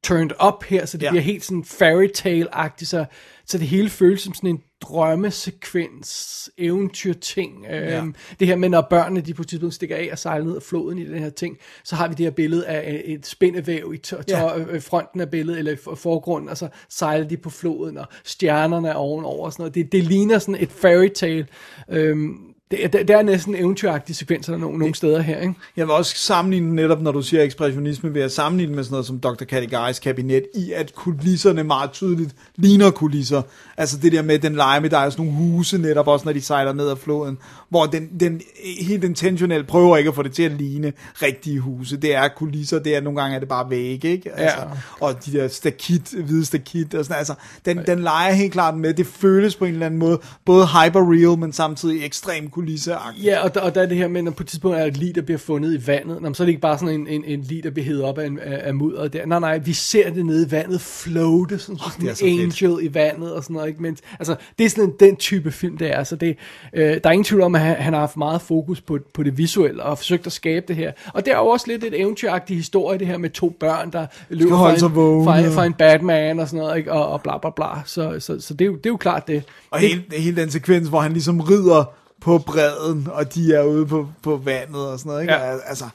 turned 0.03 0.31
up 0.47 0.63
her, 0.63 0.85
så 0.85 0.97
det 0.97 1.03
ja. 1.03 1.09
bliver 1.09 1.23
helt 1.23 1.45
sådan 1.45 1.63
fairy 1.63 2.07
tale-agtigt, 2.13 2.89
så, 2.89 3.05
så 3.49 3.57
det 3.57 3.67
hele 3.67 3.89
føles 3.89 4.21
som 4.21 4.34
sådan 4.34 4.49
en 4.49 4.61
drømmesekvens, 4.81 6.49
eventyrting. 6.57 7.63
Ja. 7.63 7.97
Øhm, 7.97 8.15
det 8.39 8.47
her 8.47 8.55
med, 8.55 8.69
når 8.69 8.88
børnene 8.89 9.21
de 9.21 9.34
på 9.34 9.41
et 9.41 9.47
tidspunkt 9.47 9.76
stikker 9.76 9.95
af 9.95 10.09
og 10.11 10.19
sejler 10.19 10.45
ned 10.45 10.55
af 10.55 10.61
floden 10.63 10.97
i 10.99 11.05
den 11.05 11.19
her 11.19 11.30
ting, 11.30 11.57
så 11.84 11.95
har 11.95 12.07
vi 12.07 12.13
det 12.13 12.26
her 12.26 12.31
billede 12.31 12.67
af 12.67 13.01
et 13.05 13.26
spindevæv 13.27 13.91
i 13.93 13.97
tør, 13.97 14.17
Ja. 14.17 14.34
tør, 14.39 14.65
øh, 14.69 14.81
fronten 14.81 15.21
af 15.21 15.30
billedet, 15.30 15.59
eller 15.59 15.71
i 15.71 15.76
for- 15.76 15.95
forgrunden, 15.95 16.49
og 16.49 16.57
så 16.57 16.67
sejler 16.89 17.27
de 17.27 17.38
på 17.38 17.49
floden, 17.49 17.97
og 17.97 18.05
stjernerne 18.23 18.89
er 18.89 18.93
ovenover 18.93 19.45
og 19.45 19.53
sådan 19.53 19.61
noget. 19.63 19.76
Det, 19.76 19.91
det 19.91 20.03
ligner 20.03 20.39
sådan 20.39 20.61
et 20.63 20.71
fairy 20.71 21.09
tale. 21.15 21.47
Øhm, 21.89 22.38
det, 22.72 22.84
er- 22.86 22.88
det, 22.88 23.08
det 23.08 23.16
er 23.16 23.22
næsten 23.22 23.56
eventyragtige 23.56 24.16
sekvenser 24.16 24.54
der 24.54 24.60
nogle, 24.60 24.78
nogle 24.80 24.96
steder 24.96 25.22
her, 25.22 25.40
ikke? 25.40 25.54
Jeg 25.78 25.86
vil 25.88 25.94
også 25.94 26.14
sammenligne 26.18 26.76
netop, 26.76 27.02
når 27.02 27.12
du 27.12 27.22
siger 27.22 27.44
ekspressionisme, 27.44 28.14
vil 28.14 28.20
jeg 28.20 28.32
sammenligne 28.32 28.76
med 28.76 28.84
sådan 28.84 28.94
noget 28.94 29.06
som 29.06 29.20
Dr. 29.20 29.44
Caligari's 29.54 30.00
kabinet, 30.00 30.44
i 30.56 30.72
at 30.72 30.96
kulisserne 30.96 31.64
meget 31.64 31.91
tydeligt 31.91 32.36
ligner 32.56 32.91
kulisser. 32.91 33.41
Altså 33.78 33.98
det 33.98 34.12
der 34.12 34.22
med 34.22 34.40
den 34.40 34.56
lege 34.56 34.82
med, 34.82 34.90
der 34.90 34.98
er 34.98 35.10
sådan 35.10 35.26
nogle 35.26 35.38
huse 35.40 35.78
netop 35.78 36.08
også, 36.08 36.26
når 36.26 36.34
de 36.34 36.41
sejler 36.41 36.74
ned 36.74 36.90
ad 36.90 36.96
floden, 36.96 37.38
hvor 37.70 37.86
den, 37.86 38.10
den 38.20 38.41
helt 38.82 39.04
intentionelt 39.04 39.68
prøver 39.68 39.98
ikke 39.98 40.08
at 40.08 40.16
få 40.16 40.24
det 40.24 40.32
til 40.34 40.44
at 40.44 40.52
ligne 40.52 40.94
rigtige 41.22 41.60
huse. 41.60 41.98
Det 41.98 42.16
er 42.16 42.28
kulisser, 42.38 42.80
det 42.80 42.96
er 42.96 43.02
nogle 43.02 43.22
gange 43.22 43.36
er 43.36 43.40
det 43.40 43.50
bare 43.50 43.70
vægge, 43.70 44.08
ikke? 44.10 44.32
Altså, 44.36 44.58
Ja. 44.60 44.66
Og 45.00 45.26
de 45.26 45.32
der 45.34 45.48
stakit, 45.48 46.10
hvide 46.26 46.46
stakit 46.46 46.94
og 46.96 47.06
sådan 47.06 47.18
Altså, 47.20 47.34
den, 47.66 47.78
den 47.88 48.00
leger 48.00 48.32
helt 48.34 48.54
klart 48.54 48.78
med, 48.78 48.94
det 48.94 49.08
føles 49.08 49.56
på 49.56 49.66
en 49.66 49.74
eller 49.74 49.86
anden 49.86 50.00
måde 50.00 50.20
både 50.46 50.66
hyper-real, 50.68 51.38
men 51.40 51.54
samtidig 51.54 52.06
ekstrem 52.06 52.50
kulisseagtigt. 52.60 53.26
Ja, 53.26 53.44
og 53.44 53.56
der, 53.56 53.61
og 53.61 53.76
der 53.76 53.81
er 53.81 53.86
det 53.86 53.98
her 53.98 54.07
med, 54.07 54.22
når 54.22 54.31
på 54.31 54.44
et 54.44 54.48
tidspunkt 54.48 54.77
er 54.77 54.86
et 54.86 54.98
lig, 54.98 55.15
der 55.15 55.22
bliver 55.22 55.38
fundet 55.38 55.73
i 55.84 55.88
vandet. 55.88 56.22
Nå, 56.22 56.34
så 56.34 56.44
er 56.44 56.45
det 56.45 56.49
ikke 56.49 56.61
bare 56.61 56.77
sådan 56.80 56.95
en, 56.95 57.07
en, 57.07 57.23
en 57.26 57.41
lig, 57.41 57.64
der 57.64 57.69
bliver 57.72 57.86
hævet 57.86 58.03
op 58.03 58.18
af, 58.18 58.26
en- 58.27 58.40
af, 58.40 58.73
mudderet 58.73 59.14
der. 59.14 59.26
Nej, 59.26 59.40
nej, 59.40 59.57
vi 59.57 59.73
ser 59.73 60.10
det 60.14 60.26
nede 60.26 60.48
i 60.48 60.52
vandet 60.52 60.81
floate, 60.81 61.60
sådan, 61.60 61.76
oh, 61.86 61.91
sådan 61.91 62.10
er 62.10 62.14
så 62.14 62.26
en 62.26 62.52
fedt. 62.52 62.64
angel 62.64 62.86
i 62.86 62.94
vandet 62.94 63.34
og 63.34 63.44
sådan 63.44 63.53
noget. 63.53 63.68
Ikke? 63.68 63.81
Men, 63.81 63.98
altså, 64.19 64.36
det 64.60 64.65
er 64.65 64.69
sådan 64.69 64.84
en, 64.84 64.94
den 64.99 65.15
type 65.15 65.52
film, 65.52 65.77
det 65.77 65.88
er. 65.91 65.98
Altså, 65.98 66.15
det, 66.15 66.38
øh, 66.73 66.84
der 66.84 66.99
er 67.03 67.11
ingen 67.11 67.23
tvivl 67.23 67.41
om, 67.41 67.56
at 67.56 67.61
han, 67.61 67.76
han 67.76 67.94
har 67.94 67.99
haft 67.99 68.18
meget 68.18 68.41
fokus 68.41 68.81
på, 68.81 68.99
på 69.14 69.23
det 69.23 69.38
visuelle 69.38 69.84
og 69.84 69.90
har 69.90 69.95
forsøgt 69.95 70.26
at 70.26 70.31
skabe 70.31 70.65
det 70.68 70.76
her. 70.76 70.91
Og 71.14 71.26
det 71.26 71.34
er 71.34 71.38
jo 71.38 71.45
også 71.48 71.65
lidt 71.68 71.84
et 71.84 71.99
eventyragtig 72.02 72.56
historie, 72.57 72.99
det 72.99 73.07
her 73.07 73.18
med 73.18 73.30
to 73.30 73.56
børn, 73.60 73.91
der 73.91 74.06
løber 74.30 74.57
fra 74.57 74.73
en, 74.73 74.80
fra, 75.26 75.40
en- 75.40 75.52
fra 75.52 75.65
en 75.65 75.73
Batman 75.73 76.40
og 76.40 76.48
sådan 76.48 76.60
noget, 76.60 76.77
ikke? 76.77 76.91
Og, 76.94 77.07
og 77.07 77.22
bla 77.22 77.38
bla 77.38 77.49
bla. 77.56 77.65
Så, 77.86 78.15
så, 78.19 78.40
så 78.41 78.53
det, 78.53 78.61
er 78.61 78.69
jo, 78.69 78.76
det 78.76 78.86
er 78.86 78.90
jo 78.90 78.98
klart 78.98 79.27
det. 79.27 79.44
Og 79.72 79.80
det, 79.80 79.90
hele, 79.90 80.03
hele 80.18 80.41
den 80.41 80.52
sekvens, 80.52 80.88
hvor 80.88 80.99
han 80.99 81.11
ligesom 81.14 81.40
rider 81.40 81.94
på 82.22 82.38
bredden, 82.38 83.08
og 83.12 83.36
de 83.36 83.54
er 83.54 83.64
ude 83.64 83.86
på, 83.86 84.08
på 84.22 84.38
vandet 84.38 84.88
og 84.88 85.00
sådan 85.00 85.10
noget, 85.10 85.22
ikke? 85.22 85.34
Ja. 85.34 85.58
Altså, 85.66 85.86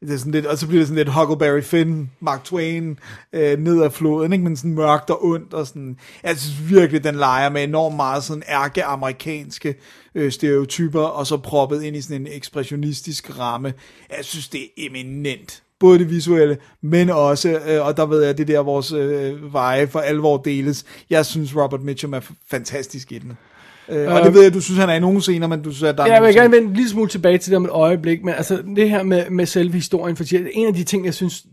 det 0.00 0.14
er 0.14 0.18
sådan 0.18 0.32
lidt, 0.32 0.46
og 0.46 0.58
så 0.58 0.66
bliver 0.66 0.80
det 0.80 0.88
sådan 0.88 1.04
lidt 1.04 1.14
Huckleberry 1.14 1.62
Finn, 1.62 2.10
Mark 2.20 2.44
Twain, 2.44 2.98
øh, 3.32 3.58
ned 3.58 3.82
ad 3.82 3.90
floden, 3.90 4.32
ikke? 4.32 4.44
men 4.44 4.56
sådan 4.56 4.74
mørkt 4.74 5.10
og 5.10 5.24
ondt, 5.24 5.54
og 5.54 5.66
sådan, 5.66 5.98
jeg 6.22 6.38
synes 6.38 6.70
virkelig, 6.70 7.04
den 7.04 7.14
leger 7.14 7.48
med 7.48 7.64
enormt 7.64 7.96
meget 7.96 8.24
sådan 8.24 8.42
ærke-amerikanske 8.48 9.74
øh, 10.14 10.32
stereotyper, 10.32 11.02
og 11.02 11.26
så 11.26 11.36
proppet 11.36 11.82
ind 11.82 11.96
i 11.96 12.00
sådan 12.00 12.20
en 12.20 12.32
ekspressionistisk 12.32 13.38
ramme. 13.38 13.74
Jeg 14.16 14.24
synes, 14.24 14.48
det 14.48 14.60
er 14.62 14.66
eminent. 14.76 15.62
Både 15.80 15.98
det 15.98 16.10
visuelle, 16.10 16.58
men 16.80 17.10
også, 17.10 17.60
øh, 17.66 17.86
og 17.86 17.96
der 17.96 18.06
ved 18.06 18.22
jeg, 18.22 18.38
det 18.38 18.48
der 18.48 18.60
vores 18.60 18.92
øh, 18.92 19.52
veje 19.52 19.86
for 19.86 20.00
alvor 20.00 20.36
deles. 20.36 20.84
Jeg 21.10 21.26
synes, 21.26 21.56
Robert 21.56 21.82
Mitchum 21.82 22.12
er 22.12 22.20
fantastisk 22.50 23.12
i 23.12 23.18
den. 23.18 23.32
Øh, 23.88 24.14
og 24.14 24.22
det 24.24 24.34
ved 24.34 24.42
jeg, 24.42 24.54
du 24.54 24.60
synes, 24.60 24.78
han 24.80 24.88
er 24.88 24.94
i 24.94 25.00
nogle 25.00 25.22
scener, 25.22 25.46
men 25.46 25.62
du 25.62 25.70
synes, 25.72 25.82
at 25.82 25.98
der 25.98 26.02
er 26.02 26.06
Ja, 26.06 26.14
jeg 26.14 26.22
vil 26.22 26.34
gerne 26.34 26.52
vende 26.52 26.68
en 26.68 26.74
lille 26.74 26.90
smule 26.90 27.08
tilbage 27.08 27.38
til 27.38 27.50
det 27.50 27.56
om 27.56 27.64
et 27.64 27.70
øjeblik, 27.70 28.24
men 28.24 28.34
altså 28.34 28.62
det 28.76 28.90
her 28.90 29.02
med, 29.02 29.30
med 29.30 29.46
selve 29.46 29.72
historien, 29.72 30.16
for 30.16 30.24
en 30.52 30.66
af 30.66 30.74
de 30.74 30.84
ting, 30.84 31.04
jeg 31.04 31.14
synes, 31.14 31.44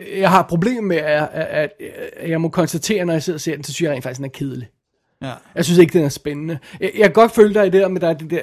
øh, 0.00 0.20
jeg 0.20 0.30
har 0.30 0.40
et 0.40 0.46
problem 0.46 0.84
med, 0.84 0.98
er, 1.02 1.26
at, 1.26 1.72
at 2.16 2.30
jeg 2.30 2.40
må 2.40 2.48
konstatere, 2.48 3.04
når 3.04 3.12
jeg 3.12 3.22
sidder 3.22 3.36
og 3.36 3.40
ser 3.40 3.54
den, 3.54 3.64
så 3.64 3.72
synes 3.72 3.86
jeg 3.86 3.92
rent 3.92 4.02
faktisk, 4.02 4.18
den 4.18 4.24
er 4.24 4.28
kedelig. 4.28 4.68
Ja. 5.22 5.32
Jeg 5.54 5.64
synes 5.64 5.78
ikke, 5.78 5.92
den 5.92 6.04
er 6.04 6.08
spændende. 6.08 6.58
Jeg, 6.80 6.90
jeg 6.94 7.04
kan 7.04 7.12
godt 7.12 7.32
følge 7.32 7.54
dig 7.54 7.66
i 7.66 7.70
det 7.70 7.80
der 7.80 7.88
med, 7.88 8.00
der 8.00 8.08
er 8.08 8.14
det 8.14 8.30
der 8.30 8.40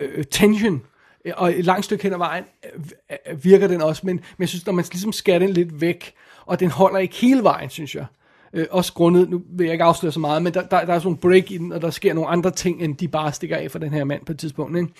øh, 0.00 0.24
tension, 0.24 0.82
øh, 1.24 1.32
og 1.36 1.58
et 1.58 1.64
langt 1.64 1.84
stykke 1.84 2.02
hen 2.02 2.12
ad 2.12 2.18
vejen 2.18 2.44
øh, 2.74 3.16
øh, 3.30 3.44
virker 3.44 3.68
den 3.68 3.82
også, 3.82 4.02
men, 4.04 4.14
men 4.14 4.40
jeg 4.40 4.48
synes, 4.48 4.66
når 4.66 4.72
man 4.72 4.84
ligesom 4.92 5.12
skærer 5.12 5.38
den 5.38 5.50
lidt 5.50 5.80
væk, 5.80 6.12
og 6.46 6.60
den 6.60 6.70
holder 6.70 6.98
ikke 6.98 7.16
hele 7.16 7.42
vejen, 7.42 7.70
synes 7.70 7.94
jeg. 7.94 8.04
Øh, 8.52 8.66
også 8.70 8.92
grundet, 8.92 9.30
nu 9.30 9.42
vil 9.50 9.64
jeg 9.64 9.72
ikke 9.72 9.84
afsløre 9.84 10.12
så 10.12 10.20
meget, 10.20 10.42
men 10.42 10.54
der, 10.54 10.62
der, 10.62 10.68
der 10.68 10.76
er 10.76 10.98
sådan 10.98 11.02
nogle 11.04 11.18
break 11.18 11.50
i 11.50 11.58
den, 11.58 11.72
og 11.72 11.82
der 11.82 11.90
sker 11.90 12.14
nogle 12.14 12.30
andre 12.30 12.50
ting, 12.50 12.82
end 12.82 12.96
de 12.96 13.08
bare 13.08 13.32
stikker 13.32 13.56
af 13.56 13.70
for 13.70 13.78
den 13.78 13.92
her 13.92 14.04
mand 14.04 14.24
på 14.24 14.32
et 14.32 14.38
tidspunkt. 14.38 14.76
Ikke? 14.76 14.92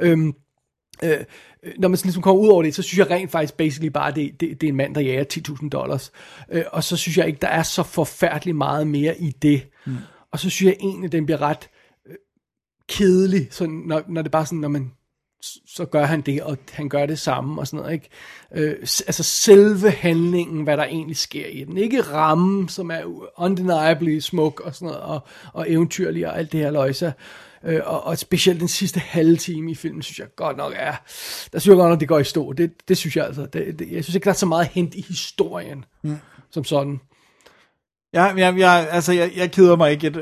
Øhm, 0.00 0.34
øh, 1.04 1.10
øh, 1.62 1.72
når 1.78 1.88
man 1.88 1.96
sådan 1.96 2.08
ligesom 2.08 2.22
kommer 2.22 2.42
ud 2.42 2.48
over 2.48 2.62
det, 2.62 2.74
så 2.74 2.82
synes 2.82 2.98
jeg 2.98 3.10
rent 3.10 3.30
faktisk 3.30 3.56
basically 3.56 3.88
bare, 3.88 4.12
det, 4.12 4.40
det, 4.40 4.60
det 4.60 4.66
er 4.66 4.70
en 4.70 4.76
mand, 4.76 4.94
der 4.94 5.00
jager 5.00 5.24
10.000 5.62 5.68
dollars. 5.68 6.12
Øh, 6.52 6.64
og 6.72 6.84
så 6.84 6.96
synes 6.96 7.18
jeg 7.18 7.26
ikke, 7.26 7.38
der 7.42 7.48
er 7.48 7.62
så 7.62 7.82
forfærdeligt 7.82 8.56
meget 8.56 8.86
mere 8.86 9.20
i 9.20 9.30
det. 9.30 9.66
Mm. 9.86 9.96
Og 10.32 10.38
så 10.38 10.50
synes 10.50 10.68
jeg 10.68 10.76
egentlig, 10.80 11.12
den 11.12 11.26
bliver 11.26 11.42
ret 11.42 11.68
øh, 12.08 12.14
kedelig, 12.88 13.48
sådan, 13.50 13.82
når, 13.86 14.02
når 14.08 14.22
det 14.22 14.30
bare 14.30 14.46
sådan, 14.46 14.58
når 14.58 14.68
man 14.68 14.92
så 15.66 15.84
gør 15.84 16.04
han 16.04 16.20
det, 16.20 16.42
og 16.42 16.58
han 16.72 16.88
gør 16.88 17.06
det 17.06 17.18
samme 17.18 17.60
og 17.60 17.66
sådan 17.66 17.80
noget, 17.80 17.92
ikke? 17.92 18.08
Øh, 18.54 18.76
altså 18.80 19.22
selve 19.22 19.90
handlingen, 19.90 20.64
hvad 20.64 20.76
der 20.76 20.84
egentlig 20.84 21.16
sker 21.16 21.46
i 21.46 21.64
den. 21.64 21.76
Ikke 21.76 22.02
rammen, 22.02 22.68
som 22.68 22.90
er 22.90 23.02
undeniably 23.36 24.18
smuk 24.18 24.60
og 24.60 24.74
sådan 24.74 24.86
noget, 24.86 25.02
og, 25.02 25.20
og 25.52 25.70
eventyrlig 25.70 26.26
og 26.26 26.38
alt 26.38 26.52
det 26.52 26.60
her 26.60 26.70
løjse. 26.70 27.12
Øh, 27.64 27.80
og, 27.84 28.04
og 28.04 28.18
specielt 28.18 28.60
den 28.60 28.68
sidste 28.68 29.00
halve 29.00 29.36
time 29.36 29.70
i 29.70 29.74
filmen, 29.74 30.02
synes 30.02 30.18
jeg 30.18 30.26
godt 30.36 30.56
nok 30.56 30.72
er, 30.76 30.94
der 31.52 31.58
synes 31.58 31.66
jeg 31.66 31.76
godt 31.76 31.90
nok, 31.90 32.00
det 32.00 32.08
går 32.08 32.18
i 32.18 32.24
stå. 32.24 32.52
Det, 32.52 32.88
det 32.88 32.96
synes 32.96 33.16
jeg 33.16 33.26
altså. 33.26 33.46
Det, 33.46 33.78
det, 33.78 33.92
jeg 33.92 34.04
synes 34.04 34.14
ikke, 34.14 34.24
der 34.24 34.30
er 34.30 34.34
så 34.34 34.46
meget 34.46 34.66
hent 34.66 34.94
i 34.94 35.04
historien, 35.08 35.84
mm. 36.02 36.16
som 36.50 36.64
sådan. 36.64 37.00
Jeg, 38.14 38.32
jeg, 38.36 38.54
jeg, 38.58 38.86
altså, 38.90 39.12
jeg, 39.12 39.30
jeg 39.36 39.50
keder 39.50 39.76
mig 39.76 39.90
ikke. 39.92 40.12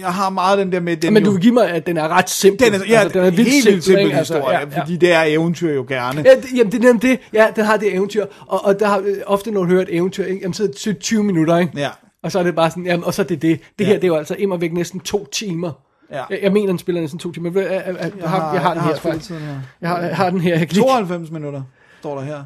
Jeg, 0.00 0.08
har 0.08 0.30
meget 0.30 0.58
den 0.58 0.72
der 0.72 0.80
med... 0.80 0.96
Den 0.96 1.12
Men 1.12 1.24
du 1.24 1.30
vil 1.30 1.40
give 1.40 1.54
mig, 1.54 1.70
at 1.70 1.86
den 1.86 1.96
er 1.96 2.08
ret 2.08 2.30
simpel. 2.30 2.66
den 2.66 2.74
er, 2.74 2.84
ja, 2.88 3.00
altså, 3.00 3.18
den 3.18 3.26
er 3.26 3.30
vildt 3.30 3.50
helt 3.50 3.84
simpel 3.84 4.04
ikke? 4.04 4.16
Altså, 4.16 4.34
historie, 4.34 4.58
ja, 4.58 4.64
ja. 4.72 4.80
fordi 4.80 4.96
det 4.96 5.12
er 5.12 5.22
eventyr 5.22 5.74
jo 5.74 5.84
gerne. 5.88 6.22
Ja, 6.26 6.34
det, 6.34 6.46
jamen, 6.56 6.72
det 6.72 6.78
er 6.78 6.82
nemlig 6.86 7.02
det. 7.02 7.18
Ja, 7.32 7.46
den 7.56 7.64
har 7.64 7.76
det 7.76 7.94
eventyr. 7.94 8.26
Og, 8.46 8.64
og 8.64 8.80
der 8.80 8.86
har 8.86 8.98
øh, 8.98 9.16
ofte, 9.26 9.50
når 9.50 9.60
du 9.60 9.66
hører 9.66 9.82
et 9.82 9.94
eventyr, 9.96 10.24
ikke? 10.24 10.40
Jamen, 10.42 10.54
så 10.54 10.62
er 10.62 10.66
det 10.84 10.98
20 10.98 11.24
minutter, 11.24 11.58
ikke? 11.58 11.72
Ja. 11.76 11.88
Og 12.22 12.32
så 12.32 12.38
er 12.38 12.42
det 12.42 12.54
bare 12.54 12.70
sådan, 12.70 12.86
jamen, 12.86 13.04
og 13.04 13.14
så 13.14 13.22
er 13.22 13.26
det 13.26 13.42
det. 13.42 13.60
Det 13.78 13.84
Ja. 13.84 13.88
her, 13.88 13.94
det 13.94 14.04
er 14.04 14.08
jo 14.08 14.16
altså 14.16 14.36
immer 14.38 14.56
væk 14.56 14.72
næsten 14.72 15.00
to 15.00 15.26
timer. 15.32 15.72
Ja. 16.12 16.22
Jeg, 16.30 16.38
jeg 16.42 16.52
mener, 16.52 16.66
den 16.66 16.78
spiller 16.78 17.00
næsten 17.00 17.18
to 17.18 17.32
timer. 17.32 17.50
Jeg, 17.54 17.70
jeg, 17.70 17.82
jeg, 17.86 18.12
jeg, 18.20 18.28
har, 18.30 18.52
jeg 18.52 18.62
har 18.62 18.74
den 18.74 18.82
her, 18.82 18.96
faktisk. 18.96 19.30
Jeg 19.80 19.88
har, 19.88 19.98
jeg 20.00 20.16
har 20.16 20.30
den 20.30 20.40
her. 20.40 20.50
Jeg 20.50 20.58
kan 20.58 20.64
ikke, 20.64 20.74
92 20.74 21.30
minutter, 21.30 21.62
står 22.00 22.14
der 22.18 22.22
her. 22.22 22.44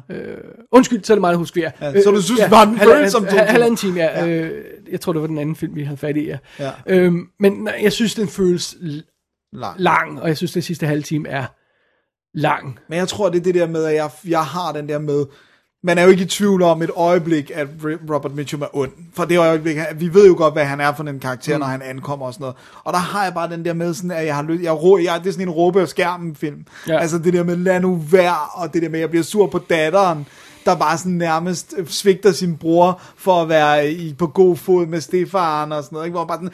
undskyld, 0.71 1.03
så 1.03 1.13
er 1.13 1.15
det 1.15 1.21
meget, 1.21 1.33
der 1.33 1.37
husker 1.37 1.61
jeg. 1.61 1.71
Ja, 1.81 2.01
så 2.01 2.11
du 2.11 2.21
synes, 2.21 2.41
bare 2.49 2.65
den 2.65 2.77
halv- 2.77 2.91
føles 2.91 3.11
som 3.11 3.21
to 3.21 3.25
halv- 3.27 3.39
timer? 3.39 3.51
Halvanden 3.51 3.75
time, 3.77 3.99
ja. 3.99 4.25
ja. 4.25 4.27
Øh, 4.27 4.63
jeg 4.91 5.01
tror, 5.01 5.13
det 5.13 5.21
var 5.21 5.27
den 5.27 5.37
anden 5.37 5.55
film, 5.55 5.75
vi 5.75 5.83
havde 5.83 5.97
fat 5.97 6.17
i, 6.17 6.25
ja. 6.25 6.37
Ja. 6.59 6.71
Øhm, 6.87 7.27
men 7.39 7.69
jeg 7.81 7.91
synes, 7.93 8.15
den 8.15 8.27
føles 8.27 8.75
Lang. 9.53 9.75
lang, 9.79 10.21
og 10.21 10.27
jeg 10.27 10.37
synes, 10.37 10.51
det 10.51 10.63
sidste 10.63 10.85
halve 10.87 11.01
time 11.03 11.29
er 11.29 11.45
lang. 12.33 12.79
Men 12.89 12.97
jeg 12.99 13.07
tror, 13.07 13.29
det 13.29 13.39
er 13.39 13.43
det 13.43 13.55
der 13.55 13.67
med, 13.67 13.83
at 13.85 13.95
jeg, 13.95 14.09
jeg 14.27 14.45
har 14.45 14.71
den 14.71 14.89
der 14.89 14.99
med, 14.99 15.25
man 15.85 15.97
er 15.97 16.03
jo 16.03 16.09
ikke 16.09 16.23
i 16.23 16.27
tvivl 16.27 16.61
om 16.61 16.81
et 16.81 16.89
øjeblik, 16.95 17.51
at 17.55 17.67
Robert 18.09 18.35
Mitchum 18.35 18.61
er 18.61 18.75
ond. 18.75 18.91
For 19.13 19.25
det 19.25 19.37
øjeblik, 19.37 19.77
vi 19.95 20.13
ved 20.13 20.27
jo 20.27 20.35
godt, 20.37 20.53
hvad 20.53 20.65
han 20.65 20.79
er 20.79 20.93
for 20.93 21.03
en 21.03 21.19
karakter, 21.19 21.55
mm. 21.55 21.59
når 21.59 21.67
han 21.67 21.81
ankommer 21.81 22.25
og 22.25 22.33
sådan 22.33 22.43
noget. 22.43 22.55
Og 22.83 22.93
der 22.93 22.99
har 22.99 23.23
jeg 23.23 23.33
bare 23.33 23.49
den 23.49 23.65
der 23.65 23.73
med, 23.73 23.93
sådan, 23.93 24.11
at 24.11 24.25
jeg 24.25 24.35
har 24.35 24.43
lyst, 24.43 24.63
jeg, 24.63 24.73
rå- 24.73 24.97
jeg, 25.03 25.19
det 25.19 25.27
er 25.27 25.31
sådan 25.31 25.47
en 25.47 25.53
råbe 25.53 25.81
af 25.81 25.87
skærmen 25.87 26.35
film. 26.35 26.65
Ja. 26.87 26.99
Altså 26.99 27.17
det 27.17 27.33
der 27.33 27.43
med, 27.43 27.55
lad 27.55 27.79
nu 27.79 27.95
være, 27.95 28.35
og 28.53 28.73
det 28.73 28.81
der 28.81 28.89
med, 28.89 28.99
at 28.99 29.01
jeg 29.01 29.09
bliver 29.09 29.23
sur 29.23 29.47
på 29.47 29.59
datteren, 29.69 30.25
der 30.65 30.75
bare 30.75 30.97
sådan 30.97 31.11
nærmest 31.11 31.73
øh, 31.77 31.87
svigter 31.87 32.31
sin 32.31 32.57
bror 32.57 33.01
for 33.17 33.41
at 33.41 33.49
være 33.49 33.91
i, 33.91 34.13
på 34.13 34.27
god 34.27 34.57
fod 34.57 34.85
med 34.85 35.01
stefaren 35.01 35.71
og 35.71 35.83
sådan 35.83 35.95
noget. 35.95 36.05
Ikke? 36.05 36.15
Hvor 36.17 36.25
bare 36.25 36.37
sådan, 36.37 36.53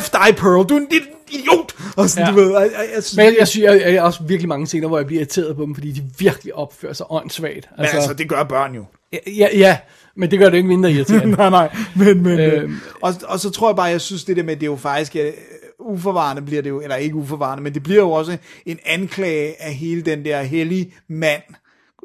F 0.00 0.10
dig, 0.10 0.36
Pearl, 0.36 0.68
du 0.68 0.74
er 0.74 0.80
en 0.80 0.86
lille 0.90 1.06
idiot! 1.30 1.74
Og 1.96 2.10
sådan, 2.10 2.28
Ja. 2.28 2.30
du 2.32 2.36
ved, 2.48 2.52
jeg, 2.60 2.70
jeg, 2.78 2.88
jeg 2.94 3.02
synes, 3.04 3.16
Men 3.16 3.26
jeg, 3.26 3.36
jeg 3.38 3.48
synes, 3.48 3.64
jeg, 3.64 3.80
jeg 3.80 3.94
er 3.94 4.02
også 4.02 4.22
virkelig 4.22 4.48
mange 4.48 4.66
scener, 4.66 4.88
hvor 4.88 4.98
jeg 4.98 5.06
bliver 5.06 5.20
irriteret 5.20 5.56
på 5.56 5.62
dem, 5.62 5.74
fordi 5.74 5.92
de 5.92 6.02
virkelig 6.18 6.54
opfører 6.54 6.92
sig 6.92 7.06
åndssvagt. 7.10 7.68
men 7.76 7.86
altså, 7.86 8.14
det 8.14 8.28
gør 8.28 8.42
børn 8.44 8.74
jo. 8.74 8.84
ja, 9.26 9.48
ja, 9.54 9.78
men 10.16 10.30
det 10.30 10.38
gør 10.38 10.50
det 10.50 10.56
ikke 10.56 10.68
mindre 10.68 10.92
irriterende. 10.92 11.36
nej, 11.36 11.50
nej, 11.50 11.76
men, 11.96 12.22
men 12.22 12.38
Øhm. 12.40 12.76
og, 13.02 13.14
og 13.28 13.40
så 13.40 13.50
tror 13.50 13.68
jeg 13.68 13.76
bare, 13.76 13.86
jeg 13.86 14.00
synes 14.00 14.24
det 14.24 14.36
der 14.36 14.42
med, 14.42 14.56
det 14.56 14.62
er 14.62 14.66
jo 14.70 14.76
faktisk, 14.76 15.16
uh, 15.78 15.92
uforvarende 15.94 16.42
bliver 16.42 16.62
det 16.62 16.70
jo, 16.70 16.80
eller 16.80 16.96
ikke 16.96 17.14
uforvarende, 17.16 17.62
men 17.64 17.74
det 17.74 17.82
bliver 17.82 18.00
jo 18.02 18.10
også 18.10 18.36
en 18.66 18.78
anklage 18.86 19.62
af 19.62 19.74
hele 19.74 20.02
den 20.02 20.24
der 20.24 20.42
hellige 20.42 20.94
mand, 21.08 21.42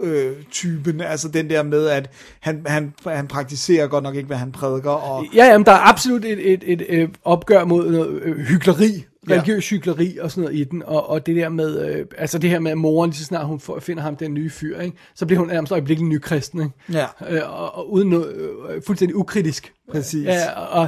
øh, 0.02 0.44
typen, 0.52 1.02
altså 1.02 1.28
den 1.30 1.50
der 1.50 1.64
med, 1.64 1.88
at 1.88 2.10
han, 2.40 2.64
han, 2.68 2.94
han 3.08 3.28
praktiserer 3.28 3.88
godt 3.88 4.04
nok 4.04 4.16
ikke, 4.16 4.28
hvad 4.28 4.38
han 4.38 4.52
prædiker, 4.52 4.90
og 4.90 5.26
ja, 5.36 5.46
jamen, 5.46 5.66
der 5.66 5.72
er 5.72 5.90
absolut 5.90 6.26
et, 6.26 6.54
et, 6.54 6.64
et, 6.66 7.02
et 7.02 7.10
opgør 7.24 7.66
mod 7.66 7.92
noget 7.92 8.22
øh, 8.22 8.38
hyggeleri, 8.38 9.06
Ja. 9.30 9.34
religiøs 9.34 9.70
hyggeleri 9.70 10.18
og 10.18 10.32
sådan 10.32 10.44
noget 10.44 10.60
i 10.60 10.64
den, 10.64 10.84
og, 10.84 11.10
og 11.10 11.26
det 11.26 11.36
der 11.36 11.50
med, 11.50 11.90
øh, 11.90 12.06
altså 12.18 12.38
det 12.38 12.50
her 12.50 12.60
med, 12.60 12.72
at 12.72 12.78
moren 12.78 13.10
lige 13.10 13.18
så 13.18 13.26
snart 13.26 13.46
hun 13.46 13.60
får, 13.60 13.80
finder 13.80 14.04
ham 14.04 14.16
den 14.16 14.34
nye 14.34 14.50
fyr, 14.50 14.80
ikke, 14.80 14.98
så 15.16 15.26
bliver 15.26 15.40
hun 15.40 15.48
nærmest 15.48 15.72
øjeblikkeligt 15.72 16.10
ny 16.10 16.20
kristen, 16.22 16.62
ikke? 16.62 16.74
Ja. 16.92 17.06
Øh, 17.30 17.62
og, 17.62 17.76
og 17.76 17.92
uden 17.92 18.10
noget, 18.10 18.36
øh, 18.70 18.82
fuldstændig 18.88 19.16
ukritisk. 19.16 19.74
Præcis. 19.92 20.26
Ja, 20.26 20.52
og, 20.52 20.88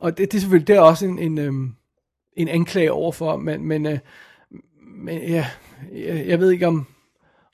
og 0.00 0.18
det, 0.18 0.32
det 0.32 0.38
er 0.38 0.40
selvfølgelig, 0.40 0.68
det 0.68 0.76
er 0.76 0.80
også 0.80 1.06
en, 1.06 1.18
en, 1.18 1.38
øhm, 1.38 1.72
en 2.36 2.48
anklage 2.48 2.92
overfor, 2.92 3.36
men, 3.36 3.64
men, 3.68 3.86
øh, 3.86 3.98
men 5.04 5.18
ja, 5.18 5.46
jeg, 5.94 6.24
jeg 6.26 6.40
ved 6.40 6.50
ikke 6.50 6.66
om, 6.66 6.86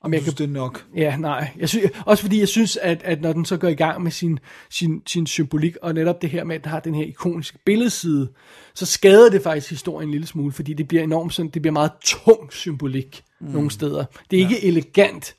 om 0.00 0.12
jeg 0.12 0.18
jeg 0.18 0.24
kan 0.24 0.32
synes, 0.32 0.36
det 0.36 0.44
er 0.44 0.60
nok. 0.60 0.84
Ja, 0.96 1.16
nej. 1.16 1.50
Jeg 1.58 1.68
synes, 1.68 1.90
også 2.06 2.22
fordi 2.22 2.40
jeg 2.40 2.48
synes, 2.48 2.76
at, 2.76 3.02
at 3.04 3.20
når 3.20 3.32
den 3.32 3.44
så 3.44 3.56
går 3.56 3.68
i 3.68 3.74
gang 3.74 4.02
med 4.02 4.10
sin, 4.10 4.38
sin, 4.70 5.02
sin 5.06 5.26
symbolik, 5.26 5.76
og 5.82 5.94
netop 5.94 6.22
det 6.22 6.30
her 6.30 6.44
med, 6.44 6.56
at 6.56 6.64
den 6.64 6.70
har 6.70 6.80
den 6.80 6.94
her 6.94 7.04
ikoniske 7.04 7.58
billedside, 7.64 8.28
så 8.74 8.86
skader 8.86 9.30
det 9.30 9.42
faktisk 9.42 9.70
historien 9.70 10.08
en 10.08 10.12
lille 10.12 10.26
smule, 10.26 10.52
fordi 10.52 10.74
det 10.74 10.88
bliver 10.88 11.04
enormt 11.04 11.34
sådan, 11.34 11.50
det 11.50 11.62
bliver 11.62 11.72
meget 11.72 11.92
tung 12.04 12.52
symbolik 12.52 13.22
mm. 13.40 13.46
nogle 13.46 13.70
steder. 13.70 14.04
Det 14.30 14.36
er 14.36 14.40
ikke 14.40 14.58
ja. 14.62 14.68
elegant. 14.68 15.34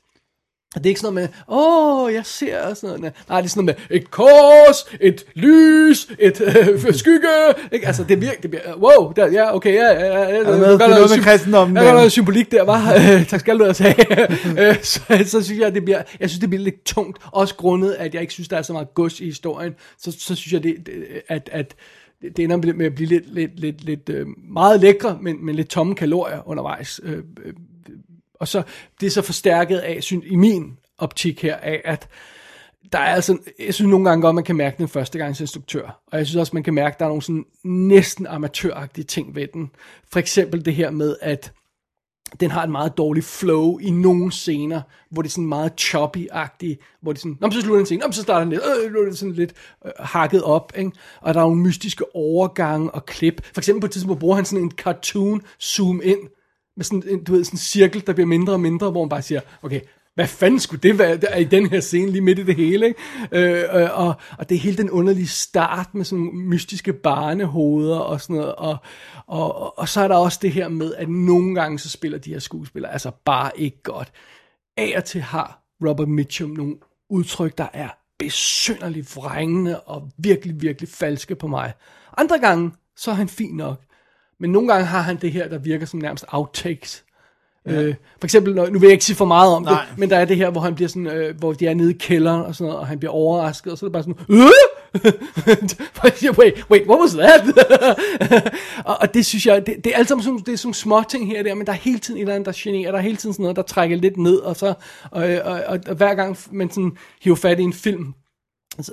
Det 0.74 0.86
er 0.86 0.88
ikke 0.88 1.00
sådan 1.00 1.14
noget 1.14 1.30
med, 1.48 1.56
åh, 1.56 2.02
oh, 2.04 2.12
jeg 2.14 2.26
ser 2.26 2.60
og 2.62 2.76
sådan 2.76 3.00
noget. 3.00 3.14
Nej, 3.28 3.40
det 3.40 3.46
er 3.46 3.50
sådan 3.50 3.64
noget 3.64 3.80
med 3.90 3.96
et 4.00 4.10
kors, 4.10 4.86
et 5.00 5.24
lys, 5.34 6.08
et 6.18 6.40
øh, 6.40 6.94
skygge. 6.94 7.28
Ikke? 7.72 7.86
Altså, 7.86 8.04
det 8.04 8.20
virker, 8.20 8.40
det 8.40 8.50
bliver, 8.50 8.76
wow, 8.76 9.12
der, 9.12 9.26
ja, 9.32 9.54
okay, 9.56 9.74
ja, 9.74 9.92
ja, 9.92 10.04
ja. 10.06 10.38
Er 10.38 10.42
der 10.42 10.58
noget- 10.58 10.80
det 10.80 10.84
er 10.84 10.88
noget 10.88 11.10
med 11.16 11.24
kristendommen, 11.24 11.76
Der 11.76 11.82
er 11.82 11.92
noget 11.92 12.12
symbolik 12.12 12.50
der, 12.50 12.62
var. 12.64 12.92
tak 13.30 13.40
skal 13.40 13.58
du 13.58 13.64
have 13.64 13.74
sagt. 13.74 13.98
Øh, 14.58 14.82
så, 14.82 15.00
så 15.26 15.42
synes 15.42 15.60
jeg, 15.60 15.74
det 15.74 15.84
bliver, 15.84 16.02
jeg 16.20 16.30
synes, 16.30 16.40
det 16.40 16.48
bliver 16.50 16.64
lidt 16.64 16.84
tungt. 16.84 17.18
Også 17.32 17.54
grundet, 17.54 17.92
at 17.92 18.14
jeg 18.14 18.20
ikke 18.20 18.32
synes, 18.32 18.48
der 18.48 18.56
er 18.56 18.62
så 18.62 18.72
meget 18.72 18.94
gods 18.94 19.20
i 19.20 19.24
historien. 19.24 19.72
Så, 19.98 20.12
så 20.18 20.34
synes 20.34 20.52
jeg, 20.52 20.62
det, 20.62 20.74
det, 20.86 20.92
at, 21.28 21.48
at 21.52 21.74
det 22.36 22.38
ender 22.38 22.56
med 22.56 22.86
at 22.86 22.94
blive 22.94 23.08
lidt, 23.08 23.34
lidt, 23.34 23.60
lidt, 23.60 23.84
lidt 23.84 24.08
øh, 24.08 24.26
meget 24.52 24.80
lækre, 24.80 25.18
men, 25.22 25.46
men 25.46 25.54
lidt 25.54 25.68
tomme 25.68 25.94
kalorier 25.94 26.48
undervejs. 26.48 27.00
Øh, 27.04 27.12
øh, 27.44 27.52
og 28.40 28.48
så 28.48 28.62
det 29.00 29.06
er 29.06 29.10
så 29.10 29.22
forstærket 29.22 29.78
af, 29.78 30.02
syn, 30.02 30.22
i 30.24 30.36
min 30.36 30.78
optik 30.98 31.42
her, 31.42 31.56
af 31.56 31.82
at 31.84 32.08
der 32.92 32.98
er 32.98 33.14
altså, 33.14 33.38
jeg 33.58 33.74
synes 33.74 33.90
nogle 33.90 34.08
gange 34.08 34.22
godt, 34.22 34.34
man 34.34 34.44
kan 34.44 34.56
mærke 34.56 34.78
den 34.78 34.88
første 34.88 35.18
gangs 35.18 35.40
instruktør. 35.40 36.00
Og 36.06 36.18
jeg 36.18 36.26
synes 36.26 36.36
også, 36.36 36.50
man 36.54 36.62
kan 36.62 36.74
mærke, 36.74 36.94
at 36.94 36.98
der 36.98 37.04
er 37.04 37.08
nogle 37.08 37.22
sådan 37.22 37.44
næsten 37.64 38.26
amatøragtige 38.26 39.04
ting 39.04 39.34
ved 39.34 39.46
den. 39.54 39.70
For 40.12 40.18
eksempel 40.18 40.64
det 40.64 40.74
her 40.74 40.90
med, 40.90 41.16
at 41.20 41.52
den 42.40 42.50
har 42.50 42.62
et 42.62 42.70
meget 42.70 42.98
dårligt 42.98 43.26
flow 43.26 43.78
i 43.78 43.90
nogle 43.90 44.32
scener, 44.32 44.80
hvor 45.10 45.22
det 45.22 45.28
er 45.28 45.32
sådan 45.32 45.46
meget 45.46 45.72
choppy-agtigt, 45.80 46.98
hvor 47.02 47.12
det 47.12 47.18
er 47.18 47.20
sådan, 47.20 47.38
Nå, 47.40 47.50
så 47.50 47.60
slutter 47.60 47.76
den 47.76 47.86
scene, 47.86 48.00
Nå, 48.06 48.12
så 48.12 48.22
starter 48.22 48.40
den 48.40 48.50
lidt, 48.50 48.62
øh, 48.84 48.92
nu 48.92 48.98
er 49.00 49.04
det 49.04 49.18
sådan 49.18 49.34
lidt 49.34 49.52
øh, 49.84 49.92
hakket 49.98 50.42
op, 50.42 50.72
ikke? 50.76 50.90
og 51.20 51.34
der 51.34 51.40
er 51.40 51.44
nogle 51.44 51.60
mystiske 51.60 52.16
overgange 52.16 52.90
og 52.90 53.06
klip. 53.06 53.44
For 53.54 53.60
eksempel 53.60 53.80
på 53.80 53.86
et 53.86 53.90
tidspunkt 53.90 54.20
bruger 54.20 54.36
han 54.36 54.44
sådan 54.44 54.64
en 54.64 54.70
cartoon 54.70 55.42
zoom 55.60 56.00
ind, 56.04 56.20
med 56.80 56.84
sådan 56.84 57.02
en, 57.06 57.24
du 57.24 57.32
ved, 57.32 57.44
sådan 57.44 57.54
en 57.54 57.58
cirkel, 57.58 58.06
der 58.06 58.12
bliver 58.12 58.26
mindre 58.26 58.52
og 58.52 58.60
mindre, 58.60 58.90
hvor 58.90 59.04
man 59.04 59.08
bare 59.08 59.22
siger, 59.22 59.40
okay, 59.62 59.80
hvad 60.14 60.26
fanden 60.26 60.60
skulle 60.60 60.82
det 60.82 60.98
være 60.98 61.16
der, 61.16 61.36
i 61.36 61.44
den 61.44 61.70
her 61.70 61.80
scene, 61.80 62.10
lige 62.10 62.22
midt 62.22 62.38
i 62.38 62.42
det 62.42 62.56
hele, 62.56 62.86
ikke? 62.86 63.00
Øh, 63.32 63.82
øh, 63.82 63.88
og, 63.92 64.14
og 64.38 64.48
det 64.48 64.54
er 64.54 64.58
hele 64.58 64.76
den 64.76 64.90
underlige 64.90 65.26
start 65.26 65.94
med 65.94 66.04
sådan 66.04 66.30
mystiske 66.34 66.92
barnehoveder 66.92 67.98
og 67.98 68.20
sådan 68.20 68.36
noget, 68.36 68.54
og, 68.54 68.76
og, 69.26 69.56
og, 69.56 69.78
og 69.78 69.88
så 69.88 70.00
er 70.00 70.08
der 70.08 70.16
også 70.16 70.38
det 70.42 70.52
her 70.52 70.68
med, 70.68 70.94
at 70.94 71.08
nogle 71.08 71.54
gange 71.54 71.78
så 71.78 71.90
spiller 71.90 72.18
de 72.18 72.30
her 72.30 72.38
skuespillere 72.38 72.92
altså 72.92 73.10
bare 73.24 73.50
ikke 73.56 73.82
godt. 73.82 74.12
Af 74.76 74.94
og 74.96 75.04
til 75.04 75.20
har 75.20 75.62
Robert 75.88 76.08
Mitchum 76.08 76.50
nogle 76.50 76.76
udtryk, 77.10 77.58
der 77.58 77.68
er 77.72 77.88
besynderligt 78.18 79.16
vrængende 79.16 79.80
og 79.80 80.10
virkelig, 80.18 80.62
virkelig 80.62 80.88
falske 80.88 81.34
på 81.34 81.46
mig. 81.46 81.72
Andre 82.16 82.38
gange, 82.38 82.72
så 82.96 83.10
er 83.10 83.14
han 83.14 83.28
fin 83.28 83.56
nok. 83.56 83.82
Men 84.40 84.50
nogle 84.52 84.68
gange 84.68 84.86
har 84.86 85.00
han 85.00 85.16
det 85.16 85.32
her, 85.32 85.48
der 85.48 85.58
virker 85.58 85.86
som 85.86 86.00
nærmest 86.00 86.24
outtakes. 86.28 87.04
Ja. 87.66 87.82
Øh, 87.82 87.94
for 88.20 88.26
eksempel, 88.26 88.54
nu 88.54 88.78
vil 88.78 88.82
jeg 88.82 88.92
ikke 88.92 89.04
sige 89.04 89.16
for 89.16 89.24
meget 89.24 89.54
om 89.54 89.62
Nej. 89.62 89.84
det, 89.90 89.98
men 89.98 90.10
der 90.10 90.16
er 90.16 90.24
det 90.24 90.36
her, 90.36 90.50
hvor 90.50 90.60
han 90.60 90.74
bliver 90.74 90.88
sådan, 90.88 91.06
øh, 91.06 91.38
hvor 91.38 91.52
de 91.52 91.66
er 91.66 91.74
nede 91.74 91.90
i 91.90 91.96
kælderen 91.98 92.44
og 92.44 92.54
sådan 92.54 92.68
noget, 92.68 92.80
og 92.80 92.86
han 92.86 92.98
bliver 92.98 93.12
overrasket, 93.12 93.72
og 93.72 93.78
så 93.78 93.86
er 93.86 93.88
det 93.88 93.92
bare 93.92 94.02
sådan, 94.02 94.16
øh! 94.28 94.50
wait, 96.38 96.64
wait, 96.70 96.86
what 96.88 97.00
was 97.00 97.12
that? 97.12 97.42
og, 98.90 98.96
og 99.00 99.14
det 99.14 99.26
synes 99.26 99.46
jeg, 99.46 99.66
det, 99.66 99.76
det 99.84 99.92
er 99.92 99.96
alt 99.98 100.08
sammen 100.08 100.24
sådan, 100.24 100.38
det 100.38 100.52
er 100.52 100.56
sådan 100.56 100.74
små 100.74 101.02
ting 101.08 101.28
her 101.28 101.38
og 101.38 101.44
der, 101.44 101.54
men 101.54 101.66
der 101.66 101.72
er 101.72 101.76
hele 101.76 101.98
tiden 101.98 102.18
et 102.18 102.20
eller 102.20 102.34
andet, 102.34 102.46
der 102.46 102.52
generer, 102.56 102.90
der 102.90 102.98
er 102.98 103.02
hele 103.02 103.16
tiden 103.16 103.32
sådan 103.32 103.42
noget, 103.42 103.56
der 103.56 103.62
trækker 103.62 103.96
lidt 103.96 104.16
ned, 104.16 104.36
og 104.36 104.56
så, 104.56 104.74
og, 105.10 105.24
og, 105.44 105.62
og, 105.66 105.78
og 105.88 105.94
hver 105.94 106.14
gang 106.14 106.38
man 106.50 106.70
sådan 106.70 106.96
hiver 107.22 107.36
fat 107.36 107.60
i 107.60 107.62
en 107.62 107.72
film, 107.72 108.14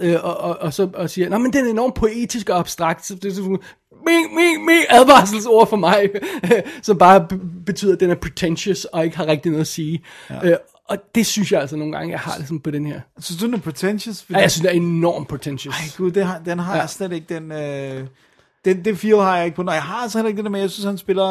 øh, 0.02 0.15
og, 0.24 0.38
og, 0.38 0.57
og 0.60 0.74
så 0.74 0.90
og 0.94 1.10
siger, 1.10 1.30
nej, 1.30 1.40
men 1.40 1.53
den 1.53 1.65
er 1.65 1.69
enormt 1.69 1.95
poetisk 1.95 2.49
og 2.49 2.60
abstrakt, 2.60 3.06
så 3.06 3.15
det 3.15 3.26
er 3.26 3.36
sådan, 3.36 3.60
mi, 4.08 4.36
mi, 4.36 4.58
mi, 4.66 4.74
advarselsord 4.90 5.68
for 5.70 5.78
mig, 5.78 6.10
som 6.82 6.98
bare 6.98 7.28
betyder, 7.66 7.94
at 7.94 8.00
den 8.00 8.10
er 8.10 8.16
pretentious 8.16 8.86
og 8.86 9.06
ikke 9.06 9.18
har 9.18 9.26
rigtig 9.26 9.52
noget 9.52 9.62
at 9.62 9.68
sige. 9.68 10.04
Ja. 10.30 10.50
Øh, 10.50 10.58
og 10.90 10.98
det 11.16 11.26
synes 11.26 11.52
jeg 11.52 11.62
altså 11.62 11.76
nogle 11.76 11.94
gange, 11.98 12.12
jeg 12.12 12.20
har 12.20 12.36
det 12.38 12.46
sådan 12.48 12.60
på 12.60 12.72
den 12.72 12.86
her. 12.86 13.02
Synes 13.20 13.40
du, 13.42 13.46
den 13.46 13.54
er 13.54 13.58
pretentious? 13.60 14.26
Ja, 14.30 14.38
jeg 14.38 14.52
synes, 14.52 14.62
det 14.62 14.72
er 14.72 14.76
enormt 14.76 15.28
pretentious. 15.28 15.76
Ej, 15.76 15.82
gud, 15.98 16.12
det 16.12 16.26
har, 16.26 16.40
den 16.46 16.60
har 16.60 16.76
ja. 16.76 16.80
jeg 16.82 16.90
slet 16.90 17.12
ikke, 17.12 17.34
den... 17.34 17.52
Øh, 17.52 18.08
den, 18.66 18.86
det 18.86 18.98
feel 18.98 19.16
har 19.18 19.36
jeg 19.38 19.46
ikke 19.46 19.56
på. 19.56 19.64
Nej, 19.64 19.74
jeg 19.74 19.84
har 19.84 19.96
altså 19.98 20.18
heller 20.18 20.28
ikke 20.28 20.38
det 20.38 20.46
der 20.46 20.52
med, 20.52 20.60
jeg 20.60 20.70
synes, 20.70 20.86
han 20.86 20.98
spiller... 20.98 21.28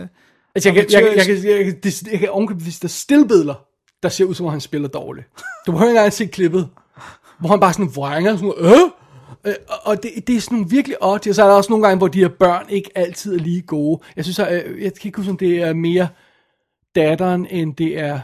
Øh, 0.00 0.06
Altså, 0.54 0.68
jeg, 0.68 0.74
kan, 0.74 0.84
jeg, 0.92 1.02
jeg, 1.02 1.16
jeg, 1.16 1.28
jeg, 1.28 1.44
jeg, 1.44 1.66
jeg, 1.66 1.84
det- 1.84 2.02
jeg 2.12 2.18
kan 2.18 2.28
ovenkøbet, 2.30 2.62
hvis 2.62 2.78
der 2.78 2.86
er 2.86 2.90
stillbilleder, 2.90 3.54
der 4.02 4.08
ser 4.08 4.24
ud 4.24 4.34
som 4.34 4.46
om 4.46 4.52
han 4.52 4.60
spiller 4.60 4.88
dårligt. 4.88 5.26
Du 5.66 5.72
må 5.72 5.78
ikke 5.78 5.88
engang 5.90 6.12
se 6.12 6.26
klippet, 6.26 6.68
hvor 7.40 7.48
han 7.48 7.60
bare 7.60 7.72
sådan 7.72 7.96
vrænger, 7.96 8.36
sådan, 8.36 8.52
øh? 8.58 8.90
Øh, 9.44 9.54
og- 9.84 10.02
det, 10.02 10.26
det 10.26 10.36
er 10.36 10.40
sådan 10.40 10.70
virkelig 10.70 10.96
odd, 11.02 11.28
og 11.28 11.34
så 11.34 11.42
er 11.42 11.48
der 11.48 11.54
også 11.54 11.72
nogle 11.72 11.86
gange, 11.86 11.98
hvor 11.98 12.08
de 12.08 12.18
her 12.20 12.28
børn 12.28 12.66
ikke 12.68 12.90
altid 12.94 13.34
er 13.34 13.38
lige 13.38 13.62
gode. 13.62 14.00
Jeg 14.16 14.24
synes, 14.24 14.38
jeg, 14.38 14.62
øh, 14.66 14.82
jeg 14.82 14.94
kan 14.94 15.08
ikke 15.08 15.16
huske, 15.16 15.30
om 15.30 15.36
det 15.36 15.62
er 15.62 15.72
mere 15.74 16.08
datteren, 16.94 17.46
end 17.50 17.74
det 17.76 17.98
er... 17.98 18.20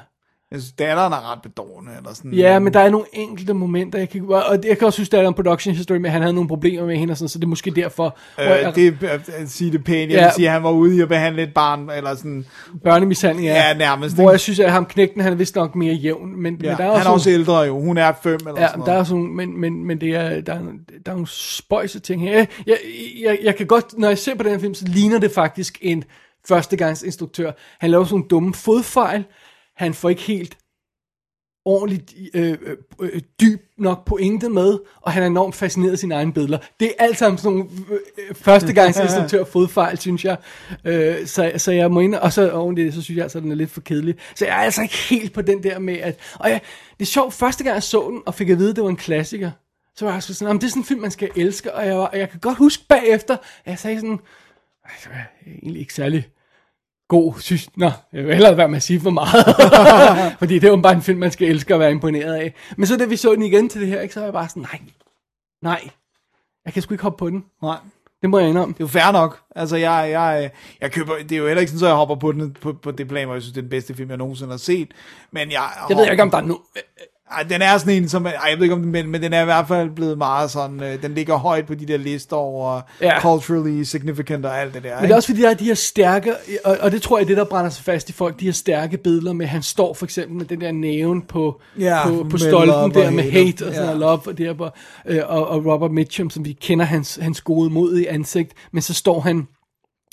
Jeg 0.51 0.61
synes, 0.61 0.73
datteren 0.73 1.13
er 1.13 1.33
ret 1.33 1.43
bedårende, 1.43 1.93
eller 1.97 2.15
sådan. 2.15 2.33
Ja, 2.35 2.59
men 2.59 2.73
der 2.75 2.81
er 2.81 2.91
nogle 2.91 3.07
enkelte 3.13 3.55
momenter, 3.55 3.99
jeg 3.99 4.09
kan, 4.09 4.25
og 4.29 4.59
jeg 4.65 4.79
kan 4.79 4.87
også 4.87 4.97
synes, 4.97 5.09
der 5.09 5.23
er 5.23 5.29
en 5.29 5.35
production 5.35 5.75
history 5.75 6.05
at 6.05 6.11
han 6.11 6.21
havde 6.23 6.35
nogle 6.35 6.49
problemer 6.49 6.87
med 6.87 6.97
hende, 6.97 7.13
og 7.13 7.17
sådan, 7.19 7.29
så 7.29 7.39
det 7.39 7.45
er 7.45 7.49
måske 7.49 7.71
derfor, 7.71 8.17
hvor 8.35 8.45
jeg, 8.45 8.69
Øh, 8.69 8.75
det 8.75 8.99
er 9.03 9.19
at 9.37 9.49
sige 9.51 9.73
det 9.73 9.85
pænt. 9.85 10.11
Jeg 10.13 10.19
Ja. 10.19 10.25
vil 10.25 10.33
sige, 10.37 10.47
at 10.47 10.53
han 10.53 10.63
var 10.63 10.71
ude 10.71 10.97
i 10.97 11.01
at 11.01 11.09
behandle 11.09 11.43
et 11.43 11.55
barn, 11.55 11.91
eller 11.91 12.15
sådan. 12.15 12.47
børnemishandling 12.85 13.49
er, 13.49 13.55
Ja, 13.69 13.75
nærmest, 13.75 14.15
hvor 14.15 14.31
jeg 14.31 14.41
synes, 14.41 14.61
at 14.61 14.73
ham 14.73 14.87
knægten, 14.87 15.21
han 15.21 15.33
er 15.33 15.37
vist 15.37 15.55
nok 15.57 15.75
mere 15.75 15.95
jævn, 15.95 16.43
men, 16.43 16.61
Ja, 16.63 16.69
men 16.71 16.79
der 16.79 16.85
er 16.85 16.89
han 16.89 16.97
også 16.97 17.09
er 17.09 17.13
også 17.13 17.29
nogle- 17.31 17.41
ældre 17.41 17.59
jo. 17.61 17.81
Hun 17.81 17.99
er 17.99 18.13
fem, 18.23 18.39
eller 18.47 18.61
Ja, 18.61 18.69
sådan 18.69 18.81
der 18.85 18.87
er 18.87 18.93
noget. 18.93 19.07
sådan, 19.07 19.37
men, 19.37 19.61
men, 19.61 19.85
men 19.87 20.01
det 20.01 20.09
er, 20.15 20.41
der, 20.41 20.53
er, 20.55 20.59
der 21.07 21.13
er 21.13 21.15
nogle 21.15 21.27
spøjse 21.31 22.01
ting 22.01 22.23
her. 22.23 22.33
Jeg, 22.37 22.47
jeg, 22.67 22.77
jeg, 23.25 23.39
jeg 23.43 23.57
kan 23.57 23.67
godt, 23.67 23.99
når 23.99 24.09
jeg 24.09 24.19
ser 24.19 24.35
på 24.35 24.43
den 24.43 24.53
her 24.53 24.59
film, 24.59 24.75
så 24.75 24.85
ligner 24.89 25.19
det 25.19 25.31
faktisk 25.31 25.79
en 25.81 26.05
førstegangsinstruktør. 26.49 27.53
Han 27.81 27.91
laver 27.91 28.05
sådan 28.05 28.15
nogle 28.15 28.29
dumme 28.29 28.55
fodfejl. 28.55 29.25
Han 29.77 29.95
får 29.95 30.09
ikke 30.09 30.23
helt 30.23 30.57
ordentligt 31.67 32.15
øh, 32.35 32.59
øh, 32.63 32.77
øh, 33.01 33.21
dyb 33.41 33.61
nok 33.79 34.05
pointe 34.05 34.49
med, 34.49 34.79
og 35.01 35.13
han 35.13 35.23
er 35.23 35.27
enormt 35.27 35.55
fascineret 35.55 35.93
af 35.93 35.99
sine 35.99 36.15
egne 36.15 36.33
billeder. 36.33 36.59
Det 36.81 36.89
er 36.89 37.05
alt 37.05 37.19
sammen 37.19 37.39
sådan 37.39 37.59
nogle 37.59 37.71
øh, 37.91 37.99
øh 38.29 38.35
førstegangsinstruktør 38.35 39.45
fodfejl, 39.45 39.99
synes 39.99 40.25
jeg. 40.25 40.37
Øh, 40.85 41.27
så, 41.27 41.53
så 41.57 41.73
jeg 41.73 41.91
må 41.91 42.01
ind, 42.01 42.15
og 42.15 42.33
så 42.33 42.51
oven 42.51 42.77
det, 42.77 42.95
så 42.95 43.03
synes 43.03 43.17
jeg 43.17 43.23
altså, 43.23 43.39
at 43.39 43.43
den 43.43 43.51
er 43.51 43.57
lidt 43.57 43.71
for 43.71 43.81
kedelig. 43.81 44.15
Så 44.35 44.45
jeg 44.47 44.55
er 44.55 44.61
altså 44.61 44.83
ikke 44.83 44.97
helt 44.97 45.33
på 45.33 45.43
den 45.43 45.63
der 45.63 45.79
med, 45.79 45.99
at... 45.99 46.19
Og 46.35 46.51
jeg, 46.51 46.61
det 46.99 47.05
er 47.05 47.07
sjovt, 47.11 47.35
første 47.35 47.65
gang 47.65 47.75
jeg 47.75 47.83
så 47.83 48.11
den, 48.11 48.23
og 48.27 48.35
fik 48.35 48.51
at 48.51 48.59
vide, 48.59 48.71
at 48.71 48.77
det 48.77 48.85
var 48.85 48.91
en 48.91 48.97
klassiker, 48.97 49.51
så 49.97 50.05
var 50.05 50.13
jeg 50.13 50.17
også 50.17 50.35
sådan, 50.35 50.49
"Jamen, 50.49 50.61
det 50.61 50.67
er 50.67 50.71
sådan 50.71 50.83
en 50.83 50.87
film, 50.87 51.01
man 51.01 51.11
skal 51.11 51.31
elske, 51.37 51.75
og 51.75 51.87
jeg, 51.87 51.97
var, 51.97 52.07
og 52.07 52.19
jeg 52.19 52.31
kan 52.31 52.41
godt 52.41 52.59
huske 52.59 52.85
bagefter, 52.89 53.35
at 53.35 53.71
jeg 53.71 53.79
sagde 53.79 54.01
sådan, 54.01 54.19
det 55.03 55.11
var 55.11 55.27
egentlig 55.63 55.81
ikke 55.81 55.95
særlig 55.95 56.29
god, 57.09 57.35
synes, 57.41 57.77
nå, 57.77 57.91
jeg 58.13 58.25
vil 58.25 58.35
hellere 58.35 58.57
være 58.57 58.69
med 58.69 58.77
at 58.77 58.83
sige 58.83 59.01
for 59.01 59.11
meget, 59.11 59.45
fordi 60.39 60.55
det 60.55 60.65
er 60.65 60.71
jo 60.71 60.77
bare 60.77 60.93
en 60.93 61.03
film, 61.03 61.19
man 61.19 61.31
skal 61.31 61.49
elske 61.49 61.75
og 61.75 61.81
være 61.81 61.91
imponeret 61.91 62.35
af. 62.35 62.55
Men 62.77 62.87
så 62.87 62.97
da 62.97 63.05
vi 63.05 63.17
så 63.17 63.35
den 63.35 63.43
igen 63.43 63.69
til 63.69 63.81
det 63.81 63.89
her, 63.89 64.01
ikke, 64.01 64.15
så 64.15 64.21
var 64.21 64.27
jeg 64.27 64.33
bare 64.33 64.49
sådan, 64.49 64.63
nej, 64.63 64.81
nej, 65.63 65.91
jeg 66.65 66.73
kan 66.73 66.83
sgu 66.83 66.95
ikke 66.95 67.03
hoppe 67.03 67.19
på 67.19 67.31
den. 67.31 67.45
Nej. 67.63 67.77
Det 68.23 68.31
må 68.31 68.39
jeg 68.39 68.49
indrømme. 68.49 68.73
Det 68.73 68.81
er 68.81 68.85
jo 68.85 68.89
fair 68.89 69.13
nok. 69.13 69.41
Altså, 69.57 69.77
jeg, 69.77 70.09
jeg, 70.11 70.51
jeg 70.81 70.93
køber, 70.93 71.13
det 71.17 71.33
er 71.33 71.37
jo 71.37 71.47
heller 71.47 71.61
ikke 71.61 71.73
sådan, 71.73 71.85
at 71.85 71.89
jeg 71.89 71.97
hopper 71.97 72.15
på, 72.15 72.33
den, 72.33 72.53
på, 72.53 72.73
på 72.73 72.91
det 72.91 73.09
plan, 73.09 73.27
hvor 73.27 73.35
jeg 73.35 73.43
synes, 73.43 73.53
det 73.53 73.59
er 73.59 73.63
den 73.63 73.71
bedste 73.71 73.95
film, 73.95 74.09
jeg 74.09 74.19
nogensinde 74.19 74.51
har 74.51 74.59
set. 74.59 74.89
Men 75.33 75.51
jeg, 75.53 75.69
Jeg 75.89 75.97
ved 75.97 76.11
ikke, 76.11 76.23
om 76.23 76.31
der 76.31 76.39
er 76.39 76.43
no... 76.43 76.55
Ej, 77.31 77.43
den 77.43 77.63
er 77.63 77.79
sådan 77.79 77.95
en, 78.03 78.09
som, 78.09 78.27
ej, 78.27 78.33
jeg 78.51 78.57
ved 78.57 78.63
ikke 78.65 78.75
om 78.75 78.83
den, 78.83 78.93
men, 78.93 79.09
men 79.11 79.23
den 79.23 79.33
er 79.33 79.43
i 79.43 79.45
hvert 79.45 79.69
fald 79.69 79.91
blevet 79.91 80.19
meget 80.19 80.51
sådan, 80.51 80.83
øh, 80.83 81.03
den 81.03 81.15
ligger 81.15 81.37
højt 81.37 81.67
på 81.67 81.75
de 81.75 81.87
der 81.87 81.97
lister 81.97 82.37
over 82.37 82.81
Ja. 83.01 83.21
culturally 83.21 83.83
significant 83.83 84.47
og 84.47 84.61
alt 84.61 84.75
det 84.75 84.83
der. 84.83 84.95
Men 84.95 85.05
det 85.05 85.11
er 85.11 85.17
også 85.17 85.29
fordi, 85.29 85.43
der 85.43 85.51
er 85.51 85.55
de 85.55 85.65
her 85.65 85.75
stærke, 85.75 86.33
og, 86.65 86.77
og 86.81 86.93
det 86.93 87.03
tror 87.03 87.19
jeg 87.19 87.23
er 87.25 87.27
det, 87.29 87.37
der 87.37 87.45
brænder 87.45 87.71
sig 87.71 87.85
fast 87.85 88.09
i 88.09 88.13
folk, 88.13 88.41
de 88.41 88.45
her 88.45 88.53
stærke 88.53 88.97
billeder 88.97 89.33
med, 89.33 89.47
han 89.47 89.63
står 89.63 89.95
for 89.95 90.07
eksempel 90.07 90.37
med 90.37 90.45
den 90.47 90.61
der 90.61 90.73
næven 90.73 91.23
på, 91.23 91.61
Ja, 91.79 92.09
på, 92.09 92.27
på 92.31 92.39
stolpen 92.39 92.95
der 93.03 93.11
med 93.11 93.23
hate. 93.25 93.45
hate 93.47 93.67
og 93.67 93.75
sådan 93.75 93.89
Ja. 93.89 93.95
noget, 93.95 93.99
love 94.01 94.21
og, 94.27 94.39
det 94.39 94.47
her, 94.47 94.55
på, 94.55 94.69
øh, 95.07 95.21
og, 95.27 95.49
og 95.49 95.67
Robert 95.67 95.91
Mitchum, 95.91 96.31
som 96.31 96.45
vi 96.45 96.53
kender 96.53 96.85
hans, 96.85 97.19
hans 97.23 97.41
gode 97.41 97.71
mod 97.71 97.99
i 97.99 98.07
ansigt, 98.07 98.53
men 98.73 98.83
så 98.83 98.95
står 98.95 99.21
han 99.21 99.47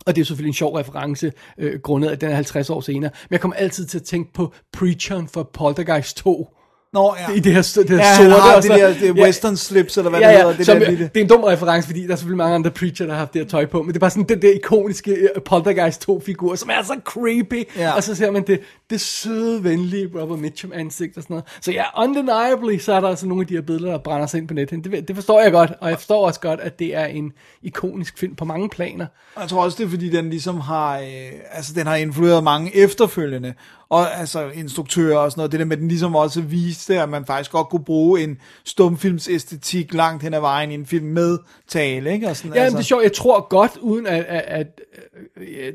og 0.05 0.15
det 0.15 0.21
er 0.21 0.25
selvfølgelig 0.25 0.49
en 0.49 0.53
sjov 0.53 0.75
reference, 0.75 1.31
øh, 1.57 1.79
grundet 1.79 2.09
at 2.09 2.21
den 2.21 2.29
er 2.31 2.35
50 2.35 2.69
år 2.69 2.81
senere. 2.81 3.11
Men 3.29 3.33
jeg 3.33 3.39
kommer 3.41 3.55
altid 3.55 3.85
til 3.85 3.97
at 3.99 4.03
tænke 4.03 4.33
på 4.33 4.53
Preacheren 4.73 5.27
for 5.27 5.49
Poltergeist 5.53 6.17
2. 6.17 6.47
Nå, 6.93 7.15
ja. 7.29 7.33
I 7.35 7.39
det 7.39 7.53
her, 7.53 7.61
det 7.61 7.89
her 7.89 7.97
Ja, 7.97 8.03
han 8.03 8.15
sorte. 8.31 8.41
har 8.41 8.55
og 8.55 8.63
det 8.63 8.71
så- 8.71 8.77
der- 8.77 8.93
det 8.99 9.11
western 9.23 9.57
slips, 9.57 9.97
eller 9.97 10.09
hvad 10.09 10.19
ja, 10.19 10.27
det 10.27 10.33
ja, 10.33 10.39
hedder, 10.39 10.57
det 10.57 10.65
som, 10.65 10.79
der 10.79 10.89
lille- 10.89 11.09
Det 11.13 11.17
er 11.17 11.21
en 11.23 11.29
dum 11.29 11.43
reference, 11.43 11.87
fordi 11.87 12.05
der 12.07 12.11
er 12.11 12.15
selvfølgelig 12.15 12.37
mange 12.37 12.55
andre 12.55 12.71
preacher, 12.71 13.05
der 13.05 13.13
har 13.13 13.19
haft 13.19 13.33
det 13.33 13.41
her 13.41 13.47
tøj 13.49 13.65
på, 13.65 13.81
men 13.81 13.87
det 13.87 13.95
er 13.95 13.99
bare 13.99 14.09
sådan 14.09 14.29
den 14.29 14.41
der 14.41 14.51
ikoniske 14.55 15.11
øh, 15.11 15.41
Poltergeist 15.45 16.09
2-figur, 16.09 16.55
som 16.55 16.69
er 16.69 16.83
så 16.83 16.99
creepy, 17.05 17.67
Ja. 17.77 17.91
og 17.95 18.03
så 18.03 18.15
ser 18.15 18.31
man 18.31 18.43
det, 18.47 18.59
det 18.89 19.01
søde, 19.01 19.63
venlige 19.63 20.09
Robert 20.21 20.39
Mitchum 20.39 20.71
ansigt 20.75 21.17
og 21.17 21.23
sådan 21.23 21.33
noget. 21.33 21.45
Så 21.61 21.71
ja, 21.71 21.83
undeniably, 22.03 22.77
så 22.77 22.93
er 22.93 22.99
der 22.99 23.07
altså 23.09 23.27
nogle 23.27 23.41
af 23.41 23.47
de 23.47 23.53
her 23.53 23.61
billeder, 23.61 23.91
der 23.91 23.99
brænder 23.99 24.27
sig 24.27 24.37
ind 24.37 24.47
på 24.47 24.53
nettet. 24.53 24.83
Det, 24.83 25.07
det 25.07 25.15
forstår 25.15 25.41
jeg 25.41 25.51
godt, 25.51 25.71
og 25.81 25.89
jeg 25.89 25.97
forstår 25.97 26.25
også 26.27 26.39
godt, 26.39 26.59
at 26.59 26.79
det 26.79 26.95
er 26.95 27.05
en 27.05 27.31
ikonisk 27.63 28.17
film 28.17 28.35
på 28.35 28.45
mange 28.45 28.69
planer. 28.69 29.05
Jeg 29.39 29.49
tror 29.49 29.63
også, 29.63 29.77
det 29.77 29.85
er, 29.85 29.89
fordi 29.89 30.09
den 30.09 30.29
ligesom 30.29 30.59
har, 30.59 30.97
øh, 30.99 31.05
altså 31.51 31.73
den 31.75 31.87
har 31.87 31.95
influeret 31.95 32.43
mange 32.43 32.75
efterfølgende, 32.77 33.53
og 33.93 34.19
altså 34.19 34.49
instruktører 34.49 35.17
og 35.17 35.31
sådan 35.31 35.39
noget, 35.39 35.51
det 35.51 35.59
der 35.59 35.65
med, 35.65 35.77
at 35.77 35.79
den 35.81 35.87
ligesom 35.87 36.15
også 36.15 36.41
viste, 36.41 37.01
at 37.01 37.09
man 37.09 37.25
faktisk 37.25 37.51
godt 37.51 37.69
kunne 37.69 37.83
bruge 37.83 38.23
en 38.23 38.37
stumfilms 38.65 39.27
æstetik 39.29 39.93
langt 39.93 40.23
hen 40.23 40.33
ad 40.33 40.39
vejen 40.39 40.71
i 40.71 40.73
en 40.73 40.85
film 40.85 41.05
med 41.05 41.37
tale, 41.67 42.13
ikke? 42.13 42.29
Og 42.29 42.37
sådan, 42.37 42.53
Ja, 42.53 42.59
altså. 42.59 42.63
altså, 42.63 42.77
det 42.77 42.83
er 42.83 42.87
sjovt. 42.87 43.03
Jeg 43.03 43.13
tror 43.13 43.47
godt, 43.49 43.77
uden 43.77 44.07
at, 44.07 44.23
at, 44.23 44.43
at 44.47 44.67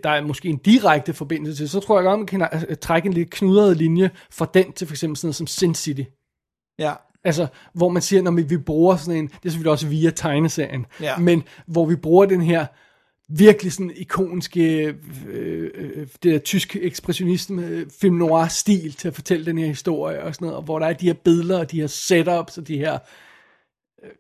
der 0.05 0.11
er 0.11 0.23
måske 0.23 0.49
en 0.49 0.57
direkte 0.57 1.12
forbindelse 1.15 1.62
til, 1.62 1.69
så 1.69 1.81
tror 1.81 1.99
jeg 1.99 2.05
godt, 2.05 2.19
man 2.19 2.27
kan 2.27 2.43
øh, 2.69 2.77
trække 2.77 3.07
en 3.07 3.12
lidt 3.12 3.31
knudret 3.31 3.77
linje 3.77 4.11
fra 4.31 4.47
den 4.55 4.73
til 4.73 4.86
for 4.86 4.95
eksempel 4.95 5.16
sådan 5.16 5.27
noget 5.27 5.36
som 5.36 5.47
Sin 5.47 5.74
City. 5.74 6.03
Ja, 6.78 6.93
Altså, 7.24 7.47
hvor 7.74 7.89
man 7.89 8.03
siger, 8.03 8.23
når 8.23 8.31
vi, 8.31 8.43
vi 8.43 8.57
bruger 8.57 8.97
sådan 8.97 9.16
en, 9.19 9.27
det 9.28 9.35
er 9.35 9.49
selvfølgelig 9.51 9.73
også 9.73 9.86
via 9.86 10.11
tegneserien, 10.11 10.86
Ja. 11.01 11.19
men 11.19 11.43
hvor 11.66 11.86
vi 11.86 11.97
bruger 11.97 12.27
den 12.27 12.40
her 12.43 12.66
virkelig 13.28 13.72
sådan 13.72 13.92
ikoniske, 13.96 14.94
øh, 15.28 15.70
øh, 15.74 16.06
det 16.22 16.32
der 16.32 16.38
tyske 16.38 16.82
ekspressionisme, 16.82 17.66
øh, 17.66 17.86
film 18.00 18.14
noir 18.16 18.46
stil 18.48 18.92
til 18.92 19.09
at 19.09 19.14
fortælle 19.14 19.46
den 19.46 19.59
her 19.59 19.66
historie 19.66 20.22
og 20.22 20.34
sådan 20.34 20.46
noget, 20.46 20.56
og 20.56 20.62
hvor 20.62 20.78
der 20.78 20.86
er 20.86 20.92
de 20.92 21.06
her 21.06 21.12
billeder, 21.24 21.59
og 21.59 21.70
de 21.70 21.80
her 21.80 21.86
setups, 21.86 22.59
og 22.59 22.68
de 22.68 22.78
her 22.78 22.98
øh, 24.05 24.10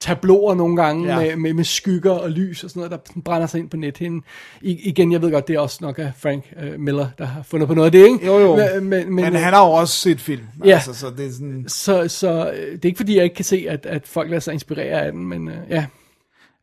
tabloer 0.00 0.54
nogle 0.54 0.76
gange 0.82 1.08
Ja. 1.08 1.20
med, 1.20 1.36
med, 1.36 1.54
med 1.54 1.64
skygger 1.64 2.12
og 2.12 2.30
lys 2.30 2.64
og 2.64 2.70
sådan 2.70 2.80
noget, 2.80 2.90
der 2.90 2.98
sådan 3.06 3.22
brænder 3.22 3.46
sig 3.46 3.60
ind 3.60 3.70
på 3.70 3.76
nethinden. 3.76 4.22
I, 4.62 4.88
igen, 4.88 5.12
jeg 5.12 5.22
ved 5.22 5.30
godt, 5.32 5.48
det 5.48 5.56
er 5.56 5.60
også 5.60 5.78
nok 5.80 5.98
af 5.98 6.12
Frank 6.16 6.44
øh, 6.62 6.80
Miller, 6.80 7.08
der 7.18 7.24
har 7.24 7.42
fundet 7.42 7.68
på 7.68 7.74
noget 7.74 7.86
af 7.86 7.92
det, 7.92 8.06
ikke? 8.12 8.26
Jo, 8.26 8.38
jo. 8.38 8.56
Men, 8.56 8.84
men, 8.84 9.14
men, 9.14 9.24
han 9.24 9.52
har 9.52 9.66
jo 9.66 9.72
også 9.72 9.94
set 9.94 10.20
film, 10.20 10.42
Ja. 10.64 10.70
altså, 10.74 10.94
så 10.94 11.10
det 11.16 11.26
er 11.26 11.32
sådan, 11.32 11.64
så, 11.68 12.08
så 12.08 12.50
øh, 12.50 12.72
det 12.72 12.84
er 12.84 12.86
ikke 12.88 12.96
fordi, 12.96 13.16
jeg 13.16 13.24
ikke 13.24 13.36
kan 13.36 13.44
se, 13.44 13.66
at, 13.68 13.86
at 13.86 14.08
folk 14.08 14.30
lader 14.30 14.40
sig 14.40 14.52
inspirere 14.54 15.02
af 15.02 15.12
den, 15.12 15.24
men 15.24 15.48
øh, 15.48 15.54
ja. 15.70 15.86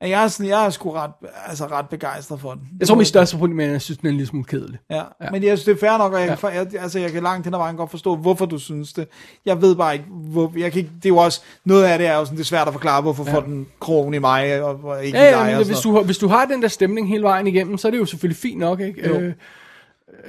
At 0.02 0.10
jeg 0.10 0.24
er, 0.24 0.28
sådan, 0.28 0.50
jeg 0.50 0.66
er 0.66 0.70
sgu 0.70 0.92
ret, 0.92 1.12
altså 1.48 1.66
ret 1.66 1.90
begejstret 1.90 2.40
for 2.40 2.54
den. 2.54 2.62
Jeg 2.80 2.88
tror, 2.88 2.96
mit 2.96 3.08
største 3.08 3.38
problem 3.38 3.60
er, 3.60 3.66
at 3.66 3.72
jeg 3.72 3.82
synes, 3.82 3.98
den 3.98 4.08
er 4.08 4.10
en 4.10 4.18
lille 4.18 4.28
smule 4.28 4.46
kedelig. 4.46 4.80
Ja, 4.90 4.96
Ja. 4.96 5.02
ja. 5.22 5.32
men 5.32 5.44
jeg 5.44 5.58
synes, 5.58 5.66
det 5.66 5.84
er 5.84 5.88
fair 5.90 5.98
nok, 5.98 6.14
og 6.14 6.22
jeg, 6.22 6.38
Ja. 6.44 6.48
ja. 6.50 6.56
jeg, 6.60 6.68
altså, 6.82 7.00
jeg 7.00 7.12
kan 7.12 7.24
langt 7.24 7.46
hen 7.48 7.54
ad 7.54 7.60
vejen 7.60 7.76
godt 7.76 7.90
forstå, 7.92 8.16
hvorfor 8.16 8.46
du 8.46 8.58
synes 8.58 8.94
det. 8.94 9.08
Jeg 9.46 9.62
ved 9.62 9.76
bare 9.76 9.94
ikke, 9.94 10.06
hvor, 10.10 10.52
jeg 10.58 10.72
kan 10.72 10.80
ikke, 10.80 10.92
det 10.96 11.06
er 11.06 11.10
jo 11.10 11.18
også, 11.18 11.42
noget 11.66 11.84
af 11.84 11.98
det 11.98 12.08
er 12.08 12.16
jo 12.16 12.26
sådan, 12.26 12.38
det 12.38 12.44
er 12.44 12.48
svært 12.48 12.68
at 12.68 12.74
forklare, 12.74 13.02
hvorfor 13.02 13.26
ja. 13.28 13.34
får 13.34 13.42
den 13.42 13.68
krogen 13.80 14.14
i 14.14 14.20
mig, 14.20 14.64
og, 14.64 14.80
og 14.84 15.06
ikke 15.06 15.18
Ja, 15.18 15.28
i 15.28 15.32
dig. 15.46 15.52
ja, 15.52 15.58
men 15.58 15.66
hvis 15.68 15.78
du, 15.80 16.04
hvis 16.04 16.18
du 16.18 16.28
har 16.28 16.46
den 16.46 16.62
der 16.62 16.68
stemning 16.68 17.08
hele 17.08 17.24
vejen 17.24 17.48
igennem, 17.48 17.78
så 17.78 17.88
er 17.88 17.92
det 17.92 17.98
jo 18.00 18.06
selvfølgelig 18.06 18.38
fint 18.38 18.60
nok, 18.60 18.80
ikke? 18.80 19.08
Jo. 19.08 19.20
Øh, 19.20 19.34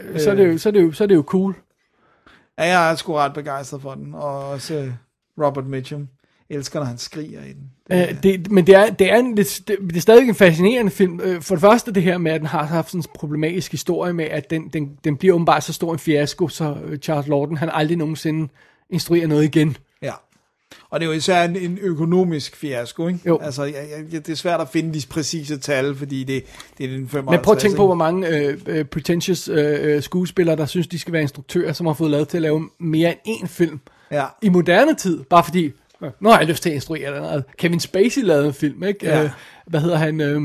øh, 0.04 0.20
så, 0.20 0.30
er 0.30 0.34
det 0.34 0.52
jo, 0.52 0.58
så, 0.58 0.68
er 0.68 0.72
det 0.72 0.82
jo, 0.82 0.92
så 0.92 1.04
er 1.04 1.08
det 1.08 1.14
jo 1.14 1.24
cool. 1.26 1.54
Ja, 2.58 2.64
jeg 2.64 2.90
er 2.90 2.94
sgu 2.94 3.14
ret 3.14 3.32
begejstret 3.34 3.82
for 3.82 3.94
den, 3.94 4.14
og 4.14 4.48
også 4.48 4.92
Robert 5.44 5.66
Mitchum. 5.66 6.08
Elsker, 6.52 6.78
når 6.78 6.86
han 6.86 6.98
skriger 6.98 7.40
i 7.44 7.52
den. 7.52 7.70
Øh, 7.92 8.22
det, 8.22 8.50
men 8.50 8.66
det 8.66 8.74
er, 8.74 8.90
det, 8.90 9.12
er 9.12 9.16
en, 9.16 9.36
det, 9.36 9.60
det 9.68 9.96
er 9.96 10.00
stadig 10.00 10.28
en 10.28 10.34
fascinerende 10.34 10.90
film. 10.90 11.20
Øh, 11.20 11.42
For 11.42 11.54
det 11.54 11.60
første 11.62 11.92
det 11.92 12.02
her 12.02 12.18
med, 12.18 12.32
at 12.32 12.40
den 12.40 12.46
har 12.48 12.64
haft 12.64 12.88
sådan 12.90 13.00
en 13.00 13.04
problematisk 13.14 13.70
historie 13.70 14.12
med, 14.12 14.24
at 14.24 14.50
den, 14.50 14.68
den, 14.68 14.90
den 15.04 15.16
bliver 15.16 15.34
åbenbart 15.34 15.64
så 15.64 15.72
stor 15.72 15.92
en 15.92 15.98
fiasko, 15.98 16.48
så 16.48 16.76
øh, 16.86 16.98
Charles 16.98 17.28
Lawton, 17.28 17.56
han 17.56 17.70
aldrig 17.72 17.96
nogensinde 17.96 18.48
instruerer 18.90 19.26
noget 19.26 19.44
igen. 19.44 19.76
Ja. 20.02 20.12
Og 20.90 21.00
det 21.00 21.06
er 21.06 21.10
jo 21.10 21.16
især 21.16 21.44
en, 21.44 21.56
en 21.56 21.78
økonomisk 21.82 22.56
fiasko, 22.56 23.08
ikke? 23.08 23.20
Jo. 23.26 23.38
Altså, 23.42 23.64
jeg, 23.64 23.74
jeg, 24.12 24.26
det 24.26 24.32
er 24.32 24.36
svært 24.36 24.60
at 24.60 24.68
finde 24.68 25.00
de 25.00 25.06
præcise 25.10 25.58
tal, 25.58 25.94
fordi 25.96 26.24
det, 26.24 26.44
det 26.78 26.84
er 26.84 26.88
den 26.90 27.08
55. 27.08 27.30
Men 27.36 27.44
prøv 27.44 27.52
at 27.54 27.58
tænke 27.58 27.76
på, 27.76 27.86
hvor 27.86 27.94
mange 27.94 28.28
øh, 28.28 28.58
øh, 28.66 28.84
pretentious 28.84 29.48
øh, 29.48 30.02
skuespillere, 30.02 30.56
der 30.56 30.66
synes, 30.66 30.86
de 30.86 30.98
skal 30.98 31.12
være 31.12 31.22
instruktører, 31.22 31.72
som 31.72 31.86
har 31.86 31.94
fået 31.94 32.10
lavet 32.10 32.28
til 32.28 32.38
at 32.38 32.42
lave 32.42 32.68
mere 32.78 33.14
end 33.24 33.38
én 33.44 33.46
film 33.46 33.80
Ja. 34.10 34.24
i 34.42 34.48
moderne 34.48 34.94
tid, 34.94 35.24
bare 35.30 35.44
fordi, 35.44 35.72
nu 36.20 36.28
har 36.28 36.38
jeg 36.38 36.48
lyst 36.48 36.62
til 36.62 36.70
at 36.70 36.74
instruere 36.74 37.20
noget. 37.20 37.44
Kevin 37.58 37.80
Spacey 37.80 38.22
lavede 38.22 38.46
en 38.46 38.54
film, 38.54 38.82
ikke? 38.82 39.06
Ja. 39.06 39.30
Øh, 39.74 39.80
hvad 39.80 39.80
hedder 39.80 39.96
han? 39.96 40.20
Øh, 40.20 40.40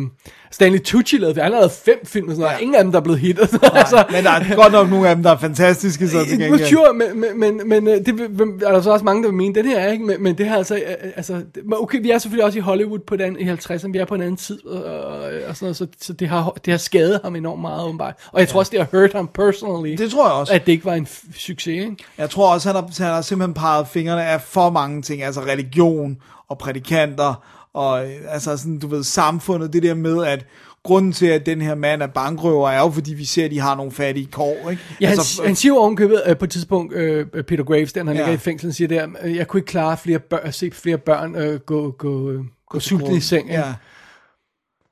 Stanley 0.52 0.80
Tucci 0.80 1.18
lavede, 1.18 1.42
han 1.42 1.52
har 1.52 1.60
lavet 1.60 1.72
fem 1.72 2.06
film, 2.06 2.28
og 2.28 2.32
sådan 2.36 2.42
noget. 2.42 2.54
Ja. 2.58 2.62
Ingen 2.62 2.76
af 2.76 2.84
dem, 2.84 2.92
der 2.92 3.00
er 3.00 3.04
blevet 3.04 3.20
hit. 3.20 3.40
og 3.40 3.48
sådan 3.48 3.60
noget. 3.70 3.80
altså, 3.80 4.04
Men 4.12 4.24
der 4.24 4.32
er 4.32 4.56
godt 4.56 4.72
nok 4.72 4.90
nogle 4.90 5.10
af 5.10 5.16
dem, 5.16 5.24
der 5.24 5.32
er 5.32 5.38
fantastiske, 5.38 6.08
så 6.10 6.26
til 6.26 6.40
gengæld. 6.40 6.66
Sure, 6.70 6.94
men, 6.94 7.20
men, 7.20 7.40
men, 7.40 7.70
men 7.70 7.88
øh, 7.88 8.06
det 8.06 8.22
er 8.68 8.72
der 8.72 8.82
så 8.82 8.92
også 8.92 9.06
mange, 9.06 9.24
der 9.24 9.30
vil 9.30 9.38
mene, 9.38 9.56
den 9.56 9.66
her 9.66 9.80
er 9.80 9.92
ikke, 9.92 10.06
men, 10.06 10.24
men 10.24 10.38
det 10.38 10.50
her 10.50 10.56
altså, 10.58 10.76
øh, 10.76 10.82
altså, 11.16 11.34
det- 11.34 11.64
men 11.66 11.74
okay, 11.80 12.02
vi 12.02 12.12
er 12.12 12.18
selvfølgelig 12.18 12.46
også 12.46 12.58
i 12.58 12.62
Hollywood 12.62 13.00
på 13.00 13.16
den, 13.16 13.40
i 13.40 13.44
50'erne, 13.54 13.92
vi 13.92 13.98
er 13.98 14.06
på 14.06 14.16
en 14.16 14.22
anden 14.22 14.38
tid, 14.38 14.66
og, 14.66 14.84
og, 14.84 15.22
sådan 15.56 15.56
noget, 15.62 15.78
så, 15.78 15.88
så 16.02 16.14
det, 16.14 16.28
har, 16.30 16.50
det 16.66 16.72
har 16.74 16.78
skadet 16.78 17.20
ham 17.24 17.36
enormt 17.36 17.62
meget, 17.62 17.84
åbenbart. 17.86 18.14
Og 18.32 18.40
jeg 18.40 18.48
tror 18.48 18.60
også, 18.60 18.70
det 18.70 18.80
har 18.80 19.00
hurt 19.00 19.14
ham 19.14 19.28
personally, 19.34 19.96
Det 19.98 20.12
tror 20.12 20.26
jeg 20.28 20.34
også. 20.34 20.54
at 20.54 20.66
det 20.66 20.72
ikke 20.72 20.86
var 20.86 20.94
en 20.94 21.08
succes, 21.36 21.68
ikke? 21.68 21.96
Jeg 22.18 22.30
tror 22.30 22.54
også, 22.54 22.70
han 22.70 22.76
har, 22.76 23.04
han 23.04 23.14
har 23.14 23.22
simpelthen 23.22 23.54
peget 23.54 23.88
fingrene 23.88 24.24
af 24.24 24.42
for 24.42 24.70
mange 24.70 25.02
ting, 25.02 25.24
altså 25.24 25.42
religion 25.42 26.18
og 26.50 26.58
prædikanter, 26.58 27.44
og 27.78 28.06
øh, 28.06 28.16
altså 28.30 28.58
sådan, 28.58 28.80
du 28.80 28.88
ved, 28.88 29.04
samfundet, 29.04 29.74
det 29.74 29.84
der 29.84 29.94
med, 29.94 30.24
at 30.26 30.46
grunden 30.84 31.12
til, 31.14 31.26
at 31.26 31.46
den 31.46 31.62
her 31.62 31.76
mand 31.76 32.02
er 32.02 32.08
bankrøver, 32.08 32.70
er 32.70 32.80
jo, 32.80 32.90
fordi 32.92 33.14
vi 33.14 33.26
ser, 33.26 33.46
at 33.46 33.52
de 33.52 33.60
har 33.60 33.76
nogle 33.76 33.92
fattige 33.92 34.26
kår, 34.32 34.70
ikke? 34.70 34.82
Ja, 35.02 35.08
han, 35.08 35.18
altså, 35.18 35.44
han 35.46 35.56
siger 35.56 35.74
jo 35.74 35.78
ovenkøbet 35.78 36.22
øh, 36.28 36.38
på 36.38 36.46
et 36.46 36.52
tidspunkt, 36.52 36.94
øh, 36.94 37.26
Peter 37.48 37.64
Graves, 37.64 37.94
den 37.94 38.08
han 38.08 38.16
Ja. 38.16 38.22
ligger 38.22 38.34
i 38.34 38.38
fængsel, 38.38 38.74
siger 38.74 38.88
der, 38.88 39.08
øh, 39.24 39.36
jeg 39.36 39.48
kunne 39.48 39.60
ikke 39.60 39.68
klare 39.70 39.98
flere 39.98 40.20
børn, 40.20 40.40
at 40.44 40.54
se 40.54 40.72
flere 40.74 40.98
børn 40.98 41.36
øh, 41.36 41.60
gå, 41.60 41.92
gå, 41.92 42.32
øh, 42.32 42.40
gå 42.70 42.80
sultne 42.80 43.16
i 43.18 43.20
seng. 43.20 43.50
Ja. 43.50 43.64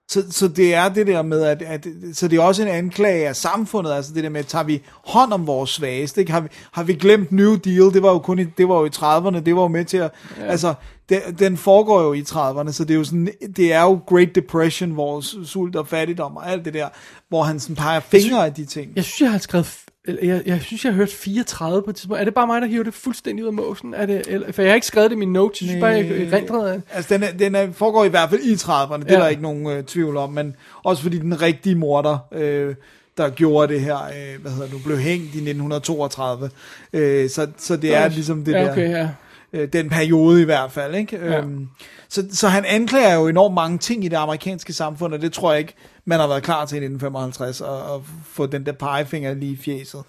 Så, 0.09 0.23
så 0.31 0.47
det 0.47 0.73
er 0.75 0.89
det 0.89 1.07
der 1.07 1.21
med, 1.21 1.43
at, 1.43 1.61
at 1.61 1.87
så 2.13 2.27
det 2.27 2.37
er 2.39 2.43
også 2.43 2.61
en 2.61 2.67
anklage 2.67 3.27
af 3.27 3.35
samfundet, 3.35 3.91
altså 3.93 4.13
det 4.13 4.23
der 4.23 4.29
med, 4.29 4.43
tager 4.43 4.63
vi 4.63 4.81
hånd 5.05 5.33
om 5.33 5.47
vores 5.47 5.69
svageste, 5.69 6.21
ikke? 6.21 6.31
Har, 6.31 6.39
vi, 6.41 6.47
har 6.71 6.83
vi 6.83 6.93
glemt 6.93 7.31
New 7.31 7.55
Deal, 7.55 7.93
det 7.93 8.03
var 8.03 8.11
jo 8.11 8.19
kun 8.19 8.39
i, 8.39 8.43
det 8.43 8.69
var 8.69 8.75
jo 8.79 8.85
i 8.85 8.89
30'erne, 8.95 9.39
det 9.39 9.55
var 9.55 9.61
jo 9.61 9.67
med 9.67 9.85
til 9.85 9.97
at, 9.97 10.11
ja. 10.39 10.45
altså, 10.45 10.73
det, 11.09 11.21
den 11.39 11.57
foregår 11.57 12.01
jo 12.03 12.13
i 12.13 12.21
30'erne, 12.21 12.71
så 12.71 12.83
det 12.83 12.93
er 12.93 12.97
jo 12.97 13.03
sådan, 13.03 13.29
det 13.55 13.73
er 13.73 13.81
jo 13.81 13.99
Great 14.07 14.35
Depression, 14.35 14.91
hvor 14.91 15.21
sult 15.45 15.75
og 15.75 15.87
fattigdom 15.87 16.37
og 16.37 16.51
alt 16.51 16.65
det 16.65 16.73
der, 16.73 16.87
hvor 17.29 17.43
han 17.43 17.59
sådan 17.59 17.75
peger 17.75 17.99
fingre 17.99 18.45
af 18.45 18.53
de 18.53 18.65
ting. 18.65 18.91
Jeg 18.95 19.03
synes, 19.03 19.21
jeg 19.21 19.31
har 19.31 19.37
skrevet... 19.37 19.67
Jeg, 20.21 20.41
jeg 20.45 20.61
synes, 20.61 20.85
jeg 20.85 20.93
har 20.93 20.97
hørt 20.97 21.09
34 21.09 21.83
på 21.83 21.89
et 21.89 21.95
tidspunkt. 21.95 22.19
Er 22.21 22.25
det 22.25 22.33
bare 22.33 22.47
mig, 22.47 22.61
der 22.61 22.67
hiver 22.67 22.83
det 22.83 22.93
fuldstændig 22.93 23.43
ud 23.43 23.47
af 23.47 23.53
måsen? 23.53 23.93
Er 23.93 24.05
det, 24.05 24.21
eller, 24.27 24.51
for 24.51 24.61
jeg 24.61 24.71
har 24.71 24.75
ikke 24.75 24.87
skrevet 24.87 25.09
det 25.11 25.15
i 25.15 25.19
mine 25.19 25.33
notes. 25.33 25.61
Jeg 25.61 25.69
synes 25.69 25.81
bare, 25.81 25.91
jeg 25.91 26.33
rendrede 26.33 26.69
af 26.71 26.75
det. 26.77 26.83
Altså, 26.93 27.13
den, 27.13 27.23
er, 27.23 27.31
den 27.31 27.55
er, 27.55 27.71
foregår 27.71 28.05
i 28.05 28.07
hvert 28.09 28.29
fald 28.29 28.41
i 28.41 28.53
30'erne, 28.53 29.03
det 29.03 29.09
Ja. 29.11 29.15
er 29.15 29.19
der 29.19 29.27
ikke 29.27 29.41
nogen 29.41 29.67
øh, 29.67 29.83
tvivl 29.83 30.17
om, 30.17 30.29
men 30.33 30.55
også 30.83 31.03
fordi 31.03 31.19
den 31.19 31.41
rigtige 31.41 31.75
morder, 31.75 32.17
øh, 32.31 32.75
der 33.17 33.29
gjorde 33.29 33.73
det 33.73 33.81
her, 33.81 33.95
øh, 34.03 34.41
hvad 34.41 34.51
hedder 34.51 34.65
det 34.65 34.73
nu, 34.73 34.79
blev 34.85 34.97
hængt 34.97 35.23
i 35.23 35.37
1932. 35.37 36.49
Øh, 36.93 37.29
så, 37.29 37.47
så 37.57 37.75
det 37.77 37.95
er 37.95 38.07
ligesom 38.09 38.43
det 38.45 38.51
ja, 38.51 38.63
der, 38.63 38.71
okay, 38.71 38.89
ja. 38.89 39.09
Øh, 39.55 39.67
den 39.73 39.89
periode 39.89 40.41
i 40.41 40.45
hvert 40.45 40.71
fald. 40.71 40.95
Ikke? 40.95 41.17
Ja. 41.17 41.39
Øhm, 41.39 41.67
så, 42.09 42.27
så 42.31 42.47
han 42.47 42.65
anklager 42.65 43.15
jo 43.15 43.27
enormt 43.27 43.55
mange 43.55 43.77
ting 43.77 44.05
i 44.05 44.07
det 44.07 44.17
amerikanske 44.17 44.73
samfund, 44.73 45.13
og 45.13 45.21
det 45.21 45.33
tror 45.33 45.51
jeg 45.51 45.59
ikke, 45.59 45.73
man 46.05 46.19
har 46.19 46.27
været 46.27 46.43
klar 46.43 46.65
til 46.65 46.75
i 46.75 46.85
1955, 46.85 47.61
at, 47.61 47.67
at 47.67 48.01
få 48.25 48.45
den 48.45 48.65
der 48.65 48.71
pegefinger 48.71 49.33
lige 49.33 49.51
i 49.51 49.57
fjeset. 49.57 50.03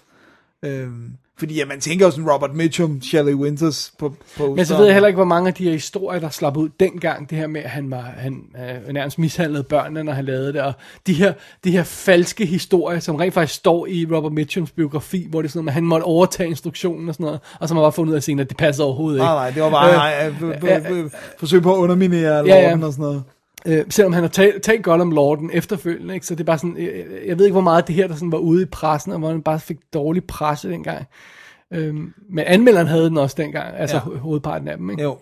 Øhm, 0.63 1.11
fordi 1.39 1.55
ja, 1.55 1.65
man 1.65 1.79
tænker 1.79 2.05
jo 2.05 2.11
sådan 2.11 2.29
Robert 2.29 2.55
Mitchum, 2.55 3.01
Shelley 3.01 3.33
Winters 3.33 3.93
på, 3.99 4.13
på 4.37 4.55
Men 4.55 4.65
så 4.65 4.77
ved 4.77 4.85
jeg 4.85 4.93
heller 4.93 5.07
ikke, 5.07 5.17
hvor 5.17 5.25
mange 5.25 5.47
af 5.47 5.53
de 5.53 5.63
her 5.63 5.71
historier, 5.71 6.19
der 6.19 6.29
slap 6.29 6.57
ud 6.57 6.69
dengang, 6.79 7.29
det 7.29 7.37
her 7.37 7.47
med, 7.47 7.61
at 7.61 7.69
han 7.69 7.91
var 7.91 8.01
han, 8.17 8.43
øh, 8.87 8.93
nærmest 8.93 9.19
mishandlede 9.19 9.63
børnene, 9.63 10.03
når 10.03 10.13
han 10.13 10.25
lavede 10.25 10.53
det, 10.53 10.61
og 10.61 10.73
de 11.07 11.13
her, 11.13 11.33
de 11.63 11.71
her 11.71 11.83
falske 11.83 12.45
historier, 12.45 12.99
som 12.99 13.15
rent 13.15 13.33
faktisk 13.33 13.59
står 13.59 13.87
i 13.87 14.05
Robert 14.11 14.33
Mitchums 14.33 14.71
biografi, 14.71 15.27
hvor 15.29 15.41
det 15.41 15.47
er 15.47 15.51
sådan, 15.51 15.59
noget, 15.59 15.69
at 15.69 15.73
han 15.73 15.83
måtte 15.83 16.03
overtage 16.03 16.49
instruktionen 16.49 17.09
og 17.09 17.15
sådan 17.15 17.23
noget, 17.25 17.39
og 17.59 17.67
så 17.67 17.73
har 17.73 17.81
man 17.81 17.85
bare 17.85 17.91
fundet 17.91 18.11
ud 18.11 18.15
af 18.15 18.23
senere, 18.23 18.43
at 18.43 18.49
det 18.49 18.57
passer 18.57 18.83
overhovedet 18.83 19.17
ikke. 19.17 19.25
Nej, 19.25 19.35
nej, 19.35 19.49
det 19.49 19.63
var 19.63 19.69
bare 19.69 19.89
Øh, 19.89 19.95
nej, 19.95 20.33
øh, 20.71 20.95
øh, 20.95 21.03
øh, 21.03 21.11
forsøg 21.39 21.61
på 21.61 21.73
at 21.73 21.77
underminere 21.77 22.35
Ja, 22.35 22.59
ja. 22.59 22.85
Og 22.85 22.93
sådan 22.93 23.03
noget. 23.03 23.23
Øh, 23.65 23.85
selvom 23.89 24.13
han 24.13 24.23
har 24.23 24.29
talt, 24.29 24.63
talt 24.63 24.83
godt 24.83 25.01
om 25.01 25.11
Lorden 25.11 25.49
efterfølgende, 25.53 26.13
ikke? 26.13 26.25
så 26.25 26.35
det 26.35 26.39
er 26.41 26.45
bare 26.45 26.57
sådan, 26.57 26.77
jeg, 26.77 27.05
jeg 27.25 27.37
ved 27.37 27.45
ikke, 27.45 27.53
hvor 27.53 27.61
meget 27.61 27.87
det 27.87 27.95
her, 27.95 28.07
der 28.07 28.15
sådan 28.15 28.31
var 28.31 28.37
ude 28.37 28.61
i 28.61 28.65
pressen, 28.65 29.11
og 29.11 29.19
hvor 29.19 29.27
han 29.29 29.41
bare 29.41 29.59
fik 29.59 29.77
dårlig 29.93 30.23
presse 30.23 30.69
dengang. 30.69 31.05
Øhm, 31.73 32.13
men 32.29 32.45
anmelderen 32.47 32.87
havde 32.87 33.05
den 33.09 33.17
også 33.17 33.35
dengang, 33.39 33.75
altså 33.77 33.95
Ja. 33.95 34.17
hovedparten 34.19 34.67
af 34.67 34.77
dem. 34.77 34.89
Ikke? 34.89 35.03
Jo. 35.03 35.17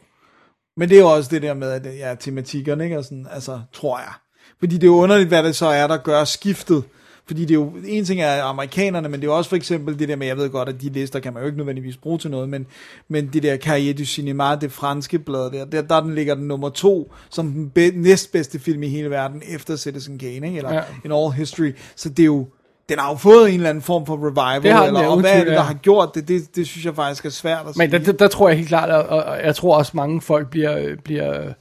Men 0.78 0.90
det 0.90 0.98
er 0.98 1.02
jo 1.02 1.10
også 1.10 1.30
det 1.34 1.42
der 1.42 1.54
med, 1.54 1.72
at 1.72 1.86
ja, 2.00 2.16
tematikkerne, 2.20 2.84
ikke? 2.84 2.98
Og 2.98 3.04
sådan, 3.04 3.28
altså, 3.32 3.60
tror 3.74 3.98
jeg. 4.00 4.12
Fordi 4.60 4.76
det 4.76 4.84
er 4.84 4.88
jo 4.88 4.96
underligt, 4.96 5.28
hvad 5.30 5.44
det 5.44 5.56
så 5.56 5.66
er, 5.66 5.88
der 5.88 5.98
gør 5.98 6.24
skiftet. 6.24 6.84
Fordi 7.28 7.42
det 7.42 7.52
er 7.52 7.56
jo, 7.56 7.72
en 7.88 8.06
ting 8.06 8.22
er 8.22 8.44
amerikanerne, 8.44 9.10
men 9.10 9.20
det 9.22 9.28
er 9.28 9.32
jo 9.32 9.38
også 9.38 9.50
for 9.50 9.56
eksempel 9.56 10.00
det 10.00 10.10
der 10.10 10.16
med, 10.16 10.28
jeg 10.28 10.38
ved 10.38 10.50
godt, 10.50 10.70
at 10.70 10.82
de 10.82 10.90
lister 10.90 11.20
kan 11.20 11.34
man 11.34 11.42
jo 11.42 11.46
ikke 11.46 11.58
nødvendigvis 11.58 11.98
bruge 11.98 12.18
til 12.18 12.32
noget, 12.32 12.50
men, 12.50 12.68
men 13.08 13.30
det 13.34 13.44
der 13.44 13.58
Carrière 13.58 13.98
du 13.98 14.06
Cinema, 14.06 14.56
det 14.56 14.72
franske 14.72 15.20
blad 15.20 15.52
der, 15.52 15.66
der, 15.66 15.82
der 15.82 16.02
den 16.02 16.16
ligger 16.16 16.36
den 16.36 16.48
nummer 16.48 16.70
to, 16.70 17.14
som 17.30 17.52
den 17.52 17.70
be, 17.70 17.92
næstbedste 17.96 18.60
film 18.60 18.84
i 18.84 18.88
hele 18.88 19.10
verden, 19.10 19.42
efter 19.48 19.76
Citizen 19.76 20.18
Kane, 20.18 20.48
ikke? 20.48 20.58
eller 20.58 20.74
ja. 20.74 20.82
In 21.06 21.12
All 21.12 21.32
History. 21.32 21.72
Så 21.96 22.10
det 22.10 22.20
er 22.20 22.26
jo, 22.26 22.48
den 22.90 23.00
har 23.00 23.10
jo 23.10 23.16
fået 23.16 23.50
en 23.50 23.56
eller 23.56 23.70
anden 23.70 23.82
form 23.82 24.06
for 24.06 24.16
revival, 24.16 24.64
Det 24.64 24.74
har 24.74 24.86
eller, 24.86 25.08
og 25.08 25.20
hvad 25.20 25.34
er 25.34 25.38
det, 25.38 25.48
der 25.48 25.54
ja. 25.54 25.62
har 25.62 25.74
gjort 25.74 26.16
det? 26.16 26.28
Det, 26.28 26.56
det 26.56 26.68
synes 26.68 26.86
jeg 26.86 26.96
faktisk 26.96 27.26
er 27.26 27.30
svært 27.30 27.68
at 27.68 27.78
Men 27.78 27.92
der, 27.92 27.98
sige. 27.98 28.12
der, 28.12 28.18
der 28.18 28.28
tror 28.28 28.50
jeg 28.50 28.58
helt 28.58 28.70
klart, 28.70 28.90
og, 28.90 29.24
og 29.24 29.44
jeg 29.44 29.56
tror 29.56 29.78
også 29.78 29.92
mange 29.96 30.22
folk 30.22 30.50
bliver, 30.50 30.96
bliver 31.04 31.54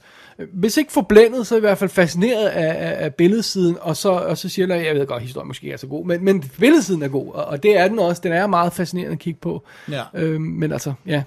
hvis 0.53 0.77
ikke 0.77 0.91
forblændet, 0.91 1.47
så 1.47 1.57
i 1.57 1.59
hvert 1.59 1.77
fald 1.77 1.89
fascineret 1.89 2.45
af, 2.47 2.67
af, 2.89 3.03
af 3.05 3.15
billedsiden, 3.15 3.77
og 3.81 3.97
så, 3.97 4.09
og 4.11 4.37
så 4.37 4.49
siger 4.49 4.75
jeg, 4.75 4.85
jeg 4.85 4.95
ved 4.95 5.07
godt, 5.07 5.21
historien 5.23 5.47
måske 5.47 5.71
er 5.71 5.77
så 5.77 5.87
god, 5.87 6.05
men, 6.05 6.23
men 6.25 6.41
billedsiden 6.59 7.03
er 7.03 7.07
god, 7.07 7.33
og, 7.33 7.45
og 7.45 7.63
det 7.63 7.77
er 7.77 7.87
den 7.87 7.99
også, 7.99 8.21
den 8.25 8.31
er 8.31 8.47
meget 8.47 8.73
fascinerende 8.73 9.13
at 9.13 9.19
kigge 9.19 9.39
på. 9.41 9.63
Ja. 9.91 10.01
Øhm, 10.13 10.41
men 10.41 10.71
altså, 10.71 10.93
ja, 11.05 11.23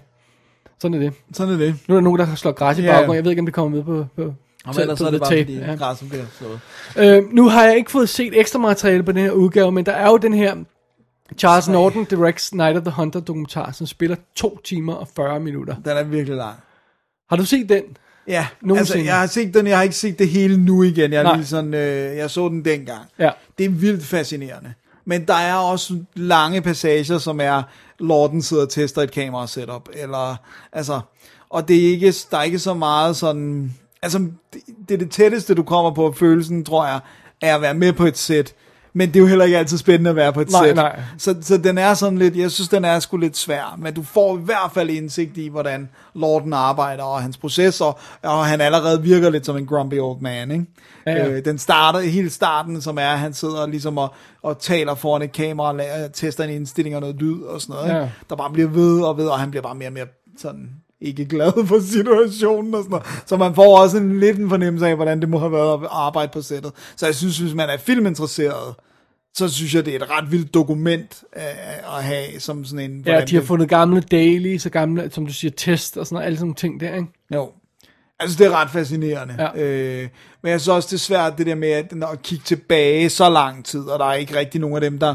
sådan 0.79 0.95
er 0.95 0.99
det. 0.99 1.13
Sådan 1.33 1.55
er 1.55 1.59
det. 1.59 1.75
Nu 1.89 1.95
er 1.95 1.97
der 1.99 2.05
nogen, 2.05 2.19
der 2.19 2.25
har 2.25 2.37
slået 2.37 2.57
græs 2.57 2.79
i 2.79 2.83
Ja. 2.83 2.89
baggrunden, 2.93 3.17
jeg 3.17 3.25
ved 3.25 3.31
ikke, 3.31 3.41
om 3.41 3.47
det 3.47 3.55
kommer 3.55 3.77
med 3.77 3.85
på, 3.85 4.07
på, 4.17 4.35
Og 4.67 4.75
på- 4.75 4.81
ellers 4.81 5.01
er 5.01 5.11
det 5.11 5.21
bare 5.21 5.31
tape. 5.31 5.41
fordi 5.43 5.59
Ja. 5.59 5.75
græsset 5.75 6.09
bliver 6.09 6.25
slået. 6.39 6.61
Øh, 6.99 7.33
nu 7.33 7.49
har 7.49 7.65
jeg 7.65 7.77
ikke 7.77 7.91
fået 7.91 8.09
set 8.09 8.41
ekstra 8.41 8.59
materiale 8.59 9.03
på 9.03 9.13
den 9.13 9.23
her 9.23 9.31
udgave, 9.31 9.73
men 9.73 9.87
der 9.87 9.93
er 9.93 10.09
jo 10.11 10.17
den 10.17 10.35
her 10.35 10.57
Charles 11.39 11.69
Norton 11.69 12.05
Directs 12.05 12.55
Night 12.55 12.77
of 12.77 12.83
the 12.83 12.91
Hunter 12.93 13.21
dokumentar, 13.21 13.73
som 13.73 13.87
spiller 13.87 14.17
2 14.35 14.59
timer 14.65 14.95
og 14.95 15.09
40 15.17 15.41
minutter. 15.41 15.75
Den 15.75 15.97
er 15.97 16.03
virkelig 16.03 16.37
lang. 16.37 16.57
Har 17.31 17.37
du 17.37 17.45
set 17.45 17.69
den? 17.69 17.83
Ja, 18.29 18.39
altså, 18.39 18.55
Nogensinde. 18.63 19.05
jeg 19.05 19.19
har 19.19 19.27
set 19.27 19.55
den, 19.55 19.67
jeg 19.67 19.77
har 19.77 19.83
ikke 19.83 19.97
set 19.97 20.19
det 20.19 20.29
hele 20.29 20.57
nu 20.57 20.83
igen. 20.83 21.13
Jeg, 21.13 21.25
er 21.25 21.37
lige 21.37 21.47
sådan, 21.47 21.75
øh, 21.75 22.17
jeg 22.17 22.31
så 22.31 22.49
den 22.49 22.65
dengang. 22.65 23.03
Ja. 23.19 23.31
Det 23.59 23.67
er 23.67 23.71
vildt 23.71 24.05
fascinerende. 24.05 24.75
Men 25.05 25.25
der 25.25 25.35
er 25.35 25.55
også 25.55 25.99
lange 26.15 26.63
passager, 26.63 27.19
som 27.19 27.41
er, 27.41 27.63
Lorden 27.99 28.43
sidder 28.43 28.63
og 28.63 28.69
tester 28.69 29.03
et 29.03 29.11
kamera 29.11 29.47
setup, 29.47 29.89
eller, 29.93 30.37
altså, 30.73 31.01
og 31.51 31.69
det 31.69 31.77
er 31.77 31.91
ikke, 31.91 32.15
der 32.31 32.39
er 32.39 32.43
ikke 32.43 32.59
så 32.59 32.75
meget 32.75 33.17
sådan, 33.17 33.75
altså, 34.03 34.19
det, 34.53 34.61
det 34.89 34.95
er 34.95 34.99
det 34.99 35.11
tætteste, 35.11 35.55
du 35.55 35.63
kommer 35.63 35.91
på 35.91 36.13
følelsen, 36.13 36.65
tror 36.65 36.87
jeg, 36.87 37.01
er 37.43 37.55
at 37.55 37.63
være 37.63 37.75
med 37.75 37.93
på 37.93 38.05
et 38.05 38.19
sæt. 38.19 38.55
Men 38.99 39.09
det 39.09 39.17
er 39.17 39.21
jo 39.21 39.27
heller 39.27 39.45
ikke 39.45 39.59
altid 39.59 39.79
spændende 39.79 40.11
at 40.11 40.17
være 40.17 40.33
på 40.33 40.41
et 40.41 40.51
Nej, 40.51 40.67
sæt. 40.67 40.77
nej. 40.77 41.01
Så, 41.19 41.35
så 41.41 41.57
den 41.57 41.79
er 41.79 41.95
sådan 41.95 42.19
lidt, 42.19 42.37
jeg 42.37 42.51
synes, 42.51 42.69
den 42.69 42.85
er 42.85 42.99
sgu 42.99 43.17
lidt 43.17 43.37
svær, 43.37 43.77
men 43.79 43.95
du 43.95 44.03
får 44.03 44.37
i 44.39 44.41
hvert 44.41 44.71
fald 44.75 44.91
indsigt 44.91 45.37
i, 45.37 45.49
hvordan 45.49 45.89
Lorden 46.15 46.53
arbejder, 46.53 47.03
og 47.03 47.23
hans 47.23 47.37
processer, 47.37 47.99
og 48.23 48.47
han 48.47 48.61
allerede 48.61 49.03
virker 49.03 49.31
lidt 49.31 49.47
som 49.47 49.57
en 49.57 49.67
grumpy 49.67 49.95
old 50.01 50.21
man, 50.21 50.51
ikke? 50.51 50.65
Ja, 51.07 51.13
ja. 51.13 51.29
Øh, 51.29 51.45
den 51.45 51.59
starter, 51.59 52.01
hele 52.01 52.31
starten, 52.31 52.81
som 52.81 52.99
er, 52.99 53.09
at 53.09 53.19
han 53.19 53.35
sidder 53.35 53.67
ligesom 53.67 53.99
og, 53.99 54.15
og 54.43 54.59
taler 54.59 54.95
foran 54.95 55.23
et 55.23 55.33
kamera, 55.33 55.69
og 55.69 55.75
laver, 55.75 56.09
tester 56.09 56.45
en 56.45 56.51
indstilling 56.51 56.95
og 56.97 57.01
noget 57.01 57.17
lyd 57.17 57.43
og 57.43 57.61
sådan 57.61 57.75
noget, 57.75 57.89
ikke? 57.89 58.01
Ja. 58.01 58.09
der 58.31 58.37
bare 58.37 58.51
bliver 58.53 58.69
ved 58.69 59.01
og 59.01 59.17
ved, 59.17 59.27
og 59.27 59.39
han 59.39 59.51
bliver 59.51 59.63
bare 59.63 59.75
mere 59.75 59.89
og 59.89 59.93
mere 59.93 60.07
sådan 60.39 60.71
ikke 61.01 61.25
glad 61.25 61.53
for 61.69 61.81
situationen 61.81 62.75
og 62.75 62.83
sådan 62.83 62.91
noget. 62.91 63.07
Så 63.27 63.37
man 63.37 63.55
får 63.55 63.79
også 63.79 63.97
en 63.97 64.21
lidt 64.21 64.39
en 64.39 64.49
fornemmelse 64.49 64.87
af, 64.87 64.97
hvordan 64.97 65.21
det 65.21 65.29
må 65.29 65.39
have 65.39 65.53
været 65.53 65.73
at 65.83 65.89
arbejde 65.91 66.33
på 66.33 66.43
sættet. 66.43 66.73
Så 66.97 67.07
jeg 67.07 67.15
synes, 67.15 67.39
hvis 67.39 67.55
man 67.55 67.69
er 67.69 67.77
filminteresseret, 67.77 68.75
så 69.39 69.49
synes 69.49 69.75
jeg, 69.75 69.85
det 69.87 69.93
er 69.97 69.99
et 70.05 70.11
ret 70.11 70.33
vildt 70.33 70.55
dokument 70.55 71.23
øh, 71.37 71.97
at 71.99 72.05
have 72.05 72.41
som 72.41 72.65
sådan 72.65 72.91
en... 72.91 73.03
Ja, 73.07 73.13
de 73.13 73.17
har 73.17 73.41
det- 73.41 73.45
fundet 73.47 73.69
gamle 73.69 74.01
dailies 74.01 74.67
og 74.67 74.73
gamle, 74.73 75.11
som 75.13 75.27
du 75.27 75.33
siger, 75.33 75.53
test 75.57 75.97
og 75.97 76.07
sådan 76.07 76.15
noget, 76.15 76.27
alle 76.27 76.37
sådan 76.39 76.47
nogle 76.47 76.55
ting 76.55 76.81
der, 76.81 76.95
ikke? 76.95 77.09
Jo. 77.35 77.51
Altså, 78.21 78.39
det 78.39 78.47
er 78.47 78.51
ret 78.61 78.71
fascinerende. 78.71 79.35
Ja. 79.39 79.63
Øh, 79.63 80.09
men 80.43 80.51
jeg 80.53 80.61
synes 80.61 80.69
også, 80.69 80.87
det 80.87 80.95
er 80.95 80.99
svært, 80.99 81.39
det 81.39 81.47
der 81.47 81.55
med 81.55 81.69
at, 81.69 81.93
at 82.13 82.23
kigge 82.23 82.45
tilbage 82.45 83.09
så 83.11 83.31
lang 83.31 83.65
tid, 83.65 83.81
og 83.81 83.99
der 83.99 84.05
er 84.05 84.15
ikke 84.15 84.37
rigtig 84.37 84.61
nogen 84.61 84.75
af 84.77 84.81
dem, 84.81 84.99
der 84.99 85.15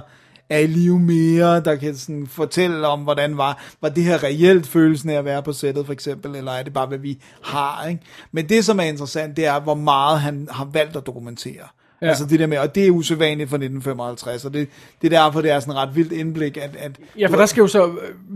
er 0.50 0.58
i 0.60 0.68
live 0.68 1.00
mere, 1.00 1.60
der 1.60 1.76
kan 1.76 1.96
sådan 1.96 2.28
fortælle 2.28 2.88
om, 2.88 3.00
hvordan 3.00 3.38
var, 3.38 3.64
var 3.82 3.90
det 3.90 4.04
her 4.04 4.24
reelt 4.24 4.68
følelsen 4.68 5.10
af 5.10 5.14
at 5.14 5.26
være 5.26 5.44
på 5.44 5.54
sættet, 5.54 5.86
for 5.86 5.94
eksempel, 5.94 6.36
eller 6.36 6.52
er 6.52 6.64
det 6.64 6.74
bare, 6.74 6.86
hvad 6.88 6.98
vi 6.98 7.22
har, 7.44 7.88
ikke? 7.88 8.02
Men 8.32 8.50
det, 8.50 8.66
som 8.66 8.80
er 8.80 8.84
interessant, 8.84 9.38
det 9.38 9.46
er, 9.46 9.60
hvor 9.60 9.76
meget 9.76 10.20
han 10.22 10.48
har 10.52 10.66
valgt 10.74 10.96
at 10.96 11.06
dokumentere. 11.06 11.64
Ja. 12.04 12.10
Altså 12.10 12.26
det 12.26 12.40
der 12.40 12.48
med, 12.48 12.58
og 12.58 12.76
det 12.76 12.88
er 12.88 12.92
usædvanligt 12.92 13.50
for 13.50 13.56
1955, 13.58 14.46
og 14.46 14.54
det, 14.54 14.68
det 15.02 15.14
er 15.14 15.24
derfor, 15.24 15.42
det 15.42 15.52
er 15.52 15.60
sådan 15.60 15.72
et 15.72 15.78
ret 15.78 15.96
vildt 15.96 16.12
indblik, 16.12 16.58
at... 16.58 16.70
at 16.80 16.92
Ja, 17.20 17.28
for 17.28 17.36
der 17.36 17.46
skal 17.46 17.62
jo 17.62 17.68
så, 17.68 17.92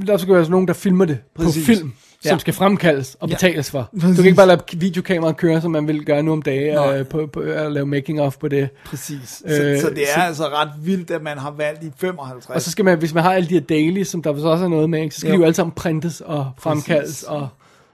der 0.07 0.17
skal 0.17 0.27
jo 0.27 0.33
være 0.33 0.43
sådan 0.43 0.51
nogen, 0.51 0.67
der 0.67 0.73
filmer 0.73 1.05
det 1.05 1.17
Præcis. 1.35 1.63
på 1.63 1.65
film, 1.65 1.93
som 2.21 2.31
Ja. 2.31 2.37
skal 2.37 2.53
fremkaldes 2.53 3.15
og 3.19 3.29
Ja. 3.29 3.35
betales 3.35 3.71
for. 3.71 3.89
Du 3.95 3.99
Præcis. 3.99 4.15
kan 4.15 4.25
ikke 4.25 4.35
bare 4.35 4.47
lade 4.47 4.61
videokameraet 4.73 5.37
køre, 5.37 5.61
som 5.61 5.71
man 5.71 5.87
vil 5.87 6.05
gøre 6.05 6.23
nu 6.23 6.31
om 6.31 6.41
dagen, 6.41 6.93
øh, 6.99 7.05
på, 7.07 7.27
på, 7.33 7.39
at 7.39 7.71
lave 7.71 7.85
making 7.85 8.21
of 8.21 8.37
på 8.37 8.47
det. 8.47 8.69
Præcis. 8.85 9.43
Øh, 9.45 9.51
Så, 9.51 9.81
så 9.81 9.89
det 9.89 10.03
er 10.03 10.13
så- 10.15 10.21
altså 10.21 10.43
ret 10.47 10.69
vildt, 10.81 11.11
at 11.11 11.21
man 11.23 11.37
har 11.37 11.51
valgt 11.51 11.83
i 11.83 11.91
55. 11.97 12.55
Og 12.55 12.61
så 12.61 12.71
skal 12.71 12.85
man, 12.85 12.97
hvis 12.97 13.13
man 13.13 13.23
har 13.23 13.33
alle 13.33 13.49
de 13.49 13.53
her 13.53 13.61
daily, 13.61 14.03
som 14.03 14.21
der 14.21 14.39
så 14.39 14.47
også 14.47 14.65
er 14.65 14.69
noget 14.69 14.89
med, 14.89 15.01
ikke, 15.01 15.15
så 15.15 15.19
skal 15.19 15.29
Jo. 15.31 15.33
de 15.35 15.39
jo 15.39 15.43
alle 15.45 15.55
sammen 15.55 15.71
printes 15.71 16.21
og 16.21 16.51
fremkaldes 16.59 17.07
Præcis. 17.07 17.23
og 17.23 17.47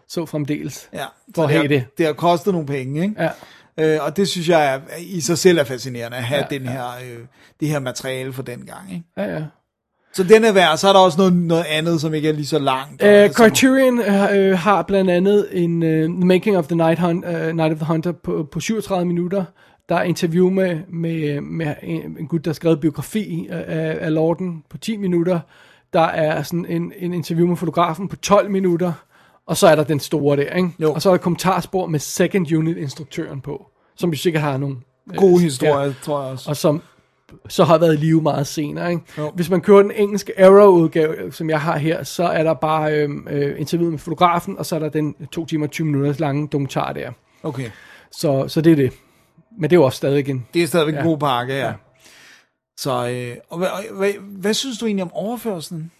så 0.07 0.25
fremdeles. 0.25 0.89
ja, 0.93 1.03
for 1.35 1.41
så 1.41 1.47
have 1.47 1.61
har, 1.61 1.67
det. 1.67 1.83
Det 1.97 2.05
har 2.05 2.13
kostet 2.13 2.53
nogle 2.53 2.67
penge, 2.67 3.01
ikke? 3.03 3.15
Ja. 3.23 3.29
Øh, 3.79 3.97
og 4.01 4.17
det 4.17 4.27
synes 4.27 4.49
jeg 4.49 4.73
er, 4.73 4.79
i 4.99 5.21
sig 5.21 5.37
selv 5.37 5.57
er 5.57 5.63
fascinerende 5.63 6.17
at 6.17 6.23
have 6.23 6.37
Ja, 6.39 6.47
ja, 6.51 6.57
den 6.59 6.67
her, 6.67 6.83
øh, 6.87 7.19
det 7.59 7.67
her 7.67 7.79
materiale 7.79 8.33
for 8.33 8.43
den 8.43 8.59
gang. 8.65 8.91
Ikke? 8.93 9.03
Ja, 9.17 9.33
ja. 9.35 9.43
Så 10.13 10.23
den 10.23 10.43
er 10.43 10.51
værd, 10.53 10.77
så 10.77 10.87
er 10.89 10.93
der 10.93 10.99
også 10.99 11.17
noget, 11.17 11.33
noget 11.33 11.65
andet, 11.69 12.01
som 12.01 12.13
ikke 12.13 12.29
er 12.29 12.33
lige 12.33 12.45
så 12.45 12.59
langt. 12.59 13.03
Uh, 13.03 13.07
som- 13.09 13.33
Criterion 13.33 13.99
uh, 13.99 14.59
har 14.59 14.81
blandt 14.81 15.11
andet 15.11 15.47
en 15.51 15.83
uh, 15.83 15.89
The 15.89 16.07
Making 16.27 16.57
of 16.57 16.67
the 16.67 16.75
Night, 16.75 16.99
Hunt, 16.99 17.25
uh, 17.25 17.31
Night 17.55 17.71
of 17.73 17.77
the 17.77 17.85
Hunter 17.85 18.11
på, 18.11 18.47
på 18.51 18.59
37 18.59 19.05
minutter. 19.05 19.43
Der 19.89 19.95
er 19.95 20.03
interview 20.03 20.49
med, 20.49 20.79
med, 20.89 21.41
med 21.41 21.73
en, 21.83 22.17
en 22.19 22.27
gut, 22.27 22.45
der 22.45 22.49
har 22.51 22.53
skrevet 22.53 22.79
biografi 22.79 23.47
af, 23.51 23.97
af 24.01 24.13
Lorden 24.13 24.63
på 24.69 24.77
10 24.77 24.97
minutter. 24.97 25.39
Der 25.93 26.01
er 26.01 26.43
sådan 26.43 26.65
en, 26.69 26.93
en 26.97 27.13
interview 27.13 27.47
med 27.47 27.55
fotografen 27.57 28.07
på 28.09 28.15
12 28.15 28.49
minutter. 28.51 28.93
Og 29.48 29.57
så 29.57 29.68
er 29.68 29.76
der 29.76 29.84
den 29.84 29.99
store 29.99 30.38
der, 30.38 30.53
ikke? 30.56 30.70
Jo. 30.80 30.94
Og 30.94 31.02
så 31.02 31.10
er 31.10 31.14
der 31.14 31.18
kommentarspor 31.22 31.88
med 31.88 31.99
second 31.99 32.52
unit 32.53 32.78
instruktøren 32.78 33.41
på, 33.41 33.65
som 33.95 34.10
jo 34.10 34.18
sikkert 34.18 34.44
har 34.44 34.57
nogle 34.57 34.76
øh, 35.11 35.15
Gode 35.18 35.34
ja, 35.36 35.40
historier, 35.40 35.94
tror 36.03 36.22
jeg 36.24 36.32
også. 36.32 36.49
og 36.49 36.57
som 36.57 36.82
så 37.49 37.64
har 37.64 37.78
været 37.78 37.94
i 37.94 37.98
live 37.98 38.22
meget 38.22 38.48
senere. 38.48 38.91
Ikke? 38.91 39.03
Jo. 39.18 39.32
Hvis 39.36 39.49
man 39.49 39.61
kører 39.61 39.82
den 39.82 39.91
engelske 39.91 40.34
Arrow-udgave, 40.45 41.32
som 41.32 41.49
jeg 41.49 41.61
har 41.61 41.78
her, 41.78 42.03
så 42.03 42.24
er 42.24 42.44
der 42.44 42.53
bare 42.53 42.94
øh, 42.94 43.10
øh, 43.30 43.60
interviewet 43.60 43.91
med 43.91 43.99
fotografen, 43.99 44.57
og 44.57 44.65
så 44.65 44.76
er 44.76 44.80
der 44.80 44.90
den 44.90 45.15
2 45.32 45.45
timer 45.45 45.65
og 45.65 45.72
20 45.72 45.88
minutters 45.88 46.20
lange 46.20 46.48
dokumentar 46.48 46.94
der. 46.94 47.11
Okay. 47.44 47.70
Så, 48.11 48.48
så 48.48 48.61
det 48.61 48.72
er 48.72 48.76
det. 48.76 48.94
Men 49.60 49.70
det 49.70 49.76
er 49.76 49.80
jo 49.80 49.84
også 49.86 49.98
stadig 49.98 50.30
en... 50.30 50.45
Det 50.53 50.64
er 50.64 50.68
stadigvæk 50.68 50.94
en 50.94 50.99
Ja. 50.99 51.06
god 51.06 51.18
pakke, 51.18 51.53
ja. 51.53 51.60
Ja. 51.60 51.65
ja. 51.68 51.74
Så, 52.80 53.10
øh, 53.10 53.38
og 53.49 53.57
hvad, 53.57 53.68
og 53.68 53.84
hvad, 53.98 54.11
hvad 54.20 54.53
synes 54.53 54.78
du 54.78 54.86
egentlig 54.86 55.03
om 55.03 55.14
overførselen? 55.14 55.91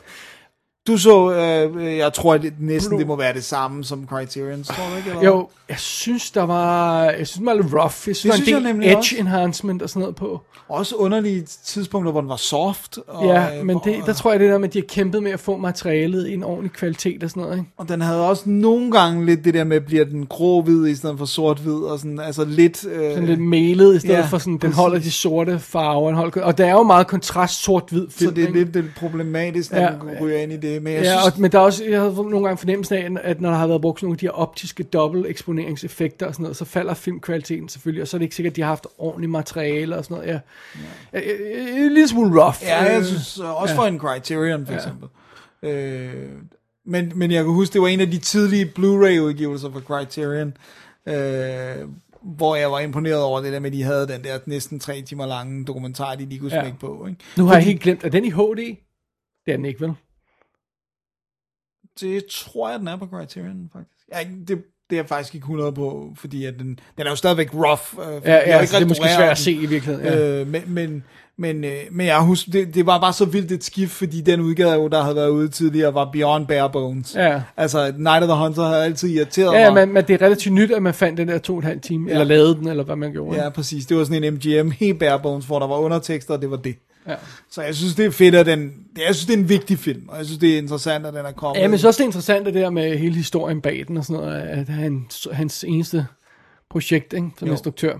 Du 0.88 0.98
så, 0.98 1.34
øh, 1.34 1.98
jeg 1.98 2.14
tror 2.14 2.34
at 2.34 2.42
det, 2.42 2.54
næsten 2.60 3.00
det 3.00 3.08
må 3.08 3.16
være 3.16 3.34
det 3.34 3.44
samme 3.44 3.84
som 3.84 4.06
Criterion, 4.10 4.64
tror 4.64 4.90
du 4.92 4.98
ikke? 4.98 5.10
Eller? 5.10 5.24
Jo, 5.24 5.48
jeg 5.70 5.80
synes, 5.80 6.32
der 6.32 6.42
var... 6.44 7.04
Jeg 7.04 7.28
synes, 7.28 7.32
det 7.32 7.46
var 7.46 7.54
lidt 7.54 7.74
rough. 7.74 7.84
Jeg 8.08 8.16
synes, 8.16 8.20
Det 8.22 8.30
der 8.32 8.36
synes 8.36 8.54
var 8.54 8.60
jeg 8.60 8.70
en 8.70 8.82
del 8.82 8.88
edge 8.90 8.98
også. 8.98 9.16
enhancement 9.20 9.82
og 9.82 9.90
sådan 9.90 10.00
noget 10.00 10.16
på. 10.16 10.42
Også 10.70 10.96
underlige 10.96 11.42
tidspunkter, 11.66 12.12
hvor 12.12 12.22
den 12.22 12.30
var 12.30 12.36
soft. 12.36 12.98
Og, 13.08 13.26
Ja, 13.26 13.60
øh, 13.60 13.66
men 13.66 13.80
det, 13.84 13.96
der 14.06 14.14
tror 14.14 14.32
jeg, 14.32 14.40
det 14.40 14.50
der 14.50 14.58
med, 14.58 14.68
at 14.68 14.74
de 14.74 14.80
har 14.80 14.86
kæmpet 14.90 15.24
med 15.24 15.32
at 15.32 15.40
få 15.40 15.58
materialet 15.58 16.28
i 16.28 16.34
en 16.34 16.44
ordentlig 16.44 16.72
kvalitet 16.72 17.24
og 17.24 17.30
sådan 17.30 17.44
noget. 17.44 17.58
Ikke? 17.58 17.70
Og 17.78 17.90
den 17.90 18.02
havde 18.02 18.30
også 18.30 18.44
nogle 18.50 18.92
gange 18.92 19.26
lidt 19.26 19.46
det 19.46 19.54
der 19.54 19.64
med, 19.64 19.82
bliver 19.82 20.06
den 20.06 20.26
grå-hvid 20.26 20.88
i 20.88 20.96
stedet 20.96 21.18
for 21.18 21.26
sort-hvid, 21.26 21.74
og 21.74 22.00
sådan, 22.00 22.20
altså 22.20 22.46
lidt... 22.46 22.86
Øh, 22.86 23.14
Sådan 23.14 23.26
lidt 23.26 23.40
malet, 23.42 23.96
i 23.96 24.00
stedet 24.00 24.14
Ja, 24.16 24.26
for 24.26 24.38
sådan, 24.38 24.58
den 24.58 24.74
holder 24.74 25.00
de 25.00 25.12
sorte 25.12 25.60
farver. 25.60 26.08
Den 26.08 26.16
holder, 26.16 26.42
og 26.44 26.58
der 26.58 26.66
er 26.66 26.72
jo 26.72 26.84
meget 26.84 27.08
kontrast 27.08 27.64
sort-hvid 27.64 28.08
film. 28.10 28.30
så 28.30 28.36
det 28.36 28.44
er 28.44 28.48
ikke? 28.48 28.60
lidt, 28.60 28.74
lidt 28.74 28.96
problematisk, 28.98 29.72
når 29.72 29.80
Ja. 29.80 29.86
ja, 29.92 29.98
man 30.04 30.16
ryger 30.22 30.38
ind 30.38 30.52
i 30.54 30.58
det. 30.58 30.73
Men 30.82 30.94
jeg 30.94 31.02
Ja, 31.04 31.20
synes, 31.22 31.36
og, 31.36 31.42
men 31.42 31.52
der 31.52 31.58
er 31.60 31.64
også, 31.64 31.86
jeg 31.86 32.00
havde 32.00 32.14
nogle 32.14 32.44
gange 32.44 32.58
fornemmelsen 32.58 33.18
af, 33.18 33.22
at 33.30 33.42
når 33.42 33.50
der 33.50 33.58
har 33.58 33.68
været 33.68 33.82
brugt 33.82 34.00
sådan 34.00 34.06
nogle 34.08 34.16
af 34.16 34.20
de 34.20 34.26
her 34.26 34.32
optiske 34.32 34.84
dobbelt-eksponeringseffekter 34.84 36.26
og 36.28 36.34
sådan 36.34 36.44
noget, 36.44 36.58
så 36.58 36.66
falder 36.66 36.94
filmkvaliteten 36.94 37.70
selvfølgelig, 37.70 38.02
og 38.02 38.08
så 38.08 38.18
er 38.18 38.20
det 38.20 38.24
ikke 38.26 38.36
sikkert, 38.36 38.52
at 38.52 38.56
de 38.56 38.62
har 38.62 38.68
haft 38.70 38.88
ordentligt 38.98 39.32
materiale 39.32 39.98
og 39.98 40.04
sådan 40.06 40.18
noget. 40.18 40.30
Ja. 40.30 40.40
Ja. 41.14 41.20
Ja, 41.20 41.26
ja, 41.30 41.78
en 41.86 41.94
lille 41.94 42.08
smule 42.08 42.44
rough. 42.44 42.58
Ja, 42.64 42.84
jeg 42.84 43.00
Øh, 43.00 43.06
synes 43.06 43.40
øh, 43.40 43.62
også 43.62 43.74
ja. 43.74 43.80
for 43.80 43.86
en 43.86 44.00
Criterion 44.00 44.66
for 44.68 44.74
eksempel. 44.74 45.08
Øh, 45.64 46.14
men, 46.86 47.12
men 47.16 47.32
jeg 47.32 47.44
kan 47.44 47.54
huske, 47.54 47.74
det 47.74 47.82
var 47.82 47.88
en 47.88 48.00
af 48.02 48.12
de 48.12 48.18
tidlige 48.18 48.66
Blu-ray-udgivelser 48.66 49.72
fra 49.72 49.80
Criterion, 49.80 50.54
øh, 51.08 51.88
hvor 52.22 52.56
jeg 52.56 52.72
var 52.72 52.80
imponeret 52.80 53.22
over 53.22 53.42
det 53.42 53.54
der 53.54 53.60
med, 53.60 53.70
at 53.70 53.74
de 53.74 53.84
havde 53.84 54.08
den 54.08 54.24
der 54.24 54.40
næsten 54.46 54.80
tre 54.80 55.02
timer 55.02 55.26
lange 55.26 55.66
dokumentar, 55.66 56.16
de 56.16 56.26
lige 56.26 56.40
kunne 56.40 56.56
Ja. 56.56 56.62
smække 56.62 56.80
på. 56.80 57.06
Ikke? 57.10 57.20
Nu 57.38 57.46
har 57.46 57.54
jeg 57.54 57.64
helt 57.64 57.82
glemt, 57.82 58.04
er 58.04 58.10
den 58.10 58.26
i 58.26 58.30
HD? 58.30 58.58
Det 59.46 59.52
er 59.52 59.56
den 59.56 59.66
ikke, 59.66 59.82
vel? 59.82 59.94
Det 62.02 62.24
tror 62.26 62.70
jeg, 62.70 62.80
den 62.80 62.88
er 62.88 62.98
på 62.98 63.08
Criterion, 63.08 63.70
faktisk. 63.74 64.08
Ja, 64.14 64.20
det, 64.48 64.64
det 64.90 64.96
er 64.96 65.02
jeg 65.02 65.06
faktisk 65.08 65.36
ikke 65.36 65.46
100 65.46 65.72
på, 65.72 66.14
fordi 66.16 66.46
at 66.46 66.54
den, 66.60 66.80
den 66.98 67.06
er 67.06 67.10
jo 67.10 67.16
stadigvæk 67.16 67.50
rough. 67.54 68.10
Øh, 68.16 68.22
Ja, 68.26 68.34
ja 68.34 68.40
altså, 68.40 68.78
det 68.78 68.84
er 68.84 68.88
måske 68.88 69.04
svært 69.16 69.30
at 69.32 69.38
se 69.38 69.52
i 69.52 69.66
virkeligheden. 69.66 70.06
Ja. 70.06 70.40
Øh, 70.42 70.48
men, 70.48 70.62
men, 70.68 71.04
men, 71.38 71.64
øh, 71.64 71.72
men 71.92 72.06
jeg 72.06 72.20
husker, 72.22 72.52
det, 72.52 72.76
det 72.76 72.86
var 72.86 73.00
bare 73.00 73.14
så 73.14 73.26
vildt 73.26 73.52
et 73.52 73.64
skift, 73.64 73.92
fordi 73.92 74.22
den 74.22 74.40
udgave, 74.42 74.90
der 74.90 75.02
havde 75.02 75.16
været 75.16 75.30
ude 75.30 75.48
tidligere, 75.48 75.94
var 75.94 76.10
Beyond 76.14 76.48
Bare 76.48 76.70
Bones. 76.70 77.16
Ja. 77.16 77.42
Altså, 77.58 77.94
Night 77.98 78.24
of 78.24 78.28
the 78.30 78.38
Hunter 78.38 78.64
havde 78.64 78.84
altid 78.84 79.10
irriteret 79.10 79.54
Ja, 79.54 79.60
ja 79.62 79.72
mig. 79.74 79.88
men, 79.88 79.94
men 79.94 80.04
det 80.08 80.22
er 80.22 80.26
relativt 80.26 80.56
nyt, 80.56 80.72
at 80.72 80.84
man 80.84 80.94
fandt 80.94 81.18
den 81.18 81.28
der 81.28 81.38
to 81.38 81.54
og 81.54 81.60
en 81.60 81.64
halv 81.66 81.82
time, 81.82 82.08
ja. 82.08 82.12
eller 82.12 82.26
lavede 82.26 82.56
den, 82.56 82.68
eller 82.68 82.84
hvad 82.84 82.96
man 82.96 83.12
gjorde. 83.12 83.44
Ja, 83.44 83.50
præcis. 83.50 83.86
Det 83.86 83.98
var 83.98 84.04
sådan 84.04 84.24
en 84.24 84.34
MGM, 84.34 84.72
helt 84.72 85.00
bare 85.00 85.20
bones, 85.20 85.46
hvor 85.46 85.60
der 85.60 85.68
var 85.68 85.76
undertekster, 85.78 86.34
og 86.34 86.42
det 86.42 86.52
var 86.52 86.58
det. 86.58 86.76
Ja. 87.08 87.16
Så 87.52 87.62
jeg 87.62 87.76
synes, 87.76 87.96
det 87.96 88.06
er 88.06 88.12
fedt, 88.12 88.36
at 88.36 88.46
den... 88.46 88.74
Jeg 88.98 89.16
synes, 89.16 89.26
det 89.26 89.34
er 89.34 89.38
en 89.38 89.50
vigtig 89.50 89.80
film, 89.80 90.10
og 90.10 90.18
jeg 90.18 90.26
synes, 90.26 90.40
det 90.40 90.54
er 90.54 90.58
interessant, 90.58 91.06
at 91.06 91.14
den 91.14 91.26
er 91.26 91.32
kommet. 91.32 91.62
Ja, 91.62 91.68
men 91.68 91.80
så 91.80 91.88
også 91.88 91.98
det 92.04 92.06
interessante 92.08 92.54
der 92.54 92.70
med 92.70 92.98
hele 92.98 93.16
historien 93.16 93.62
bag 93.62 93.84
den 93.88 93.98
og 93.98 94.06
sådan 94.06 94.22
noget, 94.24 94.42
at 94.42 94.70
han, 94.70 95.06
hans 95.32 95.64
eneste 95.64 96.06
projekt 96.70 97.14
ikke, 97.14 97.30
som 97.38 97.48
Jo. 97.48 97.54
instruktør. 97.54 97.98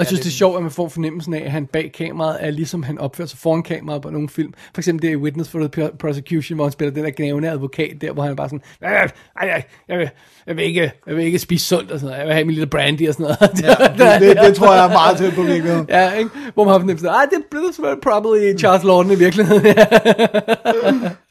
Jeg 0.00 0.06
synes, 0.06 0.20
det- 0.20 0.28
er 0.28 0.32
sjovt, 0.32 0.56
at 0.56 0.62
man 0.62 0.70
får 0.70 0.88
fornemmelsen 0.88 1.34
af, 1.34 1.42
at 1.44 1.50
han 1.50 1.66
bag 1.66 1.92
kameraet 1.98 2.36
er 2.40 2.50
ligesom 2.50 2.82
han 2.82 2.98
opfører 2.98 3.28
sig 3.28 3.38
foran 3.38 3.62
kameraet 3.62 4.02
på 4.02 4.10
nogle 4.10 4.28
film. 4.28 4.52
For 4.74 4.80
eksempel 4.80 5.02
det 5.08 5.12
i 5.12 5.16
Witness 5.16 5.50
for 5.50 5.58
the 5.72 5.90
Prosecution, 5.98 6.54
hvor 6.56 6.64
han 6.64 6.72
spiller 6.72 6.94
den 6.94 7.04
der 7.04 7.10
gnævende 7.16 7.50
advokat 7.50 7.90
der, 8.00 8.12
hvor 8.12 8.22
han 8.22 8.32
er 8.32 8.36
bare 8.36 8.48
sådan, 8.48 8.62
"Ej, 8.82 8.92
ej, 8.94 9.08
ej, 9.48 9.62
jeg, 9.88 9.98
vil, 9.98 10.10
jeg, 10.46 10.56
vil 10.56 10.64
ikke, 10.64 10.92
jeg 11.06 11.16
vil 11.16 11.24
ikke 11.24 11.38
spise 11.38 11.66
sundt 11.66 11.90
og 11.90 11.98
sådan 12.00 12.06
noget. 12.06 12.18
Jeg 12.18 12.26
vil 12.26 12.34
have 12.34 12.44
min 12.44 12.54
lille 12.54 12.66
brandy 12.66 13.08
og 13.08 13.14
sådan 13.14 13.24
noget. 13.40 13.62
Ja, 13.62 13.86
det, 14.18 14.20
det, 14.36 14.44
det, 14.46 14.54
tror 14.58 14.74
jeg 14.74 14.84
er 14.84 14.88
meget 14.88 15.18
tæt 15.18 15.32
på 15.34 15.42
virkeligheden. 15.42 15.86
Ja, 15.88 16.12
ikke? 16.12 16.30
Hvor 16.54 16.64
man 16.64 16.72
har 16.72 16.78
fornemmelsen 16.78 17.08
af, 17.08 17.14
det 17.32 17.42
blev 17.50 17.62
probably 18.02 18.58
Charles 18.58 18.84
Lawton 18.84 19.10
i 19.12 19.14
virkeligheden. 19.14 19.64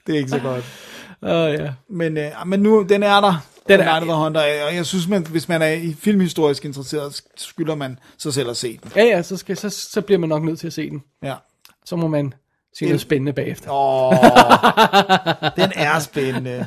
Det 0.07 0.15
er 0.15 0.17
ikke 0.19 0.29
så 0.29 0.39
godt. 0.39 0.63
Åh, 1.23 1.29
oh, 1.43 1.53
ja. 1.53 1.69
Men, 1.89 2.17
øh, 2.17 2.25
men 2.45 2.59
nu, 2.59 2.85
den 2.89 3.03
er 3.03 3.21
der. 3.21 3.45
Den 3.69 3.79
er- 3.79 3.99
the 3.99 4.13
Hunter, 4.13 4.41
og 4.67 4.75
jeg 4.75 4.85
synes, 4.85 5.07
man, 5.07 5.27
hvis 5.27 5.49
man 5.49 5.61
er 5.61 5.67
i 5.67 5.95
filmhistorisk 5.99 6.65
interesseret, 6.65 7.21
skylder 7.37 7.75
man 7.75 7.99
sig 8.17 8.33
selv 8.33 8.49
at 8.49 8.57
se 8.57 8.79
den. 8.83 8.91
Ja, 8.95 9.03
ja, 9.03 9.21
så, 9.21 9.37
skal, 9.37 9.57
så, 9.57 9.69
så 9.69 10.01
bliver 10.01 10.19
man 10.19 10.29
nok 10.29 10.43
nødt 10.43 10.59
til 10.59 10.67
at 10.67 10.73
se 10.73 10.89
den. 10.89 11.01
Ja. 11.23 11.33
Så 11.85 11.95
må 11.95 12.07
man 12.07 12.33
se 12.77 12.85
noget 12.85 13.01
spændende 13.01 13.33
bagefter. 13.33 13.71
Åh, 13.71 14.13
den 15.55 15.71
er 15.75 15.99
spændende. 15.99 16.65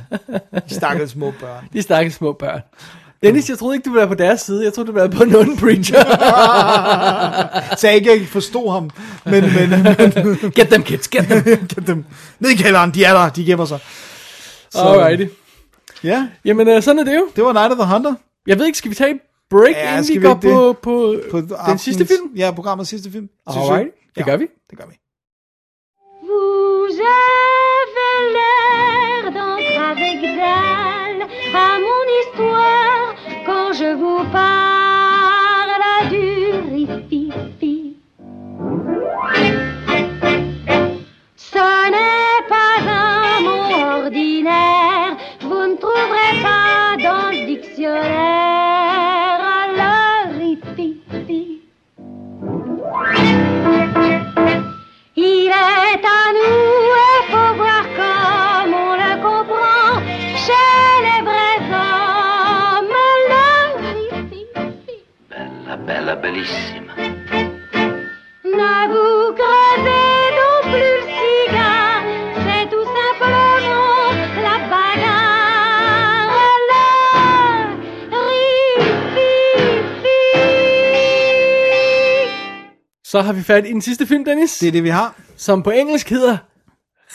De 0.68 0.74
stakkels 0.74 1.10
små 1.10 1.32
børn. 1.40 1.68
De 1.72 1.82
stakkels 1.82 2.14
små 2.16 2.32
børn. 2.32 2.60
Dennis, 3.22 3.48
jeg 3.50 3.58
troede 3.58 3.74
ikke, 3.76 3.84
du 3.84 3.90
ville 3.90 3.98
være 4.00 4.08
på 4.08 4.14
deres 4.14 4.40
side. 4.40 4.64
Jeg 4.64 4.72
troede, 4.72 4.86
du 4.88 4.92
ville 4.92 5.08
være 5.10 5.18
på 5.18 5.24
nogen 5.24 5.56
preacher. 5.56 6.04
Så 7.78 7.86
jeg 7.86 7.96
ikke, 7.96 8.10
jeg 8.18 8.26
forstod 8.28 8.72
ham. 8.72 8.90
Men, 9.24 9.42
men, 9.54 9.70
men 9.70 10.52
Get 10.54 10.68
them 10.68 10.82
kids, 10.82 11.08
get 11.08 11.24
them. 11.24 11.42
get 11.44 11.86
dem 11.86 12.04
ned 12.40 12.50
i 12.50 12.54
kælderen, 12.56 12.90
de 12.94 13.04
er 13.04 13.12
der, 13.12 13.28
de 13.28 13.44
gemmer 13.44 13.64
sig. 13.64 13.78
Så, 14.70 14.78
Alrighty. 14.78 15.26
Ja, 16.04 16.28
Jamen, 16.44 16.68
øh, 16.68 16.82
sådan 16.82 16.98
er 16.98 17.04
det 17.04 17.16
jo. 17.16 17.28
det 17.36 17.44
var 17.44 17.52
Night 17.52 17.72
of 17.72 17.78
the 17.86 17.94
Hunter. 17.94 18.14
Jeg 18.46 18.58
ved 18.58 18.66
ikke, 18.66 18.78
skal 18.78 18.90
vi 18.90 18.94
tage 18.94 19.20
break, 19.50 19.74
Ja, 19.74 19.90
ja, 19.92 19.98
inden 19.98 20.14
vi 20.14 20.20
går 20.28 20.34
på, 20.34 20.72
på, 20.82 21.14
På 21.30 21.40
den 21.40 21.50
aftenens- 21.52 21.76
sidste 21.76 22.06
film? 22.06 22.30
Ja, 22.36 22.50
programmets 22.50 22.90
sidste 22.90 23.10
film. 23.10 23.28
Alright, 23.46 23.86
du? 23.86 23.90
det 24.16 24.24
gør 24.26 24.36
vi. 24.36 24.46
Det 24.70 24.78
gør 24.78 24.84
vi. 24.90 24.94
Vous 26.28 26.98
avez 27.18 28.16
l'air 28.36 29.24
d'entrer 29.36 29.78
avec 29.92 30.18
dalle 30.42 31.22
à 31.66 31.70
mon 31.86 32.04
histoire 32.20 33.06
quand 33.48 33.68
je 33.80 33.90
vous 34.02 34.22
parle 34.32 35.72
du 36.12 36.26
rififi. 36.74 37.32
Ce 41.36 41.66
n'est 41.94 42.42
pas 42.54 42.76
un 43.04 43.40
mot 43.46 43.70
ordinaire, 43.96 44.91
ne 45.72 45.78
trouverez 45.78 46.34
pas 46.42 46.96
dans 47.02 47.30
le 47.30 47.46
dictionnaire 47.46 49.40
le 49.80 49.94
rififi. 50.38 51.60
Il 55.16 55.48
est 55.48 56.04
à 56.04 56.22
nous 56.38 56.76
et 57.06 57.20
faut 57.30 57.52
voir 57.60 57.84
comme 57.98 58.74
on 58.74 58.92
le 59.02 59.12
comprend 59.26 59.92
chez 60.44 60.74
les 61.06 61.20
vrais 61.28 61.62
hommes. 61.80 62.96
Le 63.32 63.46
rififi. 63.94 64.96
Bella, 65.30 65.76
bella, 65.86 66.14
bellissima. 66.16 66.81
Så 83.12 83.20
har 83.22 83.32
vi 83.32 83.42
fat 83.42 83.66
i 83.66 83.68
den 83.72 83.80
sidste 83.82 84.06
film, 84.06 84.24
Dennis, 84.24 84.58
Det 84.58 84.68
er 84.68 84.72
det, 84.72 84.84
vi 84.84 84.88
har. 84.88 85.14
som 85.36 85.62
på 85.62 85.70
engelsk 85.70 86.10
hedder 86.10 86.36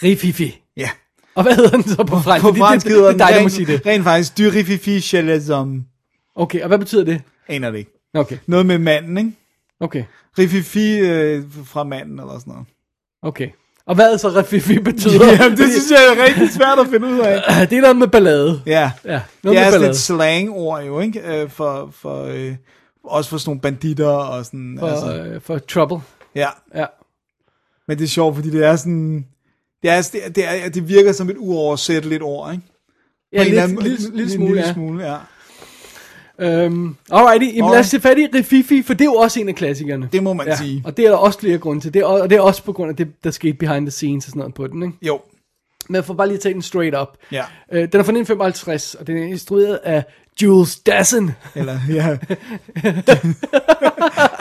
Rififi. 0.04 0.62
Ja. 0.78 0.90
Og 1.36 1.44
hvad 1.44 1.56
hedder 1.56 1.70
den 1.70 1.84
så 1.84 2.04
på 2.04 2.20
fransk? 2.20 2.42
På 2.44 2.50
det- 2.52 2.58
fransk 2.58 2.86
det, 2.86 2.96
hedder 2.96 3.08
det, 3.12 3.20
det 3.20 3.24
er 3.24 3.28
dig, 3.28 3.36
der 3.36 3.44
må 3.44 3.50
sige 3.50 3.66
det. 3.66 3.86
rent 3.86 4.04
faktisk, 4.04 4.38
du 4.38 4.44
rififi 4.44 5.18
hommes. 5.54 5.84
Okay, 6.36 6.62
og 6.62 6.68
hvad 6.68 6.78
betyder 6.80 7.04
det? 7.04 7.22
Aner 7.48 7.72
det 7.72 7.78
ikke. 7.78 7.92
Okay, 8.14 8.38
Noget 8.48 8.66
med 8.66 8.78
manden, 8.78 9.18
ikke? 9.18 9.32
okay, 9.80 10.04
Rififi 10.40 10.98
øh, 11.00 11.44
fra 11.66 11.84
manden, 11.84 12.20
eller 12.20 12.40
sådan 12.40 12.52
noget. 12.52 12.68
okay. 13.22 13.50
Og 13.86 13.96
hvad 13.96 14.18
så 14.18 14.30
Rififi 14.30 14.80
betyder? 14.80 15.26
Jamen, 15.44 15.58
det 15.58 15.70
synes 15.72 15.92
jeg 15.92 16.00
er 16.18 16.24
rigtig 16.26 16.50
svært 16.54 16.80
at 16.80 16.88
finde 16.88 17.08
ud 17.08 17.20
af. 17.20 17.42
Det 17.70 17.78
er 17.78 17.82
noget 17.82 17.98
med 17.98 18.08
ballade. 18.08 18.62
Ja, 18.66 18.92
Ja, 19.06 19.12
noget 19.12 19.22
det 19.44 19.44
med 19.44 19.52
er 19.58 19.64
sådan 19.64 19.72
ballade. 19.74 19.90
et 19.92 19.98
slangord 19.98 20.84
jo, 20.84 21.00
ikke? 21.00 21.42
Øh, 21.42 21.50
For, 21.50 21.90
for, 22.02 22.24
øh, 22.24 22.56
også 23.08 23.30
for 23.30 23.38
sådan 23.38 23.50
nogle 23.50 23.62
banditter 23.62 24.08
og 24.10 24.46
sådan. 24.46 24.78
For, 24.80 24.88
altså, 24.88 25.18
øh, 25.24 25.42
for 25.42 25.58
trouble. 25.58 25.98
ja, 26.36 26.48
Ja. 26.76 26.86
men 27.88 27.98
det 27.98 28.04
er 28.04 28.08
sjovt, 28.08 28.36
fordi 28.36 28.50
det 28.50 28.66
er 28.66 28.76
sådan... 28.76 29.26
Det, 29.82 29.90
er, 29.90 30.10
det, 30.14 30.36
det, 30.36 30.44
er, 30.66 30.70
det 30.70 30.90
virker 30.90 31.12
som 31.12 31.30
et 31.30 31.36
uoversætteligt 31.40 32.24
ord, 32.24 32.52
ikke? 32.54 32.64
Ja, 33.34 33.40
anden 33.44 33.56
lidt, 33.70 33.74
måde- 33.74 33.84
lille, 33.90 34.10
lille 34.10 34.24
en 34.24 34.30
smule, 34.30 34.48
lille 34.54 34.68
ja. 34.68 34.74
smule, 34.74 35.06
ja. 35.12 35.18
Øhm, 36.40 36.96
alrighty, 37.12 37.46
jamen, 37.56 37.58
lad 37.58 37.66
os 37.66 37.72
Alright. 37.74 37.88
se 37.88 38.00
fat 38.00 38.18
i 38.18 38.28
Rififi, 38.34 38.82
for 38.84 38.94
det 38.94 39.02
er 39.02 39.06
jo 39.06 39.14
også 39.14 39.40
en 39.40 39.50
af 39.50 39.56
klassikerne. 39.56 40.10
Det 40.12 40.24
må 40.24 40.34
man 40.34 40.48
ja, 40.48 40.56
sige. 40.56 40.82
Og 40.86 40.98
det 40.98 41.06
er 41.06 41.10
der 41.10 41.18
også 41.18 41.40
flere 41.40 41.58
grunde 41.58 41.82
til. 41.82 41.94
Det 41.94 42.00
er, 42.00 42.06
og 42.06 42.30
det 42.30 42.36
er 42.38 42.42
også 42.42 42.64
på 42.64 42.74
grund 42.74 42.90
af 42.90 42.96
det, 42.96 43.24
der 43.24 43.32
skete 43.32 43.54
behind 43.54 43.86
the 43.86 43.92
scenes 43.92 44.26
og 44.26 44.30
sådan 44.30 44.40
noget 44.40 44.54
på 44.54 44.68
den, 44.68 44.84
ikke? 44.84 44.98
Jo, 45.02 45.22
Men 45.90 46.04
for 46.04 46.14
bare 46.14 46.28
lige 46.28 46.38
tage 46.38 46.54
den 46.54 46.62
straight 46.62 46.96
up. 47.02 47.08
Ja. 47.32 47.44
Øh, 47.72 47.80
den 47.80 47.84
er 47.84 47.90
fra 47.90 48.12
1955, 48.12 48.96
og 48.96 49.08
den 49.08 49.18
er 49.18 49.24
instrueret 49.24 49.80
af 49.84 50.04
Jules 50.42 50.80
Dassin. 50.80 51.32
eller, 51.56 51.80
ja. 51.90 52.18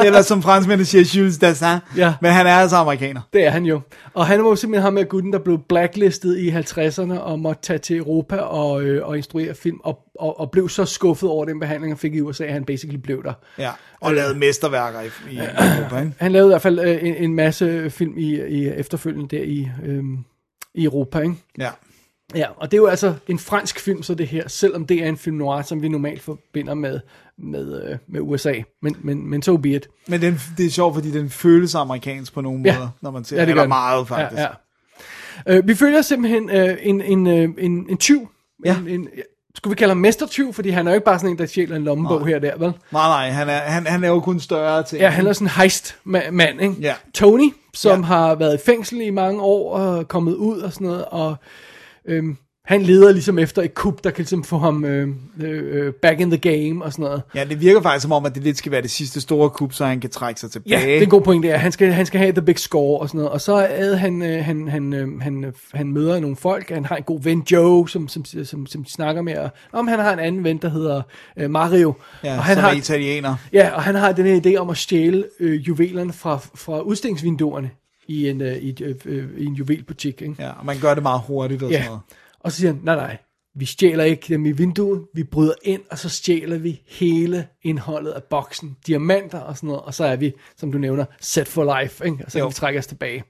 eller 0.07 0.23
som 0.23 0.43
franskmændene 0.43 0.85
siger, 0.85 1.21
Jules 1.21 1.39
Dassin. 1.39 1.67
Ja. 1.97 2.15
Men 2.21 2.33
han 2.33 2.47
er 2.47 2.55
altså 2.55 2.77
amerikaner. 2.77 3.21
Det 3.33 3.45
er 3.45 3.51
han 3.51 3.65
jo. 3.65 3.81
Og 4.15 4.27
han 4.27 4.43
var 4.43 4.49
jo 4.49 4.57
simpelthen 4.57 4.83
ham 4.83 4.93
med 4.93 5.09
gutten, 5.09 5.33
der 5.33 5.39
blev 5.39 5.59
blacklistet 5.69 6.39
i 6.39 6.51
50'erne 6.51 7.19
og 7.19 7.39
måtte 7.39 7.63
tage 7.63 7.79
til 7.79 7.97
Europa 7.97 8.37
og, 8.37 8.83
øh, 8.83 9.09
og 9.09 9.17
instruere 9.17 9.55
film, 9.55 9.81
og, 9.85 9.99
og, 10.19 10.41
og 10.41 10.51
blev 10.51 10.69
så 10.69 10.85
skuffet 10.85 11.29
over 11.29 11.45
den 11.45 11.61
behandling, 11.61 11.93
han 11.93 11.99
fik 11.99 12.15
i 12.15 12.21
USA, 12.21 12.45
at 12.45 12.53
han 12.53 12.65
basically 12.65 12.99
blev 12.99 13.25
der. 13.25 13.33
Ja. 13.59 13.71
Og 14.01 14.15
lavet 14.15 14.37
mesterværker 14.37 15.01
i, 15.01 15.07
i 15.31 15.39
Europa, 15.39 15.99
ikke? 15.99 16.13
Han 16.25 16.33
lavede 16.33 16.49
i 16.49 16.53
hvert 16.53 16.63
fald 16.63 16.79
øh, 16.79 16.99
en, 17.03 17.15
en 17.15 17.35
masse 17.35 17.91
film 17.91 18.19
i, 18.19 18.47
i 18.47 18.69
efterfølgende 18.69 19.37
der 19.37 19.43
i, 19.43 19.69
øh, 19.85 20.05
i 20.77 20.85
Europa, 20.85 21.21
ikke? 21.21 21.35
Ja. 21.59 21.71
Ja, 22.35 22.47
og 22.57 22.71
det 22.71 22.77
er 22.77 22.81
jo 22.81 22.87
altså 22.87 23.15
en 23.29 23.39
fransk 23.39 23.81
film, 23.81 24.03
så 24.03 24.15
det 24.15 24.27
her, 24.29 24.49
selvom 24.49 24.87
det 24.87 25.05
er 25.05 25.09
en 25.09 25.17
film 25.17 25.37
noir, 25.37 25.63
som 25.63 25.83
vi 25.83 25.89
normalt 25.89 26.23
forbinder 26.23 26.75
med, 26.75 27.01
med, 27.39 27.83
øh, 27.83 27.99
med 28.09 28.21
USA. 28.21 28.55
Men, 28.83 28.97
men, 29.01 29.31
men 29.31 29.43
so 29.43 29.57
be 29.57 29.69
it. 29.71 29.89
Men 30.09 30.21
den, 30.21 30.41
det 30.57 30.67
er 30.67 30.71
sjovt, 30.71 30.95
fordi 30.95 31.11
den 31.11 31.31
føles 31.31 31.75
amerikansk 31.75 32.35
på 32.35 32.41
nogle 32.41 32.63
Ja. 32.65 32.79
måder, 32.79 32.89
når 33.03 33.11
man 33.11 33.25
ser 33.25 33.37
Ja, 33.37 33.43
det 33.43 33.51
eller 33.51 33.67
meget 33.67 34.09
faktisk. 34.09 34.43
Ja, 34.43 34.47
ja. 35.47 35.57
Øh, 35.59 35.69
vi 35.69 35.75
følger 35.75 36.03
simpelthen 36.03 36.51
øh, 36.51 36.77
en, 36.83 37.01
en, 37.01 37.27
øh, 37.27 37.49
en, 37.59 37.87
en 37.91 37.97
tyv. 37.99 38.29
Ja. 38.65 38.77
En, 38.79 38.89
en, 38.89 39.09
skulle 39.57 39.73
vi 39.73 39.77
kalde 39.79 39.91
ham 39.91 39.97
mestertyv, 39.97 40.53
fordi 40.53 40.71
han 40.71 40.87
er 40.87 40.91
jo 40.91 40.95
ikke 40.95 41.05
bare 41.05 41.19
sådan 41.19 41.31
en, 41.31 41.39
der 41.39 41.47
stjæler 41.47 41.77
en 41.77 41.85
lommebog 41.85 42.19
Nej. 42.21 42.29
her 42.29 42.37
og 42.37 42.43
der, 42.43 42.57
vel? 42.57 42.73
Nej, 42.93 43.09
nej, 43.09 43.31
han 43.31 43.49
er, 43.49 43.59
han, 43.59 43.87
han 43.87 44.05
er 44.05 44.09
jo 44.09 44.21
kun 44.21 44.41
større 44.41 44.83
til. 44.83 44.99
Ja, 44.99 45.09
han 45.09 45.27
er 45.27 45.33
sådan 45.33 45.47
en 45.47 45.51
heist-mand, 45.51 46.61
ikke? 46.63 46.75
Ja. 46.81 46.95
Tony, 47.15 47.53
som 47.75 48.01
Ja. 48.01 48.07
har 48.07 48.35
været 48.35 48.55
i 48.55 48.59
fængsel 48.67 49.01
i 49.01 49.11
mange 49.11 49.41
år 49.41 49.73
og 49.79 50.09
kommet 50.09 50.35
ud 50.35 50.59
og 50.61 50.73
sådan 50.73 50.87
noget, 50.87 51.05
og 51.05 51.37
øhm, 52.09 52.37
han 52.67 52.83
leder 52.83 53.13
ligesom 53.13 53.39
efter 53.39 53.63
et 53.63 53.75
kup, 53.75 54.05
der 54.05 54.11
kan 54.11 54.19
ligesom 54.23 54.45
få 54.45 54.59
ham 54.59 54.85
øh, 54.85 55.09
øh, 55.41 55.93
back 55.93 56.21
in 56.21 56.31
the 56.31 56.39
game 56.39 56.85
og 56.85 56.93
sådan 56.93 57.03
noget. 57.05 57.23
Ja, 57.35 57.45
det 57.45 57.61
virker 57.61 57.83
faktisk 57.83 58.03
som 58.03 58.13
om, 58.13 58.27
at 58.27 58.35
det 58.35 58.43
lidt 58.43 58.59
skal 58.59 58.73
være 58.73 58.83
det 58.83 58.91
sidste 58.91 59.21
store 59.21 59.51
kup, 59.51 59.73
så 59.73 59.85
han 59.87 60.01
kan 60.01 60.11
trække 60.11 60.41
sig 60.41 60.51
tilbage. 60.51 60.79
Ja, 60.81 60.87
det 60.87 60.97
er 60.99 61.03
en 61.03 61.09
god 61.09 61.23
point 61.23 61.45
der. 61.45 61.57
Han 61.57 61.73
skal, 61.73 61.93
han 61.93 62.07
skal 62.07 62.21
have 62.21 62.33
the 62.33 62.43
big 62.43 62.59
score 62.59 63.01
og 63.01 63.09
sådan 63.09 63.19
noget. 63.19 63.33
Og 63.33 63.41
så 63.41 63.53
er 63.55 63.95
han, 63.97 64.23
øh, 64.23 64.45
han, 64.45 64.69
han, 64.69 64.93
øh, 64.93 65.21
han, 65.21 65.45
øh, 65.45 65.53
han 65.75 65.93
møder 65.93 66.21
nogle 66.21 66.37
folk. 66.37 66.71
Han 66.71 66.85
har 66.85 66.97
en 66.97 67.03
god 67.03 67.23
ven, 67.23 67.43
Joe, 67.53 67.89
som, 67.89 68.09
som, 68.09 68.25
som, 68.25 68.67
som, 68.67 68.85
de 68.85 68.91
snakker 68.93 69.23
med. 69.23 69.37
Og, 69.39 69.51
om 69.73 69.89
han 69.89 69.99
har 69.99 70.13
en 70.13 70.19
anden 70.19 70.45
ven, 70.45 70.57
der 70.59 70.69
hedder 70.69 71.03
øh, 71.37 71.51
Mario. 71.51 71.95
ja 72.25 72.37
og 72.37 72.45
han 72.45 72.55
som 72.57 72.65
har, 72.65 72.71
er 72.71 72.75
italiener. 72.77 73.35
Ja, 73.53 73.71
og 73.75 73.83
han 73.83 73.95
har 73.95 74.13
den 74.13 74.27
her 74.27 74.41
idé 74.47 74.57
om 74.61 74.71
at 74.71 74.77
stjæle 74.77 75.25
øh, 75.41 75.69
juvelerne 75.69 76.13
fra, 76.13 76.39
fra 76.55 76.81
udstillingsvinduerne 76.81 77.71
i 78.09 78.29
en, 78.29 78.41
øh, 78.41 78.57
i, 78.57 78.83
øh, 78.83 78.95
øh, 79.05 79.25
i 79.39 79.45
en 79.45 79.55
juvelbutik. 79.55 80.23
Ikke? 80.23 80.35
Ja, 80.39 80.51
og 80.59 80.67
man 80.67 80.77
gør 80.81 80.95
det 80.95 81.03
meget 81.03 81.21
hurtigt 81.27 81.63
og 81.63 81.71
sådan 81.71 81.83
Ja. 81.83 81.87
noget. 81.87 82.01
Og 82.47 82.53
så 82.53 82.59
siger 82.59 82.73
han, 82.73 82.81
nej 82.85 82.97
nej, 82.97 83.17
vi 83.55 83.65
stjæler 83.65 84.05
ikke 84.05 84.23
dem 84.29 84.47
i 84.47 84.53
vinduet, 84.53 85.03
vi 85.15 85.25
bryder 85.25 85.55
ind, 85.63 85.81
og 85.91 85.99
så 85.99 86.09
stjæler 86.09 86.59
vi 86.59 86.81
hele 86.87 87.47
indholdet 87.63 88.11
af 88.11 88.23
boksen, 88.23 88.77
diamanter 88.87 89.39
og 89.39 89.57
sådan 89.57 89.67
noget, 89.67 89.83
og 89.83 89.95
så 89.95 90.05
er 90.05 90.17
vi, 90.17 90.33
som 90.57 90.73
du 90.73 90.79
nævner, 90.79 91.05
set 91.21 91.49
for 91.49 91.81
life, 91.81 92.05
ikke? 92.05 92.17
og 92.25 92.31
så 92.31 92.39
kan 92.39 92.43
Jo. 92.43 92.49
vi 92.49 92.55
trække 92.55 92.79
os 92.79 92.87
tilbage. 92.87 93.25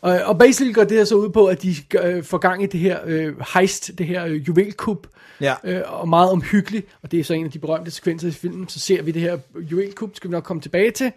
Og, 0.00 0.20
og 0.24 0.38
basically 0.38 0.74
går 0.74 0.84
det 0.84 0.96
her 0.96 1.04
så 1.04 1.14
ud 1.14 1.28
på, 1.28 1.46
at 1.46 1.62
de 1.62 1.74
øh, 2.02 2.22
får 2.24 2.38
gang 2.38 2.62
i 2.62 2.66
det 2.66 2.80
her 2.80 2.98
øh, 3.06 3.34
heist, 3.54 3.90
det 3.98 4.06
her 4.06 4.24
øh, 4.26 4.48
juvelkup, 4.48 5.06
Ja. 5.40 5.54
øh, 5.64 5.82
og 5.86 6.08
meget 6.08 6.30
omhyggeligt, 6.30 6.86
og 7.02 7.12
det 7.12 7.20
er 7.20 7.24
så 7.24 7.34
en 7.34 7.44
af 7.44 7.50
de 7.50 7.58
berømte 7.58 7.90
sekvenser 7.90 8.28
i 8.28 8.30
filmen, 8.30 8.68
så 8.68 8.78
ser 8.80 9.02
vi 9.02 9.10
det 9.10 9.22
her 9.22 9.38
juvelkup, 9.70 10.10
skal 10.14 10.30
vi 10.30 10.32
nok 10.32 10.44
komme 10.44 10.60
tilbage 10.62 10.90
til, 10.90 11.12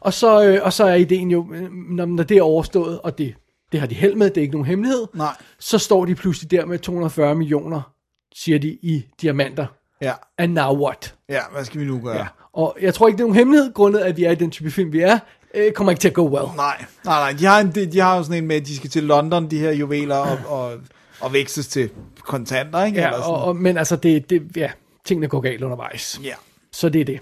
og 0.00 0.12
så, 0.14 0.44
øh, 0.44 0.58
og 0.62 0.72
så 0.72 0.84
er 0.84 0.94
ideen 0.94 1.30
jo, 1.30 1.46
øh, 1.54 1.72
når, 1.72 2.04
når 2.06 2.22
det 2.22 2.36
er 2.36 2.42
overstået, 2.42 3.00
og 3.00 3.18
det, 3.18 3.34
det 3.72 3.80
har 3.80 3.86
de 3.86 3.94
held 3.94 4.14
med, 4.14 4.30
det 4.30 4.36
er 4.36 4.42
ikke 4.42 4.52
nogen 4.54 4.66
hemmelighed, 4.66 5.06
Nej. 5.14 5.34
så 5.58 5.78
står 5.78 6.04
de 6.04 6.14
pludselig 6.14 6.50
der 6.50 6.66
med 6.66 6.78
240 6.78 7.34
millioner, 7.34 7.92
siger 8.34 8.58
de, 8.58 8.68
i 8.68 9.04
diamanter. 9.22 9.66
Ja. 10.02 10.12
And 10.38 10.52
now 10.52 10.84
what? 10.84 11.14
ja, 11.28 11.40
hvad 11.52 11.64
skal 11.64 11.80
vi 11.80 11.84
nu 11.86 12.00
gøre? 12.04 12.16
Ja. 12.16 12.26
Og 12.52 12.76
jeg 12.80 12.94
tror 12.94 13.06
ikke, 13.08 13.16
det 13.16 13.22
er 13.22 13.26
nogen 13.26 13.36
hemmelighed, 13.36 13.72
grundet 13.74 14.00
at 14.00 14.16
vi 14.16 14.24
er 14.24 14.30
i 14.30 14.34
den 14.34 14.50
type 14.50 14.70
film, 14.70 14.92
vi 14.92 15.00
er, 15.00 15.18
øh, 15.54 15.72
kommer 15.72 15.90
ikke 15.90 16.00
til 16.00 16.08
at 16.08 16.14
gå 16.14 16.28
well. 16.28 16.46
Nej, 16.56 16.84
nej, 17.04 17.20
nej. 17.20 17.38
De 17.38 17.44
har, 17.44 17.60
en, 17.60 17.70
de, 17.74 17.86
de 17.92 17.98
har 18.00 18.16
jo 18.16 18.22
sådan 18.22 18.42
en 18.42 18.46
med, 18.48 18.56
at 18.56 18.66
de 18.66 18.76
skal 18.76 18.90
til 18.90 19.04
London, 19.04 19.50
de 19.50 19.58
her 19.58 19.70
juveler, 19.72 20.16
og, 20.16 20.38
og, 20.48 20.72
og 21.20 21.32
vækstes 21.32 21.68
til 21.68 21.90
kontanter, 22.20 22.84
ikke? 22.84 22.96
Eller 22.96 23.08
Ja, 23.08 23.12
sådan. 23.16 23.34
og, 23.34 23.44
og, 23.44 23.56
men 23.56 23.76
altså, 23.78 23.96
det, 23.96 24.30
det, 24.30 24.42
ja, 24.56 24.70
tingene 25.04 25.28
går 25.28 25.40
galt 25.40 25.62
undervejs. 25.62 26.20
ja. 26.24 26.34
Så 26.72 26.88
det 26.88 27.00
er 27.00 27.04
det. 27.04 27.20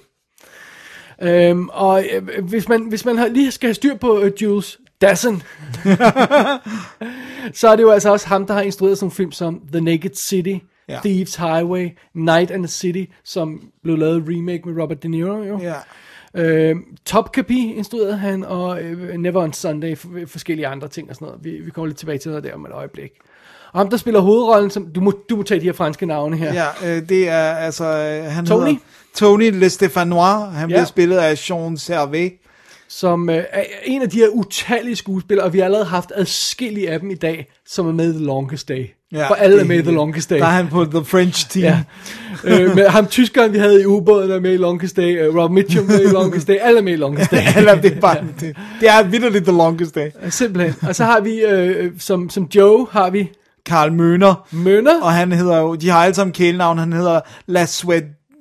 Øhm, 1.23 1.69
og 1.73 2.05
øh, 2.13 2.45
hvis 2.45 2.69
man, 2.69 2.83
hvis 2.83 3.05
man 3.05 3.19
har, 3.19 3.29
lige 3.29 3.51
skal 3.51 3.67
have 3.69 3.75
styr 3.75 3.97
på 3.97 4.21
øh, 4.21 4.33
Jules 4.43 4.79
Dassin, 5.01 5.43
så 7.55 7.69
er 7.69 7.77
det 7.77 7.83
jo 7.83 7.91
altså 7.91 8.13
også 8.13 8.29
ham, 8.29 8.47
der 8.47 8.55
har 8.55 8.61
instrueret 8.63 8.99
sådan 8.99 9.11
film 9.11 9.33
som 9.33 9.61
The 9.73 9.81
Naked 9.81 10.15
City, 10.15 10.55
Ja. 10.89 10.99
Thieves 11.05 11.35
Highway, 11.37 11.89
Night 12.15 12.51
and 12.51 12.63
the 12.65 12.69
City, 12.71 13.05
som 13.25 13.61
blev 13.83 13.97
lavet 13.99 14.25
remake 14.29 14.63
med 14.69 14.83
Robert 14.83 15.03
De 15.03 15.09
Niro. 15.09 15.43
Jo. 15.43 15.61
Ja. 15.63 15.75
Øh, 16.35 16.77
Top 17.07 17.35
Capi 17.35 17.73
instruerede 17.77 18.17
han, 18.17 18.45
og 18.45 18.83
øh, 18.83 19.15
Never 19.17 19.43
on 19.43 19.53
Sunday, 19.53 19.97
for, 19.97 20.09
forskellige 20.27 20.67
andre 20.67 20.89
ting 20.89 21.09
og 21.11 21.15
sådan 21.15 21.27
noget. 21.27 21.45
Vi, 21.45 21.51
vi 21.51 21.71
kommer 21.71 21.87
lidt 21.87 21.99
tilbage 21.99 22.19
til 22.19 22.29
noget 22.31 22.45
der 22.45 22.55
om 22.55 22.65
et 22.67 22.73
øjeblik. 22.73 23.11
Og 23.73 23.81
ham, 23.81 23.91
der 23.91 23.97
spiller 23.97 24.21
hovedrollen, 24.21 24.71
som, 24.71 24.87
du, 24.87 25.01
må, 25.01 25.13
du 25.31 25.37
må 25.37 25.43
tage 25.43 25.61
de 25.61 25.65
her 25.65 25.73
franske 25.73 26.07
navne 26.07 26.37
her. 26.37 26.53
Ja, 26.83 26.97
øh, 26.97 27.09
det 27.09 27.29
er 27.29 27.55
altså... 27.55 27.85
øh, 27.85 28.25
Han 28.33 28.47
Tony? 28.47 28.67
Hedder 28.67 28.81
Tony 29.15 29.51
Le 29.61 29.71
Stefanois. 29.71 30.53
Han 30.55 30.61
Ja. 30.71 30.75
bliver 30.77 30.85
spillet 30.85 31.17
af 31.17 31.51
Jean 31.51 31.77
Servet. 31.77 32.33
Som 32.89 33.31
øh, 33.31 33.37
er 33.37 33.63
en 33.85 34.03
af 34.03 34.11
de 34.11 34.17
her 34.17 34.29
utallige 34.29 34.97
skuespillere, 34.97 35.47
og 35.47 35.53
vi 35.53 35.59
har 35.59 35.65
allerede 35.65 35.87
haft 35.87 36.13
adskillige 36.15 36.91
af 36.91 37.01
dem 37.01 37.11
i 37.11 37.15
dag, 37.15 37.47
som 37.67 37.89
er 37.89 37.93
med 37.93 38.15
i 38.15 38.17
The 38.17 38.25
Longest 38.25 38.69
Day. 38.69 38.87
Ja, 39.13 39.29
For 39.29 39.35
alle 39.35 39.61
er 39.61 39.65
med 39.65 39.79
i 39.79 39.83
The 39.83 39.91
Longest 39.91 40.31
Day. 40.31 40.39
Der 40.39 40.45
er 40.45 40.51
han 40.51 40.69
på 40.69 40.85
The 40.85 41.05
French 41.05 41.49
Team. 41.51 41.65
Ja. 42.45 42.61
øh, 42.61 42.75
med 42.77 42.89
ham 42.89 43.07
tyskeren, 43.07 43.53
vi 43.53 43.59
havde 43.59 43.83
i 43.83 43.87
ubåden, 43.87 44.31
er 44.31 44.41
med 44.41 44.53
i 44.53 44.57
Longest 44.57 44.97
Day. 44.97 45.29
Uh, 45.29 45.37
Rob 45.37 45.51
Mitchum 45.51 45.87
med 45.87 46.01
i 46.01 46.07
Longest 46.07 46.49
Day. 46.49 46.57
Alle 46.61 46.79
er 46.79 46.83
med 46.83 46.93
i 46.93 46.97
Longest 46.97 47.31
Day. 47.31 47.43
Eller 47.57 47.75
det 47.81 47.93
er 47.93 48.01
bare... 48.01 48.17
Det, 48.41 48.57
det 48.81 48.89
er 48.89 49.03
vidderligt 49.03 49.45
The 49.45 49.57
Longest 49.57 49.95
Day. 49.95 50.11
Simpelthen. 50.31 50.89
Og 50.89 50.95
så 50.95 51.05
har 51.05 51.21
vi, 51.21 51.45
øh, 51.45 51.93
som, 51.99 52.31
som 52.31 52.49
Joe, 52.55 52.87
har 52.91 53.11
vi 53.11 53.31
Karl 53.67 53.93
Møner. 53.93 54.47
Mønner. 54.51 55.03
Og 55.03 55.13
han 55.13 55.33
hedder 55.33 55.59
jo... 55.59 55.75
De 55.75 55.89
har 55.89 55.99
alle 55.99 56.15
sammen 56.15 56.33
kælenavn. 56.33 56.79
Han 56.79 56.93
hedder 56.93 57.21
La 57.47 57.67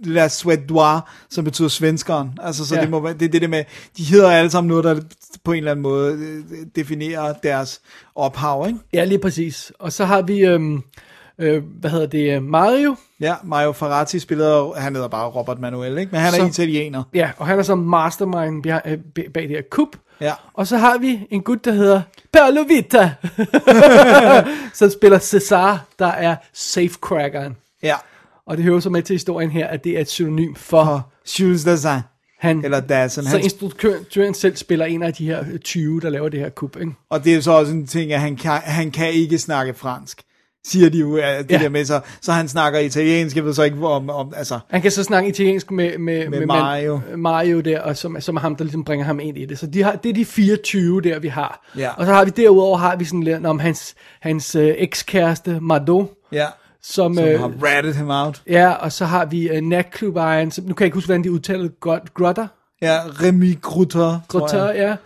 Suède 0.04 0.14
La 0.14 0.28
Suédois, 0.28 1.02
som 1.30 1.44
betyder 1.44 1.68
svenskeren. 1.70 2.32
Altså, 2.44 2.66
så 2.68 2.76
Ja. 2.76 2.82
det, 2.82 2.90
må, 2.90 3.00
være- 3.00 3.14
det 3.14 3.22
er 3.26 3.30
det 3.30 3.42
der 3.42 3.48
med, 3.48 3.64
de 3.98 4.04
hedder 4.04 4.30
alle 4.32 4.52
sammen 4.52 4.68
noget, 4.70 4.84
der 4.84 5.02
på 5.44 5.52
en 5.52 5.58
eller 5.58 5.72
anden 5.72 5.84
måde 5.84 6.14
øh, 6.14 6.44
definerer 6.76 7.34
deres 7.34 7.82
ophav, 8.16 8.66
ikke? 8.68 8.80
Ja, 8.94 9.04
lige 9.04 9.20
præcis. 9.20 9.72
Og 9.80 9.92
så 9.94 10.06
har 10.06 10.22
vi, 10.22 10.40
øhm, 10.40 10.82
øh, 11.40 11.64
hvad 11.80 11.90
hedder 11.92 12.08
det, 12.08 12.44
Mario. 12.44 12.96
Ja, 13.20 13.36
Mario 13.44 13.72
Ferrati 13.72 14.20
spiller, 14.20 14.80
han 14.80 14.96
hedder 14.96 15.08
bare 15.10 15.28
Robert 15.30 15.60
Manuel, 15.60 15.98
ikke? 15.98 16.12
Men 16.12 16.22
han 16.22 16.34
er 16.34 16.38
Så- 16.38 16.46
italiener. 16.46 17.04
Ja, 17.14 17.30
og 17.38 17.48
han 17.48 17.60
er 17.60 17.64
som 17.64 17.78
mastermind 17.78 18.64
bag, 18.64 18.82
øh, 18.86 18.98
bag 19.34 19.44
det 19.44 19.50
her 19.50 19.62
kup. 19.72 19.88
Ja. 20.22 20.34
Og 20.54 20.68
så 20.68 20.78
har 20.78 20.98
vi 20.98 21.28
en 21.32 21.42
gut, 21.42 21.66
der 21.66 21.72
hedder 21.72 22.02
Perlo 22.34 22.62
Vita, 22.62 23.12
som 24.74 24.90
spiller 24.90 25.20
Cesar, 25.20 25.86
der 26.00 26.08
er 26.08 26.36
safecrackeren. 26.54 27.56
Ja. 27.84 27.96
Og 28.48 28.57
det 28.57 28.65
hører 28.65 28.80
så 28.80 28.90
med 28.90 29.02
til 29.02 29.14
historien 29.14 29.49
her, 29.52 29.68
at 29.68 29.84
det 29.84 29.98
er 29.98 30.02
et 30.02 30.10
synonym 30.10 30.56
for 30.56 30.78
Og 30.82 31.02
Jules 31.40 31.64
Dassin. 31.64 31.90
han. 32.40 32.65
Eller 32.65 32.80
Dassin. 32.80 33.24
så 33.24 33.38
instruktøren 33.38 34.34
selv 34.34 34.56
spiller 34.56 34.86
en 34.86 35.03
af 35.03 35.14
de 35.14 35.26
her 35.26 35.45
20, 35.64 36.02
der 36.02 36.10
laver 36.10 36.30
det 36.30 36.40
her 36.40 36.49
kup, 36.49 36.78
ikke? 36.80 36.91
og 37.10 37.24
det 37.24 37.36
er 37.36 37.41
så 37.41 37.52
også 37.52 37.72
en 37.74 37.88
ting, 37.88 38.14
at 38.14 38.20
han 38.20 38.36
kan, 38.36 38.52
han 38.52 38.91
kan 38.91 39.11
ikke 39.14 39.38
snakke 39.40 39.74
fransk. 39.74 40.22
siger 40.65 40.90
de 40.90 40.98
jo, 40.99 41.15
at 41.18 41.49
det 41.49 41.52
Ja. 41.56 41.64
der 41.64 41.70
med, 41.70 41.86
så, 41.86 41.99
så 42.22 42.32
han 42.32 42.48
snakker 42.48 42.80
italiensk, 42.80 43.36
jeg 43.36 43.45
ved 43.45 43.53
så 43.53 43.64
ikke 43.64 43.88
om, 43.88 44.10
om 44.10 44.34
altså, 44.36 44.60
Han 44.70 44.82
kan 44.82 44.91
så 44.91 45.03
snakke 45.03 45.30
italiensk 45.30 45.72
med, 45.72 45.98
med, 45.98 46.30
Med 46.30 46.40
man- 46.40 46.48
Mario. 46.48 46.99
Mario 47.18 47.60
der, 47.61 47.80
og 47.82 47.98
som, 47.98 48.22
som 48.22 48.36
er 48.36 48.40
ham, 48.41 48.56
der 48.56 48.64
ligesom 48.64 48.84
bringer 48.84 49.06
ham 49.06 49.20
ind 49.20 49.38
i 49.38 49.45
det. 49.45 49.60
Så 49.60 49.68
de 49.68 49.84
har, 49.84 49.95
det 49.95 50.10
er 50.10 50.14
de 50.14 50.26
24 50.26 51.02
der, 51.02 51.20
vi 51.20 51.28
har. 51.28 51.65
Ja. 51.78 51.90
Og 51.98 52.06
så 52.06 52.14
har 52.14 52.26
vi 52.26 52.32
derudover, 52.38 52.78
har 52.78 52.95
vi 52.95 53.06
sådan 53.06 53.24
lidt 53.24 53.45
om 53.45 53.60
hans, 53.60 53.95
hans 54.22 54.56
øh, 54.56 54.74
ekskæreste, 54.78 55.57
Mardo, 55.61 56.06
ja, 56.32 56.45
som, 56.84 57.16
som 57.16 57.26
øh, 57.26 57.40
har 57.40 57.52
ratted 57.64 57.94
ham 57.94 58.10
out. 58.12 58.42
ja, 58.48 58.72
og 58.72 58.92
så 58.92 59.06
har 59.06 59.26
vi 59.26 59.50
øh, 59.50 59.62
natklub 59.62 60.16
ejeren, 60.16 60.52
som, 60.52 60.64
nu 60.66 60.74
kan 60.74 60.84
jeg 60.84 60.88
ikke 60.88 60.96
huske, 60.96 61.08
hvordan 61.08 61.24
de 61.24 61.32
udtaler 61.32 61.62
det, 61.64 61.72
Grot- 61.86 62.14
Grotter, 62.14 62.48
Ja, 62.82 63.00
Remy 63.24 63.62
Grutter, 63.62 64.20
jeg. 64.72 64.98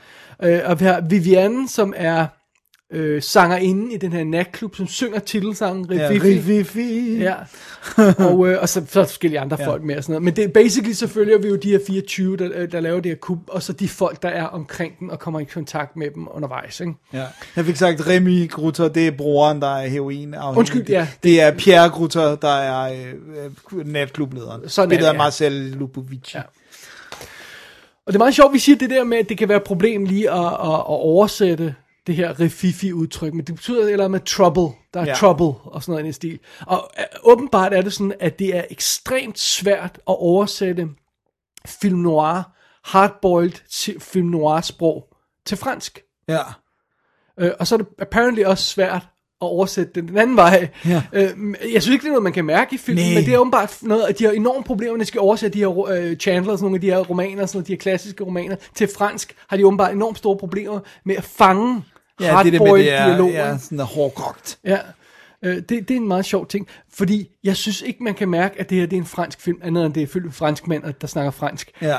ja. 0.42 0.56
Øh, 0.58 0.70
og 0.70 0.80
vi 0.80 0.86
har 0.86 1.02
Viviane, 1.02 1.70
som 1.70 1.94
er 1.96 2.26
øh, 2.92 3.22
sangerinde 3.22 3.94
i 3.94 3.98
den 3.98 4.14
her 4.14 4.24
natklub, 4.24 4.76
som 4.76 4.88
synger 4.88 5.20
titelsangen 5.20 5.94
Ja, 5.94 6.10
Rififi. 6.10 6.52
Rififi. 6.52 7.18
Ja, 7.18 7.36
og, 8.30 8.48
øh, 8.48 8.62
og 8.62 8.70
så, 8.70 8.86
så 8.90 9.00
er 9.00 9.06
forskellige 9.06 9.40
andre 9.40 9.58
ja. 9.60 9.68
folk 9.68 9.84
med 9.84 9.98
og 9.98 10.04
sådan 10.04 10.14
noget. 10.14 10.24
Men 10.24 10.36
det, 10.36 10.54
basically 10.54 10.94
så 10.94 11.08
følger 11.08 11.38
vi 11.38 11.48
jo 11.48 11.56
de 11.56 11.70
her 11.72 11.80
24, 11.88 12.38
der, 12.38 12.50
øh, 12.54 12.72
der 12.72 12.80
laver 12.80 13.00
det 13.00 13.12
her 13.12 13.16
kub, 13.16 13.40
og 13.48 13.64
så 13.64 13.74
de 13.74 13.90
folk, 13.90 14.24
der 14.24 14.30
er 14.30 14.44
omkring 14.44 15.00
den 15.00 15.12
og 15.12 15.20
kommer 15.20 15.40
i 15.40 15.44
kontakt 15.44 15.96
med 15.96 16.12
dem 16.16 16.28
undervejs. 16.32 16.80
Ikke? 16.80 16.94
Ja. 17.14 17.26
Jeg 17.56 17.66
fik 17.66 17.76
sagt, 17.76 18.08
Remy 18.08 18.50
Grutter, 18.50 18.88
det 18.88 19.08
er 19.08 19.12
broren, 19.12 19.62
der 19.62 19.78
er 19.78 19.88
heroin 19.88 20.36
Undskyld, 20.56 20.90
ja. 20.90 21.00
Det, 21.00 21.24
det 21.24 21.42
er 21.42 21.52
Pierre 21.52 21.90
Grutter, 21.90 22.36
der 22.36 22.56
er 22.56 22.94
øh, 22.94 23.80
øh, 23.80 23.88
natklublederen. 23.88 24.70
Sådan 24.70 24.92
er 24.92 24.96
Spillet 24.96 25.08
af 25.08 25.14
ja. 25.14 25.18
Marcel 25.18 25.52
Lupovici. 25.54 26.38
Ja. 26.38 26.42
Og 28.06 28.14
det 28.14 28.16
er 28.16 28.24
meget 28.24 28.36
sjovt, 28.36 28.54
vi 28.54 28.60
siger 28.60 28.78
det 28.78 28.90
der 28.90 29.04
med, 29.04 29.18
at 29.18 29.30
det 29.30 29.38
kan 29.38 29.50
være 29.50 29.58
et 29.58 29.64
problem 29.64 30.06
lige 30.06 30.32
at, 30.32 30.46
at, 30.46 30.74
at 30.74 30.86
oversætte 30.88 31.76
det 32.08 32.16
her 32.16 32.40
refifi-udtryk, 32.40 33.34
men 33.34 33.46
det 33.46 33.56
betyder 33.56 33.88
eller 33.90 34.08
med 34.08 34.20
trouble, 34.20 34.76
der 34.94 35.00
er 35.02 35.06
Ja. 35.06 35.14
trouble 35.14 35.46
og 35.64 35.84
sådan 35.84 35.92
noget 36.00 36.10
i 36.10 36.12
stil. 36.12 36.40
Og 36.68 36.90
øh, 37.00 37.06
åbenbart 37.24 37.74
er 37.74 37.82
det 37.82 37.94
sådan, 37.94 38.14
at 38.20 38.40
det 38.40 38.56
er 38.58 38.64
ekstremt 38.70 39.40
svært 39.40 39.92
at 39.96 40.16
oversætte 40.20 40.88
film 41.66 42.00
noir, 42.00 42.42
hardboiled 42.84 44.00
film 44.00 44.28
noir 44.28 44.62
sprog 44.62 45.08
til 45.46 45.58
fransk. 45.58 46.00
ja. 46.28 46.40
Øh, 47.40 47.52
og 47.60 47.68
så 47.68 47.76
er 47.76 47.78
det 47.78 47.88
apparently 48.00 48.44
også 48.44 48.64
svært 48.64 49.08
at 49.42 49.48
oversætte 49.48 49.92
den 49.96 50.08
den 50.08 50.18
anden 50.18 50.36
vej. 50.36 50.70
Ja. 50.86 51.04
Øh, 51.14 51.30
jeg 51.74 51.82
synes 51.82 51.88
ikke, 51.88 52.02
det 52.04 52.08
er 52.08 52.12
noget, 52.12 52.24
man 52.24 52.34
kan 52.34 52.46
mærke 52.46 52.76
i 52.76 52.78
filmen, 52.78 53.06
Nej. 53.06 53.14
men 53.14 53.26
det 53.26 53.34
er 53.34 53.38
åbenbart 53.38 53.78
noget, 53.82 54.04
at 54.04 54.20
de 54.20 54.24
har 54.26 54.32
enorme 54.32 54.64
problemer, 54.64 54.92
når 54.92 54.98
de 55.04 55.06
skal 55.06 55.22
oversætte 55.22 55.54
de 55.54 55.60
her 55.60 55.88
øh, 55.90 56.16
Chandler, 56.18 56.54
sådan 56.56 56.64
nogle 56.64 56.76
af 56.76 56.82
de 56.82 56.88
her 56.88 56.98
romaner, 56.98 57.46
sådan 57.46 57.58
nogle, 57.58 57.68
de 57.68 57.72
her 57.72 57.78
klassiske 57.78 58.24
romaner, 58.24 58.56
til 58.76 58.90
fransk, 58.98 59.36
har 59.48 59.58
de 59.58 59.66
åbenbart 59.68 59.94
enormt 59.94 60.18
store 60.18 60.38
problemer 60.38 60.80
med 61.06 61.16
at 61.16 61.24
fange 61.24 61.84
Ja, 62.22 62.26
det 62.26 62.32
er 62.34 62.44
det 62.44 62.62
med, 62.62 62.74
det 62.74 62.94
er, 62.94 63.06
dialoger. 63.08 63.48
ja, 63.48 63.58
sådan 63.58 63.78
der 63.78 63.86
hårdkogt. 63.86 64.58
Ja. 64.64 64.78
Øh, 65.46 65.56
det, 65.56 65.70
det 65.70 65.92
er 65.92 65.96
en 65.96 66.08
meget 66.08 66.26
sjov 66.26 66.48
ting, 66.48 66.68
fordi 66.94 67.30
jeg 67.44 67.56
synes 67.56 67.82
ikke, 67.82 68.04
man 68.04 68.14
kan 68.14 68.30
mærke, 68.30 68.60
at 68.60 68.70
det 68.70 68.78
her 68.78 68.86
det 68.86 68.96
er 68.98 69.02
en 69.02 69.06
fransk 69.08 69.42
film, 69.42 69.60
andet 69.64 69.86
end 69.86 69.94
det 69.94 70.04
er 70.04 70.08
fyldt 70.08 70.26
med 70.26 70.34
franskmænd, 70.34 70.84
der 71.02 71.08
snakker 71.08 71.32
fransk. 71.32 71.72
Ja. 71.82 71.98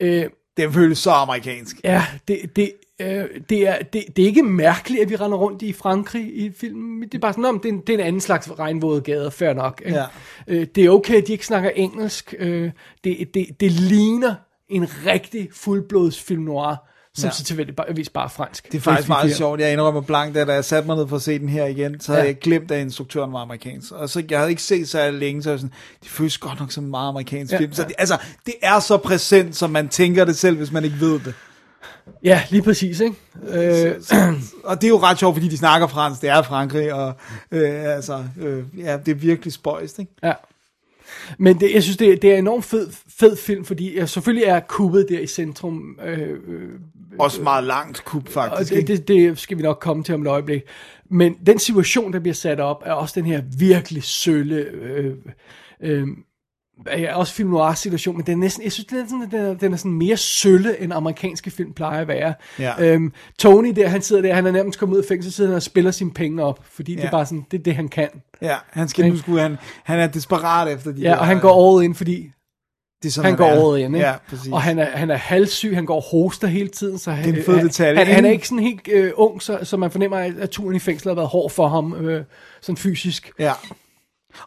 Øh, 0.00 0.24
Det 0.56 0.72
føles 0.74 0.98
så 0.98 1.10
amerikansk. 1.10 1.76
Ja, 1.84 2.04
det, 2.28 2.56
det, 2.56 2.72
øh, 3.00 3.24
det, 3.48 3.68
er, 3.68 3.82
det, 3.82 4.04
det 4.16 4.22
er 4.22 4.26
ikke 4.26 4.42
mærkeligt, 4.42 5.02
at 5.02 5.10
vi 5.10 5.16
render 5.16 5.38
rundt 5.38 5.62
i 5.62 5.72
Frankrig 5.72 6.36
i 6.36 6.52
filmen. 6.56 7.02
Det 7.02 7.14
er 7.14 7.18
bare 7.18 7.32
sådan, 7.32 7.44
om 7.44 7.60
det, 7.60 7.68
er 7.68 7.72
en- 7.72 7.80
det 7.80 7.88
er 7.94 7.98
en 7.98 8.04
anden 8.04 8.20
slags 8.20 8.58
regnvåde 8.58 9.00
gade, 9.00 9.30
fair 9.30 9.52
nok. 9.52 9.82
ikke? 9.86 9.98
Ja. 9.98 10.04
Øh, 10.46 10.66
det 10.74 10.84
er 10.84 10.90
okay, 10.90 11.14
at 11.22 11.26
de 11.26 11.32
ikke 11.32 11.46
snakker 11.46 11.70
engelsk. 11.70 12.34
Øh, 12.38 12.70
det, 13.04 13.28
det, 13.34 13.46
det 13.60 13.72
ligner 13.72 14.34
en 14.68 14.86
rigtig 15.06 15.48
fuldblods 15.52 16.20
film 16.22 16.42
noir, 16.42 16.76
som 17.16 17.26
Ja. 17.28 17.32
så 17.32 17.44
tilfældigvis 17.44 18.08
bare 18.08 18.24
er 18.24 18.28
fransk. 18.28 18.72
Det 18.72 18.78
er 18.78 18.82
faktisk 18.82 19.08
meget 19.08 19.22
Fifty-fire. 19.22 19.36
sjovt. 19.36 19.60
Jeg 19.60 19.72
indrømmer 19.72 20.00
blankt, 20.00 20.36
at 20.36 20.46
da 20.46 20.52
jeg 20.52 20.64
satte 20.64 20.86
mig 20.86 20.96
ned 20.96 21.08
for 21.08 21.16
at 21.16 21.22
se 21.22 21.38
den 21.38 21.48
her 21.48 21.66
igen, 21.66 22.00
så 22.00 22.12
havde 22.12 22.22
Ja. 22.22 22.28
jeg 22.28 22.38
glemt, 22.38 22.70
at 22.70 22.80
instruktøren 22.80 23.32
var 23.32 23.38
amerikansk. 23.38 23.92
Og 23.92 24.08
så 24.10 24.22
jeg 24.30 24.38
havde 24.38 24.50
ikke 24.50 24.62
set 24.62 24.88
så 24.88 25.10
længe, 25.10 25.42
så 25.42 25.50
jeg 25.50 25.58
sådan, 25.58 25.72
det 26.02 26.10
føles 26.10 26.38
godt 26.38 26.60
nok 26.60 26.72
som 26.72 26.84
meget 26.84 27.08
amerikansk 27.08 27.52
Ja, 27.52 27.58
film. 27.58 27.72
Så 27.72 27.82
det, 27.82 27.92
altså, 27.98 28.18
det 28.46 28.54
er 28.62 28.80
så 28.80 28.96
præsent, 28.96 29.56
som 29.56 29.70
man 29.70 29.88
tænker 29.88 30.24
det 30.24 30.36
selv, 30.36 30.56
hvis 30.56 30.72
man 30.72 30.84
ikke 30.84 30.96
ved 31.00 31.20
det. 31.20 31.34
Ja, 32.24 32.42
lige 32.50 32.62
præcis, 32.62 33.00
ikke? 33.00 33.16
Øh, 33.48 33.94
Og 34.64 34.80
det 34.80 34.84
er 34.86 34.88
jo 34.88 34.98
ret 34.98 35.18
sjovt, 35.18 35.34
fordi 35.36 35.48
de 35.48 35.56
snakker 35.58 35.86
fransk, 35.86 36.20
det 36.20 36.30
er 36.30 36.42
Frankrig, 36.42 36.94
og 36.94 37.12
øh, 37.50 37.84
altså, 37.96 38.24
øh, 38.40 38.64
ja, 38.78 38.96
det 39.06 39.10
er 39.12 39.16
virkelig 39.16 39.52
spøjst, 39.52 39.98
ikke? 39.98 40.12
Ja. 40.22 40.32
Men 41.38 41.60
det, 41.60 41.74
jeg 41.74 41.82
synes, 41.82 41.96
det, 41.96 42.22
det 42.22 42.30
er 42.30 42.34
en 42.34 42.44
enormt 42.44 42.64
fed, 42.64 42.90
fed 43.18 43.36
film, 43.36 43.64
fordi 43.64 43.94
ja, 43.98 44.06
selvfølgelig 44.06 44.44
er 44.46 44.60
kubbet 44.60 45.06
der 45.08 45.18
i 45.20 45.26
centrum. 45.26 45.98
Øh, 46.04 46.18
øh, 46.48 46.68
Også 47.18 47.42
meget 47.42 47.64
langt 47.64 48.04
kub, 48.04 48.26
og 48.26 48.32
faktisk. 48.32 48.70
det, 48.70 48.78
ikke? 48.78 48.96
det, 48.96 49.08
det 49.08 49.38
skal 49.38 49.58
vi 49.58 49.62
nok 49.62 49.78
komme 49.80 50.04
til 50.04 50.14
om 50.14 50.22
et 50.22 50.28
øjeblik. 50.28 50.62
Men 51.10 51.34
den 51.46 51.58
situation, 51.58 52.12
der 52.12 52.18
bliver 52.18 52.34
sat 52.34 52.60
op, 52.60 52.82
er 52.86 52.92
også 52.92 53.20
den 53.20 53.26
her 53.26 53.42
virkelig 53.58 54.02
sølle... 54.02 54.56
Øh, 54.56 55.14
øh, 55.80 56.06
Ja, 56.86 57.16
også 57.16 57.34
film 57.34 57.50
noir 57.50 57.74
situation, 57.74 58.16
men 58.16 58.26
den 58.26 58.32
er 58.32 58.38
næsten, 58.38 58.64
jeg 58.64 58.72
synes, 58.72 58.86
den 58.86 58.98
er, 58.98 59.04
sådan, 59.06 59.30
den 59.30 59.40
er, 59.40 59.54
den 59.54 59.72
er 59.72 59.76
sådan 59.76 59.92
mere 59.92 60.16
sølle, 60.16 60.80
end 60.80 60.92
amerikanske 60.92 61.50
film 61.50 61.72
plejer 61.72 62.00
at 62.00 62.08
være. 62.08 62.34
Ja. 62.58 62.72
Øhm, 62.92 63.12
Tony 63.38 63.72
der, 63.76 63.88
han 63.88 64.02
sidder 64.02 64.22
der, 64.22 64.34
han 64.34 64.46
er 64.46 64.50
nærmest 64.50 64.78
kommet 64.78 64.96
ud 64.96 65.02
af 65.02 65.08
fængsel, 65.08 65.32
så 65.32 65.36
sidder 65.36 65.50
han 65.50 65.56
og 65.56 65.62
spiller 65.62 65.90
sine 65.90 66.10
penge 66.10 66.42
op, 66.42 66.60
fordi 66.70 66.94
ja. 66.94 67.00
det 67.00 67.06
er 67.06 67.10
bare 67.10 67.26
sådan, 67.26 67.46
det 67.50 67.58
er 67.58 67.62
det, 67.62 67.74
han 67.74 67.88
kan. 67.88 68.08
Ja, 68.42 68.56
han, 68.70 68.88
skal, 68.88 69.08
nu 69.08 69.16
skulle, 69.16 69.40
han, 69.40 69.56
han 69.82 70.00
er 70.00 70.06
desperat 70.06 70.72
efter 70.72 70.92
de 70.92 71.00
Ja, 71.00 71.10
der, 71.10 71.16
og 71.16 71.26
han 71.26 71.40
går 71.40 71.76
all 71.76 71.84
in, 71.84 71.94
fordi 71.94 72.30
det 73.02 73.08
er 73.08 73.12
sådan, 73.12 73.30
han 73.30 73.36
går 73.36 73.46
er. 73.46 73.72
all 73.74 73.80
in, 73.80 73.94
ikke? 73.94 74.06
Ja, 74.06 74.14
præcis. 74.30 74.52
Og 74.52 74.62
han 74.62 74.78
er, 74.78 74.84
han 74.84 75.10
er 75.10 75.16
halvsyg, 75.16 75.74
han 75.74 75.86
går 75.86 75.96
og 75.96 76.02
hoster 76.02 76.48
hele 76.48 76.68
tiden, 76.68 76.98
så 76.98 77.10
han, 77.10 77.24
Det 77.24 77.34
er 77.34 77.38
en 77.38 77.44
fed 77.44 77.54
han, 77.56 77.66
detalje, 77.66 78.04
han, 78.04 78.14
han 78.14 78.24
er 78.24 78.30
ikke? 78.30 78.48
sådan 78.48 78.62
helt 78.64 78.80
øh, 78.92 79.12
ung, 79.14 79.42
så, 79.42 79.58
så 79.62 79.76
man 79.76 79.90
fornemmer, 79.90 80.16
at, 80.18 80.32
at 80.38 80.50
turen 80.50 80.76
i 80.76 80.78
fængsel 80.78 81.08
har 81.08 81.14
været 81.14 81.28
hård 81.28 81.50
for 81.50 81.68
ham, 81.68 81.94
øh, 81.94 82.24
sådan 82.60 82.76
fysisk. 82.76 83.30
Ja. 83.38 83.52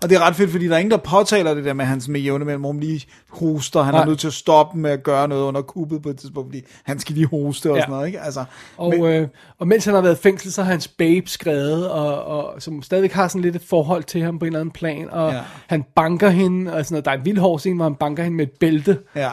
Og 0.03 0.09
det 0.09 0.15
er 0.15 0.19
ret 0.27 0.35
fedt, 0.35 0.51
fordi 0.51 0.67
der 0.67 0.73
er 0.73 0.77
ingen, 0.77 0.91
der 0.91 0.97
påtaler 0.97 1.53
det 1.53 1.65
der 1.65 1.73
med, 1.73 1.83
at 1.85 1.89
han 1.89 2.01
med 2.07 2.19
jævne 2.21 2.45
mellem 2.45 2.65
rum 2.65 2.79
lige 2.79 3.05
hoster. 3.29 3.81
Han 3.81 3.93
Nej. 3.93 4.01
er 4.01 4.05
nødt 4.05 4.19
til 4.19 4.27
at 4.27 4.33
stoppe 4.33 4.77
med 4.77 4.91
at 4.91 5.03
gøre 5.03 5.27
noget 5.27 5.43
under 5.43 5.61
kuppet 5.61 6.01
på 6.01 6.09
et 6.09 6.17
tidspunkt, 6.17 6.47
fordi 6.49 6.61
han 6.83 6.99
skal 6.99 7.15
lige 7.15 7.27
hoste 7.27 7.69
og 7.71 7.75
Ja. 7.75 7.81
sådan 7.81 7.91
noget, 7.93 8.07
ikke? 8.07 8.19
Altså, 8.21 8.43
Og, 8.77 8.89
men, 8.89 9.03
øh, 9.05 9.27
og 9.59 9.67
mens 9.67 9.85
han 9.85 9.93
har 9.93 10.01
været 10.01 10.17
i 10.19 10.21
fængsel, 10.21 10.51
så 10.53 10.63
har 10.63 10.71
hans 10.71 10.87
babe 10.87 11.29
skrevet, 11.29 11.89
og, 11.89 12.23
og, 12.23 12.61
som 12.61 12.81
stadigvæk 12.81 13.11
har 13.11 13.27
sådan 13.27 13.41
lidt 13.41 13.55
et 13.55 13.61
forhold 13.69 14.03
til 14.03 14.21
ham 14.21 14.39
på 14.39 14.45
en 14.45 14.47
eller 14.47 14.59
anden 14.59 14.73
plan, 14.73 15.09
og 15.11 15.31
Ja. 15.31 15.39
han 15.67 15.83
banker 15.95 16.29
hende, 16.29 16.73
og 16.73 16.85
sådan 16.85 16.93
noget. 16.93 17.05
Der 17.05 17.11
er 17.11 17.15
en 17.17 17.25
vild 17.25 17.37
hård 17.37 17.59
scene, 17.59 17.75
hvor 17.75 17.85
han 17.85 17.95
banker 17.95 18.23
hende 18.23 18.37
med 18.37 18.45
et 18.47 18.51
bælte, 18.59 18.97
ja. 19.15 19.29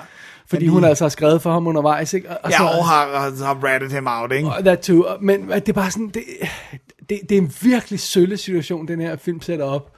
fordi 0.47 0.67
hun 0.67 0.85
altså 0.85 1.05
har 1.05 1.09
skrevet 1.09 1.43
for 1.43 1.53
ham 1.53 1.67
undervejs, 1.67 2.15
ikke? 2.15 2.31
Og, 2.31 2.37
og 2.43 2.51
Ja, 2.51 2.57
så- 2.57 2.63
og 2.65 2.85
har, 2.89 3.07
har, 3.45 3.65
ratted 3.65 3.91
ham 3.91 4.07
out, 4.07 4.33
ikke? 4.33 4.49
That 4.61 4.81
too. 4.81 5.05
Men 5.21 5.49
det 5.51 5.69
er 5.69 5.73
bare 5.73 5.91
sådan, 5.91 6.09
det, 6.09 6.23
det, 7.09 7.21
det 7.29 7.33
er 7.39 7.43
en 7.43 7.53
virkelig 7.63 8.01
sølle 8.01 8.37
situation, 8.37 8.89
den 8.89 9.01
her 9.01 9.17
film 9.17 9.43
sætter 9.43 9.65
op. 9.65 9.91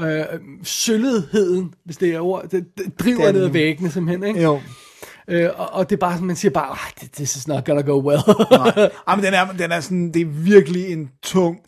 Øh, 0.00 0.24
sølletheden, 0.62 1.74
hvis 1.84 1.96
det 1.96 2.14
er 2.14 2.20
ord, 2.20 2.42
det, 2.50 2.64
det 2.78 2.98
driver 3.00 3.24
Den- 3.26 3.34
ned 3.34 3.44
ad 3.44 3.48
væggene 3.48 3.90
simpelthen, 3.90 4.28
ikke? 4.28 4.42
Jo. 4.42 4.60
Øh, 5.28 5.48
og, 5.56 5.72
og 5.72 5.90
det 5.90 5.96
er 5.96 6.00
bare 6.00 6.12
sådan, 6.12 6.26
man 6.26 6.36
siger 6.36 6.52
bare, 6.52 6.70
ah, 6.70 7.08
this 7.14 7.36
is 7.36 7.48
not 7.48 7.64
gonna 7.64 7.80
go 7.82 8.00
well. 8.08 8.20
Nej. 8.50 8.90
Ej, 9.08 9.16
men 9.16 9.24
den 9.24 9.34
er, 9.34 9.52
den 9.52 9.72
er 9.72 9.80
sådan, 9.80 10.12
det 10.12 10.22
er 10.22 10.26
virkelig 10.26 10.92
en 10.92 11.10
tung 11.22 11.58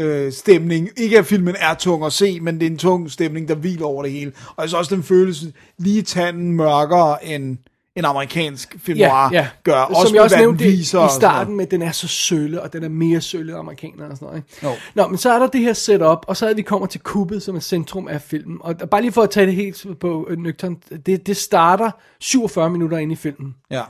øh, 0.00 0.32
stemning. 0.32 0.88
Ikke 0.96 1.18
at 1.18 1.26
filmen 1.26 1.56
er 1.58 1.74
tung 1.74 2.04
at 2.04 2.12
se, 2.12 2.40
men 2.40 2.60
det 2.60 2.66
er 2.66 2.70
en 2.70 2.78
tung 2.78 3.10
stemning, 3.10 3.48
der 3.48 3.54
hviler 3.54 3.86
over 3.86 4.02
det 4.02 4.12
hele. 4.12 4.32
Og 4.56 4.62
jeg 4.62 4.68
synes 4.68 4.78
også, 4.78 4.94
den 4.94 5.02
føles 5.04 5.44
lige 5.78 6.02
tanden 6.02 6.52
mørkere 6.52 7.24
end 7.26 7.58
en 7.98 8.04
amerikansk 8.04 8.76
film 8.78 8.98
noir 8.98 9.46
gør. 9.64 9.84
Som 9.86 9.94
også 9.94 10.14
jeg 10.14 10.22
også 10.22 10.36
nævnte 10.38 10.68
i 10.68 10.82
starten 10.84 11.56
med, 11.56 11.64
at 11.64 11.70
den 11.70 11.82
er 11.82 11.92
så 11.92 12.08
sølle, 12.08 12.62
og 12.62 12.72
den 12.72 12.84
er 12.84 12.88
mere 12.88 13.20
sølle 13.20 13.52
end 13.52 13.58
amerikanere 13.58 14.08
og 14.10 14.16
sådan 14.16 14.26
noget. 14.26 14.36
Ikke? 14.54 14.66
Jo. 14.66 14.72
Nå, 14.94 15.08
men 15.08 15.18
så 15.18 15.32
er 15.32 15.38
der 15.38 15.46
det 15.46 15.60
her 15.60 15.72
setup, 15.72 16.18
og 16.28 16.36
så 16.36 16.48
er 16.48 16.54
vi 16.54 16.62
kommer 16.62 16.86
til 16.86 17.00
kuppet, 17.00 17.42
som 17.42 17.56
er 17.56 17.60
centrum 17.60 18.08
af 18.08 18.22
filmen. 18.22 18.58
Og 18.60 18.74
bare 18.90 19.00
lige 19.00 19.12
for 19.12 19.22
at 19.22 19.30
tage 19.30 19.46
det 19.46 19.54
helt 19.54 19.86
på 20.00 20.26
øh, 20.30 20.38
nøgtern, 20.38 20.76
det, 21.06 21.26
det 21.26 21.36
starter 21.36 21.90
47 22.20 22.70
minutter 22.70 22.98
ind 22.98 23.12
i 23.12 23.16
filmen. 23.16 23.54
Ja. 23.70 23.82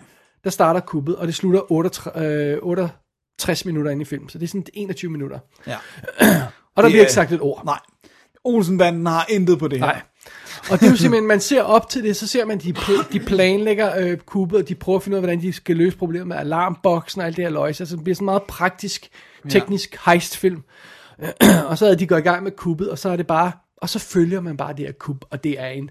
Der 0.44 0.51
starter 0.51 0.80
kuppet, 0.80 1.16
og 1.16 1.26
det 1.26 1.35
slutter 1.35 1.72
68, 1.72 2.22
øh, 2.22 2.59
68 2.62 3.64
minutter 3.64 3.90
ind 3.90 4.02
i 4.02 4.05
filmen. 4.05 4.28
Så 4.28 4.39
det 4.39 4.44
er 4.44 4.48
sådan 4.48 4.66
21 4.74 5.10
minutter. 5.10 5.39
ja. 5.66 5.76
Og 6.76 6.82
der 6.82 6.89
Det 6.89 6.93
bliver 6.93 7.02
er- 7.02 7.06
ikke 7.06 7.12
sagt 7.12 7.32
et 7.32 7.40
ord. 7.40 7.62
Nej. 7.64 7.78
Olsenbanden 8.44 9.06
har 9.06 9.26
intet 9.28 9.59
på 9.59 9.68
det 9.68 9.78
her. 9.78 9.86
Nej. 9.86 10.01
Og 10.71 10.81
det 10.81 10.87
er 10.87 10.91
jo 10.91 10.97
simpelthen, 10.97 11.29
man 11.29 11.41
ser 11.41 11.63
op 11.63 11.89
til 11.89 12.05
det, 12.05 12.17
så 12.17 12.27
ser 12.27 12.45
man, 12.45 12.59
de, 12.59 12.75
de 13.13 13.21
planlægger 13.21 13.99
øh, 13.99 14.17
kuppet, 14.17 14.59
og 14.59 14.69
de 14.69 14.75
prøver 14.75 14.99
at 14.99 15.03
finde 15.03 15.15
ud 15.15 15.19
af, 15.19 15.23
hvordan 15.23 15.41
de 15.41 15.53
skal 15.53 15.77
løse 15.77 15.97
problemet 15.97 16.27
med 16.27 16.37
alarmboksen 16.37 17.21
og 17.21 17.27
alt 17.27 17.37
det 17.37 17.45
her 17.45 17.51
løjse. 17.51 17.83
Altså 17.83 17.97
det 17.97 18.05
bliver 18.05 18.15
sådan 18.15 18.25
meget 18.25 18.43
praktisk, 18.43 19.09
teknisk 19.49 19.97
heistfilm. 20.07 20.63
og 21.69 21.79
så 21.79 21.87
er 21.87 21.95
de 21.95 22.07
går 22.07 22.17
i 22.17 22.21
gang 22.21 22.43
med 22.43 22.53
kuppet, 22.53 22.91
og 22.91 22.99
så 22.99 23.09
er 23.09 23.17
det 23.17 23.27
bare, 23.27 23.53
og 23.77 23.89
så 23.89 23.99
følger 23.99 24.41
man 24.41 24.57
bare 24.57 24.73
det 24.73 24.87
her 24.87 24.93
kub, 24.93 25.25
og 25.31 25.45
det 25.45 25.61
er 25.61 25.69
en 25.69 25.91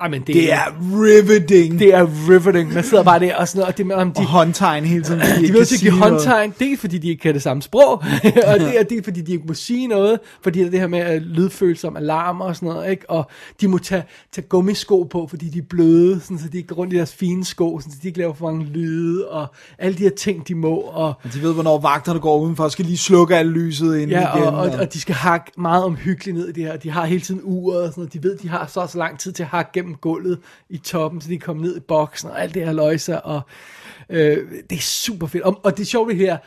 Ej, 0.00 0.08
men 0.08 0.20
det, 0.20 0.34
Det 0.34 0.52
er 0.52 0.64
riveting. 0.80 1.78
det 1.78 1.94
er 1.94 2.06
riveting. 2.28 2.74
Man 2.74 2.84
sidder 2.84 3.04
bare 3.04 3.20
der 3.20 3.36
og 3.36 3.48
sådan 3.48 3.58
noget, 3.58 3.72
og 3.72 3.78
det 3.78 3.86
med, 3.86 3.96
om 3.96 4.12
de, 4.12 4.20
og 4.20 4.26
håndtegn 4.26 4.84
hele 4.84 5.04
tiden. 5.04 5.20
de 5.20 5.40
vil 5.40 5.46
kan 5.46 5.54
til 5.54 5.60
at 5.60 5.66
sige 5.66 5.80
give 5.80 5.92
håndtegn, 5.92 6.54
dels 6.58 6.80
fordi 6.80 6.98
de 6.98 7.08
ikke 7.08 7.22
kan 7.22 7.34
det 7.34 7.42
samme 7.42 7.62
sprog, 7.62 7.92
og 8.50 8.60
det 8.60 8.78
er 8.80 8.82
dels 8.82 9.04
fordi 9.04 9.20
de 9.20 9.32
ikke 9.32 9.44
må 9.46 9.54
sige 9.54 9.86
noget, 9.86 10.20
fordi 10.42 10.62
er 10.62 10.70
det 10.70 10.80
her 10.80 10.86
med 10.86 11.16
uh, 11.16 11.22
lydfølsom 11.22 11.96
alarmer 11.96 12.44
og 12.44 12.56
sådan 12.56 12.68
noget, 12.68 12.90
ikke? 12.90 13.10
og 13.10 13.30
de 13.60 13.68
må 13.68 13.78
tage, 13.78 14.02
tage 14.32 14.46
gummisko 14.48 15.02
på, 15.02 15.26
fordi 15.30 15.48
de 15.48 15.58
er 15.58 15.62
bløde, 15.70 16.20
sådan, 16.20 16.38
så 16.38 16.48
de 16.48 16.56
ikke 16.56 16.68
går 16.68 16.76
rundt 16.76 16.92
i 16.92 16.96
deres 16.96 17.14
fine 17.14 17.44
sko, 17.44 17.80
sådan, 17.80 17.92
så 17.92 17.98
de 18.02 18.08
ikke 18.08 18.18
laver 18.18 18.34
for 18.34 18.50
mange 18.50 18.64
lyde, 18.64 19.28
og 19.28 19.46
alle 19.78 19.98
de 19.98 20.02
her 20.02 20.10
ting, 20.10 20.48
de 20.48 20.54
må, 20.54 20.74
og, 20.76 21.06
Og 21.24 21.34
de 21.34 21.42
ved, 21.42 21.54
hvornår 21.54 21.78
vagterne 21.78 22.20
går 22.20 22.38
udenfor, 22.38 22.64
og 22.64 22.72
skal 22.72 22.84
lige 22.84 22.98
slukke 22.98 23.36
alt 23.36 23.50
lyset 23.50 23.98
ind 23.98 24.10
ja, 24.10 24.36
igen. 24.36 24.46
og, 24.46 24.52
og, 24.54 24.70
og, 24.70 24.92
de 24.92 25.00
skal 25.00 25.14
hakke 25.14 25.52
meget 25.58 25.84
omhyggeligt 25.84 26.36
ned 26.38 26.48
i 26.48 26.52
det 26.52 26.62
her, 26.64 26.76
de 26.76 26.90
har 26.90 27.04
hele 27.04 27.20
tiden 27.20 27.40
uret, 27.44 27.82
og 27.82 27.88
sådan 27.88 28.00
noget. 28.00 28.12
de 28.12 28.22
ved, 28.22 28.36
de 28.36 28.48
har 28.48 28.66
så 28.66 28.80
og 28.80 28.90
så 28.90 28.98
lang 28.98 29.18
tid 29.18 29.32
til 29.32 29.42
at 29.42 29.48
hakke 29.48 29.70
gennem 29.74 29.89
gulvet 29.94 30.38
i 30.68 30.78
toppen, 30.78 31.20
så 31.20 31.28
de 31.28 31.38
kom 31.38 31.56
ned 31.56 31.76
i 31.76 31.80
boksen, 31.80 32.30
og 32.30 32.42
alt 32.42 32.54
det 32.54 32.64
her 32.64 32.72
løjse, 32.72 33.20
og 33.20 33.40
øh, 34.10 34.38
det 34.70 34.78
er 34.78 34.82
super 34.82 35.26
fedt, 35.26 35.42
og, 35.42 35.60
og 35.62 35.76
det 35.76 35.82
er 35.82 35.86
sjovt 35.86 36.10
det 36.10 36.16
her, 36.16 36.38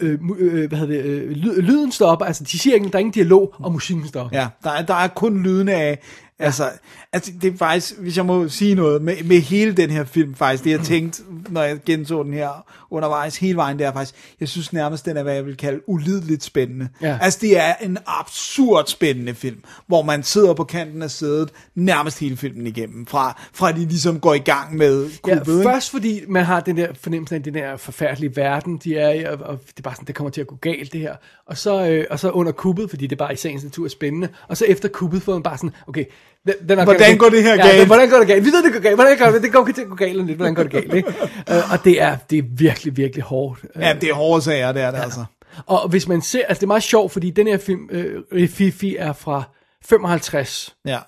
øh, 0.00 0.12
øh, 0.12 0.18
øh, 0.38 0.68
hvad 0.68 0.78
hedder 0.78 1.02
det, 1.02 1.04
øh, 1.04 1.30
lyden 1.56 1.92
stopper, 1.92 2.26
altså 2.26 2.44
de 2.44 2.58
siger 2.58 2.74
ikke, 2.74 2.88
der 2.88 2.94
er 2.94 2.98
ingen 2.98 3.12
dialog, 3.12 3.54
og 3.58 3.72
musikken 3.72 4.08
stopper. 4.08 4.38
Ja, 4.38 4.48
der 4.62 4.70
er, 4.70 4.82
der 4.82 4.94
er 4.94 5.08
kun 5.08 5.42
lyden 5.42 5.68
af, 5.68 6.02
altså, 6.38 6.70
altså, 7.12 7.32
det 7.42 7.52
er 7.52 7.56
faktisk, 7.56 7.98
hvis 7.98 8.16
jeg 8.16 8.26
må 8.26 8.48
sige 8.48 8.74
noget, 8.74 9.02
med, 9.02 9.24
med 9.24 9.40
hele 9.40 9.72
den 9.72 9.90
her 9.90 10.04
film 10.04 10.34
faktisk, 10.34 10.64
det 10.64 10.70
jeg 10.70 10.80
tænkte, 10.94 11.22
når 11.48 11.62
jeg 11.62 11.78
genså 11.86 12.22
den 12.22 12.32
her 12.32 12.66
undervejs 12.90 13.36
hele 13.36 13.56
vejen, 13.56 13.78
det 13.78 13.86
er 13.86 13.92
faktisk, 13.92 14.14
jeg 14.40 14.48
synes 14.48 14.72
nærmest, 14.72 15.06
den 15.06 15.16
er, 15.16 15.22
hvad 15.22 15.34
jeg 15.34 15.46
vil 15.46 15.56
kalde, 15.56 15.80
ulideligt 15.88 16.44
spændende. 16.44 16.88
Ja. 17.02 17.18
Altså, 17.22 17.38
det 17.42 17.58
er 17.58 17.74
en 17.80 17.98
absurd 18.06 18.86
spændende 18.86 19.34
film, 19.34 19.64
hvor 19.86 20.02
man 20.02 20.22
sidder 20.22 20.54
på 20.54 20.64
kanten 20.64 21.02
af 21.02 21.10
sædet, 21.10 21.50
nærmest 21.74 22.20
hele 22.20 22.36
filmen 22.36 22.66
igennem, 22.66 23.06
fra, 23.06 23.42
fra 23.52 23.72
de 23.72 23.78
ligesom 23.78 24.20
går 24.20 24.34
i 24.34 24.38
gang 24.38 24.76
med 24.76 25.10
Ja, 25.26 25.34
kuppet, 25.34 25.52
ikke? 25.52 25.70
først 25.70 25.90
fordi 25.90 26.20
man 26.28 26.44
har 26.44 26.60
den 26.60 26.76
der 26.76 26.88
fornemmelse 27.00 27.34
af 27.34 27.42
den 27.42 27.54
der 27.54 27.76
forfærdelige 27.76 28.36
verden, 28.36 28.76
de 28.84 28.96
er 28.96 29.10
i, 29.10 29.24
og, 29.24 29.38
og 29.40 29.60
det 29.66 29.78
er 29.78 29.82
bare 29.82 29.94
sådan, 29.94 30.06
det 30.06 30.14
kommer 30.14 30.30
til 30.30 30.40
at 30.40 30.46
gå 30.46 30.56
galt 30.60 30.92
det 30.92 31.00
her. 31.00 31.16
Og 31.46 31.58
så, 31.58 31.86
øh, 31.88 32.04
og 32.10 32.18
så 32.18 32.30
under 32.30 32.52
kuppet, 32.52 32.90
fordi 32.90 33.06
det 33.06 33.12
er 33.12 33.24
bare 33.24 33.32
i 33.32 33.36
sagens 33.36 33.64
natur 33.64 33.84
er 33.84 33.88
spændende. 33.88 34.28
Og 34.48 34.56
så 34.56 34.64
efter 34.64 34.88
kuppet 34.88 35.22
får 35.22 35.32
man 35.32 35.42
bare 35.42 35.56
sådan, 35.58 35.70
okay, 35.86 36.04
den, 36.46 36.68
den 36.68 36.84
Hvordan 36.84 37.18
går 37.18 37.28
det 37.28 37.42
her 37.42 37.56
galt? 37.56 37.78
Ja, 37.78 37.86
hvordan 37.86 38.10
går 38.10 38.18
det 38.18 38.26
galt? 38.26 38.44
Vi 38.44 38.50
ved, 38.50 38.64
det 38.64 38.72
går 38.72 38.80
galt. 38.80 38.94
Hvordan 38.94 39.18
går 39.18 39.26
det? 39.26 39.42
Det 39.42 39.52
går 39.52 39.66
til 39.74 39.82
at 39.82 39.88
gå 39.88 39.94
galt 39.94 40.26
lidt. 40.26 40.36
Hvordan 40.36 40.54
går 40.54 40.62
det 40.62 40.72
galt? 40.72 40.94
Ikke? 40.94 41.08
uh, 41.50 41.72
og 41.72 41.84
det 41.84 42.02
er, 42.02 42.16
det 42.30 42.38
er 42.38 42.42
virkelig, 42.50 42.96
virkelig 42.96 43.24
hårdt. 43.24 43.64
Uh, 43.76 43.82
Ja, 43.82 43.96
det 44.00 44.08
er 44.08 44.14
hårde 44.14 44.42
sager, 44.42 44.72
det 44.72 44.82
er 44.82 44.90
det 44.90 44.98
ja. 44.98 45.02
altså. 45.04 45.24
og 45.66 45.88
hvis 45.88 46.08
man 46.08 46.22
ser, 46.22 46.44
altså 46.46 46.60
det 46.60 46.62
er 46.62 46.66
meget 46.66 46.82
sjovt, 46.82 47.12
fordi 47.12 47.30
den 47.30 47.46
her 47.46 47.58
film, 47.58 47.88
øh, 47.90 48.48
Fifi, 48.48 48.96
er 48.96 49.12
fra 49.12 49.42
55. 49.84 50.76
Ja, 50.86 50.98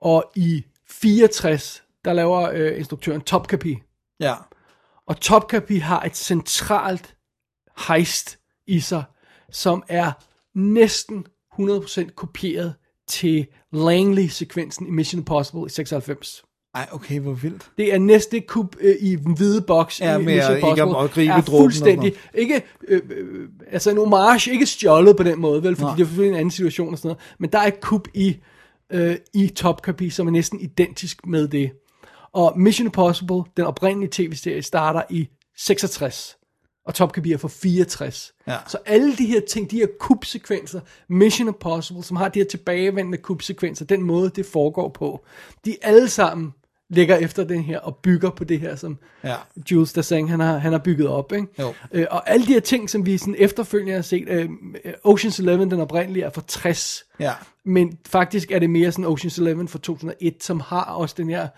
Og 0.00 0.32
i 0.36 0.64
64, 0.90 1.82
der 2.04 2.12
laver 2.12 2.50
øh, 2.52 2.78
instruktøren 2.78 3.20
Topkapi. 3.20 3.78
ja. 4.20 4.34
Og 5.06 5.20
Topkapi 5.20 5.76
har 5.76 6.02
et 6.02 6.16
centralt 6.16 7.14
heist 7.88 8.38
i 8.66 8.80
sig, 8.80 9.04
som 9.50 9.82
er 9.88 10.12
næsten 10.54 11.26
100% 11.60 12.14
kopieret 12.14 12.74
til 13.10 13.46
Langley-sekvensen 13.72 14.86
i 14.86 14.90
Mission 14.90 15.18
Impossible 15.20 15.62
i 15.66 15.68
96. 15.68 16.42
Ej, 16.74 16.88
okay, 16.92 17.20
hvor 17.20 17.32
vildt. 17.32 17.70
Det 17.78 17.94
er 17.94 17.98
næste 17.98 18.40
kup 18.40 18.76
øh, 18.80 18.94
i 19.00 19.16
den 19.16 19.36
hvide 19.36 19.62
boks 19.62 20.00
Ja, 20.00 20.18
i 20.18 20.24
Mission 20.24 20.56
ikke 20.56 20.68
Impossible. 20.68 20.98
at 20.98 21.10
gribe 21.10 21.32
er 21.32 21.40
fuldstændig, 21.40 22.12
ikke, 22.34 22.62
øh, 22.88 23.00
øh, 23.10 23.48
altså 23.70 23.90
en 23.90 23.96
homage, 23.96 24.52
ikke 24.52 24.66
stjålet 24.66 25.16
på 25.16 25.22
den 25.22 25.40
måde, 25.40 25.62
vel, 25.62 25.76
fordi 25.76 25.84
Nej. 25.86 25.94
det 25.96 26.02
er 26.02 26.06
selvfølgelig 26.06 26.32
en 26.34 26.40
anden 26.40 26.50
situation 26.50 26.92
og 26.92 26.98
sådan 26.98 27.08
noget, 27.08 27.20
men 27.38 27.50
der 27.50 27.58
er 27.58 27.66
et 27.66 27.80
kup 27.80 28.08
i, 28.14 28.36
øh, 28.92 29.16
i 29.34 29.48
Top 29.48 29.82
Kapi, 29.82 30.10
som 30.10 30.26
er 30.26 30.30
næsten 30.30 30.60
identisk 30.60 31.26
med 31.26 31.48
det. 31.48 31.70
Og 32.32 32.58
Mission 32.58 32.86
Impossible, 32.86 33.42
den 33.56 33.64
oprindelige 33.64 34.10
tv-serie, 34.12 34.62
starter 34.62 35.02
i 35.10 35.28
66, 35.56 36.36
og 36.90 36.94
Top 36.94 37.18
er 37.18 37.36
fra 37.36 37.48
64. 37.48 38.32
Ja. 38.46 38.56
Så 38.68 38.78
alle 38.86 39.16
de 39.16 39.26
her 39.26 39.40
ting, 39.40 39.70
de 39.70 39.76
her 39.76 39.86
kubsekvenser, 40.00 40.80
Mission 41.08 41.48
Impossible, 41.48 42.02
som 42.02 42.16
har 42.16 42.28
de 42.28 42.38
her 42.38 42.46
tilbagevendende 42.46 43.18
kubsekvenser, 43.18 43.84
den 43.84 44.02
måde, 44.02 44.30
det 44.36 44.46
foregår 44.46 44.88
på, 44.88 45.24
de 45.64 45.76
alle 45.82 46.08
sammen 46.08 46.52
ligger 46.88 47.16
efter 47.16 47.44
den 47.44 47.62
her 47.62 47.78
og 47.78 47.96
bygger 47.96 48.30
på 48.30 48.44
det 48.44 48.60
her, 48.60 48.76
som 48.76 48.98
Ja. 49.24 49.34
Jules 49.70 49.92
Dassin, 49.92 50.28
han 50.28 50.40
har, 50.40 50.58
han 50.58 50.72
har 50.72 50.78
bygget 50.78 51.08
op. 51.08 51.32
Ikke? 51.32 51.46
Jo. 51.58 51.74
Øh, 51.92 52.06
og 52.10 52.30
alle 52.30 52.46
de 52.46 52.52
her 52.52 52.60
ting, 52.60 52.90
som 52.90 53.06
vi 53.06 53.18
sådan 53.18 53.34
efterfølgende 53.38 53.94
har 53.94 54.02
set, 54.02 54.28
øh, 54.28 54.48
Ocean's 55.06 55.42
Eleven, 55.42 55.70
den 55.70 55.80
oprindelige, 55.80 56.24
er 56.24 56.30
fra 56.30 56.42
60. 56.46 57.04
Ja. 57.20 57.32
Men 57.64 57.98
faktisk 58.06 58.50
er 58.50 58.58
det 58.58 58.70
mere 58.70 58.92
sådan 58.92 59.04
Ocean's 59.04 59.40
Eleven 59.40 59.68
fra 59.68 59.78
2001, 59.78 60.44
som 60.44 60.60
har 60.60 60.84
også 60.84 61.14
den 61.18 61.30
her 61.30 61.48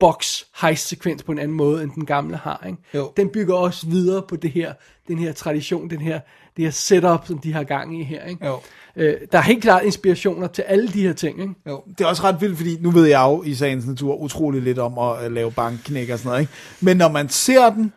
box 0.00 0.42
heist 0.60 0.88
sekvens 0.88 1.22
på 1.22 1.32
en 1.32 1.38
anden 1.38 1.56
måde, 1.56 1.82
end 1.82 1.90
den 1.90 2.06
gamle 2.06 2.36
har. 2.36 2.64
Ikke? 2.66 2.78
Jo. 2.94 3.12
Den 3.16 3.28
bygger 3.28 3.54
også 3.54 3.86
videre 3.86 4.22
på 4.22 4.36
det 4.36 4.50
her, 4.50 4.72
den 5.08 5.18
her 5.18 5.32
tradition, 5.32 5.90
den 5.90 6.00
her, 6.00 6.20
det 6.56 6.64
her 6.64 6.72
setup, 6.72 7.26
som 7.26 7.38
de 7.38 7.52
har 7.52 7.64
gang 7.64 8.00
i 8.00 8.04
her. 8.04 8.24
Ikke? 8.24 8.46
Jo. 8.46 8.60
Øh, 8.96 9.16
der 9.32 9.38
er 9.38 9.42
helt 9.42 9.62
klart 9.62 9.84
inspirationer 9.84 10.46
til 10.46 10.62
alle 10.62 10.88
de 10.88 11.02
her 11.02 11.12
ting. 11.12 11.40
Ikke? 11.40 11.54
Jo, 11.66 11.82
det 11.98 12.04
er 12.04 12.08
også 12.08 12.22
ret 12.22 12.40
vildt, 12.40 12.56
fordi 12.56 12.76
nu 12.80 12.90
ved 12.90 13.06
jeg 13.06 13.20
jo 13.20 13.42
i 13.42 13.54
sagens 13.54 13.86
natur 13.86 14.14
utrolig 14.14 14.62
lidt 14.62 14.78
om 14.78 14.98
at 14.98 15.24
øh, 15.24 15.32
lave 15.32 15.52
bankknæk 15.52 16.10
og 16.10 16.18
sådan 16.18 16.28
noget, 16.28 16.40
ikke? 16.40 16.52
Men 16.80 16.96
når 16.96 17.08
man 17.08 17.28
ser 17.28 17.70
den, 17.70 17.92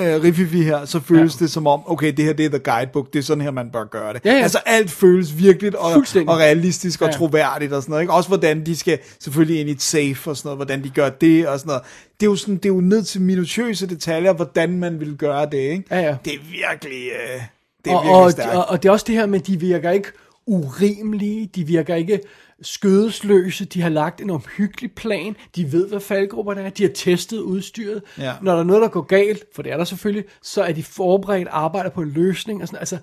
øh, 0.00 0.22
Riffifi 0.22 0.62
her, 0.62 0.84
så 0.84 1.00
føles 1.00 1.40
ja. 1.40 1.44
det 1.44 1.52
som 1.52 1.66
om, 1.66 1.82
okay, 1.86 2.12
det 2.12 2.24
her 2.24 2.32
det 2.32 2.46
er 2.46 2.50
the 2.50 2.58
guidebook, 2.58 3.12
det 3.12 3.18
er 3.18 3.22
sådan 3.22 3.40
her, 3.40 3.50
man 3.50 3.70
bør 3.70 3.84
gøre 3.84 4.12
det. 4.12 4.24
Ja, 4.24 4.32
ja. 4.32 4.42
Altså 4.42 4.58
alt 4.66 4.90
føles 4.90 5.38
virkeligt 5.38 5.74
og, 5.74 5.90
og 6.26 6.38
realistisk 6.38 7.02
og 7.02 7.08
Ja. 7.08 7.12
troværdigt 7.12 7.72
og 7.72 7.82
sådan 7.82 7.90
noget, 7.90 8.02
ikke? 8.02 8.12
Også 8.12 8.28
hvordan 8.28 8.66
de 8.66 8.76
skal 8.76 8.98
selvfølgelig 9.20 9.60
ind 9.60 9.68
i 9.68 9.72
et 9.72 9.82
safe 9.82 10.30
og 10.30 10.36
sådan 10.36 10.46
noget, 10.46 10.58
hvordan 10.58 10.84
de 10.84 10.90
gør 10.90 11.08
det 11.08 11.48
og 11.48 11.58
sådan 11.58 11.68
noget. 11.68 11.82
Det 12.20 12.26
er 12.26 12.30
jo, 12.30 12.36
sådan, 12.36 12.56
det 12.56 12.64
er 12.64 12.68
jo 12.74 12.80
ned 12.80 13.02
til 13.02 13.20
minutiøse 13.20 13.86
detaljer, 13.86 14.32
hvordan 14.32 14.78
man 14.78 15.00
vil 15.00 15.16
gøre 15.16 15.46
det, 15.46 15.58
ikke? 15.58 15.84
Ja, 15.90 15.98
ja. 16.00 16.16
Det 16.24 16.34
er 16.34 16.38
virkelig, 16.50 17.02
øh, 17.08 17.42
det 17.84 17.92
er 17.92 17.96
og, 17.96 18.02
virkelig 18.04 18.22
og, 18.24 18.32
stærkt. 18.32 18.54
og, 18.56 18.68
og 18.68 18.82
det 18.82 18.88
er 18.88 18.92
også 18.92 19.04
det 19.08 19.14
her 19.14 19.26
med, 19.26 19.40
de 19.40 19.60
virker 19.60 19.90
ikke 19.90 20.08
urimelige, 20.46 21.46
de 21.54 21.64
virker 21.66 21.94
ikke 21.94 22.20
skødesløse, 22.62 23.64
de 23.64 23.82
har 23.82 23.88
lagt 23.88 24.20
en 24.20 24.30
omhyggelig 24.30 24.92
plan, 24.92 25.36
de 25.56 25.72
ved, 25.72 25.88
hvad 25.88 26.00
faldgrupperne 26.00 26.60
er, 26.60 26.70
de 26.70 26.82
har 26.82 26.90
testet 26.94 27.38
udstyret. 27.38 28.02
Ja. 28.18 28.32
Når 28.42 28.52
der 28.52 28.58
er 28.60 28.64
noget, 28.64 28.82
der 28.82 28.88
går 28.88 29.00
galt, 29.00 29.44
for 29.54 29.62
det 29.62 29.72
er 29.72 29.76
der 29.76 29.84
selvfølgelig, 29.84 30.24
så 30.42 30.62
er 30.62 30.72
de 30.72 30.82
forberedt, 30.82 31.48
arbejder 31.50 31.90
på 31.90 32.02
en 32.02 32.10
løsning. 32.10 32.62
Og 32.62 32.68
sådan. 32.68 32.80
Altså, 32.80 32.98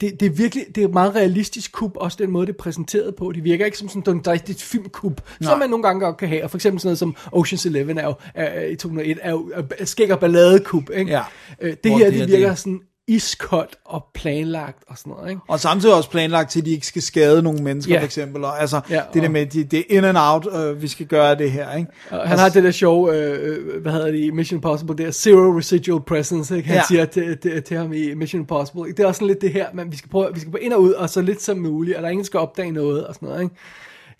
det, 0.00 0.20
det, 0.20 0.26
er 0.26 0.30
virkelig, 0.30 0.64
det 0.74 0.80
er 0.82 0.86
et 0.88 0.94
meget 0.94 1.14
realistisk 1.14 1.72
kub, 1.72 1.92
også 1.96 2.16
den 2.20 2.30
måde, 2.30 2.46
det 2.46 2.52
er 2.52 2.58
præsenteret 2.58 3.14
på. 3.14 3.32
De 3.32 3.40
virker 3.40 3.64
ikke 3.64 3.78
som 3.78 3.88
sådan 3.88 4.14
en 4.16 4.26
rigtigt 4.26 4.62
filmkub, 4.62 5.20
som 5.40 5.58
man 5.58 5.70
nogle 5.70 5.82
gange 5.82 6.00
godt 6.00 6.16
kan 6.16 6.28
have. 6.28 6.44
Og 6.44 6.50
for 6.50 6.58
eksempel 6.58 6.80
sådan 6.80 6.88
noget 6.88 6.98
som 6.98 7.16
Ocean's 7.36 7.66
Eleven 7.68 7.98
er 7.98 8.04
jo, 8.04 8.14
er, 8.34 8.64
i 8.64 8.76
2001 8.76 9.18
er 9.22 9.30
jo 9.30 9.52
er 9.78 9.84
skæg 9.84 10.12
og 10.12 10.20
balladekub. 10.20 10.90
Ikke? 10.94 11.10
Ja. 11.10 11.22
Øh, 11.60 11.76
det 11.84 11.90
Hvor 11.90 11.98
her, 11.98 12.10
det 12.10 12.20
det 12.20 12.28
virker 12.28 12.48
det. 12.48 12.58
sådan 12.58 12.80
iskoldt 13.08 13.76
og 13.84 14.04
planlagt 14.14 14.84
og 14.88 14.98
sådan 14.98 15.10
noget, 15.12 15.30
ikke? 15.30 15.42
Og 15.48 15.60
samtidig 15.60 15.94
også 15.94 16.10
planlagt 16.10 16.50
til, 16.50 16.60
at 16.60 16.66
de 16.66 16.70
ikke 16.70 16.86
skal 16.86 17.02
skade 17.02 17.42
nogle 17.42 17.62
mennesker, 17.62 17.94
Ja. 17.94 18.00
for 18.00 18.04
eksempel. 18.04 18.44
Og, 18.44 18.60
altså, 18.60 18.80
Ja, 18.90 19.02
det 19.14 19.22
der 19.22 19.28
med, 19.28 19.46
de, 19.46 19.64
det 19.64 19.78
er 19.78 19.82
in 19.98 20.04
and 20.04 20.18
out, 20.20 20.46
øh, 20.54 20.82
vi 20.82 20.88
skal 20.88 21.06
gøre 21.06 21.34
det 21.34 21.50
her, 21.52 21.76
ikke? 21.76 21.90
Og 22.10 22.28
han 22.28 22.38
har 22.38 22.48
det 22.48 22.64
der 22.64 22.70
show, 22.70 23.10
øh, 23.10 23.38
øh, 23.42 23.82
hvad 23.82 23.92
hedder 23.92 24.10
det 24.10 24.18
i 24.20 24.30
Mission 24.30 24.56
Impossible, 24.58 25.04
der 25.04 25.10
Zero 25.10 25.58
Residual 25.58 26.02
Presence, 26.02 26.56
ikke? 26.56 26.68
Han 26.68 26.76
ja. 26.76 26.82
siger 26.88 27.04
til, 27.04 27.38
til, 27.38 27.62
til 27.62 27.76
ham 27.76 27.92
i 27.92 28.14
Mission 28.14 28.40
Impossible. 28.40 28.82
Det 28.92 29.00
er 29.00 29.06
også 29.06 29.18
sådan 29.18 29.28
lidt 29.28 29.40
det 29.40 29.52
her, 29.52 29.66
men 29.74 29.92
vi 29.92 29.96
skal 29.96 30.10
prøve, 30.10 30.34
vi 30.34 30.40
skal 30.40 30.52
prøve 30.52 30.62
ind 30.64 30.72
og 30.72 30.82
ud, 30.82 30.92
og 30.92 31.10
så 31.10 31.20
lidt 31.22 31.42
som 31.42 31.58
muligt, 31.58 31.96
og 31.96 32.02
der 32.02 32.08
er 32.08 32.10
ingen, 32.12 32.22
der 32.22 32.26
skal 32.26 32.40
opdage 32.40 32.72
noget, 32.72 33.06
og 33.06 33.14
sådan 33.14 33.28
noget, 33.28 33.42
ikke? 33.42 33.54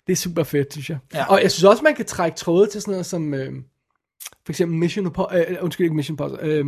Det 0.07 0.13
er 0.13 0.17
super 0.17 0.43
fedt, 0.43 0.73
synes 0.73 0.89
jeg. 0.89 0.97
Ja. 1.13 1.25
Og 1.25 1.41
jeg 1.43 1.51
synes 1.51 1.63
også, 1.63 1.83
man 1.83 1.95
kan 1.95 2.05
trække 2.05 2.37
tråde 2.37 2.67
til 2.67 2.81
sådan 2.81 2.91
noget 2.91 3.05
som, 3.05 3.33
øh, 3.33 3.51
for 4.45 4.51
eksempel 4.51 4.77
Mission 4.77 5.05
Impossible, 5.05 5.49
øh, 5.49 5.57
undskyld 5.61 5.85
ikke 5.85 5.95
Mission 5.95 6.13
Impossible, 6.13 6.47
øh, 6.47 6.65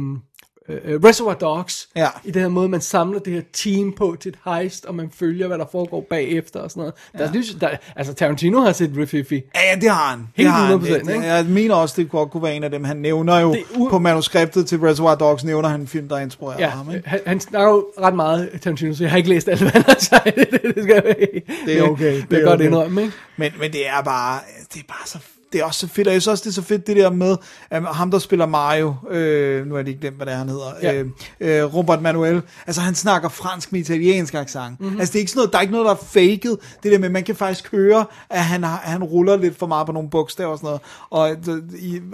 øh, 0.70 1.00
Reservoir 1.04 1.34
Dogs, 1.34 1.90
Ja. 1.96 2.08
i 2.24 2.32
den 2.32 2.42
her 2.42 2.50
måde, 2.50 2.70
man 2.70 2.82
samler 2.82 3.20
det 3.20 3.34
her 3.34 3.42
team 3.54 3.94
på 3.98 4.16
til 4.20 4.30
et 4.30 4.38
heist, 4.46 4.86
og 4.86 4.96
man 4.96 5.10
følger, 5.20 5.48
hvad 5.48 5.58
der 5.58 5.66
foregår 5.72 6.06
bagefter 6.10 6.60
og 6.60 6.72
sådan 6.72 6.80
noget. 6.82 6.94
Der, 7.18 7.32
synes, 7.44 7.56
der, 7.62 7.70
altså 7.96 8.14
Tarantino 8.14 8.60
har 8.62 8.72
set 8.72 8.92
Riffifi. 8.98 9.36
Ja, 9.56 9.60
ja, 9.74 9.80
det 9.82 9.90
har 9.90 10.10
han. 10.10 10.20
Helt 10.36 10.48
det 10.48 10.52
har 10.54 10.66
han. 10.66 10.80
100%, 10.80 10.88
Det- 11.08 11.14
ikke? 11.16 11.26
Jeg 11.26 11.46
mener 11.46 11.76
også, 11.76 12.02
det 12.02 12.10
godt 12.10 12.32
kunne 12.32 12.44
være 12.44 12.56
en 12.56 12.64
af 12.64 12.72
dem. 12.72 12.84
Han 12.84 12.98
nævner 12.98 13.40
jo 13.40 13.54
Det 13.54 13.60
u- 13.60 13.90
på 13.90 14.00
manuskriptet 14.00 14.68
til 14.68 14.80
Reservoir 14.80 15.16
Dogs, 15.16 15.44
nævner 15.44 15.70
han 15.70 15.82
en 15.82 15.88
film, 15.88 16.10
der 16.10 16.18
inspirerer 16.20 16.60
Ja, 16.60 16.70
ham. 16.70 16.92
Ikke? 16.96 17.10
han, 17.10 17.20
han 17.26 17.40
snakker 17.40 17.70
jo 17.70 17.86
ret 18.02 18.16
meget 18.16 18.50
Tarantino, 18.62 18.94
så 18.94 19.04
jeg 19.04 19.12
har 19.12 19.18
ikke 19.18 19.30
læst 19.30 19.48
alt, 19.50 19.60
hvad 19.62 19.72
han 19.72 19.82
har 19.88 19.96
sagt. 20.00 20.24
det, 20.26 20.48
det, 20.76 20.84
skal 20.84 21.04
jeg, 21.06 21.42
Det 21.66 21.78
er 21.80 21.84
okay, 21.84 22.16
Det, 22.16 22.26
det 22.32 22.38
er 22.38 22.42
er 22.42 22.46
godt 22.46 22.54
okay. 22.60 22.66
indrømme, 22.66 23.02
ikke? 23.02 23.14
Men, 23.38 23.52
men 23.60 23.72
det 23.74 23.88
er 23.88 24.02
bare, 24.02 24.40
det 24.74 24.80
er 24.80 24.86
bare 24.88 25.08
så 25.08 25.18
det 25.54 25.62
er 25.62 25.66
også 25.66 25.80
så 25.80 25.88
fedt, 25.88 26.08
og 26.08 26.14
jeg 26.14 26.22
synes 26.22 26.32
også, 26.32 26.42
det 26.44 26.50
er 26.50 26.54
så 26.54 26.62
fedt 26.62 26.88
det 26.88 26.96
der 26.96 27.10
med, 27.12 27.36
at 27.70 27.84
ham 27.86 28.12
der 28.12 28.20
spiller 28.20 28.46
Mario, 28.46 28.96
øh, 29.12 29.68
nu 29.68 29.76
er 29.76 29.82
det 29.82 29.88
ikke 29.88 30.02
glemt, 30.02 30.16
hvad 30.18 30.26
det 30.26 30.34
er, 30.34 30.38
han 30.38 30.50
hedder, 30.50 30.72
Ja. 30.82 30.94
øh, 30.94 31.06
øh, 31.40 31.76
Robert 31.76 32.02
Manuel, 32.02 32.42
altså 32.68 32.82
han 32.82 32.96
snakker 32.96 33.30
fransk 33.30 33.72
med 33.72 33.80
italiensk 33.80 34.34
accent. 34.34 34.80
Mhm. 34.80 34.86
Mm-hmm. 34.88 35.00
Altså 35.00 35.12
det 35.12 35.16
er 35.16 35.20
ikke 35.20 35.32
sådan 35.32 35.40
noget, 35.40 35.52
der 35.52 35.58
er 35.58 35.62
ikke 35.62 35.72
noget, 35.72 35.86
der 35.86 35.92
er 35.92 36.06
faked, 36.06 36.58
det 36.84 36.92
der 36.92 37.00
med, 37.00 37.10
man 37.10 37.24
kan 37.24 37.36
faktisk 37.36 37.72
høre, 37.72 38.06
at 38.30 38.40
han, 38.44 38.64
har, 38.64 38.82
han 38.84 39.04
ruller 39.04 39.38
lidt 39.38 39.58
for 39.60 39.68
meget 39.68 39.86
på 39.86 39.92
nogle 39.94 40.10
bogstaver 40.10 40.52
og 40.52 40.58
sådan 40.58 40.68
noget, 40.68 40.82
og, 41.10 41.36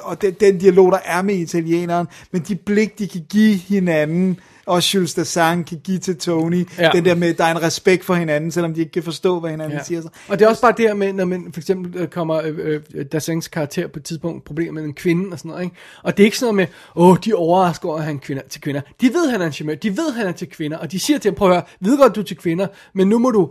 og 0.04 0.22
den, 0.22 0.34
den 0.40 0.58
dialog, 0.58 0.92
der 0.92 1.00
er 1.06 1.22
med 1.22 1.36
italieneren, 1.36 2.08
men 2.32 2.42
de 2.42 2.56
blik, 2.56 3.00
de 3.00 3.08
kan 3.08 3.26
give 3.30 3.56
hinanden, 3.56 4.40
også 4.70 4.98
Jules 4.98 5.14
Dassin 5.14 5.64
kan 5.64 5.80
give 5.84 5.98
til 5.98 6.18
Tony. 6.18 6.68
Ja. 6.78 6.90
Den 6.94 7.06
der 7.06 7.16
med, 7.16 7.34
der 7.34 7.44
er 7.44 7.52
en 7.52 7.62
respekt 7.62 8.06
for 8.06 8.14
hinanden, 8.14 8.52
selvom 8.52 8.74
de 8.74 8.80
ikke 8.80 8.92
kan 8.92 9.04
forstå, 9.04 9.40
hvad 9.40 9.50
hinanden 9.50 9.78
ja. 9.78 9.84
siger. 9.84 10.02
Så. 10.02 10.10
Og 10.28 10.40
det 10.40 10.46
er 10.46 10.50
også 10.50 10.62
bare 10.62 10.74
det 10.78 10.88
her 10.88 10.94
med, 10.94 11.14
når 11.14 11.26
man 11.26 11.48
for 11.54 11.60
eksempel 11.60 12.02
øh, 12.02 12.08
kommer 12.08 12.42
øh, 12.44 12.82
øh, 12.94 13.06
Dassens 13.12 13.48
karakter 13.48 13.88
på 13.88 14.00
et 14.00 14.04
tidspunkt 14.04 14.46
problemer 14.46 14.74
med 14.74 14.84
en 14.84 14.94
kvinde 14.94 15.34
og 15.34 15.40
sådan 15.40 15.50
noget, 15.50 15.64
ikke? 15.64 15.76
Og 16.04 16.18
det 16.18 16.24
er 16.24 16.26
ikke 16.26 16.38
sådan 16.38 16.56
noget 16.56 16.70
med, 16.96 17.04
åh, 17.04 17.18
de 17.26 17.34
overrasker 17.34 17.90
over, 17.90 17.98
at 17.98 18.04
han 18.04 18.16
er 18.16 18.20
kvinder, 18.20 18.44
til 18.50 18.62
kvinder. 18.62 18.82
De 19.02 19.08
ved, 19.08 19.30
han 19.30 19.42
er 19.42 19.46
en 19.46 19.52
charmeur. 19.52 19.76
De 19.76 19.98
ved, 19.98 20.14
han 20.14 20.28
er 20.28 20.32
til 20.32 20.50
kvinder. 20.50 20.78
Og 20.78 20.92
de 20.92 21.00
siger 21.00 21.20
til 21.20 21.32
ham, 21.32 21.36
prøv 21.36 21.50
at 21.50 21.56
høre, 21.56 21.64
ved 21.80 21.98
godt, 21.98 22.16
du 22.16 22.20
er 22.20 22.26
til 22.26 22.38
kvinder, 22.38 22.68
men 22.94 23.10
nu 23.10 23.20
må 23.20 23.32
du 23.32 23.50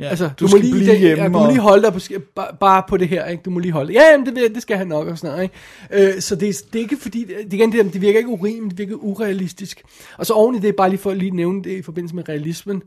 Ja, 0.00 0.08
altså, 0.08 0.30
du 0.40 0.44
må 0.44 0.48
skal 0.48 0.60
lige, 0.60 0.72
blive 0.72 0.90
det, 0.90 0.98
hjemme 0.98 1.22
Ja, 1.22 1.28
du 1.28 1.32
må 1.32 1.38
og- 1.44 1.48
lige 1.52 1.60
holde 1.60 1.82
dig 1.82 1.92
på, 1.92 1.98
bare, 2.34 2.56
bare 2.60 2.82
på 2.88 2.96
det 2.96 3.08
her, 3.08 3.24
ikke? 3.26 3.42
Du 3.42 3.50
må 3.50 3.58
lige 3.58 3.72
holde. 3.72 3.92
Ja, 3.92 4.02
jamen, 4.10 4.26
det, 4.26 4.54
det 4.54 4.62
skal 4.62 4.76
han 4.76 4.86
nok 4.86 5.06
og 5.08 5.18
sådan 5.18 5.30
noget, 5.34 5.50
ikke? 5.92 6.14
Øh, 6.16 6.20
så 6.20 6.36
det, 6.36 6.48
er- 6.48 6.62
det 6.72 6.78
er 6.78 6.82
ikke 6.82 6.96
fordi, 6.96 7.24
det, 7.24 7.52
igen, 7.52 7.72
det, 7.72 7.92
det 7.92 8.00
virker 8.00 8.18
ikke 8.18 8.30
urimeligt, 8.30 8.78
det 8.78 8.88
virker 8.88 9.04
urealistisk. 9.04 9.82
Og 10.18 10.26
så 10.26 10.32
oven 10.34 10.54
i 10.56 10.58
det, 10.58 10.76
bare 10.76 10.88
lige 10.90 10.98
for 10.98 11.10
at 11.10 11.16
lige 11.16 11.30
nævne 11.30 11.64
det 11.64 11.70
i 11.70 11.82
forbindelse 11.82 12.14
med 12.14 12.28
realismen, 12.28 12.82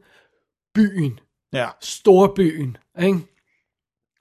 byen, 0.75 1.19
Ja. 1.53 1.67
storbyen, 1.81 2.77
ikke? 3.01 3.19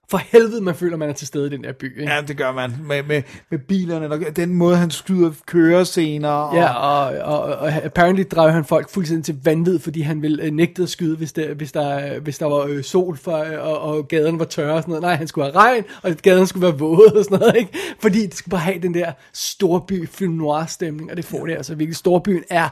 For 0.09 0.17
helvede, 0.17 0.61
man 0.61 0.75
føler, 0.75 0.97
man 0.97 1.09
er 1.09 1.13
til 1.13 1.27
stede 1.27 1.47
i 1.47 1.49
den 1.49 1.63
der 1.63 1.73
by, 1.73 1.99
ikke? 1.99 2.13
ja, 2.13 2.21
det 2.21 2.37
gør 2.37 2.51
man. 2.51 2.73
Med, 2.83 3.03
med, 3.03 3.23
med 3.51 3.59
bilerne, 3.59 4.09
der, 4.09 4.31
den 4.31 4.53
måde, 4.53 4.77
han 4.77 4.91
skyder 4.91 5.31
kørescener. 5.45 6.29
Og, 6.29 6.55
Ja, 6.55 6.73
og, 6.73 7.17
og, 7.33 7.55
og 7.55 7.73
apparently 7.73 8.23
drev 8.31 8.51
han 8.51 8.65
folk 8.65 8.89
fuldstændig 8.89 9.25
til 9.25 9.37
vanvid, 9.43 9.79
fordi 9.79 10.01
han 10.01 10.21
ville 10.21 10.43
øh, 10.43 10.51
nægte 10.51 10.83
at 10.83 10.89
skyde, 10.89 11.17
hvis 11.17 11.33
der, 11.33 11.53
hvis 11.53 11.71
der, 11.71 12.19
hvis 12.19 12.37
der 12.37 12.45
var 12.45 12.65
øh, 12.69 12.83
sol, 12.83 13.17
for, 13.17 13.37
øh, 13.37 13.67
og, 13.67 13.79
og 13.79 14.07
gaden 14.07 14.39
var 14.39 14.45
tørre 14.45 14.73
og 14.73 14.81
sådan 14.81 14.91
noget. 14.91 15.01
Nej, 15.01 15.15
han 15.15 15.27
skulle 15.27 15.51
have 15.51 15.55
regn, 15.55 15.83
og 16.03 16.11
gaden 16.21 16.47
skulle 16.47 16.67
være 16.67 16.77
våd 16.77 17.15
og 17.15 17.23
sådan 17.23 17.39
noget, 17.39 17.55
ikke? 17.55 17.77
Fordi 17.99 18.25
det 18.25 18.35
skulle 18.35 18.51
bare 18.51 18.61
have 18.61 18.79
den 18.81 18.93
der 18.93 19.11
storby 19.33 20.07
film 20.07 20.33
noir 20.33 20.65
stemning, 20.65 21.11
og 21.11 21.17
det 21.17 21.25
får 21.25 21.45
det 21.45 21.55
altså 21.55 21.75
virkelig. 21.75 21.95
Storbyen 21.95 22.43
er 22.49 22.69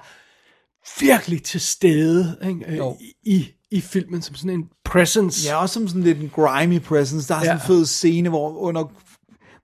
virkelig 0.99 1.43
til 1.43 1.61
stede 1.61 2.38
ikke? 2.47 2.65
Øh, 2.68 2.81
i, 3.23 3.47
i 3.72 3.81
filmen 3.81 4.22
som 4.22 4.35
sådan 4.35 4.49
en 4.52 4.64
presence. 4.85 5.49
Ja, 5.49 5.61
også 5.61 5.73
som 5.73 5.88
sådan 5.88 6.03
lidt 6.03 6.19
en 6.22 6.31
grimy 6.35 6.80
presence. 6.81 7.27
Der 7.27 7.35
er 7.35 7.39
sådan 7.39 7.56
en 7.56 7.61
Ja. 7.68 7.73
fed 7.73 7.85
scene, 7.85 8.30
hvor 8.30 8.57
under 8.57 8.84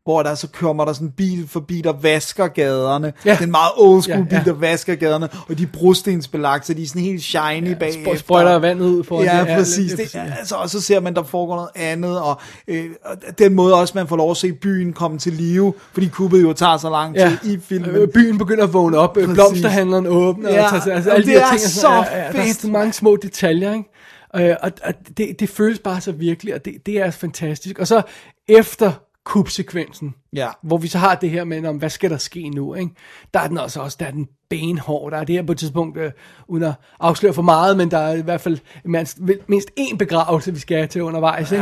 hvor 0.05 0.23
der 0.23 0.35
så 0.35 0.47
kommer 0.47 0.85
der 0.85 0.93
sådan 0.93 1.07
en 1.07 1.11
bil 1.17 1.47
forbi, 1.47 1.81
der 1.81 1.93
vasker 2.01 2.47
gaderne. 2.47 3.13
Ja. 3.25 3.31
Det 3.31 3.39
er 3.39 3.43
en 3.43 3.51
meget 3.51 3.71
old 3.77 4.01
school 4.01 4.17
Ja, 4.17 4.23
bil, 4.23 4.34
ja. 4.38 4.43
der 4.51 4.53
vasker 4.53 4.95
gaderne, 4.95 5.30
og 5.49 5.57
de 5.57 5.63
er 5.63 5.67
brostensbelagt, 5.73 6.65
så 6.67 6.73
de 6.73 6.84
er 6.84 6.88
sådan 6.88 7.01
helt 7.01 7.23
shiny 7.23 7.69
ja, 7.69 7.73
bag. 7.80 7.89
Sp- 7.89 8.17
sprøjter 8.17 8.55
vandet 8.59 8.85
ud 8.85 9.03
foran 9.03 9.25
Ja, 9.25 9.41
det. 9.41 9.47
Ja, 9.47 9.55
præcis. 9.57 9.91
Det, 9.93 10.15
altså, 10.39 10.55
og 10.55 10.69
så 10.69 10.81
ser 10.81 10.99
man, 10.99 11.13
der 11.15 11.23
foregår 11.23 11.55
noget 11.55 11.69
andet, 11.75 12.21
og, 12.21 12.41
øh, 12.67 12.85
og 13.05 13.17
den 13.39 13.53
måde 13.53 13.73
også, 13.75 13.91
man 13.95 14.07
får 14.07 14.15
lov 14.17 14.31
at 14.31 14.38
se 14.38 14.53
byen 14.53 14.93
komme 14.93 15.17
til 15.17 15.34
live, 15.34 15.73
fordi 15.93 16.07
kuppet 16.07 16.41
jo 16.41 16.53
tager 16.53 16.77
så 16.77 16.89
lang 16.89 17.15
tid 17.15 17.21
Ja, 17.23 17.38
i 17.43 17.59
filmen. 17.63 17.89
Øh, 17.89 18.07
byen 18.07 18.38
begynder 18.38 18.63
at 18.63 18.73
vågne 18.73 18.97
op, 18.97 19.13
Præcis. 19.13 19.30
blomsterhandleren 19.34 20.07
åbner, 20.07 20.49
Ja, 20.53 20.63
og 20.63 20.69
tager, 20.84 20.95
altså 20.95 21.09
alle 21.11 21.25
de 21.25 21.31
det 21.31 21.39
her 21.39 21.45
er 21.45 21.49
ting. 21.49 21.63
og 21.63 21.69
sådan- 21.69 22.03
så 22.03 22.09
ja, 22.11 22.17
ja, 22.17 22.31
Der 22.31 22.39
er 22.39 22.45
fedt. 22.45 22.61
så 22.61 22.67
mange 22.67 22.93
små 22.93 23.15
detaljer, 23.21 23.73
ikke? 23.73 23.89
Øh, 24.35 24.55
og 24.61 24.72
og 24.84 24.93
det, 25.18 25.39
det 25.39 25.49
føles 25.49 25.80
bare 25.80 26.01
så 26.01 26.11
virkelig, 26.11 26.55
og 26.55 26.65
det, 26.65 26.85
det 26.85 26.97
er 27.01 27.11
fantastisk. 27.11 27.80
Og 27.80 27.88
så 27.88 28.01
efter 28.47 28.91
kubsekvensen, 29.26 30.15
Ja. 30.34 30.47
hvor 30.64 30.77
vi 30.77 30.88
så 30.88 30.97
har 30.97 31.15
det 31.15 31.30
her 31.30 31.43
med, 31.43 31.65
om, 31.65 31.77
hvad 31.77 31.89
skal 31.89 32.10
der 32.10 32.18
ske 32.18 32.49
nu, 32.49 32.73
ikke? 32.76 32.91
der 33.34 33.39
er 33.39 33.47
den 33.47 33.57
også, 33.57 33.80
også 33.81 33.97
der 33.99 34.05
er 34.05 34.11
den 34.11 34.27
benhård, 34.49 35.11
der 35.11 35.18
er 35.18 35.23
det 35.23 35.35
her 35.35 35.43
på 35.43 35.51
et 35.51 35.57
tidspunkt, 35.57 35.97
øh, 35.97 36.11
uden 36.47 36.64
at 36.64 36.73
afsløre 36.99 37.34
for 37.34 37.41
meget, 37.41 37.77
men 37.77 37.91
der 37.91 37.97
er 37.97 38.14
i 38.15 38.22
hvert 38.22 38.41
fald 38.41 38.57
mindst, 38.85 39.19
mindst 39.47 39.69
én 39.80 39.97
begravelse, 39.97 40.53
vi 40.53 40.60
skal 40.60 40.77
have 40.77 40.88
til 40.88 41.03
undervejs, 41.03 41.51
ja. 41.51 41.55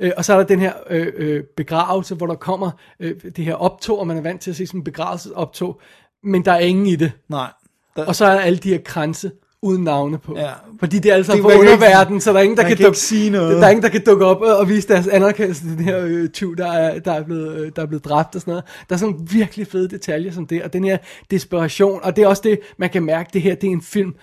ikke? 0.00 0.06
Øh, 0.06 0.12
og 0.16 0.24
så 0.24 0.32
er 0.32 0.36
der 0.36 0.44
den 0.44 0.60
her 0.60 0.72
øh, 0.90 1.12
øh, 1.16 1.44
begravelse, 1.56 2.14
hvor 2.14 2.26
der 2.26 2.34
kommer 2.34 2.70
øh, 3.00 3.14
det 3.36 3.44
her 3.44 3.54
optog, 3.54 3.98
og 3.98 4.06
man 4.06 4.16
er 4.16 4.20
vant 4.22 4.40
til 4.40 4.50
at 4.50 4.56
se 4.56 4.66
sådan 4.66 4.80
en 4.80 4.84
begravelsesoptog, 4.84 5.80
men 6.22 6.44
der 6.44 6.52
er 6.52 6.58
ingen 6.58 6.86
i 6.86 6.96
det. 6.96 7.12
Nej. 7.28 7.52
Der, 7.96 8.06
Og 8.06 8.16
så 8.16 8.24
er 8.26 8.34
der 8.34 8.40
alle 8.40 8.58
de 8.58 8.68
her 8.68 8.78
kranse 8.84 9.30
uden 9.62 9.84
navne 9.84 10.18
på. 10.18 10.36
Ja. 10.36 10.50
Fordi 10.80 10.98
det 10.98 11.10
er 11.10 11.14
altså 11.14 11.32
fra 11.32 11.58
underverden, 11.58 12.20
så 12.20 12.32
der 12.32 12.38
er 12.38 12.42
ingen, 12.42 12.56
der 12.56 12.62
kan, 12.62 12.76
kan 12.76 12.84
dukke, 12.86 12.98
sige 12.98 13.30
noget. 13.30 13.56
Der 13.56 13.66
er 13.66 13.70
ingen, 13.70 13.82
der 13.82 13.88
kan 13.88 14.02
dukke 14.06 14.24
op 14.26 14.40
og 14.40 14.56
og 14.56 14.68
vise 14.68 14.88
deres 14.88 15.06
anerkendelse 15.06 15.62
til 15.62 15.78
den 15.78 15.84
her 15.84 16.00
øh, 16.04 16.28
tyv, 16.28 16.56
der 16.56 16.72
er, 16.72 16.98
der, 16.98 17.12
er 17.12 17.22
blevet, 17.22 17.56
øh, 17.56 17.72
der 17.76 17.82
er 17.82 17.86
blevet 17.86 18.04
dræbt 18.04 18.34
og 18.34 18.40
sådan 18.40 18.50
noget. 18.50 18.64
Der 18.88 18.94
er 18.94 18.98
sådan 18.98 19.28
virkelig 19.30 19.66
fede 19.66 19.88
detaljer 19.88 20.32
som 20.32 20.46
det, 20.46 20.62
og 20.62 20.72
den 20.72 20.84
her 20.84 20.98
desperation, 21.30 22.00
og 22.02 22.16
det 22.16 22.24
er 22.24 22.28
også 22.28 22.42
det, 22.44 22.60
man 22.78 22.90
kan 22.90 23.02
mærke, 23.02 23.30
det 23.32 23.42
her, 23.42 23.54
det 23.54 23.66
er 23.66 23.72
en 23.72 23.82
film 23.82 24.14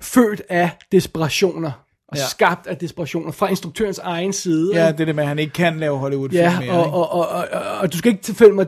født 0.00 0.42
af 0.48 0.70
desperationer, 0.92 1.70
og 2.08 2.16
Ja. 2.16 2.22
ja. 2.22 2.28
skabt 2.28 2.66
af 2.66 2.76
desperationer 2.76 3.32
fra 3.32 3.48
instruktørens 3.48 3.98
egen 3.98 4.32
side. 4.32 4.70
ja, 4.74 4.92
det 4.92 5.00
er 5.00 5.04
det 5.04 5.14
med, 5.14 5.22
at 5.24 5.28
han 5.28 5.38
ikke 5.38 5.52
kan 5.52 5.76
lave 5.78 5.98
Hollywood-film 5.98 6.42
Ja, 6.42 6.60
mere. 6.60 6.70
og, 6.72 6.92
og, 6.94 7.12
og, 7.12 7.28
og, 7.28 7.44
og, 7.52 7.60
og 7.80 7.92
du 7.92 7.98
skal 7.98 8.12
ikke 8.12 8.22
tilfælde 8.22 8.52
mig, 8.54 8.66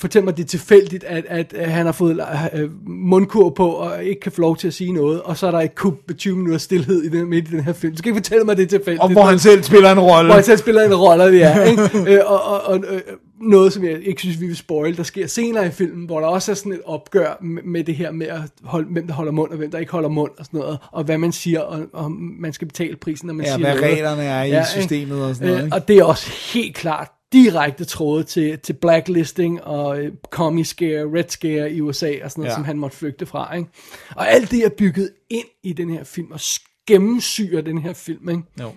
fortælle 0.00 0.24
mig, 0.24 0.36
det 0.36 0.42
er 0.42 0.46
tilfældigt, 0.46 1.04
at, 1.04 1.24
at, 1.28 1.70
han 1.70 1.86
har 1.86 1.92
fået 1.92 2.20
øh, 2.54 2.70
mundkur 2.86 3.50
på, 3.50 3.68
og 3.70 4.04
ikke 4.04 4.20
kan 4.20 4.32
få 4.32 4.40
lov 4.40 4.56
til 4.56 4.68
at 4.68 4.74
sige 4.74 4.92
noget, 4.92 5.22
og 5.22 5.36
så 5.36 5.46
er 5.46 5.50
der 5.50 5.60
et 5.60 5.74
kub 5.74 5.94
med 6.08 6.16
20 6.16 6.36
minutter 6.36 6.58
stillhed 6.58 7.02
i 7.02 7.08
den, 7.08 7.28
midt 7.30 7.48
i 7.48 7.50
den 7.50 7.60
her 7.64 7.72
film. 7.72 7.92
Du 7.92 7.98
skal 7.98 8.08
ikke 8.08 8.16
fortælle 8.18 8.44
mig, 8.44 8.56
det 8.56 8.62
er 8.62 8.66
tilfældigt. 8.68 9.02
og 9.02 9.12
hvor 9.12 9.22
han 9.22 9.38
selv 9.38 9.62
spiller 9.62 9.92
en 9.92 10.00
rolle. 10.00 10.28
hvor 10.28 10.34
han 10.34 10.44
selv 10.44 10.58
spiller 10.58 10.82
en 10.82 10.94
rolle, 10.94 11.40
er. 11.40 11.64
Ikke? 11.64 11.82
øh, 12.14 12.20
og, 12.26 12.42
og, 12.42 12.60
og 12.64 12.84
øh, 12.90 13.00
noget, 13.40 13.72
som 13.72 13.84
jeg 13.84 14.02
ikke 14.02 14.20
synes, 14.20 14.40
vi 14.40 14.46
vil 14.46 14.56
spoil, 14.56 14.96
der 14.96 15.02
sker 15.02 15.26
senere 15.26 15.66
i 15.66 15.70
filmen, 15.70 16.06
hvor 16.06 16.20
der 16.20 16.26
også 16.26 16.50
er 16.50 16.54
sådan 16.54 16.72
et 16.72 16.80
opgør 16.84 17.38
med, 17.64 17.84
det 17.84 17.96
her 17.96 18.10
med, 18.10 18.26
at 18.26 18.40
holde, 18.62 18.88
hvem 18.92 19.06
der 19.06 19.14
holder 19.14 19.32
mund, 19.32 19.50
og 19.50 19.56
hvem 19.56 19.70
der 19.70 19.78
ikke 19.78 19.92
holder 19.92 20.08
mund, 20.08 20.30
og 20.38 20.44
sådan 20.44 20.60
noget, 20.60 20.78
og 20.92 21.04
hvad 21.04 21.18
man 21.18 21.32
siger, 21.32 21.60
og, 21.60 21.86
og 21.92 22.12
man 22.12 22.52
skal 22.52 22.68
betale 22.68 22.96
prisen, 22.96 23.26
når 23.26 23.34
man 23.34 23.46
Ja, 23.46 23.52
siger 23.54 23.66
hvad 23.66 23.74
noget. 23.80 23.92
reglerne 23.92 24.22
er 24.22 24.42
i 24.42 24.46
ikke? 24.46 24.66
systemet 24.80 25.24
og 25.24 25.34
sådan 25.34 25.48
noget, 25.48 25.60
Øh, 25.60 25.64
ikke? 25.66 25.76
og 25.76 25.88
det 25.88 25.98
er 25.98 26.04
også 26.04 26.30
helt 26.54 26.76
klart 26.76 27.08
direkte 27.32 27.84
tråde 27.84 28.24
til, 28.24 28.58
til 28.58 28.72
blacklisting 28.72 29.64
og 29.64 30.00
øh, 30.00 30.12
commie 30.30 30.64
scare, 30.64 31.04
red 31.18 31.28
scare 31.28 31.72
i 31.72 31.80
USA 31.80 32.12
og 32.24 32.30
sådan 32.30 32.40
noget, 32.42 32.48
Ja. 32.48 32.50
ja. 32.52 32.54
som 32.54 32.64
han 32.64 32.78
måtte 32.78 32.96
flygte 32.96 33.26
fra. 33.26 33.54
Ikke? 33.56 33.68
Og 34.16 34.30
alt 34.30 34.50
det 34.50 34.64
er 34.64 34.68
bygget 34.78 35.10
ind 35.30 35.46
i 35.64 35.72
den 35.72 35.90
her 35.90 36.04
film, 36.04 36.30
og 36.32 36.40
gennemsyrer 36.86 37.60
den 37.62 37.78
her 37.78 37.92
film. 37.92 38.28
Ikke? 38.28 38.42
Jo. 38.60 38.70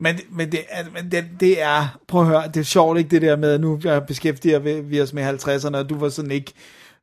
Men, 0.00 0.20
men, 0.30 0.52
det, 0.52 0.60
er, 0.68 0.84
men 0.94 1.10
det, 1.10 1.24
det 1.40 1.62
er, 1.62 1.98
prøv 2.08 2.20
at 2.20 2.26
høre, 2.26 2.48
det 2.48 2.56
er 2.60 2.64
sjovt 2.64 2.98
ikke 2.98 3.10
det 3.10 3.22
der 3.22 3.36
med, 3.36 3.50
at 3.50 3.60
nu 3.60 3.80
jeg 3.84 4.06
beskæftiger 4.06 4.58
vi, 4.80 5.00
os 5.00 5.12
med 5.12 5.30
50'erne, 5.30 5.76
og 5.76 5.88
du 5.88 5.98
var 5.98 6.08
sådan 6.08 6.30
ikke, 6.30 6.52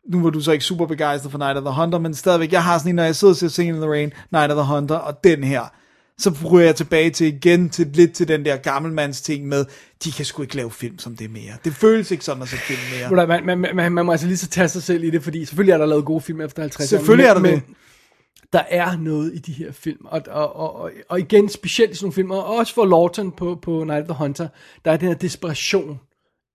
nu 0.07 0.21
var 0.21 0.29
du 0.29 0.41
så 0.41 0.51
ikke 0.51 0.65
super 0.65 0.85
begejstret 0.85 1.31
for 1.31 1.39
Night 1.39 1.57
of 1.57 1.63
the 1.63 1.81
Hunter, 1.81 1.99
men 1.99 2.13
stadigvæk, 2.13 2.51
jeg 2.51 2.63
har 2.63 2.77
sådan 2.77 2.89
en, 2.89 2.95
når 2.95 3.03
jeg 3.03 3.15
sidder 3.15 3.33
og 3.33 3.37
ser 3.37 3.47
Singing 3.47 3.77
in 3.77 3.81
the 3.81 3.91
Rain, 3.91 4.13
Night 4.31 4.51
of 4.51 4.55
the 4.57 4.75
Hunter, 4.75 4.95
og 4.95 5.23
den 5.23 5.43
her, 5.43 5.61
så 6.17 6.35
ryger 6.51 6.65
jeg 6.65 6.75
tilbage 6.75 7.09
til 7.09 7.27
igen, 7.27 7.69
til 7.69 7.87
lidt 7.93 8.13
til 8.13 8.27
den 8.27 8.45
der 8.45 8.57
gammelmands 8.57 9.21
ting 9.21 9.47
med, 9.47 9.65
de 10.03 10.11
kan 10.11 10.25
sgu 10.25 10.41
ikke 10.41 10.55
lave 10.55 10.71
film 10.71 10.99
som 10.99 11.15
det 11.15 11.31
mere. 11.31 11.53
Det 11.65 11.73
føles 11.73 12.11
ikke 12.11 12.25
sådan 12.25 12.41
at 12.41 12.49
se 12.49 12.57
film 12.57 12.79
mere. 13.11 13.27
Man, 13.27 13.45
man, 13.45 13.75
man, 13.75 13.91
man 13.91 14.05
må 14.05 14.11
altså 14.11 14.27
lige 14.27 14.37
så 14.37 14.47
tage 14.47 14.67
sig 14.67 14.83
selv 14.83 15.03
i 15.03 15.09
det, 15.09 15.23
fordi 15.23 15.45
selvfølgelig 15.45 15.73
er 15.73 15.77
der 15.77 15.85
lavet 15.85 16.05
gode 16.05 16.21
film 16.21 16.41
efter 16.41 16.61
50 16.61 16.89
Selvfølgelig 16.89 17.25
er 17.25 17.33
der 17.33 17.41
men, 17.41 17.53
det. 17.55 17.61
Der 18.53 18.63
er 18.69 18.97
noget 18.97 19.31
i 19.33 19.37
de 19.37 19.51
her 19.51 19.71
film, 19.71 20.05
og, 20.05 20.21
og, 20.29 20.55
og, 20.55 20.91
og, 21.09 21.19
igen 21.19 21.49
specielt 21.49 21.91
i 21.91 21.95
sådan 21.95 22.05
nogle 22.05 22.13
film, 22.13 22.31
og 22.31 22.45
også 22.45 22.73
for 22.73 22.85
Lawton 22.85 23.31
på, 23.31 23.59
på 23.61 23.83
Night 23.83 24.01
of 24.01 24.07
the 24.07 24.23
Hunter, 24.23 24.47
der 24.85 24.91
er 24.91 24.97
den 24.97 25.07
her 25.07 25.15
desperation 25.15 25.99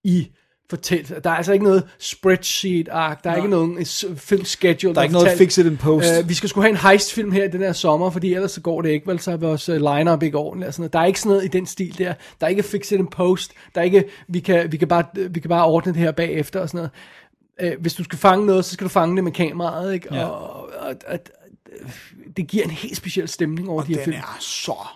i 0.03 0.27
fortællelsen. 0.69 1.17
Der 1.23 1.29
er 1.29 1.35
altså 1.35 1.53
ikke 1.53 1.65
noget 1.65 1.83
spreadsheet-ark, 1.99 3.23
der 3.23 3.29
er 3.29 3.33
Nej. 3.35 3.43
ikke 3.45 3.49
nogen 3.49 3.85
s- 3.85 4.05
film 4.15 4.45
schedule. 4.45 4.93
Der 4.95 4.99
er 4.99 5.03
ikke 5.03 5.13
noget 5.13 5.37
fix 5.37 5.57
it 5.57 5.65
in 5.65 5.77
post. 5.77 6.07
Uh, 6.21 6.29
vi 6.29 6.33
skal 6.33 6.49
sgu 6.49 6.61
have 6.61 6.69
en 6.69 6.77
heist-film 6.77 7.31
her 7.31 7.47
den 7.47 7.61
her 7.61 7.73
sommer, 7.73 8.09
fordi 8.09 8.33
ellers 8.33 8.51
så 8.51 8.61
går 8.61 8.81
det 8.81 8.89
ikke, 8.89 9.07
vel, 9.07 9.19
så 9.19 9.31
er 9.31 9.37
vores 9.37 9.69
uh, 9.69 9.75
line-up 9.75 10.23
ikke 10.23 10.37
ordentligt. 10.37 10.67
Og 10.67 10.73
sådan 10.73 10.81
noget. 10.81 10.93
Der 10.93 10.99
er 10.99 11.05
ikke 11.05 11.19
sådan 11.19 11.29
noget 11.29 11.45
i 11.45 11.47
den 11.47 11.65
stil 11.65 11.97
der. 11.97 12.13
Der 12.39 12.45
er 12.45 12.49
ikke 12.49 12.63
fix 12.63 12.91
it 12.91 12.99
in 12.99 13.07
post. 13.07 13.51
Der 13.75 13.81
er 13.81 13.85
ikke, 13.85 14.03
vi 14.27 14.39
kan, 14.39 14.71
vi 14.71 14.77
kan, 14.77 14.87
bare, 14.87 15.05
vi 15.29 15.39
kan 15.39 15.49
bare 15.49 15.65
ordne 15.65 15.93
det 15.93 16.01
her 16.01 16.11
bagefter 16.11 16.59
og 16.59 16.69
sådan 16.69 16.89
noget. 17.59 17.73
Uh, 17.75 17.81
hvis 17.81 17.93
du 17.93 18.03
skal 18.03 18.19
fange 18.19 18.45
noget, 18.45 18.65
så 18.65 18.71
skal 18.73 18.85
du 18.85 18.89
fange 18.89 19.15
det 19.15 19.23
med 19.23 19.31
kameraet, 19.31 19.93
ikke? 19.93 20.15
Ja. 20.15 20.25
Og, 20.25 20.69
og, 20.79 20.95
og, 21.07 21.19
det 22.37 22.47
giver 22.47 22.63
en 22.63 22.69
helt 22.71 22.97
speciel 22.97 23.27
stemning 23.27 23.69
over 23.69 23.81
Og 23.81 23.87
de 23.87 23.91
her 23.93 23.97
den 23.97 24.05
film. 24.13 24.17
er 24.17 24.37
så 24.39 24.87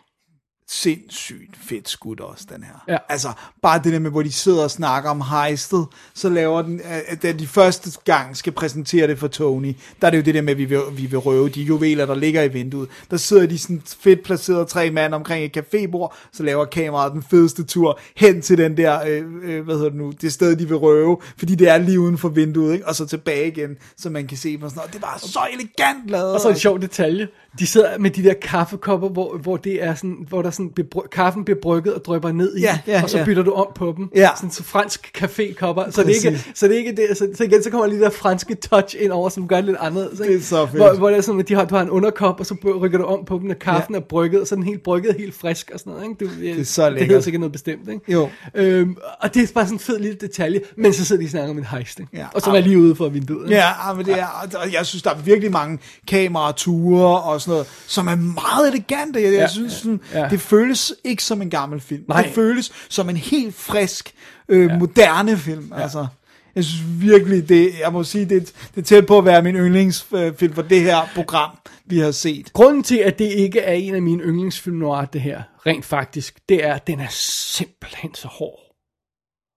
sindssygt 0.68 1.58
fedt 1.58 1.90
skudt 1.90 2.20
også, 2.20 2.46
den 2.50 2.64
her. 2.64 2.84
Ja. 2.88 2.98
Altså, 3.10 3.28
bare 3.62 3.82
det 3.84 3.94
der 3.94 4.00
med, 4.00 4.12
hvor 4.12 4.22
de 4.22 4.32
sidder 4.32 4.64
og 4.64 4.72
snakker 4.72 5.10
om 5.10 5.22
heistet, 5.22 5.86
så 6.14 6.30
laver 6.30 6.62
den, 6.62 6.82
at 7.08 7.24
da 7.24 7.32
de 7.32 7.48
første 7.48 7.92
gang 8.06 8.38
skal 8.38 8.54
præsentere 8.54 9.08
det 9.08 9.20
for 9.20 9.28
Tony, 9.28 9.76
der 10.02 10.08
er 10.08 10.12
det 10.12 10.18
jo 10.18 10.24
det 10.24 10.36
der 10.36 10.42
med, 10.42 10.52
at 10.52 10.58
vi 10.58 10.66
vil, 10.66 10.80
vi 10.92 11.06
vil 11.06 11.20
røve 11.20 11.50
de 11.50 11.62
juveler, 11.62 12.06
der 12.06 12.16
ligger 12.16 12.44
i 12.44 12.48
vinduet. 12.48 12.90
Der 13.12 13.18
sidder 13.18 13.46
de 13.46 13.60
sådan 13.60 13.82
fedt 13.86 14.24
placeret 14.24 14.68
tre 14.68 14.92
mand 14.92 15.14
omkring 15.14 15.46
et 15.46 15.58
cafébord, 15.58 16.16
så 16.34 16.44
laver 16.44 16.66
kameraet 16.66 17.14
den 17.14 17.24
fedeste 17.24 17.64
tur 17.64 18.00
hen 18.16 18.42
til 18.42 18.58
den 18.58 18.78
der, 18.78 19.02
øh, 19.08 19.24
øh, 19.44 19.64
hvad 19.64 19.76
hedder 19.76 19.90
det 19.90 19.98
nu, 19.98 20.12
det 20.22 20.34
sted, 20.34 20.56
de 20.56 20.68
vil 20.68 20.78
røve, 20.78 21.18
fordi 21.38 21.56
det 21.56 21.70
er 21.70 21.78
lige 21.78 22.00
uden 22.00 22.18
for 22.18 22.30
vinduet, 22.30 22.74
ikke? 22.74 22.88
og 22.88 22.96
så 22.96 23.06
tilbage 23.06 23.48
igen, 23.48 23.78
så 23.98 24.10
man 24.10 24.28
kan 24.28 24.38
se 24.38 24.58
på 24.58 24.70
sådan 24.70 24.78
noget. 24.78 24.94
Det 24.94 25.02
var 25.02 25.18
så 25.18 25.40
elegant 25.54 26.10
lavet. 26.10 26.34
Og 26.34 26.40
så 26.40 26.50
en 26.50 26.56
sjov 26.56 26.82
detalje. 26.82 27.28
De 27.60 27.68
sidder 27.68 27.98
med 27.98 28.12
de 28.12 28.24
der 28.24 28.34
kaffekopper, 28.34 29.10
hvor, 29.10 29.38
hvor, 29.38 29.58
det 29.58 29.84
er 29.84 29.96
sådan, 29.96 30.26
hvor 30.30 30.42
der 30.42 30.52
sådan, 30.56 30.70
bliver, 30.70 30.88
bry- 30.96 31.08
kaffen 31.12 31.46
bliver 31.46 31.60
brygget 31.62 31.94
og 31.94 32.06
drypper 32.06 32.32
ned 32.32 32.56
i, 32.58 32.62
Ja, 32.62 32.80
ja, 32.88 33.04
og 33.04 33.10
så 33.10 33.18
ja. 33.18 33.26
bytter 33.26 33.44
du 33.44 33.52
om 33.52 33.68
på 33.76 33.94
dem. 33.98 34.10
Ja. 34.16 34.30
Sådan 34.36 34.52
så 34.52 34.64
fransk 34.64 35.12
café-kopper. 35.24 35.92
Så 35.92 36.04
det, 36.04 36.10
er 36.12 36.16
ikke, 36.32 36.46
så 36.54 36.68
det 36.68 36.76
ikke 36.76 36.92
det, 36.92 37.18
så, 37.18 37.28
så 37.36 37.44
igen, 37.44 37.64
så 37.64 37.70
kommer 37.70 37.88
lige 37.88 38.02
der 38.02 38.10
franske 38.10 38.56
touch 38.56 38.96
ind 39.00 39.12
over, 39.12 39.30
som 39.30 39.48
gør 39.48 39.56
det 39.56 39.66
lidt 39.66 39.78
anderledes. 39.80 40.20
ikke? 40.20 40.34
Det 40.34 40.40
er 40.40 40.44
så 40.44 40.66
fedt. 40.66 40.78
Hvor, 40.78 40.94
hvor 40.98 41.10
det 41.10 41.18
er 41.18 41.22
sådan, 41.22 41.40
at 41.42 41.48
de 41.50 41.54
har, 41.56 41.66
du 41.66 41.76
har 41.76 41.82
en 41.82 41.90
underkop, 41.90 42.40
og 42.40 42.46
så 42.46 42.56
rykker 42.82 42.98
du 42.98 43.04
om 43.04 43.26
på 43.26 43.38
dem, 43.38 43.48
når 43.48 43.54
kaffen 43.56 43.96
ja. 43.96 44.00
er 44.00 44.04
brygget, 44.04 44.42
og 44.42 44.48
så 44.48 44.56
er 44.56 44.58
den 44.58 44.66
helt 44.66 44.84
brygget, 44.84 45.16
helt 45.20 45.36
frisk 45.36 45.72
og 45.74 45.80
sådan 45.80 45.94
noget. 45.94 46.04
Ikke? 46.10 46.26
Du, 46.26 46.42
det 46.42 46.60
er 46.60 46.64
så 46.66 46.82
Det 46.82 46.90
hedder 46.92 47.00
lækkert. 47.00 47.24
sikkert 47.24 47.40
noget 47.40 47.52
bestemt, 47.52 47.90
ikke? 47.90 48.12
Jo. 48.12 48.30
Øhm, 48.56 48.96
og 49.22 49.34
det 49.34 49.44
er 49.44 49.54
bare 49.54 49.66
sådan 49.66 49.76
en 49.76 49.80
fed 49.80 50.00
lille 50.00 50.18
detalje, 50.22 50.62
men 50.78 50.94
så 50.94 51.06
sidder 51.06 51.22
de 51.22 51.26
og 51.26 51.30
snakker 51.30 51.50
om 51.50 51.58
en 51.58 51.66
ikke? 52.00 52.08
Ja. 52.14 52.26
Og 52.34 52.42
så 52.42 52.50
er 52.50 52.54
jeg 52.54 52.64
lige 52.64 52.80
ude 52.80 52.96
for 52.96 53.10
vinduet. 53.10 53.46
ikke? 53.46 53.56
Ja, 53.56 53.90
ah, 53.90 53.98
men 53.98 54.06
det 54.06 54.20
er, 54.20 54.26
og 54.64 54.74
jeg 54.74 54.86
synes, 54.86 55.04
der 55.04 55.10
er 55.10 55.18
virkelig 55.18 55.52
mange 55.52 55.80
kamerature 56.08 57.22
og 57.22 57.42
sådan 57.42 57.52
noget, 57.52 57.68
som 57.88 58.08
er 58.08 58.16
meget 58.16 58.68
elegante. 58.74 59.22
Jeg, 59.22 59.32
jeg 59.34 59.40
Ja, 59.40 59.48
synes, 59.48 59.74
ja, 59.74 59.78
sådan, 59.80 60.00
ja. 60.14 60.28
det 60.30 60.40
føles 60.46 60.94
ikke 61.04 61.24
som 61.24 61.42
en 61.42 61.50
gammel 61.50 61.80
film. 61.80 62.06
Nej. 62.08 62.22
Det 62.22 62.32
føles 62.32 62.72
som 62.90 63.10
en 63.10 63.18
helt 63.18 63.56
frisk, 63.56 64.14
øh, 64.50 64.72
moderne 64.72 65.38
film. 65.38 65.74
Altså, 65.76 66.08
jeg 66.56 66.64
synes 66.64 67.02
virkelig, 67.02 67.50
det, 67.50 67.80
jeg 67.80 67.94
må 67.94 68.04
sige, 68.04 68.26
det, 68.26 68.54
det 68.76 68.82
er 68.82 68.86
tæt 68.86 69.06
på 69.06 69.18
at 69.18 69.26
være 69.26 69.42
min 69.42 69.56
yndlingsfilm 69.56 70.54
for 70.54 70.62
det 70.62 70.82
her 70.82 70.98
program, 71.16 71.58
vi 71.86 72.00
har 72.00 72.12
set. 72.12 72.54
Grunden 72.54 72.84
til, 72.84 72.98
at 72.98 73.20
det 73.20 73.26
ikke 73.26 73.60
er 73.60 73.74
en 73.74 73.96
af 73.96 74.02
mine 74.02 74.24
yndlingsfilm 74.24 74.76
noir, 74.76 75.06
det 75.06 75.22
her, 75.22 75.42
rent 75.66 75.86
faktisk, 75.86 76.40
det 76.50 76.66
er, 76.66 76.74
at 76.74 76.88
den 76.88 77.00
er 77.00 77.08
simpelthen 77.10 78.16
så 78.16 78.28
hård. 78.28 78.60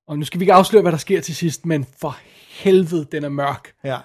Og 0.09 0.19
nu 0.19 0.25
skal 0.25 0.41
vi 0.41 0.43
ikke 0.43 0.53
afsløre, 0.53 0.83
hvad 0.83 0.93
der 0.93 0.99
sker 0.99 1.21
til 1.21 1.37
sidst, 1.37 1.67
men 1.67 1.87
for 2.01 2.19
helvede, 2.49 3.07
den 3.13 3.25
er 3.25 3.29
mørk. 3.29 3.73
Ja. 3.85 3.99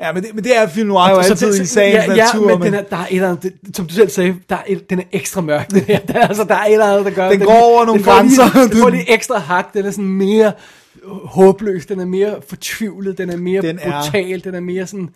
Ja, 0.00 0.12
men 0.12 0.22
det, 0.22 0.34
men 0.34 0.44
det 0.44 0.56
er 0.56 0.66
film 0.68 0.88
noir 0.88 1.10
jo 1.10 1.16
altid 1.16 1.52
det- 1.52 1.60
i 1.60 1.66
sagens 1.66 2.06
ja, 2.06 2.14
ja, 2.14 2.24
natur. 2.32 2.58
men, 2.58 2.66
den 2.66 2.74
er, 2.74 2.82
der 2.82 2.96
er 2.96 3.06
et 3.06 3.14
eller 3.14 3.28
andet, 3.28 3.42
det, 3.66 3.76
som 3.76 3.86
du 3.86 3.94
selv 3.94 4.08
sagde, 4.10 4.36
der 4.50 4.56
er 4.56 4.62
et, 4.66 4.90
den 4.90 4.98
er 4.98 5.02
ekstra 5.12 5.40
mørk. 5.40 5.70
Den 5.70 5.80
her. 5.80 5.98
Der, 5.98 6.14
er- 6.14 6.26
altså, 6.28 6.44
der 6.44 6.54
er 6.54 6.64
et 6.64 6.72
eller 6.72 6.86
andet, 6.86 7.04
der 7.04 7.10
gør, 7.10 7.28
Den 7.30 7.40
går 7.40 7.52
over 7.52 7.84
nogle 7.84 7.98
den 7.98 8.04
får 8.04 8.22
lige- 8.22 8.36
grænser. 8.38 8.68
Den 8.72 8.82
får 8.82 8.88
lige 8.90 9.12
ekstra 9.12 9.38
hak, 9.38 9.74
den 9.74 9.86
er 9.86 9.90
sådan 9.90 10.04
mere 10.04 10.52
håbløs, 11.24 11.86
den 11.86 12.00
er 12.00 12.04
mere 12.04 12.34
fortvivlet, 12.48 13.18
den 13.18 13.30
er 13.30 13.36
mere 13.36 13.62
Den 13.62 13.78
er- 13.82 14.02
brutal, 14.02 14.44
den 14.44 14.54
er 14.54 14.60
mere 14.60 14.86
sådan, 14.86 15.08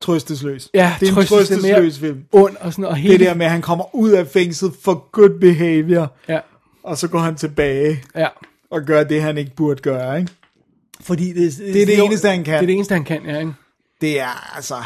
trøstesløs. 0.00 0.68
ja, 0.74 0.92
det 1.00 1.06
er 1.06 1.10
en 1.10 1.14
trøstes, 1.14 1.48
den 1.48 1.58
er 1.58 1.60
trøstesløs 1.74 1.98
film. 1.98 2.22
ond 2.32 2.56
og 2.60 2.72
sådan, 2.72 2.84
og 2.84 2.96
hele, 2.96 3.12
Det 3.18 3.20
der 3.26 3.34
med, 3.34 3.46
at 3.46 3.52
han 3.52 3.62
kommer 3.62 3.94
ud 3.94 4.10
af 4.10 4.26
fængslet 4.26 4.72
for 4.82 5.08
good 5.12 5.40
behavior, 5.40 6.12
ja, 6.28 6.38
og 6.82 6.98
så 6.98 7.08
går 7.08 7.18
han 7.18 7.36
tilbage 7.36 8.02
ja. 8.16 8.26
og 8.70 8.82
gør 8.82 9.04
det, 9.04 9.22
han 9.22 9.38
ikke 9.38 9.52
burde 9.56 9.80
gøre, 9.82 10.18
ikke? 10.20 10.32
Fordi 11.00 11.32
det, 11.32 11.58
Det 11.58 11.82
er 11.82 11.86
det 11.86 12.04
eneste, 12.04 12.28
han 12.28 12.44
kan. 12.44 12.54
Det 12.54 12.62
er 12.62 12.66
det 12.66 12.74
eneste, 12.74 12.94
han 12.94 13.04
kan, 13.04 13.20
ja, 13.26 13.38
ikke? 13.38 13.52
Det 14.00 14.20
er 14.20 14.54
altså... 14.56 14.84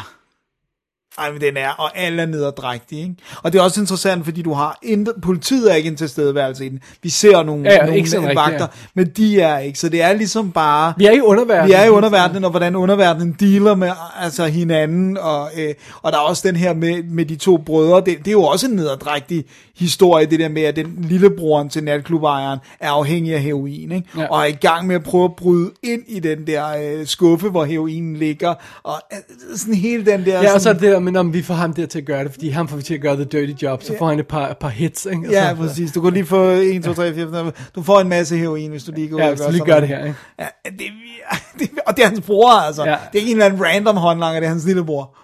Ej, 1.17 1.31
men 1.31 1.41
den 1.41 1.57
er, 1.57 1.69
og 1.69 1.97
alle 1.97 2.21
er 2.21 2.25
nederdrægtige, 2.25 3.01
ikke? 3.01 3.15
Og 3.43 3.53
det 3.53 3.59
er 3.59 3.63
også 3.63 3.81
interessant, 3.81 4.25
fordi 4.25 4.41
du 4.41 4.53
har, 4.53 4.79
intet, 4.83 5.13
politiet 5.21 5.71
er 5.71 5.75
ikke 5.75 5.89
en 5.89 5.95
tilstedeværelse 5.95 6.65
i 6.65 6.69
den. 6.69 6.79
Vi 7.03 7.09
ser 7.09 7.43
nogle, 7.43 7.63
Ja, 7.63 7.73
ja, 7.73 7.81
nogle 7.81 7.97
ikke 7.97 8.09
sådan 8.09 8.27
rigtigt, 8.27 8.39
vagter, 8.39 8.67
men 8.93 9.07
de 9.17 9.41
er 9.41 9.57
ikke, 9.57 9.79
så 9.79 9.89
det 9.89 10.01
er 10.01 10.13
ligesom 10.13 10.51
bare... 10.51 10.93
Vi 10.97 11.05
er 11.05 11.11
i 11.11 11.21
underverdenen. 11.21 11.67
Vi 11.67 11.73
er 11.73 11.83
i 11.83 11.89
underverdenen, 11.89 12.43
og 12.43 12.49
hvordan 12.49 12.75
underverdenen 12.75 13.35
dealer 13.39 13.75
med 13.75 13.91
altså, 14.21 14.45
hinanden, 14.45 15.17
og, 15.17 15.49
øh, 15.57 15.73
og 16.01 16.11
der 16.11 16.17
er 16.17 16.21
også 16.21 16.47
den 16.47 16.55
her 16.55 16.73
med, 16.73 17.03
med 17.03 17.25
de 17.25 17.35
to 17.35 17.57
brødre, 17.57 17.97
det, 17.97 18.17
det 18.17 18.27
er 18.27 18.31
jo 18.31 18.43
også 18.43 18.67
en 18.67 18.73
nederdrægtig 18.73 19.45
historie, 19.77 20.25
det 20.25 20.39
der 20.39 20.49
med, 20.49 20.61
at 20.61 20.75
den 20.75 20.97
lillebroren 21.09 21.69
til 21.69 21.83
natklubejeren 21.83 22.59
er 22.79 22.89
afhængig 22.89 23.33
af 23.33 23.41
heroin, 23.41 23.91
ikke? 23.91 24.07
Ja. 24.17 24.27
og 24.27 24.41
er 24.41 24.45
i 24.45 24.51
gang 24.51 24.87
med 24.87 24.95
at 24.95 25.03
prøve 25.03 25.25
at 25.25 25.35
bryde 25.35 25.71
ind 25.83 26.01
i 26.07 26.19
den 26.19 26.47
der 26.47 26.65
øh, 26.99 27.07
skuffe, 27.07 27.49
hvor 27.49 27.65
heroinen 27.65 28.15
ligger, 28.15 28.53
og 28.83 29.01
øh, 29.13 29.57
sådan 29.57 29.73
hele 29.73 30.05
den 30.05 30.25
der... 30.25 30.41
Ja, 30.41 30.53
og 30.53 30.59
så 30.59 30.63
sådan, 30.63 30.81
det 30.81 30.91
der 30.91 31.00
med, 31.03 31.15
om 31.17 31.33
vi 31.33 31.41
får 31.41 31.53
ham 31.53 31.73
der 31.73 31.85
til 31.85 31.99
at 31.99 32.05
gøre 32.05 32.23
det, 32.23 32.31
fordi 32.31 32.49
ham 32.49 32.67
får 32.67 32.77
vi 32.77 32.83
til 32.83 32.93
at 32.93 33.01
gøre 33.01 33.15
the 33.15 33.23
dirty 33.25 33.63
job, 33.63 33.83
så 33.83 33.95
får 33.99 34.07
han 34.09 34.19
et 34.19 34.27
par, 34.27 34.49
et 34.49 34.57
par 34.57 34.69
hits, 34.69 35.05
ikke? 35.05 35.27
Og 35.27 35.31
Ja, 35.31 35.49
så, 35.49 35.55
præcis. 35.55 35.91
Du 35.91 36.01
kan 36.01 36.13
lige 36.13 36.25
få 36.25 36.43
1, 36.49 36.83
2, 36.83 36.93
3, 36.93 37.13
4, 37.13 37.29
5, 37.31 37.51
Du 37.75 37.83
får 37.83 37.99
en 37.99 38.09
masse 38.09 38.37
heroin, 38.37 38.69
hvis 38.71 38.83
du 38.83 38.91
lige 38.95 39.07
går 39.07 39.15
ud 39.17 39.21
Ja, 39.21 39.27
og 39.27 39.31
hvis 39.33 39.41
gør 39.45 39.51
lige 39.51 39.65
gør 39.65 39.79
det 39.79 39.89
noget. 39.89 40.03
her, 40.03 40.05
ikke? 40.07 40.19
Ja, 40.39 40.69
det, 40.69 40.87
det, 41.59 41.69
og 41.87 41.97
det 41.97 42.03
er 42.03 42.07
hans 42.07 42.21
bror, 42.21 42.51
altså. 42.51 42.83
Ja. 42.83 42.89
Ja. 42.91 42.97
Det 43.11 43.17
er 43.17 43.19
ikke 43.19 43.31
en 43.31 43.37
eller 43.41 43.45
anden 43.45 43.65
random 43.65 43.97
håndlanger, 43.97 44.39
det 44.39 44.45
er 44.47 44.51
hans 44.51 44.65
lillebror. 44.65 45.15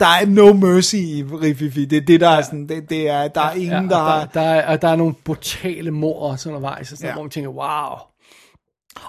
Der 0.00 0.06
er 0.06 0.26
no 0.26 0.52
mercy 0.52 0.94
i 0.94 1.24
Rififi. 1.42 1.84
Det 1.84 1.96
er 1.96 2.00
det, 2.06 2.20
der 2.20 2.28
er 2.28 2.42
sådan, 2.42 2.68
det, 2.68 2.90
det 2.90 3.08
er, 3.08 3.28
der 3.28 3.40
er 3.40 3.52
ingen, 3.52 3.70
Ja, 3.70 3.78
der 3.78 3.82
og 3.82 3.90
der, 3.90 3.96
har... 4.18 4.26
der, 4.34 4.40
er, 4.40 4.66
og 4.72 4.82
der 4.82 4.88
er 4.88 4.96
nogle 4.96 5.14
brutale 5.24 5.90
mor 5.90 6.30
også 6.30 6.48
undervejs, 6.48 6.92
og 6.92 6.98
sådan, 6.98 7.04
Ja. 7.06 7.08
ja. 7.08 7.14
hvor 7.14 7.22
man 7.22 7.30
tænker, 7.30 7.50
wow. 7.50 7.98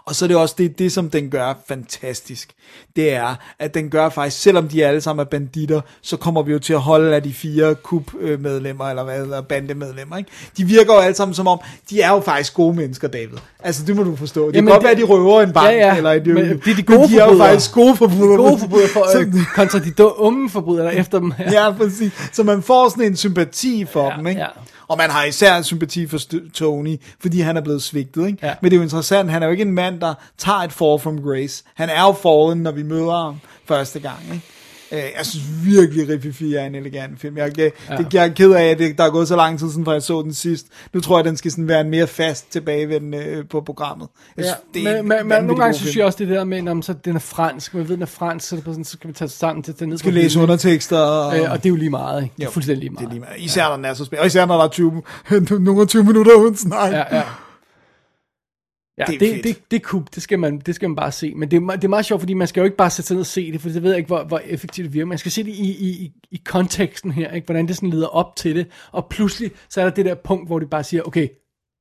Og 0.06 0.16
så 0.16 0.26
er 0.26 0.28
det 0.28 0.38
også 0.38 0.56
det, 0.58 0.80
det, 0.80 0.92
som 0.92 1.10
den 1.10 1.30
gør 1.30 1.54
fantastisk. 1.68 2.50
Det 2.96 3.14
er, 3.14 3.36
at 3.60 3.74
den 3.74 3.90
gør 3.90 4.10
faktisk, 4.10 4.42
selvom 4.42 4.68
de 4.68 4.86
alle 4.86 5.02
sammen 5.02 5.22
er 5.26 5.30
banditter, 5.30 5.82
så 6.02 6.18
kommer 6.18 6.42
vi 6.44 6.52
jo 6.52 6.60
til 6.60 6.74
at 6.74 6.80
holde 6.80 7.16
af 7.16 7.24
de 7.24 7.34
fire 7.34 7.76
kub-medlemmer, 7.76 8.86
eller 8.90 9.04
hvad 9.04 9.18
hedder, 9.18 9.42
bandemedlemmer, 9.42 10.18
ikke? 10.18 10.30
De 10.58 10.64
virker 10.66 10.94
jo 10.94 11.00
alle 11.00 11.16
sammen 11.16 11.36
som 11.36 11.48
om, 11.48 11.60
de 11.90 12.02
er 12.02 12.10
jo 12.12 12.20
faktisk 12.20 12.54
gode 12.54 12.76
mennesker, 12.76 13.08
David. 13.08 13.38
Altså, 13.64 13.84
det 13.86 13.96
må 13.96 14.04
du 14.04 14.16
forstå. 14.16 14.46
Det 14.46 14.54
kan 14.54 14.56
Jamen, 14.58 14.72
godt 14.72 14.82
det- 14.82 14.88
være, 14.88 14.96
de 14.96 15.04
røver 15.04 15.42
en 15.42 15.54
bank, 15.54 15.68
Ja, 15.68 15.88
ja, 15.88 15.98
eller 15.98 16.12
et 16.12 16.28
men 16.28 16.36
det 16.38 16.72
er 16.72 16.76
de 16.76 16.84
gode 16.84 17.00
men 17.00 17.10
de 17.10 17.20
er 17.20 17.32
jo 17.32 17.38
faktisk 17.38 17.72
gode 17.74 17.96
forbrydere. 17.96 18.38
Gode 18.38 18.60
forbrydere 18.60 18.88
for, 18.94 19.06
Så- 19.12 19.20
øh, 19.20 19.34
kontra 19.56 19.80
de 19.80 19.92
dum- 20.04 20.14
unge 20.22 20.50
forbrydere 20.50 20.86
der 20.86 20.92
er 20.92 20.96
efter 21.00 21.20
dem 21.20 21.32
her. 21.32 21.52
Ja, 21.52 21.72
præcis. 21.72 22.12
Så 22.34 22.44
man 22.44 22.62
får 22.64 22.90
sådan 22.90 23.04
en 23.06 23.16
sympati 23.16 23.86
for 23.92 24.06
Ja, 24.12 24.18
dem, 24.18 24.28
ikke? 24.28 24.42
ja. 24.42 24.48
Og 24.88 24.98
man 24.98 25.10
har 25.10 25.24
især 25.24 25.62
sympati 25.62 26.08
for 26.08 26.20
Tony, 26.54 26.98
fordi 27.20 27.42
han 27.42 27.58
er 27.58 27.62
blevet 27.62 27.82
svigtet, 27.82 28.28
ikke? 28.28 28.40
Ja. 28.48 28.54
Men 28.62 28.72
det 28.72 28.76
er 28.76 28.80
jo 28.80 28.84
interessant, 28.84 29.32
han 29.32 29.44
er 29.44 29.48
jo 29.48 29.52
ikke 29.52 29.62
en 29.62 29.72
mand, 29.72 30.02
der 30.02 30.14
tager 30.38 30.60
et 30.60 30.74
fall 30.74 31.00
from 31.00 31.22
grace. 31.22 31.64
Han 31.76 31.90
er 31.90 32.02
jo 32.02 32.12
fallen, 32.14 32.64
når 32.64 32.72
vi 32.72 32.84
møder 32.84 33.24
ham 33.26 33.40
første 33.66 34.00
gang, 34.00 34.20
ikke? 34.34 34.46
Øh, 34.92 35.00
Jeg 35.18 35.26
synes 35.26 35.46
virkelig, 35.66 36.10
Riffifi 36.10 36.54
er 36.54 36.66
en 36.66 36.76
elegant 36.76 37.22
film. 37.22 37.38
Jeg, 37.38 37.58
jeg, 37.58 37.72
ja. 37.90 37.96
det, 37.98 38.14
jeg 38.14 38.26
er 38.26 38.34
ked 38.34 38.52
af, 38.52 38.64
at 38.66 38.80
det, 38.80 38.98
der 38.98 39.04
er 39.04 39.10
gået 39.10 39.28
så 39.28 39.36
lang 39.36 39.60
tid 39.60 39.70
siden, 39.70 39.86
fra 39.86 39.92
jeg 39.92 40.02
så 40.02 40.22
den 40.22 40.34
sidst. 40.34 40.66
Nu 40.94 41.02
tror 41.02 41.18
jeg, 41.18 41.26
den 41.26 41.38
skal 41.38 41.52
sådan 41.52 41.68
være 41.68 41.82
en 41.82 41.90
mere 41.90 42.08
fast 42.08 42.52
tilbagevendende 42.52 43.18
øh, 43.18 43.46
på 43.50 43.62
programmet. 43.62 44.08
Jeg 44.38 44.46
Ja, 44.46 44.50
synes, 44.50 44.58
det 44.74 44.98
er 44.98 45.02
men, 45.02 45.20
en 45.20 45.28
men, 45.28 45.44
nogle 45.44 45.62
gange 45.64 45.74
synes 45.78 45.96
jeg 45.98 46.06
også 46.06 46.18
det 46.20 46.28
der 46.28 46.44
med, 46.44 46.62
når 46.62 46.82
så 46.82 46.94
den 47.06 47.16
er 47.16 47.20
fransk, 47.20 47.74
man 47.74 47.88
ved, 47.90 47.96
den 47.96 48.02
er 48.02 48.06
fransk, 48.06 48.48
så, 48.48 48.56
det 48.56 48.64
sådan, 48.66 48.84
så 48.86 48.92
skal 48.92 49.08
vi 49.08 49.14
tage 49.14 49.30
sammen 49.30 49.64
til 49.64 49.80
den 49.80 49.98
skal 49.98 50.14
læse 50.14 50.40
undertekster. 50.40 50.98
Og, 51.00 51.38
Øh, 51.40 51.52
og 51.52 51.58
det 51.58 51.66
er 51.66 51.70
jo 51.70 51.76
lige 51.76 51.90
meget, 51.90 52.24
ikke? 52.24 52.34
Det 52.38 52.42
er 52.44 52.46
Jo, 52.48 52.52
fuldstændig 52.52 52.80
lige 52.84 52.90
det 52.90 52.94
meget. 53.02 53.08
er 53.08 53.12
lige 53.12 53.20
meget. 53.20 53.34
Især 53.40 53.68
når 53.68 53.76
den 53.76 53.86
er 53.86 53.94
så 53.94 54.06
spændende. 54.06 54.22
Og 54.24 54.28
især 54.28 54.46
når 54.46 54.58
der 54.58 54.64
er 54.64 54.68
20, 54.68 55.02
nogle 55.60 55.86
20 55.86 56.04
minutter 56.04 56.34
uden 56.34 56.56
snak. 56.58 56.92
Ja, 56.92 57.18
ja. 57.18 57.22
Ja, 58.98 59.06
Det 59.06 59.20
det, 59.20 59.44
det, 59.44 59.72
det, 59.72 60.16
det 60.16 60.24
skal, 60.24 60.40
man, 60.40 60.60
det 60.60 60.76
skal 60.76 60.90
man 60.90 60.96
bare 60.96 61.12
se. 61.12 61.34
Men 61.36 61.52
det 61.52 61.58
er, 61.64 61.76
det 61.76 61.84
er 61.84 61.88
meget 61.88 62.06
sjovt, 62.06 62.22
fordi 62.22 62.34
man 62.34 62.48
skal 62.48 62.62
jo 62.62 62.66
ikke 62.66 62.78
bare 62.78 62.90
sætte 62.90 63.08
sig 63.08 63.16
ned 63.16 63.22
og 63.22 63.26
se 63.26 63.52
det, 63.52 63.62
for 63.62 63.70
det 63.70 63.84
ved 63.84 63.90
jeg 63.90 63.98
ikke, 63.98 64.08
hvor, 64.08 64.24
hvor 64.24 64.42
effektivt 64.46 64.86
det 64.86 64.94
virker. 64.94 65.06
Man 65.06 65.18
skal 65.18 65.32
se 65.32 65.44
det 65.44 65.52
i, 65.52 65.72
i, 65.72 65.90
i, 65.90 66.12
i 66.32 66.42
konteksten 66.46 67.12
her, 67.12 67.32
ikke? 67.32 67.46
hvordan 67.46 67.68
det 67.68 67.76
sådan 67.76 67.90
leder 67.90 68.08
op 68.08 68.36
til 68.36 68.56
det. 68.56 68.68
Og 68.92 69.08
pludselig, 69.10 69.52
så 69.70 69.82
er 69.82 69.86
der 69.86 69.92
det 69.92 70.06
der 70.06 70.16
punkt, 70.16 70.50
hvor 70.50 70.60
de 70.60 70.66
bare 70.66 70.84
siger, 70.84 71.04
okay, 71.04 71.28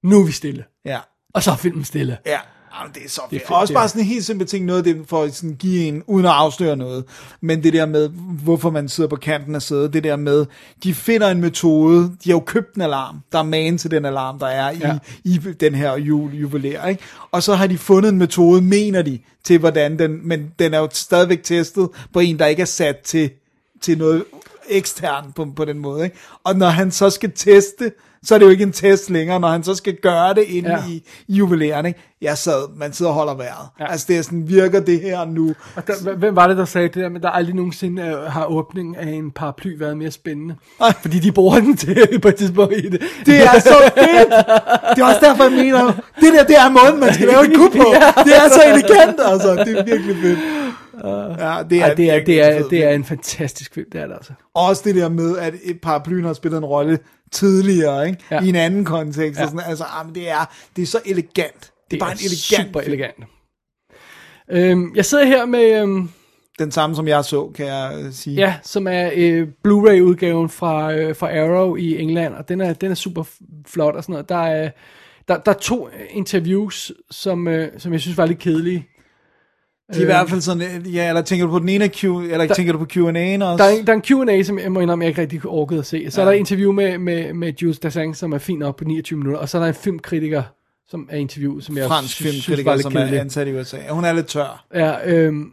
nu 0.03 0.21
er 0.21 0.27
vi 0.27 0.33
stille. 0.33 0.65
Ja. 0.85 0.99
Og 1.35 1.43
så 1.43 1.51
er 1.51 1.57
filmen 1.57 1.85
stille. 1.85 2.19
Ja, 2.27 2.39
Jamen, 2.81 2.95
det 2.95 3.05
er 3.05 3.09
så 3.09 3.21
fedt. 3.31 3.43
fedt, 3.43 3.51
også 3.51 3.73
det 3.73 3.77
er- 3.77 3.81
bare 3.81 3.89
sådan 3.89 4.01
en 4.03 4.07
helt 4.07 4.25
simpel 4.25 4.47
ting, 4.47 4.65
noget 4.65 4.79
af 4.79 4.85
det 4.95 5.05
for 5.09 5.23
at 5.23 5.35
sådan 5.35 5.57
give 5.59 5.85
en, 5.89 6.03
uden 6.07 6.27
at 6.27 6.33
afsløre 6.33 6.77
noget, 6.77 7.05
men 7.41 7.63
det 7.63 7.73
der 7.73 7.87
med, 7.87 8.09
hvorfor 8.45 8.71
man 8.71 8.89
sidder 8.89 9.11
på 9.11 9.17
kanten 9.17 9.55
af 9.55 9.63
sædet, 9.63 9.93
det 9.93 10.05
der 10.05 10.17
med, 10.17 10.47
de 10.83 10.95
finder 10.95 11.29
en 11.31 11.41
metode, 11.41 12.03
de 12.25 12.31
har 12.31 12.37
jo 12.37 12.41
købt 12.41 12.75
en 12.75 12.83
alarm, 12.83 13.21
der 13.33 13.39
er 13.39 13.43
man 13.43 13.79
til 13.79 13.91
den 13.91 14.05
alarm, 14.05 14.39
der 14.39 14.47
er 14.47 14.73
Ja. 14.81 14.99
i, 15.25 15.31
i 15.35 15.39
den 15.61 15.75
her 15.75 15.97
jul, 15.99 16.35
juvelær, 16.35 16.87
ikke? 16.87 17.03
Og 17.31 17.43
så 17.43 17.55
har 17.55 17.67
de 17.67 17.79
fundet 17.79 18.09
en 18.13 18.19
metode, 18.19 18.63
mener 18.63 19.03
de, 19.03 19.19
til 19.45 19.59
hvordan 19.59 19.99
den, 19.99 20.29
men 20.29 20.53
den 20.59 20.75
er 20.75 20.79
jo 20.79 20.89
stadigvæk 20.93 21.43
testet 21.43 21.89
på 22.13 22.21
en, 22.21 22.39
der 22.39 22.47
ikke 22.47 22.63
er 22.63 22.67
sat 22.67 22.97
til, 22.99 23.31
til 23.81 23.99
noget 23.99 24.25
ekstern 24.69 25.33
på, 25.37 25.47
på 25.57 25.65
den 25.65 25.79
måde, 25.79 26.05
ikke? 26.05 26.17
Og 26.45 26.57
når 26.57 26.69
han 26.69 26.91
så 26.91 27.11
skal 27.11 27.33
teste, 27.35 27.93
så 28.27 28.35
er 28.35 28.39
det 28.39 28.47
jo 28.47 28.51
ikke 28.51 28.63
en 28.63 28.73
test 28.73 29.11
længere, 29.11 29.41
når 29.41 29.49
han 29.49 29.65
så 29.65 29.75
skal 29.75 29.95
gøre 30.03 30.35
det 30.35 30.43
inde 30.43 30.71
Ja. 30.71 30.79
i, 30.89 31.03
juvelæren, 31.29 31.87
ikke? 31.87 32.01
Jeg 32.23 32.39
sad, 32.39 32.77
man 32.79 32.93
sidder 32.93 33.11
og 33.11 33.15
holder 33.15 33.35
vejret. 33.35 33.69
Ja. 33.81 33.91
Altså 33.91 34.07
det 34.09 34.17
er 34.19 34.23
sådan, 34.23 34.49
virker 34.49 34.81
det 34.81 35.01
her 35.01 35.25
nu? 35.25 35.55
Og 35.77 35.87
der, 35.87 36.15
hvem 36.15 36.37
var 36.37 36.47
det, 36.47 36.57
der 36.57 36.65
sagde 36.65 36.89
det 36.89 36.95
der 36.95 37.09
med, 37.09 37.21
der 37.21 37.29
aldrig 37.31 37.55
nogensinde 37.55 38.03
øh, 38.03 38.19
har 38.33 38.45
åbningen 38.47 38.95
af 38.97 39.07
en 39.09 39.31
paraply 39.31 39.79
været 39.79 39.97
mere 39.97 40.11
spændende? 40.11 40.55
Ej. 40.81 40.93
Fordi 41.01 41.19
de 41.19 41.33
bruger 41.33 41.61
den 41.61 41.77
til 41.77 42.09
på 42.23 42.29
et 42.29 42.35
tidspunkt 42.35 42.75
i 42.77 42.89
det. 42.89 43.03
Det 43.27 43.43
er 43.43 43.59
så 43.59 43.91
fedt! 43.95 44.29
Det 44.97 45.03
er 45.03 45.07
også 45.07 45.21
derfor, 45.23 45.43
jeg 45.43 45.53
mener, 45.53 45.93
det 46.21 46.33
der, 46.33 46.45
det 46.45 46.57
er 46.57 46.69
måden, 46.71 47.01
man 47.01 47.15
skal 47.15 47.27
lave 47.27 47.45
en 47.45 47.55
kub 47.61 47.73
på. 47.73 47.87
Det 48.25 48.37
er 48.37 48.49
så 48.49 48.61
elegant, 48.67 49.21
altså. 49.25 49.55
Det 49.67 49.79
er 49.79 49.85
virkelig 49.85 50.17
fedt. 50.23 50.39
Ja, 51.05 51.63
det 51.71 51.79
er, 51.79 51.85
Ej, 51.85 51.95
det 51.95 52.11
er, 52.11 52.25
det, 52.25 52.43
er, 52.43 52.69
det 52.69 52.85
er 52.85 52.91
en 52.91 53.05
fantastisk 53.05 53.75
film, 53.75 53.87
det 53.93 54.01
er 54.01 54.07
det 54.07 54.15
altså. 54.15 54.33
Også 54.55 54.83
det 54.85 54.95
der 54.95 55.09
med, 55.09 55.39
at 55.39 55.55
et 55.65 55.81
paraplyen 55.81 56.25
har 56.25 56.33
spillet 56.33 56.59
en 56.59 56.65
rolle 56.65 56.99
tidligere, 57.33 58.07
ikke? 58.09 58.25
Ja. 58.31 58.41
I 58.43 58.49
en 58.49 58.55
anden 58.55 58.85
kontekst. 58.85 59.41
Ja. 59.41 59.45
Og 59.45 59.51
sådan, 59.51 59.65
altså, 59.69 59.85
jamen, 59.99 60.15
det, 60.15 60.31
er, 60.31 60.55
det 60.77 60.83
er 60.83 60.87
så 60.87 61.01
elegant. 61.07 61.73
Det 61.91 61.97
er 61.97 62.01
bare 62.01 62.13
en 62.13 62.19
elegant 62.19 62.67
super 62.67 62.81
film. 62.81 62.93
elegant. 62.93 63.17
Øhm, 64.51 64.93
jeg 64.97 65.05
sidder 65.05 65.25
her 65.25 65.47
med, 65.47 65.81
øhm, 65.83 66.09
Den 66.59 66.71
samme, 66.71 66.97
som 66.97 67.09
jeg 67.09 67.25
så, 67.25 67.51
kan 67.55 67.67
jeg 67.67 67.93
øh, 68.05 68.13
sige. 68.13 68.37
ja, 68.37 68.55
som 68.63 68.87
er 68.87 69.11
øh, 69.15 69.49
Blu-ray-udgaven 69.65 70.49
fra, 70.49 70.95
øh, 70.95 71.17
fra 71.17 71.39
Arrow 71.39 71.77
i 71.77 71.99
England, 72.01 72.35
og 72.35 72.49
den 72.49 72.61
er, 72.61 72.73
den 72.73 72.91
er 72.91 72.95
super 72.95 73.25
flot 73.67 73.95
og 73.95 74.03
sådan 74.03 74.13
noget. 74.13 74.29
Der 74.29 74.37
er, 74.37 74.71
der, 75.29 75.37
der 75.37 75.53
er 75.53 75.59
to 75.59 75.89
interviews, 76.11 76.93
som, 77.11 77.49
øh, 77.49 77.69
som 77.79 77.93
jeg 77.93 78.01
synes 78.01 78.19
var 78.19 78.27
lidt 78.27 78.39
kedelige. 78.39 78.87
De 79.93 79.99
er 79.99 80.03
i 80.03 80.05
hvert 80.05 80.31
fald 80.31 80.41
sådan, 80.41 80.63
øh, 80.87 80.95
ja, 80.95 81.09
eller 81.09 81.23
tænker 81.23 81.47
du 81.47 81.53
på 81.53 81.59
den 81.59 81.69
ene 81.69 81.89
Q, 81.89 82.05
eller 82.05 82.47
der, 82.47 82.55
tænker 82.55 82.73
du 82.73 82.79
på 82.79 82.85
Q&A'en 82.93 83.45
også? 83.45 83.65
Der 83.65 83.65
er, 83.65 83.69
en- 83.79 83.87
der 83.87 83.93
er 83.93 83.97
en 83.97 84.03
Q&A, 84.03 84.43
som 84.43 84.59
jeg 84.59 84.73
må 84.73 84.81
indrømme, 84.81 85.05
jeg 85.05 85.09
ikke 85.09 85.21
rigtig 85.21 85.41
orkede 85.47 85.79
at 85.79 85.87
se. 85.87 86.07
Så 86.11 86.21
ja. 86.21 86.25
er 86.27 86.31
der 86.31 86.35
et 86.35 86.39
interview 86.39 86.73
med, 86.73 86.99
med, 86.99 87.33
med 87.35 87.53
Jules 87.63 87.79
Dassin, 87.79 88.15
som 88.15 88.33
er 88.33 88.39
fint 88.39 88.63
op 88.63 88.77
på 88.77 88.85
29 88.85 89.19
minutter. 89.19 89.41
Og 89.41 89.49
så 89.49 89.59
er 89.59 89.63
der 89.63 89.69
en 89.69 89.75
filmkritiker, 89.75 90.43
som 90.89 91.09
er 91.11 91.17
interviewet, 91.17 91.65
som 91.65 91.77
jeg 91.77 91.87
fransk 91.89 92.15
sy- 92.15 92.23
synes 92.23 92.47
filmkritiker, 92.47 92.71
var 92.71 92.77
lidt 92.77 92.83
som 92.83 92.97
er 92.97 93.21
ansat 93.21 93.49
i 93.49 93.53
USA. 93.55 93.77
Hun 93.91 94.05
er 94.05 94.13
lidt 94.13 94.27
tør. 94.27 94.65
Ja, 94.75 95.11
øhm, 95.15 95.53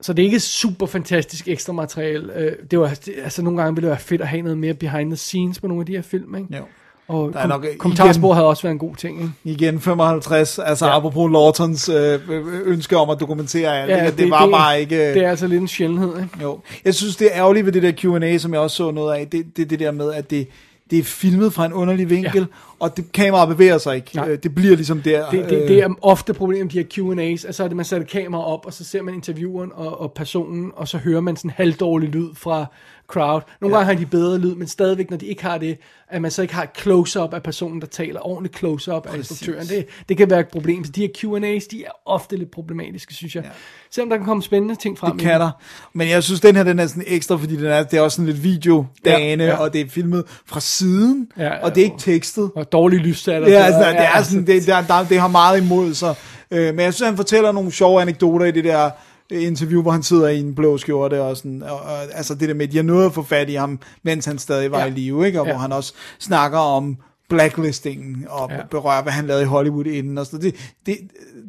så 0.00 0.12
det 0.12 0.22
er 0.22 0.26
ikke 0.26 0.40
super 0.40 0.86
fantastisk 0.86 1.48
ekstra 1.48 1.72
materiale. 1.72 2.36
Øh, 2.38 2.52
det 2.70 2.78
var, 2.78 2.88
det, 3.06 3.14
altså 3.24 3.42
nogle 3.42 3.62
gange 3.62 3.74
ville 3.74 3.86
det 3.86 3.90
være 3.90 4.00
fedt 4.00 4.20
at 4.20 4.28
have 4.28 4.42
noget 4.42 4.58
mere 4.58 4.74
behind 4.74 5.10
the 5.10 5.16
scenes 5.16 5.60
på 5.60 5.66
nogle 5.66 5.82
af 5.82 5.86
de 5.86 5.92
her 5.92 6.02
film, 6.02 6.34
ikke? 6.34 6.56
Jo. 6.56 6.62
Og 7.08 7.30
Der 7.32 7.38
er 7.38 7.42
kom, 7.42 7.48
nok, 7.50 7.64
øh, 7.64 7.76
kommentarspor 7.76 8.28
igen- 8.28 8.34
havde 8.34 8.46
også 8.48 8.62
været 8.62 8.72
en 8.72 8.78
god 8.78 8.96
ting, 8.96 9.20
ikke? 9.20 9.32
Igen 9.44 9.80
55, 9.80 10.58
altså 10.58 10.86
ja. 10.86 10.96
apropos 10.96 11.32
Lawtons 11.32 11.88
øh, 11.88 12.20
ønske 12.64 12.96
om 12.96 13.10
at 13.10 13.20
dokumentere 13.20 13.78
alt, 13.82 13.90
ja, 13.90 14.06
det, 14.06 14.18
det 14.18 14.30
var 14.30 14.48
bare 14.50 14.80
ikke... 14.80 15.14
Det 15.14 15.24
er 15.24 15.30
altså 15.30 15.46
lidt 15.46 15.60
en 15.60 15.68
sjældenhed, 15.68 16.08
ikke? 16.22 16.28
Jo. 16.42 16.60
Jeg 16.84 16.94
synes, 16.94 17.16
det 17.16 17.26
er 17.26 17.38
ærgerligt 17.38 17.66
ved 17.66 17.72
det 17.72 17.82
der 17.82 17.92
Q&A, 17.92 18.38
som 18.38 18.52
jeg 18.52 18.60
også 18.60 18.76
så 18.76 18.90
noget 18.90 19.14
af, 19.14 19.26
det, 19.28 19.56
det, 19.56 19.70
det 19.70 19.80
der 19.80 19.90
med, 19.90 20.12
at 20.12 20.30
det, 20.30 20.48
det 20.90 20.98
er 20.98 21.02
filmet 21.02 21.52
fra 21.52 21.66
en 21.66 21.72
underlig 21.72 22.10
vinkel, 22.10 22.40
ja. 22.40 22.46
Og 22.82 22.96
det, 22.96 23.12
kameraet 23.12 23.48
bevæger 23.48 23.78
sig 23.78 23.96
ikke. 23.96 24.16
Nej. 24.16 24.28
Øh, 24.28 24.38
Det 24.42 24.54
bliver 24.54 24.76
ligesom 24.76 25.02
der. 25.02 25.30
Det, 25.30 25.50
det, 25.50 25.68
det 25.68 25.78
er 25.78 25.88
ofte 26.02 26.34
problemet 26.34 26.74
med 26.74 26.84
de 26.84 26.98
her 26.98 27.12
Q&A's, 27.12 27.46
altså 27.46 27.64
at 27.64 27.72
man 27.76 27.84
sætter 27.84 28.06
kamera 28.06 28.44
op, 28.44 28.66
og 28.66 28.72
så 28.72 28.84
ser 28.84 29.02
man 29.02 29.14
intervieweren 29.14 29.70
og, 29.74 30.00
og 30.00 30.12
personen, 30.12 30.72
og 30.76 30.88
så 30.88 30.98
hører 30.98 31.20
man 31.20 31.36
sådan 31.36 31.50
halvdårlig 31.50 32.08
lyd 32.08 32.28
fra 32.34 32.66
crowd. 33.12 33.42
Nogle 33.60 33.76
ja. 33.76 33.82
gange 33.82 33.94
har 33.94 34.04
de 34.04 34.06
bedre 34.06 34.38
lyd, 34.38 34.54
men 34.54 34.68
stadigvæk, 34.68 35.10
når 35.10 35.16
de 35.16 35.26
ikke 35.26 35.42
har 35.42 35.58
det, 35.58 35.78
at 36.08 36.22
man 36.22 36.30
så 36.30 36.42
ikke 36.42 36.54
har 36.54 36.62
et 36.62 36.70
close-up 36.78 37.34
af 37.34 37.42
personen, 37.42 37.80
der 37.80 37.86
taler 37.86 38.26
ordentligt 38.26 38.58
close-up 38.58 39.06
af 39.06 39.16
instruktøren. 39.16 39.66
Det, 39.66 39.86
det 40.08 40.16
kan 40.16 40.30
være 40.30 40.40
et 40.40 40.48
problem. 40.48 40.84
Så 40.84 40.92
de 40.92 41.00
her 41.00 41.08
Q&A's, 41.18 41.68
de 41.70 41.84
er 41.84 41.90
ofte 42.06 42.36
lidt 42.36 42.50
problematiske, 42.50 43.14
synes 43.14 43.34
jeg. 43.34 43.44
Ja. 43.44 43.50
Selvom 43.90 44.10
der 44.10 44.16
kan 44.16 44.26
komme 44.26 44.42
spændende 44.42 44.74
ting 44.74 44.98
frem. 44.98 45.12
Det 45.12 45.20
kan 45.20 45.40
der. 45.40 45.50
Men 45.92 46.08
jeg 46.08 46.22
synes, 46.22 46.40
den 46.40 46.56
her 46.56 46.62
den 46.62 46.78
er 46.78 46.86
sådan 46.86 47.04
ekstra, 47.06 47.36
fordi 47.36 47.56
den 47.56 47.64
er, 47.64 47.82
det 47.82 47.96
er 47.96 48.00
også 48.00 48.16
sådan 48.16 48.34
lidt 48.34 48.66
ja, 49.06 49.18
ja. 49.18 49.34
ja. 49.34 49.56
og 49.56 49.72
det 49.72 49.80
er 49.80 49.88
filmet 49.88 50.24
fra 50.46 50.60
siden, 50.60 51.28
Ja, 51.38 51.44
ja, 51.44 51.64
og 51.64 51.74
det 51.74 51.80
er 51.80 51.84
ikke 51.84 51.98
tekstet. 51.98 52.50
Og 52.54 52.71
dårlig 52.72 52.98
lyssat. 52.98 53.42
og 53.42 53.48
Ja, 53.48 53.58
så- 53.60 53.64
altså, 53.78 53.90
det 53.90 54.08
er 54.14 54.22
sådan, 54.22 54.46
det, 54.46 54.66
der, 54.66 54.80
der, 54.82 55.04
det 55.08 55.20
har 55.20 55.28
meget 55.28 55.60
imod 55.60 55.94
sig. 55.94 56.14
Øh, 56.50 56.74
men 56.74 56.80
jeg 56.84 56.94
synes, 56.94 57.08
han 57.08 57.16
fortæller 57.16 57.52
nogle 57.52 57.72
sjove 57.72 58.02
anekdoter 58.02 58.46
i 58.46 58.50
det 58.50 58.64
der 58.64 58.90
øh, 59.32 59.42
interview, 59.42 59.82
hvor 59.82 59.90
han 59.90 60.02
sidder 60.02 60.28
i 60.28 60.40
en 60.40 60.54
blå 60.54 60.78
skjorte 60.78 61.22
og 61.22 61.36
sådan, 61.36 61.62
og, 61.62 61.76
og, 61.80 62.02
altså 62.14 62.34
det 62.34 62.48
der 62.48 62.54
med, 62.54 62.66
at 62.66 62.72
de 62.72 62.76
har 62.76 62.84
noget 62.84 63.06
at 63.06 63.12
få 63.14 63.22
fat 63.22 63.48
i 63.48 63.54
ham, 63.54 63.80
mens 64.02 64.24
han 64.24 64.38
stadig 64.38 64.70
var 64.70 64.78
Ja. 64.80 64.86
i 64.86 64.90
live, 64.90 65.26
ikke? 65.26 65.40
Og 65.40 65.46
Ja. 65.46 65.52
hvor 65.52 65.60
han 65.60 65.72
også 65.72 65.92
snakker 66.18 66.58
om 66.58 66.96
blacklistingen 67.28 68.26
og 68.30 68.50
Ja. 68.50 68.56
berører, 68.70 69.02
hvad 69.02 69.12
han 69.12 69.26
lavede 69.26 69.42
i 69.42 69.46
Hollywood 69.46 69.86
inden 69.86 70.18
og 70.18 70.26
sådan. 70.26 70.40
Det, 70.40 70.54
det, 70.86 70.98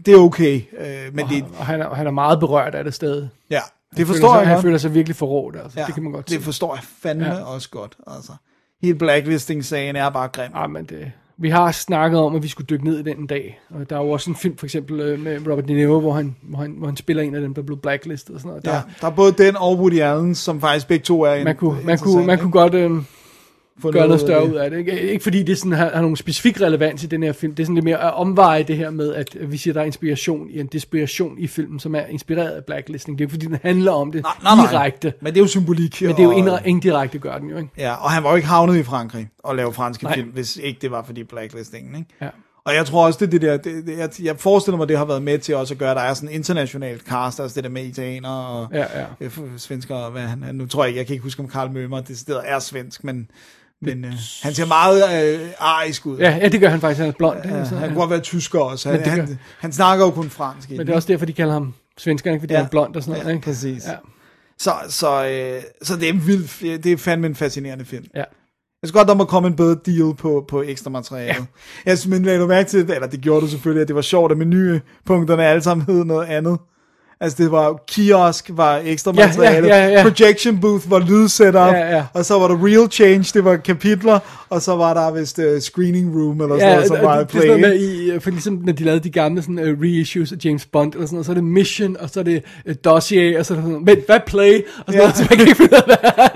det 0.06 0.14
er 0.14 0.18
okay, 0.18 0.62
øh, 0.80 1.16
men 1.16 1.28
det, 1.30 1.45
Og 1.60 1.66
han 1.66 1.82
er, 1.82 1.94
han 1.94 2.08
er 2.08 2.12
meget 2.12 2.40
berørt 2.40 2.76
af 2.76 2.84
det 2.84 2.94
sted. 2.94 3.28
ja, 3.50 3.60
det 3.90 3.98
Han 3.98 4.08
forstår 4.08 4.28
føler 4.28 4.34
sig, 4.34 4.40
jeg 4.40 4.48
Han 4.48 4.56
godt. 4.56 4.62
føler 4.62 4.78
sig 4.78 4.94
virkelig 4.94 5.16
forrådt, 5.16 5.56
altså. 5.64 5.80
Ja, 5.80 5.86
det 5.86 5.94
kan 5.94 6.04
man 6.04 6.12
godt 6.12 6.30
det 6.30 6.38
se. 6.38 6.44
forstår 6.44 6.76
jeg 6.76 6.84
fandme 7.02 7.26
ja. 7.26 7.44
også 7.44 7.70
godt, 7.70 7.98
altså. 8.16 8.32
Hele 8.84 8.98
blacklisting-sagen 8.98 9.96
er 9.96 10.10
bare 10.10 10.28
grim. 10.28 10.52
Ja, 10.56 10.68
men 10.68 10.86
det, 10.86 11.12
vi 11.38 11.50
har 11.50 11.72
snakket 11.72 12.20
om, 12.20 12.36
at 12.36 12.44
vi 12.44 12.48
skulle 12.48 12.68
dykke 12.68 12.86
ned 12.86 13.00
i 13.00 13.04
den 13.04 13.18
en 13.18 13.28
dag. 13.28 13.60
Og 13.70 13.90
der 13.90 13.98
er 13.98 14.02
jo 14.02 14.10
også 14.10 14.30
en 14.30 14.36
film, 14.36 14.58
for 14.58 14.66
eksempel 14.66 15.00
øh, 15.00 15.20
med 15.20 15.48
Robert 15.48 15.68
De 15.68 15.74
Niro, 15.74 16.00
hvor 16.00 16.14
han, 16.14 16.36
hvor 16.42 16.60
han, 16.60 16.76
hvor 16.78 16.88
han 16.88 16.98
spiller 16.98 17.24
en 17.24 17.36
af 17.36 17.42
dem, 17.42 17.54
der 17.54 17.62
blev 17.62 17.78
blacklistet 17.78 18.36
og 18.36 18.42
sådan 18.42 18.50
noget. 18.50 18.66
Der, 18.66 18.74
Ja, 18.74 18.82
der 19.02 19.08
er 19.08 19.12
både 19.12 19.32
den 19.32 19.56
og 19.56 19.80
Woody 19.80 20.00
Allen, 20.00 20.36
som 20.36 20.62
faktisk 20.62 20.88
begge 20.88 21.04
to 21.04 21.22
er 21.22 21.44
man, 21.44 21.56
kunne, 21.56 21.78
man, 21.84 21.98
kunne, 21.98 22.26
man 22.26 22.40
kunne 22.40 22.52
godt 22.52 22.74
øh, 22.74 22.92
Få 23.80 23.91
gøre 23.91 24.02
noget 24.08 24.14
af 24.14 24.20
større 24.20 24.50
ud 24.50 24.56
af 24.56 24.70
det. 24.70 24.78
Ikke, 24.78 25.02
ikke 25.02 25.24
fordi 25.24 25.44
det 25.44 25.58
sådan 25.58 25.72
har, 25.72 25.90
har 25.94 26.02
nogen 26.02 26.16
specifik 26.16 26.62
relevans 26.62 27.04
i 27.04 27.08
den 27.08 27.24
her 27.24 27.32
film. 27.34 27.56
Det 27.56 27.64
er 27.64 27.66
sådan 27.66 27.76
lidt 27.76 27.84
mere 27.86 27.98
at 28.04 28.14
omveje 28.14 28.64
det 28.64 28.78
her 28.78 28.90
med, 28.90 29.14
at 29.14 29.38
vi 29.52 29.58
siger, 29.58 29.74
der 29.74 29.82
er 29.82 29.86
inspiration 29.86 30.50
i 30.50 30.60
en 30.60 30.68
desperation 30.68 31.36
i 31.40 31.48
filmen, 31.48 31.80
som 31.80 31.95
er 31.95 32.06
inspireret 32.06 32.50
af 32.52 32.66
blacklisting. 32.66 33.18
Det 33.18 33.24
er 33.24 33.26
ikke 33.28 33.32
fordi, 33.34 33.45
den 33.45 33.58
handler 33.64 33.91
om 33.91 34.12
det 34.12 34.24
Nej, 34.44 34.56
nej, 34.56 34.66
direkte. 34.72 35.14
Men 35.22 35.34
det 35.34 35.40
er 35.40 35.44
jo 35.44 35.48
symbolik. 35.48 36.02
Men 36.02 36.10
det 36.10 36.20
er 36.20 36.24
jo 36.24 36.30
og- 36.30 36.38
indre- 36.38 36.68
indirekte 36.68 37.20
gør 37.20 37.38
den 37.38 37.50
jo, 37.50 37.58
ikke? 37.58 37.70
Ja, 37.78 37.94
og 37.94 38.12
han 38.12 38.24
var 38.24 38.30
jo 38.30 38.36
ikke 38.36 38.48
havnet 38.48 38.78
i 38.78 38.84
Frankrig 38.84 39.30
og 39.40 39.56
lave 39.56 39.74
franske 39.74 40.04
Nej. 40.04 40.16
film, 40.16 40.30
hvis 40.30 40.58
ikke 40.58 40.80
det 40.82 40.91
var 40.91 41.04
fordi 41.04 41.24
blacklistingen, 41.24 41.95
ikke? 41.95 42.08
Ja. 42.22 42.30
Og 42.66 42.76
jeg 42.76 42.86
tror 42.86 43.06
også, 43.06 43.20
det 43.20 43.26
er 43.26 43.30
det 43.30 43.41
der, 43.41 43.58
det, 43.58 43.86
det, 43.88 43.98
jeg, 43.98 44.10
jeg 44.24 44.38
forestiller 44.40 44.78
mig, 44.78 44.88
det 44.88 44.98
har 44.98 45.06
været 45.06 45.22
med 45.22 45.40
til 45.40 45.56
også 45.56 45.74
at 45.74 45.78
gøre, 45.78 45.91
at 45.91 45.98
der 45.98 46.04
er 46.04 46.14
sådan 46.14 46.30
en 46.30 46.36
international 46.36 47.00
cast, 47.00 47.40
altså 47.40 47.56
det 47.56 47.64
der 47.64 47.70
med 47.70 47.84
italienere 47.86 48.48
og 48.48 48.68
Ja, 48.74 48.86
ja. 49.00 49.06
øh, 49.22 49.32
svensker, 49.58 49.95
og 49.95 50.12
hvad 50.12 50.22
han 50.22 50.44
er. 50.44 50.52
Nu 50.52 50.66
tror 50.66 50.84
jeg 50.84 50.88
ikke, 50.90 50.98
jeg 50.98 51.06
kan 51.08 51.14
ikke 51.14 51.24
huske, 51.24 51.40
om 51.40 51.48
Karl 51.48 51.72
Mømer 51.72 52.02
det 52.02 52.18
stedet 52.20 52.41
er 52.45 52.60
svensk, 52.60 53.04
men, 53.04 53.28
men 53.86 54.06
øh, 54.06 54.14
han 54.42 54.54
ser 54.54 54.66
meget 54.66 55.34
øh, 55.34 55.50
arisk 55.60 56.06
ud. 56.06 56.18
Ja, 56.18 56.38
ja, 56.42 56.48
det 56.48 56.60
gør 56.60 56.70
han 56.70 56.82
faktisk. 56.82 57.00
Han 57.00 57.10
er 57.10 57.14
blond. 57.18 57.38
Ja, 57.46 57.56
ikke? 57.56 57.70
Så, 57.70 57.76
han 57.76 57.90
kunne 57.90 58.00
godt 58.00 58.10
være 58.10 58.20
tysker 58.20 58.60
også. 58.60 58.92
Han, 58.92 59.02
han, 59.02 59.40
han 59.60 59.72
snakker 59.72 60.06
jo 60.06 60.12
kun 60.12 60.30
fransk. 60.30 60.70
Men 60.70 60.80
det 60.80 60.90
er 60.90 60.96
også 60.96 61.08
derfor, 61.08 61.26
de 61.26 61.34
kalder 61.34 61.54
ham 61.54 61.74
svenskerne, 61.98 62.40
fordi 62.40 62.54
ja. 62.54 62.58
han 62.58 62.66
er 62.66 62.70
blond 62.70 62.96
og 62.96 63.04
sådan 63.04 63.12
noget. 63.12 63.28
Ja, 63.28 63.36
ikke? 63.36 63.44
præcis. 63.44 63.88
Ja. 63.88 63.94
Så, 64.60 64.74
så, 64.90 65.26
øh, 65.26 65.62
så 65.82 65.96
det 65.96 66.10
er 66.10 66.14
en 66.14 66.28
vild, 66.28 66.78
det 66.78 66.92
er 66.92 66.98
fandme 66.98 67.28
en 67.28 67.36
fascinerende 67.36 67.86
film. 67.86 68.06
Ja. 68.16 68.24
Jeg 68.84 68.88
synes 68.88 68.92
godt, 68.92 69.08
der 69.08 69.14
må 69.14 69.26
komme 69.26 69.48
en 69.48 69.56
bedre 69.56 69.78
deal 69.86 70.16
på, 70.16 70.46
på 70.48 70.62
ekstra 70.62 70.90
materiale. 70.90 71.28
Ja. 71.28 71.46
Jeg 71.86 71.98
synes, 71.98 72.12
men 72.12 72.26
lagde 72.26 72.40
du 72.40 72.48
mærke 72.48 72.70
til, 72.70 72.80
eller 72.80 73.08
det 73.08 73.22
gjorde 73.22 73.42
du 73.42 73.48
selvfølgelig, 73.48 73.82
at 73.82 73.88
det 73.88 73.96
var 73.96 74.02
sjovt, 74.02 74.32
at 74.32 74.38
menupunkterne 74.38 75.46
alle 75.46 75.62
sammen 75.62 75.86
hed 75.86 76.04
noget 76.04 76.26
andet. 76.26 76.58
Altså 77.22 77.44
det 77.44 77.52
var 77.52 77.84
kiosk, 77.88 78.49
var 78.53 78.81
ekstra 78.85 79.14
Ja, 79.18 79.22
ja, 79.22 79.27
materiale, 79.27 79.68
ja, 79.68 79.88
ja. 79.88 80.02
projection 80.03 80.60
booth 80.60 80.91
var 80.91 80.99
lydsetup, 80.99 81.56
Ja, 81.56 81.95
ja. 81.95 82.03
og 82.14 82.26
så 82.26 82.40
var 82.40 82.48
der 82.48 82.65
real 82.65 82.91
change, 82.91 83.31
det 83.34 83.45
var 83.45 83.56
kapitler, 83.56 84.19
og 84.49 84.61
så 84.61 84.76
var 84.76 84.94
der 84.94 85.11
vist 85.19 85.40
uh, 85.40 85.60
screening 85.60 86.15
room, 86.15 86.41
eller 86.41 86.56
sådan 86.56 86.68
Ja, 86.69 86.73
noget, 86.73 86.88
som 86.88 86.95
det, 86.95 87.06
var 87.06 87.14
det, 87.15 87.22
at 87.22 87.31
det 87.34 87.41
sådan 87.41 87.48
noget 87.48 87.61
play. 87.61 87.69
med, 87.72 87.80
i, 87.80 88.11
øh, 88.11 88.22
for 88.22 88.30
ligesom 88.30 88.61
når 88.65 88.73
de 88.73 88.84
lavede 88.84 89.03
de 89.03 89.10
gamle 89.10 89.41
sådan, 89.41 89.60
uh, 89.60 89.81
reissues 89.81 90.31
af 90.31 90.35
James 90.45 90.65
Bond, 90.65 90.94
eller 90.94 91.06
sådan 91.07 91.15
noget, 91.15 91.26
så 91.26 91.31
er 91.31 91.34
det 91.35 91.44
Mission, 91.44 91.98
og 91.99 92.10
så 92.10 92.19
er 92.19 92.23
det 92.23 92.44
uh, 92.68 92.73
Dossier, 92.85 93.40
og 93.40 93.45
så 93.45 93.53
er 93.53 93.57
det 93.57 93.65
sådan, 93.65 93.88
vent, 93.88 94.06
hvad 94.06 94.19
play? 94.27 94.61
Og 94.77 94.94
sådan 94.94 94.94
Ja. 94.94 94.99
noget, 94.99 95.18
så 95.18 95.26
man 95.30 95.38
kan 95.38 95.48
ikke 95.48 95.56
finde 95.57 95.77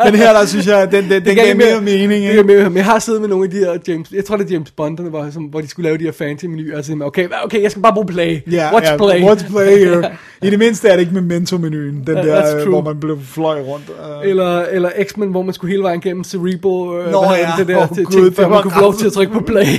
Men 0.06 0.16
her, 0.16 0.34
der 0.34 0.46
synes 0.46 0.68
jeg, 0.68 0.92
den, 0.92 1.04
den, 1.04 1.26
den 1.26 1.36
gav 1.36 1.46
gav 1.46 1.56
mere 1.56 1.82
mening. 1.82 2.10
Det 2.10 2.16
ikke? 2.16 2.32
giver 2.32 2.44
mere, 2.44 2.70
men 2.70 2.78
jeg 2.78 2.86
har 2.86 3.00
siddet 3.00 3.22
med 3.22 3.30
nogle 3.30 3.46
af 3.46 3.52
de 3.52 3.58
her 3.58 3.78
James, 3.88 4.12
jeg 4.12 4.26
tror 4.26 4.38
det 4.38 4.46
er 4.48 4.52
James 4.54 4.72
Bond, 4.72 4.98
der 4.98 5.10
var, 5.10 5.30
som, 5.32 5.44
hvor 5.44 5.62
de 5.62 5.68
skulle 5.68 5.84
lave 5.88 5.98
de 5.98 6.04
her 6.04 6.12
fancy 6.12 6.46
menuer, 6.46 6.78
og 6.78 6.86
så 6.86 6.98
okay, 7.02 7.28
okay, 7.44 7.62
jeg 7.64 7.72
skal 7.72 7.84
bare 7.84 7.94
bruge 7.94 8.08
play. 8.08 8.40
Ja, 8.52 8.70
What's 8.70 8.92
ja, 8.92 8.98
play? 8.98 9.22
What's 9.22 9.50
play 9.52 9.78
here? 9.86 10.12
I 10.42 10.50
det 10.50 10.60
mindste 10.68 10.88
er 10.90 10.94
det 10.94 11.00
ikke 11.00 11.14
med 11.14 11.22
mentormenuen, 11.22 12.08
den 12.08 12.16
der, 12.18 12.56
øh, 12.56 12.62
true. 12.64 12.70
hvor 12.70 12.82
man 12.82 13.00
blev 13.00 13.22
fløj 13.22 13.62
rundt. 13.62 13.90
øh. 13.90 14.30
Eller, 14.30 14.62
eller 14.62 14.92
X-Men, 15.04 15.30
hvor 15.30 15.42
man 15.42 15.54
skulle 15.54 15.72
hele 15.72 15.84
vejen 15.84 16.02
gennem 16.02 16.24
Cerebral, 16.24 17.06
øh, 17.06 17.12
Nå, 17.12 17.24
ja. 17.24 17.52
det 17.58 17.68
der, 17.68 17.82
Åh, 17.84 17.96
til, 17.96 18.06
til, 18.06 18.26
det 18.26 18.36
før 18.36 18.48
man 18.48 18.62
kunne 18.62 18.72
få 18.74 18.82
lov 18.82 18.94
til 18.96 19.06
at 19.08 19.14
trykke 19.14 19.34
på 19.34 19.40
play. 19.40 19.66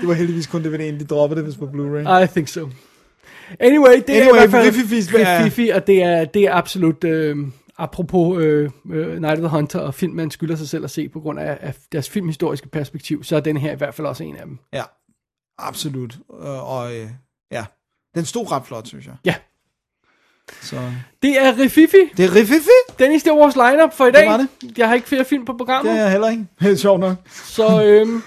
Det 0.00 0.08
var 0.08 0.14
heldigvis 0.14 0.46
kun 0.46 0.62
DVD'en, 0.62 0.98
de 0.98 1.04
droppede 1.04 1.40
det 1.40 1.46
vist 1.46 1.58
på 1.58 1.64
Blu-ray. 1.66 2.22
I 2.24 2.26
think 2.26 2.48
so. 2.48 2.68
Anyway, 3.60 3.96
det 3.96 4.10
Anyway, 4.10 4.26
er 4.26 4.34
i 4.34 4.38
hvert 4.38 4.50
fald 4.50 4.66
Rififi 4.66 5.16
er- 5.16 5.44
Rififi, 5.44 5.68
og 5.68 5.86
det 5.86 6.02
er, 6.02 6.24
det 6.24 6.42
er 6.42 6.54
absolut, 6.54 7.04
øh, 7.04 7.36
apropos 7.78 8.42
øh, 8.42 8.70
øh, 8.92 9.20
Night 9.20 9.32
of 9.34 9.38
the 9.38 9.48
Hunter 9.48 9.78
og 9.78 9.94
film, 9.94 10.12
man 10.14 10.30
skylder 10.30 10.56
sig 10.56 10.68
selv 10.68 10.84
at 10.84 10.90
se 10.90 11.08
på 11.08 11.20
grund 11.20 11.40
af, 11.40 11.58
af 11.60 11.74
deres 11.92 12.10
filmhistoriske 12.10 12.68
perspektiv, 12.68 13.24
så 13.24 13.36
er 13.36 13.40
den 13.40 13.56
her 13.56 13.72
i 13.72 13.76
hvert 13.76 13.94
fald 13.94 14.06
også 14.06 14.24
en 14.24 14.36
af 14.36 14.42
dem. 14.46 14.58
Ja, 14.72 14.82
absolut. 15.58 16.18
Øh, 16.44 16.72
Og 16.72 16.94
øh, 16.96 17.06
ja, 17.52 17.64
den 18.14 18.24
stod 18.24 18.50
ret 18.52 18.62
flot, 18.66 18.86
synes 18.88 19.06
jeg. 19.06 19.14
Ja. 19.24 19.34
Så. 20.62 20.76
Det 21.22 21.42
er 21.46 21.58
Rififi. 21.58 21.96
Det 22.16 22.24
er 22.24 22.34
Rififi. 22.34 22.70
Dennis, 22.98 23.22
det 23.22 23.30
er 23.30 23.34
vores 23.34 23.54
lineup 23.56 23.92
for 23.92 24.06
i 24.06 24.10
dag. 24.10 24.20
Det 24.22 24.30
var 24.30 24.36
det. 24.36 24.78
Jeg 24.78 24.88
har 24.88 24.94
ikke 24.94 25.08
flere 25.08 25.24
film 25.24 25.44
på 25.44 25.52
programmet. 25.58 25.90
Det 25.92 25.98
er 25.98 26.02
jeg 26.02 26.10
heller 26.10 26.28
ikke. 26.28 26.46
Er 26.70 26.76
sjovt 26.76 27.00
nok. 27.00 27.16
Så 27.32 27.84
øhm, 27.84 28.22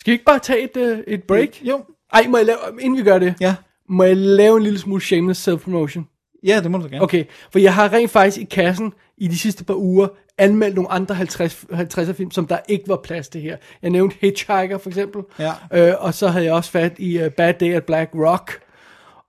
skal 0.00 0.10
vi 0.10 0.12
ikke 0.12 0.24
bare 0.24 0.38
tage 0.38 0.60
et, 0.62 0.76
øh, 0.76 0.98
et 1.06 1.22
break? 1.22 1.48
Jo. 1.62 1.84
Ej, 2.12 2.26
må 2.28 2.36
jeg 2.36 2.46
lave, 2.46 2.58
inden 2.80 2.98
vi 2.98 3.02
gør 3.02 3.18
det, 3.18 3.34
Ja. 3.40 3.54
må 3.88 4.04
jeg 4.04 4.16
lave 4.16 4.56
en 4.56 4.62
lille 4.62 4.78
smule 4.78 5.02
shameless 5.02 5.48
self-promotion? 5.48 6.06
Ja, 6.46 6.60
det 6.62 6.70
må 6.70 6.78
du 6.78 6.84
gerne. 6.84 7.02
Okay, 7.02 7.24
for 7.52 7.58
jeg 7.58 7.74
har 7.74 7.92
rent 7.92 8.10
faktisk 8.10 8.38
i 8.38 8.44
kassen 8.44 8.92
i 9.18 9.28
de 9.28 9.38
sidste 9.38 9.64
par 9.64 9.74
uger 9.74 10.08
anmeldt 10.38 10.74
nogle 10.74 10.90
andre 10.90 11.14
50, 11.14 11.64
50'er 11.72 12.12
film, 12.12 12.30
som 12.30 12.46
der 12.46 12.58
ikke 12.68 12.84
var 12.88 12.96
plads 13.04 13.28
til 13.28 13.40
her. 13.40 13.56
Jeg 13.82 13.90
nævnte 13.90 14.16
Hitchhiker 14.20 14.78
for 14.78 14.88
eksempel, 14.90 15.22
Ja. 15.38 15.52
øh, 15.72 15.94
og 15.98 16.14
så 16.14 16.28
havde 16.28 16.44
jeg 16.44 16.54
også 16.54 16.70
fat 16.70 16.92
i 16.98 17.22
uh, 17.24 17.28
Bad 17.30 17.54
Day 17.54 17.74
at 17.74 17.84
Black 17.84 18.10
Rock, 18.14 18.60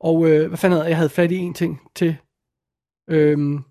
og 0.04 0.30
øh, 0.30 0.48
hvad 0.48 0.58
fanden 0.58 0.78
havde 0.78 0.90
jeg? 0.90 0.98
Havde 0.98 1.10
fat 1.10 1.32
i 1.32 1.38
en 1.38 1.54
ting 1.54 1.82
til, 1.96 2.16
øhm, 3.10 3.64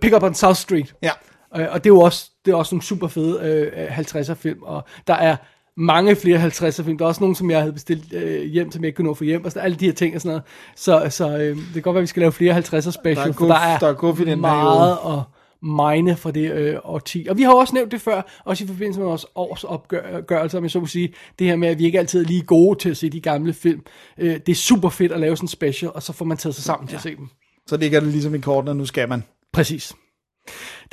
Pick 0.00 0.14
Up 0.14 0.22
on 0.22 0.34
South 0.34 0.56
Street. 0.56 0.94
Ja. 1.02 1.10
Øh, 1.56 1.66
og 1.70 1.84
det 1.84 1.90
er 1.90 1.94
jo 1.94 2.00
også, 2.00 2.30
det 2.44 2.52
er 2.52 2.56
også 2.56 2.74
nogle 2.74 2.82
super 2.82 3.08
fede 3.08 3.40
øh, 3.42 3.98
50'er 3.98 4.34
film, 4.34 4.62
og 4.62 4.84
der 5.06 5.14
er 5.14 5.36
mange 5.76 6.16
flere 6.16 6.46
50'er 6.46 6.82
film. 6.82 6.98
Der 6.98 7.04
er 7.04 7.08
også 7.08 7.20
nogle, 7.20 7.36
som 7.36 7.50
jeg 7.50 7.60
havde 7.60 7.72
bestilt 7.72 8.12
øh, 8.12 8.42
hjem, 8.42 8.72
som 8.72 8.82
jeg 8.82 8.88
ikke 8.88 8.96
kunne 8.96 9.06
nå 9.06 9.14
for 9.14 9.24
hjem, 9.24 9.44
og 9.44 9.50
sådan, 9.52 9.64
alle 9.64 9.76
de 9.76 9.84
her 9.84 9.92
ting 9.92 10.14
og 10.14 10.20
sådan 10.20 10.30
noget. 10.30 10.42
Så, 10.76 11.06
så 11.10 11.38
øh, 11.38 11.56
det 11.56 11.72
kan 11.72 11.82
godt 11.82 11.94
være, 11.94 12.00
at 12.00 12.02
vi 12.02 12.06
skal 12.06 12.20
lave 12.20 12.32
flere 12.32 12.58
50'er 12.58 12.90
special, 12.90 13.16
Der 13.16 13.22
er 13.22 13.32
for 13.32 13.44
guf- 13.44 13.48
der 13.48 13.54
er, 13.54 13.78
der 13.78 13.88
er 13.88 13.92
guf 13.94 14.20
i 14.20 14.24
den 14.24 14.40
meget 14.40 14.92
at 14.92 15.22
mine 15.62 16.16
fra 16.16 16.30
det 16.30 16.52
øh, 16.52 16.76
årti. 16.84 17.26
Og 17.30 17.36
vi 17.36 17.42
har 17.42 17.54
også 17.54 17.74
nævnt 17.74 17.92
det 17.92 18.00
før, 18.00 18.22
også 18.44 18.64
i 18.64 18.66
forbindelse 18.66 19.00
med 19.00 19.06
vores 19.08 19.26
års 19.34 19.64
opgørelse, 19.64 20.56
om 20.58 20.64
jeg 20.64 20.70
så 20.70 20.80
må 20.80 20.86
sige, 20.86 21.14
det 21.38 21.46
her 21.46 21.56
med, 21.56 21.68
at 21.68 21.78
vi 21.78 21.84
ikke 21.84 21.98
altid 21.98 22.20
er 22.24 22.26
lige 22.28 22.42
gode 22.42 22.78
til 22.78 22.90
at 22.90 22.96
se 22.96 23.10
de 23.10 23.20
gamle 23.20 23.52
film. 23.54 23.80
Øh, 24.18 24.34
det 24.34 24.48
er 24.48 24.54
super 24.54 24.88
fedt 24.88 25.12
at 25.12 25.20
lave 25.20 25.36
sådan 25.36 25.44
en 25.44 25.48
special, 25.48 25.90
og 25.94 26.02
så 26.02 26.12
får 26.12 26.24
man 26.24 26.36
taget 26.36 26.54
sig 26.54 26.64
sammen 26.64 26.86
ja. 26.88 26.90
til 26.90 26.96
at 26.96 27.02
se 27.02 27.16
dem. 27.16 27.28
Så 27.66 27.76
ligger 27.76 28.00
det 28.00 28.08
ligesom 28.08 28.34
i 28.34 28.38
kortene, 28.38 28.74
nu 28.74 28.86
skal 28.86 29.08
man. 29.08 29.24
Præcis. 29.52 29.92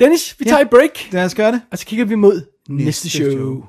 Dennis, 0.00 0.36
vi 0.38 0.44
tager 0.44 0.56
Ja. 0.58 0.62
et 0.62 0.70
break, 0.70 1.12
Lad 1.12 1.24
os 1.24 1.34
gøre 1.34 1.52
det. 1.52 1.62
og 1.72 1.78
så 1.78 1.86
kigger 1.86 2.04
vi 2.04 2.14
mod 2.14 2.46
næste, 2.68 2.84
Næste 2.84 3.10
show. 3.10 3.30
show. 3.30 3.64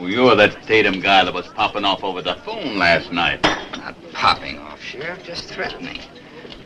Well, 0.00 0.14
you're 0.14 0.34
that 0.36 0.58
Tatum 0.68 0.94
guy 0.94 1.20
that 1.26 1.34
was 1.34 1.46
popping 1.56 1.86
off 1.86 2.02
over 2.04 2.20
the 2.20 2.34
phone 2.44 2.78
last 2.78 3.12
night. 3.12 3.40
Not 3.84 3.94
popping 4.14 4.58
off, 4.58 4.80
Sheriff, 4.82 5.18
just 5.30 5.48
threatening. 5.54 5.98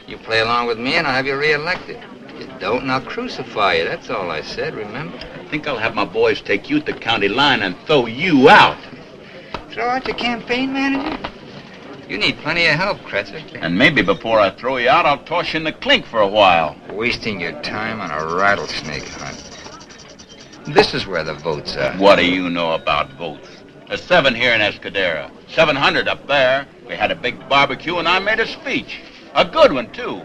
You 0.09 0.17
play 0.29 0.41
along 0.41 0.69
with 0.71 0.79
me 0.81 0.93
and 0.99 1.07
I'll 1.07 1.15
have 1.21 1.29
you 1.31 1.37
reelected. 1.41 1.97
You 2.41 2.47
don't, 2.59 2.83
and 2.83 2.91
I'll 2.91 3.03
crucify 3.03 3.75
you. 3.75 3.85
That's 3.85 4.09
all 4.09 4.31
I 4.31 4.41
said, 4.41 4.75
remember? 4.75 5.19
I 5.19 5.45
think 5.49 5.69
I'll 5.69 5.77
have 5.77 5.95
my 5.95 6.07
boys 6.07 6.41
take 6.41 6.71
you 6.71 6.81
to 6.81 6.93
the 6.93 6.99
county 6.99 7.29
line 7.29 7.61
and 7.61 7.77
throw 7.87 8.07
you 8.07 8.49
out. 8.49 8.79
Throw 9.69 9.87
out 9.87 10.07
your 10.07 10.17
campaign 10.17 10.73
manager? 10.73 11.19
You 12.09 12.17
need 12.17 12.39
plenty 12.39 12.65
of 12.65 12.77
help, 12.77 12.97
Kretzer. 13.01 13.45
And 13.61 13.77
maybe 13.77 14.01
before 14.01 14.41
I 14.41 14.51
throw 14.51 14.79
you 14.79 14.89
out, 14.89 15.05
I'll 15.05 15.23
toss 15.25 15.53
you 15.53 15.59
in 15.59 15.65
the 15.65 15.73
clink 15.73 16.07
for 16.07 16.21
a 16.21 16.27
while. 16.27 16.77
Wasting 16.91 17.41
your 17.41 17.61
time 17.61 18.01
on 18.01 18.11
a 18.11 18.35
rattlesnake 18.35 19.07
hunt. 19.07 19.47
This 20.75 20.95
is 20.95 21.07
where 21.07 21.23
the 21.23 21.35
votes 21.35 21.77
are. 21.77 21.93
What 21.99 22.17
do 22.17 22.25
you 22.25 22.49
know 22.49 22.73
about 22.73 23.13
votes? 23.13 23.49
There's 23.87 24.03
seven 24.03 24.35
here 24.35 24.55
in 24.55 24.63
Escadera. 24.63 25.31
700 25.51 26.09
up 26.09 26.27
there. 26.27 26.67
We 26.89 26.95
had 26.95 27.11
a 27.11 27.15
big 27.15 27.47
barbecue 27.51 27.99
and 27.99 28.09
I 28.09 28.19
made 28.19 28.41
a 28.41 28.47
speech. 28.47 29.01
A 29.35 29.45
good 29.45 29.73
one, 29.73 29.93
too. 29.93 30.23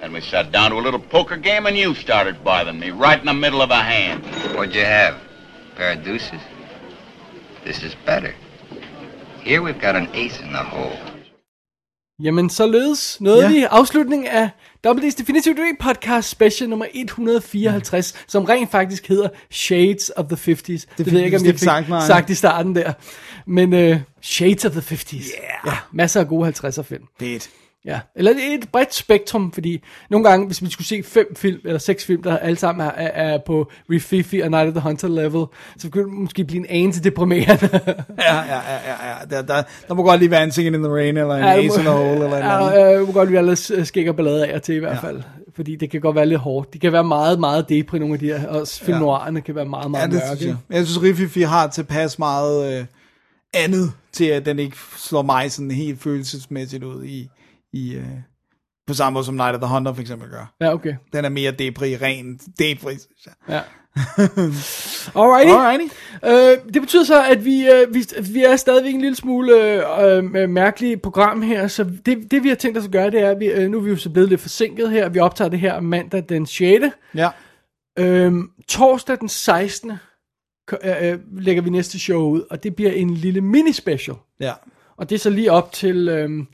Then 0.00 0.12
we 0.12 0.20
sat 0.20 0.52
down 0.52 0.70
to 0.70 0.76
a 0.76 0.84
little 0.86 1.00
poker 1.00 1.36
game 1.36 1.66
and 1.68 1.76
you 1.76 1.94
started 1.94 2.34
bothering 2.44 2.78
me 2.78 2.90
right 2.90 3.20
in 3.20 3.26
the 3.26 3.34
middle 3.34 3.60
of 3.62 3.70
a 3.70 3.82
hand. 3.82 4.24
What'd 4.54 4.74
you 4.74 4.84
have? 4.84 5.14
pair 5.76 5.98
of 5.98 6.04
deuces? 6.04 6.40
This 7.64 7.82
is 7.82 7.96
better. 8.06 8.32
Here 9.44 9.60
we've 9.62 9.80
got 9.80 9.96
an 9.96 10.08
ace 10.14 10.40
in 10.40 10.52
the 10.52 10.62
hole. 10.62 10.98
Jamen, 12.22 12.50
således 12.50 13.20
nåede 13.20 13.42
Ja. 13.42 13.48
vi 13.48 13.66
afslutningen 13.70 14.28
af 14.28 14.50
WD's 14.86 15.14
Definitive 15.18 15.54
Dream 15.54 15.76
podcast 15.80 16.28
special 16.28 16.68
nummer 16.70 16.86
154, 16.94 17.92
ja. 17.92 18.22
som 18.28 18.44
rent 18.44 18.70
faktisk 18.70 19.08
hedder 19.08 19.28
Shades 19.50 20.10
of 20.16 20.26
the 20.26 20.52
50s. 20.52 20.86
Det, 20.98 21.06
ved 21.06 21.12
jeg 21.12 21.24
ikke, 21.24 21.36
om 21.36 21.44
jeg 21.44 21.58
fik 21.58 21.68
sagt 22.06 22.30
i 22.30 22.34
starten 22.34 22.74
der. 22.74 22.92
Men 23.46 23.72
uh, 23.72 23.96
Shades 24.22 24.64
of 24.64 24.72
the 24.72 24.80
50s. 24.80 25.14
Yeah. 25.14 25.66
Ja, 25.66 25.76
masser 25.92 26.20
af 26.20 26.28
gode 26.28 26.48
50'er 26.48 26.82
film. 26.82 27.02
Fedt. 27.18 27.50
Ja, 27.86 28.00
eller 28.14 28.32
det 28.32 28.40
er 28.50 28.54
et 28.58 28.68
bredt 28.72 28.94
spektrum, 28.94 29.52
fordi 29.52 29.82
nogle 30.10 30.28
gange, 30.28 30.46
hvis 30.46 30.62
vi 30.62 30.70
skulle 30.70 30.86
se 30.86 31.02
fem 31.02 31.26
film, 31.36 31.60
eller 31.64 31.78
seks 31.78 32.04
film, 32.04 32.22
der 32.22 32.36
alle 32.38 32.56
sammen 32.58 32.86
er, 32.86 32.90
er, 32.90 33.38
på 33.46 33.70
Rififi 33.90 34.40
og 34.40 34.50
Night 34.50 34.66
of 34.68 34.72
the 34.72 34.80
Hunter 34.80 35.08
level, 35.08 35.44
så 35.78 35.90
kunne 35.90 36.04
det 36.04 36.12
måske 36.12 36.44
blive 36.44 36.60
en 36.60 36.66
anelse 36.68 37.02
deprimerende. 37.02 37.68
Ja, 38.18 38.34
ja, 38.34 38.40
ja, 38.44 38.74
ja, 38.86 39.08
ja. 39.08 39.36
Der, 39.36 39.42
der, 39.42 39.62
der 39.88 39.94
må 39.94 40.02
godt 40.02 40.18
lige 40.20 40.30
være 40.30 40.44
en 40.44 40.52
Singing 40.52 40.76
in 40.76 40.82
the 40.82 40.92
Rain, 40.92 41.16
eller 41.16 41.34
en 41.34 41.44
Ja, 41.44 41.52
Ace 41.56 41.64
in 41.64 41.70
the 41.86 41.90
Hole, 41.90 42.10
eller 42.24 42.36
ja, 42.36 42.56
anden. 42.66 42.80
ja, 42.80 42.98
det 42.98 43.06
må 43.06 43.12
godt 43.12 43.32
være 43.32 43.46
lidt 43.46 43.86
skæg 43.88 44.08
og 44.08 44.16
ballade 44.16 44.46
af 44.46 44.54
og 44.56 44.62
til 44.62 44.74
i 44.74 44.78
hvert 44.78 44.94
Ja. 45.02 45.08
fald. 45.08 45.22
Fordi 45.56 45.76
det 45.76 45.90
kan 45.90 46.00
godt 46.00 46.16
være 46.16 46.26
lidt 46.26 46.40
hårdt. 46.40 46.72
De 46.74 46.78
kan 46.78 46.92
være 46.92 47.04
meget, 47.04 47.40
meget 47.40 47.68
depri, 47.68 47.98
nogle 47.98 48.14
af 48.14 48.20
de 48.20 48.26
her. 48.26 48.48
Også 48.48 48.84
film 48.84 49.02
Ja. 49.04 49.40
kan 49.40 49.54
være 49.54 49.64
meget, 49.64 49.84
Ja, 49.84 49.88
meget 49.88 50.10
det 50.10 50.20
mørke. 50.28 50.36
synes 50.40 50.56
jeg. 50.70 50.76
Jeg 50.76 50.86
synes, 50.86 51.02
Rififi 51.02 51.42
har 51.42 51.66
tilpas 51.68 52.18
meget 52.18 52.78
øh, 52.80 52.84
andet 53.54 53.92
til, 54.12 54.24
at 54.24 54.46
den 54.46 54.58
ikke 54.58 54.76
slår 54.96 55.22
mig 55.22 55.52
sådan 55.52 55.70
helt 55.70 56.02
følelsesmæssigt 56.02 56.84
ud 56.84 57.04
i, 57.04 57.28
i 57.72 57.94
øh, 57.94 58.04
på 58.86 58.94
samme 58.94 59.14
måde 59.14 59.24
som 59.24 59.34
Night 59.34 59.54
of 59.54 59.60
the 59.60 59.68
Hunter 59.74 59.92
for 59.94 60.00
eksempel 60.00 60.28
gør. 60.28 60.54
Ja, 60.60 60.72
okay. 60.74 60.94
Den 61.12 61.24
er 61.24 61.28
mere 61.28 61.50
depri, 61.50 61.96
ren 61.96 62.40
depri. 62.58 62.94
Ja. 63.48 63.60
Alrighty. 65.16 65.50
Alrighty. 65.52 65.94
Øh, 66.24 66.72
det 66.74 66.82
betyder 66.82 67.04
så, 67.04 67.24
at 67.24 67.44
vi, 67.44 67.66
øh, 67.70 67.94
vi, 67.94 68.06
vi 68.32 68.42
er 68.44 68.56
stadigvæk 68.56 68.94
en 68.94 69.00
lille 69.00 69.16
smule 69.16 69.62
øh, 69.74 70.24
øh, 70.42 70.50
mærkelige 70.50 70.96
program 70.96 71.42
her, 71.42 71.66
så 71.68 71.84
det, 72.06 72.30
det 72.30 72.42
vi 72.44 72.48
har 72.48 72.56
tænkt 72.56 72.78
os 72.78 72.84
at 72.84 72.90
gøre, 72.90 73.10
det 73.10 73.20
er, 73.20 73.30
at 73.30 73.40
vi, 73.40 73.46
øh, 73.46 73.70
nu 73.70 73.78
er 73.78 73.82
vi 73.82 73.90
jo 73.90 73.96
så 73.96 74.10
blevet 74.10 74.28
lidt 74.28 74.40
forsinket 74.40 74.90
her, 74.90 75.08
vi 75.08 75.18
optager 75.18 75.48
det 75.48 75.60
her 75.60 75.80
mandag 75.80 76.24
den 76.28 76.46
6. 76.46 76.84
Ja. 77.14 77.30
Øhm, 77.98 78.50
torsdag 78.68 79.18
den 79.20 79.28
16. 79.28 79.92
ko- 80.66 80.76
Øh, 80.84 80.96
øh, 81.12 81.18
lægger 81.38 81.62
vi 81.62 81.70
næste 81.70 81.98
show 81.98 82.22
ud, 82.30 82.42
og 82.50 82.62
det 82.62 82.76
bliver 82.76 82.90
en 82.92 83.14
lille 83.14 83.40
mini-special. 83.40 84.16
Ja. 84.40 84.52
Og 84.96 85.08
det 85.10 85.14
er 85.14 85.18
så 85.20 85.30
lige 85.30 85.52
op 85.52 85.72
til, 85.72 86.08
øhm, 86.08 86.46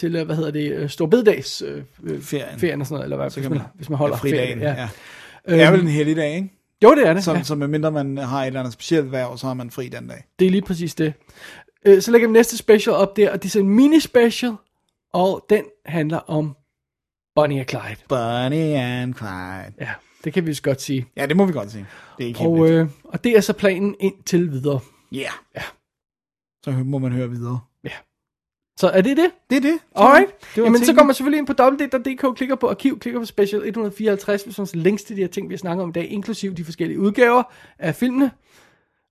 til 0.00 0.16
øh, 0.16 0.26
hvad 0.26 0.36
hedder 0.36 0.50
det, 0.50 0.72
øh, 0.72 0.88
Storbededags 0.88 1.62
øh, 1.62 1.82
øh, 2.02 2.22
Ferien. 2.22 2.58
ferien 2.58 2.80
og 2.80 2.86
sådan 2.86 2.94
noget, 2.94 3.04
eller 3.04 3.16
hvad, 3.16 3.30
Så 3.30 3.40
hvis, 3.40 3.48
man, 3.50 3.58
man- 3.58 3.66
hvis 3.74 3.88
man 3.88 3.98
holder 3.98 4.16
ja, 4.16 4.20
fridagen, 4.20 4.58
ferie, 4.58 4.74
ja. 4.74 4.88
Øhm, 5.48 5.58
Det 5.58 5.62
er 5.66 5.70
vel 5.70 5.80
en 5.80 5.88
heldig 5.88 6.16
dag, 6.16 6.34
ikke? 6.34 6.52
Jo, 6.84 6.94
det 6.94 7.06
er 7.08 7.12
det. 7.14 7.24
Så, 7.24 7.32
ja. 7.34 7.42
så 7.42 7.54
medmindre 7.54 7.90
man 7.90 8.16
har 8.16 8.42
et 8.42 8.46
eller 8.46 8.60
andet 8.60 8.72
specielt 8.72 9.12
værv, 9.12 9.38
så 9.38 9.46
har 9.46 9.54
man 9.54 9.70
fri 9.70 9.88
den 9.88 10.08
dag. 10.08 10.24
Det 10.38 10.46
er 10.46 10.50
lige 10.50 10.62
præcis 10.62 10.94
det. 10.94 11.12
Øh, 11.86 12.02
så 12.02 12.10
lægger 12.10 12.28
vi 12.28 12.32
næste 12.32 12.56
special 12.56 12.96
op 12.96 13.16
der, 13.16 13.30
og 13.32 13.42
det 13.42 13.48
er 13.48 13.50
så 13.50 13.58
en 13.60 13.68
mini-special, 13.80 14.52
og 15.12 15.46
den 15.50 15.64
handler 15.86 16.18
om 16.18 16.56
Bonnie 17.34 17.60
og 17.60 17.66
Clyde. 17.68 17.96
Bonnie 18.08 18.76
and 18.82 19.14
Clyde. 19.14 19.72
Ja, 19.80 19.90
det 20.24 20.32
kan 20.32 20.44
vi 20.44 20.50
vist 20.50 20.62
godt 20.62 20.80
sige. 20.82 21.06
Ja, 21.16 21.26
det 21.26 21.36
må 21.36 21.44
vi 21.44 21.52
godt 21.52 21.70
sige. 21.70 21.86
Det 22.18 22.24
er 22.24 22.28
ikke 22.28 22.40
Og, 22.40 22.70
øh, 22.70 22.88
og 23.04 23.24
det 23.24 23.36
er 23.36 23.40
så 23.40 23.52
planen 23.52 23.94
indtil 24.00 24.50
videre. 24.52 24.80
Yeah. 25.14 25.24
Ja. 25.56 25.62
Så 26.64 26.70
må 26.70 26.98
man 26.98 27.12
høre 27.12 27.30
videre. 27.30 27.60
Så 28.80 28.88
er 28.88 29.00
det 29.00 29.16
det? 29.16 29.30
Det 29.50 29.56
er 29.56 29.60
det. 29.60 29.78
Alright. 29.94 30.30
Det 30.56 30.62
Jamen, 30.64 30.84
så 30.84 30.94
går 30.94 31.02
man 31.04 31.14
selvfølgelig 31.14 31.38
ind 31.38 31.46
på 31.46 31.54
www.dk, 31.62 32.36
klikker 32.36 32.54
på 32.54 32.68
arkiv, 32.68 32.98
klikker 32.98 33.20
på 33.20 33.26
special 33.26 33.62
154, 33.68 34.42
hvis 34.42 34.58
man 34.58 34.66
links 34.74 35.02
til 35.02 35.16
de 35.16 35.20
her 35.20 35.28
ting, 35.28 35.48
vi 35.48 35.54
har 35.54 35.58
snakket 35.58 35.82
om 35.82 35.88
i 35.88 35.92
dag, 35.92 36.08
inklusive 36.12 36.54
de 36.54 36.64
forskellige 36.64 37.00
udgaver 37.00 37.42
af 37.78 37.94
filmene. 37.94 38.30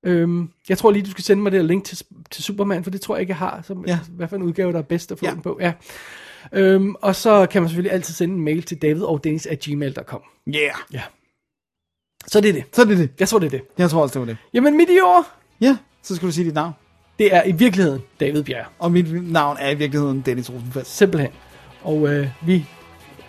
Øhm, 0.06 0.50
jeg 0.70 0.78
tror 0.78 0.92
lige, 0.92 1.06
du 1.06 1.12
skal 1.12 1.24
sende 1.24 1.44
mig 1.44 1.52
det 1.52 1.60
her 1.62 1.68
link 1.68 1.84
til, 1.86 2.02
til 2.32 2.44
Superman, 2.44 2.84
for 2.84 2.92
det 2.92 3.02
tror 3.02 3.16
jeg 3.16 3.22
ikke, 3.22 3.32
jeg 3.32 3.38
har. 3.38 3.62
Så, 3.68 3.84
Ja. 3.88 4.00
Hvad 4.10 4.28
for 4.28 4.36
en 4.36 4.44
udgave, 4.44 4.72
der 4.72 4.78
er 4.78 4.82
bedst 4.84 5.12
at 5.12 5.20
få 5.20 5.26
Ja. 5.26 5.32
den 5.32 5.42
på. 5.42 5.58
Ja. 5.62 5.74
Øhm, 6.54 6.96
og 7.02 7.16
så 7.16 7.46
kan 7.52 7.62
man 7.62 7.70
selvfølgelig 7.70 7.94
altid 7.94 8.14
sende 8.14 8.36
en 8.36 8.42
mail 8.44 8.64
til 8.64 8.82
david 8.82 9.02
og 9.04 9.24
dennis 9.24 9.46
at 9.46 9.60
gmail.com. 9.60 10.22
Yeah. 10.48 10.72
Ja. 10.94 11.02
Så 12.28 12.42
det 12.42 12.50
er 12.50 12.54
det. 12.54 12.64
Så 12.74 12.82
er 12.82 12.86
det 12.86 12.98
det. 12.98 13.10
Jeg 13.20 13.28
tror, 13.30 13.40
det 13.40 13.46
er 13.46 13.50
det. 13.52 13.62
Jeg 13.78 13.90
tror 13.90 14.02
også, 14.02 14.14
det 14.14 14.20
var 14.20 14.26
det. 14.26 14.38
Jamen, 14.54 14.78
mit 14.78 14.90
i 14.90 15.00
år, 15.00 15.26
Ja, 15.62 15.78
så 16.04 16.16
skal 16.16 16.28
du 16.28 16.32
sige 16.32 16.46
dit 16.46 16.54
navn. 16.54 16.74
Det 17.20 17.36
er 17.36 17.44
i 17.44 17.52
virkeligheden 17.52 18.02
David 18.20 18.44
Bjerg. 18.44 18.66
Og 18.80 18.92
mit 18.92 19.32
navn 19.32 19.58
er 19.60 19.70
i 19.70 19.76
virkeligheden 19.76 20.22
Dennis 20.22 20.50
Rosenfeldt. 20.50 20.88
Simpelthen. 20.88 21.32
Og 21.84 22.08
øh, 22.08 22.28
vi 22.42 22.66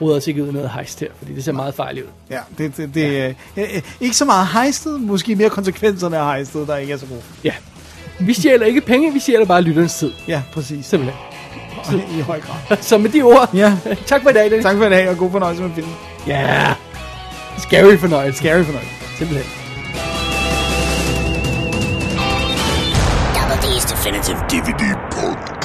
råder 0.00 0.16
os 0.16 0.26
ikke 0.26 0.42
ud 0.44 0.52
noget 0.52 0.70
hejst 0.70 1.00
her, 1.00 1.08
fordi 1.18 1.34
det 1.34 1.44
ser 1.44 1.52
meget 1.52 1.74
farligt 1.74 2.06
ud. 2.06 2.10
Ja, 2.30 2.38
det, 2.58 2.76
det, 2.76 2.94
det 2.94 3.12
ja. 3.56 3.62
øh, 3.62 3.82
ikke 4.00 4.16
så 4.16 4.24
meget 4.24 4.46
hejstet, 4.52 5.00
måske 5.00 5.36
mere 5.36 5.50
konsekvenserne 5.50 6.18
af 6.18 6.24
hejstet, 6.24 6.68
der 6.68 6.76
ikke 6.76 6.92
er 6.92 6.96
så 6.96 7.06
gode. 7.06 7.22
Ja. 7.44 7.52
Vi 8.20 8.34
stjæler 8.34 8.66
ikke 8.66 8.80
penge, 8.80 9.12
vi 9.12 9.18
stjæler 9.18 9.44
bare 9.46 9.62
lytterens 9.62 9.94
tid. 9.94 10.12
Ja, 10.28 10.42
præcis. 10.52 10.86
Simpelthen. 10.86 11.18
Og 11.84 11.94
I 12.18 12.20
høj 12.20 12.40
grad. 12.40 12.76
Så 12.90 12.98
med 12.98 13.10
de 13.10 13.22
ord, 13.22 13.50
Ja, 13.54 13.76
tak 14.06 14.22
for 14.22 14.30
i 14.30 14.32
dag, 14.32 14.44
Dennis. 14.50 14.64
tak 14.64 14.76
for 14.76 14.86
i 14.86 14.90
dag, 14.90 15.08
og 15.08 15.16
god 15.16 15.30
fornøjelse 15.30 15.62
med 15.62 15.70
filmen. 15.74 15.94
Ja. 16.26 16.74
Scary 17.58 17.96
fornøjelse. 17.96 18.38
Scary 18.38 18.62
fornøjelse. 18.62 18.92
Simpelthen. 19.18 19.69
Definitive 24.10 24.42
DVD 24.48 24.94
Podcast. 25.08 25.59